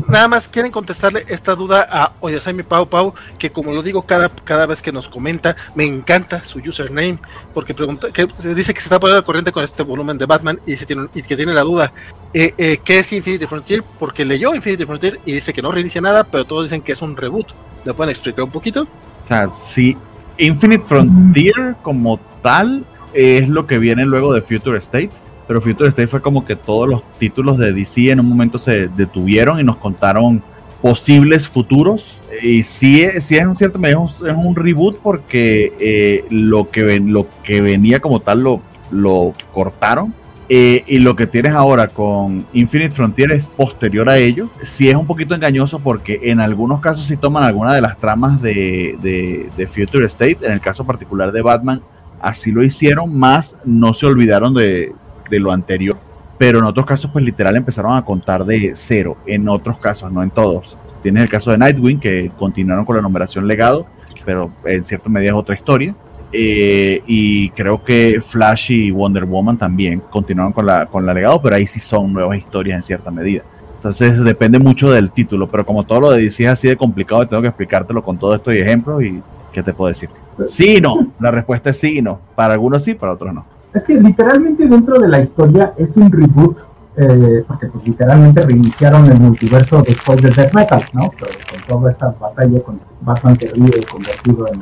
Nada 0.08 0.28
más 0.28 0.48
quieren 0.48 0.72
contestarle 0.72 1.26
esta 1.28 1.56
duda 1.56 1.86
a 1.90 2.14
Oyasami 2.22 2.64
Pau 2.64 2.88
Pau, 2.88 3.14
que 3.38 3.52
como 3.52 3.74
lo 3.74 3.84
digo 3.84 4.04
cada, 4.04 4.30
cada 4.30 4.66
vez 4.66 4.82
que 4.82 4.92
nos 4.92 5.10
comenta, 5.10 5.56
me 5.76 5.86
encanta 5.86 6.44
su 6.44 6.60
username, 6.60 7.20
porque 7.54 7.74
pregunta, 7.74 8.12
que 8.12 8.28
dice 8.56 8.74
que 8.74 8.80
se 8.80 8.86
está 8.86 9.00
poniendo 9.00 9.22
la 9.22 9.26
corriente 9.26 9.52
con 9.52 9.64
este 9.64 9.84
volumen 9.84 10.18
de 10.18 10.26
Batman 10.26 10.60
y, 10.66 10.76
se 10.76 10.86
tiene, 10.86 11.08
y 11.14 11.22
que 11.22 11.36
tiene 11.36 11.54
la 11.54 11.62
duda. 11.62 11.92
Eh, 12.34 12.54
eh, 12.58 12.78
¿Qué 12.84 13.00
es 13.00 13.12
Infinity 13.12 13.46
Frontier? 13.46 13.84
Porque 14.00 14.24
leyó 14.24 14.56
Infinity 14.56 14.86
Frontier 14.86 15.20
y 15.26 15.34
dice 15.34 15.54
que 15.54 15.62
no 15.62 15.72
reinicia 15.72 16.02
nada, 16.02 16.24
pero 16.24 16.46
todos 16.46 16.64
dicen 16.64 16.82
que 16.82 16.94
es 16.94 17.02
un 17.02 17.18
reboot. 17.18 17.48
¿Le 17.84 17.94
pueden 17.94 18.12
explicar 18.12 18.46
un 18.46 18.52
poquito? 18.52 18.84
O 18.84 19.28
sea, 19.28 19.50
sí, 19.70 19.98
Infinite 20.38 20.86
Frontier 20.88 21.76
como 21.82 22.20
tal 22.42 22.86
es 23.14 23.48
lo 23.50 23.68
que 23.68 23.78
viene 23.78 24.06
luego 24.06 24.34
de 24.34 24.42
Future 24.42 24.78
State 24.80 25.12
pero 25.48 25.62
Future 25.62 25.90
State 25.90 26.08
fue 26.08 26.22
como 26.22 26.46
que 26.46 26.56
todos 26.56 26.90
los 26.90 27.04
títulos 27.20 27.58
de 27.58 27.74
DC 27.74 28.12
en 28.12 28.20
un 28.20 28.30
momento 28.30 28.58
se 28.58 28.88
detuvieron 28.88 29.60
y 29.60 29.64
nos 29.64 29.78
contaron 29.78 30.42
posibles 30.82 31.48
futuros. 31.48 32.18
Y 32.42 32.64
sí, 32.64 33.08
sí 33.20 33.38
es 33.38 33.46
un 33.46 33.56
cierto 33.56 33.80
medio, 33.80 34.06
es 34.06 34.36
un 34.36 34.56
reboot 34.56 34.98
porque 35.02 35.74
eh, 35.80 36.26
lo, 36.30 36.70
que 36.70 37.00
lo 37.00 37.28
que 37.44 37.62
venía 37.62 38.00
como 38.00 38.20
tal 38.20 38.42
lo, 38.42 38.62
lo 38.92 39.34
cortaron. 39.54 40.14
Eh, 40.50 40.84
y 40.88 41.00
lo 41.00 41.16
que 41.16 41.26
tienes 41.26 41.54
ahora 41.54 41.88
con 41.88 42.46
Infinite 42.54 42.94
Frontier 42.94 43.32
es 43.32 43.46
posterior 43.46 44.10
a 44.10 44.18
ello. 44.18 44.50
Sí 44.62 44.90
es 44.90 44.96
un 44.96 45.08
poquito 45.08 45.34
engañoso 45.34 45.80
porque 45.80 46.20
en 46.24 46.42
algunos 46.42 46.82
casos 46.82 47.08
sí 47.08 47.16
toman 47.16 47.44
alguna 47.44 47.74
de 47.74 47.82
las 47.82 47.98
tramas 47.98 48.42
de, 48.42 48.98
de, 49.02 49.50
de 49.56 49.68
Future 49.68 50.06
State. 50.06 50.40
En 50.42 50.52
el 50.52 50.60
caso 50.60 50.86
particular 50.86 51.32
de 51.32 51.42
Batman, 51.42 51.82
así 52.24 52.52
lo 52.52 52.64
hicieron, 52.64 53.18
más 53.18 53.56
no 53.66 53.94
se 53.94 54.06
olvidaron 54.06 54.54
de, 54.54 54.94
de 55.30 55.40
lo 55.40 55.52
anterior, 55.52 55.98
pero 56.38 56.60
en 56.60 56.66
otros 56.66 56.86
casos 56.86 57.10
pues 57.12 57.24
literal 57.24 57.56
empezaron 57.56 57.96
a 57.96 58.04
contar 58.04 58.46
de 58.46 58.74
cero, 58.76 59.18
en 59.26 59.48
otros 59.48 59.80
casos, 59.80 60.12
no 60.12 60.24
en 60.24 60.30
todos. 60.30 60.78
Tienes 61.02 61.24
el 61.24 61.30
caso 61.30 61.52
de 61.52 61.58
Nightwing, 61.58 62.00
que 62.00 62.32
continuaron 62.38 62.86
con 62.86 62.96
la 62.96 63.02
numeración 63.02 63.48
legado, 63.48 63.86
pero 64.26 64.52
en 64.66 64.86
cierta 64.86 65.10
medida 65.10 65.32
es 65.32 65.36
otra 65.36 65.56
historia. 65.56 65.94
Eh, 66.36 67.04
y 67.06 67.50
creo 67.52 67.84
que 67.84 68.20
Flash 68.26 68.72
y 68.72 68.90
Wonder 68.90 69.26
Woman 69.26 69.58
también 69.58 70.02
continuaron 70.10 70.52
con 70.52 70.66
la, 70.66 70.88
con 70.88 71.06
la 71.06 71.14
legado, 71.14 71.40
pero 71.42 71.56
ahí 71.56 71.68
sí 71.68 71.80
son 71.80 72.12
nuevas 72.12 72.38
historias 72.38 72.78
en 72.78 72.84
cierta 72.84 73.12
medida. 73.12 73.44
Entonces 73.76 74.24
depende 74.24 74.58
mucho 74.60 74.90
del 74.90 75.12
título, 75.12 75.48
pero 75.48 75.66
como 75.66 75.84
todo 75.84 76.00
lo 76.00 76.12
de 76.12 76.22
DC 76.22 76.46
es 76.46 76.50
así 76.50 76.68
de 76.70 76.78
complicado, 76.78 77.28
tengo 77.28 77.42
que 77.42 77.50
explicártelo 77.50 78.02
con 78.02 78.18
todo 78.18 78.34
esto 78.34 78.52
y 78.52 78.60
ejemplos 78.60 79.04
y 79.04 79.22
¿qué 79.52 79.62
te 79.62 79.74
puedo 79.74 79.90
decir? 79.90 80.10
Sí 80.48 80.80
no, 80.82 81.08
la 81.20 81.30
respuesta 81.32 81.70
es 81.70 81.78
sí 81.78 81.98
y 81.98 82.02
no. 82.02 82.20
Para 82.34 82.54
algunos 82.54 82.82
sí, 82.84 82.94
para 82.94 83.12
otros 83.12 83.34
no. 83.34 83.46
Es 83.74 83.84
que 83.84 83.96
literalmente 83.96 84.68
dentro 84.68 85.00
de 85.00 85.08
la 85.08 85.20
historia 85.20 85.74
es 85.78 85.98
un 85.98 86.12
reboot, 86.12 86.60
eh, 86.96 87.44
porque 87.48 87.68
pues 87.68 87.86
literalmente 87.88 88.42
reiniciaron 88.42 89.06
el 89.08 89.20
multiverso 89.20 89.82
después 89.82 90.22
de 90.22 90.30
Death 90.30 90.54
Metal, 90.54 90.84
¿no? 90.94 91.10
Pero 91.18 91.32
con 91.50 91.80
toda 91.80 91.92
esta 91.92 92.16
batalla 92.20 92.62
con 92.62 92.80
Batman 93.02 93.36
que 93.36 93.52
vive 93.56 93.82
convertido 93.92 94.48
en 94.48 94.60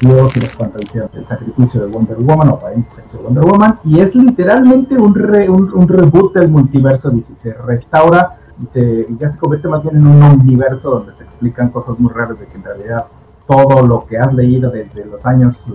Dios 0.00 0.36
y 0.36 0.40
las 0.40 0.56
contradicciones 0.56 1.10
el 1.14 1.26
sacrificio 1.26 1.82
de 1.82 1.92
Wonder 1.92 2.16
Woman 2.18 2.48
o 2.48 2.54
aparente 2.54 2.90
sacrificio 2.90 3.20
de 3.20 3.24
Wonder 3.26 3.44
Woman, 3.44 3.78
y 3.84 4.00
es 4.00 4.16
literalmente 4.16 4.98
un, 4.98 5.12
un, 5.72 5.88
reboot 5.88 6.34
del 6.34 6.48
multiverso, 6.48 7.10
dice, 7.10 7.36
se 7.36 7.52
restaura 7.52 8.38
y 8.60 9.16
ya 9.18 9.30
se 9.30 9.38
convierte 9.38 9.68
más 9.68 9.82
bien 9.82 9.96
en 9.96 10.06
un 10.06 10.22
universo 10.22 10.90
donde 10.90 11.12
te 11.12 11.24
explican 11.24 11.68
cosas 11.68 12.00
muy 12.00 12.12
raras 12.12 12.40
de 12.40 12.46
que 12.46 12.56
en 12.56 12.64
realidad 12.64 13.04
todo 13.46 13.86
lo 13.86 14.06
que 14.06 14.18
has 14.18 14.32
leído 14.32 14.70
desde 14.70 15.04
los 15.04 15.26
años 15.26 15.66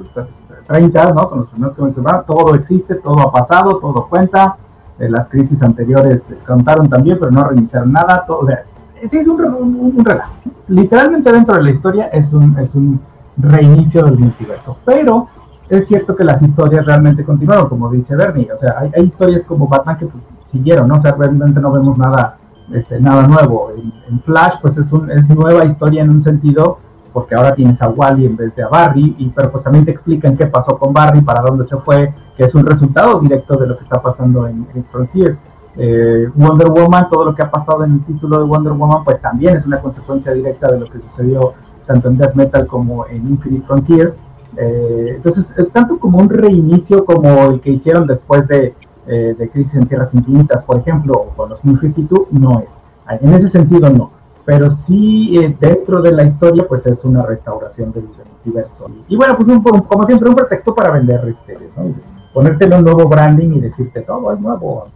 30, 0.69 1.13
¿no? 1.13 1.29
Con 1.29 1.39
los 1.39 1.49
primeros 1.49 1.75
que 1.75 1.81
mencionaba, 1.81 2.21
todo 2.21 2.53
existe, 2.53 2.95
todo 2.95 3.21
ha 3.21 3.31
pasado, 3.31 3.79
todo 3.79 4.07
cuenta, 4.07 4.55
eh, 4.99 5.09
las 5.09 5.27
crisis 5.27 5.63
anteriores 5.63 6.35
contaron 6.45 6.87
también, 6.87 7.17
pero 7.19 7.31
no 7.31 7.43
reiniciaron 7.43 7.91
nada. 7.91 8.23
Todo, 8.25 8.41
o 8.41 8.45
sea, 8.45 8.63
sí, 9.09 9.17
es 9.17 9.27
un, 9.27 9.43
un, 9.43 9.93
un, 9.97 10.05
relajo. 10.05 10.31
Literalmente 10.67 11.31
dentro 11.31 11.55
de 11.55 11.63
la 11.63 11.71
historia 11.71 12.05
es 12.09 12.33
un, 12.33 12.57
es 12.59 12.75
un 12.75 13.01
reinicio 13.35 14.05
del 14.05 14.19
multiverso, 14.19 14.77
pero 14.85 15.27
es 15.67 15.87
cierto 15.87 16.15
que 16.15 16.23
las 16.23 16.43
historias 16.43 16.85
realmente 16.85 17.23
continuaron, 17.23 17.67
como 17.67 17.89
dice 17.89 18.15
Bernie. 18.15 18.51
O 18.53 18.57
sea, 18.57 18.75
hay, 18.77 18.91
hay 18.95 19.05
historias 19.05 19.45
como 19.45 19.67
Batman 19.67 19.97
que 19.97 20.05
pues, 20.05 20.23
siguieron, 20.45 20.87
¿no? 20.87 20.97
O 20.97 20.99
sea, 20.99 21.13
realmente 21.13 21.59
no 21.59 21.71
vemos 21.71 21.97
nada, 21.97 22.37
este, 22.71 22.99
nada 22.99 23.25
nuevo. 23.27 23.71
En, 23.75 23.91
en 24.07 24.19
Flash, 24.21 24.55
pues 24.61 24.77
es, 24.77 24.93
un, 24.93 25.09
es 25.09 25.27
nueva 25.31 25.65
historia 25.65 26.03
en 26.03 26.11
un 26.11 26.21
sentido 26.21 26.77
porque 27.11 27.36
ahora 27.36 27.53
tienes 27.53 27.81
a 27.81 27.90
Wally 27.90 28.26
en 28.26 28.36
vez 28.36 28.56
de 28.56 28.64
a 28.64 28.68
Barry, 28.68 29.15
y, 29.18 29.30
pero 29.30 29.52
pues 29.52 29.64
también 29.64 29.86
te 29.86 29.91
explican 29.91 30.38
qué 30.38 30.45
pasó 30.48 30.77
con 30.77 30.94
Barry, 30.94 31.22
para 31.22 31.41
dónde 31.41 31.64
se 31.64 31.77
fue, 31.77 32.14
que 32.38 32.44
es 32.44 32.56
un 32.56 32.65
resultado 32.65 33.19
directo 33.19 33.57
de 33.57 33.68
lo 33.68 33.77
que 33.77 33.84
está 33.84 34.02
pasando 34.02 34.48
en, 34.48 34.65
Frontier. 34.91 35.38
Eh, 35.76 36.27
Wonder 36.36 36.69
Woman, 36.69 37.07
todo 37.10 37.26
lo 37.26 37.36
que 37.36 37.41
ha 37.41 37.49
pasado 37.49 37.84
en 37.86 37.94
el 37.94 38.06
título 38.06 38.40
de 38.40 38.45
Wonder 38.45 38.73
Woman, 38.73 39.03
pues 39.03 39.22
también 39.22 39.56
es 39.56 39.65
una 39.65 39.80
consecuencia 39.80 40.34
directa 40.34 40.72
de 40.72 40.80
lo 40.80 40.88
que 40.88 40.99
sucedió 40.99 41.53
tanto 41.86 42.10
en 42.10 42.18
Death 42.18 42.36
Metal 42.36 42.68
como 42.68 43.07
en 43.07 43.27
Infinite 43.27 43.65
Frontier. 43.65 44.15
Eh, 44.57 45.14
entonces, 45.15 45.57
eh, 45.57 45.68
tanto 45.72 45.98
como 45.99 46.19
un 46.19 46.30
reinicio 46.30 47.06
como 47.06 47.45
el 47.45 47.61
que 47.61 47.72
hicieron 47.72 48.06
después 48.06 48.48
de, 48.48 48.76
de 49.07 49.49
Crisis 49.52 49.76
en 49.76 49.88
Tierras 49.88 50.14
Infinitas, 50.14 50.64
por 50.64 50.77
ejemplo, 50.77 51.14
o 51.14 51.30
con 51.36 51.49
los 51.49 51.65
New 51.65 51.77
52, 51.77 52.27
no 52.31 52.60
es. 52.60 52.81
En 53.22 53.34
ese 53.34 53.48
sentido, 53.48 53.90
no 53.90 54.18
pero 54.49 54.67
sí 54.67 55.38
eh, 55.38 55.55
dentro 55.59 56.01
de 56.01 56.11
la 56.11 56.23
historia 56.23 56.65
pues 56.67 56.88
es 56.88 57.05
una 57.05 57.23
restauración 57.23 57.91
del, 57.91 58.07
del 58.17 58.26
multiverso. 58.26 58.89
Y, 59.07 59.13
y, 59.13 59.15
bueno, 59.15 59.38
pues 59.38 59.47
un, 59.47 59.61
como 59.61 60.03
siempre 60.07 60.27
un 60.27 60.35
pretexto 60.35 60.73
para 60.73 60.89
vender 60.89 61.21
este, 61.30 61.55
¿no? 61.77 61.93
ponértele 62.34 62.76
un 62.76 62.84
nuevo 62.84 63.07
branding 63.07 63.57
y 63.57 63.59
decirte 63.59 64.01
todo 64.01 64.34
es 64.34 64.39
nuevo. 64.39 64.89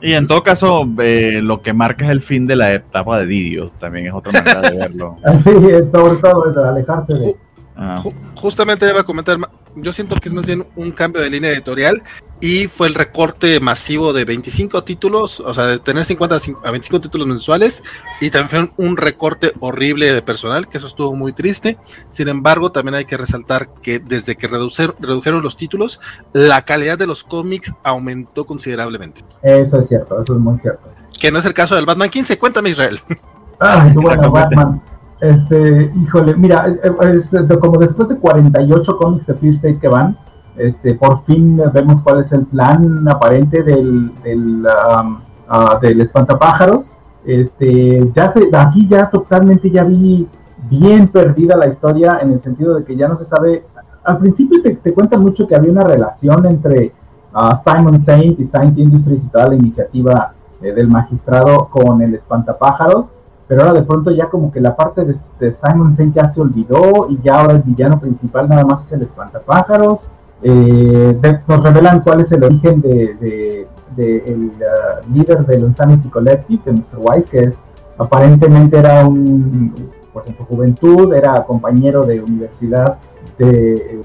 Y 0.00 0.12
en 0.12 0.28
todo 0.28 0.44
caso, 0.44 0.88
eh, 0.98 1.40
lo 1.42 1.60
que 1.60 1.72
marca 1.72 2.04
es 2.04 2.12
el 2.12 2.22
fin 2.22 2.46
de 2.46 2.54
la 2.54 2.72
etapa 2.72 3.18
de 3.18 3.26
Didio, 3.26 3.68
también 3.80 4.06
es 4.06 4.14
otra 4.14 4.30
manera 4.30 4.60
de 4.60 4.78
verlo. 4.78 5.16
Así, 5.24 5.50
sobre 5.90 6.16
todo 6.20 6.48
eso, 6.48 6.64
alejarse 6.64 7.14
de... 7.14 7.36
Ah. 7.74 8.00
Justamente 8.36 8.88
iba 8.88 9.00
a 9.00 9.04
comentar, 9.04 9.38
yo 9.74 9.92
siento 9.92 10.14
que 10.20 10.28
es 10.28 10.34
más 10.34 10.46
bien 10.46 10.64
un 10.76 10.92
cambio 10.92 11.20
de 11.20 11.30
línea 11.30 11.50
editorial 11.50 12.00
y 12.40 12.66
fue 12.66 12.88
el 12.88 12.94
recorte 12.94 13.60
masivo 13.60 14.12
de 14.12 14.24
25 14.24 14.82
títulos, 14.82 15.40
o 15.40 15.52
sea, 15.52 15.66
de 15.66 15.78
tener 15.78 16.04
50 16.04 16.36
a 16.64 16.70
25 16.70 17.00
títulos 17.00 17.26
mensuales 17.26 17.82
y 18.20 18.30
también 18.30 18.70
fue 18.74 18.86
un 18.86 18.96
recorte 18.96 19.52
horrible 19.60 20.12
de 20.12 20.22
personal, 20.22 20.66
que 20.66 20.78
eso 20.78 20.86
estuvo 20.86 21.14
muy 21.14 21.32
triste. 21.32 21.76
Sin 22.08 22.28
embargo, 22.28 22.72
también 22.72 22.94
hay 22.94 23.04
que 23.04 23.18
resaltar 23.18 23.68
que 23.82 23.98
desde 23.98 24.36
que 24.36 24.48
reducer, 24.48 24.94
redujeron 25.00 25.42
los 25.42 25.56
títulos, 25.56 26.00
la 26.32 26.62
calidad 26.62 26.96
de 26.96 27.06
los 27.06 27.24
cómics 27.24 27.74
aumentó 27.82 28.46
considerablemente. 28.46 29.22
Eso 29.42 29.78
es 29.78 29.88
cierto, 29.88 30.20
eso 30.20 30.34
es 30.34 30.40
muy 30.40 30.56
cierto. 30.56 30.88
Que 31.20 31.30
no 31.30 31.38
es 31.38 31.46
el 31.46 31.52
caso 31.52 31.76
del 31.76 31.84
Batman 31.84 32.08
15, 32.08 32.38
cuéntame 32.38 32.70
Israel. 32.70 32.98
Ay, 33.58 33.92
bueno, 33.92 34.30
Batman. 34.30 34.80
Este, 35.20 35.92
híjole, 36.02 36.34
mira, 36.34 36.74
es, 36.82 37.30
como 37.60 37.78
después 37.78 38.08
de 38.08 38.16
48 38.16 38.96
cómics 38.96 39.26
de 39.26 39.34
Free 39.34 39.50
State 39.50 39.78
que 39.78 39.88
van, 39.88 40.16
este, 40.60 40.94
por 40.94 41.24
fin 41.24 41.60
vemos 41.72 42.02
cuál 42.02 42.20
es 42.20 42.32
el 42.32 42.44
plan 42.46 43.08
aparente 43.08 43.62
del, 43.62 44.12
del, 44.22 44.66
um, 44.66 45.18
uh, 45.48 45.78
del 45.80 46.00
espantapájaros. 46.00 46.92
Este, 47.24 48.10
ya 48.14 48.28
se, 48.28 48.48
aquí 48.52 48.86
ya 48.88 49.10
totalmente 49.10 49.70
ya 49.70 49.84
vi 49.84 50.26
bien 50.68 51.08
perdida 51.08 51.56
la 51.56 51.66
historia 51.66 52.18
en 52.22 52.32
el 52.32 52.40
sentido 52.40 52.74
de 52.74 52.84
que 52.84 52.96
ya 52.96 53.08
no 53.08 53.16
se 53.16 53.24
sabe. 53.24 53.64
Al 54.04 54.18
principio 54.18 54.62
te, 54.62 54.76
te 54.76 54.92
cuentan 54.92 55.22
mucho 55.22 55.46
que 55.46 55.54
había 55.54 55.72
una 55.72 55.84
relación 55.84 56.46
entre 56.46 56.92
uh, 57.34 57.54
Simon 57.56 58.00
Saint 58.00 58.38
y 58.38 58.44
Saint 58.44 58.78
Industries 58.78 59.26
y 59.26 59.28
toda 59.28 59.48
la 59.48 59.54
iniciativa 59.54 60.34
eh, 60.62 60.72
del 60.72 60.88
magistrado 60.88 61.68
con 61.70 62.02
el 62.02 62.14
espantapájaros 62.14 63.12
pero 63.50 63.62
ahora 63.62 63.80
de 63.80 63.82
pronto 63.82 64.12
ya 64.12 64.30
como 64.30 64.52
que 64.52 64.60
la 64.60 64.76
parte 64.76 65.04
de, 65.04 65.16
de, 65.40 65.50
Simon 65.50 65.96
Saint 65.96 66.14
ya 66.14 66.28
se 66.28 66.40
olvidó 66.40 67.08
y 67.10 67.20
ya 67.20 67.40
ahora 67.40 67.54
el 67.54 67.62
villano 67.62 67.98
principal 67.98 68.48
nada 68.48 68.64
más 68.64 68.86
es 68.86 68.92
el 68.92 69.02
espantapájaros. 69.02 70.08
Eh, 70.42 71.18
de, 71.20 71.38
nos 71.46 71.62
revelan 71.62 72.00
cuál 72.00 72.20
es 72.20 72.32
el 72.32 72.42
origen 72.42 72.80
de, 72.80 73.14
de, 73.14 73.68
de 73.96 74.16
el 74.26 74.46
uh, 74.46 75.12
líder 75.14 75.44
del 75.44 75.60
Insanity 75.60 76.08
Collective, 76.08 76.62
de 76.64 76.72
Mr. 76.72 76.98
Wise, 76.98 77.28
que 77.28 77.40
es 77.40 77.64
aparentemente 77.98 78.78
era 78.78 79.06
un, 79.06 79.90
pues 80.12 80.26
en 80.26 80.34
su 80.34 80.44
juventud 80.44 81.12
era 81.12 81.44
compañero 81.44 82.06
de 82.06 82.20
universidad 82.20 82.98
de, 83.38 84.00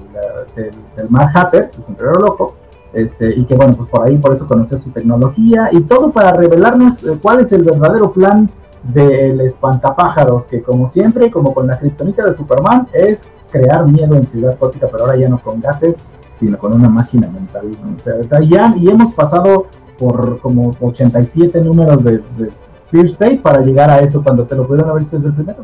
del, 0.54 0.72
del 0.96 1.10
Mad 1.10 1.28
Hatter, 1.34 1.70
el 1.76 1.84
sombrero 1.84 2.14
loco, 2.14 2.54
este, 2.92 3.34
y 3.34 3.44
que 3.44 3.54
bueno, 3.54 3.74
pues 3.74 3.88
por 3.88 4.06
ahí 4.06 4.16
por 4.18 4.34
eso 4.34 4.46
conoce 4.46 4.78
su 4.78 4.90
tecnología 4.90 5.70
y 5.72 5.80
todo 5.82 6.12
para 6.12 6.32
revelarnos 6.32 7.04
eh, 7.04 7.18
cuál 7.20 7.40
es 7.40 7.52
el 7.52 7.62
verdadero 7.62 8.12
plan 8.12 8.48
del 8.82 9.40
espantapájaros, 9.40 10.46
que 10.46 10.62
como 10.62 10.86
siempre, 10.86 11.30
como 11.30 11.52
con 11.52 11.66
la 11.66 11.78
kriptonita 11.78 12.24
de 12.24 12.34
Superman, 12.34 12.86
es 12.92 13.26
crear 13.50 13.86
miedo 13.86 14.14
en 14.14 14.26
Ciudad 14.26 14.56
Gótica, 14.58 14.88
pero 14.90 15.04
ahora 15.04 15.16
ya 15.16 15.28
no 15.28 15.38
con 15.38 15.60
gases, 15.60 16.04
sino 16.38 16.58
con 16.58 16.72
una 16.72 16.88
máquina 16.88 17.28
mental. 17.28 17.70
¿no? 17.70 17.96
O 17.96 18.28
sea, 18.28 18.40
ya, 18.40 18.74
y 18.76 18.88
hemos 18.88 19.12
pasado 19.12 19.66
por 19.98 20.38
como 20.40 20.72
87 20.80 21.60
números 21.62 22.04
de, 22.04 22.18
de 22.36 22.52
Fear 22.90 23.06
State 23.06 23.40
para 23.42 23.60
llegar 23.60 23.90
a 23.90 24.00
eso 24.00 24.22
cuando 24.22 24.44
te 24.44 24.54
lo 24.54 24.66
pudieron 24.66 24.90
haber 24.90 25.02
hecho 25.02 25.16
desde 25.16 25.28
el 25.28 25.34
primero, 25.34 25.58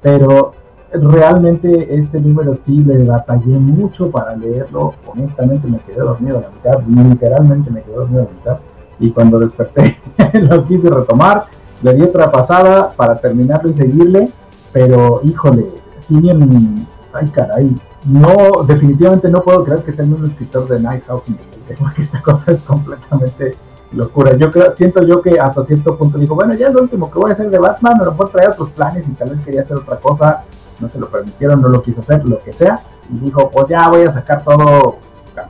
pero 0.00 0.52
realmente 0.92 1.94
este 1.94 2.20
número 2.20 2.54
sí 2.54 2.82
le 2.82 3.04
batallé 3.04 3.58
mucho 3.58 4.10
para 4.10 4.34
leerlo, 4.36 4.94
honestamente 5.06 5.68
me 5.68 5.78
quedé 5.80 6.00
dormido 6.00 6.38
a 6.38 6.40
la 6.42 6.48
mitad, 6.50 7.08
literalmente 7.10 7.70
me 7.70 7.82
quedé 7.82 7.94
dormido 7.94 8.22
a 8.22 8.24
la 8.24 8.30
mitad, 8.30 8.58
y 8.98 9.10
cuando 9.10 9.38
desperté 9.38 9.96
lo 10.34 10.66
quise 10.66 10.88
retomar, 10.90 11.46
le 11.82 11.94
di 11.94 12.02
otra 12.02 12.30
pasada 12.30 12.90
para 12.92 13.18
terminarlo 13.18 13.70
y 13.70 13.74
seguirle, 13.74 14.30
pero 14.72 15.20
híjole, 15.24 15.66
tienen, 16.08 16.86
ay 17.12 17.28
caray, 17.28 17.76
no, 18.04 18.62
definitivamente 18.64 19.28
no 19.28 19.42
puedo 19.42 19.64
creer 19.64 19.84
que 19.84 19.92
sea 19.92 20.04
el 20.04 20.10
mismo 20.10 20.26
escritor 20.26 20.66
de 20.68 20.80
Nice 20.80 21.02
House 21.06 21.26
porque 21.78 22.02
esta 22.02 22.22
cosa 22.22 22.52
es 22.52 22.62
completamente 22.62 23.56
locura. 23.92 24.36
Yo 24.36 24.50
creo, 24.50 24.74
siento 24.74 25.02
yo 25.02 25.20
que 25.20 25.38
hasta 25.38 25.62
cierto 25.64 25.96
punto 25.96 26.18
dijo, 26.18 26.34
bueno, 26.34 26.54
ya 26.54 26.68
es 26.68 26.74
lo 26.74 26.82
último 26.82 27.10
que 27.10 27.18
voy 27.18 27.30
a 27.30 27.34
hacer 27.34 27.50
de 27.50 27.58
Batman, 27.58 27.98
me 27.98 28.04
lo 28.04 28.16
puedo 28.16 28.30
traer 28.30 28.50
otros 28.50 28.70
planes 28.70 29.08
y 29.08 29.12
tal 29.12 29.30
vez 29.30 29.40
quería 29.40 29.62
hacer 29.62 29.76
otra 29.76 29.98
cosa, 29.98 30.44
no 30.78 30.88
se 30.88 30.98
lo 30.98 31.08
permitieron, 31.08 31.60
no 31.60 31.68
lo 31.68 31.82
quiso 31.82 32.00
hacer, 32.00 32.24
lo 32.24 32.40
que 32.40 32.52
sea, 32.52 32.80
y 33.12 33.18
dijo, 33.18 33.50
pues 33.50 33.68
ya 33.68 33.88
voy 33.88 34.02
a 34.02 34.12
sacar 34.12 34.44
todo 34.44 34.98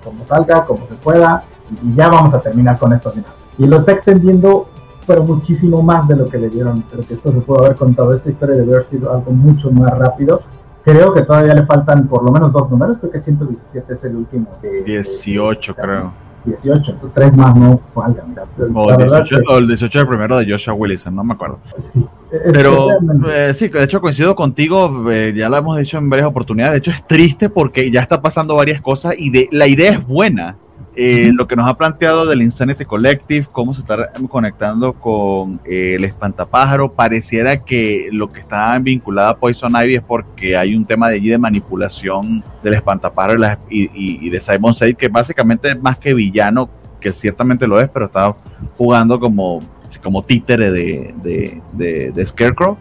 como 0.03 0.25
salga, 0.25 0.65
como 0.65 0.87
se 0.87 0.95
pueda, 0.95 1.45
y 1.83 1.95
ya 1.95 2.09
vamos 2.09 2.35
a 2.35 2.41
terminar 2.41 2.79
con 2.79 2.93
esto 2.93 3.11
final. 3.11 3.33
Y 3.59 3.67
lo 3.67 3.77
está 3.77 3.93
extendiendo 3.93 4.67
pero 5.11 5.25
muchísimo 5.25 5.83
más 5.83 6.07
de 6.07 6.15
lo 6.15 6.27
que 6.27 6.39
le 6.39 6.49
dieron. 6.49 6.83
Creo 6.83 7.05
que 7.05 7.15
esto 7.15 7.33
se 7.33 7.41
pudo 7.41 7.65
haber 7.65 7.75
contado. 7.75 8.13
Esta 8.13 8.31
historia 8.31 8.55
debe 8.55 8.75
haber 8.75 8.85
sido 8.85 9.13
algo 9.13 9.33
mucho 9.33 9.73
más 9.73 9.97
rápido. 9.99 10.41
Creo 10.85 11.13
que 11.13 11.23
todavía 11.23 11.55
le 11.55 11.67
faltan 11.67 12.09
por 12.09 12.23
lo 12.23 12.31
menos 12.31 12.53
dos 12.53 12.71
números. 12.71 12.99
Creo 12.99 13.13
que 13.13 13.19
el 13.19 13.23
117 13.23 13.93
es 13.93 14.05
el 14.05 14.17
último. 14.17 14.47
De, 14.63 14.83
18, 14.83 15.75
de, 15.75 15.83
creo. 15.83 16.13
18, 16.45 16.93
entonces 16.93 17.15
tres 17.15 17.37
más 17.37 17.55
no 17.55 17.81
valgan. 17.95 18.35
O, 18.75 18.97
18, 18.97 19.25
que... 19.29 19.53
o 19.53 19.59
el 19.59 19.69
18 19.69 20.01
el 20.01 20.09
primero 20.09 20.39
de 20.39 20.51
Joshua 20.51 20.75
Willison, 20.75 21.15
no 21.15 21.23
me 21.23 21.35
acuerdo. 21.35 21.59
Sí, 21.79 22.07
Pero 22.53 22.89
eh, 23.31 23.53
sí, 23.55 23.69
de 23.69 23.85
hecho 23.85 24.01
coincido 24.01 24.35
contigo, 24.35 25.11
eh, 25.11 25.33
ya 25.37 25.49
lo 25.49 25.59
hemos 25.59 25.79
dicho 25.79 25.99
en 25.99 26.09
varias 26.09 26.29
oportunidades, 26.29 26.73
de 26.73 26.79
hecho 26.79 26.91
es 26.93 27.07
triste 27.07 27.51
porque 27.51 27.91
ya 27.91 28.01
está 28.01 28.23
pasando 28.23 28.55
varias 28.55 28.81
cosas 28.81 29.15
y 29.19 29.31
de, 29.31 29.49
la 29.53 29.67
idea 29.67 29.93
es 29.93 30.07
buena, 30.07 30.57
eh, 30.97 31.31
lo 31.33 31.47
que 31.47 31.55
nos 31.55 31.71
ha 31.71 31.75
planteado 31.75 32.27
del 32.27 32.43
Insanity 32.43 32.85
Collective, 32.85 33.47
cómo 33.53 33.73
se 33.75 33.81
está 33.81 34.11
conectando 34.29 34.93
con 34.93 35.61
eh, 35.65 35.95
el 35.97 36.05
espantapájaro, 36.05 36.91
pareciera 36.91 37.61
que 37.61 38.09
lo 38.11 38.29
que 38.29 38.41
está 38.41 38.77
vinculado 38.81 39.31
a 39.31 39.37
Poison 39.37 39.73
Ivy 39.77 39.97
es 39.97 40.03
porque 40.03 40.57
hay 40.57 40.75
un 40.75 40.85
tema 40.85 41.09
de 41.09 41.17
allí 41.17 41.29
de 41.29 41.39
manipulación 41.39 42.43
del 42.63 42.75
espantapájaro 42.75 43.35
y, 43.35 43.39
la, 43.39 43.59
y, 43.71 44.31
de 44.31 44.41
Simon 44.41 44.75
Said, 44.75 44.97
que 44.97 45.07
básicamente 45.07 45.71
es 45.71 45.81
más 45.81 45.97
que 45.97 46.13
villano, 46.13 46.69
que 47.01 47.13
ciertamente 47.13 47.69
lo 47.69 47.81
es, 47.81 47.89
pero 47.89 48.07
está 48.07 48.35
jugando 48.77 49.21
como, 49.21 49.63
como 50.03 50.25
títere 50.25 50.73
de, 50.73 51.15
de, 51.23 52.13
de, 52.13 52.27
Scarecrow. 52.27 52.77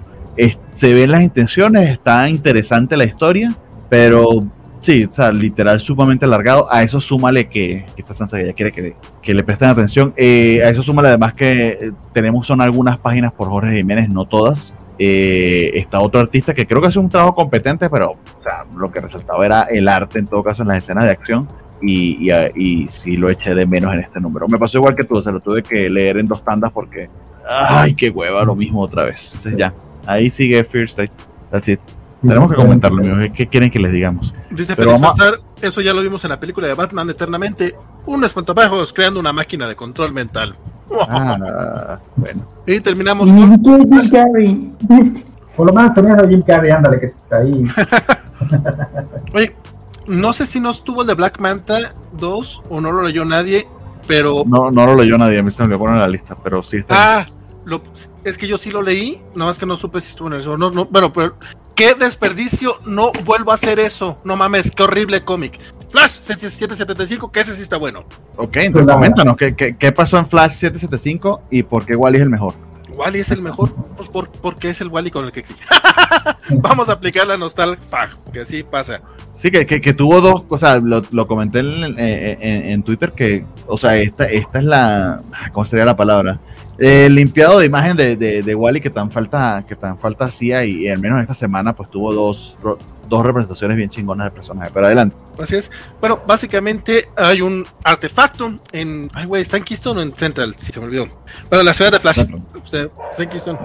Se 0.73 0.94
ven 0.94 1.11
las 1.11 1.22
intenciones, 1.22 1.91
está 1.91 2.27
interesante 2.27 2.98
la 2.98 3.03
historia, 3.03 3.56
pero 3.88 4.41
Sí, 4.81 5.03
o 5.03 5.14
sea, 5.14 5.31
literal, 5.31 5.80
sumamente 5.80 6.26
alargado. 6.26 6.72
A 6.72 6.84
eso 6.84 7.01
súmale 7.01 7.49
que, 7.49 7.85
que 7.95 8.01
esta 8.01 8.14
Sansa 8.14 8.41
ya 8.41 8.53
quiere 8.53 8.72
que, 8.72 8.95
que, 9.22 9.34
le 9.34 9.43
presten 9.43 9.69
atención. 9.69 10.14
Eh, 10.15 10.61
a 10.64 10.69
eso 10.69 10.84
súmale 10.84 11.10
además 11.10 11.34
que 11.34 11.91
tenemos 12.14 12.47
son 12.47 12.61
algunas 12.61 12.97
páginas 12.97 13.34
por 13.34 13.49
Jorge 13.49 13.76
Jiménez, 13.76 14.10
no 14.10 14.26
todas. 14.26 14.73
Eh, 14.97 15.72
está 15.76 15.99
otro 15.99 16.19
artista 16.19 16.53
que 16.53 16.65
creo 16.65 16.81
que 16.81 16.88
hace 16.88 16.99
un 16.99 17.10
trabajo 17.10 17.34
competente, 17.34 17.89
pero 17.89 18.11
o 18.11 18.43
sea, 18.43 18.65
lo 18.76 18.91
que 18.91 18.99
resaltaba 18.99 19.45
era 19.45 19.64
el 19.64 19.88
arte 19.88 20.19
en 20.19 20.27
todo 20.27 20.43
caso 20.43 20.61
en 20.61 20.69
las 20.69 20.77
escenas 20.77 21.06
de 21.06 21.11
acción. 21.11 21.47
Y, 21.81 22.30
y, 22.30 22.34
y 22.56 22.88
sí 22.89 23.15
lo 23.15 23.30
eché 23.30 23.56
de 23.56 23.65
menos 23.65 23.93
en 23.93 24.01
este 24.01 24.19
número. 24.19 24.47
Me 24.47 24.57
pasó 24.57 24.77
igual 24.77 24.95
que 24.95 25.03
tú, 25.03 25.18
o 25.18 25.22
sea, 25.22 25.31
lo 25.31 25.39
tuve 25.39 25.64
que 25.64 25.89
leer 25.89 26.18
en 26.18 26.27
dos 26.27 26.43
tandas 26.43 26.72
porque. 26.72 27.10
¡Ay, 27.49 27.95
qué 27.95 28.10
hueva! 28.10 28.43
Lo 28.43 28.56
mismo 28.56 28.81
otra 28.81 29.03
vez. 29.03 29.27
Entonces 29.27 29.57
ya, 29.57 29.73
ahí 30.06 30.30
sigue 30.30 30.64
Fear. 30.64 30.89
That's 31.49 31.68
it. 31.68 31.80
Tenemos 32.21 32.49
que 32.51 32.55
comentarlo, 32.57 33.01
¿Qué 33.33 33.47
quieren 33.47 33.71
que 33.71 33.79
les 33.79 33.91
digamos? 33.93 34.33
Dice 34.49 34.75
Félix 34.75 34.99
Salazar, 34.99 35.39
Eso 35.61 35.81
ya 35.81 35.93
lo 35.93 36.01
vimos 36.01 36.23
en 36.25 36.31
la 36.31 36.39
película 36.39 36.67
de 36.67 36.73
Batman 36.73 37.09
Eternamente. 37.09 37.75
Un 38.05 38.23
espantapájaros 38.23 38.91
creando 38.91 39.19
una 39.19 39.31
máquina 39.31 39.67
de 39.67 39.75
control 39.75 40.13
mental. 40.13 40.55
Ah, 41.07 41.99
bueno. 42.15 42.41
Y 42.65 42.79
terminamos 42.81 43.29
con. 43.29 43.63
Jim 43.63 44.01
Carrey. 44.11 44.71
Por 45.55 45.67
lo 45.67 45.73
menos 45.73 45.93
tenías 45.93 46.19
a 46.19 46.27
Jim 46.27 46.41
Carrey, 46.41 46.71
ándale, 46.71 46.99
que 46.99 47.05
está 47.07 47.37
ahí. 47.37 47.63
Oye, 49.33 49.55
no 50.07 50.33
sé 50.33 50.45
si 50.45 50.59
no 50.59 50.71
estuvo 50.71 51.01
el 51.01 51.07
de 51.07 51.13
Black 51.13 51.39
Manta 51.39 51.77
2 52.13 52.63
o 52.69 52.81
no 52.81 52.91
lo 52.91 53.01
leyó 53.03 53.25
nadie, 53.25 53.67
pero. 54.07 54.43
No, 54.45 54.71
no 54.71 54.85
lo 54.85 54.95
leyó 54.95 55.17
nadie, 55.17 55.39
a 55.39 55.43
mí 55.43 55.51
se 55.51 55.61
me 55.63 55.69
lo 55.69 55.77
ponen 55.79 55.95
en 55.95 56.01
la 56.01 56.07
lista, 56.07 56.35
pero 56.43 56.63
sí 56.63 56.77
está. 56.77 57.19
Ah, 57.19 57.25
lo- 57.65 57.81
es 58.23 58.37
que 58.37 58.47
yo 58.47 58.57
sí 58.57 58.71
lo 58.71 58.81
leí, 58.81 59.21
nada 59.35 59.49
más 59.51 59.59
que 59.59 59.65
no 59.65 59.77
supe 59.77 59.99
si 59.99 60.09
estuvo 60.09 60.27
en 60.29 60.35
el 60.35 60.47
o 60.47 60.57
no, 60.57 60.71
no, 60.71 60.85
bueno, 60.85 61.11
pero 61.13 61.35
qué 61.80 61.95
desperdicio, 61.95 62.73
no 62.85 63.11
vuelvo 63.23 63.51
a 63.51 63.53
hacer 63.53 63.80
eso, 63.80 64.18
no 64.26 64.35
mames, 64.35 64.72
qué 64.72 64.84
horrible 64.84 65.23
cómic. 65.23 65.57
Flash 65.89 66.19
775, 66.22 67.31
que 67.31 67.39
ese 67.39 67.56
sí 67.56 67.61
está 67.61 67.77
bueno. 67.77 68.01
Ok, 68.35 68.57
entonces 68.57 68.84
Pues, 68.85 68.95
coméntanos, 68.95 69.38
¿qué, 69.38 69.56
qué, 69.56 69.76
qué 69.77 69.91
pasó 69.93 70.18
en 70.18 70.30
Flash 70.30 70.51
775 70.57 71.43
y 71.49 71.64
por 71.64 71.85
qué 71.85 71.95
Wally 71.95 72.18
es 72.18 72.23
el 72.23 72.30
mejor? 72.30 72.53
Wally 72.91 73.19
es 73.19 73.31
el 73.31 73.41
mejor, 73.41 73.73
pues 73.95 74.10
por, 74.10 74.30
porque 74.30 74.69
es 74.69 74.81
el 74.81 74.89
Wally 74.89 75.10
con 75.10 75.23
el 75.23 75.31
que 75.31 75.39
exige. 75.39 75.64
Vamos 76.57 76.89
a 76.89 76.93
aplicar 76.93 77.26
la 77.26 77.38
nostalgia, 77.38 77.80
que 78.34 78.41
así 78.41 78.64
pasa. 78.64 79.01
Sí, 79.41 79.49
que, 79.49 79.65
que, 79.65 79.80
que 79.80 79.93
tuvo 79.93 80.19
dos 80.19 80.43
cosas, 80.43 80.84
lo, 80.84 81.01
lo 81.11 81.26
comenté 81.26 81.60
en, 81.60 81.84
en- 81.85 81.97
en- 81.97 82.65
en 82.72 82.84
Twitter, 82.84 83.14
que, 83.14 83.45
o 83.68 83.77
sea, 83.77 83.91
esta, 83.93 84.26
esta 84.26 84.60
es 84.60 84.65
la, 84.65 85.22
¿cómo 85.53 85.64
sería 85.65 85.85
la 85.85 85.95
palabra? 85.95 86.41
El 86.80 87.15
limpiado 87.15 87.60
de 87.60 87.65
imagen 87.65 87.97
de, 87.97 88.15
de, 88.15 88.41
de 88.41 88.56
Wally 88.56 88.80
que 88.80 88.89
tan 88.89 89.11
falta, 89.11 89.64
que 89.68 89.76
tan 89.76 89.97
falta 89.97 90.26
hacía 90.26 90.64
y, 90.64 90.85
y 90.85 90.89
al 90.89 90.99
menos 90.99 91.22
esta 91.22 91.34
semana 91.34 91.76
pues 91.76 91.89
tuvo 91.89 92.14
dos, 92.14 92.56
dos 93.10 93.26
representaciones 93.26 93.76
bien 93.76 93.89
chingonas 93.89 94.27
de 94.27 94.31
personaje. 94.31 94.72
Pero 94.73 94.85
adelante. 94.85 95.18
Así 95.39 95.56
es. 95.56 95.72
Bueno, 95.99 96.22
básicamente 96.26 97.10
hay 97.18 97.41
un 97.41 97.68
artefacto 97.84 98.60
en. 98.72 99.10
Ay, 99.14 99.26
güey, 99.26 99.41
¿está 99.41 99.57
en 99.57 99.64
Keystone 99.64 99.99
o 99.99 100.03
en 100.03 100.15
Central? 100.15 100.56
Sí, 100.57 100.72
se 100.72 100.80
me 100.80 100.85
olvidó. 100.85 101.07
Bueno, 101.49 101.64
la 101.64 101.73
ciudad 101.73 101.91
de 101.91 101.99
Flash. 101.99 102.26
O 102.61 102.65
sea, 102.65 102.88
está 103.11 103.23
en 103.23 103.30
Keystone. 103.30 103.60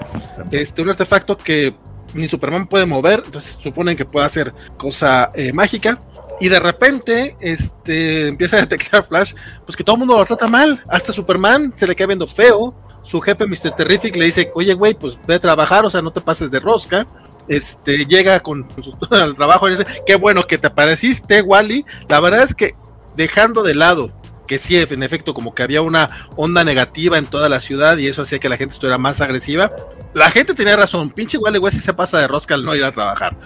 Este, 0.51 0.81
un 0.81 0.89
artefacto 0.89 1.37
que 1.37 1.73
ni 2.15 2.27
Superman 2.27 2.65
puede 2.65 2.85
mover, 2.85 3.23
entonces 3.25 3.57
suponen 3.61 3.95
que 3.95 4.05
puede 4.05 4.25
hacer 4.25 4.53
cosa 4.77 5.31
eh, 5.35 5.53
mágica. 5.53 6.01
Y 6.41 6.49
de 6.49 6.59
repente, 6.59 7.37
este, 7.39 8.27
empieza 8.27 8.57
a 8.57 8.61
detectar 8.61 9.05
Flash, 9.05 9.33
pues 9.65 9.77
que 9.77 9.83
todo 9.83 9.95
el 9.95 9.99
mundo 9.99 10.17
lo 10.17 10.25
trata 10.25 10.47
mal. 10.47 10.81
Hasta 10.87 11.13
Superman 11.13 11.71
se 11.73 11.87
le 11.87 11.95
queda 11.95 12.07
viendo 12.07 12.27
feo. 12.27 12.75
Su 13.05 13.21
jefe, 13.21 13.45
Mr. 13.45 13.71
Terrific, 13.71 14.15
le 14.15 14.25
dice, 14.25 14.51
oye, 14.55 14.73
güey, 14.73 14.95
pues 14.95 15.19
ve 15.27 15.35
a 15.35 15.39
trabajar, 15.39 15.85
o 15.85 15.89
sea, 15.91 16.01
no 16.01 16.11
te 16.11 16.21
pases 16.21 16.49
de 16.49 16.59
rosca. 16.59 17.05
Este, 17.47 18.07
llega 18.07 18.39
con 18.39 18.67
su, 18.81 18.97
al 19.11 19.35
trabajo 19.35 19.67
y 19.67 19.71
dice, 19.71 19.85
qué 20.07 20.15
bueno 20.15 20.47
que 20.47 20.57
te 20.57 20.67
apareciste, 20.67 21.43
Wally. 21.43 21.85
La 22.09 22.19
verdad 22.19 22.41
es 22.41 22.55
que 22.55 22.75
dejando 23.15 23.61
de 23.61 23.75
lado 23.75 24.11
que 24.47 24.59
sí, 24.59 24.75
en 24.77 25.03
efecto, 25.03 25.33
como 25.33 25.53
que 25.53 25.63
había 25.63 25.81
una 25.81 26.09
onda 26.35 26.63
negativa 26.63 27.17
en 27.17 27.25
toda 27.25 27.47
la 27.47 27.59
ciudad 27.59 27.97
y 27.97 28.07
eso 28.07 28.23
hacía 28.23 28.39
que 28.39 28.49
la 28.49 28.57
gente 28.57 28.73
estuviera 28.73 28.97
más 28.97 29.21
agresiva. 29.21 29.71
La 30.13 30.29
gente 30.29 30.53
tenía 30.53 30.75
razón, 30.75 31.09
pinche 31.09 31.37
Wally 31.37 31.59
West 31.59 31.77
sí 31.77 31.83
se 31.83 31.93
pasa 31.93 32.19
de 32.19 32.27
rosca 32.27 32.55
al 32.55 32.65
no 32.65 32.73
ir 32.73 32.83
a 32.83 32.91
trabajar. 32.91 33.37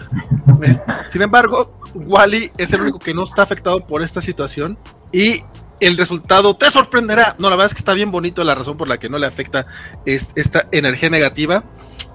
Sin 1.10 1.22
embargo, 1.22 1.80
Wally 1.94 2.52
es 2.57 2.73
el 2.73 2.81
único 2.81 2.99
que 2.99 3.14
no 3.14 3.23
está 3.23 3.41
afectado 3.41 3.86
por 3.86 4.03
esta 4.03 4.22
situación 4.22 4.77
y 5.11 5.44
el 5.80 5.98
resultado 5.98 6.54
te 6.56 6.70
sorprenderá. 6.72 7.36
No, 7.40 7.50
la 7.50 7.56
verdad 7.56 7.68
es 7.68 7.74
que 7.74 7.80
está 7.80 7.94
bien 7.94 8.12
bonito 8.12 8.44
la 8.44 8.56
razón 8.56 8.78
por 8.78 8.88
la 8.88 8.98
que 9.00 9.10
no 9.10 9.18
le 9.18 9.26
afecta 9.26 9.66
es- 10.06 10.32
esta 10.36 10.68
energía 10.72 11.10
negativa. 11.10 11.64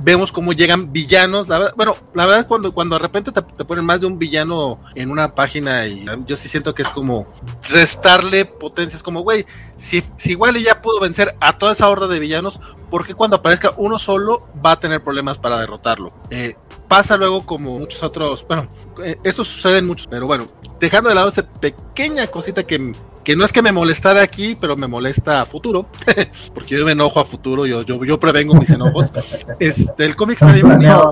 Vemos 0.01 0.33
cómo 0.33 0.53
llegan 0.53 0.93
villanos. 0.93 1.49
La 1.49 1.59
verdad- 1.59 1.75
bueno, 1.77 1.97
la 2.15 2.27
verdad, 2.27 2.47
cuando, 2.49 2.73
cuando 2.75 2.97
de 2.97 3.01
repente 3.03 3.31
te, 3.33 3.43
ponen 3.65 3.85
más 3.85 4.01
de 4.01 4.07
un 4.07 4.19
villano 4.19 4.81
en 4.97 5.11
una 5.11 5.35
página, 5.35 5.87
y 5.87 6.05
yo 6.27 6.37
sí 6.37 6.49
siento 6.49 6.75
que 6.75 6.83
es 6.83 6.91
como 6.91 7.27
restarle 7.71 8.45
potencia. 8.45 8.97
Es 8.97 9.03
como, 9.03 9.21
güey, 9.21 9.47
si, 9.77 10.03
si 10.17 10.35
Wally 10.35 10.65
ya 10.65 10.83
pudo 10.83 11.01
vencer 11.01 11.37
a 11.41 11.57
toda 11.59 11.73
esa 11.73 11.89
horda 11.89 12.09
de 12.09 12.19
villanos, 12.19 12.61
¿por 12.91 13.07
qué 13.07 13.15
cuando 13.15 13.37
aparezca 13.37 13.73
uno 13.77 13.99
solo 13.99 14.47
va 14.65 14.73
a 14.73 14.81
tener 14.81 15.03
problemas 15.03 15.39
para 15.39 15.59
derrotarlo? 15.59 16.13
Eh, 16.31 16.57
pasa 16.89 17.17
luego 17.17 17.47
como 17.47 17.79
muchos 17.79 18.03
otros, 18.03 18.45
bueno, 18.49 18.69
eh, 19.05 19.17
esto 19.25 19.45
sucede 19.45 19.79
en 19.79 19.87
muchos, 19.87 20.07
pero 20.09 20.27
bueno, 20.27 20.47
dejando 20.81 21.09
de 21.09 21.15
lado 21.15 21.29
esa 21.29 21.47
pequeña 21.47 22.27
cosita 22.27 22.65
que, 22.65 22.95
que 23.25 23.35
no 23.37 23.45
es 23.45 23.53
que 23.53 23.63
me 23.63 23.73
molestara 23.73 24.23
aquí, 24.23 24.57
pero 24.61 24.77
me 24.77 24.87
molesta 24.87 25.41
a 25.41 25.47
futuro, 25.47 25.89
porque 26.55 26.77
yo 26.79 26.85
me 26.85 26.93
enojo 26.93 27.21
a 27.21 27.25
futuro, 27.25 27.65
yo, 27.67 27.83
yo, 27.83 28.05
yo 28.05 28.21
prevengo 28.21 28.55
mis 28.55 28.71
enojos. 28.71 29.11
Este, 29.59 30.05
el 30.05 30.15
cómic 30.15 30.37
está 30.41 30.53
bien 30.53 30.69
bonito. 30.69 31.11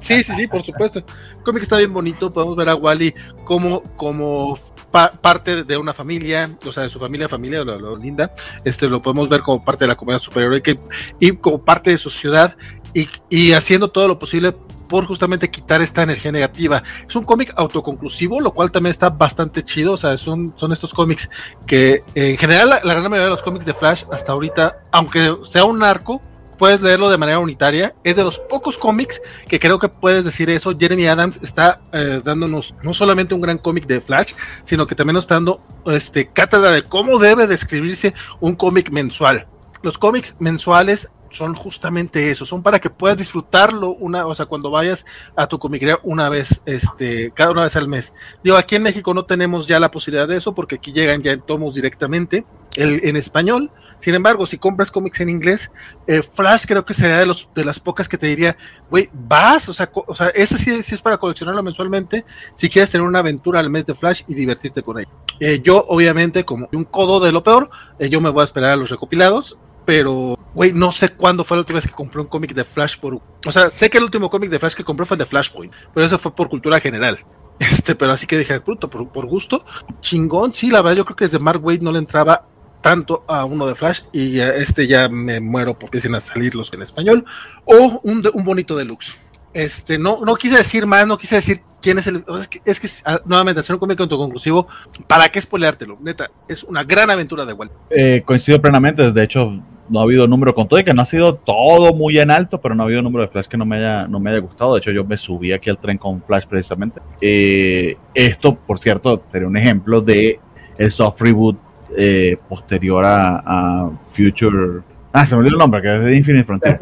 Sí, 0.00 0.22
sí, 0.22 0.32
sí, 0.34 0.46
por 0.46 0.62
supuesto. 0.62 1.00
El 1.00 1.42
cómic 1.42 1.62
está 1.62 1.76
bien 1.76 1.92
bonito. 1.92 2.32
Podemos 2.32 2.54
ver 2.54 2.68
a 2.68 2.74
Wally 2.76 3.12
como, 3.44 3.82
como 3.96 4.56
pa- 4.90 5.10
parte 5.12 5.64
de 5.64 5.76
una 5.76 5.92
familia, 5.92 6.48
o 6.64 6.72
sea, 6.72 6.84
de 6.84 6.88
su 6.88 7.00
familia, 7.00 7.28
familia, 7.28 7.64
lo, 7.64 7.78
lo 7.78 7.96
linda. 7.96 8.32
Este 8.64 8.88
lo 8.88 9.02
podemos 9.02 9.28
ver 9.28 9.40
como 9.40 9.64
parte 9.64 9.84
de 9.84 9.88
la 9.88 9.96
comunidad 9.96 10.20
superior 10.22 10.54
y, 10.54 10.60
que- 10.60 10.78
y 11.18 11.32
como 11.32 11.64
parte 11.64 11.90
de 11.90 11.98
su 11.98 12.08
ciudad 12.10 12.56
y, 12.94 13.08
y 13.28 13.52
haciendo 13.52 13.90
todo 13.90 14.06
lo 14.06 14.18
posible 14.18 14.54
por 14.90 15.06
justamente 15.06 15.48
quitar 15.50 15.80
esta 15.80 16.02
energía 16.02 16.32
negativa. 16.32 16.82
Es 17.08 17.14
un 17.14 17.24
cómic 17.24 17.52
autoconclusivo, 17.56 18.40
lo 18.40 18.52
cual 18.52 18.72
también 18.72 18.90
está 18.90 19.08
bastante 19.08 19.62
chido. 19.62 19.92
O 19.92 19.96
sea, 19.96 20.16
son, 20.16 20.52
son 20.56 20.72
estos 20.72 20.92
cómics 20.92 21.30
que 21.64 22.02
en 22.16 22.36
general 22.36 22.68
la, 22.68 22.80
la 22.82 22.94
gran 22.94 23.04
mayoría 23.04 23.26
de 23.26 23.30
los 23.30 23.42
cómics 23.42 23.64
de 23.64 23.72
Flash 23.72 24.04
hasta 24.12 24.32
ahorita, 24.32 24.80
aunque 24.90 25.36
sea 25.44 25.64
un 25.64 25.84
arco, 25.84 26.20
puedes 26.58 26.82
leerlo 26.82 27.08
de 27.08 27.18
manera 27.18 27.38
unitaria. 27.38 27.94
Es 28.02 28.16
de 28.16 28.24
los 28.24 28.40
pocos 28.40 28.76
cómics 28.76 29.22
que 29.46 29.60
creo 29.60 29.78
que 29.78 29.88
puedes 29.88 30.24
decir 30.24 30.50
eso. 30.50 30.76
Jeremy 30.76 31.06
Adams 31.06 31.38
está 31.40 31.80
eh, 31.92 32.20
dándonos 32.24 32.74
no 32.82 32.92
solamente 32.92 33.32
un 33.32 33.40
gran 33.40 33.58
cómic 33.58 33.86
de 33.86 34.00
Flash, 34.00 34.34
sino 34.64 34.88
que 34.88 34.96
también 34.96 35.14
nos 35.14 35.24
está 35.24 35.36
dando 35.36 35.62
este, 35.86 36.28
cátedra 36.28 36.72
de 36.72 36.82
cómo 36.82 37.20
debe 37.20 37.46
describirse 37.46 38.12
un 38.40 38.56
cómic 38.56 38.90
mensual. 38.90 39.46
Los 39.82 39.98
cómics 39.98 40.34
mensuales 40.40 41.10
son 41.30 41.54
justamente 41.54 42.30
eso, 42.30 42.44
son 42.44 42.62
para 42.62 42.78
que 42.78 42.90
puedas 42.90 43.16
disfrutarlo 43.16 43.90
una, 43.90 44.26
o 44.26 44.34
sea, 44.34 44.46
cuando 44.46 44.70
vayas 44.70 45.06
a 45.36 45.46
tu 45.46 45.58
comiquería 45.58 45.98
una 46.02 46.28
vez, 46.28 46.62
este, 46.66 47.30
cada 47.32 47.52
una 47.52 47.62
vez 47.62 47.76
al 47.76 47.88
mes. 47.88 48.14
Digo, 48.44 48.56
aquí 48.56 48.76
en 48.76 48.82
México 48.82 49.14
no 49.14 49.24
tenemos 49.24 49.66
ya 49.66 49.80
la 49.80 49.90
posibilidad 49.90 50.28
de 50.28 50.36
eso 50.36 50.54
porque 50.54 50.76
aquí 50.76 50.92
llegan 50.92 51.22
ya 51.22 51.32
en 51.32 51.40
tomos 51.40 51.74
directamente 51.74 52.44
el, 52.76 53.00
en 53.04 53.16
español. 53.16 53.70
Sin 53.98 54.14
embargo, 54.14 54.46
si 54.46 54.56
compras 54.56 54.90
cómics 54.90 55.20
en 55.20 55.28
inglés, 55.28 55.72
eh, 56.06 56.22
Flash 56.22 56.64
creo 56.66 56.84
que 56.84 56.94
sería 56.94 57.18
de, 57.18 57.26
los, 57.26 57.50
de 57.54 57.64
las 57.64 57.80
pocas 57.80 58.08
que 58.08 58.16
te 58.16 58.26
diría, 58.26 58.56
güey, 58.88 59.10
vas, 59.12 59.68
o 59.68 59.74
sea, 59.74 59.90
o 59.92 60.14
sea 60.14 60.28
ese 60.28 60.56
sí, 60.56 60.82
sí 60.82 60.94
es 60.94 61.02
para 61.02 61.18
coleccionarlo 61.18 61.62
mensualmente, 61.62 62.24
si 62.54 62.70
quieres 62.70 62.90
tener 62.90 63.06
una 63.06 63.18
aventura 63.18 63.60
al 63.60 63.68
mes 63.68 63.84
de 63.86 63.94
Flash 63.94 64.22
y 64.26 64.34
divertirte 64.34 64.82
con 64.82 64.98
él. 64.98 65.06
Eh, 65.38 65.60
yo, 65.62 65.84
obviamente, 65.88 66.44
como 66.44 66.68
un 66.72 66.84
codo 66.84 67.20
de 67.20 67.32
lo 67.32 67.42
peor, 67.42 67.70
eh, 67.98 68.08
yo 68.08 68.20
me 68.20 68.30
voy 68.30 68.40
a 68.40 68.44
esperar 68.44 68.70
a 68.70 68.76
los 68.76 68.90
recopilados, 68.90 69.58
pero, 69.90 70.38
güey, 70.54 70.72
no 70.72 70.92
sé 70.92 71.08
cuándo 71.08 71.42
fue 71.42 71.56
la 71.56 71.62
última 71.62 71.78
vez 71.78 71.88
que 71.88 71.92
compré 71.92 72.20
un 72.20 72.28
cómic 72.28 72.54
de 72.54 72.62
Flash 72.62 72.96
por... 72.98 73.14
O 73.14 73.50
sea, 73.50 73.68
sé 73.70 73.90
que 73.90 73.98
el 73.98 74.04
último 74.04 74.30
cómic 74.30 74.48
de 74.48 74.60
Flash 74.60 74.74
que 74.74 74.84
compré 74.84 75.04
fue 75.04 75.16
el 75.16 75.18
de 75.18 75.26
Flashpoint, 75.26 75.72
pero 75.92 76.06
eso 76.06 76.16
fue 76.16 76.32
por 76.32 76.48
cultura 76.48 76.78
general. 76.78 77.18
Este, 77.58 77.96
pero 77.96 78.12
así 78.12 78.26
que 78.26 78.38
dije, 78.38 78.56
bruto, 78.60 78.88
por, 78.88 79.08
por 79.08 79.26
gusto, 79.26 79.64
chingón, 80.00 80.52
sí, 80.52 80.70
la 80.70 80.80
verdad, 80.80 80.98
yo 80.98 81.04
creo 81.04 81.16
que 81.16 81.24
desde 81.24 81.40
Mark 81.40 81.60
Wade 81.62 81.80
no 81.82 81.90
le 81.90 81.98
entraba 81.98 82.46
tanto 82.80 83.24
a 83.26 83.44
uno 83.44 83.66
de 83.66 83.74
Flash 83.74 84.02
y 84.12 84.30
ya 84.30 84.54
este 84.54 84.86
ya 84.86 85.08
me 85.08 85.40
muero 85.40 85.72
porque 85.72 85.98
empiecen 85.98 86.14
a 86.14 86.20
salir 86.20 86.54
los 86.54 86.72
en 86.72 86.80
español 86.80 87.24
o 87.64 88.00
un, 88.04 88.22
un 88.32 88.44
bonito 88.44 88.76
deluxe. 88.76 89.18
Este, 89.52 89.98
no, 89.98 90.20
no 90.24 90.36
quise 90.36 90.56
decir 90.56 90.86
más, 90.86 91.06
no 91.06 91.18
quise 91.18 91.34
decir 91.34 91.62
quién 91.80 91.98
es 91.98 92.06
el. 92.06 92.24
Es 92.38 92.48
que, 92.48 92.60
es 92.64 92.80
que 92.80 92.88
ah, 93.04 93.20
nuevamente, 93.24 93.60
hacer 93.60 93.74
un 93.74 93.80
cómic 93.80 94.00
autoconclusivo, 94.00 94.66
¿para 95.06 95.28
qué 95.28 95.40
spoileártelo? 95.40 95.98
Neta, 96.00 96.30
es 96.48 96.62
una 96.64 96.84
gran 96.84 97.10
aventura 97.10 97.44
de 97.44 97.52
Walt. 97.52 97.72
Eh, 97.90 98.22
coincido 98.24 98.60
plenamente, 98.60 99.10
de 99.12 99.22
hecho 99.22 99.60
no 99.90 100.00
ha 100.00 100.04
habido 100.04 100.26
número 100.26 100.54
con 100.54 100.68
todo 100.68 100.78
y 100.78 100.84
que 100.84 100.94
no 100.94 101.02
ha 101.02 101.06
sido 101.06 101.34
todo 101.34 101.92
muy 101.92 102.18
en 102.18 102.30
alto, 102.30 102.60
pero 102.60 102.74
no 102.74 102.82
ha 102.82 102.86
habido 102.86 103.02
número 103.02 103.22
de 103.22 103.28
Flash 103.28 103.46
que 103.46 103.56
no 103.56 103.66
me 103.66 103.76
haya, 103.76 104.06
no 104.06 104.20
me 104.20 104.30
haya 104.30 104.38
gustado. 104.38 104.74
De 104.74 104.78
hecho, 104.78 104.92
yo 104.92 105.04
me 105.04 105.16
subí 105.16 105.52
aquí 105.52 105.68
al 105.68 105.78
tren 105.78 105.98
con 105.98 106.22
Flash 106.22 106.46
precisamente. 106.46 107.00
Eh, 107.20 107.96
esto, 108.14 108.54
por 108.54 108.78
cierto, 108.78 109.22
sería 109.32 109.48
un 109.48 109.56
ejemplo 109.56 110.00
de 110.00 110.38
el 110.78 110.90
soft 110.90 111.20
reboot 111.20 111.58
eh, 111.96 112.38
posterior 112.48 113.04
a, 113.04 113.42
a 113.44 113.90
Future. 114.12 114.80
Ah, 115.12 115.26
se 115.26 115.34
me 115.34 115.40
olvidó 115.40 115.54
el 115.56 115.58
nombre, 115.58 115.82
que 115.82 115.94
es 115.94 116.04
de 116.04 116.16
Infinite 116.16 116.44
Frontier. 116.44 116.78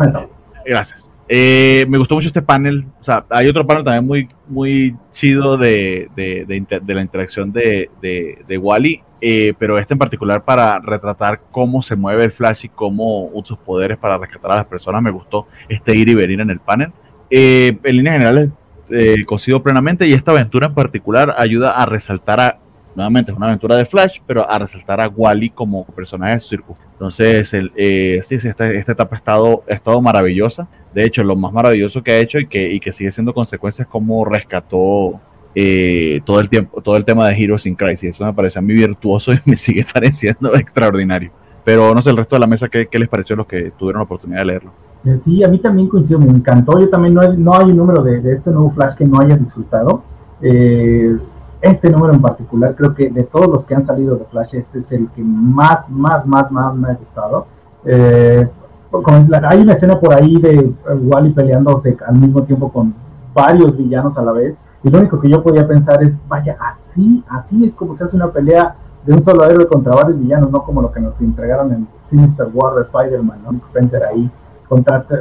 Gracias. 0.66 1.07
Eh, 1.28 1.84
me 1.88 1.98
gustó 1.98 2.14
mucho 2.14 2.28
este 2.28 2.40
panel. 2.42 2.86
O 3.00 3.04
sea, 3.04 3.24
hay 3.30 3.48
otro 3.48 3.66
panel 3.66 3.84
también 3.84 4.06
muy, 4.06 4.28
muy 4.48 4.96
chido 5.12 5.56
de, 5.58 6.08
de, 6.16 6.44
de 6.46 6.56
inter- 6.56 6.82
de 6.82 6.94
la 6.94 7.02
interacción 7.02 7.52
de, 7.52 7.90
de, 8.00 8.58
Wally, 8.58 9.02
eh, 9.20 9.52
pero 9.58 9.78
este 9.78 9.94
en 9.94 9.98
particular 9.98 10.42
para 10.44 10.78
retratar 10.78 11.40
cómo 11.50 11.82
se 11.82 11.96
mueve 11.96 12.24
el 12.24 12.32
Flash 12.32 12.64
y 12.64 12.68
cómo 12.68 13.26
usa 13.26 13.48
sus 13.48 13.58
poderes 13.58 13.98
para 13.98 14.16
rescatar 14.16 14.52
a 14.52 14.56
las 14.56 14.66
personas. 14.66 15.02
Me 15.02 15.10
gustó 15.10 15.46
este 15.68 15.94
ir 15.94 16.08
y 16.08 16.14
venir 16.14 16.40
en 16.40 16.50
el 16.50 16.60
panel. 16.60 16.92
Eh, 17.30 17.76
en 17.82 17.96
líneas 17.96 18.14
generales, 18.14 18.48
eh, 18.90 19.24
coincido 19.26 19.62
plenamente 19.62 20.06
y 20.06 20.14
esta 20.14 20.30
aventura 20.30 20.68
en 20.68 20.74
particular 20.74 21.34
ayuda 21.36 21.72
a 21.72 21.84
resaltar 21.84 22.40
a. 22.40 22.58
Nuevamente, 22.94 23.30
es 23.30 23.36
una 23.36 23.46
aventura 23.46 23.76
de 23.76 23.84
Flash, 23.84 24.18
pero 24.26 24.50
a 24.50 24.58
resaltar 24.58 25.00
a 25.00 25.06
Wally 25.06 25.50
como 25.50 25.84
personaje 25.84 26.32
de 26.32 26.40
su 26.40 26.48
circo. 26.48 26.76
Entonces, 26.94 27.54
el, 27.54 27.70
eh, 27.76 28.22
sí, 28.24 28.40
sí, 28.40 28.48
esta, 28.48 28.68
esta 28.72 28.90
etapa 28.90 29.14
ha 29.14 29.18
estado, 29.18 29.62
ha 29.70 29.74
estado 29.74 30.02
maravillosa. 30.02 30.66
De 30.94 31.04
hecho, 31.04 31.22
lo 31.22 31.36
más 31.36 31.52
maravilloso 31.52 32.02
que 32.02 32.12
ha 32.12 32.18
hecho 32.18 32.38
y 32.38 32.46
que, 32.46 32.72
y 32.72 32.80
que 32.80 32.92
sigue 32.92 33.10
siendo 33.10 33.32
consecuencias 33.34 33.86
como 33.88 34.24
rescató 34.24 35.20
eh, 35.54 36.20
todo 36.24 36.40
el 36.40 36.48
tiempo, 36.48 36.80
todo 36.80 36.96
el 36.96 37.04
tema 37.04 37.28
de 37.28 37.34
Heroes 37.42 37.66
in 37.66 37.74
Crisis. 37.74 38.10
Eso 38.10 38.24
me 38.24 38.32
parece 38.32 38.58
a 38.58 38.62
mí 38.62 38.72
virtuoso 38.74 39.32
y 39.34 39.40
me 39.44 39.56
sigue 39.56 39.84
pareciendo 39.92 40.54
extraordinario. 40.54 41.30
Pero 41.64 41.94
no 41.94 42.00
sé, 42.00 42.10
el 42.10 42.16
resto 42.16 42.36
de 42.36 42.40
la 42.40 42.46
mesa, 42.46 42.68
¿qué, 42.68 42.86
qué 42.86 42.98
les 42.98 43.08
pareció 43.08 43.34
a 43.34 43.38
los 43.38 43.46
que 43.46 43.72
tuvieron 43.78 44.00
la 44.00 44.04
oportunidad 44.04 44.40
de 44.40 44.44
leerlo? 44.46 44.70
Eh, 45.04 45.18
Sí, 45.20 45.42
a 45.44 45.48
mí 45.48 45.58
también 45.58 45.88
coincido, 45.88 46.18
me 46.18 46.30
encantó. 46.30 46.78
Yo 46.80 46.88
también 46.88 47.14
no, 47.14 47.20
hay- 47.20 47.36
no 47.36 47.54
hay 47.54 47.66
un 47.70 47.76
número 47.76 48.02
de, 48.02 48.20
de 48.20 48.32
este 48.32 48.50
nuevo 48.50 48.70
Flash 48.70 48.94
que 48.96 49.04
no 49.04 49.20
haya 49.20 49.36
disfrutado. 49.36 50.02
Eh, 50.40 51.16
este 51.60 51.90
número 51.90 52.14
en 52.14 52.22
particular, 52.22 52.74
creo 52.76 52.94
que 52.94 53.10
de 53.10 53.24
todos 53.24 53.48
los 53.48 53.66
que 53.66 53.74
han 53.74 53.84
salido 53.84 54.16
de 54.16 54.24
Flash, 54.26 54.54
este 54.54 54.78
es 54.78 54.92
el 54.92 55.08
que 55.14 55.22
más, 55.22 55.90
más, 55.90 56.26
más, 56.26 56.50
más 56.52 56.74
me 56.76 56.88
ha 56.90 56.94
gustado. 56.94 57.46
Es 57.84 58.48
hay 59.48 59.60
una 59.60 59.72
escena 59.74 59.98
por 60.00 60.14
ahí 60.14 60.36
de 60.40 60.54
eh, 60.60 60.74
Wally 61.02 61.30
peleándose 61.30 61.96
al 62.06 62.16
mismo 62.16 62.42
tiempo 62.42 62.72
con 62.72 62.94
varios 63.34 63.76
villanos 63.76 64.16
a 64.18 64.22
la 64.22 64.32
vez. 64.32 64.56
Y 64.82 64.90
lo 64.90 64.98
único 64.98 65.20
que 65.20 65.28
yo 65.28 65.42
podía 65.42 65.66
pensar 65.66 66.02
es, 66.02 66.18
vaya, 66.28 66.56
así, 66.60 67.22
así 67.28 67.64
es 67.64 67.74
como 67.74 67.94
se 67.94 68.04
hace 68.04 68.16
una 68.16 68.28
pelea 68.30 68.74
de 69.04 69.12
un 69.14 69.22
solo 69.22 69.44
héroe 69.44 69.66
contra 69.66 69.94
varios 69.94 70.18
villanos, 70.20 70.50
no 70.50 70.62
como 70.62 70.82
lo 70.82 70.92
que 70.92 71.00
nos 71.00 71.20
entregaron 71.20 71.72
en 71.72 71.88
Sinister 72.04 72.48
War 72.52 72.74
de 72.76 72.82
Spider-Man, 72.82 73.38
¿no? 73.44 73.52
Nick 73.52 73.64
Spencer 73.64 74.02
ahí 74.04 74.30
contra 74.68 75.02
t- 75.02 75.16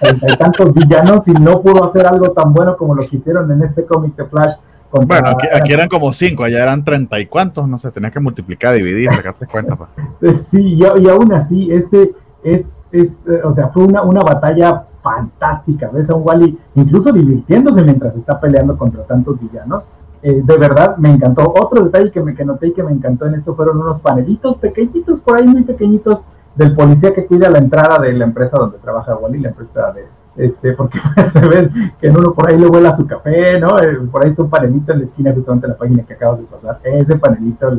treinta 0.00 0.26
y 0.32 0.36
tantos 0.36 0.74
villanos 0.74 1.28
y 1.28 1.32
no 1.32 1.60
pudo 1.62 1.84
hacer 1.84 2.06
algo 2.06 2.30
tan 2.32 2.52
bueno 2.52 2.76
como 2.76 2.94
lo 2.94 3.02
que 3.06 3.16
hicieron 3.16 3.50
en 3.52 3.62
este 3.62 3.84
cómic 3.86 4.16
de 4.16 4.24
Flash. 4.26 4.54
Contra, 4.90 5.20
Bueno, 5.20 5.36
aquí, 5.38 5.46
aquí 5.54 5.72
eran 5.72 5.88
como 5.88 6.12
cinco, 6.12 6.42
allá 6.42 6.64
eran 6.64 6.84
treinta 6.84 7.20
y 7.20 7.26
cuantos, 7.26 7.68
no 7.68 7.78
sé, 7.78 7.90
tenías 7.92 8.12
que 8.12 8.18
multiplicar, 8.20 8.74
dividir, 8.74 9.10
sacarte 9.12 9.46
cuenta. 9.46 9.76
pues. 9.76 9.90
Eh, 10.22 10.34
Sí, 10.44 10.74
y, 10.74 10.82
y 10.82 11.08
aún 11.08 11.32
así, 11.32 11.72
este 11.72 12.12
es, 12.42 12.79
es 12.92 13.26
eh, 13.28 13.40
o 13.44 13.52
sea, 13.52 13.68
fue 13.68 13.84
una, 13.84 14.02
una 14.02 14.22
batalla 14.22 14.84
fantástica. 15.02 15.88
Ves 15.92 16.10
a 16.10 16.14
un 16.14 16.26
Wally 16.26 16.58
incluso 16.74 17.12
divirtiéndose 17.12 17.82
mientras 17.82 18.16
está 18.16 18.40
peleando 18.40 18.76
contra 18.76 19.04
tantos 19.04 19.40
villanos. 19.40 19.84
Eh, 20.22 20.42
de 20.44 20.56
verdad, 20.58 20.96
me 20.98 21.10
encantó. 21.10 21.52
Otro 21.54 21.84
detalle 21.84 22.10
que, 22.10 22.20
me, 22.22 22.34
que 22.34 22.44
noté 22.44 22.68
y 22.68 22.72
que 22.72 22.82
me 22.82 22.92
encantó 22.92 23.26
en 23.26 23.34
esto 23.34 23.54
fueron 23.54 23.80
unos 23.80 24.00
panelitos 24.00 24.58
pequeñitos, 24.58 25.20
por 25.20 25.36
ahí 25.36 25.46
muy 25.46 25.62
pequeñitos, 25.62 26.26
del 26.54 26.74
policía 26.74 27.14
que 27.14 27.26
cuida 27.26 27.48
la 27.48 27.58
entrada 27.58 27.98
de 28.00 28.12
la 28.12 28.24
empresa 28.24 28.58
donde 28.58 28.78
trabaja 28.78 29.16
Wally, 29.16 29.38
la 29.38 29.48
empresa 29.48 29.92
de, 29.92 30.04
este, 30.36 30.72
porque 30.72 30.98
se 31.24 31.40
ves 31.40 31.70
que 32.00 32.08
en 32.08 32.16
uno 32.16 32.34
por 32.34 32.48
ahí 32.48 32.58
le 32.58 32.66
huela 32.66 32.94
su 32.94 33.06
café, 33.06 33.58
¿no? 33.58 33.78
Eh, 33.80 33.98
por 34.10 34.22
ahí 34.22 34.30
está 34.30 34.42
un 34.42 34.50
panelito 34.50 34.92
en 34.92 35.00
la 35.00 35.04
esquina, 35.04 35.32
justamente 35.32 35.66
en 35.66 35.72
la 35.72 35.78
página 35.78 36.02
que 36.02 36.14
acabas 36.14 36.40
de 36.40 36.46
pasar. 36.46 36.78
Ese 36.84 37.16
panelito 37.16 37.70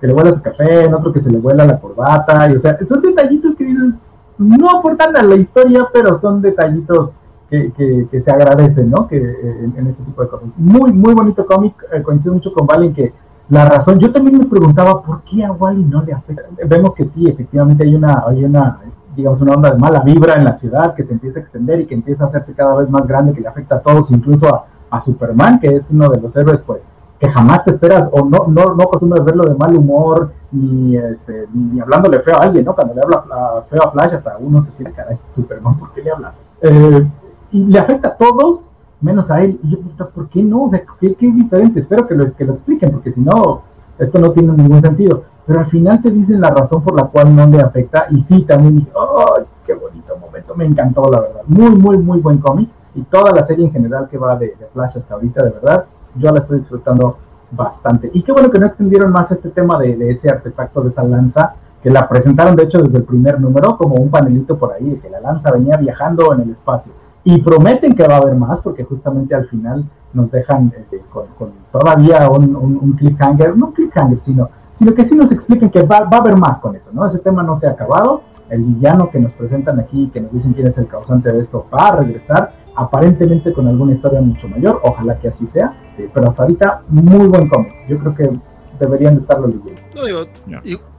que 0.00 0.06
le 0.06 0.12
huela 0.12 0.32
su 0.32 0.42
café, 0.42 0.84
en 0.84 0.94
otro 0.94 1.12
que 1.12 1.20
se 1.20 1.30
le 1.30 1.38
huela 1.38 1.64
la 1.64 1.80
corbata, 1.80 2.50
y 2.50 2.56
o 2.56 2.60
sea, 2.60 2.78
son 2.86 3.02
detallitos 3.02 3.56
que 3.56 3.64
dices, 3.64 3.94
no 4.38 4.70
aportan 4.70 5.16
a 5.16 5.22
la 5.22 5.36
historia, 5.36 5.88
pero 5.92 6.16
son 6.18 6.42
detallitos 6.42 7.16
que, 7.48 7.72
que, 7.72 8.08
que 8.10 8.20
se 8.20 8.30
agradecen, 8.30 8.90
¿no? 8.90 9.06
Que 9.06 9.16
eh, 9.18 9.70
en, 9.76 9.86
ese 9.86 10.02
tipo 10.02 10.22
de 10.22 10.28
cosas. 10.28 10.50
Muy, 10.56 10.92
muy 10.92 11.14
bonito 11.14 11.46
cómic, 11.46 11.74
eh, 11.92 12.02
coincido 12.02 12.34
mucho 12.34 12.52
con 12.52 12.66
Valen 12.66 12.92
que 12.92 13.12
la 13.48 13.64
razón, 13.64 14.00
yo 14.00 14.10
también 14.10 14.38
me 14.38 14.46
preguntaba 14.46 15.00
por 15.02 15.22
qué 15.22 15.44
a 15.44 15.52
Wally 15.52 15.84
no 15.84 16.02
le 16.02 16.12
afecta. 16.12 16.42
Vemos 16.66 16.94
que 16.94 17.04
sí, 17.04 17.28
efectivamente 17.28 17.84
hay 17.84 17.94
una, 17.94 18.24
hay 18.26 18.44
una, 18.44 18.80
digamos, 19.14 19.40
una 19.40 19.52
onda 19.52 19.70
de 19.70 19.78
mala 19.78 20.00
vibra 20.00 20.34
en 20.34 20.44
la 20.44 20.52
ciudad 20.52 20.94
que 20.94 21.04
se 21.04 21.12
empieza 21.12 21.38
a 21.38 21.42
extender 21.42 21.80
y 21.80 21.86
que 21.86 21.94
empieza 21.94 22.24
a 22.24 22.26
hacerse 22.26 22.54
cada 22.54 22.74
vez 22.74 22.90
más 22.90 23.06
grande, 23.06 23.32
que 23.32 23.42
le 23.42 23.48
afecta 23.48 23.76
a 23.76 23.80
todos, 23.80 24.10
incluso 24.10 24.52
a, 24.52 24.66
a 24.90 25.00
Superman, 25.00 25.60
que 25.60 25.68
es 25.68 25.92
uno 25.92 26.08
de 26.08 26.20
los 26.20 26.36
héroes, 26.36 26.60
pues, 26.66 26.88
que 27.18 27.28
jamás 27.28 27.64
te 27.64 27.70
esperas 27.70 28.10
o 28.12 28.24
no, 28.24 28.46
no, 28.48 28.74
no 28.74 28.84
acostumbras 28.84 29.24
verlo 29.24 29.44
de 29.44 29.54
mal 29.54 29.74
humor, 29.74 30.32
ni, 30.52 30.96
este, 30.96 31.46
ni, 31.52 31.80
hablándole 31.80 32.20
feo 32.20 32.36
a 32.36 32.42
alguien, 32.42 32.64
¿no? 32.64 32.74
Cuando 32.74 32.94
le 32.94 33.02
habla 33.02 33.24
feo 33.70 33.82
a 33.82 33.90
Flash, 33.90 34.14
hasta 34.14 34.36
uno 34.38 34.62
se 34.62 34.70
siente, 34.70 34.94
caray, 34.94 35.16
Superman, 35.34 35.78
¿por 35.78 35.92
qué 35.92 36.02
le 36.02 36.10
hablas? 36.10 36.42
Eh, 36.60 37.06
y 37.52 37.64
le 37.64 37.78
afecta 37.78 38.08
a 38.08 38.16
todos, 38.16 38.70
menos 39.00 39.30
a 39.30 39.42
él. 39.42 39.58
Y 39.62 39.70
yo 39.70 40.10
¿por 40.10 40.28
qué 40.28 40.42
no? 40.42 40.64
O 40.64 40.70
sea, 40.70 40.82
¿qué, 41.00 41.14
qué 41.14 41.30
diferente? 41.30 41.80
Espero 41.80 42.06
que 42.06 42.14
lo, 42.14 42.24
que 42.34 42.44
lo 42.44 42.52
expliquen, 42.52 42.90
porque 42.90 43.10
si 43.10 43.22
no, 43.22 43.62
esto 43.98 44.18
no 44.18 44.32
tiene 44.32 44.52
ningún 44.52 44.80
sentido. 44.80 45.24
Pero 45.46 45.60
al 45.60 45.66
final 45.66 46.02
te 46.02 46.10
dicen 46.10 46.40
la 46.40 46.50
razón 46.50 46.82
por 46.82 46.94
la 46.94 47.04
cual 47.04 47.34
no 47.34 47.46
le 47.46 47.60
afecta. 47.60 48.06
Y 48.10 48.20
sí, 48.20 48.42
también 48.42 48.78
dije, 48.78 48.90
¡ay, 48.94 49.44
qué 49.64 49.74
bonito 49.74 50.16
momento! 50.18 50.54
Me 50.56 50.64
encantó, 50.64 51.10
la 51.10 51.20
verdad. 51.20 51.42
Muy, 51.46 51.70
muy, 51.70 51.96
muy 51.98 52.20
buen 52.20 52.38
cómic. 52.38 52.68
Y 52.94 53.02
toda 53.02 53.32
la 53.32 53.44
serie 53.44 53.64
en 53.64 53.72
general 53.72 54.08
que 54.10 54.18
va 54.18 54.36
de 54.36 54.56
Flash 54.72 54.96
hasta 54.96 55.14
ahorita, 55.14 55.44
de 55.44 55.50
verdad, 55.50 55.84
yo 56.18 56.32
la 56.32 56.40
estoy 56.40 56.58
disfrutando 56.58 57.18
bastante. 57.50 58.10
Y 58.12 58.22
qué 58.22 58.32
bueno 58.32 58.50
que 58.50 58.58
no 58.58 58.66
extendieron 58.66 59.12
más 59.12 59.30
este 59.30 59.50
tema 59.50 59.78
de, 59.78 60.10
ese 60.10 60.30
artefacto, 60.30 60.82
de 60.82 60.88
esa 60.88 61.02
lanza, 61.04 61.54
que 61.82 61.90
la 61.90 62.08
presentaron 62.08 62.56
de 62.56 62.64
hecho 62.64 62.82
desde 62.82 62.98
el 62.98 63.04
primer 63.04 63.40
número, 63.40 63.76
como 63.76 63.96
un 63.96 64.10
panelito 64.10 64.58
por 64.58 64.72
ahí, 64.72 64.90
de 64.90 64.98
que 64.98 65.10
la 65.10 65.20
lanza 65.20 65.52
venía 65.52 65.76
viajando 65.76 66.32
en 66.32 66.40
el 66.40 66.50
espacio. 66.50 66.92
Y 67.24 67.40
prometen 67.42 67.94
que 67.94 68.06
va 68.06 68.14
a 68.14 68.18
haber 68.18 68.34
más, 68.34 68.62
porque 68.62 68.84
justamente 68.84 69.34
al 69.34 69.46
final 69.46 69.84
nos 70.12 70.30
dejan 70.30 70.72
este, 70.80 71.02
con, 71.10 71.26
todavía 71.70 72.28
un, 72.30 72.56
un, 72.56 72.92
cliffhanger, 72.92 73.56
no 73.56 73.72
cliffhanger, 73.72 74.18
sino, 74.20 74.48
sino 74.72 74.94
que 74.94 75.04
sí 75.04 75.14
nos 75.14 75.30
expliquen 75.32 75.70
que 75.70 75.82
va, 75.82 76.00
va 76.00 76.18
a 76.18 76.20
haber 76.20 76.36
más 76.36 76.60
con 76.60 76.74
eso, 76.74 76.90
¿no? 76.94 77.04
Ese 77.04 77.18
tema 77.18 77.42
no 77.42 77.54
se 77.54 77.66
ha 77.66 77.72
acabado, 77.72 78.22
el 78.48 78.62
villano 78.62 79.10
que 79.10 79.18
nos 79.18 79.34
presentan 79.34 79.78
aquí, 79.80 80.08
que 80.12 80.20
nos 80.20 80.32
dicen 80.32 80.52
quién 80.52 80.68
es 80.68 80.78
el 80.78 80.86
causante 80.86 81.32
de 81.32 81.40
esto, 81.40 81.66
va 81.72 81.88
a 81.88 81.96
regresar, 81.96 82.52
aparentemente 82.76 83.52
con 83.52 83.66
alguna 83.68 83.92
historia 83.92 84.20
mucho 84.20 84.48
mayor, 84.48 84.80
ojalá 84.82 85.18
que 85.18 85.28
así 85.28 85.46
sea, 85.46 85.74
eh, 85.98 86.08
pero 86.12 86.28
hasta 86.28 86.42
ahorita 86.42 86.82
muy 86.88 87.26
buen 87.26 87.48
cómic, 87.48 87.72
yo 87.88 87.98
creo 87.98 88.14
que 88.14 88.30
deberían 88.78 89.14
de 89.14 89.22
estarlo 89.22 89.46
leyendo. 89.46 89.80
No, 89.94 90.04
digo, 90.04 90.26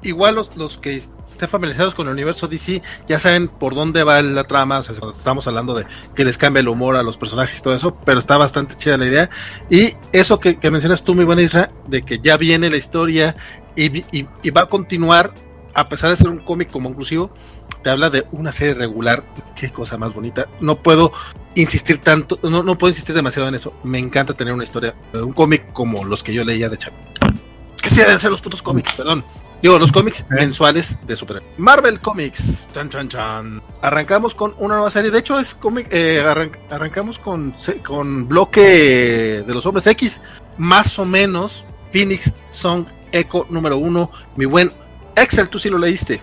igual 0.02 0.34
los, 0.34 0.58
los 0.58 0.80
que 0.80 0.96
estén 0.98 1.48
familiarizados 1.48 1.94
con 1.94 2.08
el 2.08 2.14
universo 2.14 2.48
DC 2.48 2.82
ya 3.06 3.20
saben 3.20 3.48
por 3.48 3.76
dónde 3.76 4.04
va 4.04 4.20
la 4.24 4.44
trama, 4.46 4.80
o 4.80 4.82
sea, 4.82 4.96
cuando 4.98 5.16
estamos 5.16 5.48
hablando 5.48 5.76
de 5.76 5.86
que 6.16 6.26
les 6.26 6.40
cambia 6.40 6.62
el 6.62 6.68
humor 6.70 6.96
a 6.96 7.04
los 7.04 7.18
personajes 7.20 7.60
y 7.60 7.62
todo 7.62 7.76
eso, 7.76 7.96
pero 8.04 8.18
está 8.18 8.36
bastante 8.38 8.74
chida 8.76 8.98
la 8.98 9.06
idea. 9.06 9.30
Y 9.70 9.94
eso 10.12 10.40
que, 10.40 10.58
que 10.58 10.72
mencionas 10.72 11.04
tú, 11.04 11.14
muy 11.14 11.26
buena 11.26 11.44
Isra, 11.44 11.70
de 11.88 12.02
que 12.02 12.18
ya 12.18 12.36
viene 12.38 12.72
la 12.72 12.78
historia 12.78 13.36
y- 13.76 14.04
y 14.12 14.50
va 14.50 14.62
a 14.62 14.70
continuar, 14.70 15.32
a 15.76 15.88
pesar 15.88 16.10
de 16.10 16.16
ser 16.16 16.30
un 16.30 16.40
cómic 16.40 16.72
como 16.72 16.90
inclusivo, 16.90 17.30
te 17.84 17.92
habla 17.92 18.10
de 18.10 18.26
una 18.32 18.52
serie 18.52 18.74
regular, 18.74 19.24
qué 19.56 19.70
cosa 19.70 20.00
más 20.00 20.16
bonita. 20.16 20.48
No 20.60 20.82
puedo 20.82 21.12
insistir 21.62 21.98
tanto, 22.00 22.40
no, 22.44 22.64
no 22.64 22.78
puedo 22.78 22.90
insistir 22.90 23.16
demasiado 23.16 23.48
en 23.50 23.56
eso. 23.56 23.74
Me 23.84 24.00
encanta 24.00 24.34
tener 24.34 24.54
una 24.54 24.64
historia, 24.64 24.96
un 25.14 25.34
cómic 25.34 25.72
como 25.74 26.04
los 26.06 26.24
que 26.24 26.34
yo 26.34 26.44
leía 26.44 26.70
de 26.70 26.78
chavo. 26.78 26.96
Es 27.76 27.82
que 27.82 27.90
sí 27.90 28.00
deben 28.00 28.20
ser 28.20 28.32
los 28.32 28.42
putos 28.42 28.62
cómics, 28.62 28.94
perdón. 28.94 29.24
Digo, 29.62 29.80
los 29.80 29.92
cómics 29.92 30.26
mensuales 30.30 31.00
de 31.08 31.16
Super. 31.16 31.42
Marvel 31.58 32.00
Comics. 32.00 32.70
Chan, 32.72 32.90
chan, 32.90 33.10
chan. 33.10 33.62
Arrancamos 33.82 34.36
con 34.36 34.54
una 34.60 34.76
nueva 34.76 34.92
serie. 34.92 35.10
De 35.10 35.18
hecho, 35.18 35.40
es 35.40 35.56
cómic. 35.56 35.88
eh, 35.90 36.22
arran- 36.24 36.56
arrancamos 36.70 37.18
con, 37.18 37.56
se- 37.58 37.82
con 37.82 38.28
bloque 38.28 38.62
de 39.46 39.54
los 39.56 39.66
hombres 39.66 39.88
X. 39.88 40.22
Más 40.58 41.00
o 41.00 41.06
menos. 41.06 41.66
Phoenix 41.92 42.34
Song 42.50 42.86
Echo 43.12 43.48
número 43.50 43.78
uno. 43.78 44.12
Mi 44.36 44.46
buen 44.46 44.72
Excel, 45.16 45.50
tú 45.50 45.58
sí 45.58 45.70
lo 45.70 45.80
leíste. 45.80 46.22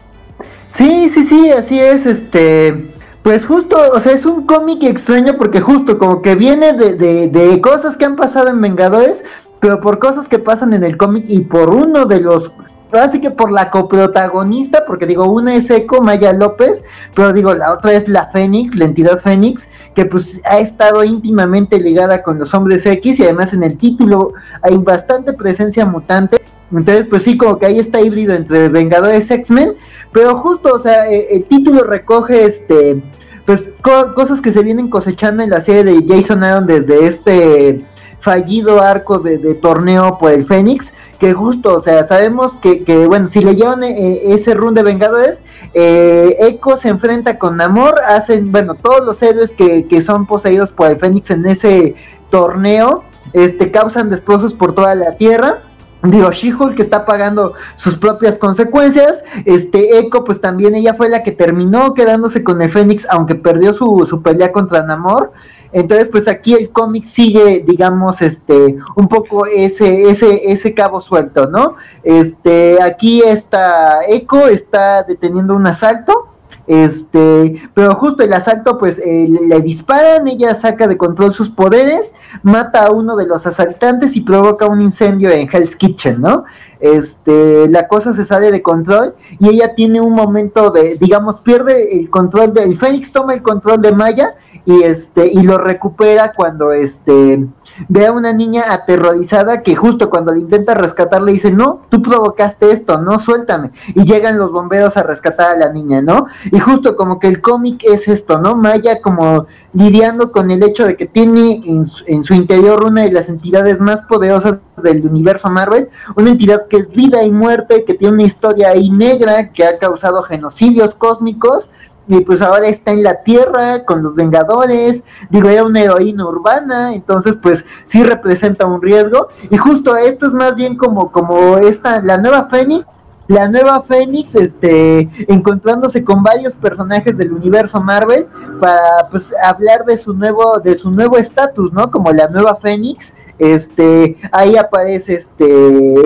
Sí, 0.68 1.08
sí, 1.08 1.24
sí, 1.24 1.50
así 1.50 1.80
es, 1.80 2.06
este, 2.06 2.93
pues 3.24 3.46
justo, 3.46 3.78
o 3.94 3.98
sea, 4.00 4.12
es 4.12 4.26
un 4.26 4.46
cómic 4.46 4.82
extraño 4.82 5.38
porque 5.38 5.58
justo 5.58 5.98
como 5.98 6.20
que 6.20 6.34
viene 6.34 6.74
de, 6.74 6.94
de, 6.94 7.28
de 7.28 7.60
cosas 7.62 7.96
que 7.96 8.04
han 8.04 8.16
pasado 8.16 8.50
en 8.50 8.60
Vengadores, 8.60 9.24
pero 9.60 9.80
por 9.80 9.98
cosas 9.98 10.28
que 10.28 10.38
pasan 10.38 10.74
en 10.74 10.84
el 10.84 10.98
cómic 10.98 11.24
y 11.26 11.40
por 11.40 11.70
uno 11.70 12.04
de 12.04 12.20
los, 12.20 12.54
así 12.92 13.22
que 13.22 13.30
por 13.30 13.50
la 13.50 13.70
coprotagonista, 13.70 14.84
porque 14.86 15.06
digo, 15.06 15.24
una 15.24 15.54
es 15.54 15.70
Echo, 15.70 16.02
Maya 16.02 16.34
López, 16.34 16.84
pero 17.14 17.32
digo, 17.32 17.54
la 17.54 17.72
otra 17.72 17.94
es 17.94 18.08
la 18.08 18.26
Fénix, 18.26 18.76
la 18.76 18.84
entidad 18.84 19.18
Fénix, 19.18 19.70
que 19.94 20.04
pues 20.04 20.42
ha 20.44 20.58
estado 20.58 21.02
íntimamente 21.02 21.80
ligada 21.80 22.22
con 22.22 22.38
los 22.38 22.52
hombres 22.52 22.84
X 22.84 23.20
y 23.20 23.22
además 23.24 23.54
en 23.54 23.62
el 23.62 23.78
título 23.78 24.34
hay 24.60 24.76
bastante 24.76 25.32
presencia 25.32 25.86
mutante. 25.86 26.36
Entonces, 26.78 27.06
pues 27.08 27.22
sí, 27.22 27.36
como 27.36 27.58
que 27.58 27.66
ahí 27.66 27.78
está 27.78 28.00
híbrido 28.00 28.34
entre 28.34 28.68
Vengadores 28.68 29.30
X-Men, 29.30 29.74
pero 30.12 30.38
justo, 30.38 30.74
o 30.74 30.78
sea, 30.78 31.10
eh, 31.10 31.26
el 31.30 31.44
título 31.44 31.84
recoge 31.84 32.44
este, 32.44 33.02
pues 33.46 33.66
co- 33.82 34.14
cosas 34.14 34.40
que 34.40 34.52
se 34.52 34.62
vienen 34.62 34.88
cosechando 34.88 35.42
en 35.42 35.50
la 35.50 35.60
serie 35.60 35.84
de 35.84 36.04
Jason 36.06 36.42
Aaron 36.42 36.66
desde 36.66 37.04
este 37.04 37.84
fallido 38.20 38.80
arco 38.80 39.18
de, 39.18 39.36
torneo 39.56 40.16
por 40.18 40.30
el 40.32 40.46
Fénix, 40.46 40.94
que 41.18 41.34
justo, 41.34 41.74
o 41.74 41.80
sea, 41.80 42.06
sabemos 42.06 42.56
que, 42.56 42.82
que 42.82 43.06
bueno, 43.06 43.26
si 43.26 43.40
le 43.42 43.54
llevan 43.54 43.84
eh, 43.84 44.32
ese 44.32 44.54
run 44.54 44.72
de 44.72 44.82
Vengadores, 44.82 45.42
eh, 45.74 46.34
Echo 46.40 46.78
se 46.78 46.88
enfrenta 46.88 47.38
con 47.38 47.58
Namor, 47.58 48.00
hacen, 48.08 48.50
bueno, 48.50 48.76
todos 48.76 49.04
los 49.04 49.22
héroes 49.22 49.52
que, 49.52 49.86
que 49.86 50.00
son 50.00 50.26
poseídos 50.26 50.72
por 50.72 50.86
el 50.90 50.96
Fénix 50.96 51.30
en 51.32 51.44
ese 51.44 51.96
torneo, 52.30 53.04
este, 53.34 53.70
causan 53.70 54.08
destrozos 54.08 54.54
por 54.54 54.72
toda 54.72 54.94
la 54.94 55.18
Tierra. 55.18 55.62
Digo, 56.04 56.30
She-Hulk 56.30 56.76
que 56.76 56.82
está 56.82 57.06
pagando 57.06 57.54
sus 57.76 57.96
propias 57.96 58.38
consecuencias. 58.38 59.24
Este 59.46 59.98
Echo, 59.98 60.22
pues 60.24 60.40
también 60.40 60.74
ella 60.74 60.94
fue 60.94 61.08
la 61.08 61.22
que 61.22 61.32
terminó 61.32 61.94
quedándose 61.94 62.44
con 62.44 62.60
el 62.60 62.70
Fénix, 62.70 63.06
aunque 63.10 63.36
perdió 63.36 63.72
su, 63.72 64.04
su 64.04 64.22
pelea 64.22 64.52
contra 64.52 64.84
Namor. 64.84 65.32
Entonces, 65.72 66.08
pues 66.08 66.28
aquí 66.28 66.54
el 66.54 66.70
cómic 66.70 67.04
sigue, 67.04 67.64
digamos, 67.66 68.22
este, 68.22 68.76
un 68.96 69.08
poco 69.08 69.46
ese, 69.46 70.08
ese, 70.08 70.52
ese 70.52 70.74
cabo 70.74 71.00
suelto, 71.00 71.48
¿no? 71.48 71.74
Este, 72.02 72.80
aquí 72.82 73.22
está 73.22 74.00
Echo, 74.08 74.46
está 74.46 75.02
deteniendo 75.02 75.56
un 75.56 75.66
asalto. 75.66 76.33
Este, 76.66 77.60
pero 77.74 77.94
justo 77.94 78.24
el 78.24 78.32
asalto, 78.32 78.78
pues 78.78 78.98
eh, 78.98 79.28
le 79.28 79.60
disparan, 79.60 80.26
ella 80.26 80.54
saca 80.54 80.86
de 80.86 80.96
control 80.96 81.34
sus 81.34 81.50
poderes, 81.50 82.14
mata 82.42 82.86
a 82.86 82.90
uno 82.90 83.16
de 83.16 83.26
los 83.26 83.46
asaltantes 83.46 84.16
y 84.16 84.22
provoca 84.22 84.66
un 84.66 84.80
incendio 84.80 85.30
en 85.30 85.48
Hell's 85.50 85.76
Kitchen, 85.76 86.20
¿no? 86.20 86.44
Este, 86.80 87.68
la 87.68 87.86
cosa 87.88 88.12
se 88.12 88.24
sale 88.24 88.50
de 88.50 88.62
control 88.62 89.14
y 89.38 89.48
ella 89.48 89.74
tiene 89.74 90.00
un 90.00 90.12
momento 90.12 90.70
de, 90.70 90.96
digamos, 90.96 91.40
pierde 91.40 91.98
el 91.98 92.10
control 92.10 92.52
del 92.52 92.76
Fénix 92.76 93.12
toma 93.12 93.34
el 93.34 93.42
control 93.42 93.80
de 93.80 93.92
Maya 93.92 94.34
y 94.66 94.82
este 94.82 95.26
y 95.26 95.42
lo 95.42 95.58
recupera 95.58 96.32
cuando 96.34 96.72
este 96.72 97.46
ve 97.88 98.06
a 98.06 98.12
una 98.12 98.32
niña 98.32 98.62
aterrorizada 98.70 99.62
que 99.62 99.74
justo 99.74 100.08
cuando 100.08 100.32
le 100.32 100.40
intenta 100.40 100.74
rescatar 100.74 101.22
le 101.22 101.32
dice 101.32 101.50
no 101.50 101.82
tú 101.90 102.00
provocaste 102.00 102.70
esto 102.70 103.00
no 103.00 103.18
suéltame 103.18 103.72
y 103.94 104.04
llegan 104.04 104.38
los 104.38 104.52
bomberos 104.52 104.96
a 104.96 105.02
rescatar 105.02 105.52
a 105.52 105.56
la 105.56 105.72
niña 105.72 106.00
no 106.00 106.26
y 106.50 106.58
justo 106.58 106.96
como 106.96 107.18
que 107.18 107.28
el 107.28 107.42
cómic 107.42 107.82
es 107.84 108.08
esto 108.08 108.38
no 108.38 108.56
Maya 108.56 109.02
como 109.02 109.46
lidiando 109.74 110.32
con 110.32 110.50
el 110.50 110.62
hecho 110.62 110.86
de 110.86 110.96
que 110.96 111.06
tiene 111.06 111.60
en 111.66 111.84
su, 111.84 112.04
en 112.06 112.24
su 112.24 112.32
interior 112.32 112.84
una 112.84 113.02
de 113.02 113.12
las 113.12 113.28
entidades 113.28 113.80
más 113.80 114.00
poderosas 114.02 114.60
del 114.82 115.06
universo 115.06 115.50
Marvel 115.50 115.90
una 116.16 116.30
entidad 116.30 116.66
que 116.68 116.78
es 116.78 116.90
vida 116.90 117.22
y 117.22 117.30
muerte 117.30 117.84
que 117.84 117.94
tiene 117.94 118.14
una 118.14 118.22
historia 118.22 118.70
ahí 118.70 118.88
negra 118.90 119.52
que 119.52 119.64
ha 119.64 119.78
causado 119.78 120.22
genocidios 120.22 120.94
cósmicos 120.94 121.70
y 122.06 122.20
pues 122.20 122.42
ahora 122.42 122.66
está 122.66 122.92
en 122.92 123.02
la 123.02 123.22
Tierra 123.22 123.84
con 123.84 124.02
los 124.02 124.14
Vengadores, 124.14 125.02
digo, 125.30 125.48
era 125.48 125.64
una 125.64 125.80
heroína 125.80 126.26
urbana, 126.26 126.94
entonces 126.94 127.38
pues 127.40 127.64
sí 127.84 128.02
representa 128.02 128.66
un 128.66 128.82
riesgo, 128.82 129.28
y 129.50 129.56
justo 129.56 129.96
esto 129.96 130.26
es 130.26 130.34
más 130.34 130.54
bien 130.54 130.76
como, 130.76 131.10
como 131.10 131.58
esta, 131.58 132.02
la 132.02 132.18
nueva 132.18 132.48
Fénix, 132.48 132.84
la 133.26 133.48
nueva 133.48 133.82
Fénix, 133.82 134.34
este, 134.34 135.08
encontrándose 135.28 136.04
con 136.04 136.22
varios 136.22 136.56
personajes 136.56 137.16
del 137.16 137.32
universo 137.32 137.80
Marvel 137.80 138.26
para 138.60 139.08
pues 139.10 139.32
hablar 139.42 139.84
de 139.86 139.96
su 139.96 140.12
nuevo, 140.14 140.60
de 140.60 140.74
su 140.74 140.90
nuevo 140.90 141.16
estatus, 141.16 141.72
¿no? 141.72 141.90
Como 141.90 142.10
la 142.10 142.28
nueva 142.28 142.56
Fénix, 142.56 143.14
este, 143.38 144.16
ahí 144.32 144.56
aparece 144.56 145.14
este 145.14 145.44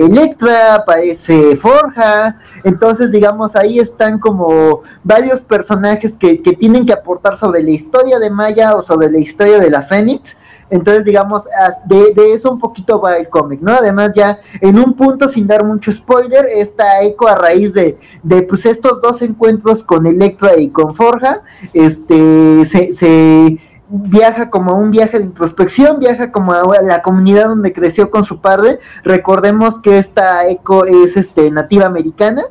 Electra, 0.05 0.75
aparece 0.75 1.55
Forja, 1.57 2.37
entonces 2.63 3.11
digamos 3.11 3.55
ahí 3.55 3.79
están 3.79 4.19
como 4.19 4.81
varios 5.03 5.41
personajes 5.41 6.15
que, 6.15 6.41
que 6.41 6.53
tienen 6.53 6.85
que 6.85 6.93
aportar 6.93 7.37
sobre 7.37 7.63
la 7.63 7.71
historia 7.71 8.19
de 8.19 8.29
Maya 8.29 8.75
o 8.75 8.81
sobre 8.81 9.11
la 9.11 9.19
historia 9.19 9.59
de 9.59 9.69
la 9.69 9.81
Fénix, 9.81 10.37
entonces, 10.69 11.05
digamos, 11.05 11.45
de, 11.85 12.13
de, 12.13 12.33
eso 12.33 12.51
un 12.51 12.59
poquito 12.59 13.01
va 13.01 13.17
el 13.17 13.27
cómic, 13.29 13.59
¿no? 13.61 13.73
Además, 13.73 14.13
ya 14.13 14.39
en 14.61 14.77
un 14.77 14.93
punto, 14.93 15.27
sin 15.27 15.47
dar 15.47 15.63
mucho 15.63 15.91
spoiler, 15.91 16.45
está 16.45 17.01
Echo 17.01 17.27
a 17.27 17.35
raíz 17.35 17.73
de, 17.73 17.97
de 18.21 18.43
pues 18.43 18.65
estos 18.65 19.01
dos 19.01 19.21
encuentros 19.21 19.83
con 19.83 20.05
Electra 20.05 20.57
y 20.57 20.69
con 20.69 20.93
Forja, 20.93 21.41
este, 21.73 22.65
se 22.65 23.57
viaja 23.89 24.49
como 24.49 24.75
un 24.75 24.91
viaje 24.91 25.19
de 25.19 25.25
introspección, 25.25 25.99
viaja 25.99 26.31
como 26.31 26.53
a 26.53 26.81
la 26.81 27.01
comunidad 27.01 27.49
donde 27.49 27.73
creció 27.73 28.11
con 28.11 28.23
su 28.23 28.39
padre. 28.39 28.79
Recordemos 29.03 29.79
que 29.79 29.97
esta 29.97 30.47
Echo 30.47 30.85
es 30.85 31.17
este 31.17 31.51
nativa 31.51 31.85
americana. 31.85 32.43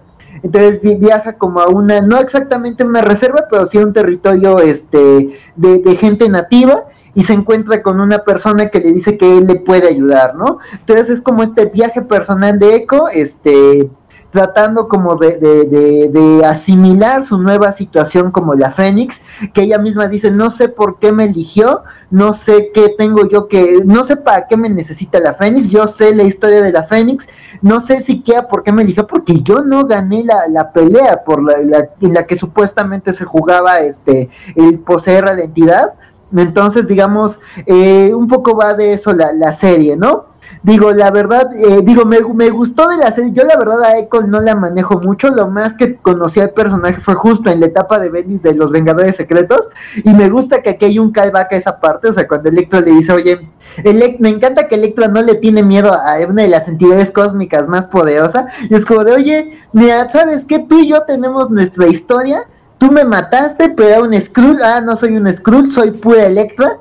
Entonces 0.42 0.81
viaja 0.81 1.33
como 1.33 1.60
a 1.60 1.68
una, 1.68 2.00
no 2.00 2.18
exactamente 2.18 2.84
una 2.84 3.00
reserva, 3.00 3.47
pero 3.50 3.67
sí 3.67 3.78
a 3.78 3.83
un 3.83 3.92
territorio 3.92 4.58
este, 4.60 5.31
de, 5.57 5.78
de 5.78 5.97
gente 5.97 6.28
nativa 6.28 6.84
y 7.15 7.23
se 7.25 7.33
encuentra 7.33 7.83
con 7.83 8.00
una 8.00 8.18
persona 8.18 8.68
que 8.68 8.78
le 8.78 8.92
dice 8.92 9.18
que 9.18 9.39
él 9.39 9.47
le 9.49 9.57
puede 9.57 9.89
ayudar, 9.89 10.36
¿no? 10.36 10.58
Entonces 10.73 11.10
es 11.10 11.20
como 11.20 11.42
este 11.42 11.67
viaje 11.67 12.02
personal 12.02 12.60
de 12.60 12.76
Echo, 12.76 13.08
este, 13.08 13.91
tratando 14.31 14.89
como 14.89 15.16
de, 15.16 15.39
de, 15.39 15.65
de, 15.66 16.08
de, 16.10 16.44
asimilar 16.44 17.24
su 17.24 17.39
nueva 17.39 17.73
situación 17.73 18.31
como 18.31 18.55
la 18.55 18.70
Fénix, 18.70 19.23
que 19.55 19.62
ella 19.62 19.78
misma 19.78 20.08
dice, 20.08 20.31
no 20.31 20.50
sé 20.50 20.68
por 20.68 20.98
qué 20.98 21.12
me 21.12 21.24
eligió, 21.24 21.82
no 22.10 22.32
sé 22.32 22.70
qué 22.74 22.94
tengo 22.97 23.26
yo 23.28 23.48
que, 23.48 23.78
no 23.86 24.05
sé 24.05 24.16
para 24.16 24.47
qué 24.47 24.57
me 24.57 24.68
necesita 24.68 25.18
la 25.18 25.34
Fénix, 25.34 25.68
yo 25.68 25.86
sé 25.86 26.15
la 26.15 26.24
historia 26.24 26.60
de 26.62 26.73
la 26.73 26.84
Fénix, 26.84 27.28
no 27.62 27.81
sé 27.81 28.00
siquiera 28.00 28.48
por 28.48 28.62
qué 28.62 28.73
me 28.73 28.82
eligió, 28.82 29.07
porque 29.07 29.40
yo 29.40 29.62
no 29.62 29.86
gané 29.86 30.24
la, 30.24 30.47
la 30.50 30.73
pelea 30.73 31.24
por 31.24 31.42
la, 31.42 31.89
en 32.00 32.15
la 32.15 32.26
que 32.26 32.36
supuestamente 32.36 33.15
se 33.15 33.24
jugaba 33.24 33.81
este 33.81 34.28
el 34.57 34.78
poseer 34.81 35.24
a 35.24 35.34
la 35.34 35.42
entidad, 35.42 35.94
entonces, 36.36 36.86
digamos, 36.86 37.40
eh, 37.65 38.12
un 38.15 38.26
poco 38.26 38.55
va 38.55 38.74
de 38.74 38.92
eso 38.92 39.15
la, 39.15 39.32
la 39.32 39.52
serie, 39.52 39.97
¿no? 39.97 40.27
Digo, 40.62 40.92
la 40.92 41.10
verdad, 41.10 41.50
eh, 41.54 41.80
digo, 41.82 42.04
me, 42.04 42.20
me, 42.34 42.50
gustó 42.50 42.88
de 42.88 42.96
la 42.98 43.10
serie. 43.10 43.32
Yo, 43.32 43.44
la 43.44 43.56
verdad, 43.56 43.82
a 43.82 43.98
Echo 43.98 44.22
no 44.22 44.40
la 44.40 44.54
manejo 44.54 45.00
mucho. 45.00 45.30
Lo 45.30 45.48
más 45.48 45.74
que 45.74 45.96
conocí 45.96 46.40
al 46.40 46.50
personaje 46.50 47.00
fue 47.00 47.14
justo 47.14 47.50
en 47.50 47.60
la 47.60 47.66
etapa 47.66 47.98
de 47.98 48.08
Bendis 48.08 48.42
de 48.42 48.54
los 48.54 48.70
Vengadores 48.70 49.16
Secretos. 49.16 49.68
Y 50.04 50.10
me 50.10 50.28
gusta 50.28 50.62
que 50.62 50.70
aquí 50.70 50.86
hay 50.86 50.98
un 50.98 51.12
callback 51.12 51.52
a 51.52 51.56
esa 51.56 51.80
parte. 51.80 52.08
O 52.08 52.12
sea, 52.12 52.26
cuando 52.26 52.48
Electro 52.48 52.80
le 52.80 52.92
dice, 52.92 53.12
oye, 53.12 53.48
Elect 53.84 54.20
me 54.20 54.28
encanta 54.28 54.68
que 54.68 54.74
Electro 54.74 55.08
no 55.08 55.22
le 55.22 55.36
tiene 55.36 55.62
miedo 55.62 55.92
a 55.92 56.16
una 56.28 56.42
de 56.42 56.48
las 56.48 56.68
entidades 56.68 57.12
cósmicas 57.12 57.68
más 57.68 57.86
poderosas. 57.86 58.46
Y 58.68 58.74
es 58.74 58.84
como 58.84 59.04
de, 59.04 59.12
oye, 59.12 59.50
mira, 59.72 60.08
¿sabes 60.08 60.44
qué? 60.44 60.58
Tú 60.58 60.78
y 60.78 60.88
yo 60.88 61.02
tenemos 61.02 61.50
nuestra 61.50 61.86
historia 61.86 62.46
tú 62.78 62.92
me 62.92 63.04
mataste, 63.04 63.70
pero 63.70 63.88
era 63.88 64.02
un 64.02 64.20
Skrull, 64.20 64.62
ah, 64.62 64.80
no 64.80 64.96
soy 64.96 65.16
un 65.16 65.30
Skrull, 65.30 65.70
soy 65.70 65.90
pura 65.90 66.26
Electra, 66.26 66.78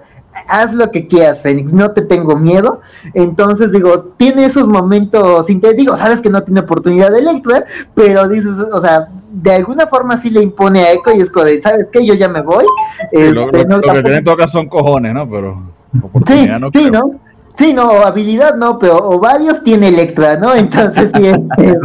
haz 0.48 0.74
lo 0.74 0.92
que 0.92 1.08
quieras, 1.08 1.42
Fénix, 1.44 1.74
no 1.74 1.92
te 1.92 2.04
tengo 2.04 2.36
miedo. 2.36 2.82
Entonces, 3.14 3.72
digo, 3.72 4.14
tiene 4.18 4.46
esos 4.46 4.68
momentos, 4.68 5.48
te 5.48 5.74
digo, 5.74 5.96
sabes 5.96 6.22
que 6.22 6.30
no 6.30 6.44
tiene 6.44 6.62
oportunidad 6.62 7.12
de 7.12 7.20
Electra, 7.20 7.66
pero 7.94 8.28
dices, 8.28 8.58
o 8.74 8.80
sea, 8.80 9.08
de 9.32 9.52
alguna 9.52 9.88
forma 9.88 10.18
sí 10.18 10.30
le 10.30 10.42
impone 10.42 10.82
a 10.82 10.94
Echo 10.94 11.12
y 11.16 11.22
es 11.22 11.30
como 11.30 11.46
de, 11.46 11.62
¿sabes 11.62 11.90
qué? 11.92 12.06
Yo 12.06 12.14
ya 12.14 12.28
me 12.28 12.42
voy. 12.42 12.66
Este, 13.12 13.34
lo, 13.34 13.52
lo, 13.52 13.64
no, 13.64 13.80
lo 13.80 13.94
que 13.94 14.04
tienen 14.04 14.24
toca 14.24 14.48
son 14.48 14.68
cojones, 14.68 15.14
¿no? 15.14 15.30
Pero 15.30 15.62
sí, 16.26 16.48
no 16.60 16.70
sí, 16.72 16.90
¿no? 16.92 17.20
Sí, 17.58 17.74
no, 17.74 17.90
habilidad 17.90 18.56
no, 18.56 18.78
pero 18.78 18.98
o 18.98 19.20
varios 19.20 19.64
tiene 19.64 19.88
Electra, 19.88 20.38
¿no? 20.38 20.54
Entonces 20.54 21.12
sí, 21.16 21.28
este, 21.28 21.80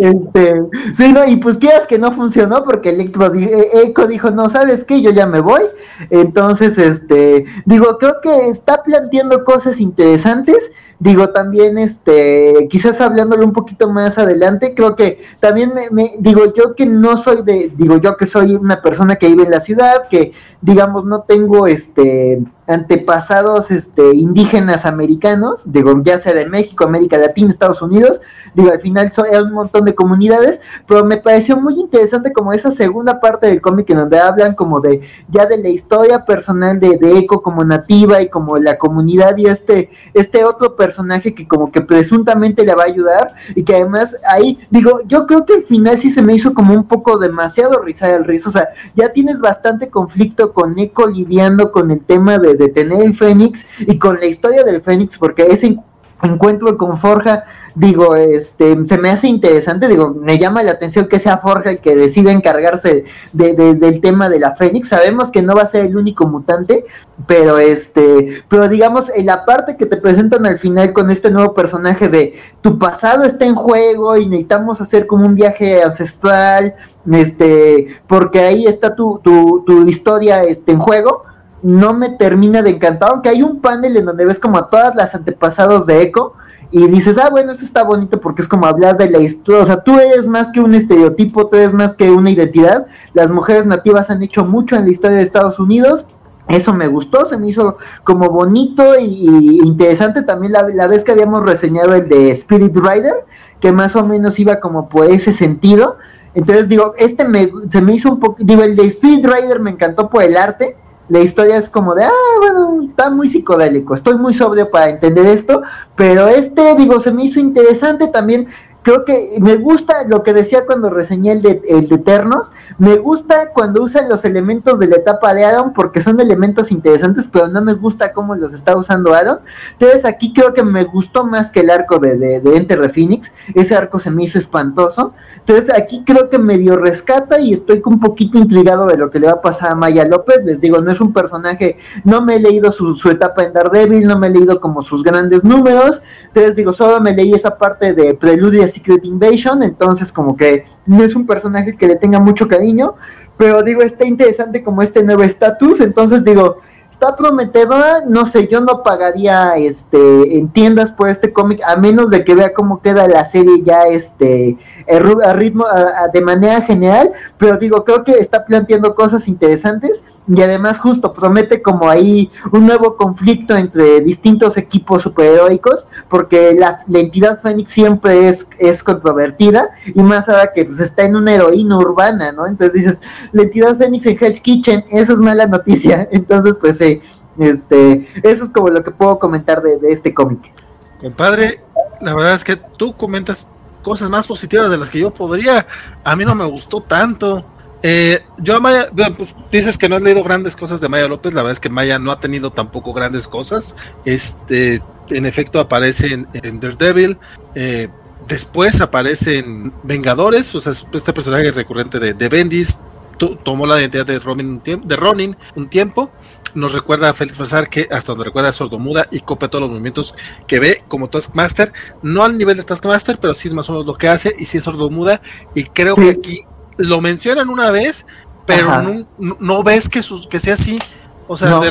este, 0.00 0.62
sí, 0.94 1.12
no, 1.12 1.26
y 1.26 1.36
pues 1.36 1.58
quieras 1.58 1.86
que 1.86 1.98
no 1.98 2.12
funcionó 2.12 2.64
porque 2.64 2.90
Electro 2.90 3.30
Echo 3.34 4.06
dijo, 4.06 4.30
no, 4.30 4.48
¿sabes 4.48 4.84
qué? 4.84 5.02
Yo 5.02 5.10
ya 5.10 5.26
me 5.26 5.40
voy. 5.40 5.60
Entonces, 6.08 6.78
este, 6.78 7.44
digo, 7.66 7.98
creo 7.98 8.14
que 8.22 8.48
está 8.48 8.82
planteando 8.82 9.44
cosas 9.44 9.80
interesantes. 9.80 10.72
Digo, 10.98 11.28
también, 11.28 11.76
este, 11.76 12.66
quizás 12.70 13.00
hablándolo 13.02 13.44
un 13.44 13.52
poquito 13.52 13.90
más 13.92 14.16
adelante, 14.18 14.74
creo 14.74 14.96
que 14.96 15.18
también 15.40 15.72
me, 15.74 15.90
me, 15.90 16.12
digo, 16.18 16.52
yo 16.54 16.74
que 16.74 16.86
no 16.86 17.16
soy 17.18 17.42
de, 17.42 17.70
digo, 17.76 17.98
yo 17.98 18.16
que 18.16 18.26
soy 18.26 18.56
una 18.56 18.80
persona 18.80 19.16
que 19.16 19.28
vive 19.28 19.44
en 19.44 19.50
la 19.50 19.60
ciudad, 19.60 20.08
que, 20.08 20.32
digamos, 20.62 21.04
no 21.04 21.20
tengo, 21.20 21.66
este, 21.66 22.42
antepasados 22.68 23.70
este, 23.70 24.14
indígenas 24.14 24.84
americanos, 24.84 25.72
digo, 25.72 25.92
ya 26.04 26.18
sea 26.18 26.34
de 26.34 26.46
México, 26.46 26.84
América 26.84 27.16
Latina, 27.16 27.48
Estados 27.48 27.80
Unidos, 27.80 28.20
digo, 28.54 28.70
al 28.70 28.80
final 28.80 29.10
son 29.10 29.26
un 29.46 29.52
montón 29.52 29.86
de 29.86 29.94
comunidades, 29.94 30.60
pero 30.86 31.02
me 31.04 31.16
pareció 31.16 31.58
muy 31.58 31.80
interesante 31.80 32.32
como 32.32 32.52
esa 32.52 32.70
segunda 32.70 33.20
parte 33.20 33.48
del 33.48 33.62
cómic 33.62 33.88
en 33.90 33.96
donde 33.96 34.20
hablan 34.20 34.54
como 34.54 34.80
de 34.80 35.00
ya 35.28 35.46
de 35.46 35.56
la 35.58 35.70
historia 35.70 36.26
personal 36.26 36.78
de, 36.78 36.98
de 36.98 37.18
Echo 37.18 37.40
como 37.40 37.64
nativa 37.64 38.20
y 38.20 38.28
como 38.28 38.58
la 38.58 38.76
comunidad 38.76 39.36
y 39.38 39.46
este, 39.46 39.88
este 40.12 40.44
otro 40.44 40.76
personaje 40.76 41.34
que 41.34 41.48
como 41.48 41.72
que 41.72 41.80
presuntamente 41.80 42.66
le 42.66 42.74
va 42.74 42.82
a 42.82 42.86
ayudar 42.86 43.32
y 43.54 43.62
que 43.62 43.76
además 43.76 44.20
ahí, 44.28 44.58
digo, 44.70 45.00
yo 45.06 45.26
creo 45.26 45.46
que 45.46 45.54
al 45.54 45.62
final 45.62 45.98
sí 45.98 46.10
se 46.10 46.20
me 46.20 46.34
hizo 46.34 46.52
como 46.52 46.74
un 46.74 46.86
poco 46.86 47.18
demasiado 47.18 47.80
rizar 47.80 48.10
el 48.10 48.24
rizo, 48.24 48.50
o 48.50 48.52
sea, 48.52 48.68
ya 48.94 49.08
tienes 49.08 49.40
bastante 49.40 49.88
conflicto 49.88 50.52
con 50.52 50.78
Echo 50.78 51.06
lidiando 51.06 51.72
con 51.72 51.90
el 51.90 52.04
tema 52.04 52.38
de 52.38 52.57
de 52.58 52.68
tener 52.68 53.02
el 53.02 53.14
Fénix 53.14 53.64
y 53.80 53.98
con 53.98 54.16
la 54.16 54.26
historia 54.26 54.64
del 54.64 54.82
Fénix, 54.82 55.16
porque 55.16 55.46
ese 55.46 55.78
encuentro 56.22 56.76
con 56.76 56.98
Forja, 56.98 57.44
digo, 57.74 58.16
este, 58.16 58.84
se 58.84 58.98
me 58.98 59.10
hace 59.10 59.28
interesante, 59.28 59.86
digo, 59.86 60.14
me 60.14 60.38
llama 60.38 60.62
la 60.62 60.72
atención 60.72 61.06
que 61.06 61.20
sea 61.20 61.38
Forja 61.38 61.70
el 61.70 61.80
que 61.80 61.94
decida 61.94 62.32
encargarse 62.32 63.04
de, 63.32 63.54
de, 63.54 63.74
del 63.74 64.00
tema 64.00 64.28
de 64.28 64.40
la 64.40 64.54
Fénix, 64.56 64.88
sabemos 64.88 65.30
que 65.30 65.42
no 65.42 65.54
va 65.54 65.62
a 65.62 65.66
ser 65.66 65.86
el 65.86 65.96
único 65.96 66.26
mutante, 66.26 66.84
pero 67.26 67.58
este, 67.58 68.42
pero 68.48 68.68
digamos, 68.68 69.16
en 69.16 69.26
la 69.26 69.44
parte 69.44 69.76
que 69.76 69.86
te 69.86 69.96
presentan 69.96 70.44
al 70.46 70.58
final 70.58 70.92
con 70.92 71.10
este 71.10 71.30
nuevo 71.30 71.54
personaje 71.54 72.08
de 72.08 72.34
tu 72.62 72.78
pasado 72.78 73.24
está 73.24 73.44
en 73.44 73.54
juego 73.54 74.16
y 74.16 74.26
necesitamos 74.26 74.80
hacer 74.80 75.06
como 75.06 75.24
un 75.24 75.34
viaje 75.34 75.82
ancestral, 75.82 76.74
este, 77.12 77.86
porque 78.06 78.40
ahí 78.40 78.64
está 78.66 78.96
tu, 78.96 79.20
tu, 79.22 79.62
tu 79.64 79.86
historia 79.86 80.42
este, 80.42 80.72
en 80.72 80.78
juego, 80.80 81.22
no 81.62 81.94
me 81.94 82.10
termina 82.10 82.62
de 82.62 82.70
encantar, 82.70 83.10
aunque 83.10 83.30
hay 83.30 83.42
un 83.42 83.60
panel 83.60 83.96
en 83.96 84.04
donde 84.04 84.24
ves 84.24 84.38
como 84.38 84.58
a 84.58 84.70
todas 84.70 84.94
las 84.94 85.14
antepasados 85.14 85.86
de 85.86 86.02
Echo 86.02 86.34
y 86.70 86.86
dices, 86.86 87.18
ah, 87.18 87.30
bueno, 87.30 87.52
eso 87.52 87.64
está 87.64 87.82
bonito 87.82 88.20
porque 88.20 88.42
es 88.42 88.48
como 88.48 88.66
hablar 88.66 88.96
de 88.96 89.10
la 89.10 89.18
historia, 89.18 89.62
o 89.62 89.64
sea, 89.64 89.82
tú 89.82 89.98
eres 89.98 90.26
más 90.26 90.50
que 90.52 90.60
un 90.60 90.74
estereotipo, 90.74 91.46
tú 91.46 91.56
eres 91.56 91.72
más 91.72 91.96
que 91.96 92.10
una 92.10 92.30
identidad, 92.30 92.86
las 93.14 93.30
mujeres 93.30 93.66
nativas 93.66 94.10
han 94.10 94.22
hecho 94.22 94.44
mucho 94.44 94.76
en 94.76 94.84
la 94.84 94.90
historia 94.90 95.16
de 95.16 95.22
Estados 95.22 95.58
Unidos, 95.58 96.06
Eso 96.48 96.72
me 96.72 96.86
gustó, 96.88 97.26
se 97.26 97.36
me 97.36 97.48
hizo 97.48 97.76
como 98.04 98.30
bonito 98.30 98.98
y, 98.98 99.60
interesante 99.62 100.22
también 100.22 100.52
la, 100.54 100.62
la, 100.62 100.86
vez 100.86 101.04
que 101.04 101.12
habíamos 101.12 101.44
reseñado 101.44 101.94
el 101.94 102.08
de 102.08 102.30
Spirit 102.30 102.74
Rider, 102.74 103.26
que 103.60 103.70
más 103.70 103.94
o 103.96 104.02
menos 104.02 104.38
iba 104.38 104.58
como 104.58 104.88
por 104.88 105.10
ese 105.10 105.30
sentido. 105.30 105.96
Entonces 106.34 106.68
digo, 106.68 106.94
este 106.96 107.28
me, 107.28 107.50
se 107.68 107.82
me 107.82 107.92
hizo 107.94 108.10
un 108.10 108.18
poco, 108.18 108.36
digo, 108.38 108.62
el 108.62 108.76
de 108.76 108.86
Spirit 108.86 109.26
Rider 109.26 109.60
me 109.60 109.72
encantó 109.72 110.08
por 110.08 110.22
el 110.22 110.38
arte, 110.38 110.74
la 111.08 111.20
historia 111.20 111.56
es 111.56 111.68
como 111.68 111.94
de, 111.94 112.04
ah, 112.04 112.12
bueno, 112.38 112.80
está 112.82 113.10
muy 113.10 113.28
psicodélico, 113.28 113.94
estoy 113.94 114.16
muy 114.16 114.34
sobrio 114.34 114.70
para 114.70 114.90
entender 114.90 115.26
esto, 115.26 115.62
pero 115.96 116.28
este, 116.28 116.74
digo, 116.76 117.00
se 117.00 117.12
me 117.12 117.24
hizo 117.24 117.40
interesante 117.40 118.08
también 118.08 118.46
creo 118.88 119.04
que 119.04 119.38
me 119.42 119.56
gusta 119.56 120.06
lo 120.08 120.22
que 120.22 120.32
decía 120.32 120.64
cuando 120.64 120.88
reseñé 120.88 121.32
el 121.32 121.42
de, 121.42 121.60
el 121.68 121.88
de 121.88 121.96
Eternos, 121.96 122.52
me 122.78 122.96
gusta 122.96 123.50
cuando 123.52 123.82
usan 123.82 124.08
los 124.08 124.24
elementos 124.24 124.78
de 124.78 124.86
la 124.86 124.96
etapa 124.96 125.34
de 125.34 125.44
Adam 125.44 125.74
porque 125.74 126.00
son 126.00 126.18
elementos 126.20 126.72
interesantes, 126.72 127.28
pero 127.30 127.48
no 127.48 127.60
me 127.60 127.74
gusta 127.74 128.14
cómo 128.14 128.34
los 128.34 128.54
está 128.54 128.74
usando 128.78 129.14
Adam. 129.14 129.40
Entonces 129.72 130.06
aquí 130.06 130.32
creo 130.32 130.54
que 130.54 130.62
me 130.62 130.84
gustó 130.84 131.26
más 131.26 131.50
que 131.50 131.60
el 131.60 131.68
arco 131.68 131.98
de, 131.98 132.16
de, 132.16 132.40
de 132.40 132.56
Enter 132.56 132.80
the 132.80 132.88
Phoenix, 132.88 133.30
ese 133.54 133.76
arco 133.76 134.00
se 134.00 134.10
me 134.10 134.24
hizo 134.24 134.38
espantoso. 134.38 135.12
Entonces 135.36 135.70
aquí 135.74 136.02
creo 136.06 136.30
que 136.30 136.38
medio 136.38 136.76
rescata 136.76 137.38
y 137.40 137.52
estoy 137.52 137.82
un 137.84 138.00
poquito 138.00 138.38
intrigado 138.38 138.86
de 138.86 138.96
lo 138.96 139.10
que 139.10 139.20
le 139.20 139.26
va 139.26 139.34
a 139.34 139.42
pasar 139.42 139.72
a 139.72 139.74
Maya 139.74 140.06
López. 140.06 140.42
Les 140.46 140.62
digo, 140.62 140.80
no 140.80 140.90
es 140.90 141.00
un 141.02 141.12
personaje, 141.12 141.76
no 142.04 142.22
me 142.22 142.36
he 142.36 142.40
leído 142.40 142.72
su, 142.72 142.94
su 142.94 143.10
etapa 143.10 143.42
en 143.42 143.52
Daredevil, 143.52 144.06
no 144.06 144.18
me 144.18 144.28
he 144.28 144.30
leído 144.30 144.58
como 144.62 144.80
sus 144.80 145.04
grandes 145.04 145.44
números. 145.44 146.02
Entonces 146.28 146.56
digo, 146.56 146.72
solo 146.72 147.02
me 147.02 147.12
leí 147.12 147.34
esa 147.34 147.58
parte 147.58 147.92
de 147.92 148.14
Preludio 148.14 148.62
Secret 148.78 149.04
Invasion, 149.04 149.62
entonces 149.62 150.12
como 150.12 150.36
que 150.36 150.64
no 150.86 151.04
es 151.04 151.14
un 151.14 151.26
personaje 151.26 151.76
que 151.76 151.86
le 151.86 151.96
tenga 151.96 152.18
mucho 152.18 152.48
cariño, 152.48 152.94
pero 153.36 153.62
digo, 153.62 153.82
está 153.82 154.04
interesante 154.04 154.62
como 154.62 154.82
este 154.82 155.02
nuevo 155.02 155.22
estatus, 155.22 155.80
entonces 155.80 156.24
digo, 156.24 156.58
está 156.90 157.14
prometedora, 157.14 158.04
no 158.06 158.26
sé, 158.26 158.48
yo 158.48 158.60
no 158.60 158.82
pagaría 158.82 159.56
este 159.56 160.38
en 160.38 160.48
tiendas 160.48 160.90
por 160.92 161.08
este 161.08 161.32
cómic 161.32 161.60
a 161.66 161.76
menos 161.76 162.10
de 162.10 162.24
que 162.24 162.34
vea 162.34 162.54
cómo 162.54 162.80
queda 162.80 163.06
la 163.06 163.24
serie 163.24 163.62
ya 163.62 163.82
este 163.82 164.56
a 164.88 165.32
ritmo 165.34 165.64
de 166.12 166.20
manera 166.20 166.60
general, 166.62 167.12
pero 167.36 167.56
digo, 167.56 167.84
creo 167.84 168.04
que 168.04 168.12
está 168.12 168.44
planteando 168.44 168.94
cosas 168.94 169.28
interesantes 169.28 170.04
y 170.28 170.42
además 170.42 170.78
justo 170.78 171.12
promete 171.12 171.62
como 171.62 171.88
ahí 171.88 172.30
un 172.52 172.66
nuevo 172.66 172.96
conflicto 172.96 173.56
entre 173.56 174.00
distintos 174.00 174.56
equipos 174.56 175.02
superheroicos 175.02 175.86
porque 176.08 176.54
la, 176.54 176.84
entidad 176.92 177.40
Fénix 177.40 177.70
siempre 177.70 178.26
es, 178.26 178.46
es 178.58 178.82
controvertida 178.82 179.70
y 179.86 180.02
más 180.02 180.28
ahora 180.28 180.52
que 180.54 180.64
pues, 180.64 180.80
está 180.80 181.04
en 181.04 181.16
una 181.16 181.34
heroína 181.34 181.78
urbana, 181.78 182.32
¿no? 182.32 182.46
Entonces 182.46 182.74
dices, 182.74 183.02
la 183.32 183.42
entidad 183.42 183.76
Fénix 183.78 184.06
en 184.06 184.18
Hell's 184.20 184.40
Kitchen, 184.40 184.84
eso 184.90 185.12
es 185.12 185.18
mala 185.18 185.46
noticia, 185.46 186.08
entonces 186.12 186.56
pues 186.60 186.78
sí, 186.78 187.00
este, 187.38 188.06
eso 188.22 188.44
es 188.44 188.50
como 188.50 188.68
lo 188.68 188.82
que 188.82 188.90
puedo 188.90 189.18
comentar 189.18 189.62
de, 189.62 189.78
de 189.78 189.92
este 189.92 190.12
cómic. 190.12 190.52
Compadre, 191.00 191.60
la 192.00 192.14
verdad 192.14 192.34
es 192.34 192.44
que 192.44 192.56
tú 192.56 192.94
comentas 192.96 193.46
cosas 193.82 194.10
más 194.10 194.26
positivas 194.26 194.68
de 194.70 194.76
las 194.76 194.90
que 194.90 194.98
yo 194.98 195.12
podría, 195.12 195.66
a 196.04 196.16
mí 196.16 196.24
no 196.24 196.34
me 196.34 196.44
gustó 196.44 196.80
tanto. 196.80 197.44
Eh, 197.82 198.20
yo 198.38 198.60
Maya, 198.60 198.88
pues, 199.16 199.36
dices 199.52 199.78
que 199.78 199.88
no 199.88 199.96
has 199.96 200.02
leído 200.02 200.24
grandes 200.24 200.56
cosas 200.56 200.80
de 200.80 200.88
Maya 200.88 201.08
López, 201.08 201.34
la 201.34 201.42
verdad 201.42 201.52
es 201.52 201.60
que 201.60 201.70
Maya 201.70 201.98
no 201.98 202.10
ha 202.10 202.18
tenido 202.18 202.50
tampoco 202.50 202.92
grandes 202.92 203.28
cosas. 203.28 203.76
Este, 204.04 204.80
en 205.10 205.26
efecto 205.26 205.60
aparece 205.60 206.12
en, 206.12 206.60
Daredevil, 206.60 207.18
eh, 207.54 207.88
después 208.26 208.80
aparece 208.80 209.38
en 209.38 209.72
Vengadores, 209.84 210.54
o 210.54 210.60
sea, 210.60 210.72
este 210.72 211.12
personaje 211.12 211.52
recurrente 211.52 211.98
de, 211.98 212.14
de 212.14 212.28
Bendis, 212.28 212.78
tomó 213.18 213.66
la 213.66 213.80
identidad 213.80 214.06
de 214.06 214.18
Ronin, 214.18 214.62
de 214.64 214.96
Ronin 214.96 215.36
un 215.54 215.68
tiempo. 215.68 216.10
Nos 216.54 216.72
recuerda 216.72 217.10
a 217.10 217.12
Félix 217.12 217.36
Fazar 217.36 217.68
que 217.68 217.86
hasta 217.90 218.12
donde 218.12 218.24
recuerda 218.24 218.52
sordomuda 218.52 219.06
y 219.10 219.20
copia 219.20 219.48
todos 219.48 219.62
los 219.62 219.70
movimientos 219.70 220.14
que 220.46 220.58
ve 220.58 220.82
como 220.88 221.08
Taskmaster, 221.08 221.72
no 222.02 222.24
al 222.24 222.38
nivel 222.38 222.56
de 222.56 222.64
Taskmaster, 222.64 223.18
pero 223.20 223.34
sí 223.34 223.48
es 223.48 223.54
más 223.54 223.68
o 223.68 223.72
menos 223.72 223.86
lo 223.86 223.94
que 223.94 224.08
hace 224.08 224.34
y 224.38 224.46
sí 224.46 224.58
es 224.58 224.64
sordomuda 224.64 225.20
y 225.54 225.64
creo 225.64 225.94
que 225.94 226.10
aquí 226.10 226.40
lo 226.78 227.00
mencionan 227.00 227.48
una 227.48 227.70
vez, 227.70 228.06
pero 228.46 228.82
no, 228.82 229.36
no, 229.38 229.62
ves 229.62 229.88
que, 229.88 230.02
sus, 230.02 230.26
que 230.26 230.40
sea 230.40 230.54
así. 230.54 230.78
O 231.26 231.36
sea, 231.36 231.58
de 231.58 231.70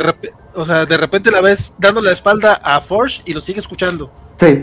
o 0.54 0.66
sea, 0.66 0.86
de 0.86 0.98
repente 0.98 1.30
la 1.32 1.42
ves 1.42 1.74
dando 1.78 2.02
la 2.02 2.12
espalda 2.12 2.54
a 2.64 2.82
Forge 2.82 3.22
y 3.26 3.34
lo 3.34 3.42
sigue 3.42 3.60
escuchando. 3.60 4.12
Sí. 4.38 4.62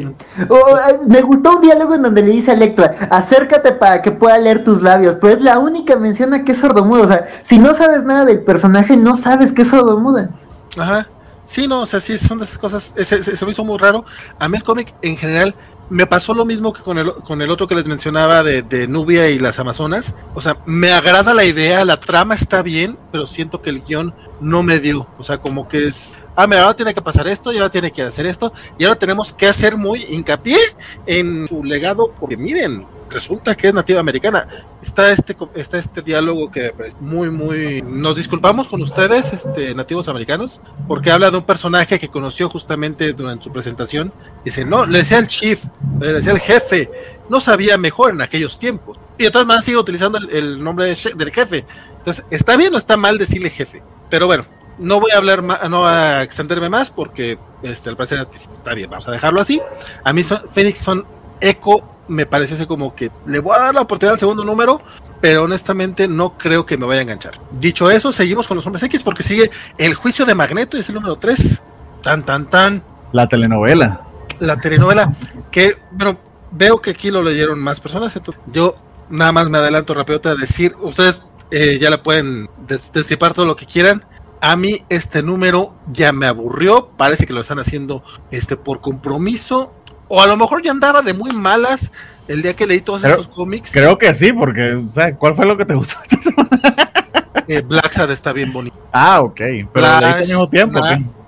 me 1.07 1.21
gustó 1.23 1.57
un 1.57 1.61
diálogo 1.61 1.95
en 1.95 2.03
donde 2.03 2.23
le 2.23 2.31
dice 2.31 2.53
a 2.53 2.55
Electra, 2.55 2.95
acércate 3.11 3.73
para 3.73 4.03
que 4.03 4.13
pueda 4.13 4.39
leer 4.39 4.63
tus 4.63 4.83
labios, 4.83 5.17
pero 5.21 5.33
es 5.33 5.41
la 5.41 5.59
única 5.59 5.97
mención 5.97 6.33
a 6.33 6.45
que 6.45 6.53
es 6.53 6.59
sordomuda. 6.59 7.03
O 7.03 7.07
sea, 7.07 7.25
si 7.43 7.59
no 7.59 7.75
sabes 7.75 8.05
nada 8.05 8.25
del 8.25 8.43
personaje, 8.43 8.97
no 8.97 9.17
sabes 9.17 9.53
que 9.53 9.63
es 9.63 9.69
sordomuda. 9.69 10.31
Ajá. 10.79 11.09
Sí, 11.43 11.67
no, 11.67 11.83
o 11.83 11.87
sea, 11.87 12.01
sí, 12.01 12.17
son 12.19 12.39
de 12.39 12.45
esas 12.45 12.59
cosas. 12.59 12.95
Se, 12.97 13.23
se 13.23 13.45
me 13.45 13.51
hizo 13.51 13.65
muy 13.65 13.79
raro. 13.79 14.05
A 14.39 14.49
mí 14.49 14.57
el 14.57 14.65
cómic 14.65 14.95
en 15.03 15.17
general 15.17 15.55
me 15.91 16.07
pasó 16.07 16.35
lo 16.35 16.45
mismo 16.45 16.73
que 16.73 16.83
con 16.83 16.99
el, 16.99 17.13
con 17.13 17.43
el 17.43 17.51
otro 17.51 17.69
que 17.69 17.75
les 17.75 17.87
mencionaba 17.87 18.43
de, 18.43 18.63
de, 18.63 18.89
Nubia 18.89 19.29
y 19.31 19.39
las 19.39 19.59
Amazonas. 19.59 20.15
O 20.35 20.41
sea, 20.41 20.59
me 20.67 20.93
agrada 20.93 21.35
la 21.35 21.45
idea, 21.45 21.85
la 21.85 22.01
trama 22.01 22.35
está 22.35 22.63
bien, 22.63 22.99
pero 23.13 23.27
siento 23.27 23.61
que 23.63 23.71
el 23.71 23.83
guion 23.83 24.15
no 24.41 24.63
me 24.63 24.81
dio. 24.81 25.07
O 25.19 25.23
sea, 25.23 25.39
como 25.39 25.69
que 25.69 25.87
es, 25.87 26.17
ah, 26.37 26.47
mira, 26.47 26.63
ahora 26.63 26.77
tiene 26.77 26.95
que 26.95 27.03
pasar 27.03 27.27
esto 27.29 27.53
y 27.53 27.57
ahora 27.57 27.71
tiene 27.71 27.91
que 27.91 28.03
hacer 28.03 28.27
esto 28.27 28.53
y 28.79 28.85
ahora 28.85 28.99
tenemos 28.99 29.33
que 29.33 29.47
hacer 29.47 29.77
muy 29.77 30.05
hincapié 30.05 30.59
en 31.07 31.47
su 31.47 31.65
legado, 31.65 32.13
porque 32.19 32.37
miren, 32.37 32.87
resulta 33.15 33.55
que 33.55 33.69
es 33.69 33.75
nativa 33.75 34.01
americana. 34.01 34.47
Está 34.83 35.11
este, 35.13 35.37
está 35.55 35.79
este 35.79 36.03
diálogo 36.03 36.51
que 36.51 36.75
es 36.85 37.01
muy, 37.01 37.31
muy... 37.31 37.81
Nos 37.83 38.17
disculpamos 38.17 38.69
con 38.69 38.83
ustedes, 38.83 39.33
este, 39.33 39.75
nativos 39.75 40.09
americanos, 40.09 40.61
porque 40.89 41.11
habla 41.11 41.31
de 41.31 41.39
un 41.39 41.45
personaje 41.45 41.99
que 41.99 42.09
conoció 42.09 42.51
justamente 42.51 43.13
durante 43.15 43.45
su 43.45 43.53
presentación. 43.53 44.13
Dice, 44.45 44.65
no, 44.65 44.85
le 44.85 44.99
decía 44.99 45.19
el 45.19 45.29
chief, 45.29 45.65
le 46.01 46.13
decía 46.13 46.33
el 46.33 46.41
jefe, 46.41 46.91
no 47.31 47.41
sabía 47.41 47.79
mejor 47.79 48.13
en 48.13 48.21
aquellos 48.21 48.59
tiempos. 48.59 48.99
Y 49.17 49.25
de 49.25 49.31
todas 49.31 49.47
maneras 49.47 49.65
sigue 49.65 49.79
utilizando 49.79 50.19
el, 50.19 50.63
nombre 50.63 50.87
del 50.87 51.31
jefe. 51.31 51.65
Entonces, 51.99 52.25
¿está 52.31 52.57
bien 52.57 52.75
o 52.75 52.77
está 52.77 52.97
mal 52.97 53.17
decirle 53.17 53.49
jefe? 53.49 53.81
Pero 54.11 54.27
bueno, 54.27 54.45
no 54.79 55.01
voy 55.01 55.13
a 55.13 55.19
hablar 55.19 55.43
más, 55.43 55.71
no 55.71 55.87
a 55.87 56.25
extenderme 56.25 56.69
más 56.69 56.91
porque 56.91 57.39
este, 57.63 57.91
al 57.91 57.97
parecer 57.97 58.27
está 58.33 58.75
bien, 58.75 58.91
vamos 58.91 59.07
a 59.07 59.13
dejarlo 59.13 59.41
así. 59.41 59.63
A 60.03 60.13
mí 60.13 60.25
son, 60.25 60.43
Phoenix 60.49 60.81
son 60.81 61.07
eco 61.41 61.94
me 62.09 62.27
parece 62.27 62.55
así 62.55 62.67
como 62.67 62.95
que 62.95 63.11
le 63.27 63.39
voy 63.41 63.57
a 63.57 63.61
dar 63.61 63.75
la 63.75 63.83
oportunidad 63.83 64.15
al 64.15 64.21
segundo 64.21 64.45
número, 64.45 64.81
pero 65.21 65.45
honestamente 65.45 66.09
no 66.09 66.37
creo 66.37 66.67
que 66.67 66.77
me 66.77 66.87
vaya 66.87 67.01
a 67.01 67.03
enganchar. 67.03 67.33
Dicho 67.53 67.91
eso, 67.91 68.13
seguimos 68.13 68.47
con 68.47 68.57
los 68.57 68.67
hombres 68.67 68.83
X 68.83 69.03
porque 69.03 69.23
sigue 69.23 69.51
el 69.79 69.95
juicio 69.95 70.27
de 70.27 70.35
Magneto, 70.35 70.77
es 70.77 70.89
el 70.89 70.97
número 70.97 71.17
3. 71.17 71.63
Tan, 72.03 72.25
tan, 72.25 72.47
tan. 72.47 72.83
La 73.13 73.29
telenovela. 73.29 74.03
La 74.41 74.57
telenovela, 74.59 75.15
que, 75.51 75.79
bueno, 75.93 76.19
veo 76.51 76.81
que 76.81 76.91
aquí 76.91 77.11
lo 77.11 77.23
leyeron 77.23 77.59
más 77.59 77.81
personas. 77.81 78.21
yo 78.47 78.75
nada 79.09 79.33
más 79.33 79.49
me 79.49 79.59
adelanto 79.59 79.95
rápido 79.95 80.21
a 80.25 80.35
decir, 80.35 80.77
ustedes 80.81 81.23
eh, 81.51 81.79
ya 81.81 81.91
le 81.91 81.99
pueden 81.99 82.49
destripar 82.67 83.33
todo 83.33 83.47
lo 83.47 83.57
que 83.57 83.67
quieran. 83.67 84.05
A 84.41 84.57
mí 84.57 84.85
este 84.91 85.23
número 85.23 85.75
ya 85.87 86.13
me 86.13 86.27
aburrió, 86.27 86.91
parece 86.99 87.27
que 87.27 87.33
lo 87.33 87.41
están 87.41 87.59
haciendo 87.59 88.05
este 88.31 88.57
por 88.57 88.81
compromiso 88.81 89.73
o 90.09 90.21
a 90.21 90.27
lo 90.27 90.37
mejor 90.37 90.63
ya 90.63 90.71
andaba 90.71 91.03
de 91.03 91.15
muy 91.15 91.33
malas 91.33 91.93
el 92.29 92.43
día 92.43 92.55
que 92.55 92.67
leí 92.67 92.81
todos 92.81 93.05
estos 93.05 93.29
cómics. 93.29 93.73
Creo 93.73 93.99
que 93.99 94.15
sí, 94.15 94.33
porque, 94.33 94.75
o 94.75 94.93
sea, 94.93 95.15
¿cuál 95.17 95.35
fue 95.35 95.47
lo 95.47 95.57
que 95.57 95.65
te 95.65 95.75
gustó 95.75 95.97
eh, 97.49 97.63
Black 97.63 97.93
Sad 97.93 98.11
está 98.11 98.33
bien 98.33 98.53
bonito. 98.53 98.77
Ah, 98.93 99.21
ok. 99.23 99.41
Pero 99.73 99.87
al 99.87 100.21
mismo 100.21 100.49
tiempo. 100.49 100.81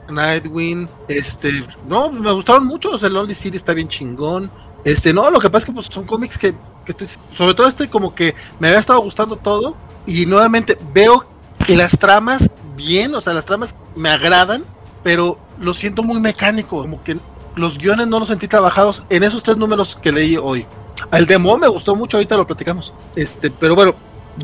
Nightwing, 0.09 0.89
este, 1.09 1.51
no, 1.89 2.11
me 2.11 2.33
gustaron 2.33 2.67
mucho. 2.67 2.91
O 2.93 2.99
sea, 2.99 3.09
Lonely 3.09 3.35
City 3.35 3.57
está 3.57 3.75
bien 3.75 3.89
chingón. 3.89 4.51
Este, 4.85 5.13
no, 5.13 5.31
lo 5.31 5.41
que 5.41 5.51
pasa 5.51 5.65
es 5.65 5.67
que 5.67 5.73
pues, 5.73 5.87
son 5.87 6.05
cómics 6.05 6.39
que, 6.39 6.55
que 6.85 6.95
sobre 7.33 7.55
todo 7.55 7.67
este, 7.67 7.89
como 7.89 8.15
que 8.15 8.35
me 8.61 8.69
había 8.69 8.81
estado 8.81 9.01
gustando 9.01 9.37
todo. 9.37 9.77
Y 10.07 10.27
nuevamente 10.27 10.79
veo 10.95 11.27
que 11.67 11.75
las 11.75 11.99
tramas, 11.99 12.53
bien, 12.77 13.15
o 13.15 13.21
sea, 13.21 13.35
las 13.35 13.47
tramas 13.47 13.75
me 13.97 14.09
agradan, 14.09 14.65
pero 15.03 15.39
lo 15.59 15.75
siento 15.75 16.05
muy 16.05 16.21
mecánico, 16.21 16.81
como 16.83 17.03
que 17.03 17.19
los 17.57 17.79
guiones 17.79 18.07
no 18.07 18.19
los 18.19 18.29
sentí 18.29 18.47
trabajados 18.47 19.05
en 19.11 19.23
esos 19.23 19.43
tres 19.43 19.57
números 19.57 19.97
que 19.97 20.13
leí 20.13 20.37
hoy. 20.37 20.67
El 21.13 21.27
demo 21.27 21.57
me 21.59 21.69
gustó 21.69 21.97
mucho, 21.97 22.19
ahorita 22.19 22.37
lo 22.37 22.47
platicamos. 22.47 22.93
Este, 23.17 23.51
pero 23.51 23.75
bueno, 23.75 23.95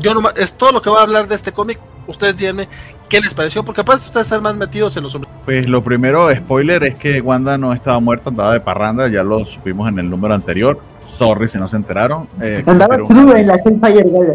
yo 0.01 0.13
no 0.13 0.27
es 0.35 0.53
todo 0.53 0.71
lo 0.71 0.81
que 0.81 0.89
voy 0.89 0.99
a 0.99 1.03
hablar 1.03 1.27
de 1.27 1.35
este 1.35 1.51
cómic. 1.51 1.79
Ustedes 2.07 2.37
díganme 2.37 2.67
qué 3.07 3.21
les 3.21 3.33
pareció, 3.33 3.63
porque 3.63 3.81
aparte 3.81 4.01
ustedes 4.05 4.25
están 4.25 4.43
más 4.43 4.55
metidos 4.55 4.97
en 4.97 5.03
los 5.03 5.15
hombres. 5.15 5.31
Pues 5.45 5.67
lo 5.69 5.83
primero, 5.83 6.35
spoiler, 6.35 6.83
es 6.83 6.95
que 6.95 7.21
Wanda 7.21 7.57
no 7.57 7.71
estaba 7.73 7.99
muerta, 7.99 8.29
andaba 8.29 8.53
de 8.53 8.59
parranda, 8.59 9.07
ya 9.07 9.23
lo 9.23 9.45
supimos 9.45 9.87
en 9.87 9.99
el 9.99 10.09
número 10.09 10.33
anterior. 10.33 10.79
Sorry 11.07 11.47
si 11.47 11.59
no 11.59 11.69
se 11.69 11.75
enteraron. 11.75 12.27
Eh, 12.41 12.63
andaba 12.65 12.95
cruda 12.97 13.39
en 13.39 13.47
la 13.47 13.55
Hellfire 13.55 14.09
Gala, 14.09 14.33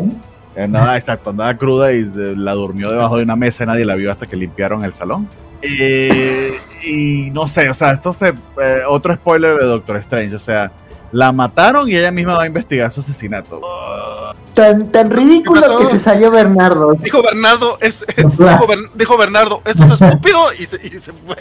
Andaba, 0.56 0.96
exacto, 0.96 1.30
andaba 1.30 1.56
cruda 1.56 1.92
y 1.92 2.04
la 2.36 2.52
durmió 2.52 2.90
debajo 2.90 3.16
de 3.16 3.24
una 3.24 3.36
mesa 3.36 3.64
y 3.64 3.66
nadie 3.66 3.84
la 3.84 3.94
vio 3.96 4.10
hasta 4.10 4.26
que 4.26 4.36
limpiaron 4.36 4.84
el 4.84 4.94
salón. 4.94 5.28
Eh, 5.62 6.56
y 6.84 7.30
no 7.32 7.48
sé, 7.48 7.68
o 7.68 7.74
sea, 7.74 7.90
esto 7.92 8.12
se. 8.12 8.28
Eh, 8.60 8.82
otro 8.88 9.14
spoiler 9.14 9.56
de 9.58 9.64
Doctor 9.66 9.96
Strange, 9.98 10.34
o 10.36 10.40
sea, 10.40 10.70
la 11.10 11.32
mataron 11.32 11.88
y 11.88 11.96
ella 11.96 12.10
misma 12.10 12.34
va 12.34 12.42
a 12.42 12.46
investigar 12.46 12.92
su 12.92 13.00
asesinato. 13.00 13.60
tan, 14.54 14.92
tan 14.92 15.10
ridículo 15.10 15.60
que 15.78 15.86
se 15.86 16.00
salió 16.00 16.30
Bernardo. 16.30 16.92
Dijo 16.92 17.22
Bernardo, 17.22 17.78
es, 17.80 18.04
dijo, 18.16 18.66
Ber- 18.66 18.90
dijo 18.94 19.16
Bernardo, 19.16 19.62
esto 19.64 19.84
es 19.84 20.00
estúpido 20.02 20.38
y 20.58 20.64
se, 20.66 20.86
y 20.86 20.90
se 21.00 21.12
fue. 21.12 21.36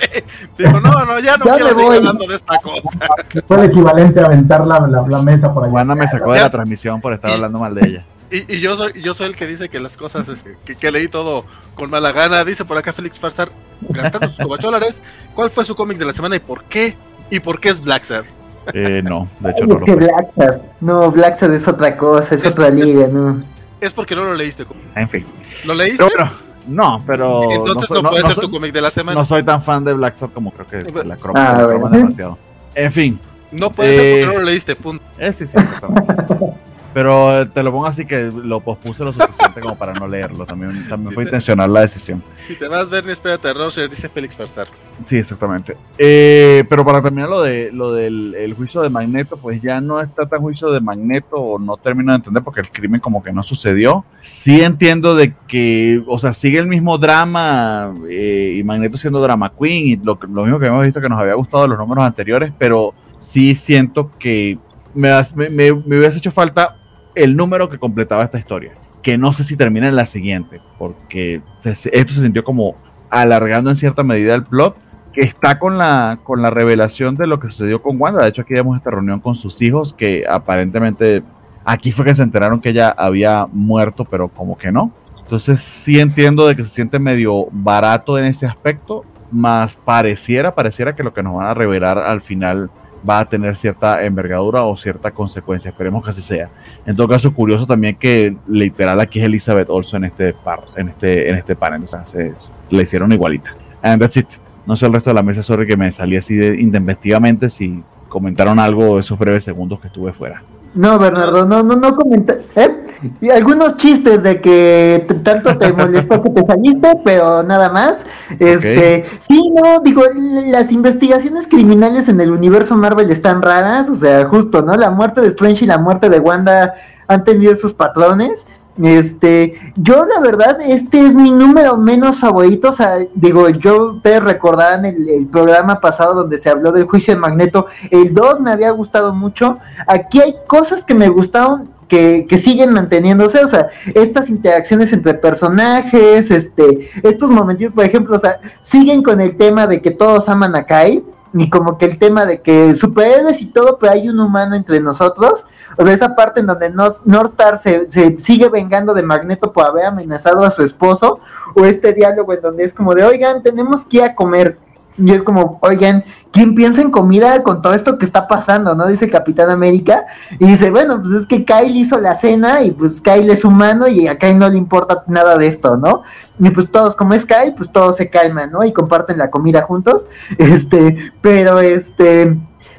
Dijo, 0.58 0.80
no, 0.80 1.06
no, 1.06 1.20
ya 1.20 1.38
no 1.38 1.46
Ya 1.46 1.56
quiero 1.56 1.68
seguir 1.74 1.94
hablando 1.94 2.26
de 2.28 2.36
esta 2.36 2.58
cosa. 2.60 3.00
Fue 3.48 3.58
el 3.58 3.70
equivalente 3.70 4.20
a 4.22 4.26
aventar 4.26 4.66
la, 4.66 4.80
la, 4.88 5.06
la 5.08 5.22
mesa 5.22 5.54
por 5.54 5.64
allá. 5.64 5.72
Juana 5.72 5.96
me 5.96 6.08
sacó 6.08 6.32
de 6.34 6.40
la 6.42 6.50
transmisión 6.50 7.00
por 7.02 7.14
estar 7.14 7.32
hablando 7.32 7.60
mal 7.60 7.76
de 7.76 7.88
ella. 7.88 8.06
Y, 8.30 8.56
y 8.56 8.60
yo 8.60 8.76
soy 8.76 8.92
yo 9.02 9.14
soy 9.14 9.28
el 9.28 9.38
que 9.38 9.48
dice 9.48 9.70
que 9.70 9.80
las 9.80 9.96
cosas 9.96 10.28
este, 10.28 10.58
que, 10.66 10.76
que 10.76 10.92
leí 10.92 11.08
todo 11.08 11.46
con 11.76 11.90
mala 11.90 12.12
gana. 12.12 12.44
Dice 12.44 12.66
por 12.66 12.78
acá 12.78 12.92
Félix 12.92 13.18
Farsar, 13.18 13.48
gastando 13.90 14.28
sus 14.28 14.38
cobacholares. 14.46 15.02
¿Cuál 15.36 15.50
fue 15.50 15.64
su 15.66 15.76
cómic 15.76 15.98
de 15.98 16.06
la 16.06 16.14
semana 16.14 16.36
y 16.36 16.40
por 16.40 16.64
qué? 16.66 16.96
¿Y 17.30 17.40
por 17.40 17.60
qué 17.60 17.70
es 17.70 17.82
Black 17.82 18.04
Sad? 18.04 18.26
Eh, 18.74 19.02
no, 19.04 19.28
de 19.40 19.52
hecho 19.52 19.60
Ay, 19.64 19.68
no 19.70 19.76
es 19.76 19.80
lo 19.80 19.80
que. 19.80 19.96
Black 19.96 20.30
Sad. 20.30 20.62
No, 20.82 21.12
Black 21.12 21.36
Sad 21.36 21.54
es 21.54 21.68
otra 21.68 21.98
cosa, 21.98 22.36
es 22.36 22.44
Es- 22.44 22.52
otra 22.52 22.68
es- 22.68 22.74
liga, 22.76 23.08
¿no? 23.08 23.44
Es 23.80 23.94
porque 23.94 24.16
no 24.16 24.24
lo 24.26 24.34
leíste. 24.36 24.66
En 24.96 25.08
fin. 25.10 25.26
¿Lo 25.64 25.74
leíste? 25.74 26.04
Pero 26.16 26.30
no, 26.68 27.04
pero. 27.08 27.44
Entonces 27.52 27.90
no, 27.90 27.98
soy- 28.02 28.10
puede 28.10 28.24
ser 28.24 28.36
soy- 28.36 28.46
tu 28.46 28.52
cómic 28.52 28.74
de 28.74 28.82
la 28.82 28.92
semana. 28.92 29.20
no 29.20 29.26
soy 29.26 29.44
tan 29.44 29.62
fan 29.64 29.84
de 29.86 29.94
Black 29.94 30.16
Sabbath 30.16 30.34
como 30.34 30.52
creo 30.52 30.68
que 30.68 30.80
Sí, 30.80 30.88
pero- 30.92 31.04
la 31.08 31.16
croma 31.16 31.40
Ah, 31.50 31.62
la 31.62 31.68
demasiado. 31.90 32.38
En 32.76 32.92
fin, 32.92 33.20
No 33.50 33.70
puede 33.72 33.94
ser 33.96 34.04
Eh, 34.06 34.12
porque 34.26 34.26
no 34.36 34.40
lo 34.42 34.46
leíste, 34.46 34.76
punto. 34.76 35.02
eh, 35.18 35.32
sí, 35.32 35.48
sí, 35.48 35.54
exactamente. 35.56 36.54
Pero 36.98 37.48
te 37.52 37.62
lo 37.62 37.72
pongo 37.72 37.86
así 37.86 38.08
que 38.08 38.32
lo 38.32 38.60
pospuse 38.60 39.04
lo 39.06 39.14
suficiente 39.14 39.62
como 39.62 39.76
para 39.78 39.94
no 39.94 40.08
leerlo. 40.08 40.48
También, 40.48 40.72
también 40.90 41.10
Sí, 41.10 41.14
fue 41.14 41.26
te- 41.26 41.30
intencional 41.30 41.72
la 41.72 41.82
decisión. 41.82 42.24
Si 42.42 42.56
te 42.56 42.68
vas, 42.68 42.90
Bernie, 42.90 43.12
espérate, 43.14 43.54
Roger, 43.54 43.88
dice 43.88 44.10
Félix 44.10 44.36
Farsar. 44.36 44.66
Sí, 45.06 45.18
exactamente. 45.18 45.78
Eh, 46.00 46.64
pero 46.68 46.84
para 46.84 47.04
terminar 47.04 47.30
lo 47.30 47.44
de 47.44 47.70
lo 47.72 47.92
del 47.92 48.34
el 48.34 48.56
juicio 48.56 48.82
de 48.82 48.90
Magneto, 48.90 49.38
pues 49.38 49.62
ya 49.62 49.80
no 49.80 50.02
está 50.02 50.26
tan 50.26 50.42
juicio 50.42 50.72
de 50.72 50.80
Magneto 50.80 51.36
o 51.36 51.60
no 51.60 51.78
termino 51.78 52.14
de 52.14 52.16
entender 52.16 52.42
porque 52.44 52.62
el 52.62 52.72
crimen 52.72 53.00
como 53.00 53.22
que 53.22 53.32
no 53.32 53.44
sucedió. 53.44 54.04
Sí 54.20 54.62
entiendo 54.62 55.14
de 55.16 55.36
que, 55.48 56.02
o 56.08 56.18
sea, 56.18 56.34
sigue 56.34 56.58
el 56.58 56.66
mismo 56.66 56.98
drama 56.98 57.94
eh, 58.10 58.56
y 58.58 58.64
Magneto 58.64 58.98
siendo 58.98 59.22
drama 59.22 59.52
queen 59.56 59.86
y 59.88 59.96
lo, 59.98 60.18
lo 60.34 60.46
mismo 60.46 60.58
que 60.60 60.66
hemos 60.66 60.84
visto 60.84 61.00
que 61.00 61.10
nos 61.10 61.20
había 61.22 61.36
gustado 61.36 61.62
de 61.62 61.70
los 61.70 61.78
números 61.78 62.04
anteriores, 62.06 62.52
pero 62.58 62.96
sí 63.20 63.54
siento 63.54 64.10
que 64.18 64.58
me, 64.96 65.12
me- 65.36 65.50
me 65.76 66.00
hubiese 66.00 66.18
hecho 66.18 66.32
falta 66.32 66.77
el 67.24 67.36
número 67.36 67.70
que 67.70 67.78
completaba 67.78 68.24
esta 68.24 68.40
historia. 68.40 68.72
Que 69.02 69.18
no 69.18 69.34
sé 69.34 69.44
si 69.44 69.56
termina 69.56 69.88
en 69.88 69.96
la 69.96 70.06
siguiente, 70.06 70.60
porque 70.78 71.42
esto 71.64 72.14
se 72.14 72.22
sintió 72.22 72.44
como 72.44 72.76
alargando 73.10 73.70
en 73.70 73.76
cierta 73.76 74.04
medida 74.04 74.36
el 74.36 74.44
plot 74.44 74.76
que 75.14 75.22
está 75.22 75.58
con 75.58 75.78
la, 75.78 76.20
con 76.24 76.42
la 76.42 76.50
revelación 76.50 77.16
de 77.16 77.26
lo 77.26 77.40
que 77.40 77.50
sucedió 77.50 77.82
con 77.82 78.00
Wanda. 78.00 78.22
De 78.22 78.30
hecho, 78.30 78.42
aquí 78.42 78.54
vemos 78.54 78.78
esta 78.78 78.92
reunión 78.92 79.20
con 79.20 79.36
sus 79.36 79.62
hijos 79.62 79.94
que 79.94 80.26
aparentemente 80.30 81.24
aquí 81.66 81.92
fue 81.92 82.06
que 82.06 82.14
se 82.14 82.24
enteraron 82.24 82.62
que 82.62 82.70
ella 82.70 82.90
había 82.90 83.48
muerto, 83.52 84.06
pero 84.06 84.28
como 84.28 84.58
que 84.58 84.72
no. 84.72 84.92
Entonces 85.24 85.60
sí 85.60 86.00
entiendo 86.00 86.48
de 86.48 86.56
que 86.56 86.64
se 86.64 86.70
siente 86.70 87.00
medio 87.00 87.48
barato 87.52 88.18
en 88.18 88.26
ese 88.26 88.46
aspecto, 88.46 89.04
más 89.32 89.76
pareciera, 89.76 90.54
pareciera 90.54 90.96
que 90.96 91.04
lo 91.04 91.14
que 91.14 91.24
nos 91.24 91.36
van 91.36 91.48
a 91.48 91.54
revelar 91.54 91.98
al 91.98 92.22
final 92.22 92.70
va 93.08 93.20
a 93.20 93.26
tener 93.26 93.56
cierta 93.56 94.04
envergadura 94.04 94.64
o 94.64 94.76
cierta 94.76 95.12
consecuencia. 95.12 95.70
Esperemos 95.70 96.04
que 96.04 96.10
así 96.10 96.22
sea. 96.22 96.50
En 96.86 96.96
todo 96.96 97.08
caso, 97.08 97.34
curioso 97.34 97.66
también 97.66 97.96
que 97.96 98.36
literal 98.48 99.00
aquí 99.00 99.20
es 99.20 99.26
Elizabeth 99.26 99.70
Olsen 99.70 100.04
en 100.04 100.12
este 100.12 100.34
par, 100.34 100.62
en 100.76 100.90
este, 100.90 101.30
en 101.30 101.36
este 101.36 101.56
panel. 101.56 101.82
Entonces, 101.82 102.34
le 102.70 102.84
hicieron 102.84 103.12
igualita. 103.12 103.56
And 103.82 104.02
that's 104.02 104.18
it. 104.18 104.28
No 104.66 104.76
sé 104.76 104.86
el 104.86 104.94
resto 104.94 105.10
de 105.10 105.14
la 105.14 105.24
mesa, 105.24 105.44
sorry 105.44 105.66
que 105.66 105.78
me 105.78 105.92
salí 105.92 106.18
así 106.18 106.36
de 106.36 106.60
intempestivamente 106.60 107.50
si 107.50 107.82
comentaron 108.10 108.60
algo 108.60 109.00
esos 109.00 109.18
breves 109.18 109.44
segundos 109.44 109.80
que 109.80 109.88
estuve 109.88 110.12
fuera. 110.12 110.42
No, 110.78 111.00
Bernardo, 111.00 111.46
no, 111.46 111.64
no, 111.64 111.76
no 111.76 111.96
comenta. 111.96 112.36
¿eh? 112.56 112.88
Y 113.22 113.30
algunos 113.30 113.78
chistes 113.78 114.24
de 114.24 114.42
que 114.42 115.06
tanto 115.24 115.58
te 115.58 115.72
molestó 115.74 116.22
que 116.22 116.30
te 116.30 116.46
saliste, 116.46 117.00
pero 117.04 117.44
nada 117.44 117.70
más. 117.70 118.06
Este, 118.40 119.06
sí, 119.20 119.52
no, 119.52 119.80
digo, 119.82 120.04
las 120.48 120.72
investigaciones 120.72 121.48
criminales 121.48 122.10
en 122.10 122.20
el 122.22 122.32
universo 122.32 122.76
Marvel 122.76 123.10
están 123.10 123.42
raras, 123.42 123.90
o 123.90 123.96
sea, 123.96 124.26
justo, 124.26 124.62
¿no? 124.62 124.76
La 124.76 124.92
muerte 124.92 125.22
de 125.22 125.28
Strange 125.28 125.66
y 125.66 125.68
la 125.68 125.78
muerte 125.78 126.10
de 126.10 126.20
Wanda 126.20 126.74
han 127.08 127.24
tenido 127.24 127.52
esos 127.52 127.74
patrones. 127.74 128.48
Este, 128.84 129.54
yo 129.76 130.06
la 130.06 130.20
verdad, 130.22 130.58
este 130.62 131.04
es 131.04 131.16
mi 131.16 131.32
número 131.32 131.78
menos 131.78 132.20
favorito, 132.20 132.70
o 132.70 132.74
sea, 132.74 132.98
digo, 133.16 133.50
yo, 133.50 133.94
ustedes 133.94 134.24
recordarán 134.24 134.86
el, 134.86 135.10
el 135.10 135.28
programa 135.28 135.80
pasado 135.80 136.14
donde 136.14 136.38
se 136.38 136.50
habló 136.50 136.72
del 136.72 136.86
juicio 136.86 137.14
de 137.14 137.20
Magneto, 137.20 137.66
el 137.90 138.14
2 138.14 138.42
me 138.42 138.52
había 138.52 138.72
gustado 138.72 139.14
mucho, 139.14 139.58
aquí 139.88 140.22
hay 140.22 140.36
cosas 140.48 140.86
que 140.86 140.94
me 140.94 141.10
gustaron 141.10 141.70
que, 141.88 142.26
que 142.28 142.38
siguen 142.38 142.74
manteniéndose, 142.74 143.44
o 143.44 143.48
sea, 143.48 143.68
estas 143.96 144.30
interacciones 144.30 144.94
entre 144.94 145.14
personajes, 145.14 146.32
este, 146.32 146.90
estos 147.04 147.32
momentos, 147.32 147.72
por 147.74 147.86
ejemplo, 147.86 148.16
o 148.16 148.20
sea, 148.20 148.40
siguen 148.62 149.02
con 149.02 149.22
el 149.22 149.38
tema 149.38 149.68
de 149.68 149.82
que 149.82 149.92
todos 149.92 150.30
aman 150.30 150.56
a 150.56 150.64
Kyle, 150.64 151.04
y 151.34 151.50
como 151.50 151.78
que 151.78 151.86
el 151.86 151.98
tema 151.98 152.26
de 152.26 152.42
que 152.42 152.74
superhéroes 152.74 153.42
y 153.42 153.48
todo, 153.48 153.78
pero 153.78 153.94
hay 153.94 154.10
un 154.10 154.20
humano 154.20 154.56
entre 154.56 154.80
nosotros, 154.80 155.46
o 155.78 155.84
sea, 155.84 155.94
esa 155.94 156.16
parte 156.16 156.40
en 156.40 156.48
donde 156.48 156.70
Northstar 156.70 157.58
se, 157.58 157.86
se 157.86 158.18
sigue 158.20 158.50
vengando 158.50 158.94
de 158.94 159.04
Magneto 159.04 159.52
por 159.52 159.66
haber 159.66 159.86
amenazado 159.86 160.44
a 160.44 160.52
su 160.52 160.64
esposo, 160.64 161.20
o 161.56 161.66
este 161.66 161.94
diálogo 161.94 162.34
en 162.34 162.42
donde 162.42 162.64
es 162.64 162.74
como 162.74 162.96
de, 162.96 163.04
oigan, 163.04 163.44
tenemos 163.44 163.86
que 163.86 163.98
ir 163.98 164.04
a 164.04 164.16
comer, 164.16 164.58
y 164.98 165.12
es 165.12 165.22
como, 165.22 165.60
oigan, 165.62 166.04
¿quién 166.32 166.56
piensa 166.56 166.82
en 166.82 166.90
comida 166.90 167.44
con 167.44 167.62
todo 167.62 167.74
esto 167.74 167.98
que 167.98 168.06
está 168.06 168.28
pasando? 168.28 168.76
¿No? 168.76 168.88
Dice 168.88 169.10
Capitán 169.10 169.50
América. 169.50 170.06
Y 170.40 170.48
dice, 170.48 170.72
bueno, 170.72 171.00
pues 171.00 171.14
es 171.14 171.28
que 171.28 171.46
Kyle 171.46 171.76
hizo 171.76 172.00
la 172.00 172.16
cena 172.16 172.62
y 172.64 172.72
pues 172.72 173.02
Kyle 173.02 173.30
es 173.30 173.46
humano 173.46 173.88
y 173.88 174.08
a 174.08 174.18
Kyle 174.18 174.40
no 174.40 174.50
le 174.50 174.58
importa 174.58 175.04
nada 175.08 175.38
de 175.38 175.48
esto, 175.48 175.78
¿no? 175.78 176.02
Y 176.40 176.50
pues 176.50 176.72
todos, 176.72 176.96
como 176.96 177.14
es 177.14 177.26
Kyle, 177.26 177.54
pues 177.56 177.72
todos 177.72 177.98
se 177.98 178.10
calman, 178.10 178.52
¿no? 178.52 178.64
Y 178.64 178.74
comparten 178.74 179.18
la 179.18 179.30
comida 179.30 179.62
juntos. 179.62 180.08
Este, 180.38 180.96
pero 181.22 181.60
este, 181.60 182.38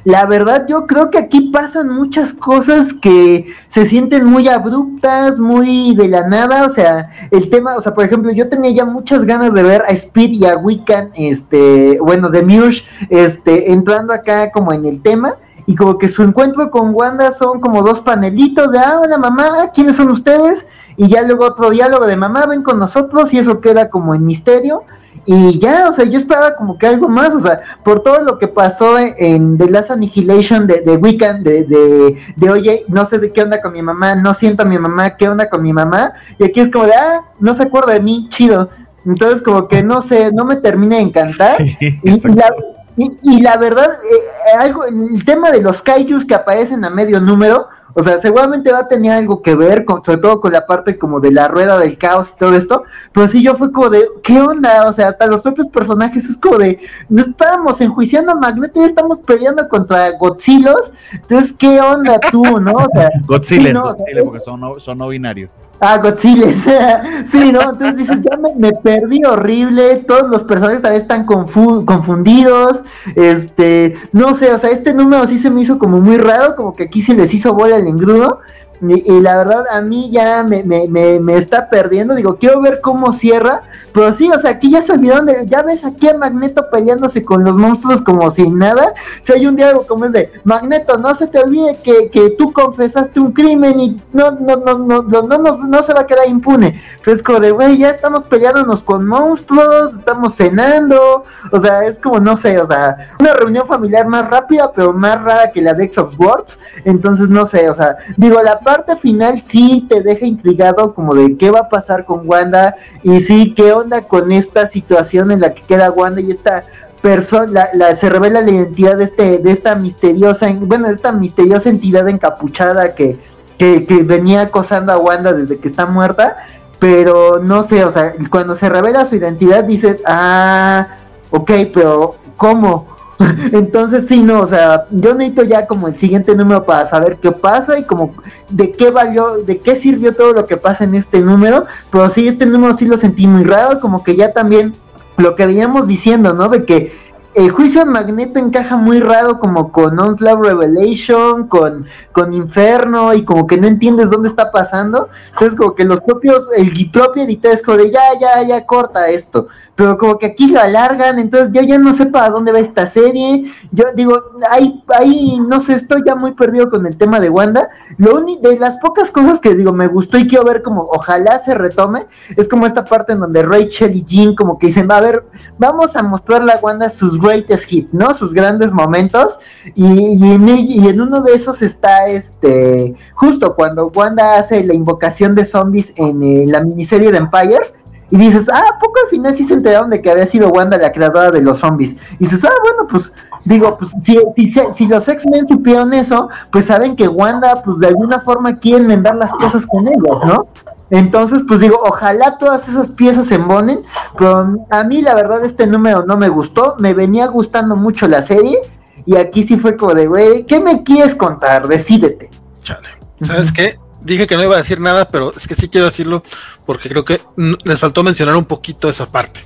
la 0.09 0.25
verdad 0.25 0.65
yo 0.67 0.87
creo 0.87 1.11
que 1.11 1.19
aquí 1.19 1.51
pasan 1.51 1.89
muchas 1.89 2.33
cosas 2.33 2.93
que 2.93 3.45
se 3.67 3.85
sienten 3.85 4.25
muy 4.25 4.47
abruptas, 4.47 5.39
muy 5.39 5.93
de 5.95 6.07
la 6.07 6.27
nada, 6.27 6.65
o 6.65 6.69
sea, 6.69 7.09
el 7.29 7.47
tema, 7.51 7.75
o 7.75 7.81
sea, 7.81 7.93
por 7.93 8.05
ejemplo, 8.05 8.31
yo 8.31 8.49
tenía 8.49 8.71
ya 8.71 8.85
muchas 8.85 9.25
ganas 9.27 9.53
de 9.53 9.61
ver 9.61 9.83
a 9.83 9.91
Speed 9.91 10.31
y 10.31 10.45
a 10.47 10.57
Wiccan, 10.57 11.11
este, 11.13 11.99
bueno, 12.01 12.29
de 12.29 12.41
Muse, 12.41 12.83
este, 13.09 13.71
entrando 13.71 14.11
acá 14.11 14.49
como 14.51 14.73
en 14.73 14.87
el 14.87 14.99
tema, 14.99 15.35
y 15.67 15.75
como 15.75 15.99
que 15.99 16.09
su 16.09 16.23
encuentro 16.23 16.71
con 16.71 16.95
Wanda 16.95 17.31
son 17.31 17.61
como 17.61 17.83
dos 17.83 17.99
panelitos 17.99 18.71
de, 18.71 18.79
ah, 18.79 18.99
hola 19.03 19.19
mamá, 19.19 19.69
¿quiénes 19.71 19.97
son 19.97 20.09
ustedes? 20.09 20.67
Y 20.97 21.07
ya 21.07 21.21
luego 21.21 21.45
otro 21.45 21.69
diálogo 21.69 22.07
de 22.07 22.17
mamá, 22.17 22.47
ven 22.47 22.63
con 22.63 22.79
nosotros, 22.79 23.31
y 23.31 23.37
eso 23.37 23.61
queda 23.61 23.91
como 23.91 24.15
en 24.15 24.25
misterio, 24.25 24.85
y 25.31 25.59
ya, 25.59 25.87
o 25.87 25.93
sea, 25.93 26.05
yo 26.05 26.17
esperaba 26.17 26.55
como 26.55 26.75
que 26.75 26.87
algo 26.87 27.07
más, 27.07 27.35
o 27.35 27.39
sea, 27.39 27.61
por 27.83 27.99
todo 27.99 28.23
lo 28.23 28.39
que 28.39 28.47
pasó 28.47 28.97
en, 28.97 29.13
en 29.19 29.57
The 29.59 29.69
Last 29.69 29.91
Annihilation 29.91 30.65
de, 30.65 30.81
de 30.81 30.97
Wiccan, 30.97 31.43
de, 31.43 31.65
de, 31.65 32.17
de, 32.35 32.49
oye, 32.49 32.83
no 32.87 33.05
sé 33.05 33.19
de 33.19 33.31
qué 33.31 33.43
onda 33.43 33.61
con 33.61 33.73
mi 33.73 33.83
mamá, 33.83 34.15
no 34.15 34.33
siento 34.33 34.63
a 34.63 34.65
mi 34.65 34.79
mamá, 34.79 35.11
qué 35.17 35.29
onda 35.29 35.47
con 35.47 35.61
mi 35.61 35.71
mamá, 35.71 36.13
y 36.39 36.45
aquí 36.45 36.61
es 36.61 36.71
como 36.71 36.85
de, 36.85 36.95
ah, 36.95 37.21
no 37.39 37.53
se 37.53 37.61
acuerda 37.61 37.93
de 37.93 37.99
mí, 37.99 38.25
chido. 38.31 38.71
Entonces, 39.05 39.43
como 39.43 39.67
que 39.67 39.83
no 39.83 40.01
sé, 40.01 40.31
no 40.33 40.45
me 40.45 40.55
termina 40.55 40.95
de 40.95 41.03
encantar. 41.03 41.61
Y, 41.61 41.99
y 42.03 42.33
la, 42.33 42.51
y, 42.97 43.11
y 43.21 43.41
la 43.43 43.57
verdad, 43.57 43.85
eh, 43.85 44.57
algo, 44.57 44.83
el 44.85 45.23
tema 45.25 45.51
de 45.51 45.61
los 45.61 45.83
kaijus 45.83 46.25
que 46.25 46.33
aparecen 46.33 46.83
a 46.83 46.89
medio 46.89 47.21
número, 47.21 47.67
o 47.99 48.01
sea, 48.01 48.17
seguramente 48.17 48.71
va 48.71 48.79
a 48.79 48.87
tener 48.87 49.11
algo 49.11 49.41
que 49.41 49.55
ver, 49.55 49.83
con, 49.83 50.01
sobre 50.01 50.19
todo 50.19 50.39
con 50.39 50.53
la 50.53 50.65
parte 50.65 50.97
como 50.97 51.19
de 51.19 51.33
la 51.33 51.49
rueda 51.49 51.77
del 51.77 51.97
caos 51.97 52.31
y 52.33 52.39
todo 52.39 52.53
esto, 52.53 52.83
pero 53.11 53.27
sí 53.27 53.43
yo 53.43 53.55
fue 53.55 53.73
como 53.73 53.89
de, 53.89 54.01
¿qué 54.23 54.39
onda? 54.39 54.87
O 54.87 54.93
sea, 54.93 55.09
hasta 55.09 55.27
los 55.27 55.41
propios 55.41 55.67
personajes 55.67 56.29
es 56.29 56.37
como 56.37 56.59
de, 56.59 56.79
no 57.09 57.21
estábamos 57.21 57.81
enjuiciando 57.81 58.31
a 58.31 58.35
Magneto, 58.35 58.79
ya 58.79 58.85
estamos 58.85 59.19
peleando 59.19 59.67
contra 59.67 60.11
Godzillos, 60.17 60.93
entonces, 61.11 61.51
¿qué 61.51 61.81
onda 61.81 62.21
tú, 62.31 62.41
no? 62.41 62.71
O 62.71 62.87
sea, 62.93 63.09
Godzilla, 63.27 63.67
sí, 63.67 63.73
no, 63.73 63.81
o 63.81 63.91
sea, 63.91 64.05
Godzilla, 64.05 64.23
porque 64.23 64.39
son 64.45 64.61
no, 64.61 64.79
son 64.79 64.97
no 64.97 65.09
binarios. 65.09 65.51
Ah, 65.81 65.97
Godzilla. 65.99 66.51
sí, 67.25 67.51
¿no? 67.53 67.61
Entonces 67.61 67.95
dices, 67.97 68.19
ya 68.21 68.37
me, 68.57 68.71
perdí 68.73 69.23
horrible. 69.23 69.97
Todos 69.99 70.29
los 70.29 70.43
personajes 70.43 70.81
tal 70.81 70.91
vez 70.91 71.01
están 71.01 71.25
confu- 71.25 71.85
confundidos. 71.85 72.83
Este, 73.15 73.95
no 74.11 74.35
sé, 74.35 74.51
o 74.51 74.59
sea, 74.59 74.71
este 74.71 74.93
número 74.93 75.25
sí 75.25 75.39
se 75.39 75.49
me 75.49 75.61
hizo 75.61 75.79
como 75.79 75.99
muy 76.01 76.17
raro, 76.17 76.55
como 76.55 76.75
que 76.75 76.83
aquí 76.83 77.01
se 77.01 77.13
les 77.13 77.33
hizo 77.33 77.53
bola 77.53 77.77
el 77.77 77.87
engrudo. 77.87 78.39
Y, 78.81 79.19
la 79.19 79.37
verdad, 79.37 79.63
a 79.73 79.81
mí 79.81 80.09
ya 80.09 80.43
me, 80.43 80.63
me, 80.63 80.87
me, 80.87 81.19
me 81.19 81.35
está 81.35 81.69
perdiendo. 81.69 82.15
Digo, 82.15 82.37
quiero 82.37 82.61
ver 82.61 82.79
cómo 82.81 83.11
cierra. 83.11 83.61
Pero 83.93 84.13
sí, 84.13 84.29
o 84.29 84.39
sea, 84.39 84.51
aquí 84.51 84.71
ya 84.71 84.81
se 84.81 84.93
olvidaron 84.93 85.25
de. 85.25 85.45
Ya 85.47 85.63
ves 85.63 85.83
aquí 85.83 86.07
a 86.07 86.17
Magneto 86.17 86.69
peleándose 86.71 87.25
con 87.25 87.43
los 87.43 87.57
monstruos 87.57 88.01
como 88.01 88.29
si 88.29 88.49
nada. 88.49 88.93
Si 89.21 89.33
hay 89.33 89.45
un 89.45 89.55
diálogo 89.55 89.85
como 89.85 90.05
es 90.05 90.13
de 90.13 90.31
Magneto, 90.45 90.97
no 90.97 91.13
se 91.13 91.27
te 91.27 91.39
olvide 91.39 91.79
que, 91.83 92.09
que 92.09 92.31
tú 92.31 92.53
confesaste 92.53 93.19
un 93.19 93.33
crimen 93.33 93.79
y 93.79 94.01
no, 94.13 94.31
no, 94.31 94.55
no, 94.55 94.77
no, 94.77 95.03
no, 95.03 95.21
no, 95.23 95.37
no, 95.37 95.57
no 95.57 95.83
se 95.83 95.93
va 95.93 96.01
a 96.01 96.07
quedar 96.07 96.27
impune. 96.29 96.79
Pero 97.03 97.15
es 97.15 97.23
como 97.23 97.39
de, 97.39 97.51
güey, 97.51 97.77
ya 97.77 97.89
estamos 97.89 98.23
peleándonos 98.23 98.83
con 98.83 99.05
monstruos, 99.05 99.95
estamos 99.95 100.35
cenando. 100.35 101.25
O 101.51 101.59
sea, 101.59 101.83
es 101.85 101.99
como, 101.99 102.19
no 102.19 102.37
sé, 102.37 102.59
o 102.59 102.65
sea, 102.65 102.95
una 103.19 103.33
reunión 103.33 103.67
familiar 103.67 104.07
más 104.07 104.29
rápida, 104.29 104.71
pero 104.73 104.93
más 104.93 105.21
rara 105.21 105.51
que 105.51 105.61
la 105.61 105.73
de 105.73 105.83
X 105.85 105.97
of 105.97 106.15
Swords. 106.15 106.59
Entonces, 106.85 107.29
no 107.29 107.45
sé, 107.45 107.69
o 107.69 107.73
sea, 107.73 107.97
digo, 108.17 108.41
la 108.41 108.59
parte 108.69 108.95
final 108.97 109.41
sí 109.41 109.87
te 109.89 110.03
deja 110.03 110.27
intrigado 110.27 110.93
como 110.93 111.15
de 111.15 111.35
qué 111.37 111.49
va 111.49 111.61
a 111.61 111.69
pasar 111.69 112.05
con 112.05 112.29
Wanda 112.29 112.75
y 113.01 113.19
sí, 113.19 113.55
qué 113.55 113.73
onda 113.73 114.03
con 114.03 114.31
esta 114.31 114.67
situación 114.67 115.31
en 115.31 115.41
la 115.41 115.55
que 115.55 115.63
queda 115.63 115.89
Wanda 115.89 116.21
y 116.21 116.29
esta 116.29 116.65
persona, 117.01 117.63
la, 117.73 117.95
se 117.95 118.09
revela 118.11 118.41
la 118.41 118.51
identidad 118.51 118.97
de 118.97 119.05
este, 119.05 119.39
de 119.39 119.51
esta 119.51 119.73
misteriosa, 119.73 120.53
bueno, 120.53 120.87
de 120.87 120.93
esta 120.93 121.11
misteriosa 121.11 121.69
entidad 121.69 122.07
encapuchada 122.07 122.93
que, 122.93 123.17
que, 123.57 123.87
que 123.87 124.03
venía 124.03 124.41
acosando 124.41 124.93
a 124.93 124.99
Wanda 124.99 125.33
desde 125.33 125.57
que 125.57 125.67
está 125.67 125.87
muerta, 125.87 126.37
pero 126.77 127.39
no 127.39 127.63
sé, 127.63 127.83
o 127.83 127.89
sea, 127.89 128.13
cuando 128.29 128.55
se 128.55 128.69
revela 128.69 129.03
su 129.03 129.15
identidad 129.15 129.63
dices, 129.63 129.99
ah, 130.05 130.89
ok, 131.31 131.51
pero 131.73 132.17
¿cómo? 132.37 132.85
Entonces 133.51 134.07
sí, 134.07 134.23
no, 134.23 134.41
o 134.41 134.45
sea, 134.45 134.85
yo 134.91 135.13
necesito 135.13 135.43
ya 135.43 135.67
como 135.67 135.87
el 135.87 135.97
siguiente 135.97 136.35
número 136.35 136.65
para 136.65 136.85
saber 136.85 137.17
qué 137.17 137.31
pasa 137.31 137.77
y 137.77 137.83
como 137.83 138.13
de 138.49 138.71
qué 138.71 138.91
valió, 138.91 139.43
de 139.43 139.59
qué 139.59 139.75
sirvió 139.75 140.15
todo 140.15 140.33
lo 140.33 140.45
que 140.45 140.57
pasa 140.57 140.85
en 140.85 140.95
este 140.95 141.19
número, 141.19 141.65
pero 141.91 142.09
sí, 142.09 142.27
este 142.27 142.45
número 142.45 142.73
sí 142.73 142.85
lo 142.85 142.97
sentí 142.97 143.27
muy 143.27 143.43
raro, 143.43 143.79
como 143.79 144.03
que 144.03 144.15
ya 144.15 144.31
también 144.31 144.73
lo 145.17 145.35
que 145.35 145.45
veníamos 145.45 145.87
diciendo, 145.87 146.33
¿no? 146.33 146.47
De 146.47 146.63
que 146.63 146.93
el 147.39 147.51
juicio 147.51 147.85
de 147.85 147.91
Magneto 147.91 148.37
encaja 148.37 148.75
muy 148.75 148.99
raro 148.99 149.39
como 149.39 149.71
con 149.71 149.97
Onslaught 149.97 150.43
Revelation, 150.43 151.47
con, 151.47 151.85
con 152.11 152.33
Inferno 152.33 153.13
y 153.13 153.23
como 153.23 153.47
que 153.47 153.57
no 153.57 153.65
entiendes 153.65 154.09
dónde 154.09 154.27
está 154.27 154.51
pasando. 154.51 155.07
Entonces 155.31 155.57
como 155.57 155.73
que 155.73 155.85
los 155.85 156.01
propios, 156.01 156.49
el 156.57 156.69
propio 156.91 157.23
editor 157.23 157.77
de 157.77 157.91
ya, 157.91 158.01
ya, 158.19 158.45
ya 158.45 158.65
corta 158.65 159.07
esto. 159.07 159.47
Pero 159.75 159.97
como 159.97 160.17
que 160.17 160.25
aquí 160.25 160.51
lo 160.51 160.59
alargan, 160.59 161.17
entonces 161.17 161.51
yo 161.53 161.61
ya 161.61 161.77
no 161.77 161.93
sé 161.93 162.07
para 162.07 162.29
dónde 162.29 162.51
va 162.51 162.59
esta 162.59 162.85
serie. 162.85 163.45
Yo 163.71 163.85
digo, 163.95 164.21
ahí, 164.51 164.83
ahí 164.89 165.39
no 165.47 165.61
sé, 165.61 165.75
estoy 165.75 166.01
ya 166.05 166.15
muy 166.15 166.33
perdido 166.33 166.69
con 166.69 166.85
el 166.85 166.97
tema 166.97 167.21
de 167.21 167.29
Wanda. 167.29 167.69
Lo 167.97 168.15
único, 168.15 168.49
de 168.49 168.59
las 168.59 168.75
pocas 168.77 169.11
cosas 169.11 169.39
que 169.39 169.55
digo 169.55 169.71
me 169.71 169.87
gustó 169.87 170.17
y 170.17 170.27
quiero 170.27 170.43
ver 170.43 170.61
como 170.61 170.81
ojalá 170.81 171.39
se 171.39 171.53
retome, 171.55 172.05
es 172.35 172.49
como 172.49 172.65
esta 172.65 172.83
parte 172.83 173.13
en 173.13 173.21
donde 173.21 173.43
Rachel 173.43 173.95
y 173.95 174.03
Jean 174.03 174.35
como 174.35 174.59
que 174.59 174.67
dicen, 174.67 174.89
va 174.91 174.97
a 174.97 175.01
ver, 175.01 175.25
vamos 175.57 175.95
a 175.95 176.03
mostrarle 176.03 176.51
a 176.51 176.59
Wanda 176.61 176.89
sus 176.89 177.17
greatest 177.29 177.71
hits, 177.71 177.93
¿no? 177.93 178.13
Sus 178.13 178.33
grandes 178.33 178.71
momentos. 178.71 179.39
Y, 179.75 180.31
en, 180.33 180.47
y 180.49 180.87
en 180.87 180.99
uno 180.99 181.21
de 181.21 181.33
esos 181.33 181.61
está 181.61 182.07
este, 182.07 182.93
justo 183.13 183.55
cuando 183.55 183.87
Wanda 183.87 184.37
hace 184.37 184.63
la 184.63 184.73
invocación 184.73 185.35
de 185.35 185.45
zombies 185.45 185.93
en 185.97 186.23
eh, 186.23 186.45
la 186.47 186.63
miniserie 186.63 187.11
de 187.11 187.17
Empire. 187.17 187.73
Y 188.11 188.17
dices, 188.17 188.49
ah, 188.51 188.77
poco 188.79 188.93
al 189.03 189.09
final 189.09 189.35
sí 189.35 189.43
se 189.43 189.53
enteraron 189.53 189.91
de 189.91 190.01
que 190.01 190.09
había 190.09 190.25
sido 190.25 190.49
Wanda 190.49 190.79
la 190.79 190.91
creadora 190.91 191.29
de 191.29 191.41
los 191.41 191.59
zombies. 191.59 191.95
Y 192.15 192.25
dices, 192.25 192.43
ah, 192.43 192.51
bueno, 192.63 192.87
pues 192.89 193.13
digo, 193.45 193.77
pues 193.77 193.93
si, 193.99 194.19
si, 194.33 194.47
si 194.49 194.87
los 194.87 195.07
X-Men 195.07 195.45
supieron 195.45 195.93
eso, 195.93 196.27
pues 196.51 196.65
saben 196.65 196.95
que 196.95 197.07
Wanda, 197.07 197.61
pues 197.63 197.77
de 197.79 197.87
alguna 197.87 198.19
forma 198.19 198.57
quiere 198.57 198.81
enmendar 198.81 199.15
las 199.15 199.31
cosas 199.33 199.65
con 199.67 199.87
ellos, 199.87 200.25
¿no? 200.25 200.47
Entonces, 200.91 201.43
pues 201.47 201.59
digo, 201.59 201.79
ojalá 201.83 202.37
todas 202.37 202.67
esas 202.67 202.89
piezas 202.89 203.27
se 203.27 203.35
embonen, 203.35 203.81
pero 204.17 204.65
a 204.69 204.83
mí 204.83 205.01
la 205.01 205.13
verdad 205.13 205.43
este 205.45 205.67
número 205.67 206.03
no 206.05 206.17
me 206.17 206.29
gustó, 206.29 206.75
me 206.79 206.93
venía 206.93 207.27
gustando 207.27 207.75
mucho 207.75 208.07
la 208.07 208.21
serie 208.21 208.57
y 209.05 209.15
aquí 209.15 209.43
sí 209.43 209.57
fue 209.57 209.77
como 209.77 209.93
de, 209.93 210.07
güey, 210.07 210.45
¿qué 210.45 210.59
me 210.59 210.83
quieres 210.83 211.15
contar? 211.15 211.67
Decídete. 211.67 212.29
Chale. 212.63 212.89
¿Sabes 213.21 213.53
qué? 213.53 213.77
Dije 214.01 214.27
que 214.27 214.35
no 214.35 214.43
iba 214.43 214.55
a 214.55 214.59
decir 214.59 214.79
nada, 214.79 215.09
pero 215.09 215.33
es 215.35 215.47
que 215.47 215.55
sí 215.55 215.67
quiero 215.67 215.85
decirlo 215.85 216.23
porque 216.65 216.89
creo 216.89 217.03
que 217.03 217.21
les 217.63 217.79
faltó 217.79 218.01
mencionar 218.03 218.35
un 218.35 218.45
poquito 218.45 218.87
esa 218.87 219.07
parte. 219.11 219.41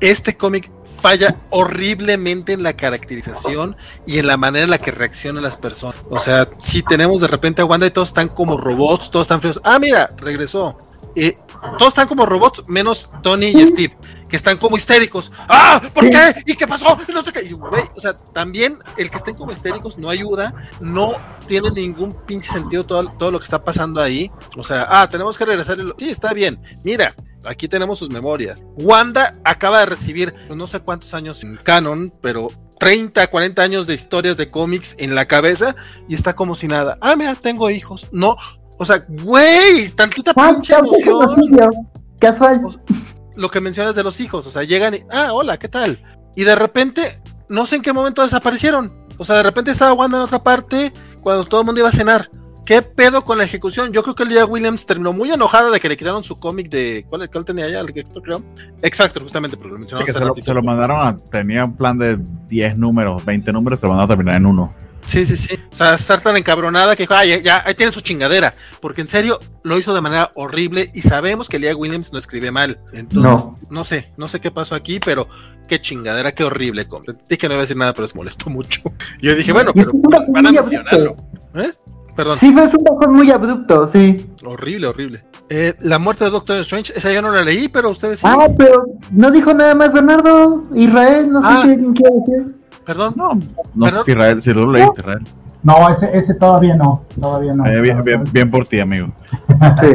Este 0.00 0.36
cómic 0.36 0.70
falla 1.04 1.36
horriblemente 1.50 2.54
en 2.54 2.62
la 2.62 2.72
caracterización 2.72 3.76
y 4.06 4.20
en 4.20 4.26
la 4.26 4.38
manera 4.38 4.64
en 4.64 4.70
la 4.70 4.78
que 4.78 4.90
reaccionan 4.90 5.42
las 5.42 5.58
personas. 5.58 6.00
O 6.08 6.18
sea, 6.18 6.48
si 6.56 6.82
tenemos 6.82 7.20
de 7.20 7.26
repente 7.26 7.60
a 7.60 7.66
Wanda 7.66 7.86
y 7.86 7.90
todos 7.90 8.08
están 8.08 8.28
como 8.28 8.56
robots, 8.56 9.10
todos 9.10 9.26
están 9.26 9.42
fríos. 9.42 9.60
Ah, 9.64 9.78
mira, 9.78 10.10
regresó. 10.16 10.78
Eh, 11.14 11.36
todos 11.78 11.88
están 11.88 12.08
como 12.08 12.24
robots, 12.24 12.64
menos 12.68 13.10
Tony 13.22 13.48
y 13.48 13.66
Steve, 13.66 13.94
que 14.30 14.36
están 14.36 14.56
como 14.56 14.78
histéricos. 14.78 15.30
¡Ah! 15.46 15.78
¿Por 15.92 16.08
qué? 16.08 16.42
¿Y 16.46 16.54
qué 16.54 16.66
pasó? 16.66 16.96
No 17.12 17.20
sé 17.20 17.34
qué. 17.34 17.54
o 17.54 18.00
sea, 18.00 18.16
también 18.16 18.78
el 18.96 19.10
que 19.10 19.18
estén 19.18 19.34
como 19.34 19.52
histéricos 19.52 19.98
no 19.98 20.08
ayuda, 20.08 20.54
no 20.80 21.12
tiene 21.46 21.70
ningún 21.70 22.14
pinche 22.24 22.50
sentido 22.50 22.86
todo, 22.86 23.06
todo 23.18 23.30
lo 23.30 23.38
que 23.40 23.44
está 23.44 23.62
pasando 23.62 24.00
ahí. 24.00 24.30
O 24.56 24.62
sea, 24.62 24.86
ah, 24.88 25.06
tenemos 25.10 25.36
que 25.36 25.44
regresar. 25.44 25.76
Sí, 25.98 26.08
está 26.08 26.32
bien. 26.32 26.58
Mira, 26.82 27.14
aquí 27.46 27.68
tenemos 27.68 27.98
sus 27.98 28.10
memorias. 28.10 28.64
Wanda 28.76 29.38
acaba 29.44 29.80
de 29.80 29.86
recibir 29.86 30.34
no 30.54 30.66
sé 30.66 30.80
cuántos 30.80 31.14
años 31.14 31.42
en 31.44 31.56
canon, 31.56 32.12
pero 32.20 32.50
30, 32.78 33.26
40 33.28 33.62
años 33.62 33.86
de 33.86 33.94
historias 33.94 34.36
de 34.36 34.50
cómics 34.50 34.96
en 34.98 35.14
la 35.14 35.26
cabeza 35.26 35.74
y 36.08 36.14
está 36.14 36.34
como 36.34 36.54
si 36.54 36.68
nada. 36.68 36.98
Ah, 37.00 37.16
mira, 37.16 37.34
tengo 37.34 37.70
hijos. 37.70 38.08
No, 38.12 38.36
o 38.78 38.84
sea, 38.84 39.04
güey, 39.08 39.90
tantita 39.90 40.32
ah, 40.36 40.52
pinche 40.52 40.74
emoción. 40.74 41.88
Casual. 42.18 42.62
lo 43.36 43.50
que 43.50 43.60
mencionas 43.60 43.94
de 43.94 44.02
los 44.02 44.20
hijos, 44.20 44.46
o 44.46 44.50
sea, 44.50 44.62
llegan 44.64 44.94
y, 44.94 45.04
ah, 45.10 45.32
hola, 45.32 45.58
¿qué 45.58 45.68
tal? 45.68 46.02
Y 46.36 46.44
de 46.44 46.54
repente, 46.54 47.20
no 47.48 47.66
sé 47.66 47.76
en 47.76 47.82
qué 47.82 47.92
momento 47.92 48.22
desaparecieron. 48.22 49.04
O 49.18 49.24
sea, 49.24 49.36
de 49.36 49.42
repente 49.44 49.70
estaba 49.70 49.92
Wanda 49.92 50.18
en 50.18 50.24
otra 50.24 50.42
parte 50.42 50.92
cuando 51.22 51.44
todo 51.44 51.60
el 51.60 51.66
mundo 51.66 51.80
iba 51.80 51.88
a 51.88 51.92
cenar. 51.92 52.30
¿Qué 52.64 52.80
pedo 52.80 53.22
con 53.22 53.36
la 53.36 53.44
ejecución? 53.44 53.92
Yo 53.92 54.02
creo 54.02 54.14
que 54.14 54.22
el 54.22 54.30
día 54.30 54.46
Williams 54.46 54.86
terminó 54.86 55.12
muy 55.12 55.30
enojada 55.30 55.70
de 55.70 55.80
que 55.80 55.88
le 55.88 55.96
quitaron 55.96 56.24
su 56.24 56.38
cómic 56.38 56.70
de. 56.70 57.04
¿Cuál, 57.08 57.28
cuál 57.30 57.44
tenía 57.44 57.68
ya? 57.68 57.80
El 57.80 57.92
que 57.92 58.04
creo. 58.04 58.42
Exacto, 58.82 59.20
justamente, 59.20 59.56
porque 59.56 59.72
lo 59.72 59.78
mencionamos. 59.78 60.10
se, 60.10 60.20
lo, 60.20 60.34
se, 60.34 60.54
lo, 60.54 60.62
mandaron 60.62 61.06
a. 61.06 61.16
Tenía 61.16 61.66
un 61.66 61.76
plan 61.76 61.98
de 61.98 62.18
10 62.48 62.78
números, 62.78 63.24
20 63.24 63.52
números, 63.52 63.80
se 63.80 63.86
lo 63.86 63.92
mandaron 63.92 64.10
a 64.10 64.16
terminar 64.16 64.36
en 64.36 64.46
uno. 64.46 64.74
Sí, 65.06 65.26
sí, 65.26 65.36
sí. 65.36 65.54
O 65.70 65.74
sea, 65.74 65.94
estar 65.94 66.20
tan 66.20 66.36
encabronada 66.36 66.96
que 66.96 67.06
ya, 67.06 67.24
ya, 67.24 67.62
ahí 67.66 67.74
tiene 67.74 67.92
su 67.92 68.00
chingadera. 68.00 68.54
Porque 68.80 69.02
en 69.02 69.08
serio, 69.08 69.38
lo 69.62 69.78
hizo 69.78 69.94
de 69.94 70.00
manera 70.00 70.32
horrible 70.34 70.90
y 70.94 71.02
sabemos 71.02 71.48
que 71.48 71.58
Leah 71.58 71.76
Williams 71.76 72.12
no 72.12 72.18
escribe 72.18 72.50
mal. 72.50 72.80
Entonces, 72.92 73.50
no. 73.68 73.84
sé, 73.84 74.10
no 74.16 74.28
sé 74.28 74.40
qué 74.40 74.50
pasó 74.50 74.74
aquí, 74.74 75.00
pero 75.00 75.28
qué 75.68 75.80
chingadera, 75.80 76.32
qué 76.32 76.44
horrible. 76.44 76.86
Dije 77.28 77.38
que 77.38 77.48
no 77.48 77.54
iba 77.54 77.60
a 77.60 77.64
decir 77.64 77.76
nada, 77.76 77.92
pero 77.92 78.08
se 78.08 78.16
molestó 78.16 78.48
mucho. 78.48 78.80
Yo 79.20 79.34
dije, 79.34 79.52
bueno, 79.52 79.72
pero 79.74 79.92
van 80.28 80.46
a 80.46 80.52
mencionarlo. 80.52 81.16
¿Eh? 81.54 81.70
Perdón. 82.16 82.38
Sí, 82.38 82.52
fue 82.52 82.64
un 82.64 82.84
bajón 82.84 83.14
muy 83.14 83.30
abrupto, 83.30 83.86
sí. 83.86 84.30
Horrible, 84.44 84.86
horrible. 84.86 85.24
Eh, 85.50 85.74
la 85.80 85.98
muerte 85.98 86.24
de 86.24 86.30
Doctor 86.30 86.58
Strange, 86.60 86.92
esa 86.96 87.12
yo 87.12 87.20
no 87.20 87.30
la 87.30 87.42
leí, 87.42 87.68
pero 87.68 87.90
ustedes 87.90 88.20
sí. 88.20 88.26
Ah, 88.28 88.46
pero 88.56 88.86
no 89.10 89.30
dijo 89.30 89.52
nada 89.52 89.74
más 89.74 89.92
Bernardo. 89.92 90.62
Israel, 90.74 91.30
no 91.30 91.42
sé 91.42 91.48
ah. 91.50 91.60
si 91.62 91.70
alguien 91.72 91.92
quiere 91.92 92.14
decir. 92.26 92.56
Perdón. 92.84 93.14
No, 93.16 93.34
no 93.74 93.84
¿Perdón? 93.86 94.04
Israel, 94.06 94.42
si 94.42 94.52
lo 94.52 94.70
leí, 94.70 94.86
Israel. 94.96 95.24
No, 95.64 95.88
ese, 95.88 96.14
ese 96.16 96.34
todavía 96.34 96.76
no, 96.76 97.06
todavía 97.18 97.54
no. 97.54 97.66
Eh, 97.66 97.80
bien, 97.80 98.02
bien, 98.04 98.22
bien, 98.30 98.50
por 98.50 98.68
ti, 98.68 98.80
amigo. 98.80 99.08
Sí. 99.80 99.86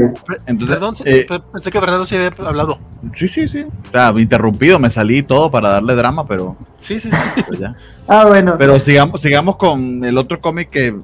Entonces, 0.47 0.75
Perdón, 0.75 0.95
eh, 1.05 1.27
pensé 1.53 1.71
que 1.71 1.79
Bernardo 1.79 2.07
sí 2.07 2.15
había 2.15 2.31
hablado. 2.47 2.79
Sí, 3.15 3.27
sí, 3.27 3.47
sí. 3.47 3.61
O 3.61 3.91
sea, 3.91 4.11
interrumpido, 4.17 4.79
me 4.79 4.89
salí 4.89 5.21
todo 5.21 5.51
para 5.51 5.69
darle 5.69 5.93
drama, 5.93 6.27
pero... 6.27 6.57
Sí, 6.73 6.99
sí, 6.99 7.11
sí. 7.11 7.43
Pues 7.45 7.59
ya. 7.59 7.75
Ah, 8.07 8.25
bueno. 8.25 8.55
Pero 8.57 8.79
sigamos, 8.79 9.21
sigamos 9.21 9.57
con 9.57 10.03
el 10.03 10.17
otro 10.17 10.41
cómic 10.41 10.71
que 10.71 10.97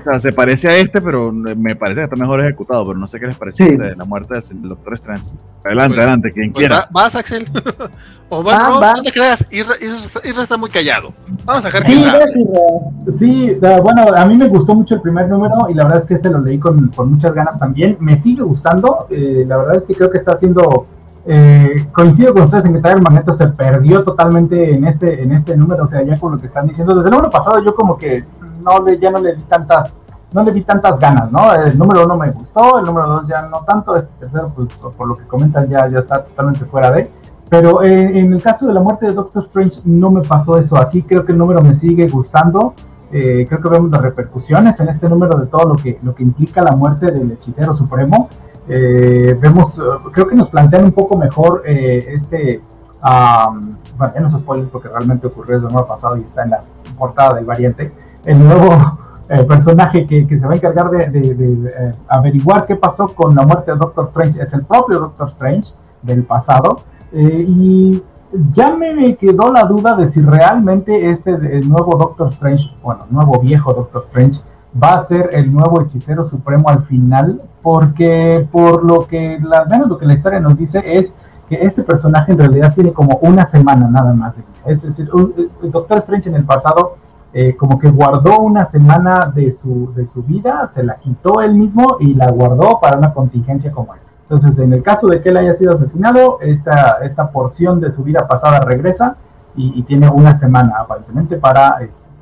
o 0.00 0.04
sea, 0.04 0.20
se 0.20 0.32
parece 0.32 0.68
a 0.68 0.76
este, 0.76 1.00
pero 1.00 1.32
me 1.32 1.76
parece 1.76 2.00
que 2.00 2.04
está 2.04 2.16
mejor 2.16 2.40
ejecutado, 2.40 2.86
pero 2.86 2.98
no 2.98 3.08
sé 3.08 3.18
qué 3.20 3.26
les 3.26 3.36
parece 3.36 3.76
de 3.76 3.96
la 3.96 4.04
muerte 4.04 4.34
del 4.34 4.68
Doctor 4.68 4.94
Strange. 4.94 5.24
Adelante, 5.64 5.94
pues, 5.94 6.04
adelante, 6.04 6.32
quien 6.32 6.52
pues 6.52 6.66
quiera. 6.66 6.88
vas, 6.90 7.14
Axel. 7.16 7.44
o 8.28 8.42
bueno, 8.42 8.80
ah, 8.82 8.94
no, 8.96 9.02
te 9.02 9.12
creas, 9.12 9.46
Isra, 9.50 9.74
está 10.42 10.56
muy 10.56 10.70
callado. 10.70 11.12
Vamos 11.44 11.64
a 11.64 11.68
dejar 11.68 11.84
sí, 11.84 12.04
que 13.06 13.12
Sí, 13.12 13.58
bueno, 13.60 14.14
a 14.14 14.24
mí 14.26 14.36
me 14.36 14.48
gustó 14.48 14.74
mucho 14.74 14.94
el 14.94 15.00
primer 15.02 15.28
número 15.28 15.68
y 15.68 15.74
la 15.74 15.84
verdad 15.84 16.00
es 16.00 16.06
que 16.06 16.14
este 16.14 16.30
lo 16.30 16.40
leí 16.40 16.58
con, 16.58 16.88
con 16.88 17.10
muchas 17.10 17.34
ganas 17.34 17.58
también. 17.58 17.96
Me 18.00 18.16
sigue 18.16 18.42
gustando, 18.42 19.06
eh, 19.10 19.44
la 19.46 19.56
verdad 19.58 19.76
es 19.76 19.86
que 19.86 19.94
creo 19.94 20.10
que 20.10 20.18
está 20.18 20.32
haciendo... 20.32 20.86
Eh, 21.30 21.86
coincido 21.92 22.32
con 22.32 22.44
ustedes 22.44 22.64
en 22.64 22.80
que 22.80 22.88
el 22.88 23.02
Magneto 23.02 23.32
se 23.34 23.48
perdió 23.48 24.02
totalmente 24.02 24.74
en 24.74 24.86
este, 24.86 25.22
en 25.22 25.32
este 25.32 25.54
número, 25.58 25.84
o 25.84 25.86
sea, 25.86 26.02
ya 26.02 26.18
con 26.18 26.32
lo 26.32 26.38
que 26.38 26.46
están 26.46 26.66
diciendo. 26.66 26.94
Desde 26.94 27.10
el 27.10 27.14
número 27.16 27.30
pasado 27.30 27.62
yo 27.62 27.74
como 27.74 27.98
que 27.98 28.24
no 28.68 28.84
le, 28.84 28.98
ya 28.98 29.10
no 29.10 29.18
le 29.18 29.34
di 29.34 29.42
tantas, 29.42 30.00
no 30.32 30.42
le 30.42 30.52
di 30.52 30.62
tantas 30.62 30.98
ganas, 30.98 31.32
¿no? 31.32 31.52
El 31.54 31.78
número 31.78 32.04
uno 32.04 32.16
me 32.16 32.30
gustó, 32.30 32.78
el 32.78 32.84
número 32.84 33.08
dos 33.08 33.26
ya 33.26 33.42
no 33.42 33.60
tanto, 33.64 33.96
este 33.96 34.12
tercero, 34.18 34.52
pues 34.54 34.68
por 34.96 35.08
lo 35.08 35.16
que 35.16 35.24
comentan, 35.24 35.68
ya, 35.68 35.88
ya 35.88 36.00
está 36.00 36.24
totalmente 36.24 36.64
fuera 36.64 36.90
de. 36.90 37.10
Pero 37.48 37.82
eh, 37.82 38.18
en 38.18 38.32
el 38.32 38.42
caso 38.42 38.66
de 38.66 38.74
la 38.74 38.80
muerte 38.80 39.06
de 39.06 39.12
Doctor 39.12 39.42
Strange 39.42 39.80
no 39.84 40.10
me 40.10 40.20
pasó 40.22 40.58
eso. 40.58 40.76
Aquí 40.78 41.02
creo 41.02 41.24
que 41.24 41.32
el 41.32 41.38
número 41.38 41.62
me 41.62 41.74
sigue 41.74 42.06
gustando. 42.08 42.74
Eh, 43.10 43.46
creo 43.48 43.62
que 43.62 43.68
vemos 43.70 43.90
las 43.90 44.02
repercusiones 44.02 44.78
en 44.80 44.88
este 44.88 45.08
número 45.08 45.38
de 45.38 45.46
todo 45.46 45.64
lo 45.64 45.76
que, 45.76 45.98
lo 46.02 46.14
que 46.14 46.22
implica 46.22 46.62
la 46.62 46.76
muerte 46.76 47.10
del 47.10 47.32
hechicero 47.32 47.74
supremo. 47.74 48.28
Eh, 48.68 49.34
vemos, 49.40 49.80
creo 50.12 50.28
que 50.28 50.34
nos 50.34 50.50
plantean 50.50 50.84
un 50.84 50.92
poco 50.92 51.16
mejor 51.16 51.62
este, 51.64 52.60
bueno, 53.00 54.14
ya 54.14 54.20
no 54.20 54.28
se 54.28 54.36
spoiler 54.36 54.68
porque 54.68 54.88
realmente 54.88 55.26
ocurrió 55.26 55.56
el 55.56 55.62
número 55.62 55.86
pasado 55.86 56.18
y 56.18 56.20
está 56.20 56.42
en 56.42 56.50
la 56.50 56.60
portada 56.98 57.34
del 57.36 57.46
variante 57.46 57.90
el 58.28 58.44
nuevo 58.44 58.98
eh, 59.30 59.42
personaje 59.44 60.06
que, 60.06 60.38
se 60.38 60.46
va 60.46 60.52
a 60.52 60.56
encargar 60.56 60.90
de, 60.90 61.10
eh, 61.14 61.94
averiguar 62.08 62.66
qué 62.66 62.76
pasó 62.76 63.14
con 63.14 63.34
la 63.34 63.42
muerte 63.42 63.72
de 63.72 63.78
Doctor 63.78 64.08
Strange 64.08 64.42
es 64.42 64.52
el 64.52 64.66
propio 64.66 65.00
Doctor 65.00 65.28
Strange 65.28 65.72
del 66.02 66.24
pasado. 66.24 66.82
Eh, 67.12 67.46
y 67.48 68.02
ya 68.52 68.76
me 68.76 69.16
quedó 69.16 69.50
la 69.50 69.64
duda 69.64 69.96
de 69.96 70.10
si 70.10 70.20
realmente 70.20 71.08
este 71.08 71.32
nuevo 71.62 71.96
Doctor 71.96 72.28
Strange, 72.28 72.76
bueno, 72.82 73.06
nuevo 73.08 73.40
viejo 73.40 73.72
Doctor 73.72 74.04
Strange, 74.06 74.42
va 74.80 74.98
a 74.98 75.04
ser 75.06 75.30
el 75.32 75.50
nuevo 75.50 75.80
hechicero 75.80 76.22
supremo 76.22 76.68
al 76.68 76.82
final, 76.82 77.40
porque 77.62 78.46
por 78.52 78.84
lo 78.84 79.06
que, 79.06 79.40
menos 79.70 79.88
lo 79.88 79.96
que 79.96 80.04
la 80.04 80.12
historia 80.12 80.38
nos 80.38 80.58
dice 80.58 80.82
es 80.84 81.14
que 81.48 81.54
este 81.62 81.82
personaje 81.82 82.32
en 82.32 82.38
realidad 82.38 82.74
tiene 82.74 82.92
como 82.92 83.16
una 83.22 83.46
semana 83.46 83.88
nada 83.88 84.12
más 84.12 84.36
de 84.36 84.42
vida. 84.42 84.58
Es 84.66 84.82
decir, 84.82 85.08
Doctor 85.62 85.96
Strange 85.96 86.28
en 86.28 86.34
el 86.34 86.44
pasado 86.44 86.96
eh, 87.40 87.54
como 87.54 87.78
que 87.78 87.88
guardó 87.88 88.40
una 88.40 88.64
semana 88.64 89.30
de 89.32 89.52
su, 89.52 89.94
de 89.94 90.08
su 90.08 90.24
vida, 90.24 90.68
se 90.72 90.82
la 90.82 90.96
quitó 90.96 91.40
él 91.40 91.54
mismo 91.54 91.98
y 92.00 92.14
la 92.14 92.32
guardó 92.32 92.80
para 92.80 92.98
una 92.98 93.14
contingencia 93.14 93.70
como 93.70 93.94
esta. 93.94 94.10
Entonces, 94.22 94.58
en 94.58 94.72
el 94.72 94.82
caso 94.82 95.06
de 95.06 95.22
que 95.22 95.28
él 95.28 95.36
haya 95.36 95.52
sido 95.52 95.72
asesinado, 95.72 96.40
esta, 96.40 96.98
esta 97.04 97.30
porción 97.30 97.80
de 97.80 97.92
su 97.92 98.02
vida 98.02 98.26
pasada 98.26 98.58
regresa 98.58 99.18
y, 99.54 99.84
tiene 99.84 100.10
una 100.10 100.34
semana 100.34 100.78
aparentemente 100.80 101.36
para 101.36 101.78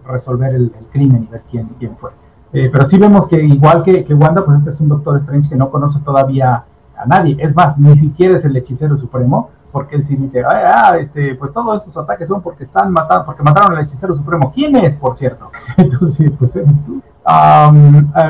resolver 0.07 0.55
el, 0.55 0.71
crimen 0.93 1.23
y 1.27 1.33
ver 1.33 1.45
quién, 1.51 1.71
quién 1.79 1.97
fue. 1.97 2.11
Eh, 2.53 2.69
pero 2.71 2.85
sí 2.85 2.99
vemos 2.99 3.27
que 3.27 3.43
igual 3.43 3.85
que, 3.85 4.05
que, 4.05 4.13
Wanda, 4.13 4.45
pues 4.45 4.59
este 4.59 4.69
es 4.69 4.79
un 4.83 4.89
Doctor 4.89 5.17
Strange 5.17 5.49
que 5.49 5.57
no 5.57 5.71
conoce 5.71 6.01
todavía 6.01 6.65
a 6.95 7.07
nadie. 7.07 7.39
Es 7.41 7.57
más, 7.57 7.79
ni 7.79 7.97
siquiera 7.97 8.37
es 8.37 8.45
el 8.45 8.55
hechicero 8.55 8.99
supremo, 8.99 9.49
porque 9.77 9.97
él 9.97 10.07
sí 10.07 10.17
dice, 10.17 10.43
ah, 10.43 10.97
este, 10.99 11.35
pues 11.35 11.53
todos 11.53 11.83
estos 11.83 12.03
ataques 12.03 12.29
son 12.29 12.41
porque 12.41 12.63
están 12.63 12.91
matando, 12.91 13.27
porque 13.27 13.43
mataron 13.43 13.77
al 13.77 13.85
hechicero 13.85 14.17
supremo. 14.17 14.51
¿Quién 14.55 14.75
es, 14.75 14.97
por 14.97 15.19
cierto? 15.19 15.51
Entonces, 15.77 16.33
pues 16.39 16.57
eres 16.57 16.83
tú. 16.87 17.03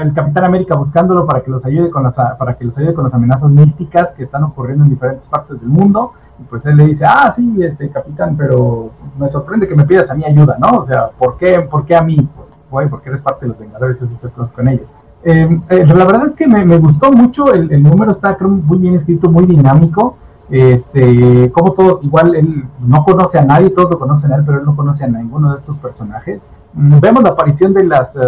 el 0.02 0.12
Capitán 0.12 0.42
América 0.42 0.74
buscándolo 0.74 1.24
para 1.24 1.42
que 1.44 1.52
los 1.52 1.64
ayude 1.64 1.88
con 1.88 2.02
las 2.02 2.16
para 2.16 2.54
que 2.54 2.64
los 2.64 2.76
ayude 2.78 2.94
con 2.94 3.04
las 3.04 3.14
amenazas 3.14 3.48
místicas 3.48 4.14
que 4.14 4.24
están 4.24 4.42
ocurriendo 4.42 4.82
en 4.82 4.90
diferentes 4.90 5.28
partes 5.28 5.60
del 5.60 5.70
mundo 5.70 6.14
y 6.40 6.42
pues 6.42 6.66
él 6.66 6.78
le 6.78 6.86
dice 6.86 7.04
ah 7.06 7.32
sí 7.32 7.62
este 7.62 7.90
capitán 7.90 8.36
pero 8.36 8.90
me 9.16 9.28
sorprende 9.28 9.68
que 9.68 9.76
me 9.76 9.84
pidas 9.84 10.10
a 10.10 10.14
mí 10.14 10.24
ayuda 10.24 10.56
no 10.58 10.78
o 10.78 10.84
sea 10.84 11.10
por 11.16 11.36
qué 11.36 11.60
por 11.60 11.84
qué 11.84 11.94
a 11.94 12.02
mí 12.02 12.28
pues 12.34 12.48
voy 12.70 12.88
porque 12.88 13.10
eres 13.10 13.20
parte 13.20 13.44
de 13.44 13.50
los 13.50 13.58
Vengadores 13.58 14.00
y 14.00 14.06
has 14.06 14.12
hecho 14.12 14.34
cosas 14.34 14.52
con 14.52 14.66
ellos 14.66 14.88
em, 15.22 15.62
eh, 15.68 15.86
la 15.86 16.04
verdad 16.06 16.26
es 16.26 16.34
que 16.34 16.48
me, 16.48 16.76
gustó 16.78 17.12
mucho 17.12 17.52
el, 17.52 17.82
número 17.82 18.10
está 18.10 18.36
creo, 18.36 18.48
muy 18.48 18.78
bien 18.78 18.96
escrito 18.96 19.30
muy 19.30 19.46
dinámico 19.46 20.16
este 20.48 21.50
como 21.52 21.72
todos 21.72 22.04
igual 22.04 22.36
él 22.36 22.68
no 22.80 23.04
conoce 23.04 23.38
a 23.38 23.44
nadie 23.44 23.70
todos 23.70 23.90
lo 23.90 23.98
conocen 23.98 24.32
a 24.32 24.36
él 24.36 24.42
pero 24.46 24.60
él 24.60 24.64
no 24.64 24.76
conoce 24.76 25.04
a 25.04 25.08
ninguno 25.08 25.50
de 25.50 25.56
estos 25.56 25.78
personajes 25.78 26.46
mm, 26.74 27.00
vemos 27.00 27.22
la 27.24 27.30
aparición 27.30 27.74
de 27.74 27.84
las 27.84 28.14
eh, 28.16 28.20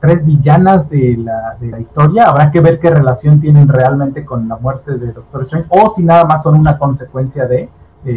tres 0.00 0.26
villanas 0.26 0.88
de 0.88 1.16
la, 1.18 1.56
de 1.60 1.70
la 1.70 1.78
historia. 1.78 2.28
Habrá 2.28 2.50
que 2.50 2.60
ver 2.60 2.80
qué 2.80 2.90
relación 2.90 3.40
tienen 3.40 3.68
realmente 3.68 4.24
con 4.24 4.48
la 4.48 4.56
muerte 4.56 4.96
de 4.96 5.12
Doctor 5.12 5.42
Strange 5.42 5.68
o 5.68 5.92
si 5.92 6.02
nada 6.02 6.24
más 6.24 6.42
son 6.42 6.58
una 6.58 6.78
consecuencia 6.78 7.46
de 7.46 7.68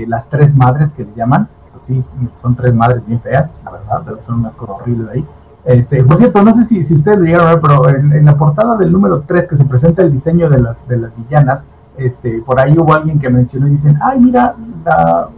las 0.07 0.29
tres 0.29 0.55
madres 0.55 0.93
que 0.93 1.03
le 1.03 1.13
llaman. 1.13 1.47
Pues 1.71 1.83
sí, 1.83 2.03
son 2.37 2.55
tres 2.55 2.73
madres 2.75 3.05
bien 3.05 3.19
feas, 3.19 3.57
la 3.65 3.71
verdad, 3.71 4.19
son 4.21 4.39
unas 4.39 4.55
cosas 4.55 4.77
horribles 4.79 5.09
ahí. 5.09 5.25
Este, 5.65 6.03
por 6.03 6.17
cierto, 6.17 6.43
no 6.43 6.53
sé 6.53 6.63
si, 6.65 6.83
si 6.83 6.93
ustedes 6.93 7.19
lo 7.19 7.25
llegaron 7.25 7.47
a 7.47 7.55
ver, 7.55 7.61
pero 7.61 7.89
en, 7.89 8.25
la 8.25 8.37
portada 8.37 8.77
del 8.77 8.91
número 8.91 9.23
3 9.25 9.47
que 9.47 9.55
se 9.55 9.65
presenta 9.65 10.01
el 10.01 10.11
diseño 10.11 10.49
de 10.49 10.61
las, 10.61 10.87
de 10.87 10.97
las 10.97 11.15
villanas, 11.15 11.63
este, 11.97 12.41
por 12.41 12.59
ahí 12.59 12.77
hubo 12.77 12.93
alguien 12.93 13.19
que 13.19 13.29
mencionó 13.29 13.67
y 13.67 13.71
dicen, 13.71 13.97
ay, 14.01 14.19
mira, 14.19 14.55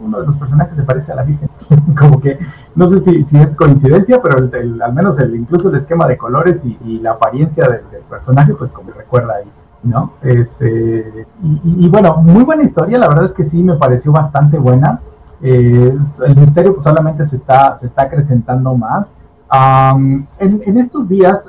uno 0.00 0.20
de 0.20 0.26
los 0.26 0.36
personajes 0.36 0.76
se 0.76 0.82
parece 0.82 1.12
a 1.12 1.16
la 1.16 1.22
Virgen. 1.22 1.48
Como 1.98 2.20
que, 2.20 2.38
no 2.74 2.86
sé 2.86 2.98
si, 2.98 3.24
si 3.24 3.38
es 3.38 3.54
coincidencia, 3.54 4.20
pero 4.22 4.38
al 4.38 4.92
menos 4.94 5.18
el, 5.18 5.34
incluso 5.34 5.68
el 5.68 5.76
esquema 5.76 6.06
de 6.08 6.16
colores 6.16 6.64
y, 6.64 6.98
la 7.00 7.12
apariencia 7.12 7.68
del, 7.68 8.02
personaje, 8.08 8.54
pues 8.54 8.70
como 8.70 8.92
recuerda 8.92 9.34
ahí, 9.34 9.50
¿no? 9.82 10.12
Este, 10.22 11.26
y, 11.42 11.88
bueno, 11.88 12.16
muy 12.18 12.44
buena 12.44 12.62
historia, 12.62 12.98
la 12.98 13.08
verdad 13.08 13.26
es 13.26 13.32
que 13.32 13.42
sí 13.42 13.62
me 13.62 13.74
pareció 13.74 14.12
bastante 14.12 14.58
buena. 14.58 15.00
el 15.40 16.36
misterio 16.36 16.76
solamente 16.78 17.24
se 17.24 17.36
está, 17.36 17.74
se 17.74 17.86
está 17.86 18.02
acrecentando 18.02 18.76
más. 18.76 19.14
en, 19.52 20.26
en, 20.38 20.78
estos 20.78 21.08
días, 21.08 21.46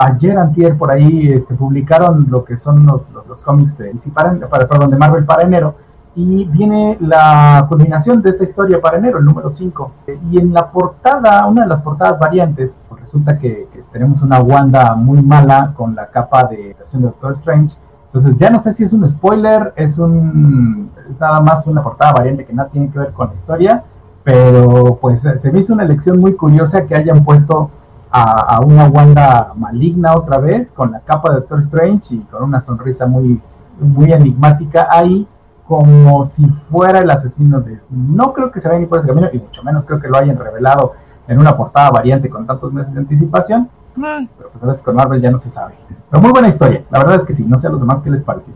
ayer 0.00 0.38
antier 0.38 0.76
por 0.78 0.90
ahí 0.90 1.30
este, 1.30 1.54
publicaron 1.54 2.26
lo 2.30 2.42
que 2.44 2.56
son 2.56 2.86
los, 2.86 3.10
los, 3.10 3.42
cómics 3.42 3.76
de, 3.76 3.92
para, 4.14 4.32
de 4.32 4.96
Marvel 4.96 5.26
para 5.26 5.42
enero 5.42 5.74
y 6.16 6.44
viene 6.46 6.96
la 7.00 7.66
culminación 7.68 8.20
de 8.22 8.30
esta 8.30 8.44
historia 8.44 8.80
para 8.80 8.98
enero, 8.98 9.18
el 9.18 9.24
número 9.24 9.48
5. 9.48 9.92
Y 10.30 10.38
en 10.38 10.52
la 10.52 10.70
portada, 10.70 11.46
una 11.46 11.62
de 11.62 11.68
las 11.68 11.82
portadas 11.82 12.18
variantes, 12.18 12.78
pues 12.88 13.02
resulta 13.02 13.38
que, 13.38 13.68
tenemos 13.92 14.22
una 14.22 14.40
Wanda 14.40 14.94
muy 14.94 15.20
mala 15.20 15.72
con 15.76 15.96
la 15.96 16.06
capa 16.06 16.44
de 16.44 16.76
de 16.78 16.98
Doctor 17.00 17.32
Strange. 17.32 17.76
Entonces 18.06 18.38
ya 18.38 18.50
no 18.50 18.60
sé 18.60 18.72
si 18.72 18.84
es 18.84 18.92
un 18.92 19.06
spoiler, 19.06 19.72
es 19.76 19.98
un 19.98 20.90
es 21.08 21.18
nada 21.18 21.40
más 21.40 21.66
una 21.66 21.82
portada 21.82 22.12
variante 22.12 22.44
que 22.44 22.52
no 22.52 22.66
tiene 22.66 22.88
que 22.88 23.00
ver 23.00 23.12
con 23.12 23.28
la 23.28 23.34
historia, 23.34 23.84
pero 24.22 24.98
pues 25.00 25.22
se 25.22 25.52
me 25.52 25.58
hizo 25.58 25.74
una 25.74 25.82
elección 25.82 26.20
muy 26.20 26.34
curiosa 26.34 26.86
que 26.86 26.94
hayan 26.94 27.24
puesto 27.24 27.70
a, 28.10 28.60
una 28.60 28.86
Wanda 28.88 29.52
maligna 29.56 30.14
otra 30.14 30.38
vez, 30.38 30.72
con 30.72 30.92
la 30.92 31.00
capa 31.00 31.30
de 31.30 31.36
Doctor 31.36 31.60
Strange 31.60 32.14
y 32.14 32.18
con 32.20 32.42
una 32.42 32.60
sonrisa 32.60 33.06
muy, 33.06 33.40
muy 33.78 34.12
enigmática 34.12 34.88
ahí, 34.90 35.26
como 35.66 36.24
si 36.24 36.46
fuera 36.46 36.98
el 36.98 37.10
asesino 37.10 37.60
de... 37.60 37.78
No 37.90 38.32
creo 38.32 38.50
que 38.50 38.58
se 38.58 38.68
vaya 38.68 38.80
ni 38.80 38.86
por 38.86 38.98
ese 38.98 39.08
camino, 39.08 39.28
y 39.32 39.38
mucho 39.38 39.62
menos 39.62 39.86
creo 39.86 40.00
que 40.00 40.08
lo 40.08 40.18
hayan 40.18 40.36
revelado 40.36 40.94
en 41.28 41.38
una 41.38 41.56
portada 41.56 41.90
variante 41.90 42.28
con 42.28 42.46
tantos 42.46 42.72
meses 42.72 42.94
de 42.94 43.00
anticipación. 43.00 43.68
Ah. 44.02 44.20
Pero 44.36 44.50
pues 44.50 44.64
a 44.64 44.66
veces 44.66 44.82
con 44.82 44.96
Marvel 44.96 45.20
ya 45.20 45.30
no 45.30 45.38
se 45.38 45.48
sabe. 45.48 45.74
Pero 46.10 46.20
muy 46.20 46.32
buena 46.32 46.48
historia, 46.48 46.82
la 46.90 46.98
verdad 46.98 47.16
es 47.16 47.24
que 47.24 47.32
sí, 47.32 47.44
no 47.46 47.58
sé 47.58 47.68
a 47.68 47.70
los 47.70 47.80
demás 47.80 48.02
qué 48.02 48.10
les 48.10 48.24
parece. 48.24 48.52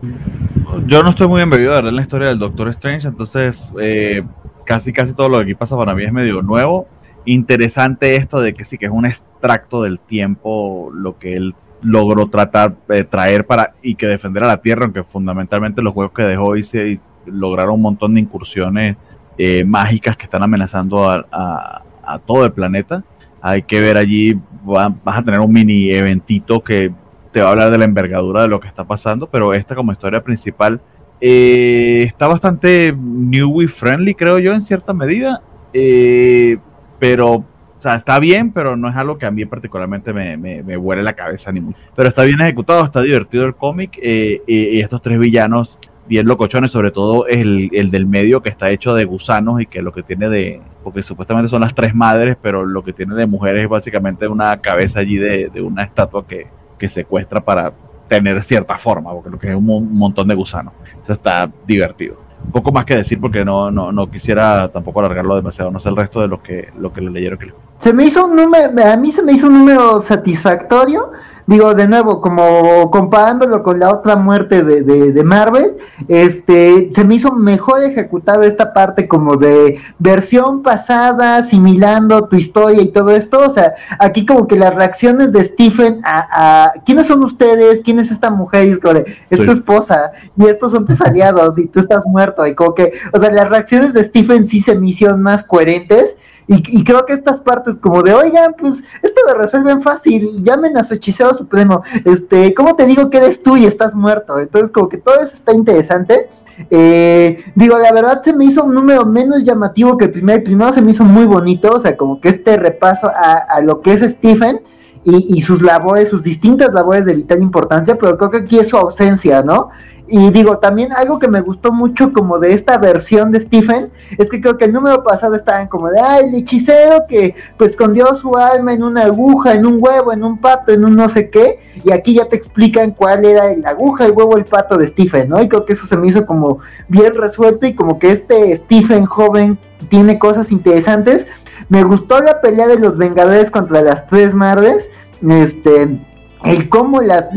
Yo 0.85 1.03
no 1.03 1.11
estoy 1.11 1.27
muy 1.27 1.41
embebido 1.41 1.77
en 1.77 1.95
la 1.95 2.01
historia 2.01 2.27
del 2.27 2.39
Doctor 2.39 2.67
Strange, 2.69 3.07
entonces 3.07 3.71
eh, 3.79 4.23
casi 4.65 4.91
casi 4.91 5.13
todo 5.13 5.29
lo 5.29 5.37
que 5.37 5.43
aquí 5.43 5.55
pasa 5.55 5.77
para 5.77 5.95
mí 5.95 6.03
es 6.03 6.11
medio 6.11 6.41
nuevo 6.41 6.87
interesante 7.25 8.15
esto 8.15 8.39
de 8.39 8.53
que 8.53 8.63
sí 8.63 8.77
que 8.77 8.85
es 8.85 8.91
un 8.91 9.05
extracto 9.05 9.83
del 9.83 9.99
tiempo 9.99 10.91
lo 10.93 11.17
que 11.17 11.35
él 11.35 11.55
logró 11.81 12.27
tratar 12.27 12.75
de 12.87 13.03
traer 13.03 13.45
para 13.45 13.73
y 13.81 13.95
que 13.95 14.07
defender 14.07 14.43
a 14.43 14.47
la 14.47 14.61
Tierra, 14.61 14.85
aunque 14.85 15.03
fundamentalmente 15.03 15.81
los 15.81 15.93
juegos 15.93 16.13
que 16.13 16.23
dejó 16.23 16.55
y 16.55 16.63
se 16.63 16.99
lograron 17.25 17.75
un 17.75 17.81
montón 17.81 18.15
de 18.15 18.21
incursiones 18.21 18.97
eh, 19.37 19.63
mágicas 19.63 20.17
que 20.17 20.25
están 20.25 20.43
amenazando 20.43 21.09
a, 21.09 21.81
todo 22.25 22.45
el 22.45 22.51
planeta. 22.51 23.03
Hay 23.41 23.63
que 23.63 23.79
ver 23.81 23.97
allí, 23.97 24.39
vas 24.63 24.91
a 25.05 25.23
tener 25.23 25.39
un 25.39 25.51
mini 25.51 25.89
eventito 25.91 26.63
que 26.63 26.91
te 27.31 27.41
va 27.41 27.49
a 27.49 27.51
hablar 27.51 27.71
de 27.71 27.77
la 27.77 27.85
envergadura 27.85 28.43
de 28.43 28.47
lo 28.47 28.59
que 28.59 28.67
está 28.67 28.83
pasando, 28.83 29.27
pero 29.27 29.53
esta 29.53 29.75
como 29.75 29.91
historia 29.91 30.23
principal 30.23 30.79
eh, 31.19 32.03
está 32.07 32.27
bastante 32.27 32.95
new 32.97 33.67
friendly, 33.67 34.15
creo 34.15 34.39
yo, 34.39 34.53
en 34.53 34.61
cierta 34.61 34.93
medida. 34.93 35.41
Eh, 35.73 36.57
pero, 36.99 37.33
o 37.33 37.45
sea, 37.79 37.95
está 37.95 38.19
bien, 38.19 38.51
pero 38.51 38.75
no 38.75 38.89
es 38.89 38.95
algo 38.95 39.17
que 39.17 39.25
a 39.25 39.31
mí 39.31 39.45
particularmente 39.45 40.13
me, 40.13 40.37
me, 40.37 40.63
me 40.63 40.77
huele 40.77 41.03
la 41.03 41.13
cabeza 41.13 41.51
ni 41.51 41.61
mucho. 41.61 41.77
Pero 41.95 42.09
está 42.09 42.23
bien 42.23 42.41
ejecutado, 42.41 42.83
está 42.83 43.01
divertido 43.01 43.45
el 43.45 43.55
cómic 43.55 43.97
eh, 44.01 44.41
y, 44.47 44.79
estos 44.79 45.01
tres 45.01 45.19
villanos 45.19 45.77
bien 46.07 46.27
locochones, 46.27 46.71
sobre 46.71 46.91
todo 46.91 47.25
el, 47.25 47.69
el, 47.73 47.89
del 47.89 48.05
medio 48.05 48.43
que 48.43 48.49
está 48.49 48.69
hecho 48.69 48.93
de 48.93 49.05
gusanos 49.05 49.59
y 49.59 49.65
que 49.65 49.81
lo 49.81 49.91
que 49.91 50.03
tiene 50.03 50.29
de, 50.29 50.61
porque 50.83 51.01
supuestamente 51.01 51.49
son 51.49 51.61
las 51.61 51.73
tres 51.73 51.95
madres, 51.95 52.37
pero 52.39 52.63
lo 52.63 52.83
que 52.83 52.93
tiene 52.93 53.15
de 53.15 53.25
mujeres 53.25 53.63
es 53.63 53.69
básicamente 53.69 54.27
una 54.27 54.55
cabeza 54.57 54.99
allí 54.99 55.17
de, 55.17 55.49
de 55.49 55.61
una 55.61 55.81
estatua 55.83 56.27
que, 56.27 56.45
que, 56.77 56.89
secuestra 56.89 57.41
para 57.41 57.73
tener 58.07 58.43
cierta 58.43 58.77
forma, 58.77 59.11
porque 59.11 59.31
lo 59.31 59.39
que 59.39 59.49
es 59.49 59.55
un, 59.55 59.67
un 59.67 59.97
montón 59.97 60.27
de 60.27 60.35
gusanos. 60.35 60.73
Eso 61.03 61.13
está 61.13 61.49
divertido 61.65 62.24
poco 62.51 62.71
más 62.71 62.85
que 62.85 62.95
decir 62.95 63.19
porque 63.19 63.43
no, 63.43 63.71
no, 63.71 63.91
no 63.91 64.09
quisiera 64.09 64.69
tampoco 64.71 64.99
alargarlo 64.99 65.35
demasiado. 65.35 65.71
No 65.71 65.79
sé 65.79 65.89
el 65.89 65.95
resto 65.95 66.21
de 66.21 66.27
lo 66.27 66.41
que, 66.41 66.69
lo 66.79 66.91
que 66.91 67.01
le 67.01 67.11
leyeron. 67.11 67.39
Se 67.77 67.93
me 67.93 68.05
hizo 68.05 68.25
un 68.25 68.35
número, 68.35 68.71
a 68.85 68.97
mí 68.97 69.11
se 69.11 69.21
me 69.21 69.33
hizo 69.33 69.47
un 69.47 69.53
número 69.53 69.99
satisfactorio 69.99 71.11
digo 71.47 71.75
de 71.75 71.87
nuevo, 71.87 72.21
como 72.21 72.89
comparándolo 72.89 73.61
con 73.61 73.79
la 73.79 73.91
otra 73.91 74.15
muerte 74.15 74.63
de, 74.63 74.81
de, 74.83 75.23
Marvel, 75.23 75.75
este, 76.07 76.89
se 76.91 77.03
me 77.03 77.15
hizo 77.15 77.31
mejor 77.33 77.83
ejecutado 77.83 78.43
esta 78.43 78.73
parte 78.73 79.07
como 79.07 79.37
de 79.37 79.79
versión 79.99 80.63
pasada, 80.63 81.37
asimilando 81.37 82.27
tu 82.27 82.35
historia 82.35 82.81
y 82.81 82.89
todo 82.89 83.11
esto, 83.11 83.39
o 83.39 83.49
sea, 83.49 83.73
aquí 83.99 84.25
como 84.25 84.47
que 84.47 84.55
las 84.55 84.73
reacciones 84.73 85.31
de 85.31 85.43
Stephen 85.43 86.01
a, 86.03 86.71
¿quiénes 86.85 87.07
son 87.07 87.23
ustedes? 87.23 87.81
¿Quién 87.83 87.99
es 87.99 88.11
esta 88.11 88.29
mujer? 88.29 88.65
Y 88.65 88.71
es, 88.71 88.79
tu 88.79 89.51
esposa, 89.51 90.11
y 90.37 90.45
estos 90.45 90.71
son 90.71 90.85
tus 90.85 91.01
aliados, 91.01 91.57
y 91.57 91.67
tú 91.67 91.79
estás 91.79 92.05
muerto, 92.07 92.45
y 92.47 92.55
como 92.55 92.73
que, 92.73 92.91
o 93.13 93.19
sea, 93.19 93.31
las 93.31 93.49
reacciones 93.49 93.93
de 93.93 94.03
Stephen 94.03 94.45
sí 94.45 94.59
se 94.59 94.75
me 94.75 94.89
hicieron 94.89 95.21
más 95.21 95.43
coherentes, 95.43 96.17
y, 96.47 96.83
creo 96.83 97.05
que 97.05 97.13
estas 97.13 97.41
partes 97.41 97.79
como 97.79 98.03
de, 98.03 98.13
oigan, 98.13 98.55
pues 98.57 98.83
esto 99.01 99.21
lo 99.27 99.33
resuelven 99.33 99.81
fácil, 99.81 100.43
llamen 100.43 100.77
a 100.77 100.83
su 100.83 100.93
hechicero 100.93 101.33
supremo, 101.33 101.83
este, 102.03 102.53
¿cómo 102.53 102.75
te 102.75 102.85
digo 102.85 103.09
que 103.09 103.17
eres 103.17 103.41
tú 103.41 103.57
y 103.57 103.65
estás 103.65 103.95
muerto? 103.95 104.37
Entonces 104.37 104.71
como 104.71 104.87
que 104.87 104.97
todo 104.97 105.15
eso 105.15 105.33
está 105.33 105.53
interesante. 105.53 106.29
Eh, 106.69 107.43
digo, 107.55 107.77
la 107.79 107.91
verdad 107.91 108.21
se 108.21 108.33
me 108.33 108.45
hizo 108.45 108.63
un 108.63 108.75
número 108.75 109.05
menos 109.05 109.43
llamativo 109.43 109.97
que 109.97 110.05
el 110.05 110.11
primer, 110.11 110.37
el 110.37 110.43
primero 110.43 110.71
se 110.71 110.81
me 110.81 110.91
hizo 110.91 111.03
muy 111.03 111.25
bonito, 111.25 111.71
o 111.71 111.79
sea, 111.79 111.97
como 111.97 112.21
que 112.21 112.29
este 112.29 112.57
repaso 112.57 113.09
a, 113.09 113.59
lo 113.61 113.81
que 113.81 113.93
es 113.93 114.01
Stephen 114.01 114.61
y, 115.03 115.35
y, 115.35 115.41
sus 115.41 115.63
labores, 115.63 116.09
sus 116.09 116.23
distintas 116.23 116.71
labores 116.73 117.05
de 117.05 117.15
vital 117.15 117.41
importancia, 117.41 117.97
pero 117.97 118.17
creo 118.17 118.29
que 118.29 118.37
aquí 118.37 118.59
es 118.59 118.69
su 118.69 118.77
ausencia, 118.77 119.41
¿no? 119.41 119.69
Y 120.07 120.29
digo, 120.29 120.59
también 120.59 120.93
algo 120.93 121.17
que 121.17 121.27
me 121.27 121.41
gustó 121.41 121.71
mucho 121.71 122.11
como 122.11 122.37
de 122.37 122.51
esta 122.53 122.77
versión 122.77 123.31
de 123.31 123.39
Stephen, 123.39 123.91
es 124.19 124.29
que 124.29 124.39
creo 124.39 124.55
que 124.55 124.65
el 124.65 124.73
número 124.73 125.03
pasado 125.03 125.33
estaban 125.33 125.67
como 125.67 125.89
de, 125.89 125.99
ay, 125.99 126.25
el 126.25 126.35
hechicero 126.35 127.05
que 127.09 127.33
pues 127.57 127.71
escondió 127.71 128.13
su 128.13 128.35
alma 128.35 128.73
en 128.73 128.83
una 128.83 129.05
aguja, 129.05 129.53
en 129.53 129.65
un 129.65 129.77
huevo, 129.79 130.13
en 130.13 130.23
un 130.23 130.39
pato, 130.39 130.71
en 130.71 130.85
un 130.85 130.95
no 130.95 131.09
sé 131.09 131.31
qué, 131.31 131.59
y 131.83 131.91
aquí 131.91 132.13
ya 132.13 132.25
te 132.25 132.35
explican 132.35 132.91
cuál 132.91 133.25
era 133.25 133.55
la 133.57 133.69
aguja, 133.69 134.05
el 134.05 134.11
huevo, 134.11 134.37
el 134.37 134.45
pato 134.45 134.77
de 134.77 134.85
Stephen, 134.85 135.29
¿no? 135.29 135.41
Y 135.41 135.49
creo 135.49 135.65
que 135.65 135.73
eso 135.73 135.87
se 135.87 135.97
me 135.97 136.07
hizo 136.07 136.25
como 136.27 136.59
bien 136.87 137.15
resuelto 137.15 137.65
y 137.65 137.73
como 137.73 137.97
que 137.97 138.09
este 138.09 138.55
Stephen 138.55 139.05
joven 139.05 139.57
tiene 139.89 140.19
cosas 140.19 140.51
interesantes. 140.51 141.27
Me 141.69 141.83
gustó 141.83 142.21
la 142.21 142.41
pelea 142.41 142.67
de 142.67 142.77
los 142.77 142.97
Vengadores 142.97 143.49
contra 143.49 143.81
las 143.81 144.05
tres 144.05 144.35
madres, 144.35 144.91
este 145.27 145.99
el 146.45 146.69
cómo 146.69 147.01
las, 147.01 147.29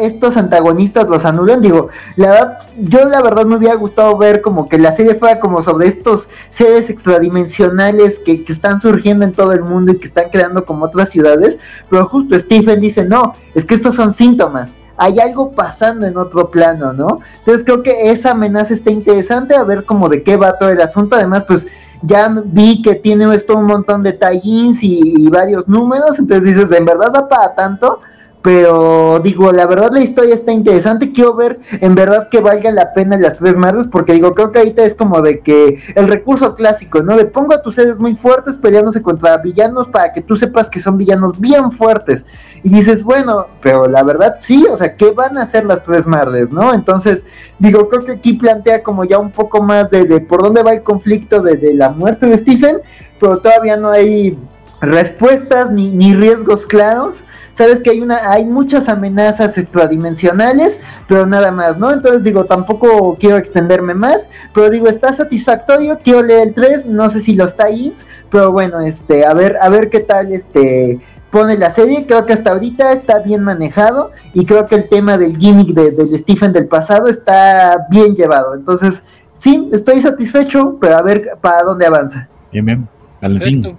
estos 0.00 0.36
antagonistas 0.36 1.08
los 1.08 1.24
anulan, 1.24 1.60
digo, 1.60 1.88
la 2.16 2.30
verdad, 2.30 2.56
yo 2.78 3.04
la 3.04 3.22
verdad 3.22 3.44
me 3.44 3.56
hubiera 3.56 3.76
gustado 3.76 4.16
ver 4.18 4.42
como 4.42 4.68
que 4.68 4.78
la 4.78 4.92
serie 4.92 5.14
fuera 5.14 5.38
como 5.38 5.62
sobre 5.62 5.88
estos 5.88 6.28
seres 6.48 6.90
extradimensionales 6.90 8.18
que, 8.18 8.42
que 8.42 8.52
están 8.52 8.80
surgiendo 8.80 9.24
en 9.24 9.32
todo 9.32 9.52
el 9.52 9.62
mundo 9.62 9.92
y 9.92 9.98
que 9.98 10.06
están 10.06 10.30
creando 10.30 10.64
como 10.64 10.86
otras 10.86 11.10
ciudades, 11.10 11.58
pero 11.88 12.06
justo 12.06 12.38
Stephen 12.38 12.80
dice, 12.80 13.04
no, 13.04 13.34
es 13.54 13.64
que 13.64 13.74
estos 13.74 13.94
son 13.94 14.12
síntomas, 14.12 14.74
hay 14.96 15.18
algo 15.20 15.52
pasando 15.52 16.06
en 16.06 16.16
otro 16.16 16.50
plano, 16.50 16.92
¿no? 16.92 17.20
Entonces 17.38 17.64
creo 17.64 17.82
que 17.82 18.10
esa 18.10 18.32
amenaza 18.32 18.74
está 18.74 18.90
interesante, 18.90 19.54
a 19.54 19.64
ver 19.64 19.84
como 19.84 20.08
de 20.08 20.22
qué 20.22 20.36
va 20.36 20.58
todo 20.58 20.70
el 20.70 20.80
asunto, 20.80 21.16
además 21.16 21.44
pues 21.46 21.66
ya 22.02 22.28
vi 22.44 22.82
que 22.82 22.94
tiene 22.94 23.32
esto 23.34 23.56
un 23.56 23.66
montón 23.66 24.02
de 24.02 24.12
tallings 24.12 24.82
y, 24.82 25.24
y 25.24 25.28
varios 25.28 25.68
números, 25.68 26.18
entonces 26.18 26.56
dices, 26.56 26.72
¿en 26.72 26.84
verdad 26.84 27.12
da 27.12 27.28
para 27.28 27.54
tanto? 27.54 28.00
Pero 28.46 29.18
digo, 29.24 29.50
la 29.50 29.66
verdad 29.66 29.90
la 29.90 30.00
historia 30.00 30.32
está 30.32 30.52
interesante, 30.52 31.10
quiero 31.10 31.34
ver 31.34 31.58
en 31.80 31.96
verdad 31.96 32.28
que 32.28 32.40
valga 32.40 32.70
la 32.70 32.94
pena 32.94 33.18
las 33.18 33.38
tres 33.38 33.56
madres, 33.56 33.88
porque 33.90 34.12
digo, 34.12 34.34
creo 34.34 34.52
que 34.52 34.60
ahorita 34.60 34.84
es 34.84 34.94
como 34.94 35.20
de 35.20 35.40
que 35.40 35.76
el 35.96 36.06
recurso 36.06 36.54
clásico, 36.54 37.02
¿no? 37.02 37.16
De 37.16 37.24
pongo 37.24 37.54
a 37.54 37.62
tus 37.62 37.74
seres 37.74 37.98
muy 37.98 38.14
fuertes 38.14 38.56
peleándose 38.56 39.02
contra 39.02 39.36
villanos 39.38 39.88
para 39.88 40.12
que 40.12 40.20
tú 40.20 40.36
sepas 40.36 40.70
que 40.70 40.78
son 40.78 40.96
villanos 40.96 41.40
bien 41.40 41.72
fuertes. 41.72 42.24
Y 42.62 42.68
dices, 42.68 43.02
bueno, 43.02 43.48
pero 43.60 43.88
la 43.88 44.04
verdad 44.04 44.36
sí, 44.38 44.64
o 44.70 44.76
sea, 44.76 44.96
¿qué 44.96 45.10
van 45.10 45.36
a 45.38 45.42
hacer 45.42 45.64
las 45.64 45.82
tres 45.82 46.06
madres, 46.06 46.52
no? 46.52 46.72
Entonces, 46.72 47.26
digo, 47.58 47.88
creo 47.88 48.04
que 48.04 48.12
aquí 48.12 48.34
plantea 48.34 48.84
como 48.84 49.02
ya 49.04 49.18
un 49.18 49.32
poco 49.32 49.60
más 49.60 49.90
de, 49.90 50.04
de 50.04 50.20
por 50.20 50.40
dónde 50.40 50.62
va 50.62 50.72
el 50.72 50.84
conflicto 50.84 51.42
de, 51.42 51.56
de 51.56 51.74
la 51.74 51.90
muerte 51.90 52.26
de 52.26 52.38
Stephen, 52.38 52.76
pero 53.18 53.38
todavía 53.38 53.76
no 53.76 53.90
hay 53.90 54.38
respuestas 54.86 55.70
ni, 55.70 55.90
ni, 55.90 56.14
riesgos 56.14 56.66
claros. 56.66 57.24
Sabes 57.52 57.80
que 57.80 57.90
hay 57.90 58.00
una, 58.00 58.30
hay 58.30 58.44
muchas 58.44 58.88
amenazas 58.88 59.56
extradimensionales, 59.58 60.80
pero 61.08 61.26
nada 61.26 61.52
más, 61.52 61.78
¿no? 61.78 61.92
Entonces 61.92 62.22
digo, 62.24 62.44
tampoco 62.44 63.16
quiero 63.18 63.36
extenderme 63.36 63.94
más, 63.94 64.28
pero 64.54 64.70
digo, 64.70 64.86
está 64.86 65.12
satisfactorio, 65.12 65.98
quiero 66.02 66.22
leer 66.22 66.48
el 66.48 66.54
3, 66.54 66.86
no 66.86 67.08
sé 67.08 67.20
si 67.20 67.34
los 67.34 67.56
tie-ins, 67.56 68.04
pero 68.30 68.52
bueno, 68.52 68.80
este, 68.80 69.24
a 69.24 69.34
ver, 69.34 69.56
a 69.60 69.68
ver 69.68 69.90
qué 69.90 70.00
tal 70.00 70.32
este 70.32 71.00
pone 71.30 71.58
la 71.58 71.70
serie, 71.70 72.06
creo 72.06 72.24
que 72.24 72.32
hasta 72.32 72.52
ahorita 72.52 72.92
está 72.92 73.18
bien 73.18 73.42
manejado 73.42 74.10
y 74.32 74.46
creo 74.46 74.66
que 74.66 74.76
el 74.76 74.88
tema 74.88 75.18
del 75.18 75.36
gimmick 75.36 75.68
de, 75.68 75.90
del 75.90 76.16
Stephen 76.16 76.52
del 76.52 76.66
pasado 76.66 77.08
está 77.08 77.86
bien 77.90 78.14
llevado. 78.14 78.54
Entonces, 78.54 79.04
sí, 79.32 79.68
estoy 79.72 80.00
satisfecho, 80.00 80.78
pero 80.80 80.96
a 80.96 81.02
ver 81.02 81.28
para 81.40 81.62
dónde 81.62 81.86
avanza. 81.86 82.28
Bien, 82.52 82.64
bien. 82.64 82.88
Valentín. 83.20 83.76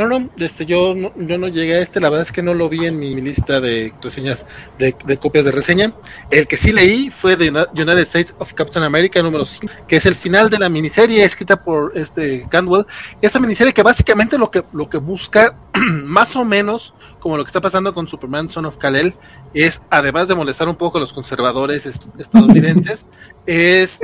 No, 0.00 0.08
no, 0.08 0.30
este, 0.38 0.64
yo, 0.64 0.94
no, 0.94 1.12
yo 1.14 1.36
no 1.36 1.48
llegué 1.48 1.74
a 1.74 1.80
este, 1.80 2.00
la 2.00 2.08
verdad 2.08 2.22
es 2.22 2.32
que 2.32 2.42
no 2.42 2.54
lo 2.54 2.70
vi 2.70 2.86
en 2.86 2.98
mi 2.98 3.20
lista 3.20 3.60
de 3.60 3.92
reseñas, 4.02 4.46
de, 4.78 4.96
de, 5.04 5.18
copias 5.18 5.44
de 5.44 5.50
reseña. 5.50 5.92
El 6.30 6.46
que 6.46 6.56
sí 6.56 6.72
leí 6.72 7.10
fue 7.10 7.36
de 7.36 7.50
United 7.50 7.98
States 7.98 8.34
of 8.38 8.54
Captain 8.54 8.82
America 8.82 9.20
número 9.20 9.44
5, 9.44 9.70
que 9.86 9.96
es 9.96 10.06
el 10.06 10.14
final 10.14 10.48
de 10.48 10.58
la 10.58 10.70
miniserie 10.70 11.22
escrita 11.22 11.62
por 11.62 11.92
este 11.98 12.46
Candwell. 12.48 12.86
Esta 13.20 13.40
miniserie 13.40 13.74
que 13.74 13.82
básicamente 13.82 14.38
lo 14.38 14.50
que, 14.50 14.64
lo 14.72 14.88
que 14.88 14.96
busca, 14.96 15.54
más 15.74 16.34
o 16.34 16.46
menos, 16.46 16.94
como 17.18 17.36
lo 17.36 17.44
que 17.44 17.48
está 17.48 17.60
pasando 17.60 17.92
con 17.92 18.08
Superman 18.08 18.48
Son 18.48 18.64
of 18.64 18.78
Kal-El, 18.78 19.14
es, 19.52 19.82
además 19.90 20.28
de 20.28 20.34
molestar 20.34 20.66
un 20.66 20.76
poco 20.76 20.96
a 20.96 21.00
los 21.02 21.12
conservadores 21.12 21.84
estadounidenses, 21.84 23.10
es 23.44 24.00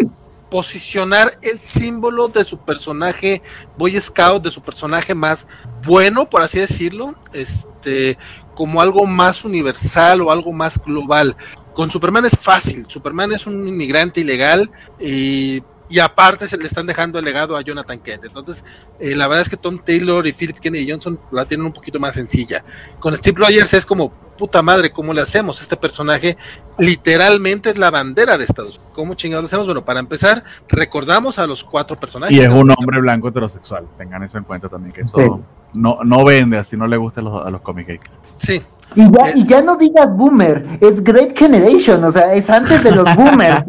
posicionar 0.51 1.39
el 1.43 1.59
símbolo 1.59 2.29
de 2.29 2.45
su 2.45 2.59
personaje 2.59 3.43
Boy 3.77 4.01
Scout, 4.01 4.43
de 4.43 4.51
su 4.51 4.63
personaje 4.63 5.15
más 5.15 5.49
bueno, 5.85 6.29
por 6.29 6.43
así 6.43 6.59
decirlo, 6.59 7.15
este, 7.33 8.17
como 8.55 8.81
algo 8.81 9.07
más 9.07 9.45
universal 9.45 10.21
o 10.23 10.31
algo 10.31 10.53
más 10.53 10.83
global. 10.83 11.37
Con 11.75 11.91
Superman 11.91 12.25
es 12.25 12.39
fácil, 12.39 12.87
Superman 12.89 13.33
es 13.33 13.47
un 13.47 13.67
inmigrante 13.67 14.21
ilegal 14.21 14.71
y, 14.99 15.63
y 15.89 15.99
aparte 15.99 16.47
se 16.47 16.57
le 16.57 16.67
están 16.67 16.87
dejando 16.87 17.19
el 17.19 17.25
legado 17.25 17.57
a 17.57 17.61
Jonathan 17.61 17.99
Kent. 17.99 18.25
Entonces, 18.25 18.65
eh, 18.99 19.15
la 19.15 19.29
verdad 19.29 19.43
es 19.43 19.49
que 19.49 19.57
Tom 19.57 19.79
Taylor 19.79 20.27
y 20.27 20.33
Philip 20.33 20.59
Kennedy 20.59 20.91
Johnson 20.91 21.19
la 21.31 21.45
tienen 21.45 21.67
un 21.67 21.73
poquito 21.73 22.01
más 22.01 22.15
sencilla. 22.15 22.65
Con 22.99 23.17
Steve 23.17 23.39
Rogers 23.39 23.75
es 23.75 23.87
como, 23.87 24.11
puta 24.37 24.63
madre, 24.63 24.91
¿cómo 24.91 25.13
le 25.13 25.21
hacemos? 25.21 25.63
Este 25.63 25.77
personaje 25.77 26.37
literalmente 26.79 27.71
es 27.71 27.79
la 27.79 27.91
bandera 27.91 28.37
de 28.37 28.45
Estados 28.45 28.79
Unidos. 28.79 28.93
¿Cómo 28.95 29.15
chingados 29.15 29.45
le 29.45 29.47
hacemos? 29.47 29.67
Bueno, 29.67 29.85
para 29.85 30.01
empezar, 30.01 30.43
recordamos 30.69 31.39
a 31.39 31.47
los 31.47 31.63
cuatro 31.63 31.97
personajes. 31.97 32.37
Y 32.37 32.41
es 32.41 32.53
un 32.53 32.71
hombre 32.71 33.01
blanco 33.01 33.29
heterosexual, 33.29 33.85
tengan 33.97 34.23
eso 34.23 34.39
en 34.39 34.45
cuenta 34.45 34.69
también, 34.69 34.93
que 34.93 35.03
eso 35.03 35.13
sí. 35.17 35.43
no, 35.75 36.01
no 36.05 36.25
vende, 36.25 36.59
así 36.59 36.77
no 36.77 36.87
le 36.87 36.97
gusta 36.97 37.21
a 37.21 37.25
los, 37.25 37.47
a 37.47 37.51
los 37.51 37.61
comic 37.61 38.01
Sí. 38.39 38.61
Y 38.95 39.11
ya, 39.11 39.37
y 39.37 39.45
ya 39.45 39.63
no 39.63 39.77
digas 39.77 40.17
boomer, 40.17 40.65
es 40.81 41.03
Great 41.03 41.37
Generation, 41.37 42.03
o 42.05 42.11
sea, 42.11 42.33
es 42.33 42.49
antes 42.49 42.85
de 42.85 42.93
los 42.93 43.05
boomers. 43.17 43.63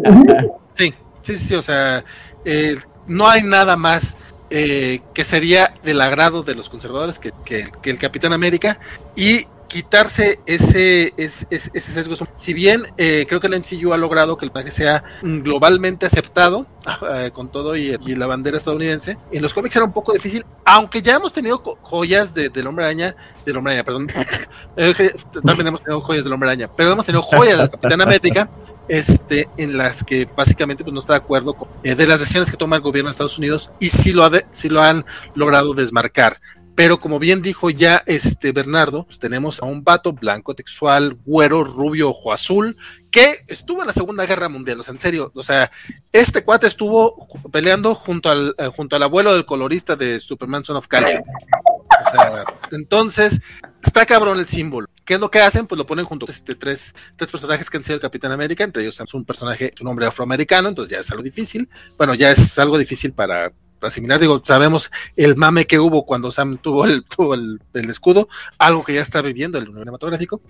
sí, 0.69 0.93
sí, 1.21 1.35
sí, 1.35 1.55
o 1.55 1.61
sea, 1.61 2.03
eh, 2.45 2.77
no 3.07 3.27
hay 3.27 3.43
nada 3.43 3.75
más 3.75 4.17
eh, 4.49 5.01
que 5.13 5.23
sería 5.23 5.73
del 5.83 6.01
agrado 6.01 6.43
de 6.43 6.55
los 6.55 6.69
conservadores 6.69 7.19
que, 7.19 7.31
que, 7.45 7.65
que 7.81 7.89
el 7.89 7.97
Capitán 7.97 8.33
América 8.33 8.79
y 9.15 9.45
quitarse 9.67 10.39
ese, 10.45 11.13
ese, 11.17 11.47
ese 11.49 11.79
sesgo. 11.79 12.15
Si 12.35 12.53
bien 12.53 12.83
eh, 12.97 13.25
creo 13.27 13.39
que 13.39 13.47
el 13.47 13.59
MCU 13.59 13.93
ha 13.93 13.97
logrado 13.97 14.37
que 14.37 14.45
el 14.45 14.51
personaje 14.51 14.71
sea 14.71 15.03
globalmente 15.21 16.05
aceptado 16.05 16.65
eh, 17.13 17.31
con 17.33 17.49
todo 17.49 17.75
y, 17.75 17.97
la 18.15 18.25
bandera 18.25 18.57
estadounidense, 18.57 19.17
en 19.31 19.41
los 19.41 19.53
cómics 19.53 19.75
era 19.75 19.85
un 19.85 19.93
poco 19.93 20.13
difícil, 20.13 20.45
aunque 20.65 21.01
ya 21.01 21.15
hemos 21.15 21.33
tenido 21.33 21.61
joyas 21.81 22.33
de, 22.33 22.49
del 22.49 22.67
hombre 22.67 22.85
araña, 22.85 23.15
del 23.45 23.57
hombre 23.57 23.73
araña, 23.73 23.83
perdón, 23.83 24.07
también 25.45 25.67
hemos 25.67 25.83
tenido 25.83 26.01
joyas 26.01 26.23
del 26.23 26.33
hombre 26.33 26.49
araña, 26.49 26.69
pero 26.75 26.91
hemos 26.91 27.05
tenido 27.05 27.21
joyas 27.21 27.59
del 27.59 27.69
Capitán 27.69 28.01
América. 28.01 28.49
Este, 28.89 29.49
en 29.57 29.77
las 29.77 30.05
que 30.05 30.29
básicamente 30.33 30.85
pues, 30.85 30.93
no 30.93 31.01
está 31.01 31.11
de 31.11 31.17
acuerdo 31.17 31.55
con, 31.55 31.67
eh, 31.83 31.93
de 31.93 32.07
las 32.07 32.21
decisiones 32.21 32.49
que 32.49 32.55
toma 32.55 32.77
el 32.77 32.81
gobierno 32.81 33.09
de 33.09 33.11
Estados 33.11 33.37
Unidos 33.37 33.73
y 33.81 33.89
si 33.89 34.13
lo, 34.13 34.23
ha 34.23 34.29
de, 34.29 34.45
si 34.51 34.69
lo 34.69 34.81
han 34.81 35.05
logrado 35.35 35.73
desmarcar 35.73 36.39
pero 36.77 36.99
como 36.99 37.17
bien 37.17 37.41
dijo 37.41 37.71
ya 37.71 38.03
este 38.05 38.51
Bernardo, 38.51 39.03
pues 39.05 39.17
tenemos 39.17 39.63
a 39.63 39.65
un 39.65 39.83
vato 39.83 40.13
blanco, 40.13 40.53
textual, 40.53 41.17
güero, 41.25 41.63
rubio, 41.63 42.11
ojo 42.11 42.31
azul, 42.31 42.77
que 43.09 43.33
estuvo 43.47 43.81
en 43.81 43.87
la 43.87 43.93
Segunda 43.93 44.27
Guerra 44.27 44.47
Mundial, 44.47 44.79
o 44.79 44.83
sea, 44.83 44.93
en 44.93 44.99
serio, 44.99 45.31
o 45.33 45.41
sea, 45.41 45.71
este 46.11 46.43
cuate 46.43 46.67
estuvo 46.67 47.27
peleando 47.51 47.95
junto 47.95 48.29
al, 48.29 48.53
eh, 48.59 48.67
junto 48.67 48.95
al 48.95 49.01
abuelo 49.01 49.33
del 49.33 49.43
colorista 49.43 49.95
de 49.95 50.19
Superman 50.19 50.63
Son 50.63 50.77
of 50.77 50.87
Kal. 50.87 51.03
O 51.03 52.09
sea, 52.11 52.43
entonces, 52.69 53.41
está 53.83 54.05
cabrón 54.05 54.37
el 54.37 54.45
símbolo. 54.45 54.85
¿Qué 55.03 55.15
es 55.15 55.19
lo 55.19 55.31
que 55.31 55.41
hacen? 55.41 55.65
Pues 55.65 55.79
lo 55.79 55.87
ponen 55.87 56.05
junto 56.05 56.27
a 56.27 56.31
este, 56.31 56.53
tres, 56.53 56.93
tres 57.15 57.31
personajes 57.31 57.71
que 57.71 57.77
han 57.77 57.83
sido 57.83 57.95
el 57.95 58.01
Capitán 58.01 58.31
América, 58.31 58.63
entre 58.63 58.83
ellos 58.83 58.99
es 58.99 59.13
un 59.15 59.25
personaje, 59.25 59.71
un 59.81 59.87
hombre 59.87 60.05
afroamericano, 60.05 60.69
entonces 60.69 60.91
ya 60.95 60.99
es 60.99 61.09
algo 61.09 61.23
difícil. 61.23 61.69
Bueno, 61.97 62.13
ya 62.13 62.29
es 62.29 62.59
algo 62.59 62.77
difícil 62.77 63.13
para 63.13 63.51
asimilar, 63.81 64.19
digo, 64.19 64.41
sabemos 64.43 64.91
el 65.15 65.35
mame 65.35 65.67
que 65.67 65.79
hubo 65.79 66.05
cuando 66.05 66.31
Sam 66.31 66.57
tuvo 66.57 66.85
el, 66.85 67.03
tuvo 67.03 67.33
el, 67.33 67.61
el 67.73 67.89
escudo, 67.89 68.27
algo 68.57 68.83
que 68.83 68.93
ya 68.93 69.01
está 69.01 69.21
viviendo 69.21 69.57
el 69.57 69.65
universo 69.65 69.83
cinematográfico. 69.83 70.41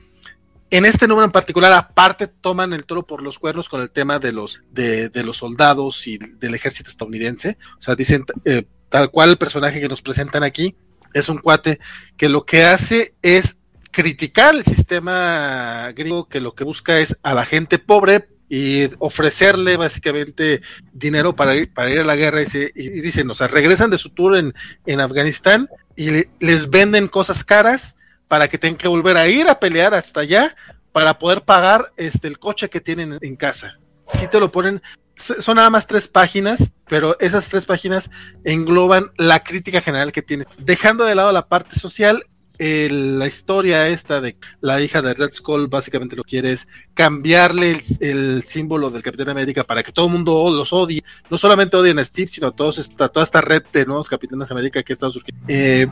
En 0.70 0.86
este 0.86 1.08
número 1.08 1.26
en 1.26 1.32
particular, 1.32 1.72
aparte, 1.72 2.28
toman 2.28 2.74
el 2.74 2.86
toro 2.86 3.08
por 3.08 3.24
los 3.24 3.40
cuernos 3.40 3.70
con 3.70 3.80
el 3.82 3.90
tema 3.90 4.20
de 4.20 4.34
los, 4.34 4.62
de, 4.72 5.10
de 5.10 5.24
los 5.24 5.38
soldados 5.38 6.06
y 6.08 6.18
del 6.18 6.56
ejército 6.56 6.90
estadounidense. 6.90 7.58
O 7.78 7.82
sea, 7.82 7.96
dicen 7.96 8.26
eh, 8.44 8.66
tal 8.90 9.10
cual 9.10 9.30
el 9.30 9.38
personaje 9.38 9.80
que 9.80 9.88
nos 9.88 10.02
presentan 10.02 10.44
aquí 10.44 10.76
es 11.14 11.30
un 11.30 11.38
cuate 11.38 11.80
que 12.18 12.28
lo 12.28 12.46
que 12.46 12.66
hace 12.66 13.16
es 13.22 13.62
criticar 13.92 14.56
el 14.56 14.64
sistema 14.64 15.92
gringo, 15.96 16.28
que 16.28 16.42
lo 16.42 16.54
que 16.54 16.66
busca 16.66 17.00
es 17.00 17.18
a 17.24 17.34
la 17.34 17.46
gente 17.46 17.80
pobre 17.80 18.28
y 18.50 18.90
ofrecerle 19.00 19.78
básicamente 19.78 20.62
dinero 20.94 21.36
para 21.36 21.56
ir, 21.56 21.74
para 21.74 21.92
ir 21.92 22.00
a 22.00 22.06
la 22.06 22.16
guerra 22.16 22.42
y, 22.42 22.46
se, 22.46 22.72
y, 22.76 22.90
dicen, 23.02 23.30
o 23.30 23.34
sea, 23.34 23.48
regresan 23.48 23.90
de 23.90 23.98
su 23.98 24.12
tour 24.12 24.38
en, 24.38 24.54
en 24.86 25.00
Afganistán 25.00 25.70
y 25.96 26.10
le, 26.12 26.30
les 26.40 26.70
venden 26.70 27.08
cosas 27.08 27.44
caras 27.44 27.98
para 28.28 28.48
que 28.48 28.58
tengan 28.58 28.78
que 28.78 28.88
volver 28.88 29.18
a 29.18 29.28
ir 29.28 29.48
a 29.48 29.60
pelear 29.60 29.94
hasta 29.94 30.22
allá 30.22 30.56
para 30.92 31.20
poder 31.20 31.44
pagar 31.44 31.94
este 31.98 32.28
el 32.28 32.40
coche 32.40 32.70
que 32.70 32.82
tienen 32.82 33.18
en 33.22 33.36
casa. 33.36 33.80
Si 34.02 34.28
te 34.28 34.40
lo 34.40 34.52
ponen, 34.52 34.82
son 35.16 35.58
nada 35.58 35.70
más 35.70 35.88
tres 35.88 36.08
páginas, 36.08 36.74
pero 36.88 37.18
esas 37.20 37.50
tres 37.50 37.66
páginas 37.66 38.10
engloban 38.44 39.12
la 39.18 39.44
crítica 39.44 39.82
general 39.82 40.12
que 40.12 40.22
tiene, 40.22 40.46
dejando 40.60 41.04
de 41.04 41.16
lado 41.16 41.32
la 41.32 41.48
parte 41.48 41.78
social 41.78 42.24
el- 42.60 43.20
la 43.20 43.28
historia 43.28 43.88
esta 43.88 44.22
de 44.22 44.38
la 44.62 44.82
hija 44.82 45.02
de 45.02 45.14
Red 45.14 45.32
Skull 45.32 45.68
básicamente 45.68 46.16
lo 46.16 46.24
quiere 46.24 46.52
es 46.52 46.68
cambiarle 46.94 47.80
el, 48.00 48.44
símbolo 48.44 48.90
del 48.90 49.04
Capitán 49.04 49.30
América 49.30 49.64
para 49.64 49.84
que 49.84 49.92
todo 49.92 50.08
el 50.08 50.14
mundo 50.14 50.52
los 50.52 50.74
odie. 50.74 51.04
No 51.30 51.38
solamente 51.38 51.78
odien 51.78 52.00
a 52.00 52.04
Steve, 52.04 52.28
sino 52.28 52.48
a 52.48 52.52
todos 52.52 52.78
esta, 52.78 53.10
toda 53.10 53.24
esta 53.24 53.42
red 53.42 53.64
de 53.72 53.86
nuevos 53.86 54.10
Capitanes 54.10 54.52
América 54.52 54.84
que 54.84 54.94
está 54.94 55.10
surgiendo. 55.10 55.44
Eh, 55.48 55.88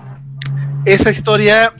esa 0.85 1.09
historia 1.09 1.73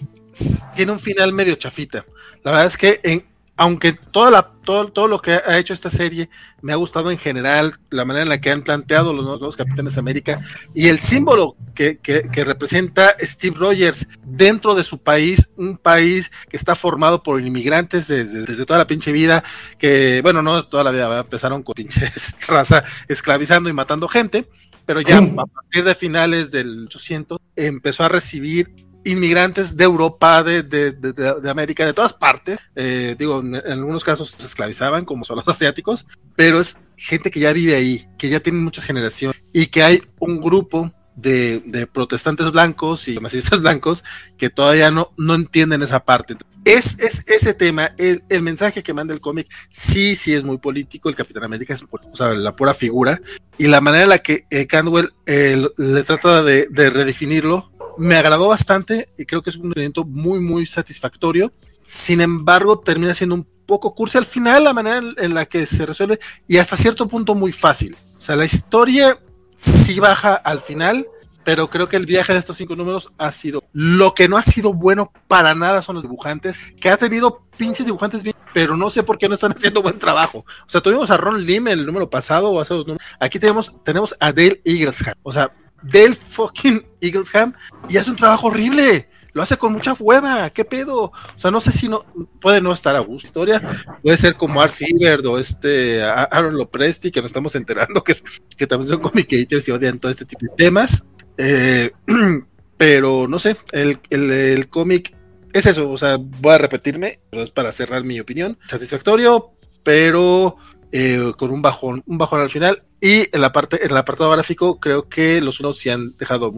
tiene 0.76 0.92
un 0.92 1.00
final 1.00 1.34
medio 1.34 1.56
chafita. 1.56 2.06
La 2.44 2.52
verdad 2.52 2.68
es 2.68 2.78
que 2.78 3.00
en- 3.04 3.26
aunque 3.58 3.94
toda 3.94 4.32
la, 4.32 4.44
todo, 4.44 4.88
todo 4.90 5.08
lo 5.08 5.22
que 5.22 5.32
ha 5.34 5.58
hecho 5.58 5.74
esta 5.74 5.90
serie 5.90 6.30
me 6.62 6.74
ha 6.74 6.76
gustado 6.76 7.10
en 7.12 7.18
general, 7.18 7.74
la 7.90 8.04
manera 8.04 8.24
en 8.24 8.30
la 8.30 8.42
que 8.42 8.52
han 8.52 8.64
planteado 8.64 9.14
los 9.14 9.24
nuevos, 9.24 9.56
Capitanes 9.56 9.98
América 9.98 10.42
y 10.74 10.88
el 10.88 11.00
símbolo 11.00 11.56
que, 11.74 11.98
que- 12.00 12.28
que 12.32 12.44
representa 12.44 13.16
Steve 13.20 13.56
Rogers 13.58 14.08
dentro 14.26 14.76
de 14.76 14.84
su 14.84 15.02
país, 15.02 15.50
un 15.56 15.78
país 15.78 16.32
que 16.50 16.58
está 16.58 16.76
formado 16.76 17.24
por 17.24 17.42
inmigrantes 17.42 18.08
desde, 18.08 18.42
desde 18.46 18.66
toda 18.66 18.80
la 18.80 18.88
pinche 18.88 19.12
vida, 19.12 19.44
que 19.78 20.22
bueno, 20.22 20.42
no 20.42 20.62
toda 20.64 20.84
la 20.84 20.92
vida, 20.92 21.08
¿verdad? 21.08 21.26
empezaron 21.26 21.64
con 21.64 21.74
pinches 21.76 22.36
raza 22.48 22.84
esclavizando 23.08 23.70
y 23.70 23.74
matando 23.74 24.08
gente, 24.08 24.50
pero 24.86 25.02
ya 25.02 25.18
a 25.18 25.46
partir 25.48 25.84
de 25.84 25.96
finales 25.96 26.52
del 26.52 26.86
800 26.86 27.40
empezó 27.56 28.04
a 28.04 28.10
recibir 28.10 28.85
inmigrantes 29.06 29.78
de 29.78 29.84
Europa, 29.86 30.44
de, 30.44 30.64
de, 30.64 30.92
de- 30.92 31.14
de- 31.14 31.50
América, 31.50 31.86
de 31.86 31.94
todas 31.94 32.14
partes. 32.14 32.60
Eh, 32.76 33.16
digo, 33.18 33.40
en, 33.40 33.56
en 33.56 33.72
algunos 33.72 34.04
casos 34.04 34.32
se 34.32 34.46
esclavizaban, 34.46 35.06
como 35.06 35.24
son 35.24 35.38
los 35.38 35.48
asiáticos, 35.56 36.06
pero 36.36 36.60
es 36.60 36.80
gente 36.98 37.32
que 37.32 37.40
ya 37.40 37.54
vive 37.54 37.76
ahí, 37.76 38.06
que 38.18 38.30
ya 38.30 38.40
tienen 38.40 38.64
muchas 38.64 38.86
generaciones 38.86 39.40
y 39.54 39.68
que 39.68 39.84
hay 39.84 40.02
un 40.20 40.42
grupo 40.42 40.92
de, 41.16 41.60
de 41.66 41.88
protestantes 41.88 42.52
blancos 42.52 43.08
y 43.08 43.18
masistas 43.20 43.62
blancos 43.62 44.04
que 44.38 44.50
todavía 44.50 44.92
no, 44.92 45.12
no 45.18 45.36
entienden 45.36 45.82
esa 45.82 46.04
parte. 46.04 46.36
Es, 46.66 46.98
es 47.00 47.24
ese 47.28 47.54
tema, 47.54 47.94
el, 48.00 48.24
el 48.28 48.42
mensaje 48.42 48.82
que 48.82 48.92
manda 48.92 49.14
el 49.14 49.22
cómic, 49.22 49.48
sí, 49.70 50.16
sí 50.16 50.34
es 50.34 50.44
muy 50.44 50.58
político. 50.58 51.10
El 51.10 51.16
Capitán 51.16 51.44
América 51.44 51.76
es 51.76 51.84
o 51.84 52.16
sea, 52.16 52.30
la 52.34 52.56
pura 52.56 52.74
figura. 52.74 53.22
Y 53.60 53.68
la 53.68 53.82
manera 53.82 54.04
en 54.06 54.10
la 54.10 54.18
que 54.18 54.46
eh, 54.50 54.66
Cantwell 54.66 55.14
eh, 55.28 55.64
le 55.78 56.04
trata 56.04 56.42
de, 56.42 56.68
de 56.72 56.90
redefinirlo 56.90 57.72
me 57.98 58.16
agradó 58.16 58.48
bastante 58.48 59.10
y 59.18 59.26
creo 59.26 59.42
que 59.42 59.50
es 59.50 59.58
un 59.58 59.74
evento 59.76 60.04
muy, 60.04 60.40
muy 60.40 60.66
satisfactorio. 60.66 61.52
Sin 61.82 62.22
embargo, 62.22 62.80
termina 62.80 63.14
siendo 63.14 63.36
un 63.36 63.48
poco 63.66 63.94
cursi 63.96 64.18
al 64.18 64.26
final 64.26 64.64
la 64.64 64.74
manera 64.74 64.98
en, 64.98 65.14
en 65.18 65.34
la 65.34 65.46
que 65.46 65.66
se 65.66 65.86
resuelve 65.86 66.20
y 66.48 66.58
hasta 66.58 66.78
cierto 66.78 67.08
punto 67.08 67.36
muy 67.36 67.52
fácil. 67.52 67.98
O 68.18 68.22
sea, 68.22 68.36
la 68.36 68.46
historia 68.46 69.20
sí 69.56 70.00
baja 70.00 70.36
al 70.36 70.62
final, 70.62 71.06
pero 71.44 71.70
creo 71.70 71.88
que 71.88 71.98
el 71.98 72.06
viaje 72.06 72.34
de 72.34 72.40
estos 72.40 72.58
cinco 72.58 72.76
números 72.76 73.14
ha 73.18 73.32
sido 73.32 73.64
lo 73.72 74.14
que 74.14 74.28
no 74.28 74.38
ha 74.38 74.42
sido 74.42 74.74
bueno 74.74 75.12
para 75.28 75.56
nada 75.56 75.82
son 75.82 75.96
los 75.96 76.04
dibujantes, 76.04 76.60
que 76.80 76.90
ha 76.90 76.98
tenido 76.98 77.44
pinches 77.58 77.86
dibujantes 77.86 78.24
bien, 78.24 78.36
pero 78.54 78.76
no 78.76 78.90
sé 78.90 79.04
por 79.04 79.18
qué 79.18 79.28
no 79.28 79.36
están 79.36 79.52
haciendo 79.56 79.82
buen 79.82 80.00
trabajo. 80.00 80.40
O 80.40 80.70
sea, 80.70 80.82
tuvimos 80.82 81.12
a 81.12 81.18
Ron 81.18 81.42
Lim 81.42 81.68
el 81.68 81.86
número 81.86 82.10
pasado 82.10 82.50
o 82.50 82.60
hace 82.60 82.74
dos 82.74 82.88
números. 82.88 83.08
Aquí 83.20 83.40
tenemos, 83.40 83.76
tenemos 83.84 84.16
a 84.20 84.32
Dale 84.32 84.62
Eaglesham. 84.66 85.16
O 85.24 85.32
sea, 85.32 85.52
Dale 85.84 86.14
fucking 86.14 86.84
Eaglesham 87.06 87.54
y 87.90 87.98
hace 87.98 88.12
un 88.12 88.16
trabajo 88.18 88.48
horrible. 88.48 89.10
Lo 89.34 89.42
hace 89.42 89.58
con 89.58 89.74
mucha 89.74 89.92
hueva, 90.00 90.50
¿qué 90.50 90.64
pedo? 90.64 91.04
O 91.06 91.12
sea, 91.36 91.52
no 91.52 91.60
sé 91.60 91.74
si 91.74 91.90
no 91.90 92.06
puede 92.40 92.62
no 92.62 92.72
estar 92.72 92.96
a 92.96 93.00
gusto. 93.00 93.28
Historia 93.28 93.62
puede 94.02 94.16
ser 94.16 94.36
como 94.38 94.62
Art 94.62 94.72
Fieberd 94.74 95.26
o 95.26 95.38
este 95.38 96.02
Aaron 96.04 96.56
Lopresti, 96.58 97.12
que 97.12 97.22
nos 97.22 97.32
estamos 97.32 97.54
enterando 97.56 98.02
que, 98.02 98.14
es- 98.14 98.24
que 98.56 98.66
también 98.66 98.88
son 98.90 99.02
comicators 99.02 99.68
y 99.68 99.72
odian 99.72 100.00
todo 100.00 100.10
este 100.10 100.24
tipo 100.26 100.46
de 100.46 100.54
temas. 100.56 101.10
Eh, 101.38 101.92
pero 102.78 103.28
no 103.28 103.40
sé, 103.40 103.56
el, 103.72 104.00
el, 104.10 104.32
el 104.32 104.70
cómic 104.70 105.14
es 105.54 105.66
eso. 105.66 105.90
O 105.90 105.98
sea, 105.98 106.18
voy 106.18 106.54
a 106.54 106.58
repetirme, 106.58 107.20
pero 107.30 107.44
es 107.44 107.52
para 107.52 107.72
cerrar 107.74 108.04
mi 108.06 108.20
opinión. 108.22 108.58
Satisfactorio, 108.68 109.52
pero 109.84 110.56
eh, 110.92 111.34
con 111.38 111.52
un 111.52 111.62
bajón, 111.62 112.04
un 112.06 112.18
bajón 112.18 112.42
al 112.42 112.50
final. 112.50 112.84
Y 113.02 113.28
en 113.36 113.42
la 113.42 113.52
parte, 113.52 113.84
en 113.86 113.92
el 113.92 113.98
apartado 113.98 114.32
gráfico, 114.32 114.80
creo 114.80 115.08
que 115.08 115.42
los 115.42 115.60
unos 115.60 115.78
sí 115.78 115.90
han 115.90 116.16
dejado. 116.18 116.52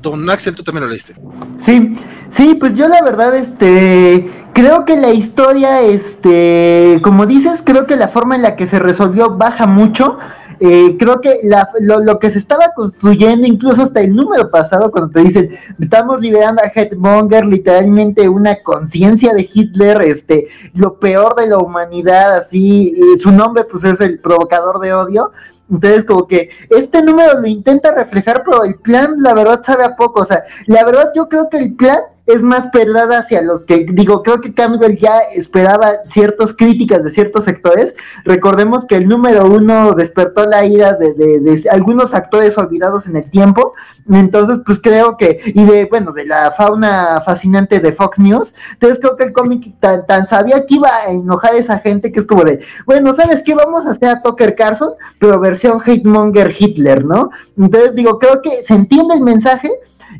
Don 0.00 0.28
Axel, 0.30 0.54
tú 0.54 0.62
también 0.62 0.84
lo 0.84 0.90
leíste. 0.90 1.14
Sí, 1.58 1.92
sí, 2.30 2.54
pues 2.54 2.74
yo 2.74 2.86
la 2.88 3.02
verdad, 3.02 3.34
este, 3.36 4.30
creo 4.54 4.84
que 4.84 4.96
la 4.96 5.10
historia, 5.10 5.82
este, 5.82 7.00
como 7.02 7.26
dices, 7.26 7.62
creo 7.64 7.86
que 7.86 7.96
la 7.96 8.08
forma 8.08 8.36
en 8.36 8.42
la 8.42 8.56
que 8.56 8.66
se 8.66 8.78
resolvió 8.78 9.36
baja 9.36 9.66
mucho. 9.66 10.18
Eh, 10.58 10.96
creo 10.98 11.20
que 11.20 11.30
la- 11.42 11.68
lo, 11.82 12.00
lo 12.00 12.18
que 12.18 12.30
se 12.30 12.38
estaba 12.38 12.70
construyendo, 12.74 13.46
incluso 13.46 13.82
hasta 13.82 14.00
el 14.00 14.14
número 14.16 14.50
pasado, 14.50 14.90
cuando 14.90 15.10
te 15.10 15.20
dicen, 15.20 15.50
estamos 15.78 16.22
liberando 16.22 16.62
a 16.62 16.68
Headmonger, 16.74 17.44
literalmente 17.44 18.26
una 18.26 18.56
conciencia 18.62 19.34
de 19.34 19.46
Hitler, 19.52 20.00
este, 20.00 20.46
lo 20.72 20.98
peor 20.98 21.34
de 21.34 21.48
la 21.48 21.58
humanidad, 21.58 22.36
así, 22.36 22.94
y 22.96 23.18
su 23.18 23.32
nombre 23.32 23.64
pues 23.70 23.84
es 23.84 24.00
el 24.00 24.18
provocador 24.20 24.80
de 24.80 24.94
odio. 24.94 25.30
Entonces, 25.70 26.04
como 26.04 26.26
que 26.26 26.48
este 26.70 27.02
número 27.02 27.40
lo 27.40 27.46
intenta 27.46 27.94
reflejar, 27.94 28.42
pero 28.44 28.64
el 28.64 28.76
plan, 28.76 29.16
la 29.18 29.34
verdad, 29.34 29.60
sabe 29.62 29.84
a 29.84 29.96
poco. 29.96 30.20
O 30.20 30.24
sea, 30.24 30.44
la 30.66 30.84
verdad, 30.84 31.10
yo 31.14 31.28
creo 31.28 31.48
que 31.50 31.58
el 31.58 31.74
plan 31.74 32.00
es 32.26 32.42
más 32.42 32.66
perdada 32.66 33.18
hacia 33.20 33.40
los 33.42 33.64
que, 33.64 33.86
digo, 33.88 34.22
creo 34.22 34.40
que 34.40 34.52
Campbell 34.52 34.98
ya 34.98 35.16
esperaba 35.34 36.00
ciertas 36.04 36.52
críticas 36.52 37.04
de 37.04 37.10
ciertos 37.10 37.44
sectores. 37.44 37.94
Recordemos 38.24 38.84
que 38.84 38.96
el 38.96 39.08
número 39.08 39.46
uno 39.46 39.94
despertó 39.94 40.44
la 40.46 40.64
ira 40.66 40.94
de, 40.94 41.14
de- 41.14 41.64
algunos 41.70 42.14
actores 42.14 42.58
olvidados 42.58 43.06
en 43.06 43.16
el 43.16 43.30
tiempo. 43.30 43.72
Entonces, 44.10 44.60
pues 44.64 44.80
creo 44.80 45.16
que, 45.16 45.40
y 45.46 45.64
de, 45.64 45.86
bueno, 45.86 46.12
de 46.12 46.26
la 46.26 46.52
fauna 46.52 47.20
fascinante 47.24 47.80
de 47.80 47.92
Fox 47.92 48.18
News. 48.18 48.54
Entonces, 48.72 48.98
creo 49.00 49.16
que 49.16 49.24
el 49.24 49.32
cómic 49.32 49.74
tan, 49.80 50.06
tan 50.06 50.24
sabía 50.24 50.66
que 50.66 50.76
iba 50.76 50.88
a 50.88 51.10
enojar 51.10 51.52
a 51.52 51.56
esa 51.58 51.78
gente 51.78 52.10
que 52.12 52.20
es 52.20 52.26
como 52.26 52.44
de, 52.44 52.60
bueno, 52.86 53.12
¿sabes 53.12 53.42
qué? 53.42 53.54
Vamos 53.54 53.86
a 53.86 53.90
hacer 53.92 54.08
a 54.10 54.22
Tucker 54.22 54.54
Carlson, 54.56 54.92
pero 55.18 55.40
versión 55.40 55.80
Hatemonger 55.80 56.54
Hitler, 56.58 57.04
¿no? 57.04 57.30
Entonces, 57.56 57.94
digo, 57.94 58.18
creo 58.18 58.42
que 58.42 58.50
se 58.62 58.74
entiende 58.74 59.14
el 59.14 59.22
mensaje 59.22 59.70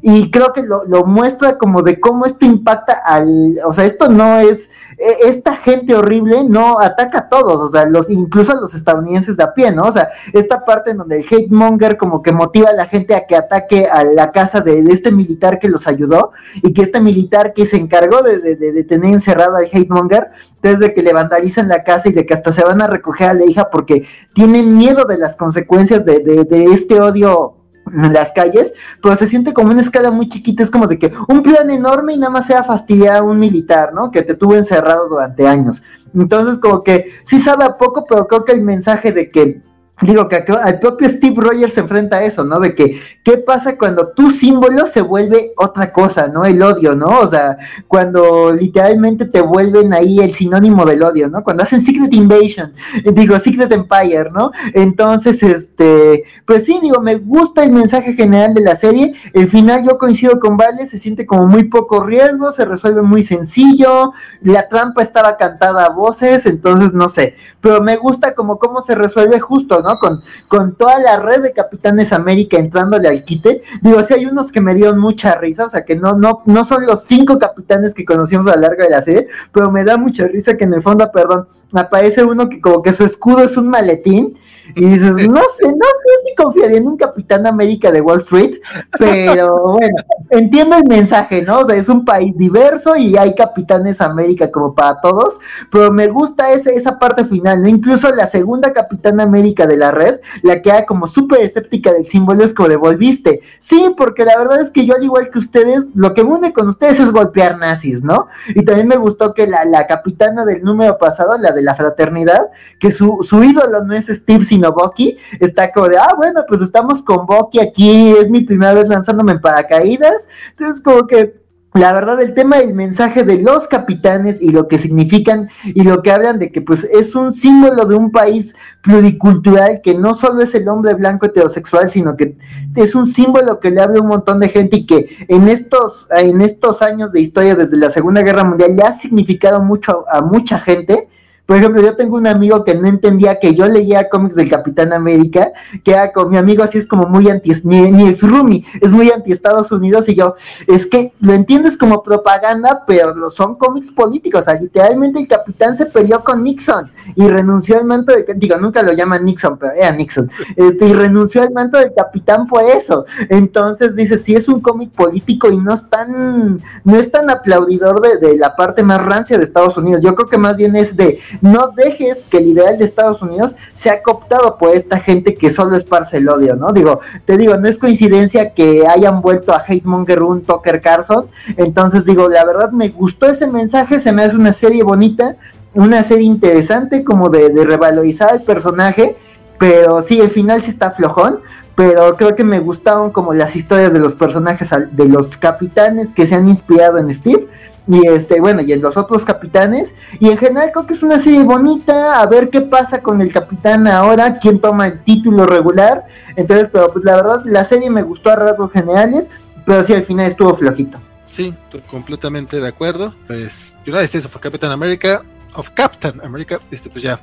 y 0.09 0.31
creo 0.31 0.53
que 0.53 0.63
lo, 0.63 0.85
lo 0.85 1.05
muestra 1.05 1.59
como 1.59 1.83
de 1.83 1.99
cómo 1.99 2.27
esto 2.27 2.47
impacta 2.47 2.93
al, 3.05 3.57
o 3.67 3.73
sea, 3.73 3.85
esto 3.85 4.09
no 4.09 4.39
es, 4.39 4.71
eh, 4.99 5.17
esta 5.25 5.57
gente 5.57 5.97
horrible 5.97 6.45
no 6.45 6.79
ataca 6.79 7.19
a 7.19 7.29
todos, 7.29 7.59
o 7.61 7.69
sea, 7.69 7.87
los, 7.87 8.09
incluso 8.09 8.53
a 8.53 8.61
los 8.61 8.73
estadounidenses 8.73 9.37
de 9.37 9.43
a 9.43 9.53
pie, 9.53 9.73
¿no? 9.73 9.83
O 9.83 9.91
sea, 9.91 10.09
esta 10.33 10.65
parte 10.65 10.93
en 10.93 10.99
donde 10.99 11.17
el 11.17 11.25
hate 11.29 11.51
monger 11.51 11.97
como 11.97 12.23
que 12.23 12.31
motiva 12.31 12.69
a 12.71 12.73
la 12.75 12.87
gente 12.87 13.17
a 13.17 13.27
que 13.27 13.35
ataque 13.35 13.87
a 13.87 14.05
la 14.05 14.31
casa 14.31 14.61
de, 14.61 14.79
este 14.79 15.11
militar 15.11 15.59
que 15.59 15.69
los 15.69 15.89
ayudó 15.89 16.31
y 16.63 16.73
que 16.73 16.83
este 16.83 17.01
militar 17.01 17.53
que 17.53 17.67
se 17.67 17.77
encargó 17.77 18.23
de, 18.23 18.39
de, 18.39 18.55
de- 18.55 18.85
tener 18.85 19.13
encerrado 19.13 19.57
al 19.57 19.65
hate 19.73 19.91
monger, 19.91 20.31
entonces 20.55 20.79
de 20.79 20.95
que 20.95 21.03
le 21.03 21.15
vandalizan 21.15 21.67
la 21.67 21.83
casa 21.83 22.11
y 22.11 22.13
de 22.13 22.25
que 22.25 22.33
hasta 22.33 22.53
se 22.53 22.63
van 22.63 22.81
a 22.81 22.87
recoger 22.87 23.31
a 23.31 23.35
la 23.35 23.45
hija 23.45 23.71
porque 23.73 24.07
tienen 24.35 24.77
miedo 24.77 25.05
de 25.05 25.19
las 25.19 25.35
consecuencias 25.35 26.05
de, 26.05 26.21
de 26.21 26.65
este 26.67 27.01
odio 27.01 27.56
en 27.93 28.13
las 28.13 28.33
calles, 28.33 28.73
pero 29.03 29.17
se 29.17 29.27
siente 29.27 29.53
como 29.53 29.71
una 29.71 29.81
escala 29.81 30.11
muy 30.11 30.29
chiquita, 30.29 30.63
es 30.63 30.71
como 30.71 30.87
de 30.87 30.99
que 30.99 31.13
un 31.29 31.43
plan 31.43 31.71
enorme 31.71 32.15
y 32.15 32.19
nada 32.19 32.33
más 32.33 32.47
sea 32.47 32.65
fastidiar 32.65 33.19
a 33.19 33.23
un 33.23 33.39
militar, 33.39 33.93
¿no? 33.95 34.11
Que 34.11 34.23
te 34.23 34.35
tuvo 34.35 34.55
encerrado 34.55 35.09
durante 35.09 35.47
años. 35.47 35.83
Entonces, 36.15 36.59
como 36.59 36.83
que 36.83 37.07
sí 37.25 37.39
sabe 37.39 37.65
a 37.65 37.77
poco, 37.77 38.05
pero 38.09 38.27
creo 38.27 38.45
que 38.45 38.53
el 38.53 38.63
mensaje 38.63 39.13
de 39.13 39.31
que 39.31 39.63
Digo 40.03 40.29
que 40.29 40.45
al 40.63 40.79
propio 40.79 41.09
Steve 41.09 41.37
Rogers 41.39 41.73
se 41.73 41.81
enfrenta 41.81 42.19
a 42.19 42.23
eso, 42.23 42.45
¿no? 42.45 42.61
De 42.61 42.75
que, 42.75 43.01
¿qué 43.25 43.39
pasa 43.39 43.79
cuando 43.79 44.09
tu 44.09 44.29
símbolo 44.31 44.87
se 44.87 45.01
vuelve 45.01 45.55
otra 45.57 45.91
cosa, 45.91 46.29
¿no? 46.29 46.45
El 46.45 46.61
odio, 46.61 46.95
¿no? 46.95 47.21
O 47.21 47.27
sea, 47.27 47.57
cuando 47.89 48.53
literalmente 48.53 49.25
te 49.25 49.41
vuelven 49.41 49.95
ahí 49.95 50.19
el 50.19 50.35
sinónimo 50.35 50.85
del 50.85 51.03
odio, 51.03 51.31
¿no? 51.31 51.43
Cuando 51.43 51.63
hacen 51.63 51.81
Secret 51.81 52.13
Invasion, 52.13 52.75
digo, 53.15 53.39
Secret 53.39 53.73
Empire, 53.73 54.29
¿no? 54.35 54.51
Entonces, 54.75 55.43
este, 55.43 56.25
pues 56.45 56.67
sí, 56.67 56.79
digo, 56.83 57.01
me 57.01 57.15
gusta 57.15 57.65
el 57.65 57.73
mensaje 57.73 58.13
general 58.13 58.53
de 58.53 58.61
la 58.61 58.77
serie. 58.77 59.15
El 59.33 59.49
final 59.49 59.83
yo 59.83 59.97
coincido 59.97 60.39
con 60.41 60.59
Vale, 60.59 60.87
se 60.87 60.99
siente 60.99 61.25
como 61.25 61.47
muy 61.47 61.65
poco 61.65 62.05
riesgo, 62.05 62.53
se 62.53 62.67
resuelve 62.67 63.01
muy 63.01 63.23
sencillo, 63.23 64.13
la 64.43 64.69
trampa 64.69 65.01
estaba 65.01 65.39
cantada 65.39 65.87
a 65.87 65.91
voces, 65.91 66.45
entonces 66.45 66.93
no 66.93 67.09
sé, 67.09 67.35
pero 67.63 67.81
me 67.81 67.97
gusta 67.97 68.35
como 68.35 68.59
cómo 68.59 68.83
se 68.83 68.95
resuelve 68.95 69.41
justo. 69.41 69.85
Con, 70.01 70.23
con 70.49 70.75
toda 70.75 70.99
la 70.99 71.19
red 71.19 71.43
de 71.43 71.53
Capitanes 71.53 72.13
América 72.13 72.59
entrándole 72.59 73.09
al 73.09 73.25
quite. 73.25 73.63
Digo, 73.83 74.03
sí 74.03 74.15
hay 74.15 74.27
unos 74.27 74.51
que 74.51 74.61
me 74.61 74.75
dieron 74.75 74.99
mucha 74.99 75.37
risa, 75.37 75.67
o 75.67 75.69
sea, 75.69 75.85
que 75.85 75.97
no, 75.97 76.17
no, 76.17 76.43
no 76.45 76.65
son 76.65 76.87
los 76.87 77.05
cinco 77.05 77.39
capitanes 77.39 77.95
que 77.95 78.05
conocimos 78.05 78.49
a 78.49 78.57
lo 78.57 78.63
largo 78.63 78.83
de 78.83 78.91
la 78.91 79.01
serie, 79.01 79.29
pero 79.53 79.71
me 79.71 79.85
da 79.85 79.97
mucha 79.97 80.27
risa 80.27 80.57
que 80.57 80.65
en 80.65 80.75
el 80.75 80.83
fondo, 80.83 81.11
perdón, 81.13 81.47
aparece 81.73 82.25
uno 82.25 82.49
que 82.49 82.61
como 82.61 82.83
que 82.83 82.93
su 82.93 83.05
escudo 83.05 83.43
es 83.43 83.57
un 83.57 83.69
maletín 83.69 84.37
Y 84.75 84.85
dices, 84.85 85.11
no 85.29 85.41
sé, 85.41 85.67
no 85.67 85.87
sé 85.87 86.27
si 86.27 86.35
confiaría 86.35 86.79
en 86.79 86.89
un 86.89 86.97
Capitán 86.97 87.47
América 87.47 87.93
de 87.93 88.01
Wall 88.01 88.19
Street, 88.19 88.57
pero 88.99 89.75
bueno, 89.75 89.97
entiendo 90.31 90.77
el 90.77 90.85
mensaje, 90.89 91.43
¿no? 91.43 91.61
O 91.61 91.65
sea, 91.65 91.77
es 91.77 91.89
un 91.89 92.05
país 92.05 92.37
diverso 92.37 92.97
y 92.97 93.17
hay 93.17 93.35
Capitanes 93.35 94.01
América 94.01 94.51
como 94.51 94.75
para 94.75 95.01
todos, 95.01 95.39
pero 95.71 95.93
me 95.93 96.09
gusta 96.09 96.53
esa, 96.53 96.71
esa 96.71 96.99
parte 96.99 97.25
final, 97.25 97.63
¿no? 97.63 97.69
Incluso 97.69 98.11
la 98.11 98.27
segunda 98.27 98.73
Capitana 98.73 99.23
América 99.23 99.67
de 99.67 99.77
la 99.77 99.93
red, 99.93 100.21
la 100.43 100.61
que 100.61 100.71
era 100.71 100.85
como 100.85 101.07
súper 101.07 101.41
escéptica 101.41 101.93
del 101.93 102.07
símbolo, 102.07 102.45
es 102.45 102.53
como 102.53 102.69
de 102.69 102.77
volviste. 102.77 103.41
Sí, 103.59 103.95
porque 103.97 104.25
la 104.25 104.37
verdad 104.37 104.61
es 104.61 104.71
que 104.71 104.85
yo, 104.85 104.95
al 104.95 105.05
igual 105.05 105.31
que 105.31 105.39
ustedes, 105.39 105.93
lo 105.95 106.13
que 106.13 106.25
me 106.25 106.31
une 106.31 106.53
con 106.53 106.69
ustedes 106.69 106.99
es 106.99 107.13
golpear 107.13 107.59
nazis, 107.59 108.03
¿no? 108.03 108.27
Y 108.49 108.65
también 108.65 108.89
me 108.89 108.97
gustó 108.97 109.33
que 109.33 109.47
la, 109.47 109.65
la 109.65 109.87
capitana 109.87 110.45
del 110.45 110.63
número 110.63 110.99
pasado, 110.99 111.39
la 111.39 111.53
de 111.53 111.63
la 111.63 111.75
fraternidad, 111.75 112.51
que 112.79 112.91
su, 112.91 113.19
su 113.23 113.43
ídolo 113.45 113.85
no 113.85 113.95
es 113.95 114.07
Steve, 114.07 114.45
sino 114.57 114.73
Bucky, 114.73 115.19
está 115.41 115.71
como 115.73 115.89
de, 115.89 115.99
ah, 115.99 116.15
bueno, 116.17 116.43
pues 116.49 116.63
estamos 116.63 117.03
con 117.03 117.27
Bucky 117.27 117.61
aquí, 117.61 118.13
es 118.13 118.31
mi 118.31 118.41
primera 118.41 118.73
vez 118.73 118.89
lanzándome 118.89 119.33
en 119.33 119.41
paracaídas. 119.41 120.29
Entonces, 120.51 120.83
como 120.83 121.07
que 121.07 121.47
la 121.75 121.93
verdad, 121.93 122.23
el 122.23 122.33
tema 122.33 122.57
del 122.57 122.73
mensaje 122.73 123.23
de 123.23 123.43
los 123.43 123.67
capitanes 123.67 124.41
y 124.41 124.51
lo 124.51 124.67
que 124.67 124.79
significan 124.79 125.51
y 125.67 125.83
lo 125.83 126.01
que 126.01 126.11
hablan 126.11 126.39
de 126.39 126.51
que 126.51 126.63
pues 126.63 126.85
es 126.85 127.15
un 127.15 127.35
símbolo 127.35 127.85
de 127.85 127.95
un 127.95 128.11
país 128.11 128.57
pluricultural 128.83 129.83
que 129.83 129.95
no 129.95 130.15
solo 130.15 130.41
es 130.41 130.55
el 130.55 130.69
hombre 130.69 130.95
blanco 130.95 131.27
heterosexual, 131.27 131.91
sino 131.91 132.17
que 132.17 132.39
es 132.77 132.95
un 132.95 133.07
símbolo 133.07 133.61
que 133.61 133.71
le 133.71 133.83
habla 133.83 133.99
a 133.99 134.03
un 134.03 134.09
montón 134.09 134.41
de 134.41 134.49
gente 134.49 134.79
y 134.79 134.87
que 134.87 135.27
en 135.29 135.49
estos, 135.49 136.09
en 136.13 136.41
estos 136.41 136.81
años 136.81 137.13
de 137.13 137.21
historia 137.21 137.55
desde 137.55 137.77
la 137.77 137.91
Segunda 137.91 138.23
Guerra 138.23 138.45
Mundial 138.45 138.75
le 138.75 138.83
ha 138.83 138.93
significado 138.93 139.63
mucho 139.63 140.07
a 140.11 140.23
mucha 140.23 140.59
gente 140.59 141.09
por 141.47 141.57
ejemplo, 141.57 141.81
yo 141.81 141.95
tengo 141.95 142.17
un 142.17 142.27
amigo 142.27 142.65
que 142.65 142.75
no 142.75 142.89
entendía 142.89 143.39
que 143.39 143.55
yo 143.55 143.67
leía 143.69 144.09
cómics 144.09 144.35
del 144.35 144.51
Capitán 144.51 144.93
América, 144.93 145.53
que 145.85 145.93
era 145.93 146.13
con 146.13 146.29
mi 146.29 146.37
amigo 146.37 146.65
así 146.65 146.79
es 146.79 146.89
como 146.89 147.07
muy 147.07 147.31
anti, 147.31 147.53
mi, 147.65 148.09
ex 148.09 148.29
roomie 148.29 148.65
es 148.81 148.91
muy 148.91 149.11
anti 149.13 149.31
Estados 149.31 149.71
Unidos 149.71 150.09
y 150.09 150.17
yo, 150.17 150.35
es 150.67 150.87
que 150.87 151.13
lo 151.21 151.33
entiendes 151.33 151.77
como 151.77 152.03
propaganda, 152.03 152.83
pero 152.85 153.31
son 153.31 153.55
cómics 153.55 153.93
políticos, 153.93 154.41
o 154.41 154.45
sea, 154.45 154.61
literalmente 154.61 155.21
el 155.21 155.29
Capitán 155.29 155.77
se 155.77 155.87
peleó 155.87 156.25
con 156.25 156.43
Nixon 156.43 156.91
y 157.15 157.29
renunció 157.29 157.79
al 157.79 157.85
manto 157.85 158.13
de, 158.13 158.27
digo, 158.35 158.59
nunca 158.59 158.83
lo 158.83 158.93
llaman 158.93 159.25
Nixon, 159.25 159.57
pero 159.57 159.73
era 159.73 159.93
Nixon, 159.93 160.29
este, 160.57 160.87
y 160.87 160.93
renunció 160.95 161.43
al 161.43 161.53
manto 161.53 161.79
del 161.79 161.93
Capitán 161.95 162.47
por 162.49 162.63
eso. 162.65 163.05
Entonces 163.29 163.95
dice, 163.95 164.19
si 164.19 164.35
es 164.35 164.49
un 164.49 164.61
cómic 164.61 164.91
político 164.91 165.49
y 165.51 165.59
no 165.59 165.73
es 165.73 165.89
tan, 165.89 166.61
no 166.83 166.97
es 166.97 167.11
tan 167.13 167.31
aplaudidor 167.31 168.01
de 168.01 168.37
la 168.37 168.57
parte 168.57 168.83
más 168.83 169.01
rancia 169.05 169.39
de 169.39 169.45
Estados 169.45 169.77
Unidos, 169.77 170.03
yo 170.03 170.15
creo 170.17 170.29
que 170.29 170.39
más 170.39 170.57
bien 170.57 170.75
es 170.75 170.97
de 170.97 171.21
no 171.41 171.69
dejes 171.77 172.27
que 172.27 172.39
el 172.39 172.49
ideal 172.49 172.79
de 172.79 172.85
Estados 172.85 173.23
Unidos 173.23 173.57
sea 173.73 174.03
cooptado 174.03 174.59
por 174.59 174.75
esta 174.75 175.01
gente 175.01 175.35
que 175.35 175.51
solo 175.51 175.77
esparce 175.77 176.19
el 176.19 176.29
odio, 176.29 176.57
¿no? 176.57 176.73
Digo, 176.73 177.01
te 177.25 177.37
digo, 177.37 177.57
no 177.57 177.69
es 177.69 177.79
coincidencia 177.79 178.53
que 178.55 178.87
hayan 178.87 179.21
vuelto 179.21 179.53
a 179.53 179.65
Hate 179.67 179.85
Monger 179.85 180.23
un 180.23 180.43
Tucker 180.43 180.81
Carlson, 180.81 181.27
entonces 181.57 182.05
digo, 182.05 182.29
la 182.29 182.45
verdad 182.45 182.71
me 182.73 182.89
gustó 182.89 183.27
ese 183.27 183.47
mensaje, 183.47 184.01
se 184.01 184.13
me 184.13 184.23
hace 184.23 184.37
una 184.37 184.53
serie 184.53 184.83
bonita, 184.83 185.37
una 185.75 186.03
serie 186.03 186.25
interesante 186.25 187.05
como 187.05 187.29
de, 187.29 187.51
de 187.51 187.65
revalorizar 187.65 188.35
el 188.35 188.43
personaje, 188.43 189.17
pero 189.59 190.03
sí, 190.03 190.21
el 190.21 190.31
final 190.31 190.63
sí 190.63 190.71
está 190.71 190.91
flojón, 190.91 191.41
pero 191.77 192.17
creo 192.17 192.35
que 192.35 192.43
me 192.43 192.59
gustaron 192.59 193.11
como 193.11 193.35
las 193.35 193.55
historias 193.55 193.93
de 193.93 194.01
los 194.01 194.15
personajes, 194.15 194.71
de 194.93 195.09
los 195.09 195.37
capitanes 195.37 196.13
que 196.13 196.27
se 196.27 196.35
han 196.35 196.49
inspirado 196.49 196.99
en 196.99 197.13
Steve, 197.13 197.49
y 197.87 198.07
este, 198.09 198.41
bueno, 198.41 198.63
y 198.63 198.73
en 198.73 198.83
los 198.83 198.97
otros 198.97 199.25
capitanes, 199.25 199.95
y 200.19 200.31
en 200.31 200.39
general 200.39 200.71
creo 200.73 200.87
que 200.87 200.95
es 200.95 201.03
una 201.03 201.19
serie 201.19 201.45
bonita, 201.45 202.21
a 202.21 202.27
ver 202.27 202.51
qué 202.51 202.61
pasa 202.61 203.03
con 203.03 203.21
el 203.21 203.33
capitán 203.33 203.87
ahora, 203.87 204.39
quién 204.39 204.61
toma 204.61 204.87
el 204.89 205.05
título 205.05 205.47
regular, 205.47 206.05
entonces, 206.37 206.69
pero 206.73 206.93
pues 206.93 207.05
la 207.05 207.17
verdad, 207.17 207.43
la 207.45 207.65
serie 207.65 207.91
me 207.91 208.03
gustó 208.03 208.31
a 208.31 208.37
rasgos 208.37 208.73
generales, 208.73 209.31
pero 209.65 209.83
sí, 209.83 209.95
al 209.95 210.05
final 210.05 210.27
estuvo 210.27 210.55
flojito. 210.55 211.01
Sí, 211.27 211.55
estoy 211.65 211.81
completamente 211.83 212.61
de 212.61 212.69
acuerdo, 212.69 213.15
pues 213.27 213.77
United 213.87 214.05
States 214.05 214.27
of 214.27 214.37
Captain 214.39 214.73
America, 214.73 215.25
of 215.55 215.71
Captain 215.71 216.21
America, 216.25 216.61
este, 216.71 216.89
pues 216.91 217.03
ya, 217.03 217.21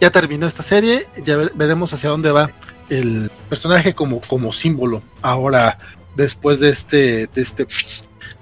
ya 0.00 0.10
terminó 0.10 0.46
esta 0.46 0.62
serie, 0.62 1.06
ya 1.24 1.36
veremos 1.54 1.92
hacia 1.92 2.10
dónde 2.10 2.30
va 2.30 2.50
el 2.88 3.30
personaje 3.48 3.94
como, 3.94 4.20
como 4.20 4.52
símbolo 4.52 5.02
ahora 5.22 5.78
después 6.16 6.60
de 6.60 6.70
este, 6.70 7.26
de 7.26 7.42
este 7.42 7.66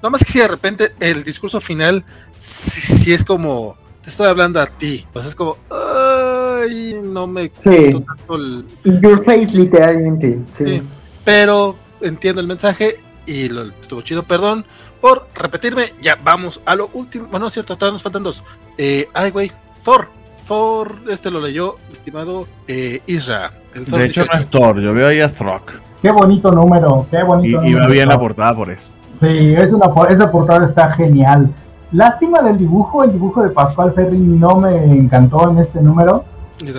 no 0.03 0.11
más 0.11 0.25
que 0.25 0.33
si 0.33 0.39
de 0.39 0.49
repente 0.49 0.93
el 1.01 1.25
discurso 1.25 1.61
final, 1.61 2.05
si, 2.37 3.12
es 3.12 3.25
como, 3.25 3.77
te 4.03 4.11
estoy 4.11 4.29
hablando 4.29 4.61
a 4.61 4.67
ti, 4.67 5.07
pues 5.12 5.27
es 5.27 5.35
como, 5.35 5.57
ay, 5.70 6.97
no 7.03 7.27
me 7.27 7.51
sí. 7.57 7.93
tanto 7.93 8.37
el... 8.37 8.65
your 8.85 9.25
face, 9.25 9.53
literalmente. 9.53 10.39
Sí. 10.53 10.83
Pero 11.25 11.77
entiendo 12.01 12.41
el 12.41 12.47
mensaje 12.47 13.01
y 13.27 13.49
lo 13.49 13.62
estuvo 13.62 14.03
chido, 14.03 14.23
perdón 14.23 14.65
por 15.01 15.29
repetirme, 15.35 15.85
ya 16.01 16.19
vamos 16.23 16.61
a 16.67 16.75
lo 16.75 16.91
último, 16.93 17.27
bueno, 17.31 17.47
es 17.47 17.55
cierto, 17.55 17.77
todavía 17.77 17.95
nos 17.95 18.03
faltan 18.03 18.23
dos. 18.23 18.45
Eh, 18.77 19.09
ay, 19.15 19.31
güey, 19.31 19.51
Thor, 19.85 20.09
Thor, 20.47 21.01
este 21.09 21.31
lo 21.31 21.41
leyó, 21.41 21.75
estimado 21.91 22.47
eh, 22.69 23.01
Isra. 23.07 23.51
de 23.73 24.05
hecho, 24.05 24.27
no 24.27 24.41
es 24.41 24.51
Thor, 24.51 24.81
yo 24.81 24.93
veo 24.93 25.09
ahí 25.09 25.20
a 25.20 25.33
Throck. 25.33 25.73
Qué 26.03 26.11
bonito 26.11 26.51
número, 26.53 27.07
qué 27.11 27.23
bonito 27.23 27.62
y, 27.65 27.70
número. 27.70 27.91
Y 27.91 27.93
bien 27.93 28.09
la 28.09 28.19
portada 28.19 28.55
por 28.55 28.70
eso. 28.70 28.93
Sí, 29.20 29.55
es 29.55 29.73
una, 29.74 29.90
esa 30.08 30.31
portada 30.31 30.66
está 30.66 30.90
genial. 30.90 31.52
Lástima 31.92 32.40
del 32.40 32.57
dibujo, 32.57 33.05
el 33.05 33.12
dibujo 33.12 33.42
de 33.42 33.50
Pascual 33.50 33.92
Ferri 33.92 34.16
no 34.16 34.57
me 34.57 34.82
encantó 34.97 35.50
en 35.50 35.58
este 35.58 35.82
número. 35.82 36.24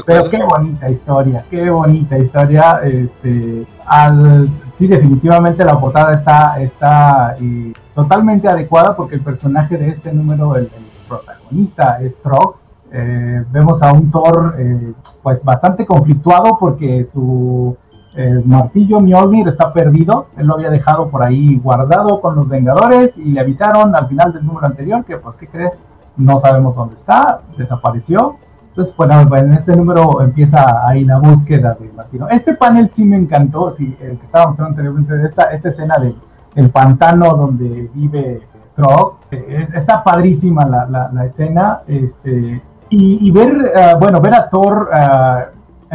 Pero 0.06 0.30
qué 0.30 0.44
bonita 0.44 0.90
historia, 0.90 1.46
qué 1.50 1.70
bonita 1.70 2.18
historia. 2.18 2.82
Este, 2.84 3.66
al, 3.86 4.50
sí, 4.76 4.88
definitivamente 4.88 5.66
la 5.66 5.80
portada 5.80 6.14
está, 6.14 6.62
está 6.62 7.36
eh, 7.40 7.74
totalmente 7.96 8.48
adecuada 8.48 8.96
porque 8.96 9.16
el 9.16 9.22
personaje 9.22 9.78
de 9.78 9.90
este 9.90 10.14
número, 10.14 10.56
el, 10.56 10.70
protagonista 11.08 12.02
es 12.02 12.22
Trog. 12.22 12.56
Eh, 12.92 13.44
vemos 13.52 13.84
a 13.84 13.92
un 13.92 14.10
Thor 14.10 14.56
eh, 14.58 14.94
pues 15.22 15.44
bastante 15.44 15.86
conflictuado 15.86 16.58
porque 16.58 17.04
su 17.06 17.76
el 18.16 18.44
martillo 18.46 19.00
Mjolnir 19.00 19.48
está 19.48 19.72
perdido, 19.72 20.28
él 20.38 20.48
lo 20.48 20.56
había 20.56 20.70
dejado 20.70 21.10
por 21.10 21.24
ahí 21.24 21.58
guardado 21.58 22.20
con 22.20 22.36
los 22.36 22.50
Vengadores 22.50 23.18
y 23.18 23.32
le 23.32 23.40
avisaron 23.40 23.96
al 23.96 24.08
final 24.08 24.34
del 24.34 24.46
número 24.46 24.68
anterior 24.68 25.06
que 25.06 25.18
pues 25.18 25.38
¿qué 25.38 25.48
crees? 25.48 25.82
No 26.18 26.38
sabemos 26.38 26.76
dónde 26.76 26.96
está, 26.96 27.42
desapareció. 27.58 28.38
Entonces, 28.70 28.96
bueno, 28.96 29.36
en 29.36 29.54
este 29.54 29.76
número 29.76 30.22
empieza 30.22 30.88
ahí 30.88 31.04
la 31.04 31.20
búsqueda 31.20 31.76
de 31.80 31.92
Martino. 31.92 32.30
Este 32.30 32.54
panel 32.56 32.90
sí 32.90 33.04
me 33.04 33.18
encantó, 33.18 33.72
sí, 33.72 33.98
el 34.02 34.18
que 34.18 34.26
estábamos 34.26 34.52
mostrando 34.52 34.72
anteriormente, 34.72 35.26
esta, 35.26 35.44
esta 35.52 35.70
escena 35.70 35.98
de 35.98 36.14
el 36.56 36.70
pantano 36.70 37.36
donde 37.36 37.90
vive 37.94 38.42
Trog, 38.76 39.20
está 39.30 40.04
padrísima 40.04 40.66
la, 40.66 41.10
la, 41.12 41.26
escena, 41.26 41.82
este, 41.88 42.62
y, 42.90 43.32
ver, 43.32 43.72
ah, 43.76 43.96
bueno, 44.00 44.20
ver 44.22 44.34
a 44.34 44.50
Thor 44.50 44.90
eh, 44.94 45.46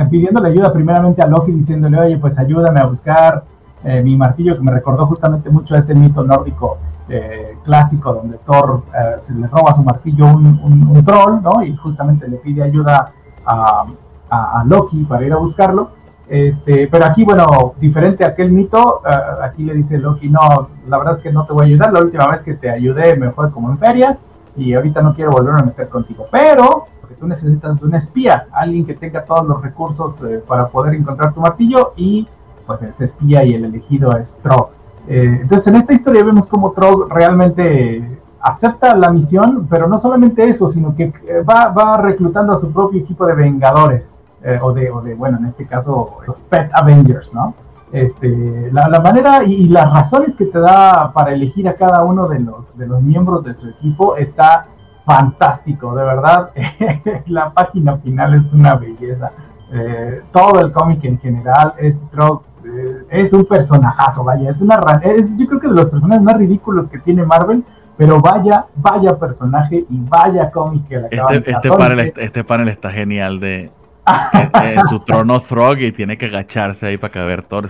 pidiéndole 0.04 0.50
ayuda 0.50 0.72
primeramente 0.72 1.22
a 1.22 1.26
Loki, 1.26 1.52
diciéndole, 1.52 1.98
oye, 1.98 2.18
pues 2.18 2.38
ayúdame 2.38 2.80
a 2.80 2.86
buscar 2.86 3.44
eh, 3.84 4.02
mi 4.02 4.16
martillo, 4.16 4.56
que 4.56 4.62
me 4.62 4.72
recordó 4.72 5.06
justamente 5.06 5.48
mucho 5.48 5.74
a 5.74 5.78
este 5.78 5.94
mito 5.94 6.22
nórdico 6.22 6.76
eh, 7.08 7.56
clásico, 7.64 8.12
donde 8.12 8.38
Thor 8.38 8.82
se 9.18 9.34
le 9.34 9.46
roba 9.46 9.72
su 9.72 9.82
martillo 9.84 10.26
un, 10.26 10.88
un, 10.90 11.04
troll, 11.04 11.40
¿no? 11.42 11.62
Y 11.62 11.74
justamente 11.76 12.28
le 12.28 12.36
pide 12.38 12.62
ayuda 12.62 13.12
a, 13.44 13.84
a, 14.28 14.64
Loki 14.66 15.04
para 15.04 15.24
ir 15.24 15.32
a 15.32 15.36
buscarlo. 15.36 15.90
Este, 16.28 16.88
pero 16.88 17.04
aquí, 17.04 17.24
bueno, 17.24 17.74
diferente 17.78 18.24
a 18.24 18.28
aquel 18.28 18.50
mito, 18.50 19.02
aquí 19.40 19.64
le 19.64 19.74
dice 19.74 19.98
Loki, 19.98 20.28
no, 20.28 20.68
la 20.88 20.98
verdad 20.98 21.14
es 21.14 21.22
que 21.22 21.32
no 21.32 21.46
te 21.46 21.52
voy 21.52 21.66
a 21.66 21.66
ayudar, 21.66 21.92
la 21.92 22.00
última 22.00 22.26
vez 22.26 22.42
que 22.42 22.54
te 22.54 22.68
ayudé 22.68 23.16
me 23.16 23.30
fue 23.30 23.52
como 23.52 23.70
en 23.70 23.78
feria 23.78 24.18
y 24.56 24.74
ahorita 24.74 25.02
no 25.02 25.14
quiero 25.14 25.30
volver 25.30 25.54
a 25.54 25.62
meter 25.62 25.88
contigo, 25.88 26.26
pero 26.30 26.86
tú 27.18 27.26
necesitas 27.26 27.82
un 27.82 27.94
espía, 27.94 28.46
alguien 28.52 28.84
que 28.84 28.94
tenga 28.94 29.24
todos 29.24 29.46
los 29.46 29.62
recursos 29.62 30.22
eh, 30.22 30.42
para 30.46 30.68
poder 30.68 30.94
encontrar 30.94 31.32
tu 31.32 31.40
martillo 31.40 31.92
y 31.96 32.26
pues 32.66 32.82
ese 32.82 33.04
espía 33.04 33.44
y 33.44 33.54
el 33.54 33.64
elegido 33.64 34.16
es 34.16 34.40
Trog. 34.42 34.70
Eh, 35.08 35.38
entonces 35.42 35.68
en 35.68 35.76
esta 35.76 35.92
historia 35.92 36.24
vemos 36.24 36.48
cómo 36.48 36.72
Trog 36.72 37.12
realmente 37.12 38.18
acepta 38.40 38.94
la 38.96 39.10
misión, 39.10 39.66
pero 39.68 39.88
no 39.88 39.98
solamente 39.98 40.44
eso, 40.44 40.68
sino 40.68 40.94
que 40.94 41.04
eh, 41.04 41.42
va, 41.42 41.68
va 41.68 41.96
reclutando 41.96 42.52
a 42.52 42.56
su 42.56 42.72
propio 42.72 43.00
equipo 43.00 43.26
de 43.26 43.34
vengadores, 43.34 44.18
o, 44.62 44.72
de, 44.72 44.92
o 44.92 45.00
de, 45.00 45.14
bueno, 45.14 45.38
en 45.38 45.46
este 45.46 45.66
caso, 45.66 46.18
los 46.24 46.38
Pet 46.42 46.70
Avengers, 46.72 47.34
¿no? 47.34 47.52
Este, 47.90 48.70
la, 48.72 48.88
la, 48.88 49.00
manera 49.00 49.42
y, 49.44 49.68
las 49.68 49.92
razones 49.92 50.36
que 50.36 50.46
te 50.46 50.58
da 50.58 51.12
para 51.12 51.32
elegir 51.32 51.68
a 51.68 51.74
cada 51.74 52.04
uno 52.04 52.28
de 52.28 52.40
los, 52.40 52.76
de 52.76 52.86
los 52.86 53.00
miembros 53.00 53.44
de 53.44 53.54
su 53.54 53.70
equipo 53.70 54.16
está 54.16 54.66
fantástico, 55.06 55.94
de 55.94 56.04
verdad. 56.04 56.50
la 57.26 57.50
página 57.50 57.96
final 57.98 58.34
es 58.34 58.52
una 58.52 58.74
belleza. 58.74 59.32
Eh, 59.72 60.20
todo 60.32 60.60
el 60.60 60.72
cómic 60.72 61.04
en 61.04 61.18
general 61.18 61.72
es, 61.78 61.96
eh, 61.96 63.04
es 63.10 63.32
un 63.32 63.46
personajazo, 63.46 64.22
vaya, 64.22 64.50
es 64.50 64.60
una 64.60 65.00
es, 65.02 65.36
yo 65.38 65.46
creo 65.48 65.60
que 65.60 65.68
de 65.68 65.74
los 65.74 65.90
personajes 65.90 66.22
más 66.22 66.36
ridículos 66.36 66.88
que 66.88 66.98
tiene 66.98 67.24
Marvel, 67.24 67.64
pero 67.96 68.20
vaya, 68.20 68.66
vaya 68.76 69.18
personaje 69.18 69.84
y 69.88 70.00
vaya 70.00 70.50
cómic 70.52 70.86
que 70.86 70.98
le 70.98 71.08
este, 71.10 71.50
este, 71.50 71.68
panel, 71.68 72.14
este 72.16 72.44
panel 72.44 72.68
está 72.68 72.90
genial 72.90 73.40
de, 73.40 73.72
en 74.62 74.86
su 74.88 75.00
trono 75.00 75.40
Frog 75.40 75.78
y 75.78 75.90
tiene 75.90 76.16
que 76.16 76.26
agacharse 76.26 76.86
ahí 76.86 76.96
para 76.96 77.12
caber 77.12 77.42
Thor. 77.42 77.68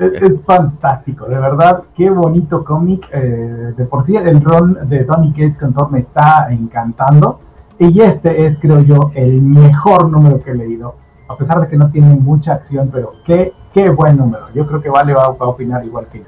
Es, 0.00 0.12
es 0.32 0.42
fantástico, 0.44 1.26
de 1.26 1.38
verdad, 1.38 1.82
qué 1.94 2.08
bonito 2.10 2.64
cómic. 2.64 3.06
eh, 3.12 3.74
de 3.76 3.84
por 3.84 4.02
sí 4.02 4.16
el 4.16 4.42
rol 4.42 4.78
de 4.88 5.04
Tony 5.04 5.30
Cates 5.32 5.58
con 5.58 5.72
Thor 5.74 5.90
me 5.92 6.00
está 6.00 6.48
encantando. 6.50 7.40
Y 7.78 8.00
este 8.00 8.44
es, 8.44 8.58
creo 8.58 8.80
yo, 8.82 9.10
el 9.14 9.40
mejor 9.42 10.10
número 10.10 10.40
que 10.40 10.50
he 10.50 10.54
leído. 10.54 10.96
A 11.28 11.36
pesar 11.36 11.60
de 11.60 11.68
que 11.68 11.76
no 11.76 11.90
tiene 11.90 12.08
mucha 12.16 12.54
acción, 12.54 12.90
pero 12.92 13.12
qué, 13.24 13.52
qué 13.72 13.88
buen 13.90 14.16
número. 14.16 14.46
Yo 14.54 14.66
creo 14.66 14.82
que 14.82 14.90
Vale 14.90 15.14
va, 15.14 15.28
va 15.28 15.46
a 15.46 15.48
opinar 15.48 15.84
igual 15.84 16.06
que 16.10 16.18
yo. 16.18 16.24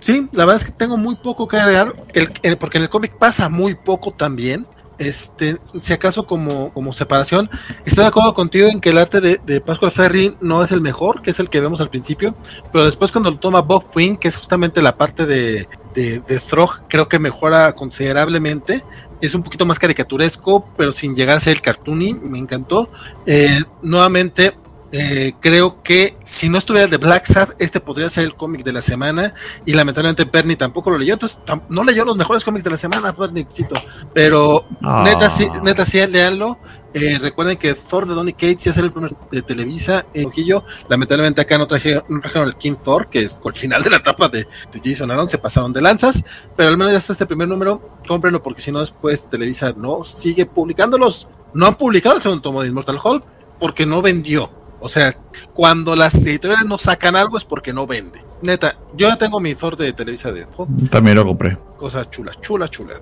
Sí, 0.00 0.28
la 0.32 0.44
verdad 0.44 0.62
es 0.62 0.66
que 0.70 0.72
tengo 0.72 0.96
muy 0.96 1.14
poco 1.16 1.46
que 1.48 1.56
agregar, 1.56 1.94
el, 2.14 2.28
el- 2.42 2.56
porque 2.58 2.78
en 2.78 2.84
el 2.84 2.90
cómic 2.90 3.12
pasa 3.18 3.48
muy 3.48 3.74
poco 3.74 4.10
también. 4.10 4.66
Este, 4.98 5.58
si 5.80 5.92
acaso 5.92 6.26
como, 6.26 6.72
como 6.72 6.92
separación, 6.92 7.50
estoy 7.84 8.02
de 8.04 8.08
acuerdo 8.08 8.32
contigo 8.34 8.68
en 8.68 8.80
que 8.80 8.90
el 8.90 8.98
arte 8.98 9.20
de, 9.20 9.40
de 9.44 9.60
Pascual 9.60 9.90
Ferry 9.90 10.36
no 10.40 10.62
es 10.62 10.72
el 10.72 10.80
mejor, 10.80 11.22
que 11.22 11.30
es 11.30 11.40
el 11.40 11.50
que 11.50 11.60
vemos 11.60 11.80
al 11.80 11.90
principio, 11.90 12.34
pero 12.72 12.84
después 12.84 13.12
cuando 13.12 13.30
lo 13.30 13.38
toma 13.38 13.62
Bob 13.62 13.90
Quinn, 13.92 14.16
que 14.16 14.28
es 14.28 14.36
justamente 14.36 14.82
la 14.82 14.96
parte 14.96 15.26
de, 15.26 15.66
de, 15.94 16.40
Throg, 16.40 16.82
creo 16.88 17.08
que 17.08 17.18
mejora 17.18 17.72
considerablemente. 17.74 18.82
Es 19.20 19.34
un 19.34 19.42
poquito 19.42 19.64
más 19.64 19.78
caricaturesco, 19.78 20.68
pero 20.76 20.92
sin 20.92 21.14
llegar 21.14 21.36
a 21.36 21.40
ser 21.40 21.54
el 21.54 21.62
cartoony, 21.62 22.14
me 22.14 22.38
encantó. 22.38 22.90
Eh, 23.26 23.62
nuevamente, 23.80 24.56
eh, 24.96 25.32
creo 25.40 25.82
que 25.82 26.16
si 26.22 26.48
no 26.48 26.56
estuviera 26.56 26.84
el 26.84 26.90
de 26.92 26.98
Black 26.98 27.24
Sad, 27.26 27.48
este 27.58 27.80
podría 27.80 28.08
ser 28.08 28.22
el 28.24 28.36
cómic 28.36 28.62
de 28.62 28.72
la 28.72 28.80
semana. 28.80 29.34
Y 29.66 29.72
lamentablemente 29.72 30.24
Bernie 30.24 30.54
tampoco 30.54 30.90
lo 30.90 30.98
leyó. 30.98 31.14
Entonces 31.14 31.40
no 31.68 31.82
leyó 31.82 32.04
los 32.04 32.16
mejores 32.16 32.44
cómics 32.44 32.62
de 32.62 32.70
la 32.70 32.76
semana, 32.76 33.10
Berniecito. 33.10 33.74
Pero 34.12 34.64
Ah. 34.84 35.02
neta, 35.04 35.28
sí, 35.28 35.48
neta, 35.64 35.84
sí, 35.84 35.98
leanlo. 36.06 36.60
Eh, 36.96 37.18
recuerden 37.20 37.56
que 37.56 37.74
Thor 37.74 38.06
de 38.06 38.14
Donny 38.14 38.34
Cates 38.34 38.62
ya 38.62 38.70
es 38.70 38.76
el 38.78 38.92
primer 38.92 39.10
de 39.32 39.42
Televisa 39.42 40.06
en 40.14 40.26
Ojillo. 40.26 40.62
Lamentablemente 40.88 41.40
acá 41.40 41.58
no 41.58 41.66
trajeron, 41.66 42.04
no 42.08 42.20
trajeron 42.20 42.46
el 42.46 42.54
King 42.54 42.76
Thor, 42.76 43.08
que 43.08 43.18
es 43.24 43.40
el 43.44 43.52
final 43.54 43.82
de 43.82 43.90
la 43.90 43.96
etapa 43.96 44.28
de, 44.28 44.46
de 44.70 44.80
Jason 44.84 45.10
Aaron, 45.10 45.28
se 45.28 45.38
pasaron 45.38 45.72
de 45.72 45.82
lanzas. 45.82 46.24
Pero 46.56 46.68
al 46.68 46.76
menos 46.76 46.92
ya 46.92 46.98
está 46.98 47.12
este 47.12 47.26
primer 47.26 47.48
número. 47.48 47.98
Cómprenlo 48.06 48.40
porque 48.44 48.62
si 48.62 48.70
no 48.70 48.78
después 48.78 49.28
Televisa 49.28 49.74
no 49.76 50.04
sigue 50.04 50.46
publicándolos. 50.46 51.28
No 51.52 51.66
han 51.66 51.74
publicado 51.74 52.14
el 52.14 52.22
segundo 52.22 52.42
tomo 52.42 52.62
de 52.62 52.68
Immortal 52.68 53.00
Hulk 53.02 53.24
porque 53.58 53.86
no 53.86 54.00
vendió. 54.00 54.63
O 54.84 54.88
sea, 54.90 55.10
cuando 55.54 55.96
las 55.96 56.14
editoriales 56.26 56.66
no 56.66 56.76
sacan 56.76 57.16
algo 57.16 57.38
es 57.38 57.44
porque 57.46 57.72
no 57.72 57.86
vende. 57.86 58.20
Neta, 58.42 58.76
yo 58.94 59.08
ya 59.08 59.16
tengo 59.16 59.40
mi 59.40 59.54
Thor 59.54 59.78
de 59.78 59.94
Televisa 59.94 60.30
de 60.30 60.44
Thor. 60.44 60.68
También 60.90 61.16
lo 61.16 61.24
compré. 61.24 61.56
Cosa 61.78 62.04
chula, 62.10 62.32
chula, 62.38 62.68
chula. 62.68 63.00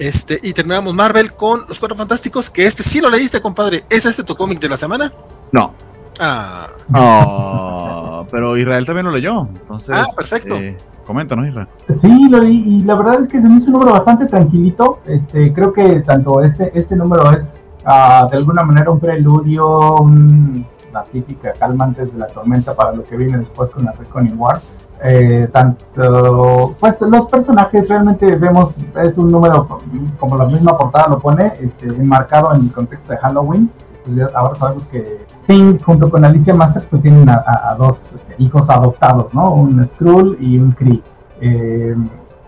Este, 0.00 0.40
y 0.42 0.52
terminamos 0.52 0.92
Marvel 0.94 1.32
con 1.34 1.60
Los 1.68 1.78
Cuatro 1.78 1.96
Fantásticos, 1.96 2.50
que 2.50 2.66
este 2.66 2.82
sí 2.82 3.00
lo 3.00 3.08
leíste, 3.08 3.40
compadre. 3.40 3.84
¿Es 3.88 4.04
este 4.04 4.24
tu 4.24 4.34
cómic 4.34 4.58
de 4.58 4.68
la 4.68 4.76
semana? 4.76 5.12
No. 5.52 5.74
Ah, 6.18 6.66
Ah, 6.92 8.24
pero 8.30 8.56
Israel 8.56 8.84
también 8.84 9.06
lo 9.06 9.12
leyó. 9.12 9.42
Entonces, 9.60 9.90
Ah, 9.92 10.06
perfecto. 10.16 10.56
eh, 10.56 10.76
coméntanos, 11.06 11.46
Israel. 11.46 11.68
Sí, 11.88 12.28
lo 12.28 12.40
leí 12.40 12.64
y 12.66 12.82
la 12.82 12.96
verdad 12.96 13.20
es 13.22 13.28
que 13.28 13.40
se 13.40 13.48
me 13.48 13.58
hizo 13.58 13.66
un 13.66 13.74
número 13.74 13.92
bastante 13.92 14.26
tranquilito. 14.26 15.00
Este, 15.06 15.52
creo 15.52 15.72
que 15.72 16.00
tanto 16.00 16.42
este, 16.42 16.76
este 16.76 16.96
número 16.96 17.30
es 17.32 17.54
ah, 17.88 18.28
de 18.30 18.36
alguna 18.36 18.62
manera 18.62 18.90
un 18.90 19.00
preludio, 19.00 19.96
un- 19.96 20.64
la 20.92 21.04
típica 21.04 21.52
calma 21.52 21.84
antes 21.84 22.12
de 22.14 22.18
la 22.18 22.26
tormenta 22.28 22.74
para 22.74 22.92
lo 22.92 23.02
que 23.04 23.16
viene 23.16 23.38
después 23.38 23.70
con 23.70 23.84
la 23.84 23.92
Reckoning 23.92 24.38
War. 24.38 24.60
Eh, 25.04 25.48
tanto, 25.52 26.74
pues 26.80 27.00
los 27.02 27.26
personajes 27.26 27.88
realmente 27.88 28.34
vemos, 28.36 28.76
es 28.96 29.16
un 29.18 29.30
número, 29.30 29.66
como 30.18 30.36
la 30.36 30.46
misma 30.46 30.76
portada 30.76 31.08
lo 31.08 31.18
pone, 31.20 31.52
este, 31.60 31.86
enmarcado 31.86 32.52
en 32.54 32.62
el 32.62 32.72
contexto 32.72 33.12
de 33.12 33.18
Halloween. 33.18 33.70
Pues 34.04 34.16
ya 34.16 34.28
ahora 34.34 34.54
sabemos 34.56 34.86
que 34.88 35.26
Thing 35.46 35.78
junto 35.84 36.10
con 36.10 36.24
Alicia 36.24 36.54
Masters 36.54 36.86
pues 36.90 37.02
tienen 37.02 37.28
a, 37.28 37.36
a- 37.46 37.70
a 37.70 37.74
dos 37.76 38.12
este, 38.14 38.34
hijos 38.38 38.68
adoptados, 38.70 39.32
¿no? 39.34 39.52
Un 39.52 39.84
Skrull 39.84 40.36
y 40.40 40.58
un 40.58 40.72
Kree. 40.72 41.02
Eh, 41.40 41.94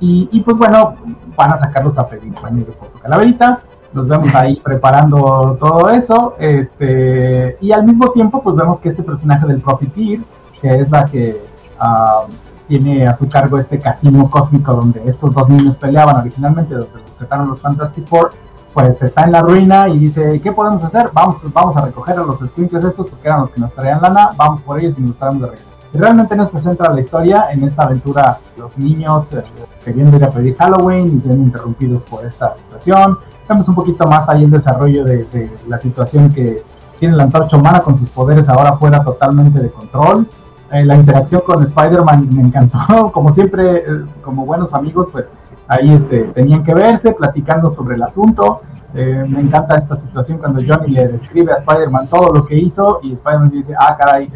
y, 0.01 0.29
y, 0.33 0.41
pues 0.41 0.57
bueno, 0.57 0.95
van 1.37 1.53
a 1.53 1.59
sacarlos 1.59 1.99
a 1.99 2.09
pedir, 2.09 2.33
ir 2.57 2.67
por 2.73 2.91
su 2.91 2.99
calaverita. 2.99 3.61
Los 3.93 4.07
vemos 4.07 4.35
ahí 4.35 4.61
preparando 4.63 5.57
todo 5.59 5.91
eso. 5.91 6.35
Este, 6.39 7.57
y 7.61 7.73
al 7.73 7.85
mismo 7.85 8.11
tiempo, 8.11 8.43
pues 8.43 8.57
vemos 8.57 8.79
que 8.81 8.89
este 8.89 9.03
personaje 9.03 9.47
del 9.47 9.61
Profiteer, 9.61 10.21
que 10.61 10.79
es 10.79 10.91
la 10.91 11.07
que 11.07 11.45
ah, 11.79 12.23
tiene 12.69 13.07
a 13.09 13.15
su 13.15 13.29
cargo 13.29 13.59
este 13.59 13.81
casino 13.81 14.31
cósmico 14.31 14.73
donde 14.73 15.03
estos 15.05 15.35
dos 15.35 15.49
niños 15.49 15.77
peleaban 15.77 16.17
originalmente, 16.17 16.75
donde 16.75 17.03
rescataron 17.05 17.49
los 17.49 17.61
Fantastic 17.61 18.07
Four, 18.07 18.31
pues 18.73 19.03
está 19.03 19.25
en 19.25 19.33
la 19.33 19.43
ruina 19.43 19.89
y 19.89 19.99
dice, 19.99 20.41
¿qué 20.41 20.53
podemos 20.53 20.85
hacer? 20.85 21.11
Vamos, 21.13 21.43
vamos 21.53 21.77
a 21.77 21.87
recoger 21.87 22.17
a 22.17 22.23
los 22.23 22.39
squinkles 22.39 22.85
estos 22.85 23.09
porque 23.09 23.27
eran 23.27 23.41
los 23.41 23.51
que 23.51 23.61
nos 23.61 23.73
traían 23.73 24.01
lana, 24.01 24.31
vamos 24.37 24.61
por 24.63 24.79
ellos 24.79 24.97
y 24.99 25.03
nos 25.03 25.17
traemos 25.17 25.43
de 25.43 25.49
regreso. 25.49 25.71
Y 25.93 25.99
realmente 25.99 26.37
no 26.37 26.47
se 26.47 26.61
centra 26.61 26.93
la 26.93 27.01
historia 27.01 27.47
en 27.51 27.65
esta 27.65 27.83
aventura, 27.83 28.39
los 28.57 28.79
niños 28.79 29.33
eh, 29.33 29.43
queriendo 29.85 30.17
ir 30.17 30.25
a 30.25 30.31
pedir 30.31 30.57
Halloween 30.57 31.19
y 31.19 31.21
siendo 31.21 31.43
interrumpidos 31.43 32.03
por 32.03 32.25
esta 32.25 32.55
situación. 32.55 33.19
Vemos 33.51 33.69
un 33.69 33.75
poquito 33.75 34.07
más 34.07 34.29
ahí 34.29 34.45
el 34.45 34.51
desarrollo 34.51 35.05
de, 35.05 35.25
de 35.25 35.51
la 35.67 35.79
situación 35.79 36.33
que 36.33 36.63
tiene 37.01 37.17
la 37.17 37.25
antorcha 37.25 37.57
humana 37.57 37.81
con 37.81 37.97
sus 37.97 38.09
poderes 38.09 38.49
ahora 38.49 38.77
fuera 38.77 39.03
totalmente 39.03 39.59
de 39.59 39.71
control. 39.71 40.29
Eh, 40.71 40.85
la 40.85 40.95
interacción 40.95 41.41
con 41.45 41.61
Spider-Man 41.63 42.29
me 42.31 42.43
encantó, 42.43 43.11
como 43.13 43.33
siempre, 43.33 43.79
eh, 43.79 44.05
como 44.23 44.47
buenos 44.47 44.73
amigos, 44.73 45.09
pues 45.11 45.33
ahí 45.67 45.93
este, 45.93 46.25
tenían 46.25 46.63
que 46.63 46.75
verse, 46.75 47.13
platicando 47.13 47.71
sobre 47.71 47.97
el 47.97 48.03
asunto. 48.05 48.61
Eh, 48.95 49.25
me 49.29 49.41
encanta 49.41 49.77
esta 49.77 49.97
situación 49.97 50.39
cuando 50.39 50.61
Johnny 50.65 50.93
le 50.93 51.09
describe 51.09 51.53
a 51.53 51.57
Spider-Man 51.57 52.09
todo 52.09 52.33
lo 52.33 52.45
que 52.45 52.57
hizo 52.57 53.01
y 53.03 53.13
Spider-Man 53.13 53.49
dice, 53.49 53.75
ah, 53.79 53.97
caray, 53.97 54.31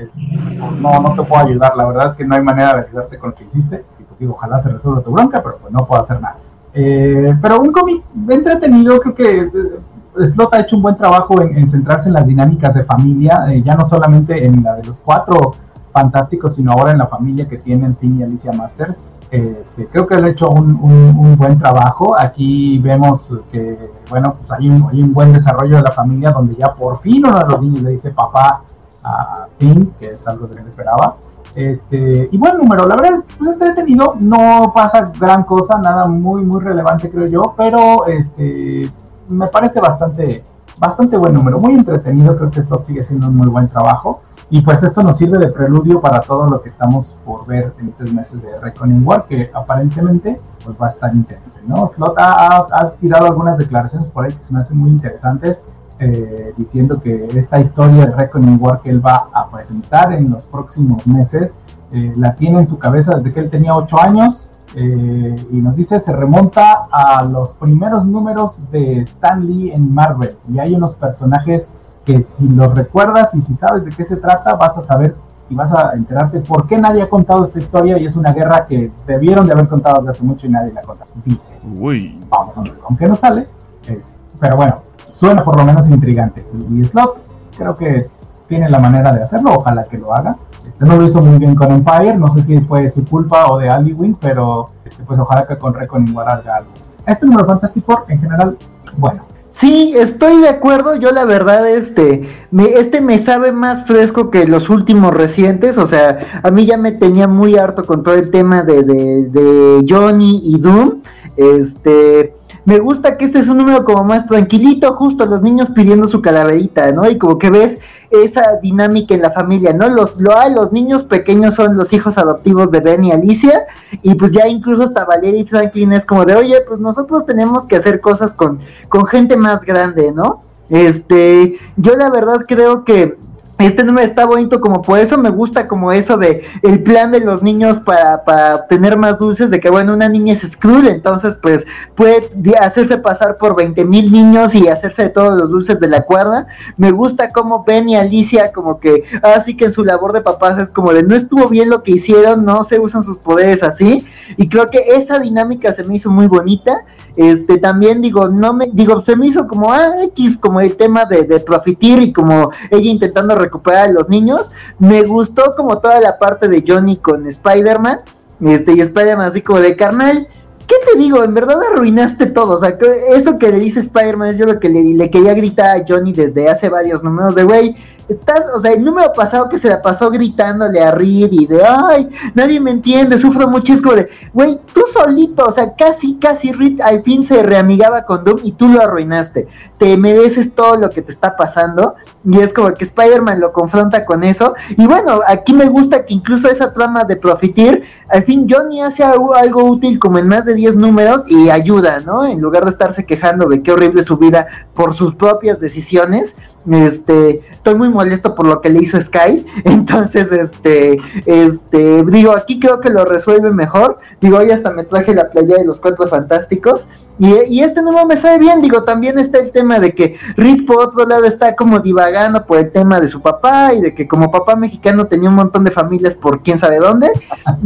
no, 0.80 1.00
no 1.00 1.14
te 1.14 1.22
puedo 1.22 1.44
ayudar, 1.46 1.76
la 1.76 1.86
verdad 1.86 2.08
es 2.08 2.14
que 2.14 2.24
no 2.24 2.34
hay 2.34 2.42
manera 2.42 2.74
de 2.74 2.86
ayudarte 2.88 3.18
con 3.18 3.30
lo 3.30 3.36
que 3.36 3.44
hiciste. 3.44 3.84
Y 4.00 4.02
pues 4.02 4.18
digo, 4.18 4.34
ojalá 4.34 4.58
se 4.58 4.70
resuelva 4.70 5.02
tu 5.02 5.12
bronca, 5.12 5.40
pero 5.42 5.58
pues 5.58 5.72
no 5.72 5.86
puedo 5.86 6.00
hacer 6.00 6.20
nada. 6.20 6.36
Eh, 6.74 7.32
pero 7.40 7.60
un 7.60 7.70
cómic 7.70 8.02
entretenido, 8.28 8.98
creo 9.00 9.14
que 9.14 9.38
eh, 9.42 10.26
Slot 10.26 10.52
ha 10.54 10.60
hecho 10.60 10.76
un 10.76 10.82
buen 10.82 10.96
trabajo 10.96 11.40
en, 11.40 11.56
en 11.56 11.68
centrarse 11.68 12.08
en 12.08 12.14
las 12.14 12.26
dinámicas 12.26 12.74
de 12.74 12.82
familia, 12.82 13.46
eh, 13.48 13.62
ya 13.62 13.76
no 13.76 13.84
solamente 13.84 14.44
en 14.44 14.62
la 14.62 14.74
de 14.74 14.84
los 14.84 15.00
cuatro 15.00 15.54
fantásticos, 15.92 16.56
sino 16.56 16.72
ahora 16.72 16.90
en 16.90 16.98
la 16.98 17.06
familia 17.06 17.48
que 17.48 17.58
tienen 17.58 17.94
Tim 17.94 18.18
y 18.18 18.24
Alicia 18.24 18.52
Masters. 18.52 18.98
Este, 19.30 19.86
creo 19.86 20.06
que 20.06 20.14
él 20.14 20.24
ha 20.24 20.28
hecho 20.28 20.50
un, 20.50 21.36
buen 21.36 21.58
trabajo. 21.58 22.16
Aquí 22.18 22.78
vemos 22.78 23.36
que, 23.50 23.90
bueno, 24.10 24.36
pues 24.38 24.52
hay 24.52 24.68
un, 24.68 24.88
hay 24.90 25.02
un 25.02 25.12
buen 25.12 25.32
desarrollo 25.32 25.76
de 25.76 25.82
la 25.82 25.92
familia 25.92 26.30
donde 26.30 26.54
ya 26.56 26.74
por 26.74 27.00
fin 27.00 27.24
uno 27.26 27.38
de 27.38 27.46
los 27.46 27.60
niños 27.60 27.82
le 27.82 27.90
dice 27.90 28.10
papá 28.10 28.62
a 29.02 29.46
Tim, 29.58 29.90
que 29.98 30.12
es 30.12 30.26
algo 30.28 30.48
que 30.48 30.60
él 30.60 30.66
esperaba. 30.66 31.16
Este, 31.54 32.28
y 32.32 32.36
buen 32.36 32.58
número, 32.58 32.86
la 32.86 32.96
verdad, 32.96 33.20
pues 33.38 33.52
entretenido, 33.52 34.16
no 34.18 34.72
pasa 34.74 35.12
gran 35.18 35.44
cosa, 35.44 35.78
nada 35.78 36.06
muy, 36.06 36.42
muy 36.42 36.60
relevante 36.60 37.08
creo 37.10 37.28
yo, 37.28 37.54
pero 37.56 38.06
este, 38.06 38.90
me 39.28 39.46
parece 39.46 39.80
bastante, 39.80 40.42
bastante 40.78 41.16
buen 41.16 41.32
número, 41.32 41.60
muy 41.60 41.74
entretenido, 41.74 42.36
creo 42.36 42.50
que 42.50 42.60
Slot 42.60 42.84
sigue 42.84 43.02
siendo 43.04 43.28
un 43.28 43.36
muy 43.36 43.48
buen 43.48 43.68
trabajo. 43.68 44.22
Y 44.50 44.60
pues 44.60 44.82
esto 44.82 45.02
nos 45.02 45.16
sirve 45.16 45.38
de 45.38 45.48
preludio 45.48 46.00
para 46.00 46.20
todo 46.20 46.48
lo 46.50 46.60
que 46.60 46.68
estamos 46.68 47.16
por 47.24 47.46
ver 47.46 47.72
en 47.80 47.92
tres 47.92 48.12
meses 48.12 48.42
de 48.42 48.60
Reckoning 48.60 49.04
War, 49.04 49.24
que 49.24 49.50
aparentemente 49.54 50.38
pues 50.62 50.76
va 50.80 50.86
a 50.86 50.90
estar 50.90 51.14
interesante, 51.14 51.60
¿no? 51.66 51.88
Slot 51.88 52.14
ha 52.18 52.92
tirado 53.00 53.26
algunas 53.26 53.56
declaraciones 53.58 54.08
por 54.10 54.26
ahí 54.26 54.32
que 54.32 54.44
se 54.44 54.52
me 54.52 54.60
hacen 54.60 54.78
muy 54.78 54.90
interesantes, 54.90 55.62
eh, 56.04 56.52
diciendo 56.56 57.00
que 57.00 57.28
esta 57.34 57.58
historia 57.60 58.06
de 58.06 58.12
Reckoning 58.12 58.58
War 58.60 58.80
que 58.82 58.90
él 58.90 59.04
va 59.04 59.28
a 59.32 59.48
presentar 59.50 60.12
en 60.12 60.30
los 60.30 60.44
próximos 60.46 61.06
meses, 61.06 61.56
eh, 61.92 62.12
la 62.16 62.34
tiene 62.34 62.60
en 62.60 62.68
su 62.68 62.78
cabeza 62.78 63.14
desde 63.16 63.32
que 63.32 63.40
él 63.40 63.50
tenía 63.50 63.74
8 63.74 64.00
años, 64.00 64.50
eh, 64.76 65.36
y 65.52 65.56
nos 65.60 65.76
dice 65.76 66.00
se 66.00 66.12
remonta 66.12 66.86
a 66.90 67.22
los 67.24 67.52
primeros 67.54 68.04
números 68.06 68.62
de 68.72 69.00
Stan 69.02 69.44
Lee 69.46 69.70
en 69.72 69.94
Marvel, 69.94 70.36
y 70.52 70.58
hay 70.58 70.74
unos 70.74 70.94
personajes 70.94 71.70
que 72.04 72.20
si 72.20 72.48
los 72.48 72.74
recuerdas 72.74 73.34
y 73.34 73.40
si 73.40 73.54
sabes 73.54 73.84
de 73.86 73.92
qué 73.92 74.04
se 74.04 74.16
trata, 74.16 74.54
vas 74.56 74.76
a 74.76 74.82
saber 74.82 75.14
y 75.48 75.54
vas 75.54 75.72
a 75.72 75.92
enterarte 75.92 76.40
por 76.40 76.66
qué 76.66 76.76
nadie 76.78 77.02
ha 77.02 77.08
contado 77.08 77.44
esta 77.44 77.58
historia 77.58 77.98
y 77.98 78.04
es 78.06 78.16
una 78.16 78.32
guerra 78.32 78.66
que 78.66 78.90
debieron 79.06 79.46
de 79.46 79.52
haber 79.52 79.68
contado 79.68 79.98
desde 79.98 80.10
hace 80.10 80.24
mucho 80.24 80.46
y 80.46 80.50
nadie 80.50 80.72
la 80.72 80.80
ha 80.80 80.84
contado. 80.84 81.10
Dice, 81.24 81.58
Uy. 81.78 82.18
vamos 82.28 82.56
a 82.58 82.62
ver, 82.62 82.74
aunque 82.88 83.06
no 83.06 83.14
sale, 83.14 83.46
es- 83.86 84.14
pero 84.40 84.56
bueno, 84.56 84.82
suena 85.14 85.44
por 85.44 85.56
lo 85.56 85.64
menos 85.64 85.88
intrigante. 85.88 86.44
Y, 86.70 86.84
Slot 86.84 87.18
creo 87.56 87.76
que 87.76 88.08
tiene 88.48 88.68
la 88.68 88.78
manera 88.78 89.12
de 89.12 89.22
hacerlo, 89.22 89.54
ojalá 89.54 89.84
que 89.84 89.98
lo 89.98 90.12
haga. 90.12 90.36
Este 90.68 90.84
no 90.84 90.96
lo 90.96 91.04
hizo 91.04 91.22
muy 91.22 91.38
bien 91.38 91.54
con 91.54 91.70
Empire, 91.70 92.16
no 92.16 92.28
sé 92.28 92.42
si 92.42 92.60
fue 92.60 92.88
su 92.88 93.04
culpa 93.04 93.46
o 93.46 93.58
de 93.58 93.68
Ali 93.68 93.92
Wing, 93.92 94.14
pero 94.20 94.70
este, 94.84 95.02
pues 95.04 95.18
ojalá 95.18 95.46
que 95.46 95.56
con 95.56 95.74
Reckoning 95.74 96.14
War 96.14 96.28
haga 96.28 96.56
algo. 96.56 96.70
Este 97.06 97.26
número 97.26 97.46
Fantastic 97.46 97.84
Four 97.84 98.04
en 98.08 98.20
general, 98.20 98.58
bueno. 98.96 99.22
Sí, 99.50 99.94
estoy 99.96 100.38
de 100.40 100.48
acuerdo. 100.48 100.96
Yo 100.96 101.12
la 101.12 101.24
verdad, 101.26 101.68
este, 101.68 102.28
me, 102.50 102.64
este 102.64 103.00
me 103.00 103.18
sabe 103.18 103.52
más 103.52 103.86
fresco 103.86 104.28
que 104.28 104.48
los 104.48 104.68
últimos 104.68 105.14
recientes. 105.14 105.78
O 105.78 105.86
sea, 105.86 106.18
a 106.42 106.50
mí 106.50 106.66
ya 106.66 106.76
me 106.76 106.90
tenía 106.90 107.28
muy 107.28 107.56
harto 107.56 107.86
con 107.86 108.02
todo 108.02 108.14
el 108.14 108.30
tema 108.30 108.64
de, 108.64 108.82
de, 108.82 109.28
de 109.28 109.86
Johnny 109.88 110.40
y 110.42 110.58
Doom. 110.58 111.02
Este, 111.36 112.34
me 112.64 112.78
gusta 112.78 113.16
que 113.16 113.24
este 113.24 113.40
es 113.40 113.48
un 113.48 113.58
número 113.58 113.84
como 113.84 114.04
más 114.04 114.26
tranquilito, 114.26 114.94
justo 114.94 115.26
los 115.26 115.42
niños 115.42 115.70
pidiendo 115.70 116.06
su 116.06 116.22
calaverita, 116.22 116.92
¿no? 116.92 117.08
Y 117.08 117.18
como 117.18 117.38
que 117.38 117.50
ves 117.50 117.78
esa 118.10 118.56
dinámica 118.62 119.14
en 119.14 119.22
la 119.22 119.30
familia, 119.30 119.72
¿no? 119.72 119.88
Los, 119.88 120.18
lo, 120.20 120.36
ah, 120.36 120.48
los 120.48 120.72
niños 120.72 121.04
pequeños 121.04 121.54
son 121.54 121.76
los 121.76 121.92
hijos 121.92 122.16
adoptivos 122.16 122.70
de 122.70 122.80
Ben 122.80 123.04
y 123.04 123.12
Alicia, 123.12 123.64
y 124.02 124.14
pues 124.14 124.32
ya 124.32 124.48
incluso 124.48 124.84
hasta 124.84 125.04
Valeria 125.04 125.40
y 125.40 125.46
Franklin 125.46 125.92
es 125.92 126.06
como 126.06 126.24
de, 126.24 126.34
oye, 126.36 126.60
pues 126.66 126.80
nosotros 126.80 127.26
tenemos 127.26 127.66
que 127.66 127.76
hacer 127.76 128.00
cosas 128.00 128.32
con, 128.32 128.58
con 128.88 129.06
gente 129.06 129.36
más 129.36 129.62
grande, 129.62 130.12
¿no? 130.12 130.42
Este, 130.70 131.58
yo 131.76 131.94
la 131.96 132.08
verdad 132.08 132.46
creo 132.48 132.84
que 132.84 133.18
este 133.66 133.84
número 133.84 134.06
está 134.06 134.26
bonito 134.26 134.60
como 134.60 134.82
por 134.82 134.98
eso 134.98 135.18
me 135.18 135.30
gusta 135.30 135.68
como 135.68 135.92
eso 135.92 136.16
de 136.16 136.42
el 136.62 136.82
plan 136.82 137.12
de 137.12 137.20
los 137.20 137.42
niños 137.42 137.80
para, 137.80 138.24
para 138.24 138.56
obtener 138.56 138.96
más 138.96 139.18
dulces, 139.18 139.50
de 139.50 139.60
que 139.60 139.70
bueno, 139.70 139.94
una 139.94 140.08
niña 140.08 140.32
es 140.32 140.42
Skrull, 140.42 140.88
entonces 140.88 141.36
pues 141.40 141.66
puede 141.94 142.28
hacerse 142.60 142.98
pasar 142.98 143.36
por 143.36 143.56
20 143.56 143.84
mil 143.84 144.12
niños 144.12 144.54
y 144.54 144.68
hacerse 144.68 145.04
de 145.04 145.10
todos 145.10 145.38
los 145.38 145.50
dulces 145.50 145.80
de 145.80 145.88
la 145.88 146.02
cuerda. 146.02 146.46
Me 146.76 146.90
gusta 146.90 147.32
como 147.32 147.64
Ben 147.64 147.88
y 147.88 147.96
Alicia 147.96 148.52
como 148.52 148.80
que 148.80 149.02
así 149.22 149.56
que 149.56 149.66
en 149.66 149.72
su 149.72 149.84
labor 149.84 150.12
de 150.12 150.20
papás 150.20 150.58
es 150.58 150.70
como 150.70 150.92
de 150.92 151.02
no 151.02 151.14
estuvo 151.14 151.48
bien 151.48 151.70
lo 151.70 151.82
que 151.82 151.92
hicieron, 151.92 152.44
no 152.44 152.64
se 152.64 152.78
usan 152.78 153.02
sus 153.02 153.18
poderes 153.18 153.62
así 153.62 154.06
y 154.36 154.48
creo 154.48 154.70
que 154.70 154.78
esa 154.96 155.18
dinámica 155.18 155.72
se 155.72 155.84
me 155.84 155.96
hizo 155.96 156.10
muy 156.10 156.26
bonita. 156.26 156.84
Este 157.16 157.58
también 157.58 158.02
digo, 158.02 158.28
no 158.28 158.54
me 158.54 158.68
digo, 158.72 159.02
se 159.02 159.14
me 159.14 159.28
hizo 159.28 159.46
como 159.46 159.72
ah, 159.72 160.02
X 160.02 160.36
como 160.36 160.60
el 160.60 160.76
tema 160.76 161.04
de, 161.04 161.24
de 161.24 161.38
profitir 161.40 162.00
y 162.00 162.12
como 162.12 162.50
ella 162.70 162.90
intentando 162.90 163.36
recuperar 163.36 163.88
a 163.88 163.92
los 163.92 164.08
niños. 164.08 164.50
Me 164.78 165.02
gustó 165.02 165.54
como 165.56 165.78
toda 165.78 166.00
la 166.00 166.18
parte 166.18 166.48
de 166.48 166.64
Johnny 166.66 166.96
con 166.96 167.26
Spider-Man. 167.26 168.00
Este, 168.40 168.72
y 168.74 168.80
Spider-Man 168.80 169.28
así 169.28 169.40
como 169.42 169.60
de 169.60 169.76
carnal. 169.76 170.26
¿Qué 170.66 170.76
te 170.90 170.98
digo? 170.98 171.22
En 171.22 171.34
verdad 171.34 171.58
arruinaste 171.72 172.26
todo. 172.26 172.54
O 172.54 172.60
sea, 172.60 172.76
eso 173.14 173.38
que 173.38 173.50
le 173.50 173.58
dice 173.58 173.80
Spider-Man 173.80 174.30
es 174.30 174.38
yo 174.38 174.46
lo 174.46 174.58
que 174.58 174.68
le, 174.68 174.82
le, 174.82 175.10
quería 175.10 175.34
gritar 175.34 175.80
a 175.80 175.84
Johnny 175.86 176.12
desde 176.12 176.48
hace 176.48 176.68
varios 176.68 177.04
números 177.04 177.34
de 177.34 177.44
güey. 177.44 177.76
Estás, 178.08 178.44
o 178.54 178.60
sea, 178.60 178.72
el 178.72 178.84
número 178.84 179.12
pasado 179.12 179.48
que 179.48 179.58
se 179.58 179.68
la 179.68 179.80
pasó 179.80 180.10
gritándole 180.10 180.80
a 180.82 180.90
Reed 180.90 181.32
y 181.32 181.46
de, 181.46 181.64
ay, 181.64 182.08
nadie 182.34 182.60
me 182.60 182.70
entiende, 182.70 183.16
sufro 183.16 183.48
mucho, 183.48 183.72
es 183.72 183.80
como 183.80 183.96
de, 183.96 184.08
güey, 184.32 184.60
tú 184.72 184.82
solito, 184.86 185.44
o 185.46 185.50
sea, 185.50 185.74
casi, 185.74 186.16
casi 186.16 186.52
Reed 186.52 186.80
al 186.82 187.02
fin 187.02 187.24
se 187.24 187.42
reamigaba 187.42 188.04
con 188.04 188.24
Doom 188.24 188.40
y 188.42 188.52
tú 188.52 188.68
lo 188.68 188.82
arruinaste. 188.82 189.48
Te 189.78 189.96
mereces 189.96 190.54
todo 190.54 190.76
lo 190.76 190.90
que 190.90 191.02
te 191.02 191.12
está 191.12 191.36
pasando 191.36 191.94
y 192.24 192.38
es 192.40 192.52
como 192.52 192.72
que 192.72 192.84
Spider-Man 192.84 193.40
lo 193.40 193.52
confronta 193.52 194.04
con 194.04 194.24
eso. 194.24 194.54
Y 194.76 194.86
bueno, 194.86 195.20
aquí 195.26 195.52
me 195.52 195.68
gusta 195.68 196.04
que 196.04 196.14
incluso 196.14 196.48
esa 196.48 196.72
trama 196.72 197.04
de 197.04 197.16
profitir, 197.16 197.84
al 198.08 198.24
fin 198.24 198.46
Johnny 198.48 198.80
hace 198.80 199.02
algo, 199.02 199.34
algo 199.34 199.64
útil 199.64 199.98
como 199.98 200.18
en 200.18 200.28
más 200.28 200.44
de 200.44 200.54
10 200.54 200.76
números 200.76 201.24
y 201.26 201.50
ayuda, 201.50 202.00
¿no? 202.00 202.24
En 202.24 202.40
lugar 202.40 202.64
de 202.64 202.70
estarse 202.70 203.04
quejando 203.04 203.48
de 203.48 203.62
qué 203.62 203.72
horrible 203.72 204.02
su 204.02 204.16
vida 204.16 204.46
por 204.74 204.94
sus 204.94 205.14
propias 205.14 205.60
decisiones 205.60 206.36
este, 206.72 207.42
estoy 207.52 207.74
muy 207.74 207.88
molesto 207.88 208.34
por 208.34 208.46
lo 208.46 208.60
que 208.60 208.70
le 208.70 208.80
hizo 208.80 209.00
Sky. 209.00 209.44
Entonces, 209.64 210.32
este, 210.32 211.00
este, 211.26 212.04
digo, 212.04 212.32
aquí 212.32 212.58
creo 212.58 212.80
que 212.80 212.90
lo 212.90 213.04
resuelve 213.04 213.50
mejor. 213.50 213.98
Digo, 214.20 214.38
hoy 214.38 214.50
hasta 214.50 214.72
me 214.72 214.84
traje 214.84 215.14
la 215.14 215.30
playa 215.30 215.56
de 215.56 215.64
los 215.64 215.80
cuatro 215.80 216.08
fantásticos. 216.08 216.88
Y, 217.18 217.58
y, 217.58 217.60
este 217.60 217.80
nuevo 217.82 218.04
me 218.06 218.16
sabe 218.16 218.38
bien, 218.38 218.60
digo, 218.60 218.82
también 218.82 219.18
está 219.18 219.38
el 219.38 219.52
tema 219.52 219.78
de 219.78 219.94
que 219.94 220.16
Reed 220.36 220.66
por 220.66 220.80
otro 220.80 221.06
lado 221.06 221.24
está 221.24 221.54
como 221.54 221.78
divagando 221.78 222.44
por 222.44 222.58
el 222.58 222.72
tema 222.72 222.98
de 223.00 223.06
su 223.06 223.20
papá 223.20 223.72
y 223.72 223.80
de 223.80 223.94
que 223.94 224.08
como 224.08 224.32
papá 224.32 224.56
mexicano 224.56 225.06
tenía 225.06 225.28
un 225.28 225.36
montón 225.36 225.62
de 225.62 225.70
familias 225.70 226.16
por 226.16 226.42
quién 226.42 226.58
sabe 226.58 226.78
dónde. 226.78 227.08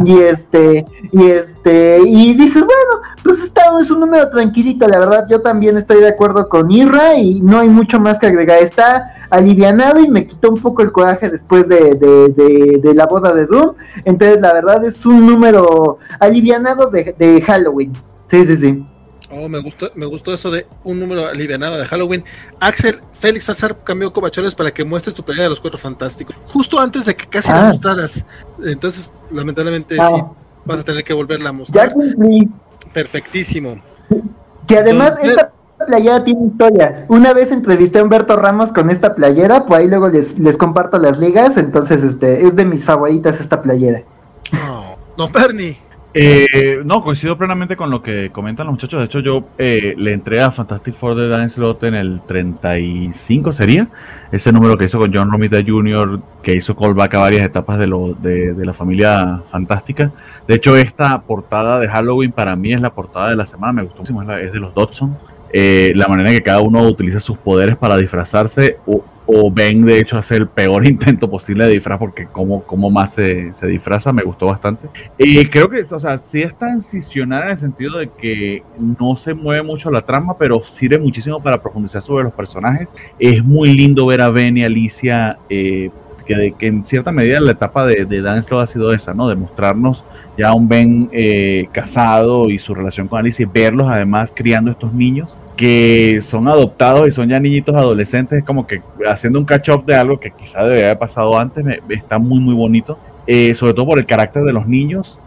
Y 0.04 0.18
este, 0.18 0.84
y 1.12 1.30
este, 1.30 2.00
y 2.04 2.34
dices, 2.34 2.64
bueno, 2.64 3.02
pues 3.24 3.42
está, 3.42 3.62
es 3.80 3.90
un 3.90 4.00
número 4.00 4.28
tranquilito, 4.28 4.86
la 4.86 4.98
verdad, 4.98 5.26
yo 5.30 5.40
también 5.40 5.78
estoy 5.78 6.00
de 6.00 6.08
acuerdo 6.08 6.48
con 6.48 6.70
Irra 6.70 7.14
y 7.14 7.40
no 7.40 7.60
hay 7.60 7.70
mucho 7.70 7.98
más 8.00 8.18
que 8.18 8.26
agregar. 8.26 8.62
Está 8.62 9.10
alivianado 9.30 10.00
y 10.00 10.08
me 10.08 10.26
quitó 10.26 10.50
un 10.50 10.60
poco 10.60 10.82
el 10.82 10.92
coraje 10.92 11.30
después 11.30 11.68
de, 11.68 11.94
de, 11.94 12.28
de, 12.28 12.80
de 12.82 12.94
la 12.94 13.06
boda 13.06 13.32
de 13.32 13.46
Doom. 13.46 13.74
Entonces, 14.04 14.40
la 14.42 14.52
verdad 14.52 14.84
es 14.84 15.06
un 15.06 15.26
número 15.26 15.98
alivianado 16.20 16.90
de, 16.90 17.14
de 17.18 17.40
Halloween. 17.40 17.92
Sí, 18.26 18.44
sí, 18.44 18.56
sí. 18.56 18.84
Oh, 19.30 19.48
me 19.48 19.58
gustó, 19.58 19.90
me 19.94 20.06
gustó 20.06 20.32
eso 20.32 20.50
de 20.50 20.66
un 20.84 20.98
número 20.98 21.26
alivianado 21.26 21.76
de 21.76 21.84
Halloween. 21.84 22.24
Axel, 22.60 22.98
Félix 23.12 23.44
Farsar 23.44 23.76
cambió 23.84 24.12
covachones 24.12 24.54
para 24.54 24.70
que 24.70 24.84
muestres 24.84 25.14
tu 25.14 25.22
pelea 25.22 25.44
de 25.44 25.50
los 25.50 25.60
cuatro 25.60 25.78
fantásticos. 25.78 26.34
Justo 26.46 26.80
antes 26.80 27.04
de 27.04 27.14
que 27.14 27.26
casi 27.26 27.50
ah. 27.52 27.56
la 27.56 27.68
mostraras. 27.68 28.24
Entonces, 28.64 29.10
lamentablemente, 29.30 29.96
ah. 30.00 30.08
sí, 30.08 30.22
vas 30.64 30.80
a 30.80 30.82
tener 30.82 31.04
que 31.04 31.12
volverla 31.12 31.50
a 31.50 31.52
mostrar. 31.52 31.88
Ya 31.88 31.92
cumplí. 31.92 32.48
Perfectísimo. 32.92 33.82
Que 34.66 34.78
además, 34.78 35.14
esta 35.22 35.52
playera 35.86 36.24
tiene 36.24 36.46
historia. 36.46 37.04
Una 37.08 37.34
vez 37.34 37.52
entrevisté 37.52 37.98
a 37.98 38.04
Humberto 38.04 38.36
Ramos 38.36 38.72
con 38.72 38.88
esta 38.88 39.14
playera, 39.14 39.66
pues 39.66 39.80
ahí 39.80 39.88
luego 39.88 40.08
les, 40.08 40.38
les 40.38 40.56
comparto 40.56 40.98
las 40.98 41.18
ligas. 41.18 41.58
Entonces, 41.58 42.02
este, 42.02 42.46
es 42.46 42.56
de 42.56 42.64
mis 42.64 42.84
favoritas 42.84 43.40
esta 43.40 43.60
playera. 43.60 44.02
Oh, 44.70 44.96
no, 45.18 45.28
Bernie. 45.28 45.78
Eh, 46.14 46.80
no, 46.84 47.02
coincido 47.02 47.36
plenamente 47.36 47.76
con 47.76 47.90
lo 47.90 48.02
que 48.02 48.30
comentan 48.30 48.66
los 48.66 48.74
muchachos. 48.74 49.00
De 49.00 49.06
hecho, 49.06 49.20
yo 49.20 49.44
eh, 49.58 49.94
le 49.96 50.12
entré 50.12 50.40
a 50.40 50.50
Fantastic 50.50 50.94
Four 50.94 51.14
de 51.16 51.28
Dan 51.28 51.50
Slott 51.50 51.84
en 51.84 51.94
el 51.94 52.20
35, 52.26 53.52
sería. 53.52 53.88
Ese 54.32 54.52
número 54.52 54.76
que 54.76 54.86
hizo 54.86 54.98
con 54.98 55.14
John 55.14 55.30
Romita 55.30 55.58
Jr., 55.64 56.18
que 56.42 56.54
hizo 56.54 56.74
callback 56.76 57.14
a 57.14 57.18
varias 57.18 57.44
etapas 57.44 57.78
de, 57.78 57.86
lo, 57.86 58.14
de, 58.14 58.54
la 58.64 58.72
familia 58.72 59.40
fantástica. 59.50 60.10
De 60.46 60.54
hecho, 60.54 60.76
esta 60.76 61.20
portada 61.20 61.78
de 61.78 61.88
Halloween 61.88 62.32
para 62.32 62.56
mí 62.56 62.72
es 62.72 62.80
la 62.80 62.90
portada 62.90 63.30
de 63.30 63.36
la 63.36 63.46
semana. 63.46 63.74
Me 63.74 63.82
gustó 63.82 63.98
muchísimo. 63.98 64.22
Es, 64.22 64.46
es 64.46 64.52
de 64.52 64.60
los 64.60 64.74
Dodson. 64.74 65.16
Eh, 65.50 65.92
la 65.94 66.08
manera 66.08 66.30
en 66.30 66.36
que 66.36 66.42
cada 66.42 66.60
uno 66.60 66.82
utiliza 66.82 67.20
sus 67.20 67.38
poderes 67.38 67.76
para 67.76 67.96
disfrazarse. 67.96 68.76
O 69.30 69.50
Ben 69.50 69.84
de 69.84 70.00
hecho 70.00 70.16
hace 70.16 70.36
el 70.36 70.48
peor 70.48 70.86
intento 70.88 71.30
posible 71.30 71.66
de 71.66 71.72
disfraz 71.72 71.98
porque 71.98 72.26
como, 72.26 72.62
como 72.62 72.90
más 72.90 73.12
se, 73.12 73.52
se, 73.60 73.66
disfraza 73.66 74.10
me 74.10 74.22
gustó 74.22 74.46
bastante. 74.46 74.88
Y 75.18 75.44
creo 75.46 75.68
que 75.68 75.82
o 75.82 76.00
sea 76.00 76.16
sí 76.16 76.42
es 76.42 76.58
transicional 76.58 77.44
en 77.44 77.50
el 77.50 77.58
sentido 77.58 77.98
de 77.98 78.08
que 78.08 78.62
no 78.98 79.16
se 79.16 79.34
mueve 79.34 79.62
mucho 79.62 79.90
la 79.90 80.00
trama 80.00 80.36
pero 80.38 80.62
sirve 80.62 80.98
muchísimo 80.98 81.42
para 81.42 81.60
profundizar 81.60 82.00
sobre 82.00 82.24
los 82.24 82.32
personajes. 82.32 82.88
Es 83.18 83.44
muy 83.44 83.74
lindo 83.74 84.06
ver 84.06 84.22
a 84.22 84.30
Ben 84.30 84.56
y 84.56 84.64
Alicia 84.64 85.36
eh, 85.50 85.90
que, 86.26 86.54
que, 86.58 86.66
en 86.66 86.86
cierta 86.86 87.12
medida 87.12 87.38
la 87.38 87.52
etapa 87.52 87.84
de, 87.86 88.06
de 88.06 88.22
Dan 88.22 88.42
Slow 88.42 88.60
ha 88.60 88.66
sido 88.66 88.94
esa 88.94 89.12
no 89.12 89.28
de 89.28 89.34
mostrarnos 89.34 90.02
ya 90.38 90.54
un 90.54 90.68
Ben 90.68 91.10
eh, 91.12 91.68
casado 91.72 92.48
y 92.48 92.58
su 92.58 92.74
relación 92.74 93.08
con 93.08 93.18
Alicia 93.18 93.42
y 93.42 93.52
verlos 93.52 93.88
además 93.90 94.32
criando 94.34 94.70
estos 94.70 94.94
niños 94.94 95.36
que 95.58 96.22
son 96.22 96.46
adoptados 96.46 97.08
y 97.08 97.12
son 97.12 97.28
ya 97.28 97.40
niñitos 97.40 97.74
adolescentes, 97.74 98.44
como 98.44 98.64
que 98.64 98.80
haciendo 99.10 99.40
un 99.40 99.44
catch-up 99.44 99.84
de 99.84 99.96
algo 99.96 100.20
que 100.20 100.30
quizá 100.30 100.62
debería 100.62 100.86
haber 100.86 100.98
pasado 100.98 101.36
antes, 101.36 101.64
me, 101.64 101.80
está 101.88 102.18
muy, 102.18 102.38
muy 102.38 102.54
bonito. 102.54 102.96
Eh, 103.26 103.54
sobre 103.54 103.74
todo 103.74 103.84
por 103.84 103.98
el 103.98 104.06
carácter 104.06 104.42
de 104.44 104.54
los 104.54 104.66
niños 104.66 105.18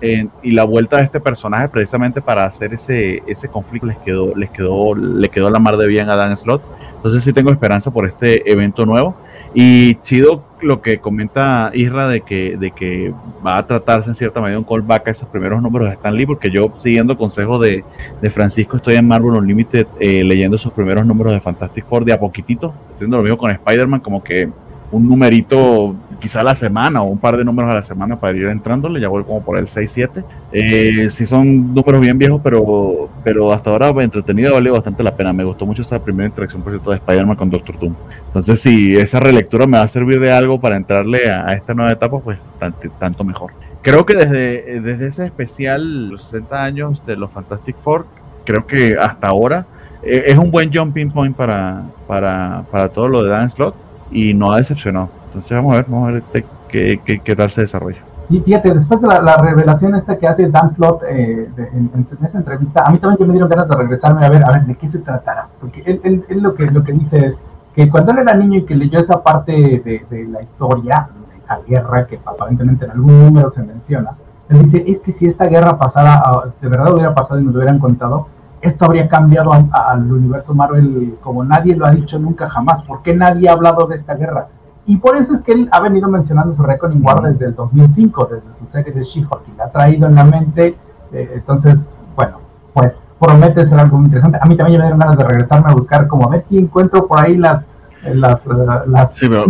y 0.42 0.52
la 0.52 0.64
vuelta 0.64 0.98
de 0.98 1.04
este 1.04 1.20
personaje 1.20 1.70
precisamente 1.70 2.20
para 2.20 2.46
hacer 2.46 2.74
ese, 2.74 3.22
ese 3.28 3.48
conflicto 3.48 3.86
les 3.86 3.98
quedó, 3.98 4.36
les 4.36 4.50
quedó, 4.50 4.96
le 4.96 5.30
quedó 5.30 5.52
la 5.52 5.60
mar 5.60 5.78
de 5.78 5.86
bien 5.86 6.10
a 6.10 6.16
Dan 6.16 6.36
Slot. 6.36 6.64
Entonces 6.96 7.24
sí 7.24 7.32
tengo 7.32 7.52
esperanza 7.52 7.92
por 7.92 8.08
este 8.08 8.50
evento 8.52 8.88
nuevo. 8.88 9.16
Y 9.54 9.96
chido 9.96 10.44
lo 10.62 10.82
que 10.82 11.00
comenta 11.00 11.72
Isra 11.74 12.08
de 12.08 12.22
que, 12.22 12.56
de 12.58 12.72
que 12.72 13.14
va 13.46 13.58
a 13.58 13.66
tratarse 13.66 14.10
en 14.10 14.16
cierta 14.16 14.40
medida 14.40 14.60
un 14.60 14.64
callback 14.64 15.08
a 15.08 15.12
esos 15.12 15.28
primeros 15.28 15.62
números 15.62 15.90
de 15.90 15.96
Stan 15.96 16.16
Lee, 16.16 16.26
porque 16.26 16.50
yo, 16.50 16.74
siguiendo 16.80 17.18
consejos 17.18 17.62
de, 17.62 17.84
de 18.22 18.30
Francisco, 18.30 18.78
estoy 18.78 18.96
en 18.96 19.08
Marvel 19.08 19.32
Unlimited 19.32 19.88
eh, 20.00 20.24
leyendo 20.24 20.56
esos 20.56 20.72
primeros 20.72 21.06
números 21.06 21.34
de 21.34 21.40
Fantastic 21.40 21.86
Four 21.86 22.06
de 22.06 22.14
a 22.14 22.20
poquitito, 22.20 22.74
haciendo 22.96 23.18
lo 23.18 23.24
mismo 23.24 23.38
con 23.38 23.52
Spider-Man, 23.52 24.00
como 24.00 24.24
que 24.24 24.50
un 24.92 25.08
numerito 25.08 25.96
quizá 26.22 26.44
la 26.44 26.56
semana 26.56 27.02
o 27.02 27.06
un 27.08 27.18
par 27.18 27.36
de 27.36 27.44
números 27.44 27.70
a 27.70 27.76
la 27.76 27.84
semana 27.84 28.16
para 28.16 28.38
ir 28.38 28.46
entrándole, 28.46 29.02
ya 29.02 29.10
voy 29.10 29.24
como 29.24 29.44
por 29.44 29.58
el 29.58 29.68
6-7. 29.68 30.24
Eh, 30.54 31.10
sí 31.10 31.26
son 31.26 31.74
números 31.74 32.00
bien 32.00 32.18
viejos, 32.18 32.40
pero, 32.42 33.10
pero 33.24 33.52
hasta 33.52 33.72
ahora 33.72 33.90
entretenido, 34.02 34.54
valió 34.54 34.74
bastante 34.74 35.04
la 35.04 35.14
pena. 35.14 35.34
Me 35.34 35.44
gustó 35.44 35.66
mucho 35.66 35.82
esa 35.82 36.02
primera 36.02 36.30
interacción, 36.30 36.62
por 36.62 36.72
cierto, 36.72 36.92
de 36.92 36.98
Spider-Man 36.98 37.36
con 37.36 37.50
Doctor 37.50 37.78
Doom. 37.78 37.94
Entonces, 38.28 38.62
si 38.62 38.96
esa 38.96 39.20
relectura 39.20 39.68
me 39.68 39.78
va 39.78 39.84
a 39.84 39.88
servir 39.90 40.20
de 40.22 40.32
algo 40.32 40.62
para 40.62 40.78
entrarle 40.78 41.30
a, 41.30 41.48
a 41.48 41.52
esta 41.52 41.74
nueva 41.74 41.92
etapa, 41.92 42.20
pues 42.20 42.40
tanto, 42.58 42.90
tanto 42.98 43.24
mejor. 43.26 43.52
Creo 43.82 44.06
que 44.06 44.14
desde, 44.14 44.80
desde 44.80 45.08
ese 45.08 45.26
especial, 45.26 46.10
los 46.10 46.26
60 46.26 46.64
años 46.64 47.06
de 47.06 47.18
los 47.18 47.32
Fantastic 47.32 47.76
Four, 47.84 48.06
creo 48.46 48.66
que 48.68 48.96
hasta 48.98 49.28
ahora 49.28 49.66
eh, 50.04 50.26
es 50.28 50.38
un 50.38 50.52
buen 50.52 50.74
jumping 50.74 51.12
point 51.12 51.36
para, 51.36 51.84
para, 52.08 52.64
para 52.72 52.90
todo 52.90 53.08
lo 53.08 53.24
de 53.24 53.30
Dan 53.30 53.50
Slot 53.50 53.91
y 54.12 54.34
no 54.34 54.52
ha 54.52 54.58
decepcionado. 54.58 55.10
Entonces 55.28 55.52
vamos 55.52 55.74
a 55.74 55.76
ver, 55.78 55.86
vamos 55.88 56.10
a 56.10 56.12
ver 56.12 56.22
este, 56.22 56.46
qué, 56.68 57.00
qué, 57.04 57.20
qué, 57.20 57.36
tal 57.36 57.50
se 57.52 57.62
desarrolla. 57.62 58.00
Sí, 58.28 58.42
fíjate, 58.42 58.74
después 58.74 59.02
de 59.02 59.08
la, 59.08 59.22
la 59.22 59.38
revelación 59.38 59.96
esta 59.96 60.18
que 60.18 60.28
hace 60.28 60.50
Dan 60.50 60.70
Slot 60.70 61.04
eh, 61.10 61.50
de, 61.56 61.64
en, 61.70 61.92
en, 61.94 62.26
esa 62.26 62.38
entrevista, 62.38 62.84
a 62.86 62.92
mí 62.92 62.98
también 62.98 63.28
me 63.28 63.34
dieron 63.34 63.50
ganas 63.50 63.68
de 63.68 63.76
regresarme 63.76 64.26
a 64.26 64.30
ver, 64.30 64.44
a 64.44 64.52
ver 64.52 64.66
de 64.66 64.76
qué 64.76 64.88
se 64.88 65.00
tratará. 65.00 65.48
Porque 65.60 65.84
él, 65.86 66.00
él, 66.04 66.26
él 66.30 66.42
lo, 66.42 66.56
que, 66.56 66.70
lo 66.70 66.84
que 66.84 66.94
dice 66.94 67.26
es 67.26 67.44
que 67.74 67.90
cuando 67.90 68.12
él 68.12 68.20
era 68.20 68.34
niño 68.36 68.60
y 68.60 68.66
que 68.66 68.76
leyó 68.76 69.00
esa 69.00 69.22
parte 69.24 69.52
de, 69.52 70.06
de 70.10 70.26
la 70.26 70.42
historia, 70.42 71.10
de 71.32 71.38
esa 71.38 71.60
guerra 71.68 72.06
que 72.06 72.20
aparentemente 72.24 72.86
en 72.86 72.92
algún 72.92 73.26
número 73.26 73.50
se 73.50 73.64
menciona, 73.64 74.12
él 74.50 74.64
dice, 74.64 74.84
es 74.86 75.00
que 75.00 75.12
si 75.14 75.28
esta 75.28 75.46
guerra 75.46 75.78
pasara, 75.78 76.22
de 76.62 76.68
verdad 76.68 76.94
hubiera 76.94 77.16
pasado 77.16 77.40
y 77.40 77.44
nos 77.44 77.54
lo 77.54 77.60
hubieran 77.60 77.80
contado, 77.80 78.28
esto 78.62 78.86
habría 78.86 79.10
cambiado 79.10 79.52
al 79.54 80.12
universo 80.12 80.54
Marvel 80.54 81.16
como 81.22 81.44
nadie 81.44 81.76
lo 81.76 81.86
ha 81.86 81.92
dicho 81.92 82.20
nunca 82.20 82.48
jamás. 82.50 82.84
¿Por 82.84 83.02
qué 83.02 83.16
nadie 83.16 83.50
ha 83.50 83.54
hablado 83.54 83.88
de 83.88 83.96
esta 83.96 84.16
guerra? 84.16 84.48
Y 84.86 84.98
por 84.98 85.16
eso 85.18 85.34
es 85.34 85.42
que 85.42 85.54
él 85.54 85.70
ha 85.72 85.80
venido 85.80 86.10
mencionando 86.10 86.54
su 86.54 86.64
Reckoning 86.64 87.04
War 87.04 87.22
desde 87.22 87.46
el 87.46 87.56
2005, 87.56 88.30
desde 88.32 88.54
su 88.54 88.66
serie 88.66 88.92
de 88.94 89.02
She-Hulk, 89.02 89.44
y 89.54 89.58
la 89.58 89.66
ha 89.66 89.72
traído 89.72 90.08
en 90.08 90.16
la 90.16 90.24
mente. 90.24 90.76
Eh, 91.14 91.32
entonces, 91.36 92.10
bueno, 92.16 92.40
pues 92.74 93.04
promete 93.20 93.66
ser 93.66 93.80
algo 93.80 93.98
muy 93.98 94.06
interesante. 94.06 94.40
A 94.42 94.46
mí 94.46 94.56
también 94.56 94.80
me 94.80 94.86
dieron 94.86 95.00
ganas 95.00 95.18
de 95.18 95.24
regresarme 95.24 95.70
a 95.70 95.74
buscar, 95.74 96.08
como 96.08 96.28
a 96.28 96.30
ver 96.30 96.44
si 96.46 96.58
encuentro 96.58 97.08
por 97.08 97.20
ahí 97.20 97.38
las. 97.38 97.68
las, 98.04 98.48
eh, 98.48 98.52
las 98.88 99.14
sí, 99.14 99.28
pero 99.28 99.46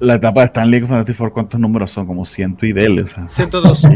la, 0.00 0.14
etapa 0.14 0.40
de 0.40 0.46
Stanley 0.46 0.80
con 0.80 0.90
Fantastic 0.90 1.16
Four, 1.16 1.32
¿cuántos 1.32 1.60
números 1.60 1.92
son? 1.92 2.06
Como 2.06 2.24
ciento 2.24 2.66
y 2.66 2.72
del. 2.72 3.00
O 3.00 3.08
sea. 3.08 3.24
102. 3.24 3.88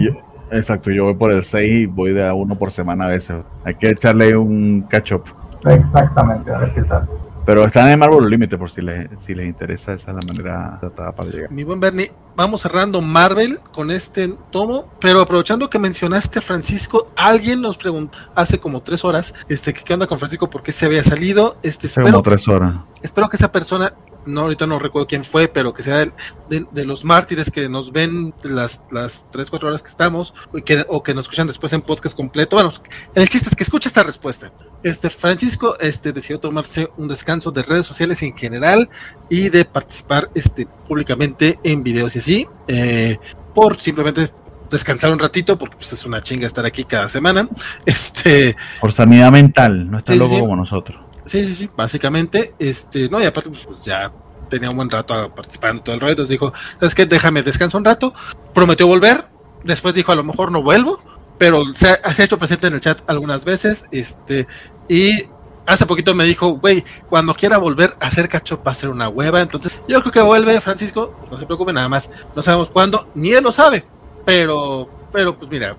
Exacto, 0.51 0.91
yo 0.91 1.05
voy 1.05 1.15
por 1.15 1.33
el 1.33 1.45
6 1.45 1.73
y 1.73 1.87
voy 1.87 2.13
de 2.13 2.27
a 2.27 2.35
uno 2.35 2.57
por 2.57 2.73
semana 2.73 3.07
a 3.07 3.09
veces. 3.09 3.37
Hay 3.65 3.75
que 3.75 3.91
echarle 3.91 4.37
un 4.37 4.83
catch 4.89 5.13
up. 5.13 5.25
Exactamente, 5.69 6.53
a 6.53 6.59
ver 6.59 6.73
qué 6.75 6.83
tal. 6.83 7.09
Pero 7.47 7.65
están 7.65 7.89
en 7.91 7.99
Marvel 8.01 8.29
Límite 8.29 8.59
por 8.59 8.73
si 8.73 8.83
les, 8.83 9.09
si 9.25 9.33
les 9.33 9.47
interesa, 9.47 9.93
esa 9.93 10.11
es 10.11 10.17
la 10.17 10.33
manera 10.35 10.79
tratada 10.81 11.13
para 11.13 11.31
llegar. 11.31 11.53
Mi 11.53 11.63
buen 11.63 11.79
Bernie, 11.79 12.11
vamos 12.35 12.63
cerrando 12.63 13.01
Marvel 13.01 13.61
con 13.73 13.93
este 13.93 14.35
tomo, 14.51 14.91
pero 15.01 15.21
aprovechando 15.21 15.71
que 15.71 15.79
mencionaste 15.79 16.41
a 16.41 16.43
Francisco, 16.43 17.07
alguien 17.17 17.63
nos 17.63 17.77
preguntó 17.77 18.19
hace 18.35 18.59
como 18.59 18.83
tres 18.83 19.05
horas, 19.05 19.33
este, 19.49 19.73
¿qué 19.73 19.95
onda 19.95 20.09
con 20.09 20.19
Francisco? 20.19 20.51
¿Por 20.51 20.65
qué 20.65 20.73
se 20.73 20.87
había 20.87 21.05
salido? 21.05 21.57
Este, 21.63 21.87
espero, 21.87 22.11
como 22.11 22.23
tres 22.25 22.49
horas. 22.49 22.75
Espero 23.01 23.29
que 23.29 23.37
esa 23.37 23.53
persona 23.53 23.93
no 24.27 24.43
ahorita 24.43 24.67
no 24.67 24.79
recuerdo 24.79 25.07
quién 25.07 25.25
fue, 25.25 25.49
pero 25.49 25.73
que 25.73 25.83
sea 25.83 26.05
de, 26.49 26.67
de, 26.71 26.85
los 26.85 27.05
mártires 27.05 27.51
que 27.51 27.69
nos 27.69 27.93
ven 27.93 28.35
las, 28.43 28.83
las 28.91 29.27
3, 29.31 29.51
4 29.51 29.69
horas 29.69 29.83
que 29.83 29.89
estamos 29.89 30.35
o 30.53 30.63
que, 30.63 30.85
o 30.89 31.03
que 31.03 31.15
nos 31.15 31.25
escuchan 31.27 31.47
después 31.47 31.73
en 31.73 31.83
podcast 31.83 32.17
completo. 32.17 32.57
Bueno, 32.57 32.73
el 33.15 33.29
chiste 33.29 33.49
es 33.49 33.57
que 33.57 33.65
escuche 33.65 33.89
esta 33.89 34.03
respuesta. 34.03 34.53
Este 34.83 35.11
Francisco 35.11 35.77
este, 35.81 36.13
decidió 36.13 36.39
tomarse 36.39 36.91
un 36.97 37.09
descanso 37.09 37.51
de 37.51 37.63
redes 37.63 37.87
sociales 37.87 38.23
en 38.23 38.37
general 38.37 38.89
y 39.29 39.49
de 39.49 39.65
participar 39.65 40.31
este, 40.35 40.67
públicamente 40.87 41.59
en 41.65 41.83
videos 41.83 42.15
y 42.17 42.19
así, 42.19 42.49
eh, 42.69 43.19
por 43.55 43.81
simplemente 43.81 44.31
descansar 44.71 45.13
un 45.13 45.19
ratito, 45.19 45.59
porque 45.59 45.77
pues, 45.77 45.93
es 45.93 46.05
una 46.07 46.23
chinga 46.23 46.47
estar 46.47 46.65
aquí 46.65 46.85
cada 46.85 47.09
semana. 47.09 47.49
Este, 47.85 48.57
por 48.81 48.93
sanidad 48.93 49.31
mental, 49.31 49.91
no 49.91 49.99
está 49.99 50.13
sí, 50.13 50.19
loco 50.19 50.41
como 50.41 50.57
nosotros. 50.57 51.06
Sí, 51.27 51.43
sí, 51.43 51.55
sí, 51.57 51.71
básicamente, 51.77 52.55
este, 52.61 53.09
no, 53.09 53.21
y 53.21 53.25
aparte, 53.25 53.51
pues, 53.51 53.67
pues 53.67 53.85
ya 53.85 54.13
tenía 54.49 54.71
un 54.71 54.77
buen 54.77 54.89
rato 54.89 55.35
participando 55.35 55.83
todo 55.83 55.95
el 55.97 56.01
rollo, 56.01 56.13
entonces 56.13 56.31
dijo, 56.31 56.53
¿sabes 56.79 56.95
qué? 56.95 57.05
Déjame 57.05 57.43
descansar 57.43 57.81
un 57.81 57.85
rato, 57.85 58.15
prometió 58.55 58.87
volver, 58.87 59.25
después 59.65 59.95
dijo, 59.95 60.13
a 60.13 60.15
lo 60.15 60.23
mejor 60.23 60.53
no 60.53 60.63
vuelvo, 60.63 61.03
pero 61.37 61.67
se 61.67 61.89
ha, 61.89 62.23
hecho 62.23 62.39
presente 62.39 62.69
en 62.69 62.75
el 62.75 62.81
chat 62.81 63.03
algunas 63.09 63.45
veces, 63.45 63.87
este, 63.91 64.47
y 64.89 65.25
hace 65.67 65.85
poquito 65.85 66.15
me 66.15 66.23
dijo, 66.23 66.51
güey, 66.61 66.85
cuando 67.09 67.35
quiera 67.35 67.59
volver 67.59 67.97
hacer 67.99 68.29
cacho 68.29 68.63
va 68.65 68.71
a 68.71 68.77
ser 68.77 68.91
una 68.91 69.09
hueva, 69.09 69.41
entonces 69.41 69.73
yo 69.89 70.01
creo 70.03 70.13
que 70.13 70.23
vuelve, 70.23 70.61
Francisco, 70.61 71.27
no 71.29 71.37
se 71.37 71.47
preocupe 71.47 71.73
nada 71.73 71.89
más, 71.89 72.09
no 72.37 72.43
sabemos 72.43 72.69
cuándo, 72.69 73.11
ni 73.17 73.33
él 73.33 73.43
lo 73.43 73.51
sabe, 73.51 73.85
pero 74.25 74.89
pero 75.13 75.37
pues 75.37 75.51
mira, 75.51 75.77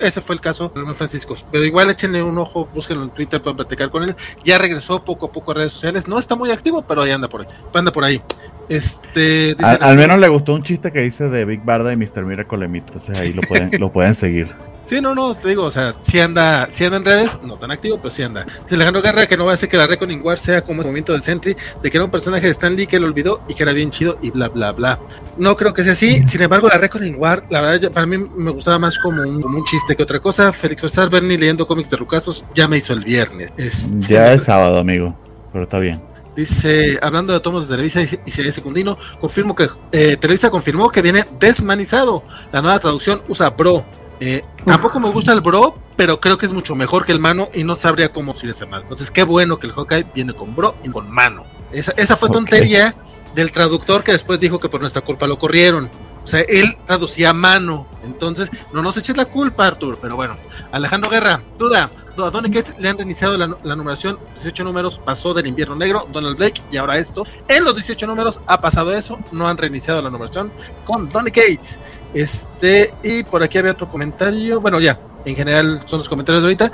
ese 0.00 0.20
fue 0.20 0.34
el 0.34 0.40
caso 0.40 0.72
de 0.74 0.94
Francisco. 0.94 1.36
Pero 1.50 1.64
igual 1.64 1.90
échenle 1.90 2.22
un 2.22 2.38
ojo, 2.38 2.68
búsquenlo 2.74 3.04
en 3.04 3.10
Twitter 3.10 3.40
para 3.40 3.56
platicar 3.56 3.90
con 3.90 4.02
él. 4.02 4.14
Ya 4.44 4.58
regresó 4.58 5.04
poco 5.04 5.26
a 5.26 5.32
poco 5.32 5.52
a 5.52 5.54
redes 5.54 5.72
sociales. 5.72 6.08
No 6.08 6.18
está 6.18 6.36
muy 6.36 6.50
activo, 6.50 6.82
pero 6.82 7.02
ahí 7.02 7.10
anda 7.10 7.28
por 7.28 7.42
ahí. 7.42 7.46
Anda 7.72 7.92
por 7.92 8.04
ahí. 8.04 8.20
Este, 8.68 9.54
dice 9.54 9.78
al, 9.80 9.96
menos 9.96 10.18
le 10.18 10.26
gustó 10.26 10.52
un 10.52 10.64
chiste 10.64 10.90
que 10.90 11.06
hice 11.06 11.28
de 11.28 11.44
Big 11.44 11.62
Barda 11.62 11.92
y 11.92 11.96
Mr. 11.96 12.24
Miracle 12.24 12.64
Entonces 12.64 13.20
ahí 13.20 13.32
lo 13.32 13.42
pueden, 13.42 13.70
lo 13.78 13.90
pueden 13.90 14.14
seguir. 14.14 14.52
Sí, 14.86 15.00
no, 15.00 15.16
no, 15.16 15.34
te 15.34 15.48
digo, 15.48 15.64
o 15.64 15.70
sea, 15.72 15.96
si 16.00 16.20
anda, 16.20 16.70
si 16.70 16.84
anda 16.84 16.98
en 16.98 17.04
redes, 17.04 17.40
no 17.42 17.56
tan 17.56 17.72
activo, 17.72 17.96
pero 17.96 18.08
sí 18.08 18.22
anda. 18.22 18.46
Dice 18.62 18.76
Alejandro 18.76 19.02
Guerra 19.02 19.26
que 19.26 19.36
no 19.36 19.44
va 19.44 19.50
a 19.50 19.54
hacer 19.54 19.68
que 19.68 19.76
la 19.76 19.88
Reckoning 19.88 20.20
War 20.22 20.38
sea 20.38 20.62
como 20.62 20.80
el 20.80 20.86
movimiento 20.86 21.12
de 21.12 21.18
Sentry, 21.18 21.56
de 21.82 21.90
que 21.90 21.96
era 21.96 22.04
un 22.04 22.10
personaje 22.12 22.46
de 22.46 22.52
Stan 22.52 22.76
Lee 22.76 22.86
que 22.86 23.00
lo 23.00 23.08
olvidó 23.08 23.42
y 23.48 23.54
que 23.54 23.64
era 23.64 23.72
bien 23.72 23.90
chido 23.90 24.16
y 24.22 24.30
bla, 24.30 24.48
bla, 24.48 24.70
bla. 24.70 25.00
No 25.38 25.56
creo 25.56 25.74
que 25.74 25.82
sea 25.82 25.94
así, 25.94 26.24
sin 26.24 26.40
embargo, 26.40 26.68
la 26.68 26.78
Reckoning 26.78 27.16
War, 27.18 27.42
la 27.50 27.62
verdad, 27.62 27.90
para 27.90 28.06
mí 28.06 28.16
me 28.16 28.52
gustaba 28.52 28.78
más 28.78 28.96
como 29.00 29.22
un, 29.22 29.42
como 29.42 29.58
un 29.58 29.64
chiste 29.64 29.96
que 29.96 30.04
otra 30.04 30.20
cosa. 30.20 30.52
Félix 30.52 30.82
Besar, 30.82 31.10
Bernie 31.10 31.36
leyendo 31.36 31.66
cómics 31.66 31.90
de 31.90 31.96
Rucasos, 31.96 32.46
ya 32.54 32.68
me 32.68 32.76
hizo 32.76 32.92
el 32.92 33.02
viernes. 33.02 33.52
Es, 33.56 33.98
ya 33.98 34.34
es 34.34 34.44
sábado, 34.44 34.78
amigo, 34.78 35.16
pero 35.52 35.64
está 35.64 35.80
bien. 35.80 36.00
Dice, 36.36 36.98
hablando 37.00 37.32
de 37.32 37.40
tomos 37.40 37.66
de 37.66 37.74
Televisa 37.74 38.02
y 38.02 38.30
serie 38.30 38.52
secundino, 38.52 38.98
confirmo 39.20 39.56
que 39.56 39.68
eh, 39.90 40.18
Televisa 40.18 40.50
confirmó 40.50 40.90
que 40.90 41.00
viene 41.00 41.24
desmanizado. 41.40 42.22
La 42.52 42.60
nueva 42.60 42.78
traducción 42.78 43.22
usa 43.26 43.50
bro. 43.50 43.84
Eh, 44.20 44.44
tampoco 44.64 45.00
me 45.00 45.10
gusta 45.10 45.32
el 45.32 45.40
bro, 45.40 45.76
pero 45.96 46.20
creo 46.20 46.38
que 46.38 46.46
es 46.46 46.52
mucho 46.52 46.74
mejor 46.74 47.04
que 47.04 47.12
el 47.12 47.20
mano 47.20 47.48
y 47.54 47.64
no 47.64 47.74
sabría 47.74 48.12
cómo 48.12 48.32
decir 48.32 48.50
ese 48.50 48.66
más. 48.66 48.82
Entonces, 48.82 49.10
qué 49.10 49.24
bueno 49.24 49.58
que 49.58 49.66
el 49.66 49.72
Hawkeye 49.72 50.06
viene 50.14 50.32
con 50.32 50.54
bro 50.54 50.74
y 50.84 50.90
con 50.90 51.10
mano. 51.10 51.44
Esa, 51.72 51.92
esa 51.96 52.16
fue 52.16 52.28
tontería 52.28 52.94
del 53.34 53.52
traductor 53.52 54.02
que 54.02 54.12
después 54.12 54.40
dijo 54.40 54.58
que 54.58 54.68
por 54.68 54.80
nuestra 54.80 55.02
culpa 55.02 55.26
lo 55.26 55.38
corrieron. 55.38 55.90
O 56.26 56.28
sea, 56.28 56.40
él 56.40 56.76
traducía 56.84 57.30
a 57.30 57.32
mano. 57.32 57.86
Entonces, 58.02 58.50
no 58.72 58.82
nos 58.82 58.96
eches 58.96 59.16
la 59.16 59.26
culpa, 59.26 59.64
Artur. 59.64 59.96
Pero 60.02 60.16
bueno, 60.16 60.36
Alejandro 60.72 61.08
Guerra, 61.08 61.40
duda. 61.56 61.88
A 62.18 62.30
Donny 62.30 62.50
Cates 62.50 62.74
le 62.80 62.88
han 62.88 62.96
reiniciado 62.96 63.36
la, 63.36 63.56
la, 63.62 63.76
numeración, 63.76 64.18
18 64.34 64.64
números, 64.64 64.98
pasó 65.04 65.34
del 65.34 65.46
invierno 65.46 65.76
negro, 65.76 66.08
Donald 66.10 66.36
Blake, 66.36 66.62
y 66.72 66.78
ahora 66.78 66.96
esto. 66.96 67.24
En 67.46 67.62
los 67.62 67.74
18 67.74 68.06
números 68.06 68.40
ha 68.46 68.58
pasado 68.58 68.92
eso, 68.92 69.18
no 69.32 69.46
han 69.46 69.58
reiniciado 69.58 70.00
la 70.02 70.08
numeración 70.08 70.50
con 70.84 71.10
Donny 71.10 71.30
Cates. 71.30 71.78
Este, 72.12 72.92
y 73.04 73.22
por 73.22 73.44
aquí 73.44 73.58
había 73.58 73.72
otro 73.72 73.86
comentario. 73.86 74.60
Bueno, 74.60 74.80
ya, 74.80 74.98
en 75.26 75.36
general 75.36 75.80
son 75.84 75.98
los 75.98 76.08
comentarios 76.08 76.42
de 76.42 76.46
ahorita. 76.46 76.72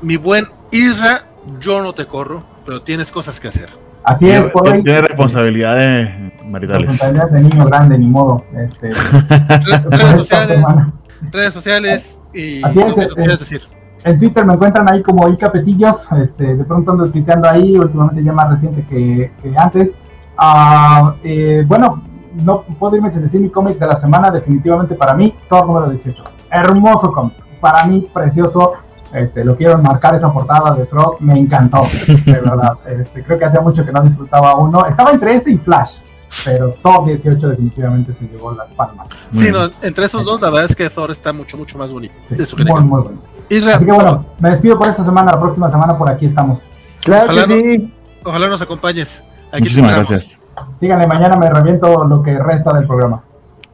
Mi 0.00 0.16
buen 0.16 0.46
Isra, 0.70 1.26
yo 1.60 1.82
no 1.82 1.92
te 1.92 2.06
corro, 2.06 2.42
pero 2.64 2.80
tienes 2.80 3.10
cosas 3.10 3.38
que 3.38 3.48
hacer. 3.48 3.68
Así 4.04 4.30
es, 4.30 4.48
por 4.50 4.68
hoy. 4.68 4.82
Tiene 4.82 5.02
responsabilidades 5.02 6.32
maritales. 6.52 6.86
Responsabilidades 6.86 7.32
de 7.32 7.40
niño 7.40 7.64
grande, 7.64 7.98
ni 7.98 8.06
modo. 8.06 8.44
Este, 8.56 8.92
redes 9.90 10.16
sociales, 10.16 10.64
redes 11.32 11.54
sociales 11.54 12.20
y 12.32 12.62
Así 12.62 12.80
es, 12.80 12.94
que 12.94 13.08
quieras 13.08 13.38
decir. 13.40 13.62
En 14.04 14.18
Twitter 14.18 14.44
me 14.44 14.54
encuentran 14.54 14.88
ahí 14.88 15.02
como 15.02 15.28
Ica 15.28 15.50
Petillos, 15.50 16.10
este, 16.12 16.56
de 16.56 16.64
pronto 16.64 16.90
ando 16.90 17.10
tuiteando 17.10 17.48
ahí, 17.48 17.76
últimamente 17.76 18.22
ya 18.22 18.32
más 18.32 18.50
reciente 18.50 18.84
que, 18.88 19.30
que 19.40 19.56
antes. 19.56 19.94
Uh, 20.38 21.12
eh, 21.22 21.64
bueno, 21.66 22.02
no 22.34 22.62
puedo 22.62 22.96
irme 22.96 23.10
sin 23.10 23.22
decir 23.22 23.40
mi 23.40 23.48
cómic 23.48 23.78
de 23.78 23.86
la 23.86 23.96
semana, 23.96 24.30
definitivamente 24.30 24.94
para 24.96 25.14
mí, 25.14 25.34
Thor 25.48 25.66
número 25.66 25.88
18. 25.88 26.22
Hermoso 26.50 27.12
cómic, 27.12 27.34
para 27.60 27.84
mí 27.86 28.08
precioso, 28.12 28.72
este, 29.12 29.44
lo 29.44 29.56
quiero 29.56 29.78
marcar 29.78 30.14
esa 30.14 30.32
portada 30.32 30.74
de 30.74 30.86
Thor, 30.86 31.16
me 31.20 31.38
encantó, 31.38 31.86
de 32.06 32.32
verdad. 32.32 32.72
Este, 32.86 33.22
creo 33.22 33.38
que 33.38 33.44
hacía 33.44 33.60
mucho 33.60 33.84
que 33.84 33.92
no 33.92 34.02
disfrutaba 34.02 34.56
uno, 34.56 34.84
estaba 34.86 35.12
entre 35.12 35.34
ese 35.34 35.52
y 35.52 35.58
Flash. 35.58 36.00
Pero 36.44 36.76
Thor 36.82 37.04
18 37.06 37.48
definitivamente 37.48 38.12
se 38.12 38.26
llevó 38.26 38.52
las 38.52 38.70
palmas. 38.70 39.08
Sí, 39.30 39.50
no, 39.50 39.70
entre 39.82 40.06
esos 40.06 40.24
dos, 40.24 40.40
la 40.40 40.50
verdad 40.50 40.64
es 40.64 40.76
que 40.76 40.88
Thor 40.88 41.10
está 41.10 41.32
mucho, 41.32 41.56
mucho 41.56 41.78
más 41.78 41.92
bonito. 41.92 42.14
Sí, 42.26 42.34
eso 42.38 42.56
muy, 42.56 42.82
muy 42.82 43.02
bueno. 43.02 43.18
Israel, 43.48 43.76
Así 43.76 43.86
que 43.86 43.92
bueno, 43.92 44.24
me 44.38 44.50
despido 44.50 44.78
por 44.78 44.88
esta 44.88 45.04
semana, 45.04 45.32
la 45.32 45.40
próxima 45.40 45.70
semana 45.70 45.96
por 45.98 46.08
aquí 46.08 46.26
estamos. 46.26 46.62
Claro 47.04 47.24
ojalá, 47.24 47.46
que 47.46 47.60
sí. 47.60 47.78
no, 48.24 48.30
ojalá 48.30 48.48
nos 48.48 48.62
acompañes. 48.62 49.24
Aquí 49.50 49.64
Muchísimas 49.64 49.96
gracias. 49.96 50.38
Síganle, 50.78 51.06
mañana 51.06 51.36
me 51.36 51.50
reviento 51.50 52.04
lo 52.04 52.22
que 52.22 52.38
resta 52.38 52.72
del 52.72 52.86
programa. 52.86 53.22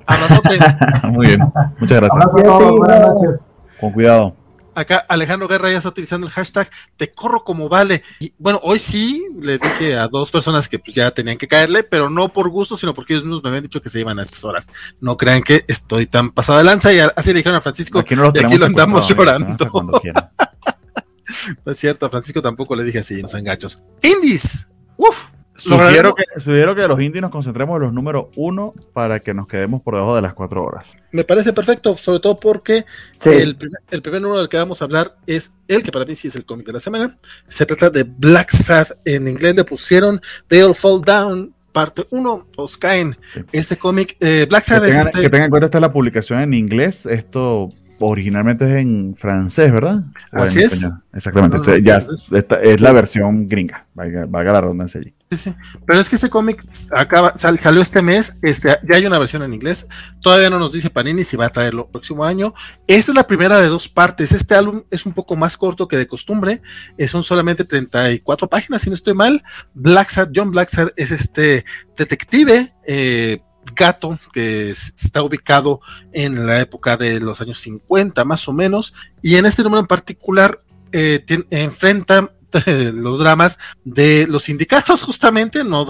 Abrazote. 0.06 0.58
Muy 1.12 1.26
bien, 1.26 1.40
muchas 1.78 2.00
gracias. 2.00 2.10
Abrazo 2.10 2.38
a 2.38 2.42
todos, 2.42 2.78
buenas 2.78 3.00
noches. 3.00 3.44
Con 3.80 3.92
cuidado. 3.92 4.34
Acá 4.78 5.04
Alejandro 5.08 5.48
Guerra 5.48 5.72
ya 5.72 5.78
está 5.78 5.88
utilizando 5.88 6.28
el 6.28 6.32
hashtag 6.32 6.70
te 6.96 7.10
corro 7.10 7.42
como 7.42 7.68
vale. 7.68 8.04
Y 8.20 8.32
bueno, 8.38 8.60
hoy 8.62 8.78
sí 8.78 9.26
le 9.40 9.58
dije 9.58 9.96
a 9.96 10.06
dos 10.06 10.30
personas 10.30 10.68
que 10.68 10.78
pues 10.78 10.94
ya 10.94 11.10
tenían 11.10 11.36
que 11.36 11.48
caerle, 11.48 11.82
pero 11.82 12.08
no 12.10 12.32
por 12.32 12.48
gusto, 12.48 12.76
sino 12.76 12.94
porque 12.94 13.14
ellos 13.14 13.24
mismos 13.24 13.42
me 13.42 13.48
habían 13.48 13.64
dicho 13.64 13.82
que 13.82 13.88
se 13.88 13.98
iban 13.98 14.20
a 14.20 14.22
estas 14.22 14.44
horas. 14.44 14.70
No 15.00 15.16
crean 15.16 15.42
que 15.42 15.64
estoy 15.66 16.06
tan 16.06 16.30
pasado 16.30 16.58
de 16.58 16.64
lanza 16.64 16.92
y 16.92 17.00
así 17.00 17.30
le 17.30 17.38
dijeron 17.38 17.58
a 17.58 17.60
Francisco 17.60 17.98
aquí 17.98 18.14
no 18.14 18.30
y 18.32 18.38
aquí 18.38 18.56
lo 18.56 18.66
andamos 18.66 19.08
llorando. 19.08 19.68
no 21.64 21.72
es 21.72 21.76
cierto, 21.76 22.06
a 22.06 22.10
Francisco 22.10 22.40
tampoco 22.40 22.76
le 22.76 22.84
dije 22.84 23.00
así, 23.00 23.20
no 23.20 23.26
son 23.26 23.42
gachos. 23.42 23.82
Indies, 24.00 24.68
uff. 24.96 25.30
Sugiero 25.58 26.14
que, 26.14 26.24
sugiero 26.40 26.74
que 26.74 26.86
los 26.86 27.00
indies 27.00 27.20
nos 27.20 27.32
concentremos 27.32 27.76
en 27.76 27.82
los 27.82 27.92
números 27.92 28.26
uno 28.36 28.70
para 28.92 29.18
que 29.20 29.34
nos 29.34 29.48
quedemos 29.48 29.82
por 29.82 29.94
debajo 29.94 30.14
de 30.14 30.22
las 30.22 30.32
cuatro 30.32 30.64
horas. 30.64 30.96
Me 31.10 31.24
parece 31.24 31.52
perfecto, 31.52 31.96
sobre 31.96 32.20
todo 32.20 32.38
porque 32.38 32.84
sí. 33.16 33.30
el, 33.30 33.56
primer, 33.56 33.82
el, 33.90 34.00
primer, 34.00 34.22
número 34.22 34.38
del 34.38 34.48
que 34.48 34.56
vamos 34.56 34.80
a 34.80 34.84
hablar 34.84 35.16
es 35.26 35.54
el 35.66 35.82
que 35.82 35.90
para 35.90 36.04
mí 36.04 36.14
sí 36.14 36.28
es 36.28 36.36
el 36.36 36.44
cómic 36.44 36.66
de 36.66 36.74
la 36.74 36.80
semana. 36.80 37.16
Se 37.48 37.66
trata 37.66 37.90
de 37.90 38.04
Black 38.04 38.50
Sad. 38.50 38.86
En 39.04 39.26
inglés 39.26 39.56
le 39.56 39.64
pusieron 39.64 40.20
They 40.46 40.62
All 40.62 40.76
Fall 40.76 41.00
Down, 41.02 41.52
parte 41.72 42.06
1, 42.10 42.48
os 42.56 42.76
caen. 42.76 43.16
Sí. 43.34 43.40
Este 43.50 43.76
cómic, 43.76 44.16
eh, 44.20 44.46
Black 44.48 44.62
Sad 44.62 44.82
que 44.82 44.88
es 44.88 44.94
tengan, 44.94 45.08
este... 45.08 45.20
Que 45.22 45.30
tengan 45.30 45.44
en 45.46 45.50
cuenta 45.50 45.66
esta 45.66 45.80
la 45.80 45.92
publicación 45.92 46.40
en 46.40 46.54
inglés. 46.54 47.04
Esto 47.04 47.68
originalmente 48.00 48.64
es 48.64 48.76
en 48.76 49.16
francés, 49.16 49.72
¿verdad? 49.72 50.04
Así 50.30 50.62
es. 50.62 50.88
Exactamente. 51.12 51.58
No, 51.58 51.64
no, 51.64 51.70
no, 51.70 51.78
ya, 51.78 52.00
esta 52.32 52.62
es 52.62 52.80
la 52.80 52.92
versión 52.92 53.48
gringa. 53.48 53.86
Valga, 53.94 54.26
valga 54.26 54.52
la 54.52 54.60
redundancia 54.60 55.00
allí. 55.00 55.14
Sí, 55.30 55.36
sí. 55.36 55.54
Pero 55.86 56.00
es 56.00 56.08
que 56.08 56.16
este 56.16 56.30
cómic 56.30 56.64
acaba, 56.90 57.34
sal- 57.36 57.58
salió 57.58 57.82
este 57.82 58.00
mes, 58.00 58.38
este, 58.40 58.78
ya 58.88 58.96
hay 58.96 59.04
una 59.04 59.18
versión 59.18 59.42
en 59.42 59.52
inglés, 59.52 59.86
todavía 60.22 60.48
no 60.48 60.58
nos 60.58 60.72
dice 60.72 60.88
Panini 60.88 61.22
si 61.22 61.36
va 61.36 61.44
a 61.46 61.50
traerlo 61.50 61.84
el 61.84 61.90
próximo 61.90 62.24
año. 62.24 62.54
Esta 62.86 63.12
es 63.12 63.14
la 63.14 63.26
primera 63.26 63.58
de 63.58 63.68
dos 63.68 63.90
partes, 63.90 64.32
este 64.32 64.54
álbum 64.54 64.84
es 64.90 65.04
un 65.04 65.12
poco 65.12 65.36
más 65.36 65.58
corto 65.58 65.86
que 65.86 65.98
de 65.98 66.06
costumbre, 66.06 66.62
eh, 66.96 67.06
son 67.08 67.22
solamente 67.22 67.64
34 67.64 68.48
páginas, 68.48 68.80
si 68.80 68.88
no 68.88 68.94
estoy 68.94 69.12
mal. 69.12 69.42
Blacksad, 69.74 70.30
John 70.34 70.50
Blacksad 70.50 70.88
es 70.96 71.10
este 71.10 71.66
detective, 71.94 72.72
eh, 72.86 73.40
gato 73.76 74.18
que 74.32 74.70
es- 74.70 74.94
está 74.96 75.22
ubicado 75.22 75.82
en 76.14 76.46
la 76.46 76.58
época 76.62 76.96
de 76.96 77.20
los 77.20 77.42
años 77.42 77.58
50 77.58 78.24
más 78.24 78.48
o 78.48 78.54
menos, 78.54 78.94
y 79.22 79.36
en 79.36 79.44
este 79.44 79.62
número 79.62 79.80
en 79.80 79.86
particular 79.88 80.62
eh, 80.90 81.22
enfrenta 81.50 82.32
los 82.94 83.18
dramas 83.18 83.58
de 83.84 84.26
los 84.26 84.44
sindicatos 84.44 85.02
justamente, 85.02 85.64
no 85.64 85.86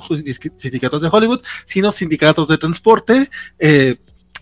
sindicatos 0.57 1.03
de 1.03 1.09
Hollywood, 1.11 1.43
sino 1.65 1.93
sindicatos 1.93 2.49
de 2.49 2.59
transporte. 2.59 3.31
eh, 3.59 3.97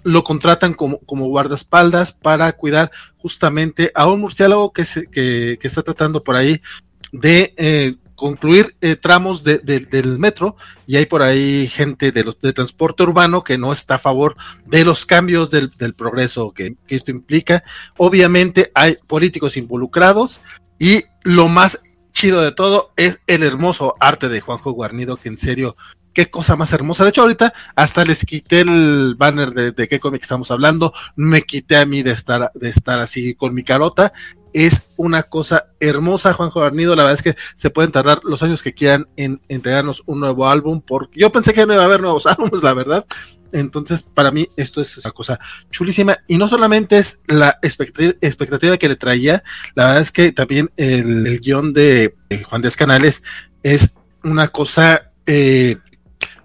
lo 0.05 0.23
contratan 0.23 0.73
como, 0.73 0.99
como 1.01 1.27
guardaespaldas 1.27 2.13
para 2.13 2.53
cuidar 2.53 2.93
justamente 3.19 3.91
a 3.93 4.07
un 4.07 4.21
murciélago 4.21 4.73
que, 4.73 4.85
se, 4.85 5.09
que, 5.09 5.59
que 5.61 5.67
está 5.67 5.83
tratando 5.83 6.23
por 6.23 6.37
ahí 6.37 6.63
de 7.11 7.53
eh, 7.57 7.97
concluir 8.15 8.77
eh, 8.81 8.95
tramos 8.97 9.43
de, 9.43 9.59
de, 9.59 9.81
del 9.81 10.19
metro 10.19 10.57
y 10.87 10.97
hay 10.97 11.07
por 11.07 11.23
ahí 11.23 11.67
gente 11.67 12.13
de 12.13 12.23
los 12.23 12.41
de 12.41 12.53
transporte 12.53 13.03
urbano 13.03 13.43
que 13.43 13.59
no 13.59 13.73
está 13.73 13.97
a 13.97 13.99
favor 13.99 14.37
de 14.65 14.85
los 14.85 15.07
cambios 15.07 15.51
del, 15.51 15.71
del 15.77 15.95
progreso 15.95 16.53
que, 16.53 16.77
que 16.87 16.95
esto 16.95 17.11
implica. 17.11 17.65
Obviamente 17.97 18.71
hay 18.75 18.99
políticos 19.09 19.57
involucrados 19.57 20.41
y 20.79 21.05
lo 21.25 21.49
más 21.49 21.81
chido 22.17 22.41
de 22.41 22.51
todo 22.51 22.93
es 22.97 23.21
el 23.27 23.43
hermoso 23.43 23.95
arte 24.01 24.31
de 24.31 24.41
Juanjo 24.41 24.73
Guarnido, 24.73 25.19
que 25.19 25.29
en 25.29 25.37
serio, 25.37 25.77
qué 26.15 26.31
cosa 26.31 26.57
más 26.57 26.73
hermosa. 26.73 27.05
De 27.05 27.11
hecho, 27.11 27.21
ahorita 27.21 27.53
hasta 27.75 28.07
les 28.07 28.25
quité 28.25 28.61
el 28.61 29.17
banner 29.19 29.51
de, 29.51 29.73
de 29.73 29.87
qué 29.87 30.01
cómic 30.01 30.23
estamos 30.23 30.51
hablando, 30.51 30.95
me 31.15 31.43
quité 31.43 31.77
a 31.77 31.85
mí 31.85 32.03
de 32.03 32.13
estar, 32.13 32.51
de 32.55 32.71
estar 32.71 32.99
así 32.99 33.35
con 33.35 33.53
mi 33.53 33.63
carota. 33.63 34.15
Es 34.55 34.89
una 34.97 35.25
cosa 35.25 35.67
hermosa, 35.79 36.33
Juanjo 36.33 36.61
Guarnido. 36.61 36.97
La 36.97 37.03
verdad 37.03 37.19
es 37.19 37.23
que 37.23 37.39
se 37.55 37.69
pueden 37.69 37.93
tardar 37.93 38.21
los 38.25 38.43
años 38.43 38.63
que 38.63 38.73
quieran 38.73 39.07
en 39.19 39.43
entregarnos 39.49 40.03
un 40.07 40.21
nuevo 40.21 40.49
álbum, 40.49 40.81
porque 40.81 41.21
yo 41.21 41.31
pensé 41.31 41.53
que 41.53 41.67
no 41.67 41.75
iba 41.75 41.83
a 41.83 41.87
haber 41.87 42.01
nuevos 42.01 42.27
álbumes, 42.27 42.63
la 42.63 42.73
verdad. 42.73 43.05
Entonces, 43.53 44.03
para 44.03 44.31
mí, 44.31 44.49
esto 44.57 44.81
es 44.81 44.97
una 44.99 45.13
cosa 45.13 45.39
chulísima. 45.71 46.19
Y 46.27 46.39
no 46.39 46.49
solamente 46.49 46.99
es 46.99 47.21
la 47.27 47.59
expectativa, 47.63 48.77
que 48.77 48.89
le 48.89 48.97
traía, 48.97 49.43
la 49.75 49.87
verdad 49.87 50.01
es 50.01 50.13
que 50.13 50.33
también 50.33 50.71
el, 50.77 51.41
guion 51.41 51.73
de 51.73 52.15
Juan 52.47 52.63
Díaz 52.63 52.77
Canales 52.77 53.23
es 53.63 53.95
una 54.23 54.49
cosa 54.49 55.13
eh, 55.27 55.77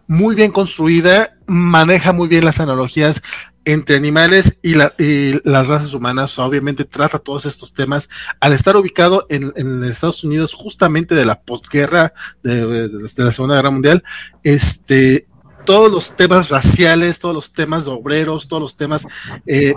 muy 0.08 0.36
bien 0.36 0.52
construida, 0.52 1.38
maneja 1.48 2.14
muy 2.14 2.28
bien 2.28 2.46
las 2.46 2.60
analogías 2.60 3.22
entre 3.66 3.96
animales 3.96 4.60
y, 4.64 4.74
la, 4.74 4.94
y, 4.98 5.40
las 5.48 5.68
razas 5.68 5.94
humanas, 5.94 6.38
obviamente 6.40 6.84
trata 6.84 7.20
todos 7.20 7.46
estos 7.46 7.74
temas 7.74 8.10
al 8.40 8.54
estar 8.54 8.76
ubicado 8.76 9.26
en, 9.30 9.84
Estados 9.84 10.24
Unidos 10.24 10.54
justamente 10.54 11.14
de 11.16 11.26
la 11.26 11.42
de, 12.44 12.90
de, 12.90 13.12
la 13.18 13.32
Segunda 13.32 13.56
Guerra 13.56 13.72
Mundial, 13.72 14.04
este 14.44 15.28
todos 15.66 15.92
los 15.92 16.16
temas 16.16 16.50
raciales, 16.50 17.20
todos 17.20 17.36
los 17.36 17.54
temas 17.54 17.88
obreros, 17.88 18.48
todos 18.48 18.62
los 18.62 18.76
temas 18.76 19.08
eh, 19.46 19.74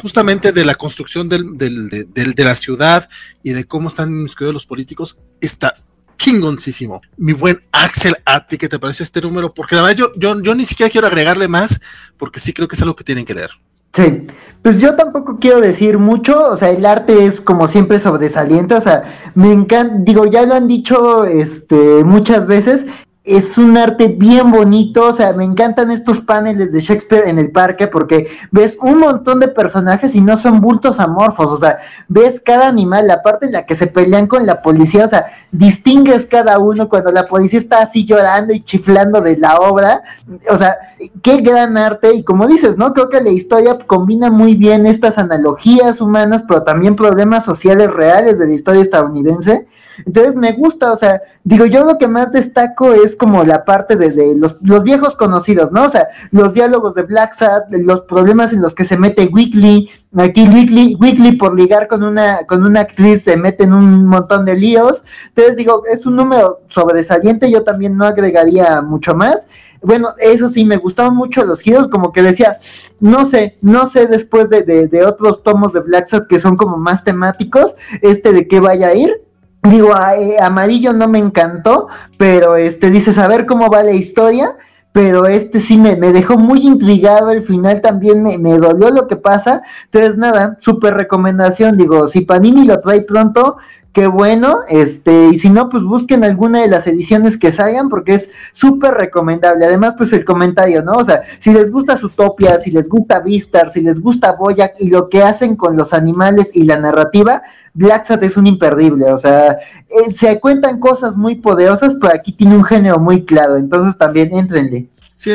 justamente 0.00 0.52
de 0.52 0.64
la 0.64 0.74
construcción 0.74 1.28
del, 1.28 1.56
del, 1.56 1.88
de, 1.88 2.04
de, 2.04 2.44
la 2.44 2.54
ciudad 2.54 3.08
y 3.42 3.52
de 3.52 3.64
cómo 3.64 3.88
están 3.88 4.12
inscritos 4.12 4.54
los 4.54 4.66
políticos, 4.66 5.20
está 5.40 5.74
chingoncísimo. 6.16 7.00
Mi 7.16 7.32
buen 7.32 7.62
Axel, 7.72 8.16
¿a 8.24 8.46
ti 8.46 8.58
qué 8.58 8.68
te 8.68 8.78
pareció 8.78 9.02
este 9.02 9.20
número? 9.20 9.54
Porque 9.54 9.76
la 9.76 9.82
verdad 9.82 9.96
yo, 9.96 10.12
yo, 10.16 10.40
yo 10.42 10.54
ni 10.54 10.64
siquiera 10.64 10.90
quiero 10.90 11.06
agregarle 11.06 11.48
más, 11.48 11.80
porque 12.16 12.40
sí 12.40 12.52
creo 12.52 12.68
que 12.68 12.76
es 12.76 12.82
algo 12.82 12.96
que 12.96 13.04
tienen 13.04 13.24
que 13.24 13.34
leer. 13.34 13.50
Sí, 13.94 14.26
pues 14.62 14.80
yo 14.80 14.96
tampoco 14.96 15.38
quiero 15.40 15.60
decir 15.60 15.98
mucho, 15.98 16.50
o 16.50 16.56
sea, 16.56 16.70
el 16.70 16.84
arte 16.84 17.24
es 17.24 17.40
como 17.40 17.66
siempre 17.66 17.98
sobresaliente, 17.98 18.74
o 18.74 18.80
sea, 18.80 19.02
me 19.34 19.50
encanta, 19.50 19.94
digo, 20.00 20.26
ya 20.26 20.44
lo 20.44 20.54
han 20.54 20.66
dicho 20.66 21.24
este 21.24 22.04
muchas 22.04 22.46
veces, 22.46 22.86
es 23.28 23.58
un 23.58 23.76
arte 23.76 24.08
bien 24.08 24.50
bonito, 24.50 25.04
o 25.04 25.12
sea, 25.12 25.34
me 25.34 25.44
encantan 25.44 25.90
estos 25.90 26.20
paneles 26.20 26.72
de 26.72 26.80
Shakespeare 26.80 27.28
en 27.28 27.38
el 27.38 27.50
parque 27.50 27.86
porque 27.86 28.28
ves 28.50 28.78
un 28.80 28.98
montón 28.98 29.40
de 29.40 29.48
personajes 29.48 30.14
y 30.14 30.22
no 30.22 30.36
son 30.36 30.60
bultos 30.60 30.98
amorfos, 30.98 31.50
o 31.50 31.56
sea, 31.56 31.78
ves 32.08 32.40
cada 32.40 32.68
animal, 32.68 33.06
la 33.06 33.20
parte 33.22 33.46
en 33.46 33.52
la 33.52 33.66
que 33.66 33.74
se 33.74 33.86
pelean 33.86 34.26
con 34.26 34.46
la 34.46 34.62
policía, 34.62 35.04
o 35.04 35.08
sea, 35.08 35.26
distingues 35.52 36.26
cada 36.26 36.58
uno 36.58 36.88
cuando 36.88 37.10
la 37.12 37.26
policía 37.26 37.58
está 37.58 37.82
así 37.82 38.06
llorando 38.06 38.54
y 38.54 38.64
chiflando 38.64 39.20
de 39.20 39.36
la 39.36 39.56
obra, 39.56 40.02
o 40.50 40.56
sea, 40.56 40.76
qué 41.22 41.38
gran 41.42 41.76
arte 41.76 42.14
y 42.14 42.24
como 42.24 42.46
dices, 42.46 42.78
¿no? 42.78 42.92
Creo 42.94 43.10
que 43.10 43.20
la 43.20 43.30
historia 43.30 43.76
combina 43.86 44.30
muy 44.30 44.54
bien 44.54 44.86
estas 44.86 45.18
analogías 45.18 46.00
humanas, 46.00 46.44
pero 46.48 46.62
también 46.62 46.96
problemas 46.96 47.44
sociales 47.44 47.90
reales 47.90 48.38
de 48.38 48.46
la 48.46 48.54
historia 48.54 48.80
estadounidense. 48.80 49.66
Entonces 50.06 50.36
me 50.36 50.52
gusta, 50.52 50.92
o 50.92 50.96
sea, 50.96 51.20
digo, 51.44 51.66
yo 51.66 51.84
lo 51.84 51.98
que 51.98 52.08
más 52.08 52.32
destaco 52.32 52.92
es 52.92 53.16
como 53.16 53.44
la 53.44 53.64
parte 53.64 53.96
de, 53.96 54.10
de 54.10 54.36
los, 54.36 54.58
viejos 54.82 55.16
conocidos, 55.16 55.72
¿no? 55.72 55.84
O 55.84 55.88
sea, 55.88 56.08
los 56.30 56.54
diálogos 56.54 56.94
de 56.94 57.02
Black 57.02 57.32
Sad, 57.34 57.62
los 57.70 58.02
problemas 58.02 58.52
en 58.52 58.62
los 58.62 58.74
que 58.74 58.84
se 58.84 58.96
mete 58.96 59.30
Weekly, 59.32 59.88
aquí 60.16 60.48
Weekly, 60.48 60.96
Weekly 61.00 61.32
por 61.32 61.56
ligar 61.56 61.88
con 61.88 62.02
una, 62.02 62.38
con 62.46 62.64
una 62.64 62.80
actriz 62.80 63.22
se 63.24 63.36
mete 63.36 63.64
en 63.64 63.72
un 63.72 64.06
montón 64.06 64.44
de 64.44 64.56
líos. 64.56 65.04
Entonces 65.28 65.56
digo, 65.56 65.82
es 65.90 66.06
un 66.06 66.16
número 66.16 66.60
sobresaliente, 66.68 67.50
yo 67.50 67.64
también 67.64 67.96
no 67.96 68.06
agregaría 68.06 68.82
mucho 68.82 69.14
más. 69.14 69.46
Bueno, 69.82 70.08
eso 70.18 70.48
sí, 70.48 70.64
me 70.64 70.76
gustaban 70.76 71.14
mucho 71.14 71.44
los 71.44 71.60
giros, 71.60 71.88
como 71.88 72.12
que 72.12 72.22
decía, 72.22 72.58
no 73.00 73.24
sé, 73.24 73.56
no 73.60 73.86
sé 73.86 74.06
después 74.06 74.48
de, 74.48 74.64
de, 74.64 74.88
de 74.88 75.04
otros 75.04 75.42
tomos 75.42 75.72
de 75.72 75.80
Black 75.80 76.06
Sad 76.06 76.26
que 76.26 76.40
son 76.40 76.56
como 76.56 76.76
más 76.76 77.04
temáticos, 77.04 77.76
este 78.02 78.32
de 78.32 78.48
qué 78.48 78.58
vaya 78.58 78.88
a 78.88 78.94
ir, 78.94 79.22
Digo, 79.62 79.94
a, 79.94 80.16
eh, 80.16 80.36
amarillo 80.40 80.92
no 80.92 81.08
me 81.08 81.18
encantó, 81.18 81.88
pero 82.16 82.56
este 82.56 82.90
dices, 82.90 83.18
a 83.18 83.28
ver 83.28 83.44
cómo 83.44 83.68
va 83.68 83.82
la 83.82 83.92
historia, 83.92 84.56
pero 84.92 85.26
este 85.26 85.60
sí 85.60 85.76
me, 85.76 85.96
me 85.96 86.12
dejó 86.12 86.38
muy 86.38 86.66
intrigado, 86.66 87.30
el 87.30 87.42
final 87.42 87.80
también 87.80 88.22
me, 88.22 88.38
me, 88.38 88.56
dolió 88.56 88.90
lo 88.90 89.06
que 89.06 89.16
pasa, 89.16 89.62
entonces 89.84 90.16
nada, 90.16 90.56
súper 90.60 90.94
recomendación, 90.94 91.76
digo, 91.76 92.06
si 92.06 92.22
Panini 92.22 92.64
lo 92.64 92.80
trae 92.80 93.02
pronto, 93.02 93.56
qué 93.92 94.06
bueno, 94.06 94.60
este, 94.68 95.28
y 95.28 95.38
si 95.38 95.50
no, 95.50 95.68
pues 95.68 95.82
busquen 95.82 96.22
alguna 96.22 96.60
de 96.60 96.68
las 96.68 96.86
ediciones 96.86 97.38
que 97.38 97.52
salgan, 97.52 97.88
porque 97.88 98.14
es 98.14 98.30
súper 98.52 98.94
recomendable, 98.94 99.66
además, 99.66 99.94
pues 99.96 100.12
el 100.12 100.24
comentario, 100.24 100.82
¿no? 100.82 100.92
O 100.92 101.04
sea, 101.04 101.22
si 101.38 101.52
les 101.52 101.70
gusta 101.70 101.96
Zootopia, 101.96 102.58
si 102.58 102.70
les 102.70 102.88
gusta 102.88 103.20
Vistar, 103.20 103.70
si 103.70 103.80
les 103.80 104.00
gusta 104.00 104.36
Boyac 104.36 104.74
y 104.78 104.88
lo 104.90 105.08
que 105.08 105.22
hacen 105.22 105.56
con 105.56 105.76
los 105.76 105.92
animales 105.92 106.54
y 106.54 106.64
la 106.64 106.78
narrativa, 106.78 107.42
Black 107.74 108.04
Sat 108.04 108.22
es 108.22 108.36
un 108.36 108.46
imperdible, 108.46 109.10
o 109.12 109.18
sea, 109.18 109.52
eh, 109.88 110.10
se 110.10 110.38
cuentan 110.40 110.80
cosas 110.80 111.16
muy 111.16 111.36
poderosas, 111.36 111.96
pero 112.00 112.14
aquí 112.14 112.32
tiene 112.32 112.56
un 112.56 112.64
género 112.64 112.98
muy 112.98 113.24
claro, 113.24 113.56
entonces 113.56 113.96
también 113.96 114.34
entrenle. 114.34 114.88
Sí, 115.14 115.32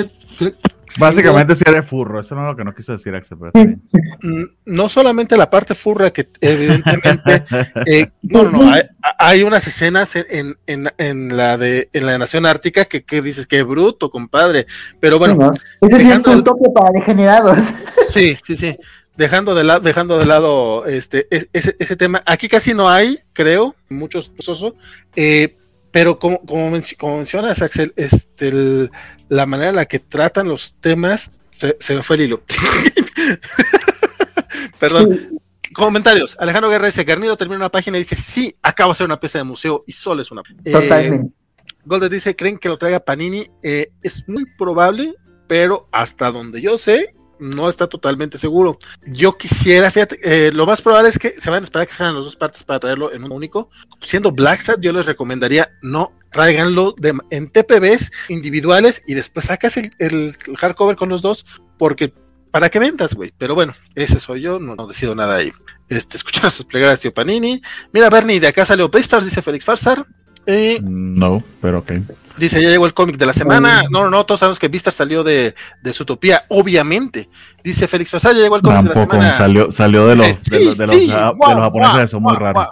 Básicamente 0.99 1.55
sí 1.55 1.63
eres 1.65 1.87
furro, 1.87 2.21
eso 2.21 2.35
no 2.35 2.41
es 2.41 2.51
lo 2.51 2.55
que 2.57 2.63
no 2.63 2.73
quiso 2.75 2.93
decir 2.93 3.13
Axel. 3.15 3.37
Pero 3.39 3.77
Mm, 4.23 4.43
no 4.65 4.89
solamente 4.89 5.35
la 5.35 5.49
parte 5.49 5.75
furra, 5.75 6.11
que 6.11 6.27
evidentemente, 6.39 7.43
eh, 7.85 8.07
no, 8.21 8.43
no, 8.43 8.51
no, 8.51 8.71
hay, 8.71 8.83
hay, 9.17 9.43
unas 9.43 9.67
escenas 9.67 10.15
en, 10.15 10.55
en, 10.65 10.89
en, 10.97 11.35
la 11.35 11.57
de 11.57 11.89
en 11.93 12.05
la 12.05 12.17
Nación 12.17 12.45
Ártica 12.45 12.85
que, 12.85 13.03
que 13.03 13.21
dices 13.21 13.47
que 13.47 13.63
bruto, 13.63 14.09
compadre. 14.09 14.65
Pero 14.99 15.19
bueno, 15.19 15.35
no, 15.35 15.51
ese 15.81 15.99
sí 15.99 16.11
es 16.11 16.25
un 16.25 16.43
toque 16.43 16.69
para 16.73 16.91
degenerados. 16.91 17.73
Sí, 18.07 18.37
sí, 18.43 18.55
sí. 18.55 18.77
Dejando 19.15 19.53
de, 19.55 19.63
la, 19.63 19.79
dejando 19.79 20.17
de 20.17 20.25
lado 20.25 20.85
este, 20.85 21.27
ese, 21.29 21.75
ese 21.77 21.95
tema, 21.95 22.23
aquí 22.25 22.47
casi 22.47 22.73
no 22.73 22.89
hay, 22.89 23.19
creo, 23.33 23.75
muchos 23.89 24.31
soso, 24.39 24.75
eh, 25.15 25.55
pero 25.91 26.17
como, 26.17 26.39
como, 26.39 26.71
mencionas, 26.71 27.61
Axel, 27.61 27.93
este, 27.95 28.47
el, 28.47 28.91
la 29.33 29.45
manera 29.45 29.69
en 29.69 29.75
la 29.75 29.85
que 29.85 29.99
tratan 29.99 30.47
los 30.47 30.75
temas, 30.75 31.33
se, 31.57 31.75
se 31.79 31.95
me 31.95 32.03
fue 32.03 32.17
el 32.17 32.21
hilo. 32.23 32.43
Perdón. 34.79 35.39
Comentarios. 35.73 36.37
Alejandro 36.39 36.69
Guerra 36.69 36.85
dice, 36.85 37.03
Garnido 37.03 37.35
termina 37.35 37.57
una 37.57 37.71
página 37.71 37.97
y 37.97 38.01
dice, 38.01 38.15
sí, 38.15 38.55
acabo 38.61 38.89
de 38.89 38.91
hacer 38.91 39.05
una 39.05 39.19
pieza 39.19 39.39
de 39.39 39.45
museo 39.45 39.83
y 39.87 39.91
solo 39.91 40.21
es 40.21 40.31
una. 40.31 40.43
Totalmente. 40.43 41.27
Eh, 41.27 41.73
Golden 41.83 42.11
dice, 42.11 42.35
¿creen 42.35 42.59
que 42.59 42.69
lo 42.69 42.77
traiga 42.77 42.99
Panini? 42.99 43.49
Eh, 43.63 43.91
es 44.03 44.23
muy 44.27 44.45
probable, 44.55 45.15
pero 45.47 45.87
hasta 45.91 46.31
donde 46.31 46.61
yo 46.61 46.77
sé, 46.77 47.15
no 47.39 47.69
está 47.69 47.87
totalmente 47.87 48.37
seguro. 48.37 48.77
Yo 49.05 49.37
quisiera, 49.37 49.89
fíjate, 49.91 50.19
eh, 50.23 50.51
lo 50.53 50.65
más 50.65 50.81
probable 50.81 51.09
es 51.09 51.19
que 51.19 51.35
se 51.39 51.49
van 51.49 51.61
a 51.61 51.65
esperar 51.65 51.87
que 51.87 51.93
salgan 51.93 52.15
las 52.15 52.25
dos 52.25 52.35
partes 52.35 52.63
para 52.63 52.79
traerlo 52.79 53.11
en 53.13 53.23
un 53.23 53.31
único. 53.31 53.69
Siendo 53.99 54.31
Black 54.31 54.61
Sat, 54.61 54.79
yo 54.79 54.91
les 54.91 55.05
recomendaría 55.05 55.71
no 55.81 56.13
tráiganlo 56.31 56.93
de, 56.97 57.13
en 57.29 57.49
TPBs 57.49 58.11
individuales 58.27 59.03
y 59.05 59.13
después 59.13 59.45
sacas 59.45 59.77
el, 59.77 59.91
el, 59.99 60.35
hardcover 60.57 60.95
con 60.95 61.07
los 61.07 61.21
dos, 61.21 61.45
porque 61.77 62.13
para 62.51 62.69
que 62.69 62.79
vendas, 62.79 63.13
güey. 63.13 63.33
Pero 63.37 63.55
bueno, 63.55 63.73
ese 63.95 64.19
soy 64.19 64.41
yo, 64.41 64.59
no, 64.59 64.75
no 64.75 64.87
decido 64.87 65.15
nada 65.15 65.35
ahí. 65.35 65.51
Este, 65.89 66.17
escuchar 66.17 66.51
sus 66.51 66.65
plegadas, 66.65 66.99
tío 66.99 67.13
Panini. 67.13 67.61
Mira, 67.93 68.09
Bernie, 68.09 68.39
de 68.39 68.47
acá 68.47 68.65
salió 68.65 68.89
Beastars, 68.89 69.25
dice 69.25 69.41
Félix 69.41 69.63
Farsar. 69.63 70.05
Eh, 70.45 70.80
No, 70.83 71.38
pero 71.61 71.80
ok. 71.80 71.91
dice, 72.38 72.61
ya 72.61 72.69
llegó 72.69 72.85
el 72.85 72.93
cómic 72.93 73.17
de 73.17 73.25
la 73.25 73.33
semana. 73.33 73.83
No, 73.89 74.01
no, 74.03 74.09
no, 74.09 74.25
todos 74.25 74.39
sabemos 74.41 74.59
que 74.59 74.67
Vista 74.67 74.91
salió 74.91 75.23
de, 75.23 75.55
de 75.81 75.93
su 75.93 76.03
utopía, 76.03 76.43
obviamente. 76.49 77.30
Dice 77.63 77.88
Félix 77.88 78.11
Fasal, 78.11 78.35
ya 78.35 78.41
llegó 78.43 78.55
el 78.57 78.61
cómic 78.61 78.81
de 78.83 78.89
la 78.89 78.93
Tampoco 78.95 79.13
semana. 79.22 79.38
salió, 79.38 79.72
salió 79.72 80.07
de 80.07 80.15
los, 80.17 80.27
Sí, 80.27 80.57
de 80.59 80.65
los, 80.65 80.77
de 80.77 80.88
los, 80.88 80.95
sí, 80.95 81.07
ja- 81.09 81.27
de 81.27 81.33
guau, 81.35 81.51
los 81.53 81.61
japoneses, 81.61 82.11
son 82.11 82.23
muy 82.23 82.35
guau. 82.35 82.67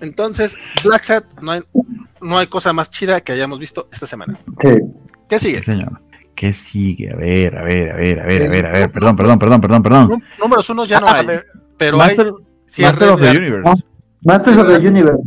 Entonces, 0.00 0.56
Black 0.84 1.02
Sat, 1.04 1.24
no 1.40 1.52
hay, 1.52 1.60
no 2.20 2.38
hay 2.38 2.46
cosa 2.48 2.72
más 2.72 2.90
chida 2.90 3.20
que 3.20 3.32
hayamos 3.32 3.58
visto 3.58 3.88
esta 3.92 4.06
semana. 4.06 4.36
Sí. 4.60 4.68
¿Qué 5.28 5.38
Sí, 5.38 5.50
sigue? 5.50 5.62
señor. 5.62 6.00
¿Qué 6.34 6.52
sigue? 6.52 7.12
A 7.12 7.16
ver, 7.16 7.56
a 7.58 7.62
ver, 7.62 7.92
a 7.92 7.96
ver, 7.96 8.20
a 8.20 8.26
ver, 8.26 8.42
a 8.46 8.48
ver, 8.50 8.66
a 8.66 8.72
ver. 8.72 8.90
Perdón, 8.92 9.16
perdón, 9.16 9.38
perdón, 9.38 9.60
perdón, 9.60 9.82
perdón. 9.82 10.08
Nú- 10.08 10.22
Números 10.40 10.68
uno 10.70 10.84
ya 10.84 10.98
no 11.00 11.06
Ah, 11.06 11.14
hay, 11.16 11.20
a 11.20 11.26
ver, 11.28 11.46
pero 11.76 11.96
Master, 11.98 12.26
hay 12.26 12.84
Master 12.84 13.08
of 13.10 13.20
de 13.20 13.30
the 13.32 13.38
Universe. 13.38 13.82
Masters 14.24 14.56
of 14.58 14.66
the 14.68 14.88
Universe. 14.88 15.22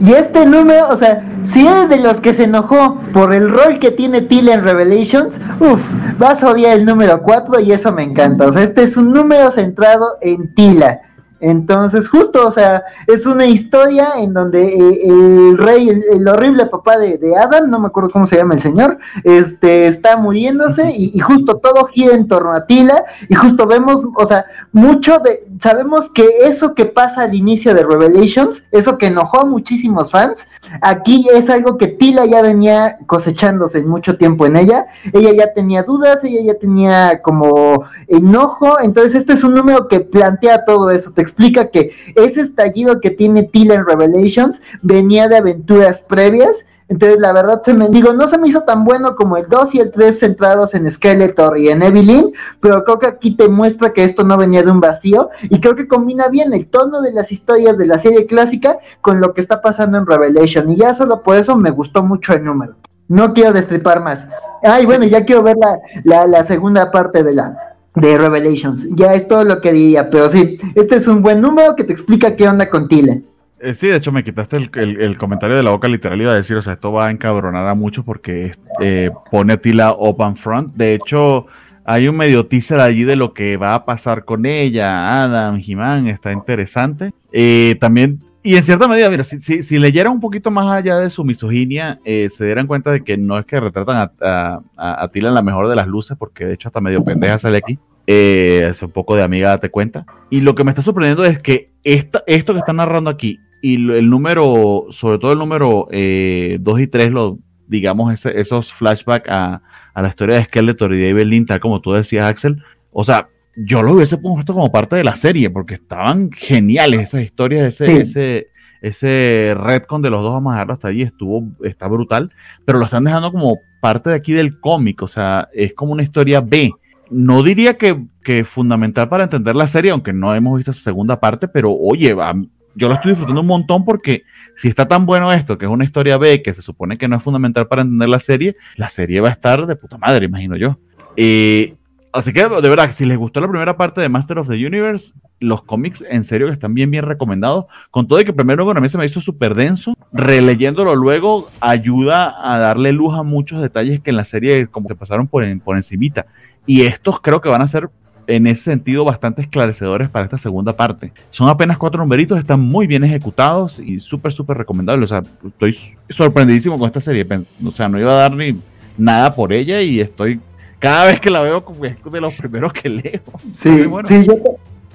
Y 0.00 0.12
este 0.12 0.46
número, 0.46 0.88
o 0.88 0.96
sea, 0.96 1.24
si 1.42 1.66
eres 1.66 1.88
de 1.88 1.98
los 1.98 2.20
que 2.20 2.34
se 2.34 2.44
enojó 2.44 3.00
por 3.12 3.32
el 3.32 3.50
rol 3.50 3.78
que 3.78 3.90
tiene 3.90 4.22
Tila 4.22 4.54
en 4.54 4.64
Revelations, 4.64 5.40
uff, 5.60 5.82
vas 6.18 6.42
a 6.42 6.50
odiar 6.50 6.74
el 6.74 6.84
número 6.84 7.22
4 7.22 7.60
y 7.60 7.72
eso 7.72 7.92
me 7.92 8.02
encanta. 8.02 8.46
O 8.46 8.52
sea, 8.52 8.62
este 8.62 8.82
es 8.82 8.96
un 8.96 9.12
número 9.12 9.50
centrado 9.50 10.18
en 10.20 10.54
Tila. 10.54 11.00
Entonces, 11.42 12.08
justo, 12.08 12.46
o 12.46 12.52
sea, 12.52 12.84
es 13.08 13.26
una 13.26 13.44
historia 13.46 14.06
en 14.18 14.32
donde 14.32 14.62
eh, 14.62 15.08
el 15.08 15.58
rey, 15.58 15.88
el, 15.88 16.28
horrible 16.28 16.66
papá 16.66 16.98
de, 16.98 17.18
Adam, 17.36 17.68
no 17.68 17.80
me 17.80 17.88
acuerdo 17.88 18.10
cómo 18.10 18.26
se 18.26 18.36
llama 18.36 18.54
el 18.54 18.60
señor, 18.60 18.96
este, 19.24 19.86
está 19.86 20.16
muriéndose 20.16 20.92
y, 20.96 21.10
y 21.12 21.18
justo 21.18 21.56
todo 21.56 21.84
gira 21.86 22.14
en 22.14 22.28
torno 22.28 22.52
a 22.52 22.64
Tila 22.64 23.04
y 23.28 23.34
justo 23.34 23.66
vemos, 23.66 24.04
o 24.14 24.24
sea, 24.24 24.46
mucho 24.70 25.18
de, 25.18 25.48
sabemos 25.58 26.10
que 26.10 26.28
eso 26.44 26.76
que 26.76 26.84
pasa 26.84 27.22
al 27.22 27.34
inicio 27.34 27.74
de 27.74 27.82
Revelations, 27.82 28.62
eso 28.70 28.96
que 28.96 29.06
enojó 29.06 29.40
a 29.40 29.44
muchísimos 29.44 30.12
fans, 30.12 30.46
aquí 30.80 31.26
es 31.34 31.50
algo 31.50 31.76
que 31.76 31.88
Tila 31.88 32.24
ya 32.24 32.40
venía 32.40 32.98
cosechándose 33.06 33.82
mucho 33.82 34.16
tiempo 34.16 34.46
en 34.46 34.54
ella, 34.54 34.86
ella 35.12 35.32
ya 35.32 35.52
tenía 35.54 35.82
dudas, 35.82 36.22
ella 36.22 36.52
ya 36.52 36.54
tenía 36.54 37.20
como 37.20 37.82
enojo, 38.06 38.78
entonces 38.80 39.16
este 39.16 39.32
es 39.32 39.42
un 39.42 39.54
número 39.54 39.88
que 39.88 39.98
plantea 39.98 40.64
todo 40.64 40.88
eso, 40.92 41.10
te 41.10 41.31
explica 41.32 41.70
que 41.70 41.92
ese 42.14 42.42
estallido 42.42 43.00
que 43.00 43.10
tiene 43.10 43.44
Tila 43.44 43.74
en 43.74 43.86
Revelations 43.86 44.60
venía 44.82 45.28
de 45.28 45.38
aventuras 45.38 46.02
previas, 46.02 46.66
entonces 46.88 47.18
la 47.20 47.32
verdad 47.32 47.62
se 47.64 47.72
me 47.72 47.88
digo, 47.88 48.12
no 48.12 48.28
se 48.28 48.36
me 48.36 48.48
hizo 48.48 48.64
tan 48.64 48.84
bueno 48.84 49.14
como 49.16 49.38
el 49.38 49.48
2 49.48 49.76
y 49.76 49.80
el 49.80 49.90
3 49.90 50.18
centrados 50.18 50.74
en 50.74 50.90
Skeletor 50.90 51.56
y 51.56 51.70
en 51.70 51.82
Evelyn, 51.82 52.32
pero 52.60 52.84
creo 52.84 52.98
que 52.98 53.06
aquí 53.06 53.34
te 53.34 53.48
muestra 53.48 53.94
que 53.94 54.04
esto 54.04 54.24
no 54.24 54.36
venía 54.36 54.62
de 54.62 54.70
un 54.70 54.80
vacío 54.80 55.30
y 55.44 55.58
creo 55.60 55.74
que 55.74 55.88
combina 55.88 56.28
bien 56.28 56.52
el 56.52 56.66
tono 56.66 57.00
de 57.00 57.12
las 57.12 57.32
historias 57.32 57.78
de 57.78 57.86
la 57.86 57.98
serie 57.98 58.26
clásica 58.26 58.76
con 59.00 59.22
lo 59.22 59.32
que 59.32 59.40
está 59.40 59.62
pasando 59.62 59.96
en 59.96 60.06
Revelation 60.06 60.68
y 60.68 60.76
ya 60.76 60.92
solo 60.94 61.22
por 61.22 61.36
eso 61.36 61.56
me 61.56 61.70
gustó 61.70 62.02
mucho 62.02 62.34
el 62.34 62.44
número. 62.44 62.76
No 63.08 63.32
quiero 63.32 63.52
destripar 63.52 64.02
más. 64.02 64.28
Ay, 64.62 64.84
bueno, 64.84 65.04
ya 65.06 65.24
quiero 65.24 65.42
ver 65.42 65.56
la, 66.04 66.26
la 66.26 66.42
segunda 66.42 66.90
parte 66.90 67.22
de 67.22 67.34
la 67.34 67.71
de 67.94 68.18
Revelations. 68.18 68.88
Ya 68.96 69.12
es 69.14 69.28
todo 69.28 69.44
lo 69.44 69.60
que 69.60 69.72
diría, 69.72 70.08
pero 70.10 70.28
sí, 70.28 70.58
este 70.74 70.96
es 70.96 71.06
un 71.08 71.22
buen 71.22 71.40
número 71.40 71.76
que 71.76 71.84
te 71.84 71.92
explica 71.92 72.34
qué 72.36 72.48
onda 72.48 72.68
con 72.70 72.88
Tila. 72.88 73.18
Eh, 73.60 73.74
sí, 73.74 73.86
de 73.88 73.96
hecho 73.96 74.10
me 74.10 74.24
quitaste 74.24 74.56
el, 74.56 74.70
el- 75.00 75.16
comentario 75.18 75.56
de 75.56 75.62
la 75.62 75.70
boca 75.70 75.86
literal, 75.88 76.20
iba 76.20 76.32
a 76.32 76.36
decir, 76.36 76.56
o 76.56 76.62
sea, 76.62 76.72
esto 76.72 76.90
va 76.90 77.06
a 77.06 77.10
encabronar 77.10 77.66
a 77.68 77.74
muchos 77.74 78.04
porque 78.04 78.56
eh, 78.80 79.10
pone 79.30 79.52
a 79.52 79.56
Tila 79.56 79.92
open 79.92 80.34
front. 80.36 80.74
De 80.74 80.94
hecho, 80.94 81.46
hay 81.84 82.08
un 82.08 82.16
medio 82.16 82.46
teaser 82.46 82.80
allí 82.80 83.04
de 83.04 83.14
lo 83.14 83.34
que 83.34 83.56
va 83.56 83.74
a 83.74 83.84
pasar 83.84 84.24
con 84.24 84.46
ella, 84.46 85.22
Adam, 85.22 85.62
He-Man, 85.64 86.08
está 86.08 86.32
interesante. 86.32 87.12
Eh, 87.30 87.76
también, 87.80 88.18
y 88.42 88.56
en 88.56 88.62
cierta 88.62 88.88
medida, 88.88 89.08
mira, 89.10 89.22
si, 89.24 89.40
si, 89.40 89.62
si 89.62 89.78
leyeran 89.78 90.12
un 90.12 90.20
poquito 90.20 90.50
más 90.50 90.66
allá 90.74 90.98
de 90.98 91.10
su 91.10 91.24
misoginia, 91.24 92.00
eh, 92.04 92.28
se 92.30 92.44
dieran 92.44 92.66
cuenta 92.66 92.90
de 92.90 93.02
que 93.04 93.16
no 93.16 93.38
es 93.38 93.46
que 93.46 93.60
retratan 93.60 93.96
a, 94.20 94.60
a, 94.76 95.02
a- 95.04 95.08
Tila 95.08 95.28
en 95.28 95.34
la 95.34 95.42
mejor 95.42 95.68
de 95.68 95.76
las 95.76 95.86
luces, 95.86 96.16
porque 96.18 96.44
de 96.46 96.54
hecho 96.54 96.68
hasta 96.68 96.80
medio 96.80 97.04
pendeja 97.04 97.38
sale 97.38 97.58
aquí. 97.58 97.78
Eh, 98.06 98.66
es 98.70 98.82
un 98.82 98.90
poco 98.90 99.14
de 99.14 99.22
amiga, 99.22 99.50
date 99.50 99.70
cuenta. 99.70 100.04
Y 100.28 100.40
lo 100.40 100.54
que 100.56 100.64
me 100.64 100.70
está 100.72 100.82
sorprendiendo 100.82 101.24
es 101.24 101.38
que 101.38 101.70
esta, 101.84 102.24
esto 102.26 102.52
que 102.52 102.58
están 102.60 102.76
narrando 102.76 103.10
aquí 103.10 103.38
y 103.60 103.74
el 103.92 104.10
número, 104.10 104.86
sobre 104.90 105.18
todo 105.20 105.32
el 105.32 105.38
número 105.38 105.86
2 105.88 106.80
y 106.80 106.86
3, 106.88 107.10
lo, 107.12 107.38
digamos, 107.68 108.12
ese- 108.12 108.40
esos 108.40 108.72
flashbacks 108.72 109.28
a, 109.30 109.62
a 109.94 110.02
la 110.02 110.08
historia 110.08 110.34
de 110.36 110.44
Skeletor 110.44 110.92
y 110.94 110.98
de 110.98 111.10
Evelyn, 111.10 111.46
tal 111.46 111.60
como 111.60 111.80
tú 111.80 111.92
decías, 111.92 112.24
Axel. 112.24 112.60
O 112.90 113.04
sea, 113.04 113.28
yo 113.56 113.82
lo 113.82 113.92
hubiese 113.94 114.16
puesto 114.18 114.54
como 114.54 114.70
parte 114.72 114.96
de 114.96 115.04
la 115.04 115.16
serie 115.16 115.50
porque 115.50 115.74
estaban 115.74 116.30
geniales 116.32 117.00
esas 117.00 117.22
historias, 117.22 117.80
ese, 117.80 117.84
Sí. 117.84 118.00
ese, 118.00 118.46
ese 118.80 119.54
retcon 119.56 120.02
de 120.02 120.10
los 120.10 120.22
dos, 120.22 120.32
vamos 120.32 120.52
a 120.52 120.56
dejarlo 120.56 120.74
hasta 120.74 120.88
allí, 120.88 121.02
estuvo, 121.02 121.44
está 121.62 121.86
brutal, 121.86 122.30
pero 122.64 122.78
lo 122.78 122.84
están 122.86 123.04
dejando 123.04 123.30
como 123.30 123.56
parte 123.80 124.10
de 124.10 124.16
aquí 124.16 124.32
del 124.32 124.58
cómic, 124.60 125.02
o 125.02 125.08
sea, 125.08 125.48
es 125.52 125.74
como 125.74 125.92
una 125.92 126.02
historia 126.02 126.40
B. 126.40 126.72
No 127.10 127.42
diría 127.42 127.76
que, 127.76 128.00
que 128.24 128.44
fundamental 128.44 129.08
para 129.08 129.24
entender 129.24 129.54
la 129.54 129.66
serie, 129.66 129.90
aunque 129.90 130.12
no 130.12 130.34
hemos 130.34 130.56
visto 130.56 130.70
esa 130.70 130.82
segunda 130.82 131.20
parte, 131.20 131.46
pero 131.46 131.72
oye, 131.72 132.12
a- 132.18 132.34
yo 132.74 132.88
lo 132.88 132.94
estoy 132.94 133.10
disfrutando 133.10 133.42
un 133.42 133.46
montón 133.46 133.84
porque 133.84 134.22
si 134.56 134.68
está 134.68 134.88
tan 134.88 135.04
bueno 135.04 135.30
esto, 135.32 135.58
que 135.58 135.66
es 135.66 135.70
una 135.70 135.84
historia 135.84 136.16
B, 136.16 136.42
que 136.42 136.54
se 136.54 136.62
supone 136.62 136.96
que 136.96 137.06
no 137.08 137.16
es 137.16 137.22
fundamental 137.22 137.66
para 137.68 137.82
entender 137.82 138.08
la 138.08 138.18
serie, 138.18 138.54
la 138.76 138.88
serie 138.88 139.20
va 139.20 139.28
a 139.28 139.32
estar 139.32 139.66
de 139.66 139.76
puta 139.76 139.98
madre, 139.98 140.24
imagino 140.26 140.56
yo. 140.56 140.78
Eh, 141.16 141.74
así 142.12 142.32
que, 142.32 142.42
de 142.42 142.68
verdad, 142.68 142.90
si 142.90 143.04
les 143.04 143.18
gustó 143.18 143.40
la 143.40 143.48
primera 143.48 143.76
parte 143.76 144.00
de 144.00 144.08
Master 144.08 144.38
of 144.38 144.48
the 144.48 144.54
Universe, 144.66 145.12
los 145.40 145.62
cómics 145.62 146.04
en 146.08 146.24
serio 146.24 146.46
que 146.46 146.52
están 146.52 146.74
bien, 146.74 146.90
bien 146.90 147.04
recomendados. 147.04 147.66
Con 147.90 148.06
todo 148.06 148.20
y 148.20 148.24
que 148.24 148.32
primero 148.32 148.64
bueno, 148.64 148.78
a 148.78 148.80
mí 148.80 148.88
se 148.88 148.98
me 148.98 149.06
hizo 149.06 149.20
súper 149.20 149.54
denso, 149.54 149.96
releyéndolo 150.12 150.94
luego 150.94 151.48
ayuda 151.60 152.34
a 152.42 152.58
darle 152.58 152.92
luz 152.92 153.16
a 153.16 153.22
muchos 153.22 153.60
detalles 153.60 154.00
que 154.00 154.10
en 154.10 154.16
la 154.16 154.24
serie 154.24 154.66
como 154.66 154.88
se 154.88 154.94
pasaron 154.94 155.26
por, 155.26 155.44
por 155.60 155.76
encimita. 155.76 156.26
Y 156.66 156.82
estos 156.82 157.20
creo 157.20 157.40
que 157.40 157.48
van 157.48 157.62
a 157.62 157.66
ser 157.66 157.90
en 158.26 158.46
ese 158.46 158.62
sentido 158.62 159.04
bastante 159.04 159.42
esclarecedores 159.42 160.08
para 160.08 160.24
esta 160.24 160.38
segunda 160.38 160.74
parte. 160.74 161.12
Son 161.30 161.48
apenas 161.48 161.78
cuatro 161.78 162.02
numeritos, 162.02 162.38
están 162.38 162.60
muy 162.60 162.86
bien 162.86 163.04
ejecutados 163.04 163.78
y 163.78 164.00
súper, 164.00 164.32
súper 164.32 164.58
recomendables. 164.58 165.10
O 165.10 165.14
sea, 165.14 165.22
estoy 165.46 165.76
sorprendidísimo 166.08 166.78
con 166.78 166.86
esta 166.86 167.00
serie. 167.00 167.26
O 167.64 167.70
sea, 167.72 167.88
no 167.88 167.98
iba 167.98 168.12
a 168.12 168.28
dar 168.28 168.32
ni 168.36 168.58
nada 168.96 169.34
por 169.34 169.52
ella 169.52 169.80
y 169.82 170.00
estoy, 170.00 170.40
cada 170.82 171.04
vez 171.04 171.20
que 171.20 171.30
la 171.30 171.40
veo, 171.40 171.64
como 171.64 171.84
es 171.84 171.94
de 172.02 172.20
los 172.20 172.34
primeros 172.34 172.72
que 172.72 172.88
leo. 172.88 173.22
Sí, 173.52 173.86
bueno. 173.86 174.08
sí, 174.08 174.26
yo, 174.26 174.34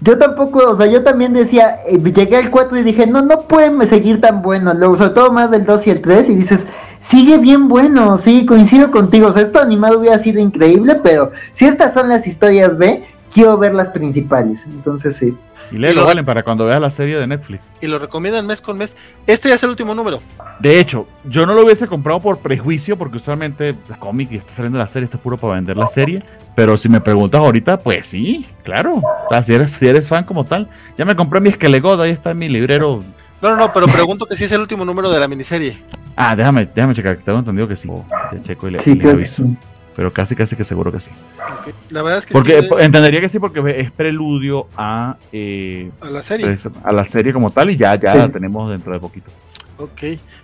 yo 0.02 0.18
tampoco, 0.18 0.70
o 0.70 0.76
sea, 0.76 0.86
yo 0.88 1.02
también 1.02 1.32
decía, 1.32 1.78
eh, 1.88 1.98
llegué 1.98 2.36
al 2.36 2.52
4 2.52 2.78
y 2.78 2.84
dije, 2.84 3.08
no, 3.08 3.22
no 3.22 3.48
pueden 3.48 3.84
seguir 3.88 4.20
tan 4.20 4.42
bueno, 4.42 4.74
luego, 4.74 4.98
sobre 4.98 5.12
todo 5.12 5.32
más 5.32 5.50
del 5.50 5.66
2 5.66 5.88
y 5.88 5.90
el 5.92 6.02
3, 6.02 6.30
y 6.30 6.36
dices, 6.36 6.68
sigue 7.00 7.38
bien 7.38 7.70
bueno, 7.70 8.18
sí, 8.18 8.46
coincido 8.46 8.92
contigo, 8.92 9.28
o 9.28 9.32
sea, 9.32 9.44
esto 9.44 9.60
animado 9.60 10.00
hubiera 10.00 10.20
sido 10.20 10.42
increíble, 10.42 11.00
pero 11.02 11.32
si 11.54 11.64
estas 11.64 11.94
son 11.94 12.10
las 12.10 12.28
historias 12.28 12.78
B, 12.78 13.06
quiero 13.32 13.58
ver 13.58 13.74
las 13.76 13.90
principales, 13.90 14.66
entonces 14.66 15.16
sí. 15.18 15.36
Y 15.72 15.76
Y 15.76 15.80
léelo, 15.80 16.02
lo- 16.02 16.08
Valen, 16.08 16.26
para 16.26 16.44
cuando 16.44 16.66
veas 16.66 16.80
la 16.80 16.90
serie 16.90 17.18
de 17.18 17.28
Netflix. 17.28 17.62
Y 17.82 17.88
lo 17.88 18.00
recomiendan 18.00 18.48
mes 18.48 18.62
con 18.62 18.78
mes. 18.78 18.96
Este 19.26 19.50
ya 19.50 19.56
es 19.56 19.64
el 19.64 19.70
último 19.72 19.94
número. 19.94 20.22
De 20.60 20.80
hecho, 20.80 21.08
yo 21.26 21.46
no 21.46 21.54
lo 21.54 21.66
hubiese 21.66 21.88
comprado 21.88 22.20
por 22.22 22.40
prejuicio, 22.40 22.98
porque 22.98 23.18
usualmente 23.18 23.76
la 23.90 23.98
cómic 24.00 24.32
y 24.32 24.36
está 24.38 24.54
saliendo 24.54 24.80
la 24.80 24.88
serie, 24.88 25.06
está 25.06 25.18
puro 25.18 25.38
para 25.38 25.56
vender 25.56 25.76
la 25.78 25.88
serie. 25.88 26.24
Pero 26.56 26.78
si 26.78 26.90
me 26.90 27.02
preguntas 27.02 27.40
ahorita, 27.40 27.80
pues 27.80 28.08
sí, 28.08 28.46
claro. 28.64 28.94
O 28.96 29.28
sea, 29.30 29.44
si 29.44 29.54
eres, 29.54 29.72
si 29.78 29.88
eres 29.88 30.08
fan 30.08 30.24
como 30.24 30.44
tal, 30.46 30.68
ya 30.98 31.06
me 31.06 31.16
compré 31.16 31.40
mi 31.40 31.50
Esquelegod, 31.50 32.02
ahí 32.02 32.12
está 32.12 32.32
en 32.32 32.38
mi 32.40 32.50
librero. 32.50 33.04
No, 33.42 33.50
no, 33.50 33.58
no, 33.58 33.72
pero 33.72 33.86
pregunto 33.88 34.26
que 34.26 34.36
si 34.36 34.46
es 34.46 34.52
el 34.54 34.62
último 34.62 34.84
número 34.84 35.12
de 35.12 35.20
la 35.20 35.28
miniserie. 35.28 35.78
Ah, 36.16 36.36
déjame, 36.36 36.68
déjame 36.74 36.96
checar, 36.96 37.18
que 37.18 37.24
tengo 37.24 37.38
entendido 37.40 37.68
que 37.68 37.76
sí. 37.76 37.88
Ya 38.32 38.42
checo 38.42 38.68
y 38.68 38.72
le, 38.72 38.80
Sí, 38.80 38.96
le 38.96 39.00
creo 39.00 39.18
que 39.18 39.28
sí. 39.28 39.56
Pero 39.98 40.14
casi, 40.14 40.36
casi 40.36 40.56
que 40.56 40.64
seguro 40.64 40.92
que 40.92 41.00
sí. 41.00 41.10
La 41.90 42.04
verdad 42.04 42.20
es 42.20 42.26
que 42.28 42.34
Porque 42.34 42.62
sí, 42.62 42.68
eh, 42.72 42.76
entendería 42.86 43.20
que 43.20 43.30
sí, 43.30 43.40
porque 43.40 43.62
es 43.82 43.92
preludio 43.92 44.68
a, 44.78 45.18
eh, 45.34 45.90
a 46.00 46.12
la 46.12 46.22
serie. 46.22 46.46
pues, 46.46 46.72
a 46.84 46.94
la 46.94 47.06
serie 47.08 47.34
como 47.34 47.50
tal, 47.52 47.72
y 47.72 47.78
ya, 47.78 47.96
ya 48.00 48.12
Sí. 48.14 48.18
la 48.20 48.30
tenemos 48.30 48.70
dentro 48.70 48.94
de 48.94 49.00
poquito. 49.00 49.32
Ok. 49.78 50.04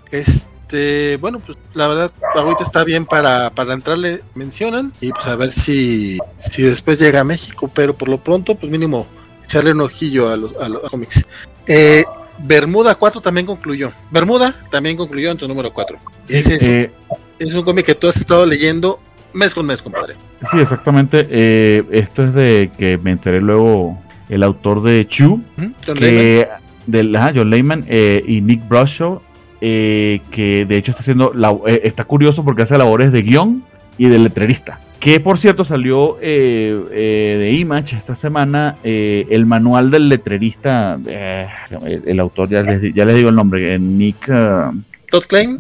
Este, 0.09 1.17
bueno, 1.17 1.39
pues 1.39 1.57
la 1.75 1.87
verdad, 1.87 2.11
ahorita 2.35 2.63
está 2.63 2.83
bien 2.83 3.05
para, 3.05 3.51
para 3.51 3.73
entrarle, 3.75 4.23
mencionan, 4.33 4.91
y 5.01 5.11
pues 5.11 5.27
a 5.27 5.35
ver 5.35 5.51
si, 5.51 6.17
si 6.35 6.63
después 6.63 6.97
llega 6.99 7.19
a 7.19 7.23
México, 7.23 7.69
pero 7.73 7.95
por 7.95 8.09
lo 8.09 8.17
pronto, 8.17 8.55
pues 8.55 8.71
mínimo, 8.71 9.05
echarle 9.43 9.73
un 9.73 9.81
ojillo 9.81 10.31
a 10.31 10.35
los, 10.37 10.55
a 10.55 10.67
los 10.67 10.89
cómics. 10.89 11.27
Eh, 11.67 12.03
Bermuda 12.39 12.95
4 12.95 13.21
también 13.21 13.45
concluyó. 13.45 13.91
Bermuda 14.09 14.51
también 14.71 14.97
concluyó 14.97 15.29
en 15.29 15.39
su 15.39 15.47
número 15.47 15.71
4. 15.71 15.99
Ese 16.27 16.55
es, 16.55 16.63
Eh, 16.63 16.91
es 17.37 17.53
un 17.53 17.63
cómic 17.63 17.85
que 17.85 17.93
tú 17.95 18.07
has 18.07 18.17
estado 18.17 18.45
leyendo 18.47 18.99
mes 19.33 19.53
con 19.55 19.65
mes, 19.65 19.81
compadre. 19.81 20.13
Sí, 20.51 20.59
exactamente. 20.59 21.27
eh, 21.29 21.83
esto 21.91 22.23
es 22.23 22.33
de 22.33 22.69
que 22.77 22.97
me 22.97 23.11
enteré 23.11 23.41
luego 23.41 24.01
el 24.29 24.43
autor 24.43 24.81
de 24.83 25.07
Chu. 25.07 25.41
John 25.85 25.99
Layman. 25.99 27.33
John 27.35 27.49
Layman 27.49 27.85
eh, 27.87 28.23
y 28.27 28.41
Nick 28.41 28.67
Bradshaw, 28.67 29.21
eh, 29.61 30.19
que 30.31 30.65
de 30.65 30.77
hecho 30.77 30.91
está 30.91 31.01
haciendo 31.01 31.31
la- 31.33 31.57
eh, 31.67 31.81
está 31.85 32.03
curioso 32.03 32.43
porque 32.43 32.63
hace 32.63 32.77
labores 32.77 33.11
de 33.11 33.21
guion 33.21 33.63
y 33.97 34.07
de 34.07 34.19
letrerista, 34.19 34.79
Que 34.99 35.19
por 35.19 35.37
cierto 35.37 35.63
salió 35.65 36.17
eh, 36.21 36.81
eh, 36.91 37.35
de 37.39 37.51
Image 37.53 37.95
esta 37.95 38.15
semana 38.15 38.75
eh, 38.83 39.27
el 39.29 39.45
manual 39.45 39.91
del 39.91 40.09
letrerista, 40.09 40.97
el, 41.05 42.01
el 42.05 42.19
autor, 42.19 42.49
ya 42.49 42.63
les, 42.63 42.93
ya 42.93 43.05
les 43.05 43.15
digo 43.15 43.29
el 43.29 43.35
nombre, 43.35 43.77
Nick... 43.79 44.27
uh, 44.29 44.73
Todd 45.09 45.23
Klein, 45.27 45.57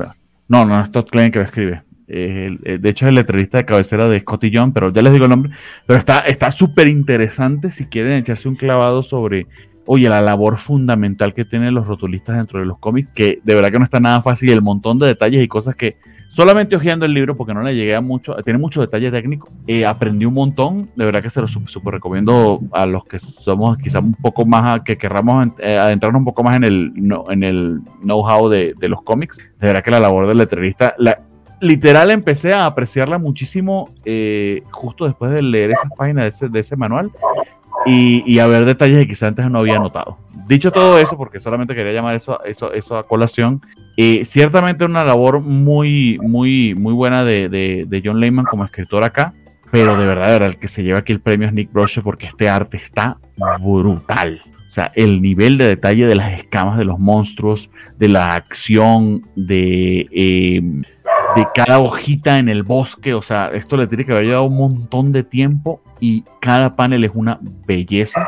no, 0.47 0.65
no 0.65 0.79
es 0.83 0.91
Todd 0.91 1.05
Klein 1.09 1.31
que 1.31 1.39
lo 1.39 1.45
escribe. 1.45 1.81
Eh, 2.07 2.55
el- 2.63 2.81
de 2.81 2.89
hecho, 2.89 3.05
es 3.05 3.09
el 3.09 3.15
letrerista 3.15 3.57
de 3.59 3.65
cabecera 3.65 4.07
de 4.07 4.19
Scotty 4.19 4.51
John, 4.53 4.73
pero 4.73 4.91
ya 4.91 5.01
les 5.01 5.13
digo 5.13 5.25
el 5.25 5.31
nombre. 5.31 5.51
Pero 5.85 5.99
está 5.99 6.19
está 6.19 6.51
súper 6.51 6.87
interesante 6.87 7.69
si 7.71 7.85
quieren 7.85 8.13
echarse 8.13 8.47
un 8.49 8.55
clavado 8.55 9.03
sobre, 9.03 9.47
oye, 9.85 10.09
la 10.09 10.21
labor 10.21 10.57
fundamental 10.57 11.33
que 11.33 11.45
tienen 11.45 11.73
los 11.73 11.87
rotulistas 11.87 12.37
dentro 12.37 12.59
de 12.59 12.65
los 12.65 12.77
cómics, 12.79 13.09
que 13.13 13.39
de 13.43 13.55
verdad 13.55 13.71
que 13.71 13.79
no 13.79 13.85
está 13.85 13.99
nada 13.99 14.21
fácil, 14.21 14.49
el 14.51 14.61
montón 14.61 14.99
de 14.99 15.07
detalles 15.07 15.43
y 15.43 15.47
cosas 15.47 15.75
que 15.75 15.97
solamente 16.29 16.75
hojeando 16.75 17.05
el 17.05 17.13
libro, 17.13 17.35
porque 17.35 17.53
no 17.53 17.61
le 17.61 17.75
llegué 17.75 17.93
a 17.95 18.01
mucho, 18.01 18.35
tiene 18.43 18.57
mucho 18.57 18.81
detalle 18.81 19.11
técnico, 19.11 19.49
eh, 19.67 19.85
aprendí 19.85 20.25
un 20.25 20.33
montón, 20.33 20.89
de 20.95 21.05
verdad 21.05 21.21
que 21.21 21.29
se 21.29 21.39
lo 21.41 21.47
súper 21.47 21.93
recomiendo 21.93 22.59
a 22.71 22.87
los 22.87 23.05
que 23.05 23.19
somos 23.19 23.77
quizás 23.79 24.01
un 24.03 24.15
poco 24.15 24.43
más, 24.43 24.79
a- 24.81 24.83
que 24.83 24.97
querramos 24.97 25.49
eh, 25.59 25.77
adentrarnos 25.77 26.21
un 26.21 26.25
poco 26.25 26.43
más 26.43 26.57
en 26.57 26.63
el, 26.63 26.91
no- 26.95 27.29
en 27.29 27.43
el 27.43 27.81
know-how 28.01 28.49
de, 28.49 28.73
de 28.79 28.89
los 28.89 29.03
cómics. 29.03 29.37
De 29.59 29.67
verdad 29.67 29.83
que 29.83 29.91
la 29.91 29.99
labor 29.99 30.25
del 30.25 30.39
letrerista, 30.39 30.95
la, 30.97 31.19
literal 31.63 32.11
empecé 32.11 32.53
a 32.53 32.65
apreciarla 32.65 33.17
muchísimo 33.17 33.89
eh, 34.05 34.63
justo 34.71 35.05
después 35.05 35.31
de 35.31 35.41
leer 35.41 35.71
esas 35.71 35.91
páginas 35.97 36.23
de 36.23 36.29
ese, 36.29 36.49
de 36.49 36.59
ese 36.59 36.75
manual 36.75 37.11
y, 37.85 38.23
y 38.31 38.39
a 38.39 38.47
ver 38.47 38.65
detalles 38.65 38.99
que 38.99 39.07
quizás 39.07 39.29
antes 39.29 39.49
no 39.49 39.59
había 39.59 39.79
notado. 39.79 40.17
Dicho 40.47 40.71
todo 40.71 40.99
eso, 40.99 41.17
porque 41.17 41.39
solamente 41.39 41.73
quería 41.73 41.93
llamar 41.93 42.15
eso, 42.15 42.43
eso, 42.43 42.73
eso 42.73 42.97
a 42.97 43.07
colación, 43.07 43.61
eh, 43.95 44.25
ciertamente 44.25 44.83
una 44.83 45.05
labor 45.05 45.39
muy, 45.39 46.17
muy, 46.21 46.75
muy 46.75 46.93
buena 46.93 47.23
de, 47.23 47.47
de, 47.47 47.85
de 47.87 48.01
John 48.03 48.19
Layman 48.19 48.45
como 48.45 48.65
escritor 48.65 49.03
acá, 49.03 49.33
pero 49.71 49.97
de 49.97 50.05
verdad, 50.05 50.25
de 50.25 50.31
verdad, 50.33 50.49
el 50.49 50.59
que 50.59 50.67
se 50.67 50.83
lleva 50.83 50.99
aquí 50.99 51.13
el 51.13 51.21
premio 51.21 51.47
es 51.47 51.53
Nick 51.53 51.71
Brosher 51.71 52.03
porque 52.03 52.27
este 52.27 52.49
arte 52.49 52.77
está 52.77 53.17
brutal. 53.59 54.41
O 54.69 54.71
sea, 54.73 54.91
el 54.95 55.21
nivel 55.21 55.57
de 55.57 55.65
detalle 55.65 56.07
de 56.07 56.15
las 56.15 56.33
escamas 56.33 56.77
de 56.77 56.85
los 56.85 56.99
monstruos, 56.99 57.69
de 57.97 58.09
la 58.09 58.33
acción, 58.33 59.21
de, 59.35 60.07
eh, 60.11 60.61
de 61.35 61.47
cada 61.53 61.79
hojita 61.79 62.39
en 62.39 62.49
el 62.49 62.63
bosque. 62.63 63.13
O 63.13 63.21
sea, 63.21 63.49
esto 63.53 63.77
le 63.77 63.87
tiene 63.87 64.05
que 64.05 64.11
haber 64.11 64.25
llevado 64.25 64.45
un 64.45 64.57
montón 64.57 65.11
de 65.11 65.23
tiempo 65.23 65.81
y 65.99 66.23
cada 66.39 66.75
panel 66.75 67.03
es 67.03 67.11
una 67.13 67.39
belleza. 67.65 68.27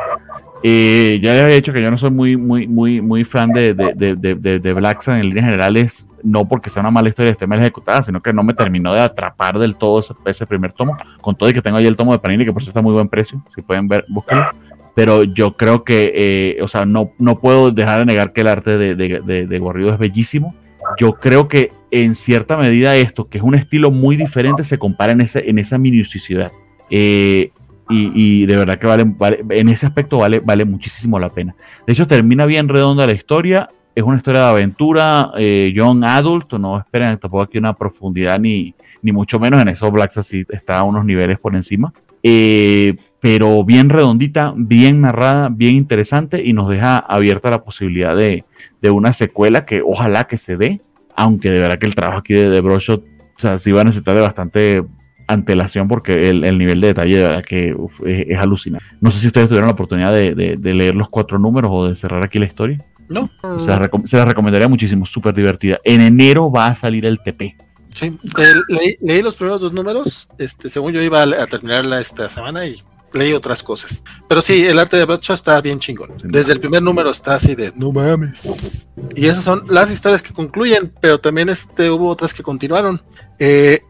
Eh, 0.62 1.20
ya 1.22 1.32
les 1.32 1.44
había 1.44 1.56
dicho 1.56 1.72
que 1.72 1.82
yo 1.82 1.90
no 1.90 1.98
soy 1.98 2.10
muy, 2.10 2.36
muy, 2.36 2.66
muy, 2.66 3.00
muy 3.00 3.24
fan 3.24 3.50
de, 3.50 3.74
de, 3.74 4.16
de, 4.16 4.58
de, 4.58 4.72
Black 4.72 5.02
Sun 5.02 5.14
en 5.14 5.28
líneas 5.28 5.44
generales, 5.44 6.08
no 6.22 6.48
porque 6.48 6.70
sea 6.70 6.80
una 6.80 6.90
mala 6.90 7.08
historia 7.08 7.32
esté 7.32 7.46
mal 7.46 7.60
ejecutada, 7.60 8.02
sino 8.02 8.22
que 8.22 8.32
no 8.32 8.42
me 8.42 8.54
terminó 8.54 8.94
de 8.94 9.00
atrapar 9.00 9.58
del 9.58 9.76
todo 9.76 10.00
ese, 10.00 10.14
ese 10.24 10.46
primer 10.46 10.72
tomo, 10.72 10.96
con 11.20 11.36
todo 11.36 11.50
y 11.50 11.54
que 11.54 11.62
tengo 11.62 11.76
ahí 11.76 11.86
el 11.86 11.96
tomo 11.96 12.12
de 12.12 12.18
Panini, 12.18 12.44
que 12.44 12.52
por 12.52 12.62
cierto 12.62 12.78
está 12.78 12.82
muy 12.82 12.94
buen 12.94 13.08
precio, 13.08 13.40
si 13.54 13.62
pueden 13.62 13.86
ver, 13.86 14.04
búsquenlo. 14.08 14.46
Pero 14.94 15.24
yo 15.24 15.56
creo 15.56 15.84
que, 15.84 16.12
eh, 16.16 16.62
o 16.62 16.68
sea, 16.68 16.86
no, 16.86 17.12
no 17.18 17.38
puedo 17.38 17.70
dejar 17.70 17.98
de 17.98 18.06
negar 18.06 18.32
que 18.32 18.40
el 18.40 18.46
arte 18.46 18.78
de, 18.78 18.94
de 18.96 19.58
Guarrido 19.58 19.92
es 19.92 19.98
bellísimo. 19.98 20.54
Yo 20.98 21.12
creo 21.12 21.48
que 21.48 21.72
en 21.90 22.14
cierta 22.14 22.56
medida 22.56 22.96
esto, 22.96 23.28
que 23.28 23.38
es 23.38 23.44
un 23.44 23.54
estilo 23.54 23.90
muy 23.90 24.16
diferente, 24.16 24.64
se 24.64 24.78
compara 24.78 25.12
en, 25.12 25.20
ese, 25.20 25.48
en 25.48 25.58
esa 25.58 25.78
minuciosidad. 25.78 26.50
Eh, 26.90 27.50
y, 27.88 28.10
y 28.42 28.46
de 28.46 28.56
verdad 28.56 28.78
que 28.78 28.86
vale, 28.86 29.04
vale- 29.06 29.44
en 29.50 29.68
ese 29.68 29.86
aspecto 29.86 30.18
vale, 30.18 30.40
vale 30.40 30.64
muchísimo 30.64 31.18
la 31.18 31.28
pena. 31.28 31.54
De 31.86 31.92
hecho, 31.92 32.06
termina 32.06 32.44
bien 32.46 32.68
redonda 32.68 33.06
la 33.06 33.14
historia. 33.14 33.68
Es 33.94 34.02
una 34.02 34.18
historia 34.18 34.42
de 34.42 34.46
aventura, 34.48 35.30
eh, 35.38 35.72
young 35.74 36.04
adult. 36.04 36.52
No 36.54 36.78
esperen 36.78 37.16
tampoco 37.18 37.44
aquí 37.44 37.58
una 37.58 37.72
profundidad 37.74 38.38
ni, 38.38 38.74
ni 39.02 39.12
mucho 39.12 39.38
menos. 39.40 39.62
En 39.62 39.68
eso 39.68 39.90
Black 39.90 40.18
así 40.18 40.44
está 40.48 40.78
a 40.80 40.82
unos 40.82 41.04
niveles 41.04 41.38
por 41.38 41.54
encima. 41.54 41.92
Eh, 42.22 42.96
pero 43.20 43.64
bien 43.64 43.88
redondita, 43.88 44.52
bien 44.54 45.00
narrada, 45.00 45.48
bien 45.50 45.76
interesante 45.76 46.42
y 46.44 46.52
nos 46.52 46.68
deja 46.68 46.98
abierta 46.98 47.50
la 47.50 47.62
posibilidad 47.64 48.14
de, 48.14 48.44
de 48.82 48.90
una 48.90 49.12
secuela 49.12 49.64
que 49.66 49.82
ojalá 49.84 50.24
que 50.24 50.38
se 50.38 50.56
dé. 50.56 50.80
Aunque 51.16 51.50
de 51.50 51.58
verdad 51.60 51.78
que 51.78 51.86
el 51.86 51.94
trabajo 51.94 52.18
aquí 52.20 52.34
de, 52.34 52.50
de 52.50 52.60
Broshot, 52.60 53.02
o 53.02 53.40
sea, 53.40 53.58
sí 53.58 53.72
va 53.72 53.80
a 53.80 53.84
necesitar 53.84 54.14
de 54.14 54.20
bastante 54.20 54.84
antelación 55.28 55.88
porque 55.88 56.28
el, 56.28 56.44
el 56.44 56.56
nivel 56.58 56.80
de 56.80 56.88
detalle 56.88 57.16
de 57.16 57.22
verdad 57.22 57.44
que 57.44 57.74
uf, 57.74 58.00
es, 58.06 58.28
es 58.28 58.38
alucinante. 58.38 58.86
No 59.00 59.10
sé 59.10 59.18
si 59.20 59.26
ustedes 59.26 59.48
tuvieron 59.48 59.66
la 59.68 59.72
oportunidad 59.72 60.12
de, 60.12 60.34
de- 60.34 60.56
de 60.56 60.74
leer 60.74 60.94
los 60.94 61.08
cuatro 61.08 61.38
números 61.38 61.70
o 61.72 61.88
de 61.88 61.96
cerrar 61.96 62.24
aquí 62.24 62.38
la 62.38 62.44
historia. 62.44 62.78
¿no? 63.08 63.28
Se 63.64 63.72
recom- 63.72 64.06
se 64.06 64.16
las 64.16 64.26
recomendaría 64.28 64.68
muchísimo, 64.68 65.06
súper 65.06 65.34
divertida. 65.34 65.78
En 65.84 66.00
enero 66.00 66.50
va 66.50 66.66
a 66.68 66.74
salir 66.74 67.06
el 67.06 67.18
TP. 67.20 67.56
Sí, 67.94 68.06
eh, 68.38 68.54
leí, 68.68 68.96
leí 69.00 69.22
los 69.22 69.36
primeros 69.36 69.62
dos 69.62 69.72
números, 69.72 70.28
este, 70.38 70.68
según 70.68 70.92
yo 70.92 71.00
iba 71.00 71.22
a, 71.22 71.42
a 71.42 71.46
terminarla 71.46 71.98
esta 71.98 72.28
semana 72.28 72.66
y 72.66 72.76
leí 73.12 73.32
otras 73.32 73.62
cosas. 73.62 74.02
Pero 74.28 74.42
sí, 74.42 74.64
el 74.66 74.78
arte 74.78 74.96
de 74.96 75.04
Bradshaw 75.04 75.34
está 75.34 75.60
bien 75.60 75.78
chingón. 75.80 76.10
Desde 76.22 76.52
el 76.52 76.60
primer 76.60 76.82
número 76.82 77.10
está 77.10 77.34
así 77.36 77.54
de 77.54 77.72
no 77.76 77.92
mames. 77.92 78.88
Y 79.14 79.26
esas 79.26 79.44
son 79.44 79.62
las 79.68 79.90
historias 79.90 80.22
que 80.22 80.32
concluyen, 80.32 80.92
pero 81.00 81.18
también 81.20 81.48
este, 81.48 81.90
hubo 81.90 82.08
otras 82.08 82.34
que 82.34 82.42
continuaron. 82.42 83.00
Eh. 83.38 83.80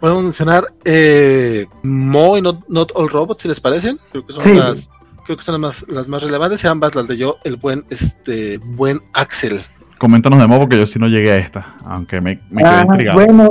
Puedo 0.00 0.22
mencionar 0.22 0.72
eh, 0.84 1.66
Mo 1.82 2.36
y 2.38 2.42
Not, 2.42 2.68
Not 2.68 2.92
All 2.94 3.08
Robots, 3.08 3.42
si 3.42 3.48
les 3.48 3.60
parecen. 3.60 3.98
Creo 4.12 4.24
que 4.24 4.32
son 4.32 4.42
Sí. 4.42 4.54
las, 4.54 4.90
creo 5.24 5.36
que 5.36 5.42
son 5.42 5.60
las 5.60 5.60
más, 5.60 5.90
las 5.90 6.08
más 6.08 6.22
relevantes. 6.22 6.62
Y 6.62 6.66
ambas 6.68 6.94
las 6.94 7.08
de 7.08 7.16
yo, 7.16 7.38
el 7.44 7.56
buen, 7.56 7.84
este, 7.90 8.58
buen 8.58 9.02
Axel. 9.12 9.60
Coméntanos 9.98 10.38
de 10.40 10.46
nuevo 10.46 10.62
porque 10.62 10.78
yo 10.78 10.86
sí 10.86 10.98
no 10.98 11.08
llegué 11.08 11.32
a 11.32 11.36
esta, 11.38 11.74
aunque 11.86 12.20
me, 12.20 12.38
me 12.50 12.62
quedé 12.62 12.70
Ah, 12.70 12.82
intrigado. 12.88 13.16
bueno, 13.18 13.50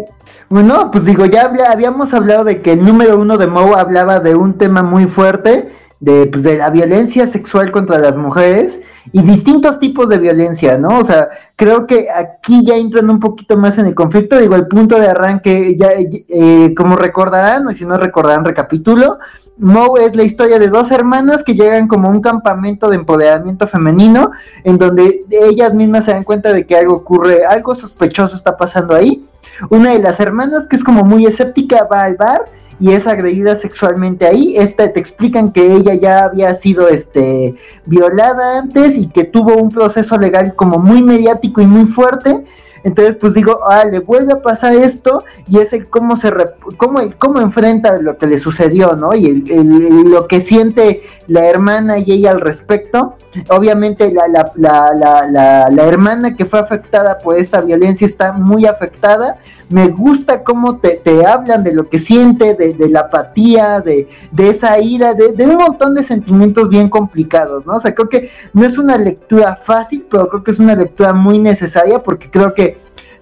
bueno, 0.50 0.92
pues 0.92 1.06
digo, 1.06 1.26
ya 1.26 1.52
habíamos 1.72 2.14
hablado 2.14 2.44
de 2.46 2.60
que 2.60 2.72
el 2.74 2.86
número 2.86 3.20
uno 3.20 3.38
de 3.38 3.48
Moe 3.48 3.78
hablaba 3.78 4.20
de 4.22 4.36
un 4.36 4.58
tema 4.58 4.82
muy 4.82 5.06
fuerte, 5.06 5.70
de, 6.00 6.28
pues, 6.28 6.44
de 6.44 6.58
la 6.58 6.70
violencia 6.70 7.26
sexual 7.28 7.72
contra 7.72 7.98
las 7.98 8.16
mujeres 8.18 8.82
y 9.14 9.24
distintos 9.24 9.80
tipos 9.80 10.10
de 10.10 10.20
violencia, 10.20 10.78
¿no? 10.78 11.00
O 11.00 11.04
sea, 11.04 11.28
creo 11.56 11.88
que 11.88 12.06
aquí 12.16 12.64
ya 12.64 12.76
entran 12.78 13.10
un 13.10 13.20
poquito 13.20 13.58
más 13.58 13.78
en 13.80 13.88
el 13.88 13.96
conflicto, 13.96 14.38
digo, 14.38 14.56
el 14.56 14.68
punto 14.68 15.00
de 15.00 15.08
arranque, 15.10 15.76
ya, 15.76 15.90
eh, 16.30 16.74
como 16.78 16.96
recordarán, 16.98 17.66
o 17.68 17.74
si 17.74 17.84
no 17.86 17.98
recordarán, 17.98 18.46
recapitulo, 18.46 19.18
Moe 19.60 20.06
es 20.06 20.16
la 20.16 20.24
historia 20.24 20.60
de 20.60 20.70
dos 20.70 20.92
hermanas 20.92 21.44
que 21.44 21.54
llegan 21.54 21.88
como 21.88 22.08
a 22.08 22.12
un 22.12 22.22
campamento 22.22 22.90
de 22.90 22.98
empoderamiento 22.98 23.68
femenino, 23.68 24.32
en 24.64 24.78
donde 24.78 25.26
ellas 25.30 25.74
mismas 25.74 26.06
se 26.06 26.12
dan 26.12 26.24
cuenta 26.24 26.54
de 26.54 26.66
que 26.66 26.76
algo 26.76 26.96
ocurre, 26.96 27.44
algo 27.46 27.74
sospechoso 27.74 28.36
está 28.36 28.56
pasando 28.56 28.94
ahí. 28.94 29.26
Una 29.70 29.94
de 29.94 30.00
las 30.00 30.20
hermanas, 30.20 30.68
que 30.68 30.76
es 30.76 30.84
como 30.84 31.04
muy 31.04 31.26
escéptica, 31.26 31.88
va 31.92 32.04
al 32.04 32.16
bar 32.16 32.46
y 32.80 32.92
es 32.92 33.08
agredida 33.08 33.56
sexualmente 33.56 34.28
ahí. 34.28 34.56
Esta 34.56 34.94
te 34.94 35.00
explican 35.00 35.52
que 35.52 35.74
ella 35.74 35.96
ya 35.96 36.26
había 36.26 36.54
sido 36.54 36.88
este 36.88 37.56
violada 37.86 38.60
antes 38.60 38.98
y 38.98 39.08
que 39.08 39.24
tuvo 39.24 39.56
un 39.56 39.72
proceso 39.72 40.18
legal 40.18 40.56
como 40.56 40.78
muy 40.78 41.02
mediático 41.02 41.62
y 41.62 41.66
muy 41.66 41.88
fuerte. 41.88 42.44
Entonces, 42.84 43.16
pues 43.16 43.34
digo, 43.34 43.60
ah, 43.68 43.84
le 43.86 44.00
vuelve 44.00 44.34
a 44.34 44.42
pasar 44.42 44.76
esto 44.76 45.24
y 45.48 45.60
es 45.60 45.74
el 45.74 45.88
cómo 45.90 46.16
se 46.16 46.32
cómo, 46.78 47.00
cómo 47.18 47.40
enfrenta 47.42 47.98
lo 48.02 48.18
que 48.18 48.28
le 48.28 48.38
sucedió, 48.38 48.96
¿no? 48.96 49.14
Y 49.16 49.28
el- 49.28 49.52
el- 49.52 50.12
lo 50.12 50.28
que 50.28 50.42
siente 50.42 51.02
la 51.28 51.46
hermana 51.46 51.98
y 52.00 52.12
ella 52.12 52.32
al 52.32 52.42
respecto. 52.42 53.16
Obviamente 53.50 54.12
la, 54.14 54.24
la, 54.56 54.94
la, 54.96 55.70
la 55.70 55.84
hermana 55.86 56.36
que 56.36 56.46
fue 56.46 56.60
afectada 56.60 57.20
por 57.20 57.38
esta 57.38 57.62
violencia 57.62 58.08
está 58.08 58.34
muy 58.34 58.66
afectada. 58.66 59.38
Me 59.70 59.88
gusta 59.90 60.44
cómo 60.44 60.78
te, 60.78 60.96
te 61.04 61.26
hablan 61.26 61.64
de 61.64 61.74
lo 61.74 61.90
que 61.90 62.00
siente, 62.00 62.56
de, 62.56 62.74
de 62.74 62.90
la 62.90 63.02
apatía, 63.02 63.82
de, 63.82 64.08
de 64.32 64.50
esa 64.50 64.80
ira, 64.80 65.14
de, 65.14 65.34
de 65.34 65.46
un 65.46 65.58
montón 65.58 65.94
de 65.96 66.04
sentimientos 66.04 66.70
bien 66.70 66.90
complicados, 66.90 67.66
¿no? 67.66 67.74
O 67.74 67.80
sea, 67.80 67.94
creo 67.94 68.10
que 68.10 68.30
no 68.54 68.66
es 68.66 68.78
una 68.78 68.98
lectura 68.98 69.56
fácil, 69.56 70.06
pero 70.10 70.30
creo 70.30 70.44
que 70.44 70.52
es 70.52 70.60
una 70.60 70.76
lectura 70.76 71.14
muy 71.14 71.40
necesaria 71.40 72.02
porque 72.02 72.30
creo 72.30 72.54
que 72.54 72.78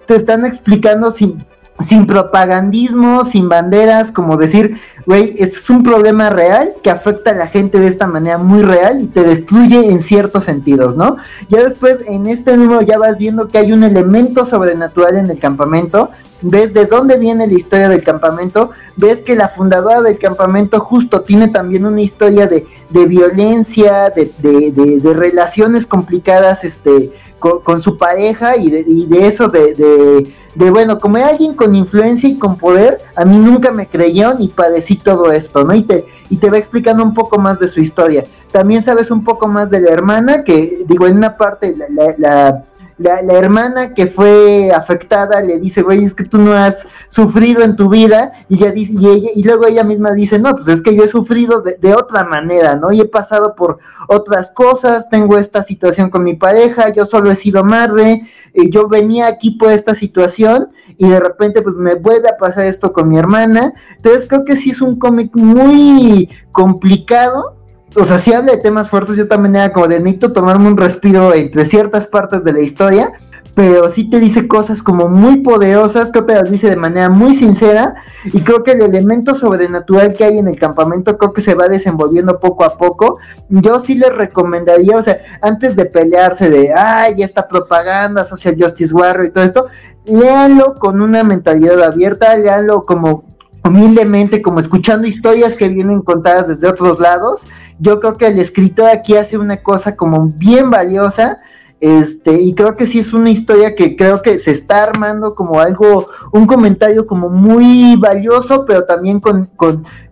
te 0.06 0.14
están 0.14 0.44
explicando 0.44 1.10
sin, 1.10 1.44
sin 1.78 2.06
propagandismo, 2.06 3.24
sin 3.24 3.48
banderas, 3.48 4.10
como 4.10 4.36
decir, 4.36 4.76
güey, 5.04 5.34
es 5.38 5.68
un 5.68 5.82
problema 5.82 6.30
real 6.30 6.74
que 6.82 6.90
afecta 6.90 7.32
a 7.32 7.34
la 7.34 7.48
gente 7.48 7.78
de 7.78 7.86
esta 7.86 8.06
manera 8.06 8.38
muy 8.38 8.62
real 8.62 9.02
y 9.02 9.06
te 9.06 9.22
destruye 9.22 9.86
en 9.88 9.98
ciertos 9.98 10.44
sentidos, 10.44 10.96
¿no? 10.96 11.16
Ya 11.48 11.62
después 11.62 12.04
en 12.06 12.26
este 12.26 12.56
número 12.56 12.82
ya 12.82 12.98
vas 12.98 13.18
viendo 13.18 13.48
que 13.48 13.58
hay 13.58 13.72
un 13.72 13.84
elemento 13.84 14.46
sobrenatural 14.46 15.16
en 15.16 15.30
el 15.30 15.38
campamento, 15.38 16.10
ves 16.42 16.74
de 16.74 16.86
dónde 16.86 17.18
viene 17.18 17.46
la 17.46 17.54
historia 17.54 17.88
del 17.88 18.02
campamento, 18.02 18.70
ves 18.96 19.22
que 19.22 19.34
la 19.34 19.48
fundadora 19.48 20.02
del 20.02 20.18
campamento 20.18 20.80
justo 20.80 21.22
tiene 21.22 21.48
también 21.48 21.86
una 21.86 22.00
historia 22.00 22.46
de, 22.46 22.66
de 22.90 23.06
violencia, 23.06 24.10
de, 24.10 24.32
de, 24.38 25.00
de, 25.00 25.14
relaciones 25.14 25.86
complicadas 25.86 26.64
este, 26.64 27.12
con, 27.38 27.80
su 27.80 27.96
pareja 27.96 28.56
y 28.56 28.70
de, 28.70 28.84
y 28.86 29.08
eso 29.18 29.48
de, 29.48 30.32
bueno, 30.70 30.98
como 30.98 31.18
alguien 31.18 31.54
con 31.54 31.74
influencia 31.74 32.28
y 32.28 32.38
con 32.38 32.56
poder, 32.56 33.00
a 33.14 33.24
mí 33.24 33.38
nunca 33.38 33.72
me 33.72 33.86
creyeron 33.86 34.40
y 34.40 34.48
padecí 34.48 34.96
todo 34.96 35.32
esto, 35.32 35.64
¿no? 35.64 35.74
Y 35.74 35.82
te, 35.82 36.04
y 36.28 36.36
te 36.38 36.50
va 36.50 36.58
explicando 36.58 37.02
un 37.02 37.14
poco 37.14 37.38
más 37.38 37.58
de 37.58 37.68
su 37.68 37.80
historia. 37.80 38.24
También 38.52 38.82
sabes 38.82 39.10
un 39.10 39.24
poco 39.24 39.48
más 39.48 39.70
de 39.70 39.80
la 39.80 39.90
hermana, 39.90 40.44
que 40.44 40.84
digo, 40.86 41.06
en 41.06 41.16
una 41.16 41.36
parte 41.36 41.74
la 42.18 42.64
la, 42.98 43.20
la, 43.22 43.34
hermana 43.34 43.92
que 43.92 44.06
fue 44.06 44.70
afectada 44.70 45.42
le 45.42 45.58
dice, 45.58 45.82
güey, 45.82 46.02
es 46.02 46.14
que 46.14 46.24
tú 46.24 46.38
no 46.38 46.54
has 46.54 46.86
sufrido 47.08 47.62
en 47.62 47.76
tu 47.76 47.90
vida, 47.90 48.32
y 48.48 48.56
y, 48.56 49.06
ella, 49.06 49.30
luego 49.44 49.66
ella 49.66 49.84
misma 49.84 50.12
dice, 50.12 50.38
no, 50.38 50.54
pues 50.54 50.68
es 50.68 50.82
que 50.82 50.96
yo 50.96 51.04
he 51.04 51.08
sufrido 51.08 51.62
de, 51.62 51.94
otra 51.94 52.24
manera, 52.24 52.76
¿no? 52.76 52.92
Y 52.92 53.00
he 53.00 53.04
pasado 53.04 53.54
por 53.54 53.78
otras 54.08 54.50
cosas, 54.50 55.10
tengo 55.10 55.36
esta 55.36 55.62
situación 55.62 56.08
con 56.08 56.24
mi 56.24 56.34
pareja, 56.34 56.90
yo 56.92 57.04
solo 57.04 57.30
he 57.30 57.36
sido 57.36 57.64
madre, 57.64 58.22
y 58.54 58.70
yo 58.70 58.88
venía 58.88 59.26
aquí 59.26 59.52
por 59.52 59.70
esta 59.70 59.94
situación, 59.94 60.70
y 60.96 61.08
de 61.08 61.20
repente 61.20 61.60
pues 61.60 61.76
me 61.76 61.94
vuelve 61.94 62.30
a 62.30 62.38
pasar 62.38 62.64
esto 62.64 62.92
con 62.94 63.10
mi 63.10 63.18
hermana, 63.18 63.74
entonces 63.96 64.26
creo 64.26 64.44
que 64.44 64.56
sí 64.56 64.70
es 64.70 64.80
un 64.80 64.98
cómic 64.98 65.30
muy 65.34 66.30
complicado, 66.52 67.55
o 67.96 68.04
sea, 68.04 68.18
si 68.18 68.32
habla 68.32 68.52
de 68.52 68.58
temas 68.58 68.90
fuertes, 68.90 69.16
yo 69.16 69.28
también 69.28 69.56
era 69.56 69.72
como 69.72 69.88
de 69.88 69.98
necesito 69.98 70.32
tomarme 70.32 70.68
un 70.68 70.76
respiro 70.76 71.34
entre 71.34 71.64
ciertas 71.64 72.06
partes 72.06 72.44
de 72.44 72.52
la 72.52 72.60
historia, 72.60 73.12
pero 73.56 73.88
sí 73.88 74.10
te 74.10 74.20
dice 74.20 74.46
cosas 74.46 74.82
como 74.82 75.08
muy 75.08 75.40
poderosas, 75.40 76.10
creo 76.10 76.26
que 76.26 76.34
las 76.34 76.50
dice 76.50 76.68
de 76.68 76.76
manera 76.76 77.08
muy 77.08 77.32
sincera, 77.34 77.94
y 78.24 78.42
creo 78.42 78.62
que 78.62 78.72
el 78.72 78.82
elemento 78.82 79.34
sobrenatural 79.34 80.12
que 80.12 80.24
hay 80.24 80.36
en 80.36 80.48
el 80.48 80.58
campamento 80.58 81.16
creo 81.16 81.32
que 81.32 81.40
se 81.40 81.54
va 81.54 81.66
desenvolviendo 81.66 82.38
poco 82.38 82.64
a 82.64 82.76
poco. 82.76 83.18
Yo 83.48 83.80
sí 83.80 83.96
les 83.96 84.14
recomendaría, 84.14 84.98
o 84.98 85.02
sea, 85.02 85.18
antes 85.40 85.74
de 85.74 85.86
pelearse 85.86 86.50
de, 86.50 86.74
ay, 86.74 87.14
ya 87.16 87.24
está 87.24 87.48
propaganda, 87.48 88.26
Social 88.26 88.56
Justice 88.60 88.94
Warrior 88.94 89.26
y 89.26 89.30
todo 89.30 89.44
esto, 89.44 89.66
léanlo 90.04 90.74
con 90.74 91.00
una 91.00 91.24
mentalidad 91.24 91.82
abierta, 91.82 92.36
léanlo 92.36 92.82
como 92.82 93.24
humildemente, 93.68 94.42
como 94.42 94.60
escuchando 94.60 95.06
historias 95.06 95.54
que 95.54 95.68
vienen 95.68 96.02
contadas 96.02 96.48
desde 96.48 96.68
otros 96.68 97.00
lados. 97.00 97.46
Yo 97.78 98.00
creo 98.00 98.16
que 98.16 98.26
el 98.26 98.38
escritor 98.38 98.88
aquí 98.88 99.16
hace 99.16 99.38
una 99.38 99.58
cosa 99.58 99.96
como 99.96 100.28
bien 100.28 100.70
valiosa. 100.70 101.38
Este, 101.78 102.40
y 102.40 102.54
creo 102.54 102.74
que 102.74 102.86
sí 102.86 103.00
es 103.00 103.12
una 103.12 103.28
historia 103.28 103.74
que 103.74 103.96
creo 103.96 104.22
que 104.22 104.38
se 104.38 104.50
está 104.50 104.82
armando 104.82 105.34
como 105.34 105.60
algo, 105.60 106.06
un 106.32 106.46
comentario 106.46 107.06
como 107.06 107.28
muy 107.28 107.96
valioso, 107.96 108.64
pero 108.64 108.84
también 108.84 109.20
con, 109.20 109.50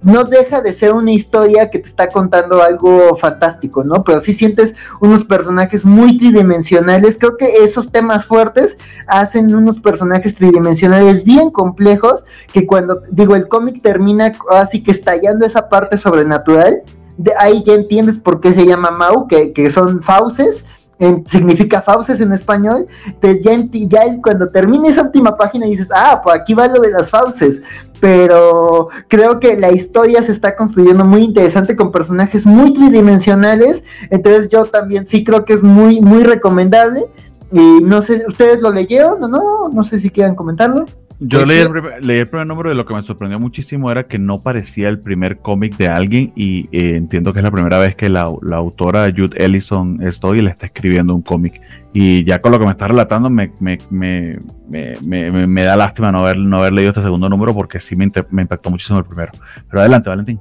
no 0.02 0.24
deja 0.24 0.60
de 0.60 0.74
ser 0.74 0.92
una 0.92 1.12
historia 1.12 1.70
que 1.70 1.78
te 1.78 1.88
está 1.88 2.10
contando 2.10 2.62
algo 2.62 3.16
fantástico, 3.16 3.82
¿no? 3.82 4.02
Pero 4.02 4.20
sí 4.20 4.34
sientes 4.34 4.74
unos 5.00 5.24
personajes 5.24 5.86
muy 5.86 6.18
tridimensionales, 6.18 7.16
creo 7.16 7.38
que 7.38 7.46
esos 7.64 7.90
temas 7.90 8.26
fuertes 8.26 8.76
hacen 9.06 9.54
unos 9.54 9.80
personajes 9.80 10.34
tridimensionales 10.34 11.24
bien 11.24 11.50
complejos, 11.50 12.26
que 12.52 12.66
cuando, 12.66 13.00
digo, 13.10 13.36
el 13.36 13.48
cómic 13.48 13.80
termina 13.80 14.34
así 14.50 14.82
que 14.82 14.90
estallando 14.90 15.46
esa 15.46 15.70
parte 15.70 15.96
sobrenatural, 15.96 16.82
de 17.16 17.32
ahí 17.38 17.62
ya 17.64 17.72
entiendes 17.72 18.18
por 18.18 18.40
qué 18.40 18.52
se 18.52 18.66
llama 18.66 18.90
Mau, 18.90 19.28
que 19.28 19.70
son 19.70 20.02
fauces, 20.02 20.66
en, 20.98 21.26
significa 21.26 21.82
fauces 21.82 22.20
en 22.20 22.32
español, 22.32 22.86
entonces 23.06 23.44
ya, 23.44 24.04
cuando 24.22 24.48
termine 24.48 24.88
esa 24.88 25.02
última 25.02 25.36
página 25.36 25.66
dices, 25.66 25.90
ah, 25.94 26.20
pues 26.22 26.38
aquí 26.38 26.54
va 26.54 26.68
lo 26.68 26.80
de 26.80 26.90
las 26.90 27.10
fauces, 27.10 27.62
pero 28.00 28.88
creo 29.08 29.40
que 29.40 29.56
la 29.56 29.72
historia 29.72 30.22
se 30.22 30.32
está 30.32 30.56
construyendo 30.56 31.04
muy 31.04 31.22
interesante 31.22 31.76
con 31.76 31.90
personajes 31.90 32.46
muy 32.46 32.72
tridimensionales, 32.72 33.84
entonces 34.10 34.48
yo 34.48 34.66
también 34.66 35.06
sí 35.06 35.24
creo 35.24 35.44
que 35.44 35.54
es 35.54 35.62
muy, 35.62 36.00
muy 36.00 36.22
recomendable, 36.22 37.06
y 37.52 37.80
no 37.82 38.02
sé, 38.02 38.24
¿ustedes 38.26 38.60
lo 38.62 38.72
leyeron 38.72 39.22
o 39.22 39.28
no? 39.28 39.68
No 39.72 39.84
sé 39.84 40.00
si 40.00 40.10
quieran 40.10 40.34
comentarlo. 40.34 40.86
Yo 41.20 41.44
leí 41.46 41.58
el, 41.58 41.70
primer, 41.70 42.04
leí 42.04 42.18
el, 42.18 42.28
primer, 42.28 42.46
número 42.46 42.72
y 42.72 42.74
lo 42.74 42.84
que 42.84 42.94
me 42.94 43.02
sorprendió 43.02 43.38
muchísimo 43.38 43.90
era 43.90 44.04
que 44.04 44.18
no 44.18 44.40
parecía 44.40 44.88
el 44.88 44.98
primer 44.98 45.38
cómic 45.38 45.76
de 45.76 45.86
alguien 45.86 46.32
y 46.34 46.68
eh, 46.72 46.96
entiendo 46.96 47.32
que 47.32 47.38
es 47.38 47.44
la 47.44 47.50
primera 47.50 47.78
vez 47.78 47.94
que 47.94 48.08
la, 48.08 48.30
la 48.42 48.56
autora 48.56 49.12
Jude 49.16 49.36
Ellison 49.36 50.02
estoy 50.02 50.38
y 50.38 50.42
le 50.42 50.50
está 50.50 50.66
escribiendo 50.66 51.14
un 51.14 51.22
cómic. 51.22 51.60
Y 51.92 52.24
ya 52.24 52.40
con 52.40 52.50
lo 52.50 52.58
que 52.58 52.64
me 52.64 52.72
está 52.72 52.88
relatando 52.88 53.30
me, 53.30 53.52
me, 53.60 53.78
me, 53.88 54.38
me, 54.68 55.46
me 55.46 55.62
da 55.62 55.76
lástima 55.76 56.10
no 56.10 56.20
haber, 56.20 56.38
no 56.38 56.58
haber 56.58 56.72
leído 56.72 56.90
este 56.90 57.02
segundo 57.02 57.28
número 57.28 57.54
porque 57.54 57.78
sí 57.78 57.94
me, 57.94 58.10
me 58.30 58.42
impactó 58.42 58.70
muchísimo 58.70 58.98
el 58.98 59.04
primero. 59.04 59.32
Pero 59.68 59.80
adelante, 59.80 60.08
Valentín. 60.08 60.40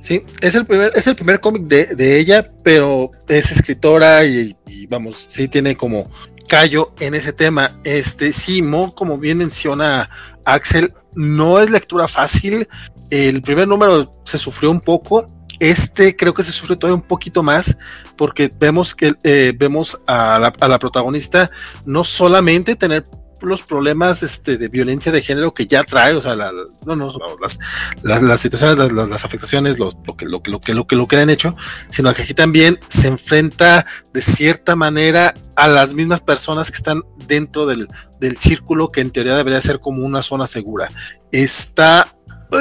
Sí, 0.00 0.22
es 0.42 0.54
el 0.54 0.66
primer, 0.66 0.90
es 0.94 1.06
el 1.06 1.14
primer 1.14 1.40
cómic 1.40 1.62
de, 1.62 1.86
de, 1.94 2.18
ella, 2.18 2.50
pero 2.62 3.10
es 3.26 3.52
escritora 3.52 4.22
y, 4.26 4.54
y, 4.66 4.86
vamos, 4.86 5.16
sí 5.16 5.48
tiene 5.48 5.76
como 5.76 6.10
callo 6.48 6.94
en 7.00 7.14
ese 7.14 7.32
tema. 7.32 7.78
Este, 7.84 8.32
sí, 8.32 8.62
Mo, 8.62 8.94
como 8.94 9.18
bien 9.18 9.38
menciona 9.38 10.08
Axel, 10.44 10.92
no 11.14 11.60
es 11.60 11.70
lectura 11.70 12.08
fácil. 12.08 12.68
El 13.10 13.42
primer 13.42 13.68
número 13.68 14.10
se 14.24 14.38
sufrió 14.38 14.70
un 14.70 14.80
poco. 14.80 15.26
Este 15.60 16.16
creo 16.16 16.34
que 16.34 16.42
se 16.42 16.52
sufre 16.52 16.76
todavía 16.76 17.00
un 17.00 17.08
poquito 17.08 17.42
más 17.42 17.78
porque 18.16 18.50
vemos 18.58 18.94
que 18.94 19.14
eh, 19.22 19.52
vemos 19.56 20.00
a 20.06 20.38
la, 20.38 20.78
protagonista 20.78 21.50
no 21.84 22.02
solamente 22.02 22.74
tener 22.74 23.04
los 23.46 23.62
problemas 23.62 24.22
este, 24.22 24.58
de 24.58 24.68
violencia 24.68 25.12
de 25.12 25.22
género 25.22 25.54
que 25.54 25.66
ya 25.66 25.82
trae, 25.84 26.14
o 26.14 26.20
sea, 26.20 26.36
la, 26.36 26.52
no, 26.84 26.96
no, 26.96 27.10
las, 28.02 28.22
las, 28.22 28.40
situaciones, 28.40 28.78
las, 28.78 29.08
las, 29.08 29.24
afectaciones, 29.24 29.78
lo, 29.78 29.90
que, 30.16 30.26
lo, 30.26 30.42
que, 30.42 30.50
lo, 30.50 30.60
que, 30.60 30.74
lo, 30.74 30.86
que, 30.86 30.96
lo 30.96 31.06
que 31.06 31.16
han 31.16 31.30
hecho, 31.30 31.56
sino 31.88 32.12
que 32.14 32.22
aquí 32.22 32.34
también 32.34 32.78
se 32.88 33.08
enfrenta 33.08 33.86
de 34.12 34.22
cierta 34.22 34.76
manera 34.76 35.34
a 35.56 35.68
las 35.68 35.94
mismas 35.94 36.20
personas 36.20 36.70
que 36.70 36.76
están 36.76 37.02
dentro 37.26 37.66
del, 37.66 37.88
del 38.20 38.38
círculo 38.38 38.90
que 38.90 39.00
en 39.00 39.10
teoría 39.10 39.36
debería 39.36 39.60
ser 39.60 39.80
como 39.80 40.04
una 40.04 40.22
zona 40.22 40.46
segura. 40.46 40.90
Está, 41.30 42.16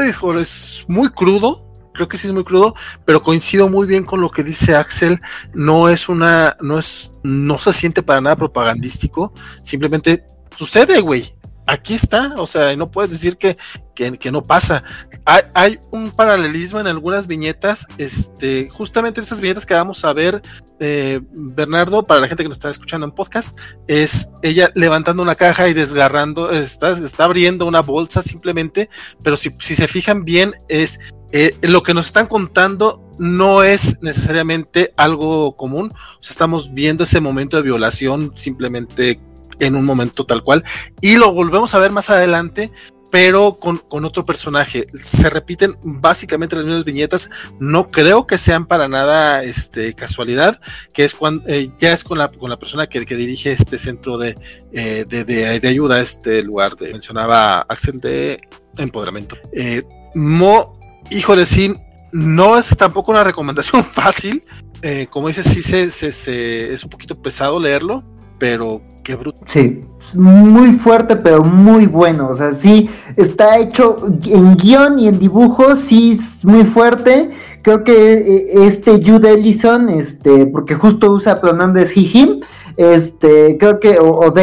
hijo, 0.07 0.37
es 0.37 0.85
muy 0.87 1.09
crudo, 1.09 1.73
creo 1.93 2.07
que 2.07 2.17
sí 2.17 2.27
es 2.27 2.33
muy 2.33 2.43
crudo, 2.43 2.75
pero 3.05 3.21
coincido 3.21 3.69
muy 3.69 3.87
bien 3.87 4.03
con 4.03 4.19
lo 4.19 4.29
que 4.29 4.43
dice 4.43 4.75
Axel. 4.75 5.21
No 5.53 5.89
es 5.89 6.09
una, 6.09 6.57
no 6.61 6.79
es, 6.79 7.13
no 7.23 7.57
se 7.57 7.73
siente 7.73 8.03
para 8.03 8.21
nada 8.21 8.35
propagandístico. 8.35 9.33
Simplemente 9.61 10.25
sucede, 10.55 11.01
güey. 11.01 11.33
Aquí 11.65 11.93
está, 11.93 12.33
o 12.37 12.45
sea, 12.45 12.75
no 12.75 12.91
puedes 12.91 13.09
decir 13.09 13.37
que, 13.37 13.57
que, 13.95 14.31
no 14.31 14.43
pasa. 14.43 14.83
Hay, 15.53 15.79
un 15.91 16.11
paralelismo 16.11 16.81
en 16.81 16.87
algunas 16.87 17.25
viñetas, 17.27 17.87
este, 17.97 18.69
justamente 18.69 19.21
esas 19.21 19.39
viñetas 19.39 19.65
que 19.65 19.73
vamos 19.73 20.03
a 20.03 20.11
ver, 20.11 20.41
eh, 20.81 21.21
Bernardo, 21.31 22.03
para 22.03 22.19
la 22.19 22.27
gente 22.27 22.43
que 22.43 22.49
nos 22.49 22.57
está 22.57 22.69
escuchando 22.69 23.05
en 23.05 23.13
podcast, 23.13 23.57
es 23.87 24.31
ella 24.41 24.71
levantando 24.75 25.23
una 25.23 25.35
caja 25.35 25.69
y 25.69 25.73
desgarrando, 25.73 26.51
está, 26.51 26.97
abriendo 27.19 27.65
una 27.65 27.81
bolsa 27.81 28.21
simplemente, 28.21 28.89
pero 29.23 29.37
si, 29.37 29.55
si 29.59 29.75
se 29.75 29.87
fijan 29.87 30.25
bien, 30.25 30.53
es 30.67 30.99
eh, 31.31 31.55
lo 31.61 31.81
que 31.81 31.93
nos 31.93 32.07
están 32.07 32.27
contando 32.27 33.01
no 33.19 33.63
es 33.63 34.01
necesariamente 34.01 34.93
algo 34.97 35.55
común, 35.55 35.93
o 35.93 36.17
sea, 36.23 36.31
estamos 36.31 36.73
viendo 36.73 37.05
ese 37.05 37.21
momento 37.21 37.55
de 37.55 37.63
violación 37.63 38.33
simplemente 38.35 39.21
en 39.65 39.75
un 39.75 39.85
momento 39.85 40.25
tal 40.25 40.43
cual. 40.43 40.63
Y 41.01 41.17
lo 41.17 41.33
volvemos 41.33 41.73
a 41.73 41.79
ver 41.79 41.91
más 41.91 42.09
adelante, 42.09 42.71
pero 43.11 43.59
con, 43.59 43.77
con, 43.77 44.05
otro 44.05 44.25
personaje. 44.25 44.87
Se 44.93 45.29
repiten 45.29 45.77
básicamente 45.83 46.55
las 46.55 46.65
mismas 46.65 46.83
viñetas. 46.83 47.29
No 47.59 47.89
creo 47.89 48.25
que 48.25 48.37
sean 48.39 48.65
para 48.65 48.87
nada 48.87 49.43
este, 49.43 49.93
casualidad, 49.93 50.59
que 50.93 51.05
es 51.05 51.13
cuando 51.13 51.43
eh, 51.47 51.69
ya 51.77 51.93
es 51.93 52.03
con 52.03 52.17
la, 52.17 52.31
con 52.31 52.49
la 52.49 52.57
persona 52.57 52.87
que, 52.87 53.05
que 53.05 53.15
dirige 53.15 53.51
este 53.51 53.77
centro 53.77 54.17
de, 54.17 54.35
eh, 54.71 55.05
de, 55.07 55.25
de, 55.25 55.67
ayuda, 55.67 56.01
este 56.01 56.41
lugar 56.41 56.75
de, 56.75 56.91
mencionaba 56.91 57.61
Axel 57.69 57.99
de 57.99 58.41
empoderamiento. 58.77 59.37
Eh, 59.51 59.83
Mo, 60.15 60.79
hijo 61.11 61.35
de 61.35 61.45
Sin, 61.45 61.79
no 62.11 62.57
es 62.57 62.77
tampoco 62.77 63.11
una 63.11 63.23
recomendación 63.23 63.83
fácil. 63.91 64.43
Eh, 64.81 65.07
como 65.09 65.27
dices, 65.27 65.45
sí 65.45 65.61
se, 65.61 65.89
se, 65.89 66.73
es 66.73 66.83
un 66.83 66.89
poquito 66.89 67.21
pesado 67.21 67.59
leerlo, 67.59 68.03
pero 68.37 68.81
qué 69.03 69.15
bruto. 69.15 69.39
Sí, 69.45 69.81
muy 70.15 70.71
fuerte, 70.71 71.15
pero 71.15 71.43
muy 71.43 71.85
bueno. 71.85 72.29
O 72.29 72.35
sea, 72.35 72.53
sí, 72.53 72.89
está 73.15 73.59
hecho 73.59 74.01
en 74.25 74.55
guion 74.57 74.99
y 74.99 75.07
en 75.07 75.19
dibujo, 75.19 75.75
sí, 75.75 76.13
es 76.13 76.43
muy 76.45 76.63
fuerte. 76.63 77.29
Creo 77.61 77.83
que 77.83 78.45
este 78.65 79.01
Jude 79.03 79.31
Ellison, 79.31 79.89
este, 79.89 80.47
porque 80.47 80.75
justo 80.75 81.11
usa 81.11 81.39
pronombres 81.39 81.95
he, 81.95 82.01
him, 82.01 82.41
este, 82.77 83.57
creo 83.57 83.79
que, 83.79 83.99
o, 83.99 84.27
o 84.27 84.33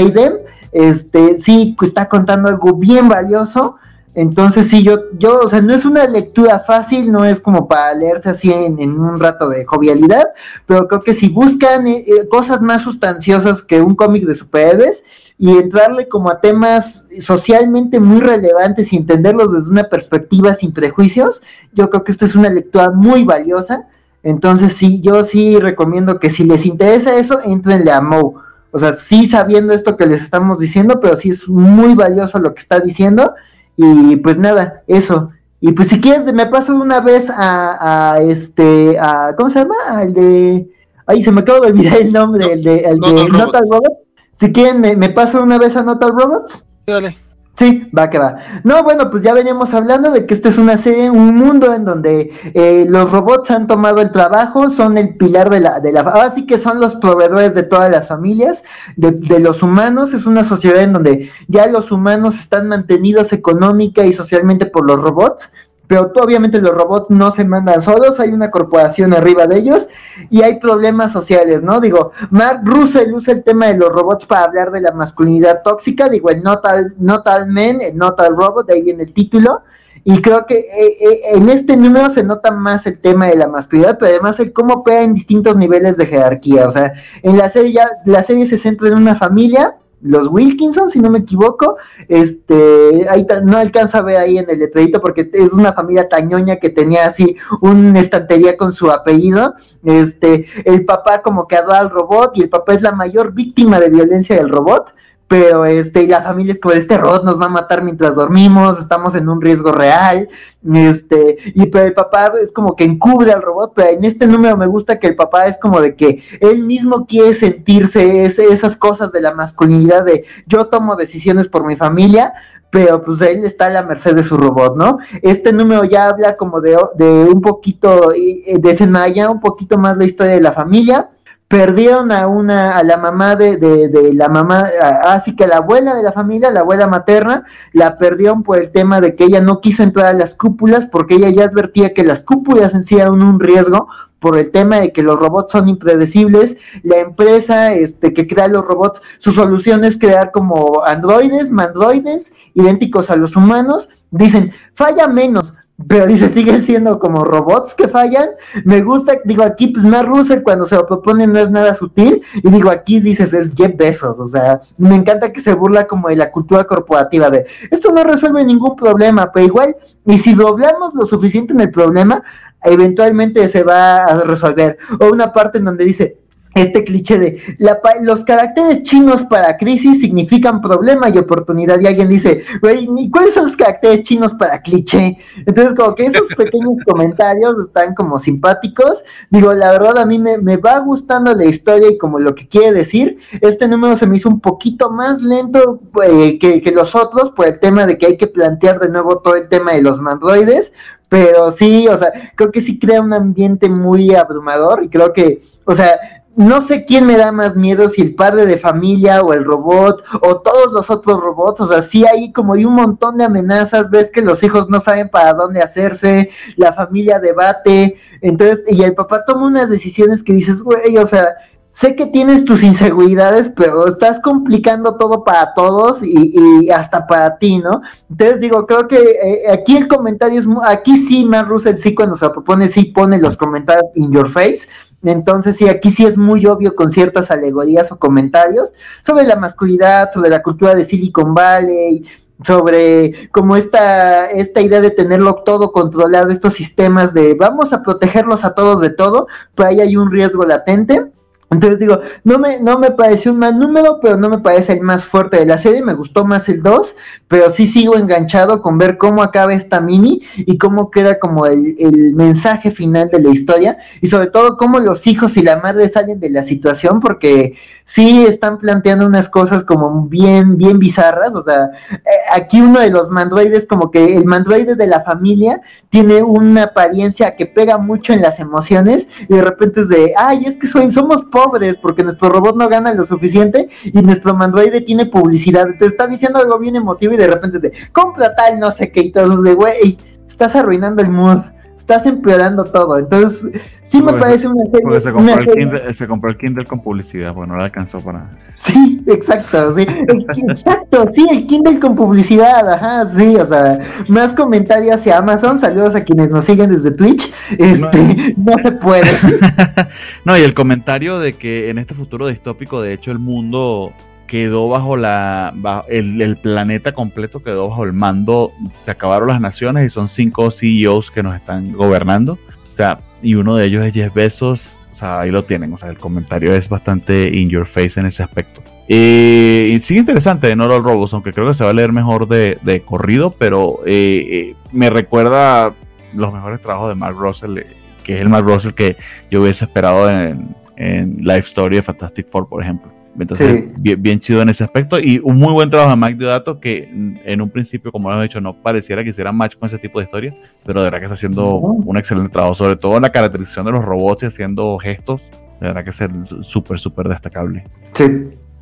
este, 0.72 1.38
sí, 1.38 1.76
está 1.80 2.08
contando 2.08 2.48
algo 2.48 2.74
bien 2.74 3.08
valioso. 3.08 3.76
Entonces 4.14 4.68
sí, 4.68 4.82
yo, 4.82 5.02
yo, 5.18 5.38
o 5.38 5.48
sea, 5.48 5.62
no 5.62 5.72
es 5.72 5.84
una 5.84 6.04
lectura 6.06 6.64
fácil, 6.66 7.12
no 7.12 7.24
es 7.24 7.40
como 7.40 7.68
para 7.68 7.94
leerse 7.94 8.30
así 8.30 8.52
en, 8.52 8.98
un 8.98 9.20
rato 9.20 9.48
de 9.48 9.64
jovialidad, 9.64 10.24
pero 10.66 10.88
creo 10.88 11.02
que 11.02 11.14
si 11.14 11.28
buscan 11.28 11.86
eh, 11.86 12.04
cosas 12.28 12.60
más 12.60 12.82
sustanciosas 12.82 13.62
que 13.62 13.80
un 13.80 13.94
cómic 13.94 14.24
de 14.24 14.34
superhéroes 14.34 15.34
y 15.38 15.50
entrarle 15.50 16.08
como 16.08 16.28
a 16.28 16.40
temas 16.40 17.06
socialmente 17.20 18.00
muy 18.00 18.20
relevantes 18.20 18.92
y 18.92 18.96
entenderlos 18.96 19.52
desde 19.52 19.70
una 19.70 19.84
perspectiva 19.84 20.54
sin 20.54 20.72
prejuicios, 20.72 21.40
yo 21.72 21.88
creo 21.88 22.02
que 22.02 22.10
esta 22.10 22.24
es 22.24 22.34
una 22.34 22.50
lectura 22.50 22.90
muy 22.90 23.22
valiosa. 23.22 23.86
Entonces 24.24 24.72
sí, 24.72 25.00
yo 25.00 25.22
sí 25.22 25.56
recomiendo 25.58 26.18
que 26.18 26.30
si 26.30 26.44
les 26.44 26.66
interesa 26.66 27.16
eso, 27.16 27.40
entrenle 27.44 27.92
a 27.92 28.00
Moe. 28.00 28.34
O 28.72 28.78
sea, 28.78 28.92
sí 28.92 29.26
sabiendo 29.26 29.72
esto 29.72 29.96
que 29.96 30.06
les 30.06 30.20
estamos 30.20 30.58
diciendo, 30.58 31.00
pero 31.00 31.16
sí 31.16 31.30
es 31.30 31.48
muy 31.48 31.94
valioso 31.94 32.38
lo 32.38 32.52
que 32.54 32.60
está 32.60 32.80
diciendo 32.80 33.34
y 33.76 34.16
pues 34.16 34.38
nada, 34.38 34.82
eso. 34.86 35.30
Y 35.60 35.72
pues 35.72 35.88
si 35.88 36.00
quieres, 36.00 36.32
me 36.32 36.46
paso 36.46 36.74
una 36.74 37.00
vez 37.00 37.30
a, 37.30 38.14
a 38.14 38.20
este, 38.20 38.98
a, 38.98 39.34
¿cómo 39.36 39.50
se 39.50 39.60
llama? 39.60 39.74
Al 39.90 40.14
de, 40.14 40.68
ay, 41.06 41.22
se 41.22 41.30
me 41.32 41.42
acaba 41.42 41.60
de 41.60 41.66
olvidar 41.68 41.98
el 41.98 42.12
nombre, 42.12 42.46
no, 42.46 42.52
el 42.52 42.62
de, 42.62 42.78
el 42.78 42.98
de 42.98 43.12
no, 43.12 43.28
Not 43.28 43.56
Robots. 43.68 44.08
Si 44.32 44.52
quieren, 44.52 44.80
me, 44.80 44.96
me 44.96 45.10
paso 45.10 45.42
una 45.42 45.58
vez 45.58 45.76
a 45.76 45.82
Notal 45.82 46.12
Robots. 46.12 46.66
Dale. 46.86 47.16
Sí, 47.60 47.90
va 47.96 48.08
que 48.08 48.18
va. 48.18 48.36
No, 48.64 48.82
bueno, 48.82 49.10
pues 49.10 49.22
ya 49.22 49.34
veníamos 49.34 49.74
hablando 49.74 50.10
de 50.10 50.24
que 50.24 50.32
esta 50.32 50.48
es 50.48 50.56
una 50.56 50.78
serie, 50.78 51.10
un 51.10 51.36
mundo 51.36 51.74
en 51.74 51.84
donde 51.84 52.32
eh, 52.54 52.86
los 52.88 53.12
robots 53.12 53.50
han 53.50 53.66
tomado 53.66 54.00
el 54.00 54.10
trabajo, 54.12 54.70
son 54.70 54.96
el 54.96 55.14
pilar 55.18 55.50
de 55.50 55.60
la, 55.60 55.78
de 55.78 55.92
la, 55.92 56.00
ahora 56.00 56.30
sí 56.30 56.46
que 56.46 56.56
son 56.56 56.80
los 56.80 56.96
proveedores 56.96 57.54
de 57.54 57.64
todas 57.64 57.90
las 57.90 58.08
familias, 58.08 58.64
de, 58.96 59.10
de 59.10 59.40
los 59.40 59.62
humanos, 59.62 60.14
es 60.14 60.24
una 60.24 60.42
sociedad 60.42 60.82
en 60.82 60.94
donde 60.94 61.28
ya 61.48 61.66
los 61.66 61.92
humanos 61.92 62.38
están 62.38 62.66
mantenidos 62.66 63.34
económica 63.34 64.06
y 64.06 64.14
socialmente 64.14 64.64
por 64.64 64.86
los 64.86 65.02
robots, 65.02 65.52
pero 65.90 66.12
obviamente 66.22 66.62
los 66.62 66.72
robots 66.72 67.06
no 67.10 67.32
se 67.32 67.44
mandan 67.44 67.82
solos, 67.82 68.20
hay 68.20 68.28
una 68.28 68.48
corporación 68.48 69.12
arriba 69.12 69.48
de 69.48 69.58
ellos 69.58 69.88
y 70.30 70.42
hay 70.42 70.60
problemas 70.60 71.10
sociales, 71.10 71.64
¿no? 71.64 71.80
Digo, 71.80 72.12
Mark 72.30 72.60
Russell 72.62 73.12
usa 73.12 73.34
el 73.34 73.42
tema 73.42 73.66
de 73.66 73.76
los 73.76 73.88
robots 73.88 74.24
para 74.24 74.44
hablar 74.44 74.70
de 74.70 74.82
la 74.82 74.92
masculinidad 74.92 75.62
tóxica, 75.64 76.08
digo, 76.08 76.30
el 76.30 76.44
not 76.44 76.64
all, 76.64 77.46
men, 77.48 77.80
el 77.80 77.96
not 77.96 78.20
all 78.20 78.36
robot, 78.36 78.68
de 78.68 78.74
ahí 78.74 78.82
viene 78.82 79.02
el 79.02 79.12
título, 79.12 79.62
y 80.04 80.22
creo 80.22 80.46
que 80.46 80.58
eh, 80.58 80.64
eh, 81.10 81.20
en 81.34 81.48
este 81.48 81.76
número 81.76 82.08
se 82.08 82.22
nota 82.22 82.52
más 82.52 82.86
el 82.86 83.00
tema 83.00 83.26
de 83.26 83.34
la 83.34 83.48
masculinidad, 83.48 83.98
pero 83.98 84.12
además 84.12 84.38
el 84.38 84.52
cómo 84.52 84.74
opera 84.74 85.02
en 85.02 85.12
distintos 85.12 85.56
niveles 85.56 85.96
de 85.96 86.06
jerarquía, 86.06 86.68
o 86.68 86.70
sea, 86.70 86.92
en 87.24 87.36
la 87.36 87.48
serie 87.48 87.72
ya, 87.72 87.86
la 88.04 88.22
serie 88.22 88.46
se 88.46 88.58
centra 88.58 88.86
en 88.86 88.94
una 88.94 89.16
familia, 89.16 89.74
los 90.02 90.28
Wilkinson, 90.28 90.88
si 90.88 91.00
no 91.00 91.10
me 91.10 91.18
equivoco, 91.18 91.76
este, 92.08 93.06
ahí 93.10 93.26
no 93.44 93.58
alcanza 93.58 93.98
a 93.98 94.02
ver 94.02 94.16
ahí 94.16 94.38
en 94.38 94.48
el 94.48 94.58
letrerito 94.58 95.00
porque 95.00 95.30
es 95.32 95.52
una 95.52 95.72
familia 95.72 96.08
tañoña 96.08 96.56
que 96.56 96.70
tenía 96.70 97.06
así 97.06 97.36
una 97.60 98.00
estantería 98.00 98.56
con 98.56 98.72
su 98.72 98.90
apellido, 98.90 99.54
este, 99.84 100.46
el 100.64 100.84
papá 100.84 101.22
como 101.22 101.46
que 101.46 101.56
adora 101.56 101.80
al 101.80 101.90
robot 101.90 102.32
y 102.34 102.42
el 102.42 102.48
papá 102.48 102.74
es 102.74 102.82
la 102.82 102.92
mayor 102.92 103.32
víctima 103.32 103.78
de 103.78 103.90
violencia 103.90 104.36
del 104.36 104.48
robot, 104.48 104.94
pero 105.30 105.64
este, 105.64 106.08
la 106.08 106.22
familia 106.22 106.54
es 106.54 106.58
como 106.58 106.74
este 106.74 106.98
robot 106.98 107.22
nos 107.22 107.40
va 107.40 107.46
a 107.46 107.50
matar 107.50 107.84
mientras 107.84 108.16
dormimos, 108.16 108.80
estamos 108.80 109.14
en 109.14 109.28
un 109.28 109.40
riesgo 109.40 109.70
real, 109.70 110.28
este, 110.74 111.36
y 111.54 111.66
pero 111.66 111.84
el 111.84 111.94
papá 111.94 112.32
es 112.42 112.50
como 112.50 112.74
que 112.74 112.82
encubre 112.82 113.30
al 113.32 113.40
robot, 113.40 113.72
pero 113.76 113.90
en 113.90 114.02
este 114.04 114.26
número 114.26 114.56
me 114.56 114.66
gusta 114.66 114.98
que 114.98 115.06
el 115.06 115.14
papá 115.14 115.46
es 115.46 115.56
como 115.56 115.80
de 115.80 115.94
que 115.94 116.20
él 116.40 116.64
mismo 116.64 117.06
quiere 117.06 117.32
sentirse 117.32 118.24
ese- 118.24 118.48
esas 118.48 118.76
cosas 118.76 119.12
de 119.12 119.20
la 119.20 119.32
masculinidad 119.32 120.04
de 120.04 120.24
yo 120.48 120.64
tomo 120.66 120.96
decisiones 120.96 121.46
por 121.46 121.64
mi 121.64 121.76
familia, 121.76 122.32
pero 122.72 123.00
pues 123.00 123.20
él 123.20 123.44
está 123.44 123.66
a 123.66 123.70
la 123.70 123.82
merced 123.84 124.16
de 124.16 124.24
su 124.24 124.36
robot, 124.36 124.76
¿no? 124.76 124.98
Este 125.22 125.52
número 125.52 125.84
ya 125.84 126.08
habla 126.08 126.36
como 126.36 126.60
de, 126.60 126.76
de 126.96 127.06
un 127.32 127.40
poquito, 127.40 128.12
eh, 128.12 128.58
desenmaya 128.58 129.30
un 129.30 129.38
poquito 129.38 129.78
más 129.78 129.96
la 129.96 130.04
historia 130.06 130.34
de 130.34 130.40
la 130.40 130.52
familia, 130.52 131.08
perdieron 131.50 132.12
a 132.12 132.28
una, 132.28 132.78
a 132.78 132.84
la 132.84 132.96
mamá 132.96 133.34
de, 133.34 133.56
de, 133.56 133.88
de 133.88 134.14
la 134.14 134.28
mamá, 134.28 134.68
así 135.02 135.34
que 135.34 135.48
la 135.48 135.56
abuela 135.56 135.96
de 135.96 136.04
la 136.04 136.12
familia, 136.12 136.48
la 136.52 136.60
abuela 136.60 136.86
materna, 136.86 137.44
la 137.72 137.96
perdieron 137.96 138.44
por 138.44 138.58
el 138.58 138.70
tema 138.70 139.00
de 139.00 139.16
que 139.16 139.24
ella 139.24 139.40
no 139.40 139.60
quiso 139.60 139.82
entrar 139.82 140.06
a 140.06 140.12
las 140.12 140.36
cúpulas 140.36 140.86
porque 140.86 141.16
ella 141.16 141.28
ya 141.30 141.46
advertía 141.46 141.92
que 141.92 142.04
las 142.04 142.22
cúpulas 142.22 142.72
en 142.72 143.10
un 143.10 143.40
riesgo 143.40 143.88
por 144.20 144.38
el 144.38 144.52
tema 144.52 144.78
de 144.78 144.92
que 144.92 145.02
los 145.02 145.18
robots 145.18 145.50
son 145.50 145.68
impredecibles, 145.68 146.56
la 146.84 146.98
empresa 146.98 147.72
este, 147.72 148.14
que 148.14 148.28
crea 148.28 148.46
los 148.46 148.64
robots, 148.64 149.02
su 149.18 149.32
solución 149.32 149.82
es 149.82 149.98
crear 149.98 150.30
como 150.30 150.84
androides, 150.84 151.50
mandroides, 151.50 152.32
idénticos 152.54 153.10
a 153.10 153.16
los 153.16 153.34
humanos, 153.34 153.88
dicen, 154.12 154.52
falla 154.74 155.08
menos, 155.08 155.54
pero 155.88 156.06
dice, 156.06 156.28
siguen 156.28 156.60
siendo 156.60 156.98
como 156.98 157.24
robots 157.24 157.74
que 157.74 157.88
fallan. 157.88 158.30
Me 158.64 158.82
gusta, 158.82 159.14
digo, 159.24 159.42
aquí, 159.42 159.68
pues 159.68 159.84
Matt 159.84 160.06
Russell 160.06 160.42
cuando 160.42 160.64
se 160.64 160.76
lo 160.76 160.86
propone 160.86 161.26
no 161.26 161.38
es 161.38 161.50
nada 161.50 161.74
sutil, 161.74 162.22
y 162.34 162.50
digo, 162.50 162.70
aquí 162.70 163.00
dices, 163.00 163.32
es 163.32 163.54
Jeff 163.54 163.76
Bezos, 163.76 164.18
o 164.18 164.26
sea, 164.26 164.60
me 164.78 164.94
encanta 164.94 165.32
que 165.32 165.40
se 165.40 165.54
burla 165.54 165.86
como 165.86 166.08
de 166.08 166.16
la 166.16 166.30
cultura 166.30 166.64
corporativa 166.64 167.30
de, 167.30 167.46
esto 167.70 167.92
no 167.92 168.04
resuelve 168.04 168.44
ningún 168.44 168.76
problema, 168.76 169.30
pero 169.32 169.46
igual, 169.46 169.76
y 170.04 170.18
si 170.18 170.34
doblamos 170.34 170.94
lo 170.94 171.04
suficiente 171.04 171.52
en 171.52 171.60
el 171.60 171.70
problema, 171.70 172.22
eventualmente 172.62 173.48
se 173.48 173.62
va 173.62 174.04
a 174.04 174.22
resolver. 174.24 174.78
O 175.00 175.06
una 175.06 175.32
parte 175.32 175.58
en 175.58 175.64
donde 175.66 175.84
dice, 175.84 176.19
este 176.54 176.82
cliché 176.84 177.18
de 177.18 177.40
la 177.58 177.80
pa- 177.80 177.94
los 178.02 178.24
caracteres 178.24 178.82
chinos 178.82 179.22
para 179.24 179.56
crisis 179.56 180.00
significan 180.00 180.60
problema 180.60 181.08
y 181.08 181.18
oportunidad 181.18 181.78
y 181.80 181.86
alguien 181.86 182.08
dice, 182.08 182.42
güey, 182.60 182.88
¿y 182.96 183.10
cuáles 183.10 183.34
son 183.34 183.44
los 183.44 183.56
caracteres 183.56 184.02
chinos 184.02 184.34
para 184.34 184.60
cliché? 184.60 185.16
Entonces 185.46 185.74
como 185.74 185.94
que 185.94 186.06
esos 186.06 186.26
pequeños 186.36 186.72
comentarios 186.86 187.54
están 187.62 187.94
como 187.94 188.18
simpáticos. 188.18 189.04
Digo, 189.30 189.52
la 189.52 189.72
verdad 189.72 189.98
a 189.98 190.06
mí 190.06 190.18
me, 190.18 190.38
me 190.38 190.56
va 190.56 190.78
gustando 190.80 191.32
la 191.34 191.44
historia 191.44 191.90
y 191.90 191.98
como 191.98 192.18
lo 192.18 192.34
que 192.34 192.48
quiere 192.48 192.72
decir. 192.72 193.18
Este 193.40 193.68
número 193.68 193.94
se 193.96 194.06
me 194.06 194.16
hizo 194.16 194.28
un 194.28 194.40
poquito 194.40 194.90
más 194.90 195.22
lento 195.22 195.80
eh, 196.04 196.38
que, 196.38 196.60
que 196.60 196.72
los 196.72 196.94
otros 196.94 197.30
por 197.30 197.46
el 197.46 197.60
tema 197.60 197.86
de 197.86 197.96
que 197.96 198.06
hay 198.06 198.16
que 198.16 198.26
plantear 198.26 198.80
de 198.80 198.88
nuevo 198.90 199.18
todo 199.18 199.36
el 199.36 199.48
tema 199.48 199.72
de 199.72 199.82
los 199.82 200.00
mandroides. 200.00 200.72
Pero 201.08 201.50
sí, 201.50 201.88
o 201.88 201.96
sea, 201.96 202.08
creo 202.36 202.52
que 202.52 202.60
sí 202.60 202.78
crea 202.78 203.00
un 203.00 203.12
ambiente 203.12 203.68
muy 203.68 204.14
abrumador 204.14 204.84
y 204.84 204.88
creo 204.88 205.12
que, 205.12 205.42
o 205.64 205.74
sea, 205.74 206.19
no 206.36 206.60
sé 206.60 206.84
quién 206.84 207.06
me 207.06 207.16
da 207.16 207.32
más 207.32 207.56
miedo, 207.56 207.88
si 207.88 208.02
el 208.02 208.14
padre 208.14 208.46
de 208.46 208.56
familia 208.56 209.22
o 209.22 209.32
el 209.32 209.44
robot 209.44 210.02
o 210.22 210.40
todos 210.40 210.72
los 210.72 210.88
otros 210.88 211.20
robots, 211.20 211.60
o 211.60 211.68
sea, 211.68 211.82
sí 211.82 212.04
hay 212.06 212.32
como 212.32 212.54
hay 212.54 212.64
un 212.64 212.74
montón 212.74 213.18
de 213.18 213.24
amenazas, 213.24 213.90
ves 213.90 214.10
que 214.10 214.22
los 214.22 214.42
hijos 214.42 214.68
no 214.68 214.80
saben 214.80 215.08
para 215.08 215.34
dónde 215.34 215.60
hacerse, 215.60 216.30
la 216.56 216.72
familia 216.72 217.18
debate, 217.18 217.96
entonces, 218.20 218.62
y 218.68 218.82
el 218.82 218.94
papá 218.94 219.24
toma 219.26 219.46
unas 219.46 219.70
decisiones 219.70 220.22
que 220.22 220.32
dices, 220.32 220.62
güey, 220.62 220.96
o 220.98 221.06
sea, 221.06 221.34
sé 221.70 221.94
que 221.94 222.06
tienes 222.06 222.44
tus 222.44 222.62
inseguridades, 222.62 223.50
pero 223.54 223.86
estás 223.86 224.20
complicando 224.20 224.96
todo 224.96 225.24
para 225.24 225.54
todos 225.54 226.02
y, 226.02 226.32
y 226.34 226.70
hasta 226.70 227.06
para 227.06 227.38
ti, 227.38 227.58
¿no? 227.58 227.80
Entonces 228.10 228.40
digo, 228.40 228.66
creo 228.66 228.88
que 228.88 228.96
eh, 228.96 229.50
aquí 229.52 229.76
el 229.76 229.88
comentario 229.88 230.40
es, 230.40 230.48
aquí 230.66 230.96
sí, 230.96 231.24
Matt 231.24 231.48
Russell 231.48 231.76
sí 231.76 231.94
cuando 231.94 232.16
se 232.16 232.28
propone, 232.30 232.66
sí 232.66 232.86
pone 232.86 233.18
los 233.18 233.36
comentarios 233.36 233.90
in 233.94 234.12
your 234.12 234.28
face, 234.28 234.68
entonces 235.02 235.56
sí, 235.56 235.68
aquí 235.68 235.90
sí 235.90 236.04
es 236.04 236.18
muy 236.18 236.44
obvio 236.46 236.74
con 236.74 236.90
ciertas 236.90 237.30
alegorías 237.30 237.90
o 237.92 237.98
comentarios 237.98 238.74
sobre 239.02 239.24
la 239.24 239.36
masculinidad, 239.36 240.10
sobre 240.12 240.30
la 240.30 240.42
cultura 240.42 240.74
de 240.74 240.84
Silicon 240.84 241.34
Valley, 241.34 242.04
sobre 242.42 243.28
como 243.32 243.56
esta, 243.56 244.30
esta 244.30 244.60
idea 244.60 244.80
de 244.80 244.90
tenerlo 244.90 245.36
todo 245.44 245.72
controlado, 245.72 246.30
estos 246.30 246.54
sistemas 246.54 247.14
de 247.14 247.34
vamos 247.34 247.72
a 247.72 247.82
protegerlos 247.82 248.44
a 248.44 248.54
todos 248.54 248.80
de 248.80 248.90
todo, 248.90 249.26
pero 249.54 249.68
ahí 249.68 249.80
hay 249.80 249.96
un 249.96 250.10
riesgo 250.10 250.44
latente. 250.44 251.10
Entonces 251.50 251.80
digo, 251.80 251.98
no 252.22 252.38
me, 252.38 252.60
no 252.60 252.78
me 252.78 252.92
pareció 252.92 253.32
un 253.32 253.40
mal 253.40 253.58
número, 253.58 253.98
pero 254.00 254.16
no 254.16 254.28
me 254.28 254.38
parece 254.38 254.74
el 254.74 254.82
más 254.82 255.04
fuerte 255.04 255.36
de 255.36 255.46
la 255.46 255.58
serie, 255.58 255.82
me 255.82 255.94
gustó 255.94 256.24
más 256.24 256.48
el 256.48 256.62
2, 256.62 256.94
pero 257.26 257.50
sí 257.50 257.66
sigo 257.66 257.96
enganchado 257.96 258.62
con 258.62 258.78
ver 258.78 258.96
cómo 258.98 259.20
acaba 259.20 259.52
esta 259.52 259.80
mini 259.80 260.22
y 260.36 260.58
cómo 260.58 260.92
queda 260.92 261.18
como 261.18 261.46
el, 261.46 261.74
el 261.78 262.14
mensaje 262.14 262.70
final 262.70 263.08
de 263.08 263.20
la 263.20 263.30
historia 263.30 263.78
y 264.00 264.06
sobre 264.06 264.28
todo 264.28 264.56
cómo 264.56 264.78
los 264.78 265.08
hijos 265.08 265.36
y 265.36 265.42
la 265.42 265.56
madre 265.56 265.88
salen 265.88 266.20
de 266.20 266.30
la 266.30 266.44
situación 266.44 267.00
porque 267.00 267.54
sí 267.82 268.24
están 268.24 268.58
planteando 268.58 269.04
unas 269.04 269.28
cosas 269.28 269.64
como 269.64 270.06
bien, 270.06 270.56
bien 270.56 270.78
bizarras, 270.78 271.34
o 271.34 271.42
sea, 271.42 271.70
eh, 271.90 271.96
aquí 272.32 272.60
uno 272.60 272.78
de 272.78 272.90
los 272.90 273.10
mandroides 273.10 273.66
como 273.66 273.90
que 273.90 274.16
el 274.16 274.24
mandroide 274.24 274.76
de 274.76 274.86
la 274.86 275.00
familia 275.00 275.60
tiene 275.88 276.22
una 276.22 276.64
apariencia 276.64 277.34
que 277.34 277.46
pega 277.46 277.76
mucho 277.78 278.12
en 278.12 278.22
las 278.22 278.38
emociones 278.38 279.08
y 279.28 279.34
de 279.34 279.42
repente 279.42 279.80
es 279.80 279.88
de, 279.88 280.12
ay, 280.16 280.44
es 280.46 280.56
que 280.56 280.68
soy, 280.68 280.92
somos 280.92 281.24
pobres 281.24 281.39
porque 281.80 282.02
nuestro 282.02 282.28
robot 282.28 282.56
no 282.56 282.68
gana 282.68 282.92
lo 282.94 283.04
suficiente 283.04 283.68
y 283.84 284.02
nuestro 284.02 284.34
mandroide 284.34 284.80
tiene 284.80 285.06
publicidad, 285.06 285.66
te 285.78 285.86
está 285.86 286.06
diciendo 286.06 286.38
algo 286.38 286.58
bien 286.58 286.76
emotivo 286.76 287.14
y 287.14 287.16
de 287.16 287.26
repente 287.26 287.58
es 287.72 287.90
compra 287.90 288.34
tal, 288.34 288.58
no 288.58 288.70
sé 288.70 288.90
qué, 288.90 289.00
y 289.02 289.12
todo 289.12 289.24
eso 289.24 289.34
es 289.34 289.42
de, 289.42 289.54
güey, 289.54 289.98
estás 290.26 290.56
arruinando 290.56 291.02
el 291.02 291.10
mood. 291.10 291.38
Estás 291.80 292.04
empeorando 292.04 292.64
todo, 292.64 292.98
entonces 292.98 293.50
sí 293.80 294.02
me 294.02 294.12
parece 294.12 294.46
una 294.46 294.64
serie, 294.66 294.80
Porque 294.82 295.00
se 295.00 295.08
una 295.12 295.16
compró, 295.16 295.34
el 295.40 295.48
serie- 295.48 295.64
Kindle, 295.64 295.94
se 295.94 296.06
compró 296.06 296.30
el 296.30 296.36
Kindle 296.36 296.66
con 296.66 296.82
publicidad, 296.82 297.32
bueno, 297.32 297.54
no 297.54 297.58
le 297.60 297.64
alcanzó 297.64 298.00
para. 298.00 298.28
Sí, 298.54 299.02
exacto, 299.06 299.72
sí, 299.72 299.86
el 299.88 300.26
exacto, 300.50 301.06
sí, 301.08 301.26
el 301.30 301.46
Kindle 301.46 301.80
con 301.80 301.94
publicidad, 301.94 302.68
ajá, 302.70 303.06
sí, 303.06 303.34
o 303.34 303.46
sea, 303.46 303.78
más 304.08 304.34
comentarios 304.34 304.96
hacia 304.96 305.16
Amazon, 305.16 305.58
saludos 305.58 305.94
a 305.94 306.04
quienes 306.04 306.28
nos 306.30 306.44
siguen 306.44 306.68
desde 306.70 306.90
Twitch, 306.90 307.32
este, 307.58 308.34
no, 308.36 308.58
se 308.58 308.72
puede, 308.72 309.10
No, 310.26 310.36
y 310.36 310.42
el 310.42 310.52
comentario 310.52 311.18
de 311.18 311.32
que 311.32 311.70
en 311.70 311.78
este 311.78 311.94
futuro 311.94 312.26
distópico, 312.28 312.82
de 312.82 312.92
hecho, 312.92 313.10
el 313.10 313.18
mundo 313.18 313.92
quedó 314.30 314.68
bajo 314.68 314.96
la. 314.96 315.52
bajo- 315.56 315.88
el, 315.88 316.36
planeta 316.36 316.92
completo 316.92 317.42
quedó 317.42 317.68
bajo 317.68 317.82
el 317.82 317.92
mando. 317.92 318.52
Se 318.84 318.92
acabaron 318.92 319.28
las 319.28 319.40
naciones 319.40 319.86
y 319.86 319.90
son 319.90 320.06
cinco 320.06 320.52
CEOs 320.52 321.10
que 321.10 321.24
nos 321.24 321.34
están 321.34 321.72
gobernando. 321.72 322.38
O 322.54 322.76
sea, 322.76 322.98
y 323.22 323.34
uno 323.34 323.56
de 323.56 323.66
ellos 323.66 323.84
es 323.84 323.92
Jeff 323.92 324.14
Bezos. 324.14 324.78
O 324.92 324.94
sea, 324.94 325.20
ahí 325.20 325.32
lo 325.32 325.44
tienen. 325.44 325.72
O 325.72 325.76
sea, 325.76 325.90
el 325.90 325.98
comentario 325.98 326.54
es 326.54 326.68
bastante 326.68 327.36
in 327.36 327.50
your 327.50 327.66
face 327.66 327.98
en 327.98 328.06
ese 328.06 328.22
aspecto. 328.22 328.62
Eh, 328.86 329.72
y 329.74 329.80
sigue 329.80 330.00
interesante 330.00 330.46
de 330.46 330.54
Noral 330.54 330.84
Robos, 330.84 331.12
aunque 331.12 331.32
creo 331.32 331.48
que 331.48 331.54
se 331.54 331.64
va 331.64 331.70
a 331.70 331.72
leer 331.72 331.92
mejor 331.92 332.28
de, 332.28 332.82
corrido, 332.84 333.32
pero 333.36 333.80
eh, 333.84 334.26
eh, 334.30 334.54
me 334.72 334.90
recuerda 334.90 335.74
los 336.12 336.32
mejores 336.32 336.60
trabajos 336.60 336.88
de 336.88 336.94
Mark 336.96 337.16
Russell, 337.16 337.60
que 338.04 338.14
es 338.14 338.20
el 338.20 338.28
Mark 338.28 338.46
Russell 338.46 338.72
que 338.72 338.96
yo 339.30 339.42
hubiese 339.42 339.64
esperado 339.64 340.08
en, 340.10 340.56
en 340.76 341.18
Life 341.18 341.48
Story 341.48 341.76
de 341.76 341.82
Fantastic 341.82 342.28
Four, 342.30 342.48
por 342.48 342.62
ejemplo. 342.62 342.99
Entonces, 343.22 343.70
bien, 343.78 344.02
bien, 344.02 344.20
chido 344.20 344.42
en 344.42 344.48
ese 344.48 344.64
aspecto. 344.64 344.98
Y 344.98 345.20
un 345.22 345.36
muy 345.36 345.52
buen 345.52 345.70
trabajo 345.70 345.90
de 345.90 345.96
Mike 345.96 346.18
Diodato, 346.18 346.60
que 346.60 346.88
en 347.24 347.40
un 347.40 347.50
principio, 347.50 347.92
como 347.92 348.10
lo 348.10 348.20
he 348.20 348.24
dicho, 348.24 348.40
no 348.40 348.54
pareciera 348.54 349.02
que 349.04 349.10
hiciera 349.10 349.32
match 349.32 349.56
con 349.56 349.68
ese 349.68 349.78
tipo 349.78 349.98
de 349.98 350.06
historia, 350.06 350.34
pero 350.64 350.80
de 350.80 350.84
verdad 350.86 350.98
que 350.98 351.04
está 351.04 351.14
haciendo 351.14 351.56
un 351.56 351.96
excelente 351.98 352.30
trabajo, 352.30 352.54
sobre 352.54 352.76
todo 352.76 352.96
en 352.96 353.02
la 353.02 353.10
caracterización 353.10 353.66
de 353.66 353.72
los 353.72 353.84
robots 353.84 354.22
y 354.22 354.26
haciendo 354.26 354.78
gestos. 354.78 355.20
De 355.60 355.66
verdad 355.68 355.84
que 355.84 355.90
es 355.90 356.46
súper, 356.46 356.78
súper 356.78 357.08
destacable. 357.08 357.64
Sí. 357.92 358.04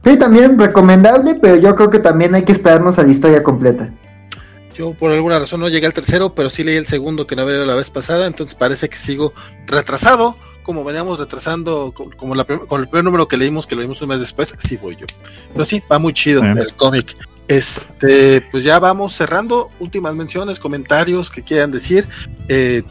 Sí, 0.04 0.16
también 0.16 0.58
recomendable, 0.58 1.34
pero 1.34 1.56
yo 1.56 1.74
creo 1.74 1.90
que 1.90 1.98
también 1.98 2.34
hay 2.34 2.42
que 2.42 2.52
esperarnos 2.52 2.98
a 2.98 3.02
la 3.02 3.10
historia 3.10 3.42
completa. 3.42 3.92
Yo 4.74 4.94
por 4.94 5.10
alguna 5.10 5.40
razón 5.40 5.60
no 5.60 5.68
llegué 5.68 5.86
al 5.86 5.92
tercero, 5.92 6.34
pero 6.34 6.48
sí 6.48 6.62
leí 6.62 6.76
el 6.76 6.86
segundo 6.86 7.26
que 7.26 7.34
no 7.34 7.42
había 7.42 7.54
leído 7.54 7.66
la 7.66 7.74
vez 7.74 7.90
pasada, 7.90 8.26
entonces 8.26 8.54
parece 8.54 8.88
que 8.88 8.96
sigo 8.96 9.34
retrasado, 9.66 10.36
como 10.68 10.84
veníamos 10.84 11.18
retrasando, 11.18 11.94
como 12.18 12.34
la 12.34 12.44
con 12.44 12.82
el 12.82 12.88
primer 12.88 13.02
número 13.02 13.26
que 13.26 13.38
leímos, 13.38 13.66
que 13.66 13.74
lo 13.74 13.80
leímos 13.80 14.02
un 14.02 14.10
mes 14.10 14.20
después, 14.20 14.52
así 14.52 14.76
voy 14.76 14.96
yo. 14.96 15.06
Pero 15.50 15.64
sí, 15.64 15.82
va 15.90 15.98
muy 15.98 16.12
chido 16.12 16.44
el 16.44 16.74
cómic. 16.74 17.16
Este, 17.48 18.42
pues 18.50 18.64
ya 18.64 18.78
vamos 18.78 19.14
cerrando. 19.14 19.70
Últimas 19.80 20.14
menciones, 20.14 20.60
comentarios 20.60 21.30
que 21.30 21.42
quieran 21.42 21.70
decir. 21.70 22.06
Eh, 22.48 22.82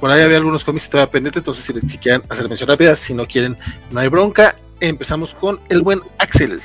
por 0.00 0.10
ahí 0.10 0.20
había 0.20 0.38
algunos 0.38 0.64
cómics 0.64 0.90
todavía 0.90 1.12
pendientes, 1.12 1.42
entonces 1.42 1.64
si, 1.64 1.88
si 1.88 1.98
quieren 1.98 2.24
hacer 2.28 2.48
mención 2.48 2.68
rápida, 2.68 2.96
si 2.96 3.14
no 3.14 3.24
quieren, 3.24 3.56
no 3.92 4.00
hay 4.00 4.08
bronca. 4.08 4.56
Empezamos 4.80 5.36
con 5.36 5.60
el 5.68 5.82
buen 5.82 6.00
Axel. 6.18 6.58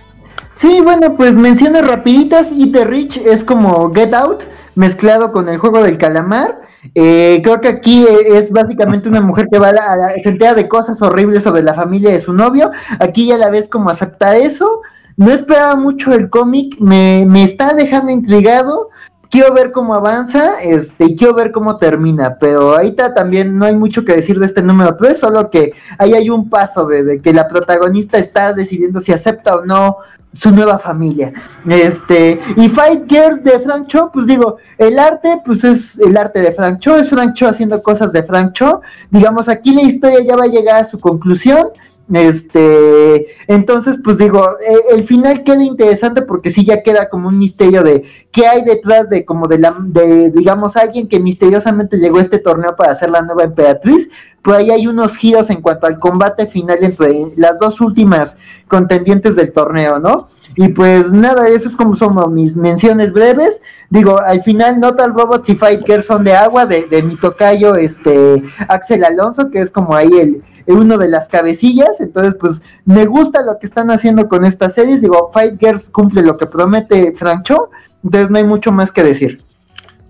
Sí, 0.53 0.81
bueno, 0.81 1.15
pues 1.15 1.35
menciones 1.35 1.85
rapiditas. 1.85 2.51
y 2.51 2.71
The 2.71 2.83
Rich 2.83 3.17
es 3.17 3.43
como 3.43 3.93
Get 3.93 4.15
Out 4.15 4.45
mezclado 4.73 5.31
con 5.31 5.49
el 5.49 5.59
juego 5.59 5.83
del 5.83 5.99
calamar. 5.99 6.66
Eh, 6.95 7.41
creo 7.43 7.61
que 7.61 7.67
aquí 7.67 8.05
es 8.33 8.51
básicamente 8.51 9.09
una 9.09 9.21
mujer 9.21 9.47
que 9.51 9.59
va 9.59 9.69
a 9.69 9.73
la, 9.73 10.13
se 10.21 10.29
entera 10.29 10.53
de 10.53 10.67
cosas 10.67 11.01
horribles 11.01 11.43
sobre 11.43 11.63
la 11.63 11.73
familia 11.73 12.11
de 12.11 12.19
su 12.19 12.33
novio. 12.33 12.71
Aquí 12.99 13.27
ya 13.27 13.37
la 13.37 13.49
ves 13.49 13.67
como 13.67 13.89
aceptar 13.89 14.35
eso. 14.35 14.81
No 15.15 15.31
esperaba 15.31 15.75
mucho 15.75 16.13
el 16.13 16.29
cómic, 16.29 16.79
me, 16.79 17.25
me 17.27 17.43
está 17.43 17.73
dejando 17.73 18.11
intrigado 18.11 18.89
quiero 19.29 19.53
ver 19.53 19.71
cómo 19.71 19.93
avanza 19.95 20.61
este, 20.61 21.05
y 21.05 21.15
quiero 21.15 21.33
ver 21.33 21.51
cómo 21.51 21.77
termina, 21.77 22.37
pero 22.39 22.75
ahorita 22.75 23.13
también 23.13 23.57
no 23.57 23.65
hay 23.65 23.75
mucho 23.75 24.03
que 24.05 24.15
decir 24.15 24.39
de 24.39 24.45
este 24.45 24.61
número 24.61 24.95
3, 24.95 25.17
solo 25.17 25.49
que 25.49 25.73
ahí 25.97 26.13
hay 26.13 26.29
un 26.29 26.49
paso 26.49 26.85
de, 26.87 27.21
que 27.21 27.33
la 27.33 27.47
protagonista 27.47 28.17
está 28.17 28.53
decidiendo 28.53 28.99
si 28.99 29.13
acepta 29.13 29.55
o 29.55 29.65
no 29.65 29.97
su 30.33 30.51
nueva 30.51 30.77
familia. 30.77 31.33
Este, 31.67 32.39
y 32.55 32.69
Fight 32.69 33.09
Girls 33.09 33.43
de 33.43 33.59
Frank 33.59 33.87
Cho, 33.87 34.11
pues 34.11 34.27
digo, 34.27 34.57
el 34.77 34.99
arte, 34.99 35.41
pues 35.43 35.63
es 35.63 35.97
el 35.99 36.15
arte 36.15 36.41
de 36.41 36.51
Frank 36.51 36.79
Cho, 36.79 36.95
es 36.95 37.09
Frank 37.09 37.33
Cho 37.33 37.47
haciendo 37.47 37.81
cosas 37.81 38.11
de 38.11 38.21
Frank 38.21 38.53
Cho. 38.53 38.81
Digamos, 39.09 39.49
aquí 39.49 39.73
la 39.73 39.81
historia 39.81 40.19
ya 40.23 40.35
va 40.35 40.43
a 40.43 40.47
llegar 40.47 40.75
a 40.75 40.85
su 40.85 40.99
conclusión. 40.99 41.69
Este, 42.13 43.27
entonces, 43.47 43.99
pues 44.01 44.17
digo, 44.17 44.47
e, 44.49 44.95
el 44.95 45.03
final 45.03 45.43
queda 45.43 45.61
interesante 45.61 46.21
porque 46.21 46.49
sí 46.49 46.63
ya 46.63 46.81
queda 46.81 47.09
como 47.09 47.27
un 47.27 47.37
misterio 47.37 47.83
de 47.83 48.03
qué 48.31 48.47
hay 48.47 48.63
detrás 48.63 49.09
de 49.09 49.25
como 49.25 49.47
de 49.47 49.59
la, 49.59 49.75
de, 49.77 50.31
digamos, 50.31 50.77
alguien 50.77 51.09
que 51.09 51.19
misteriosamente 51.19 51.97
llegó 51.97 52.17
a 52.17 52.21
este 52.21 52.39
torneo 52.39 52.75
para 52.77 52.95
ser 52.95 53.09
la 53.09 53.23
nueva 53.23 53.43
emperatriz, 53.43 54.09
pues 54.41 54.57
ahí 54.57 54.71
hay 54.71 54.87
unos 54.87 55.17
giros 55.17 55.49
en 55.49 55.61
cuanto 55.61 55.87
al 55.87 55.99
combate 55.99 56.47
final 56.47 56.77
entre 56.81 57.23
las 57.35 57.59
dos 57.59 57.81
últimas 57.81 58.37
contendientes 58.69 59.35
del 59.35 59.51
torneo, 59.51 59.99
¿no? 59.99 60.29
Y 60.55 60.69
pues 60.69 61.11
nada, 61.11 61.47
eso 61.49 61.67
es 61.67 61.75
como 61.75 61.93
son 61.93 62.33
mis 62.33 62.55
menciones 62.55 63.11
breves. 63.11 63.61
Digo, 63.89 64.17
al 64.19 64.41
final 64.41 64.79
Notal 64.79 65.13
Robots 65.13 65.49
y 65.49 65.55
Fight 65.55 65.85
son 66.01 66.23
de 66.23 66.33
agua, 66.33 66.65
de, 66.65 66.87
de 66.87 67.03
mi 67.03 67.17
tocayo, 67.17 67.75
este, 67.75 68.41
Axel 68.69 69.03
Alonso, 69.03 69.49
que 69.49 69.59
es 69.59 69.69
como 69.69 69.93
ahí 69.93 70.09
el 70.17 70.41
uno 70.67 70.97
de 70.97 71.09
las 71.09 71.29
cabecillas, 71.29 72.01
entonces 72.01 72.35
pues 72.39 72.61
me 72.85 73.05
gusta 73.05 73.43
lo 73.43 73.57
que 73.59 73.67
están 73.67 73.89
haciendo 73.91 74.27
con 74.27 74.45
estas 74.45 74.73
series, 74.73 75.01
digo, 75.01 75.29
Fight 75.33 75.59
Girls 75.59 75.89
cumple 75.89 76.21
lo 76.23 76.37
que 76.37 76.45
promete 76.45 77.13
Francho, 77.15 77.69
entonces 78.03 78.29
no 78.29 78.37
hay 78.37 78.43
mucho 78.43 78.71
más 78.71 78.91
que 78.91 79.03
decir. 79.03 79.41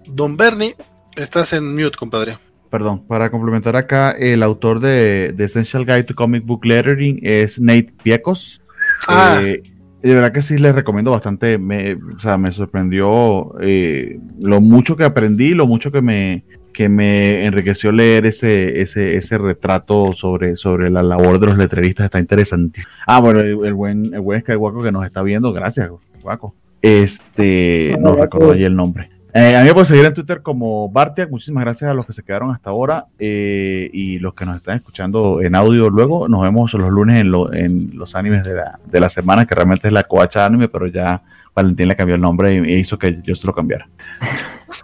Don 0.08 0.38
Bernie, 0.38 0.76
estás 1.16 1.54
en 1.54 1.76
mute, 1.76 1.98
compadre. 1.98 2.38
Perdón, 2.70 3.06
para 3.08 3.32
complementar 3.32 3.76
acá, 3.76 4.12
el 4.12 4.44
autor 4.44 4.80
de, 4.80 5.34
The 5.38 5.44
Essential 5.46 5.86
Guide 5.86 6.04
to 6.04 6.16
Comic 6.16 6.46
Book 6.46 6.66
Lettering 6.66 7.20
es 7.24 7.60
Nate 7.60 7.94
Piecos. 8.04 8.60
Ah. 9.08 9.40
Eh, 9.42 9.62
de 10.02 10.14
verdad 10.14 10.32
que 10.32 10.42
sí 10.42 10.58
les 10.58 10.76
recomiendo 10.76 11.12
bastante, 11.12 11.58
me, 11.58 11.94
o 11.94 12.20
sea, 12.20 12.38
me 12.38 12.52
sorprendió 12.54 13.56
eh, 13.62 14.20
lo 14.42 14.62
mucho 14.62 14.96
que 14.96 15.04
aprendí, 15.04 15.54
lo 15.54 15.66
mucho 15.66 15.92
que 15.92 16.02
me, 16.02 16.44
que 16.78 16.90
me 16.90 17.44
enriqueció 17.44 17.92
leer 17.92 18.28
ese, 18.28 18.82
ese, 18.84 19.18
ese 19.18 19.40
retrato 19.40 20.06
sobre, 20.16 20.56
sobre 20.56 20.92
la 20.92 21.02
labor 21.02 21.40
de 21.40 21.48
los 21.48 21.58
letreristas, 21.58 22.06
está 22.06 22.20
interesantísimo. 22.20 22.94
Ah, 23.08 23.20
bueno, 23.20 23.40
el, 23.40 23.74
buen, 23.74 24.14
el 24.14 24.20
buen 24.20 24.42
Skywalker 24.42 24.84
que 24.84 24.92
nos 24.92 25.04
está 25.04 25.24
viendo, 25.24 25.52
gracias, 25.52 25.90
Guaco. 26.22 26.54
Este, 26.80 27.98
no 28.00 28.16
recuerdo 28.16 28.52
allí 28.52 28.64
el 28.64 28.76
nombre. 28.76 29.10
Eh, 29.34 29.56
a 29.56 29.62
mí 29.62 29.66
me 29.70 29.74
pueden 29.74 29.88
seguir 29.88 30.06
en 30.06 30.14
Twitter 30.14 30.44
como 30.44 30.88
Bartiak. 30.90 31.32
Muchísimas 31.32 31.64
gracias 31.64 31.90
a 31.90 31.96
los 31.96 32.06
que 32.06 32.14
se 32.14 32.22
quedaron 32.22 32.52
hasta 32.52 32.70
ahora 32.70 33.06
eh, 33.18 33.90
y 33.92 34.20
los 34.20 34.36
que 34.36 34.46
nos 34.46 34.58
están 34.58 34.76
escuchando 34.76 35.42
en 35.42 35.56
audio 35.56 35.90
luego. 35.90 36.28
Nos 36.28 36.44
vemos 36.44 36.72
los 36.76 36.92
lunes 36.92 37.20
en, 37.22 37.34
en 37.54 37.98
los 37.98 38.14
animes 38.14 38.44
de 38.44 38.54
la, 38.54 38.78
de 38.86 39.00
la 39.00 39.10
semana, 39.10 39.48
que 39.48 39.56
realmente 39.56 39.88
es 39.88 39.94
la 39.94 40.04
coacha 40.04 40.46
anime, 40.46 40.68
pero 40.68 40.86
ya 40.86 41.24
Valentín 41.58 41.88
le 41.88 41.96
cambió 41.96 42.14
el 42.14 42.22
nombre 42.22 42.54
y 42.54 42.76
hizo 42.76 43.00
que 43.00 43.20
yo 43.24 43.34
se 43.34 43.48
lo 43.48 43.54
cambiara. 43.54 43.90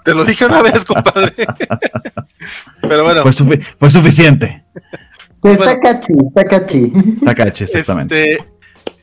Te 0.04 0.16
lo 0.16 0.26
dije 0.26 0.44
una 0.48 0.64
vez, 0.64 0.84
compadre. 0.84 1.32
Pero 2.82 3.04
bueno. 3.04 3.22
Fue, 3.22 3.92
suficiente. 3.92 4.66
Pues 5.40 5.60
está 5.60 5.80
cachi, 5.80 6.14
está 6.28 6.46
cachi. 6.46 6.92
Está 7.18 7.36
cachi, 7.36 7.64
exactamente. 7.66 8.32
Este, 8.32 8.46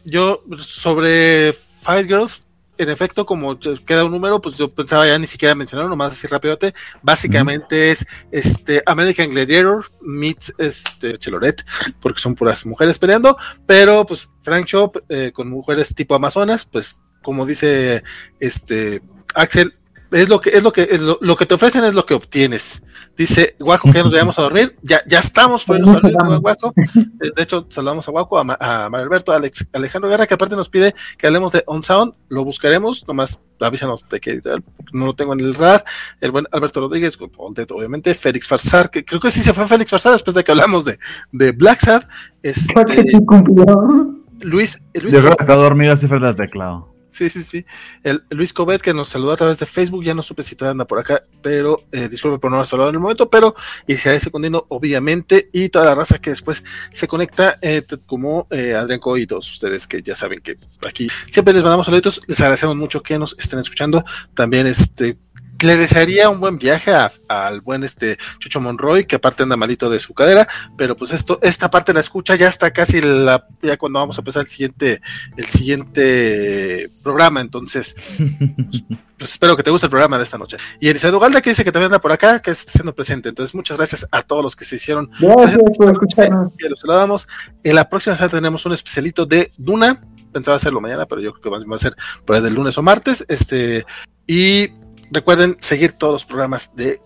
yo, 0.04 0.42
sobre 0.58 1.52
Fight 1.52 2.08
Girls, 2.08 2.44
en 2.76 2.88
efecto, 2.88 3.24
como 3.24 3.56
queda 3.86 4.04
un 4.04 4.10
número, 4.10 4.40
pues 4.40 4.58
yo 4.58 4.74
pensaba 4.74 5.06
ya 5.06 5.16
ni 5.16 5.28
siquiera 5.28 5.54
mencionarlo, 5.54 5.90
nomás 5.90 6.14
así 6.14 6.26
rápidote. 6.26 6.74
Básicamente 7.02 7.92
es 7.92 8.04
este 8.32 8.82
American 8.84 9.30
Gladiator 9.30 9.84
meets 10.00 10.52
este 10.58 11.18
Cheloret, 11.18 11.64
porque 12.00 12.20
son 12.20 12.34
puras 12.34 12.66
mujeres 12.66 12.98
peleando, 12.98 13.36
pero 13.64 14.04
pues 14.06 14.28
Frank 14.42 14.66
Shop 14.66 14.98
eh, 15.08 15.30
con 15.32 15.48
mujeres 15.48 15.94
tipo 15.94 16.16
Amazonas, 16.16 16.64
pues 16.64 16.96
como 17.22 17.46
dice 17.46 18.02
este 18.38 19.02
Axel, 19.34 19.74
es 20.12 20.28
lo 20.28 20.40
que 20.40 20.50
es 20.50 20.62
lo 20.62 20.72
que 20.72 20.82
es 20.82 21.02
lo, 21.02 21.36
que 21.36 21.46
te 21.46 21.54
ofrecen 21.54 21.84
es 21.84 21.94
lo 21.94 22.04
que 22.04 22.14
obtienes. 22.14 22.82
Dice 23.16 23.54
Guaco 23.60 23.88
que 23.90 23.98
ya 23.98 24.02
nos 24.02 24.12
vayamos 24.12 24.38
a 24.38 24.42
dormir. 24.42 24.76
Ya, 24.82 25.00
ya 25.06 25.18
estamos 25.18 25.64
por 25.64 25.76
irnos 25.76 25.96
a 25.96 26.08
dormir, 26.08 26.38
Guaco. 26.40 26.72
Eh, 26.76 27.30
de 27.36 27.42
hecho, 27.42 27.64
saludamos 27.68 28.08
a 28.08 28.10
Guaco, 28.10 28.38
a, 28.38 28.56
a 28.58 28.90
Mario 28.90 29.04
Alberto, 29.04 29.32
a 29.32 29.36
Alex, 29.36 29.68
Alejandro 29.72 30.08
Guerra, 30.08 30.26
que 30.26 30.34
aparte 30.34 30.56
nos 30.56 30.68
pide 30.68 30.94
que 31.18 31.26
hablemos 31.26 31.52
de 31.52 31.62
On 31.66 31.82
Sound. 31.82 32.14
Lo 32.28 32.44
buscaremos, 32.44 33.06
nomás 33.06 33.42
avísanos 33.60 34.08
de 34.08 34.20
que 34.20 34.40
no 34.92 35.06
lo 35.06 35.14
tengo 35.14 35.34
en 35.34 35.40
el 35.40 35.54
radar. 35.54 35.84
El 36.20 36.30
buen 36.30 36.46
Alberto 36.50 36.80
Rodríguez, 36.80 37.18
obviamente, 37.18 38.14
Félix 38.14 38.48
Farsar, 38.48 38.90
que 38.90 39.04
creo 39.04 39.20
que 39.20 39.30
sí 39.30 39.42
se 39.42 39.52
fue 39.52 39.66
Félix 39.68 39.90
Farsar 39.90 40.12
después 40.12 40.34
de 40.34 40.42
que 40.42 40.50
hablamos 40.50 40.86
de, 40.86 40.98
de 41.30 41.52
Black 41.52 41.80
Sad. 41.80 42.02
Este, 42.42 42.74
Luis, 44.42 44.82
Luis. 44.94 45.14
Yo 45.14 45.20
creo 45.20 45.36
que 45.36 45.44
está 45.44 45.56
dormido 45.56 45.92
así 45.92 46.08
frente 46.08 46.26
al 46.26 46.36
teclado. 46.36 46.99
Sí, 47.10 47.28
sí, 47.28 47.42
sí. 47.42 47.66
El, 48.02 48.22
Luis 48.30 48.52
Covet 48.52 48.80
que 48.80 48.94
nos 48.94 49.08
saludó 49.08 49.32
a 49.32 49.36
través 49.36 49.58
de 49.58 49.66
Facebook, 49.66 50.04
ya 50.04 50.14
no 50.14 50.22
supe 50.22 50.42
si 50.42 50.54
todavía 50.54 50.72
anda 50.72 50.86
por 50.86 50.98
acá, 50.98 51.24
pero 51.42 51.84
eh, 51.92 52.08
disculpe 52.08 52.38
por 52.38 52.50
no 52.50 52.58
haber 52.58 52.66
saludado 52.66 52.90
en 52.90 52.96
el 52.96 53.00
momento, 53.00 53.28
pero 53.28 53.54
y 53.86 53.96
se 53.96 54.10
ese 54.10 54.26
secundino, 54.26 54.64
obviamente, 54.68 55.50
y 55.52 55.68
toda 55.68 55.86
la 55.86 55.94
raza 55.94 56.18
que 56.18 56.30
después 56.30 56.64
se 56.92 57.08
conecta, 57.08 57.58
eh, 57.62 57.82
como 58.06 58.46
eh, 58.50 58.74
Adrián 58.74 59.00
Co 59.00 59.16
y 59.16 59.26
todos 59.26 59.50
ustedes 59.50 59.86
que 59.86 60.02
ya 60.02 60.14
saben 60.14 60.40
que 60.40 60.56
aquí 60.86 61.08
siempre 61.28 61.52
les 61.52 61.62
mandamos 61.62 61.86
saluditos, 61.86 62.20
les 62.28 62.40
agradecemos 62.40 62.76
mucho 62.76 63.02
que 63.02 63.18
nos 63.18 63.36
estén 63.38 63.58
escuchando. 63.58 64.04
También 64.34 64.66
este 64.66 65.18
le 65.62 65.76
desearía 65.76 66.30
un 66.30 66.40
buen 66.40 66.58
viaje 66.58 66.92
al 67.28 67.60
buen 67.60 67.84
este 67.84 68.18
Chucho 68.38 68.60
Monroy, 68.60 69.06
que 69.06 69.16
aparte 69.16 69.42
anda 69.42 69.56
malito 69.56 69.90
de 69.90 69.98
su 69.98 70.14
cadera, 70.14 70.48
pero 70.76 70.96
pues 70.96 71.12
esto, 71.12 71.38
esta 71.42 71.70
parte 71.70 71.92
la 71.92 72.00
escucha 72.00 72.36
ya 72.36 72.48
está 72.48 72.70
casi 72.72 73.00
la, 73.00 73.46
ya 73.62 73.76
cuando 73.76 73.98
vamos 73.98 74.18
a 74.18 74.20
empezar 74.20 74.42
el 74.42 74.48
siguiente, 74.48 75.00
el 75.36 75.46
siguiente 75.46 76.90
programa, 77.02 77.40
entonces, 77.40 77.94
pues, 78.16 78.84
pues, 79.18 79.32
espero 79.32 79.56
que 79.56 79.62
te 79.62 79.70
guste 79.70 79.86
el 79.86 79.90
programa 79.90 80.18
de 80.18 80.24
esta 80.24 80.38
noche. 80.38 80.56
Y 80.80 80.88
Elizabeth 80.88 81.20
Galda 81.20 81.40
que 81.40 81.50
dice 81.50 81.64
que 81.64 81.72
también 81.72 81.86
anda 81.86 82.00
por 82.00 82.12
acá, 82.12 82.40
que 82.40 82.50
está 82.50 82.72
siendo 82.72 82.94
presente, 82.94 83.28
entonces 83.28 83.54
muchas 83.54 83.76
gracias 83.76 84.06
a 84.10 84.22
todos 84.22 84.42
los 84.42 84.56
que 84.56 84.64
se 84.64 84.76
hicieron. 84.76 85.10
Gracias 85.20 85.60
por 85.76 85.90
escucharnos. 85.90 86.52
los 86.58 86.80
saludamos. 86.80 87.28
En 87.62 87.74
la 87.74 87.88
próxima 87.88 88.16
semana 88.16 88.32
tenemos 88.32 88.64
un 88.66 88.72
especialito 88.72 89.26
de 89.26 89.52
Duna, 89.56 89.98
pensaba 90.32 90.56
hacerlo 90.56 90.80
mañana, 90.80 91.06
pero 91.06 91.20
yo 91.20 91.32
creo 91.32 91.42
que 91.42 91.64
va 91.66 91.74
a 91.74 91.78
ser 91.78 91.94
por 92.24 92.36
ahí 92.36 92.42
del 92.42 92.54
lunes 92.54 92.78
o 92.78 92.82
martes, 92.82 93.24
este, 93.28 93.84
y 94.26 94.70
Recuerden 95.10 95.56
seguir 95.58 95.92
todos 95.92 96.12
los 96.12 96.24
programas 96.24 96.74
de, 96.76 97.00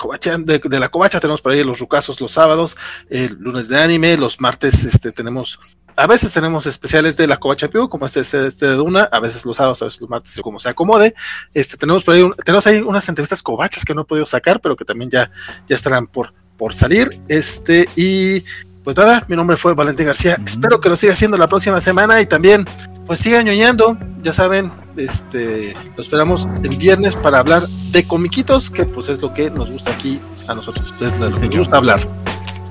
de, 0.45 0.81
la 0.81 0.89
Covacha. 0.89 1.21
Tenemos 1.21 1.43
por 1.43 1.53
ahí 1.53 1.65
los 1.65 1.81
rucasos 1.81 2.21
los 2.21 2.33
sábados, 2.33 2.77
el 3.09 3.37
lunes 3.39 3.69
de 3.69 3.79
anime, 3.79 4.17
los 4.17 4.41
martes 4.41 4.85
este, 4.85 5.13
tenemos 5.13 5.59
a 5.97 6.07
veces 6.07 6.33
tenemos 6.33 6.67
especiales 6.67 7.17
de 7.17 7.27
la 7.27 7.37
Covacha 7.37 7.69
Pio, 7.69 7.89
como 7.89 8.07
este, 8.07 8.21
este, 8.21 8.47
este, 8.47 8.67
de 8.67 8.75
Duna, 8.75 9.05
a 9.05 9.21
veces 9.21 9.47
los 9.47 9.57
sábados, 9.57 9.81
a 9.83 9.85
veces 9.85 10.01
los 10.01 10.11
martes, 10.11 10.39
como 10.43 10.59
se 10.59 10.69
acomode. 10.69 11.15
Este, 11.53 11.77
tenemos 11.77 12.03
por 12.05 12.15
ahí, 12.15 12.29
tenemos 12.45 12.67
ahí 12.67 12.81
unas 12.81 13.09
entrevistas 13.09 13.43
covachas 13.43 13.85
que 13.85 13.95
no 13.95 14.03
he 14.03 14.05
podido 14.05 14.27
sacar, 14.27 14.61
pero 14.61 14.75
que 14.75 14.85
también 14.85 15.11
ya, 15.11 15.31
ya 15.69 15.77
estarán 15.77 16.07
por, 16.09 16.35
por 16.57 16.75
salir. 16.75 17.21
Este, 17.29 17.89
y 17.95 18.41
pues 18.83 18.97
nada, 18.97 19.25
mi 19.29 19.37
nombre 19.37 19.57
fue 19.57 19.75
Valentín 19.75 20.07
García. 20.07 20.37
Espero 20.45 20.81
que 20.81 20.89
lo 20.89 20.97
siga 20.97 21.13
haciendo 21.13 21.37
la 21.37 21.49
próxima 21.49 21.81
semana 21.81 22.21
y 22.21 22.27
también 22.27 22.67
pues 23.07 23.19
sigan 23.19 23.45
ñoñando, 23.45 23.99
ya 24.23 24.33
saben, 24.33 24.71
este, 24.97 25.75
lo 25.97 26.03
esperamos 26.03 26.49
el 26.63 26.77
viernes 26.77 27.17
para 27.17 27.39
hablar 27.39 27.69
de 27.69 28.07
comiquitos, 28.07 28.71
que 28.71 28.85
pues 28.85 29.09
es 29.09 29.21
lo 29.23 29.35
que 29.35 29.51
nos 29.51 29.71
gusta 29.71 29.93
aquí 29.93 30.21
a 30.49 30.55
nosotros, 30.55 30.95
es 31.01 31.19
lo 31.19 31.39
que 31.39 31.47
nos 31.47 31.57
gusta 31.57 31.77
hablar. 31.77 32.01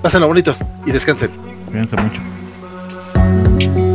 Pásenlo 0.02 0.28
bonito 0.28 0.56
y 0.86 0.92
descansen. 0.92 1.32
Cuídense 1.66 1.96
mucho. 1.96 3.93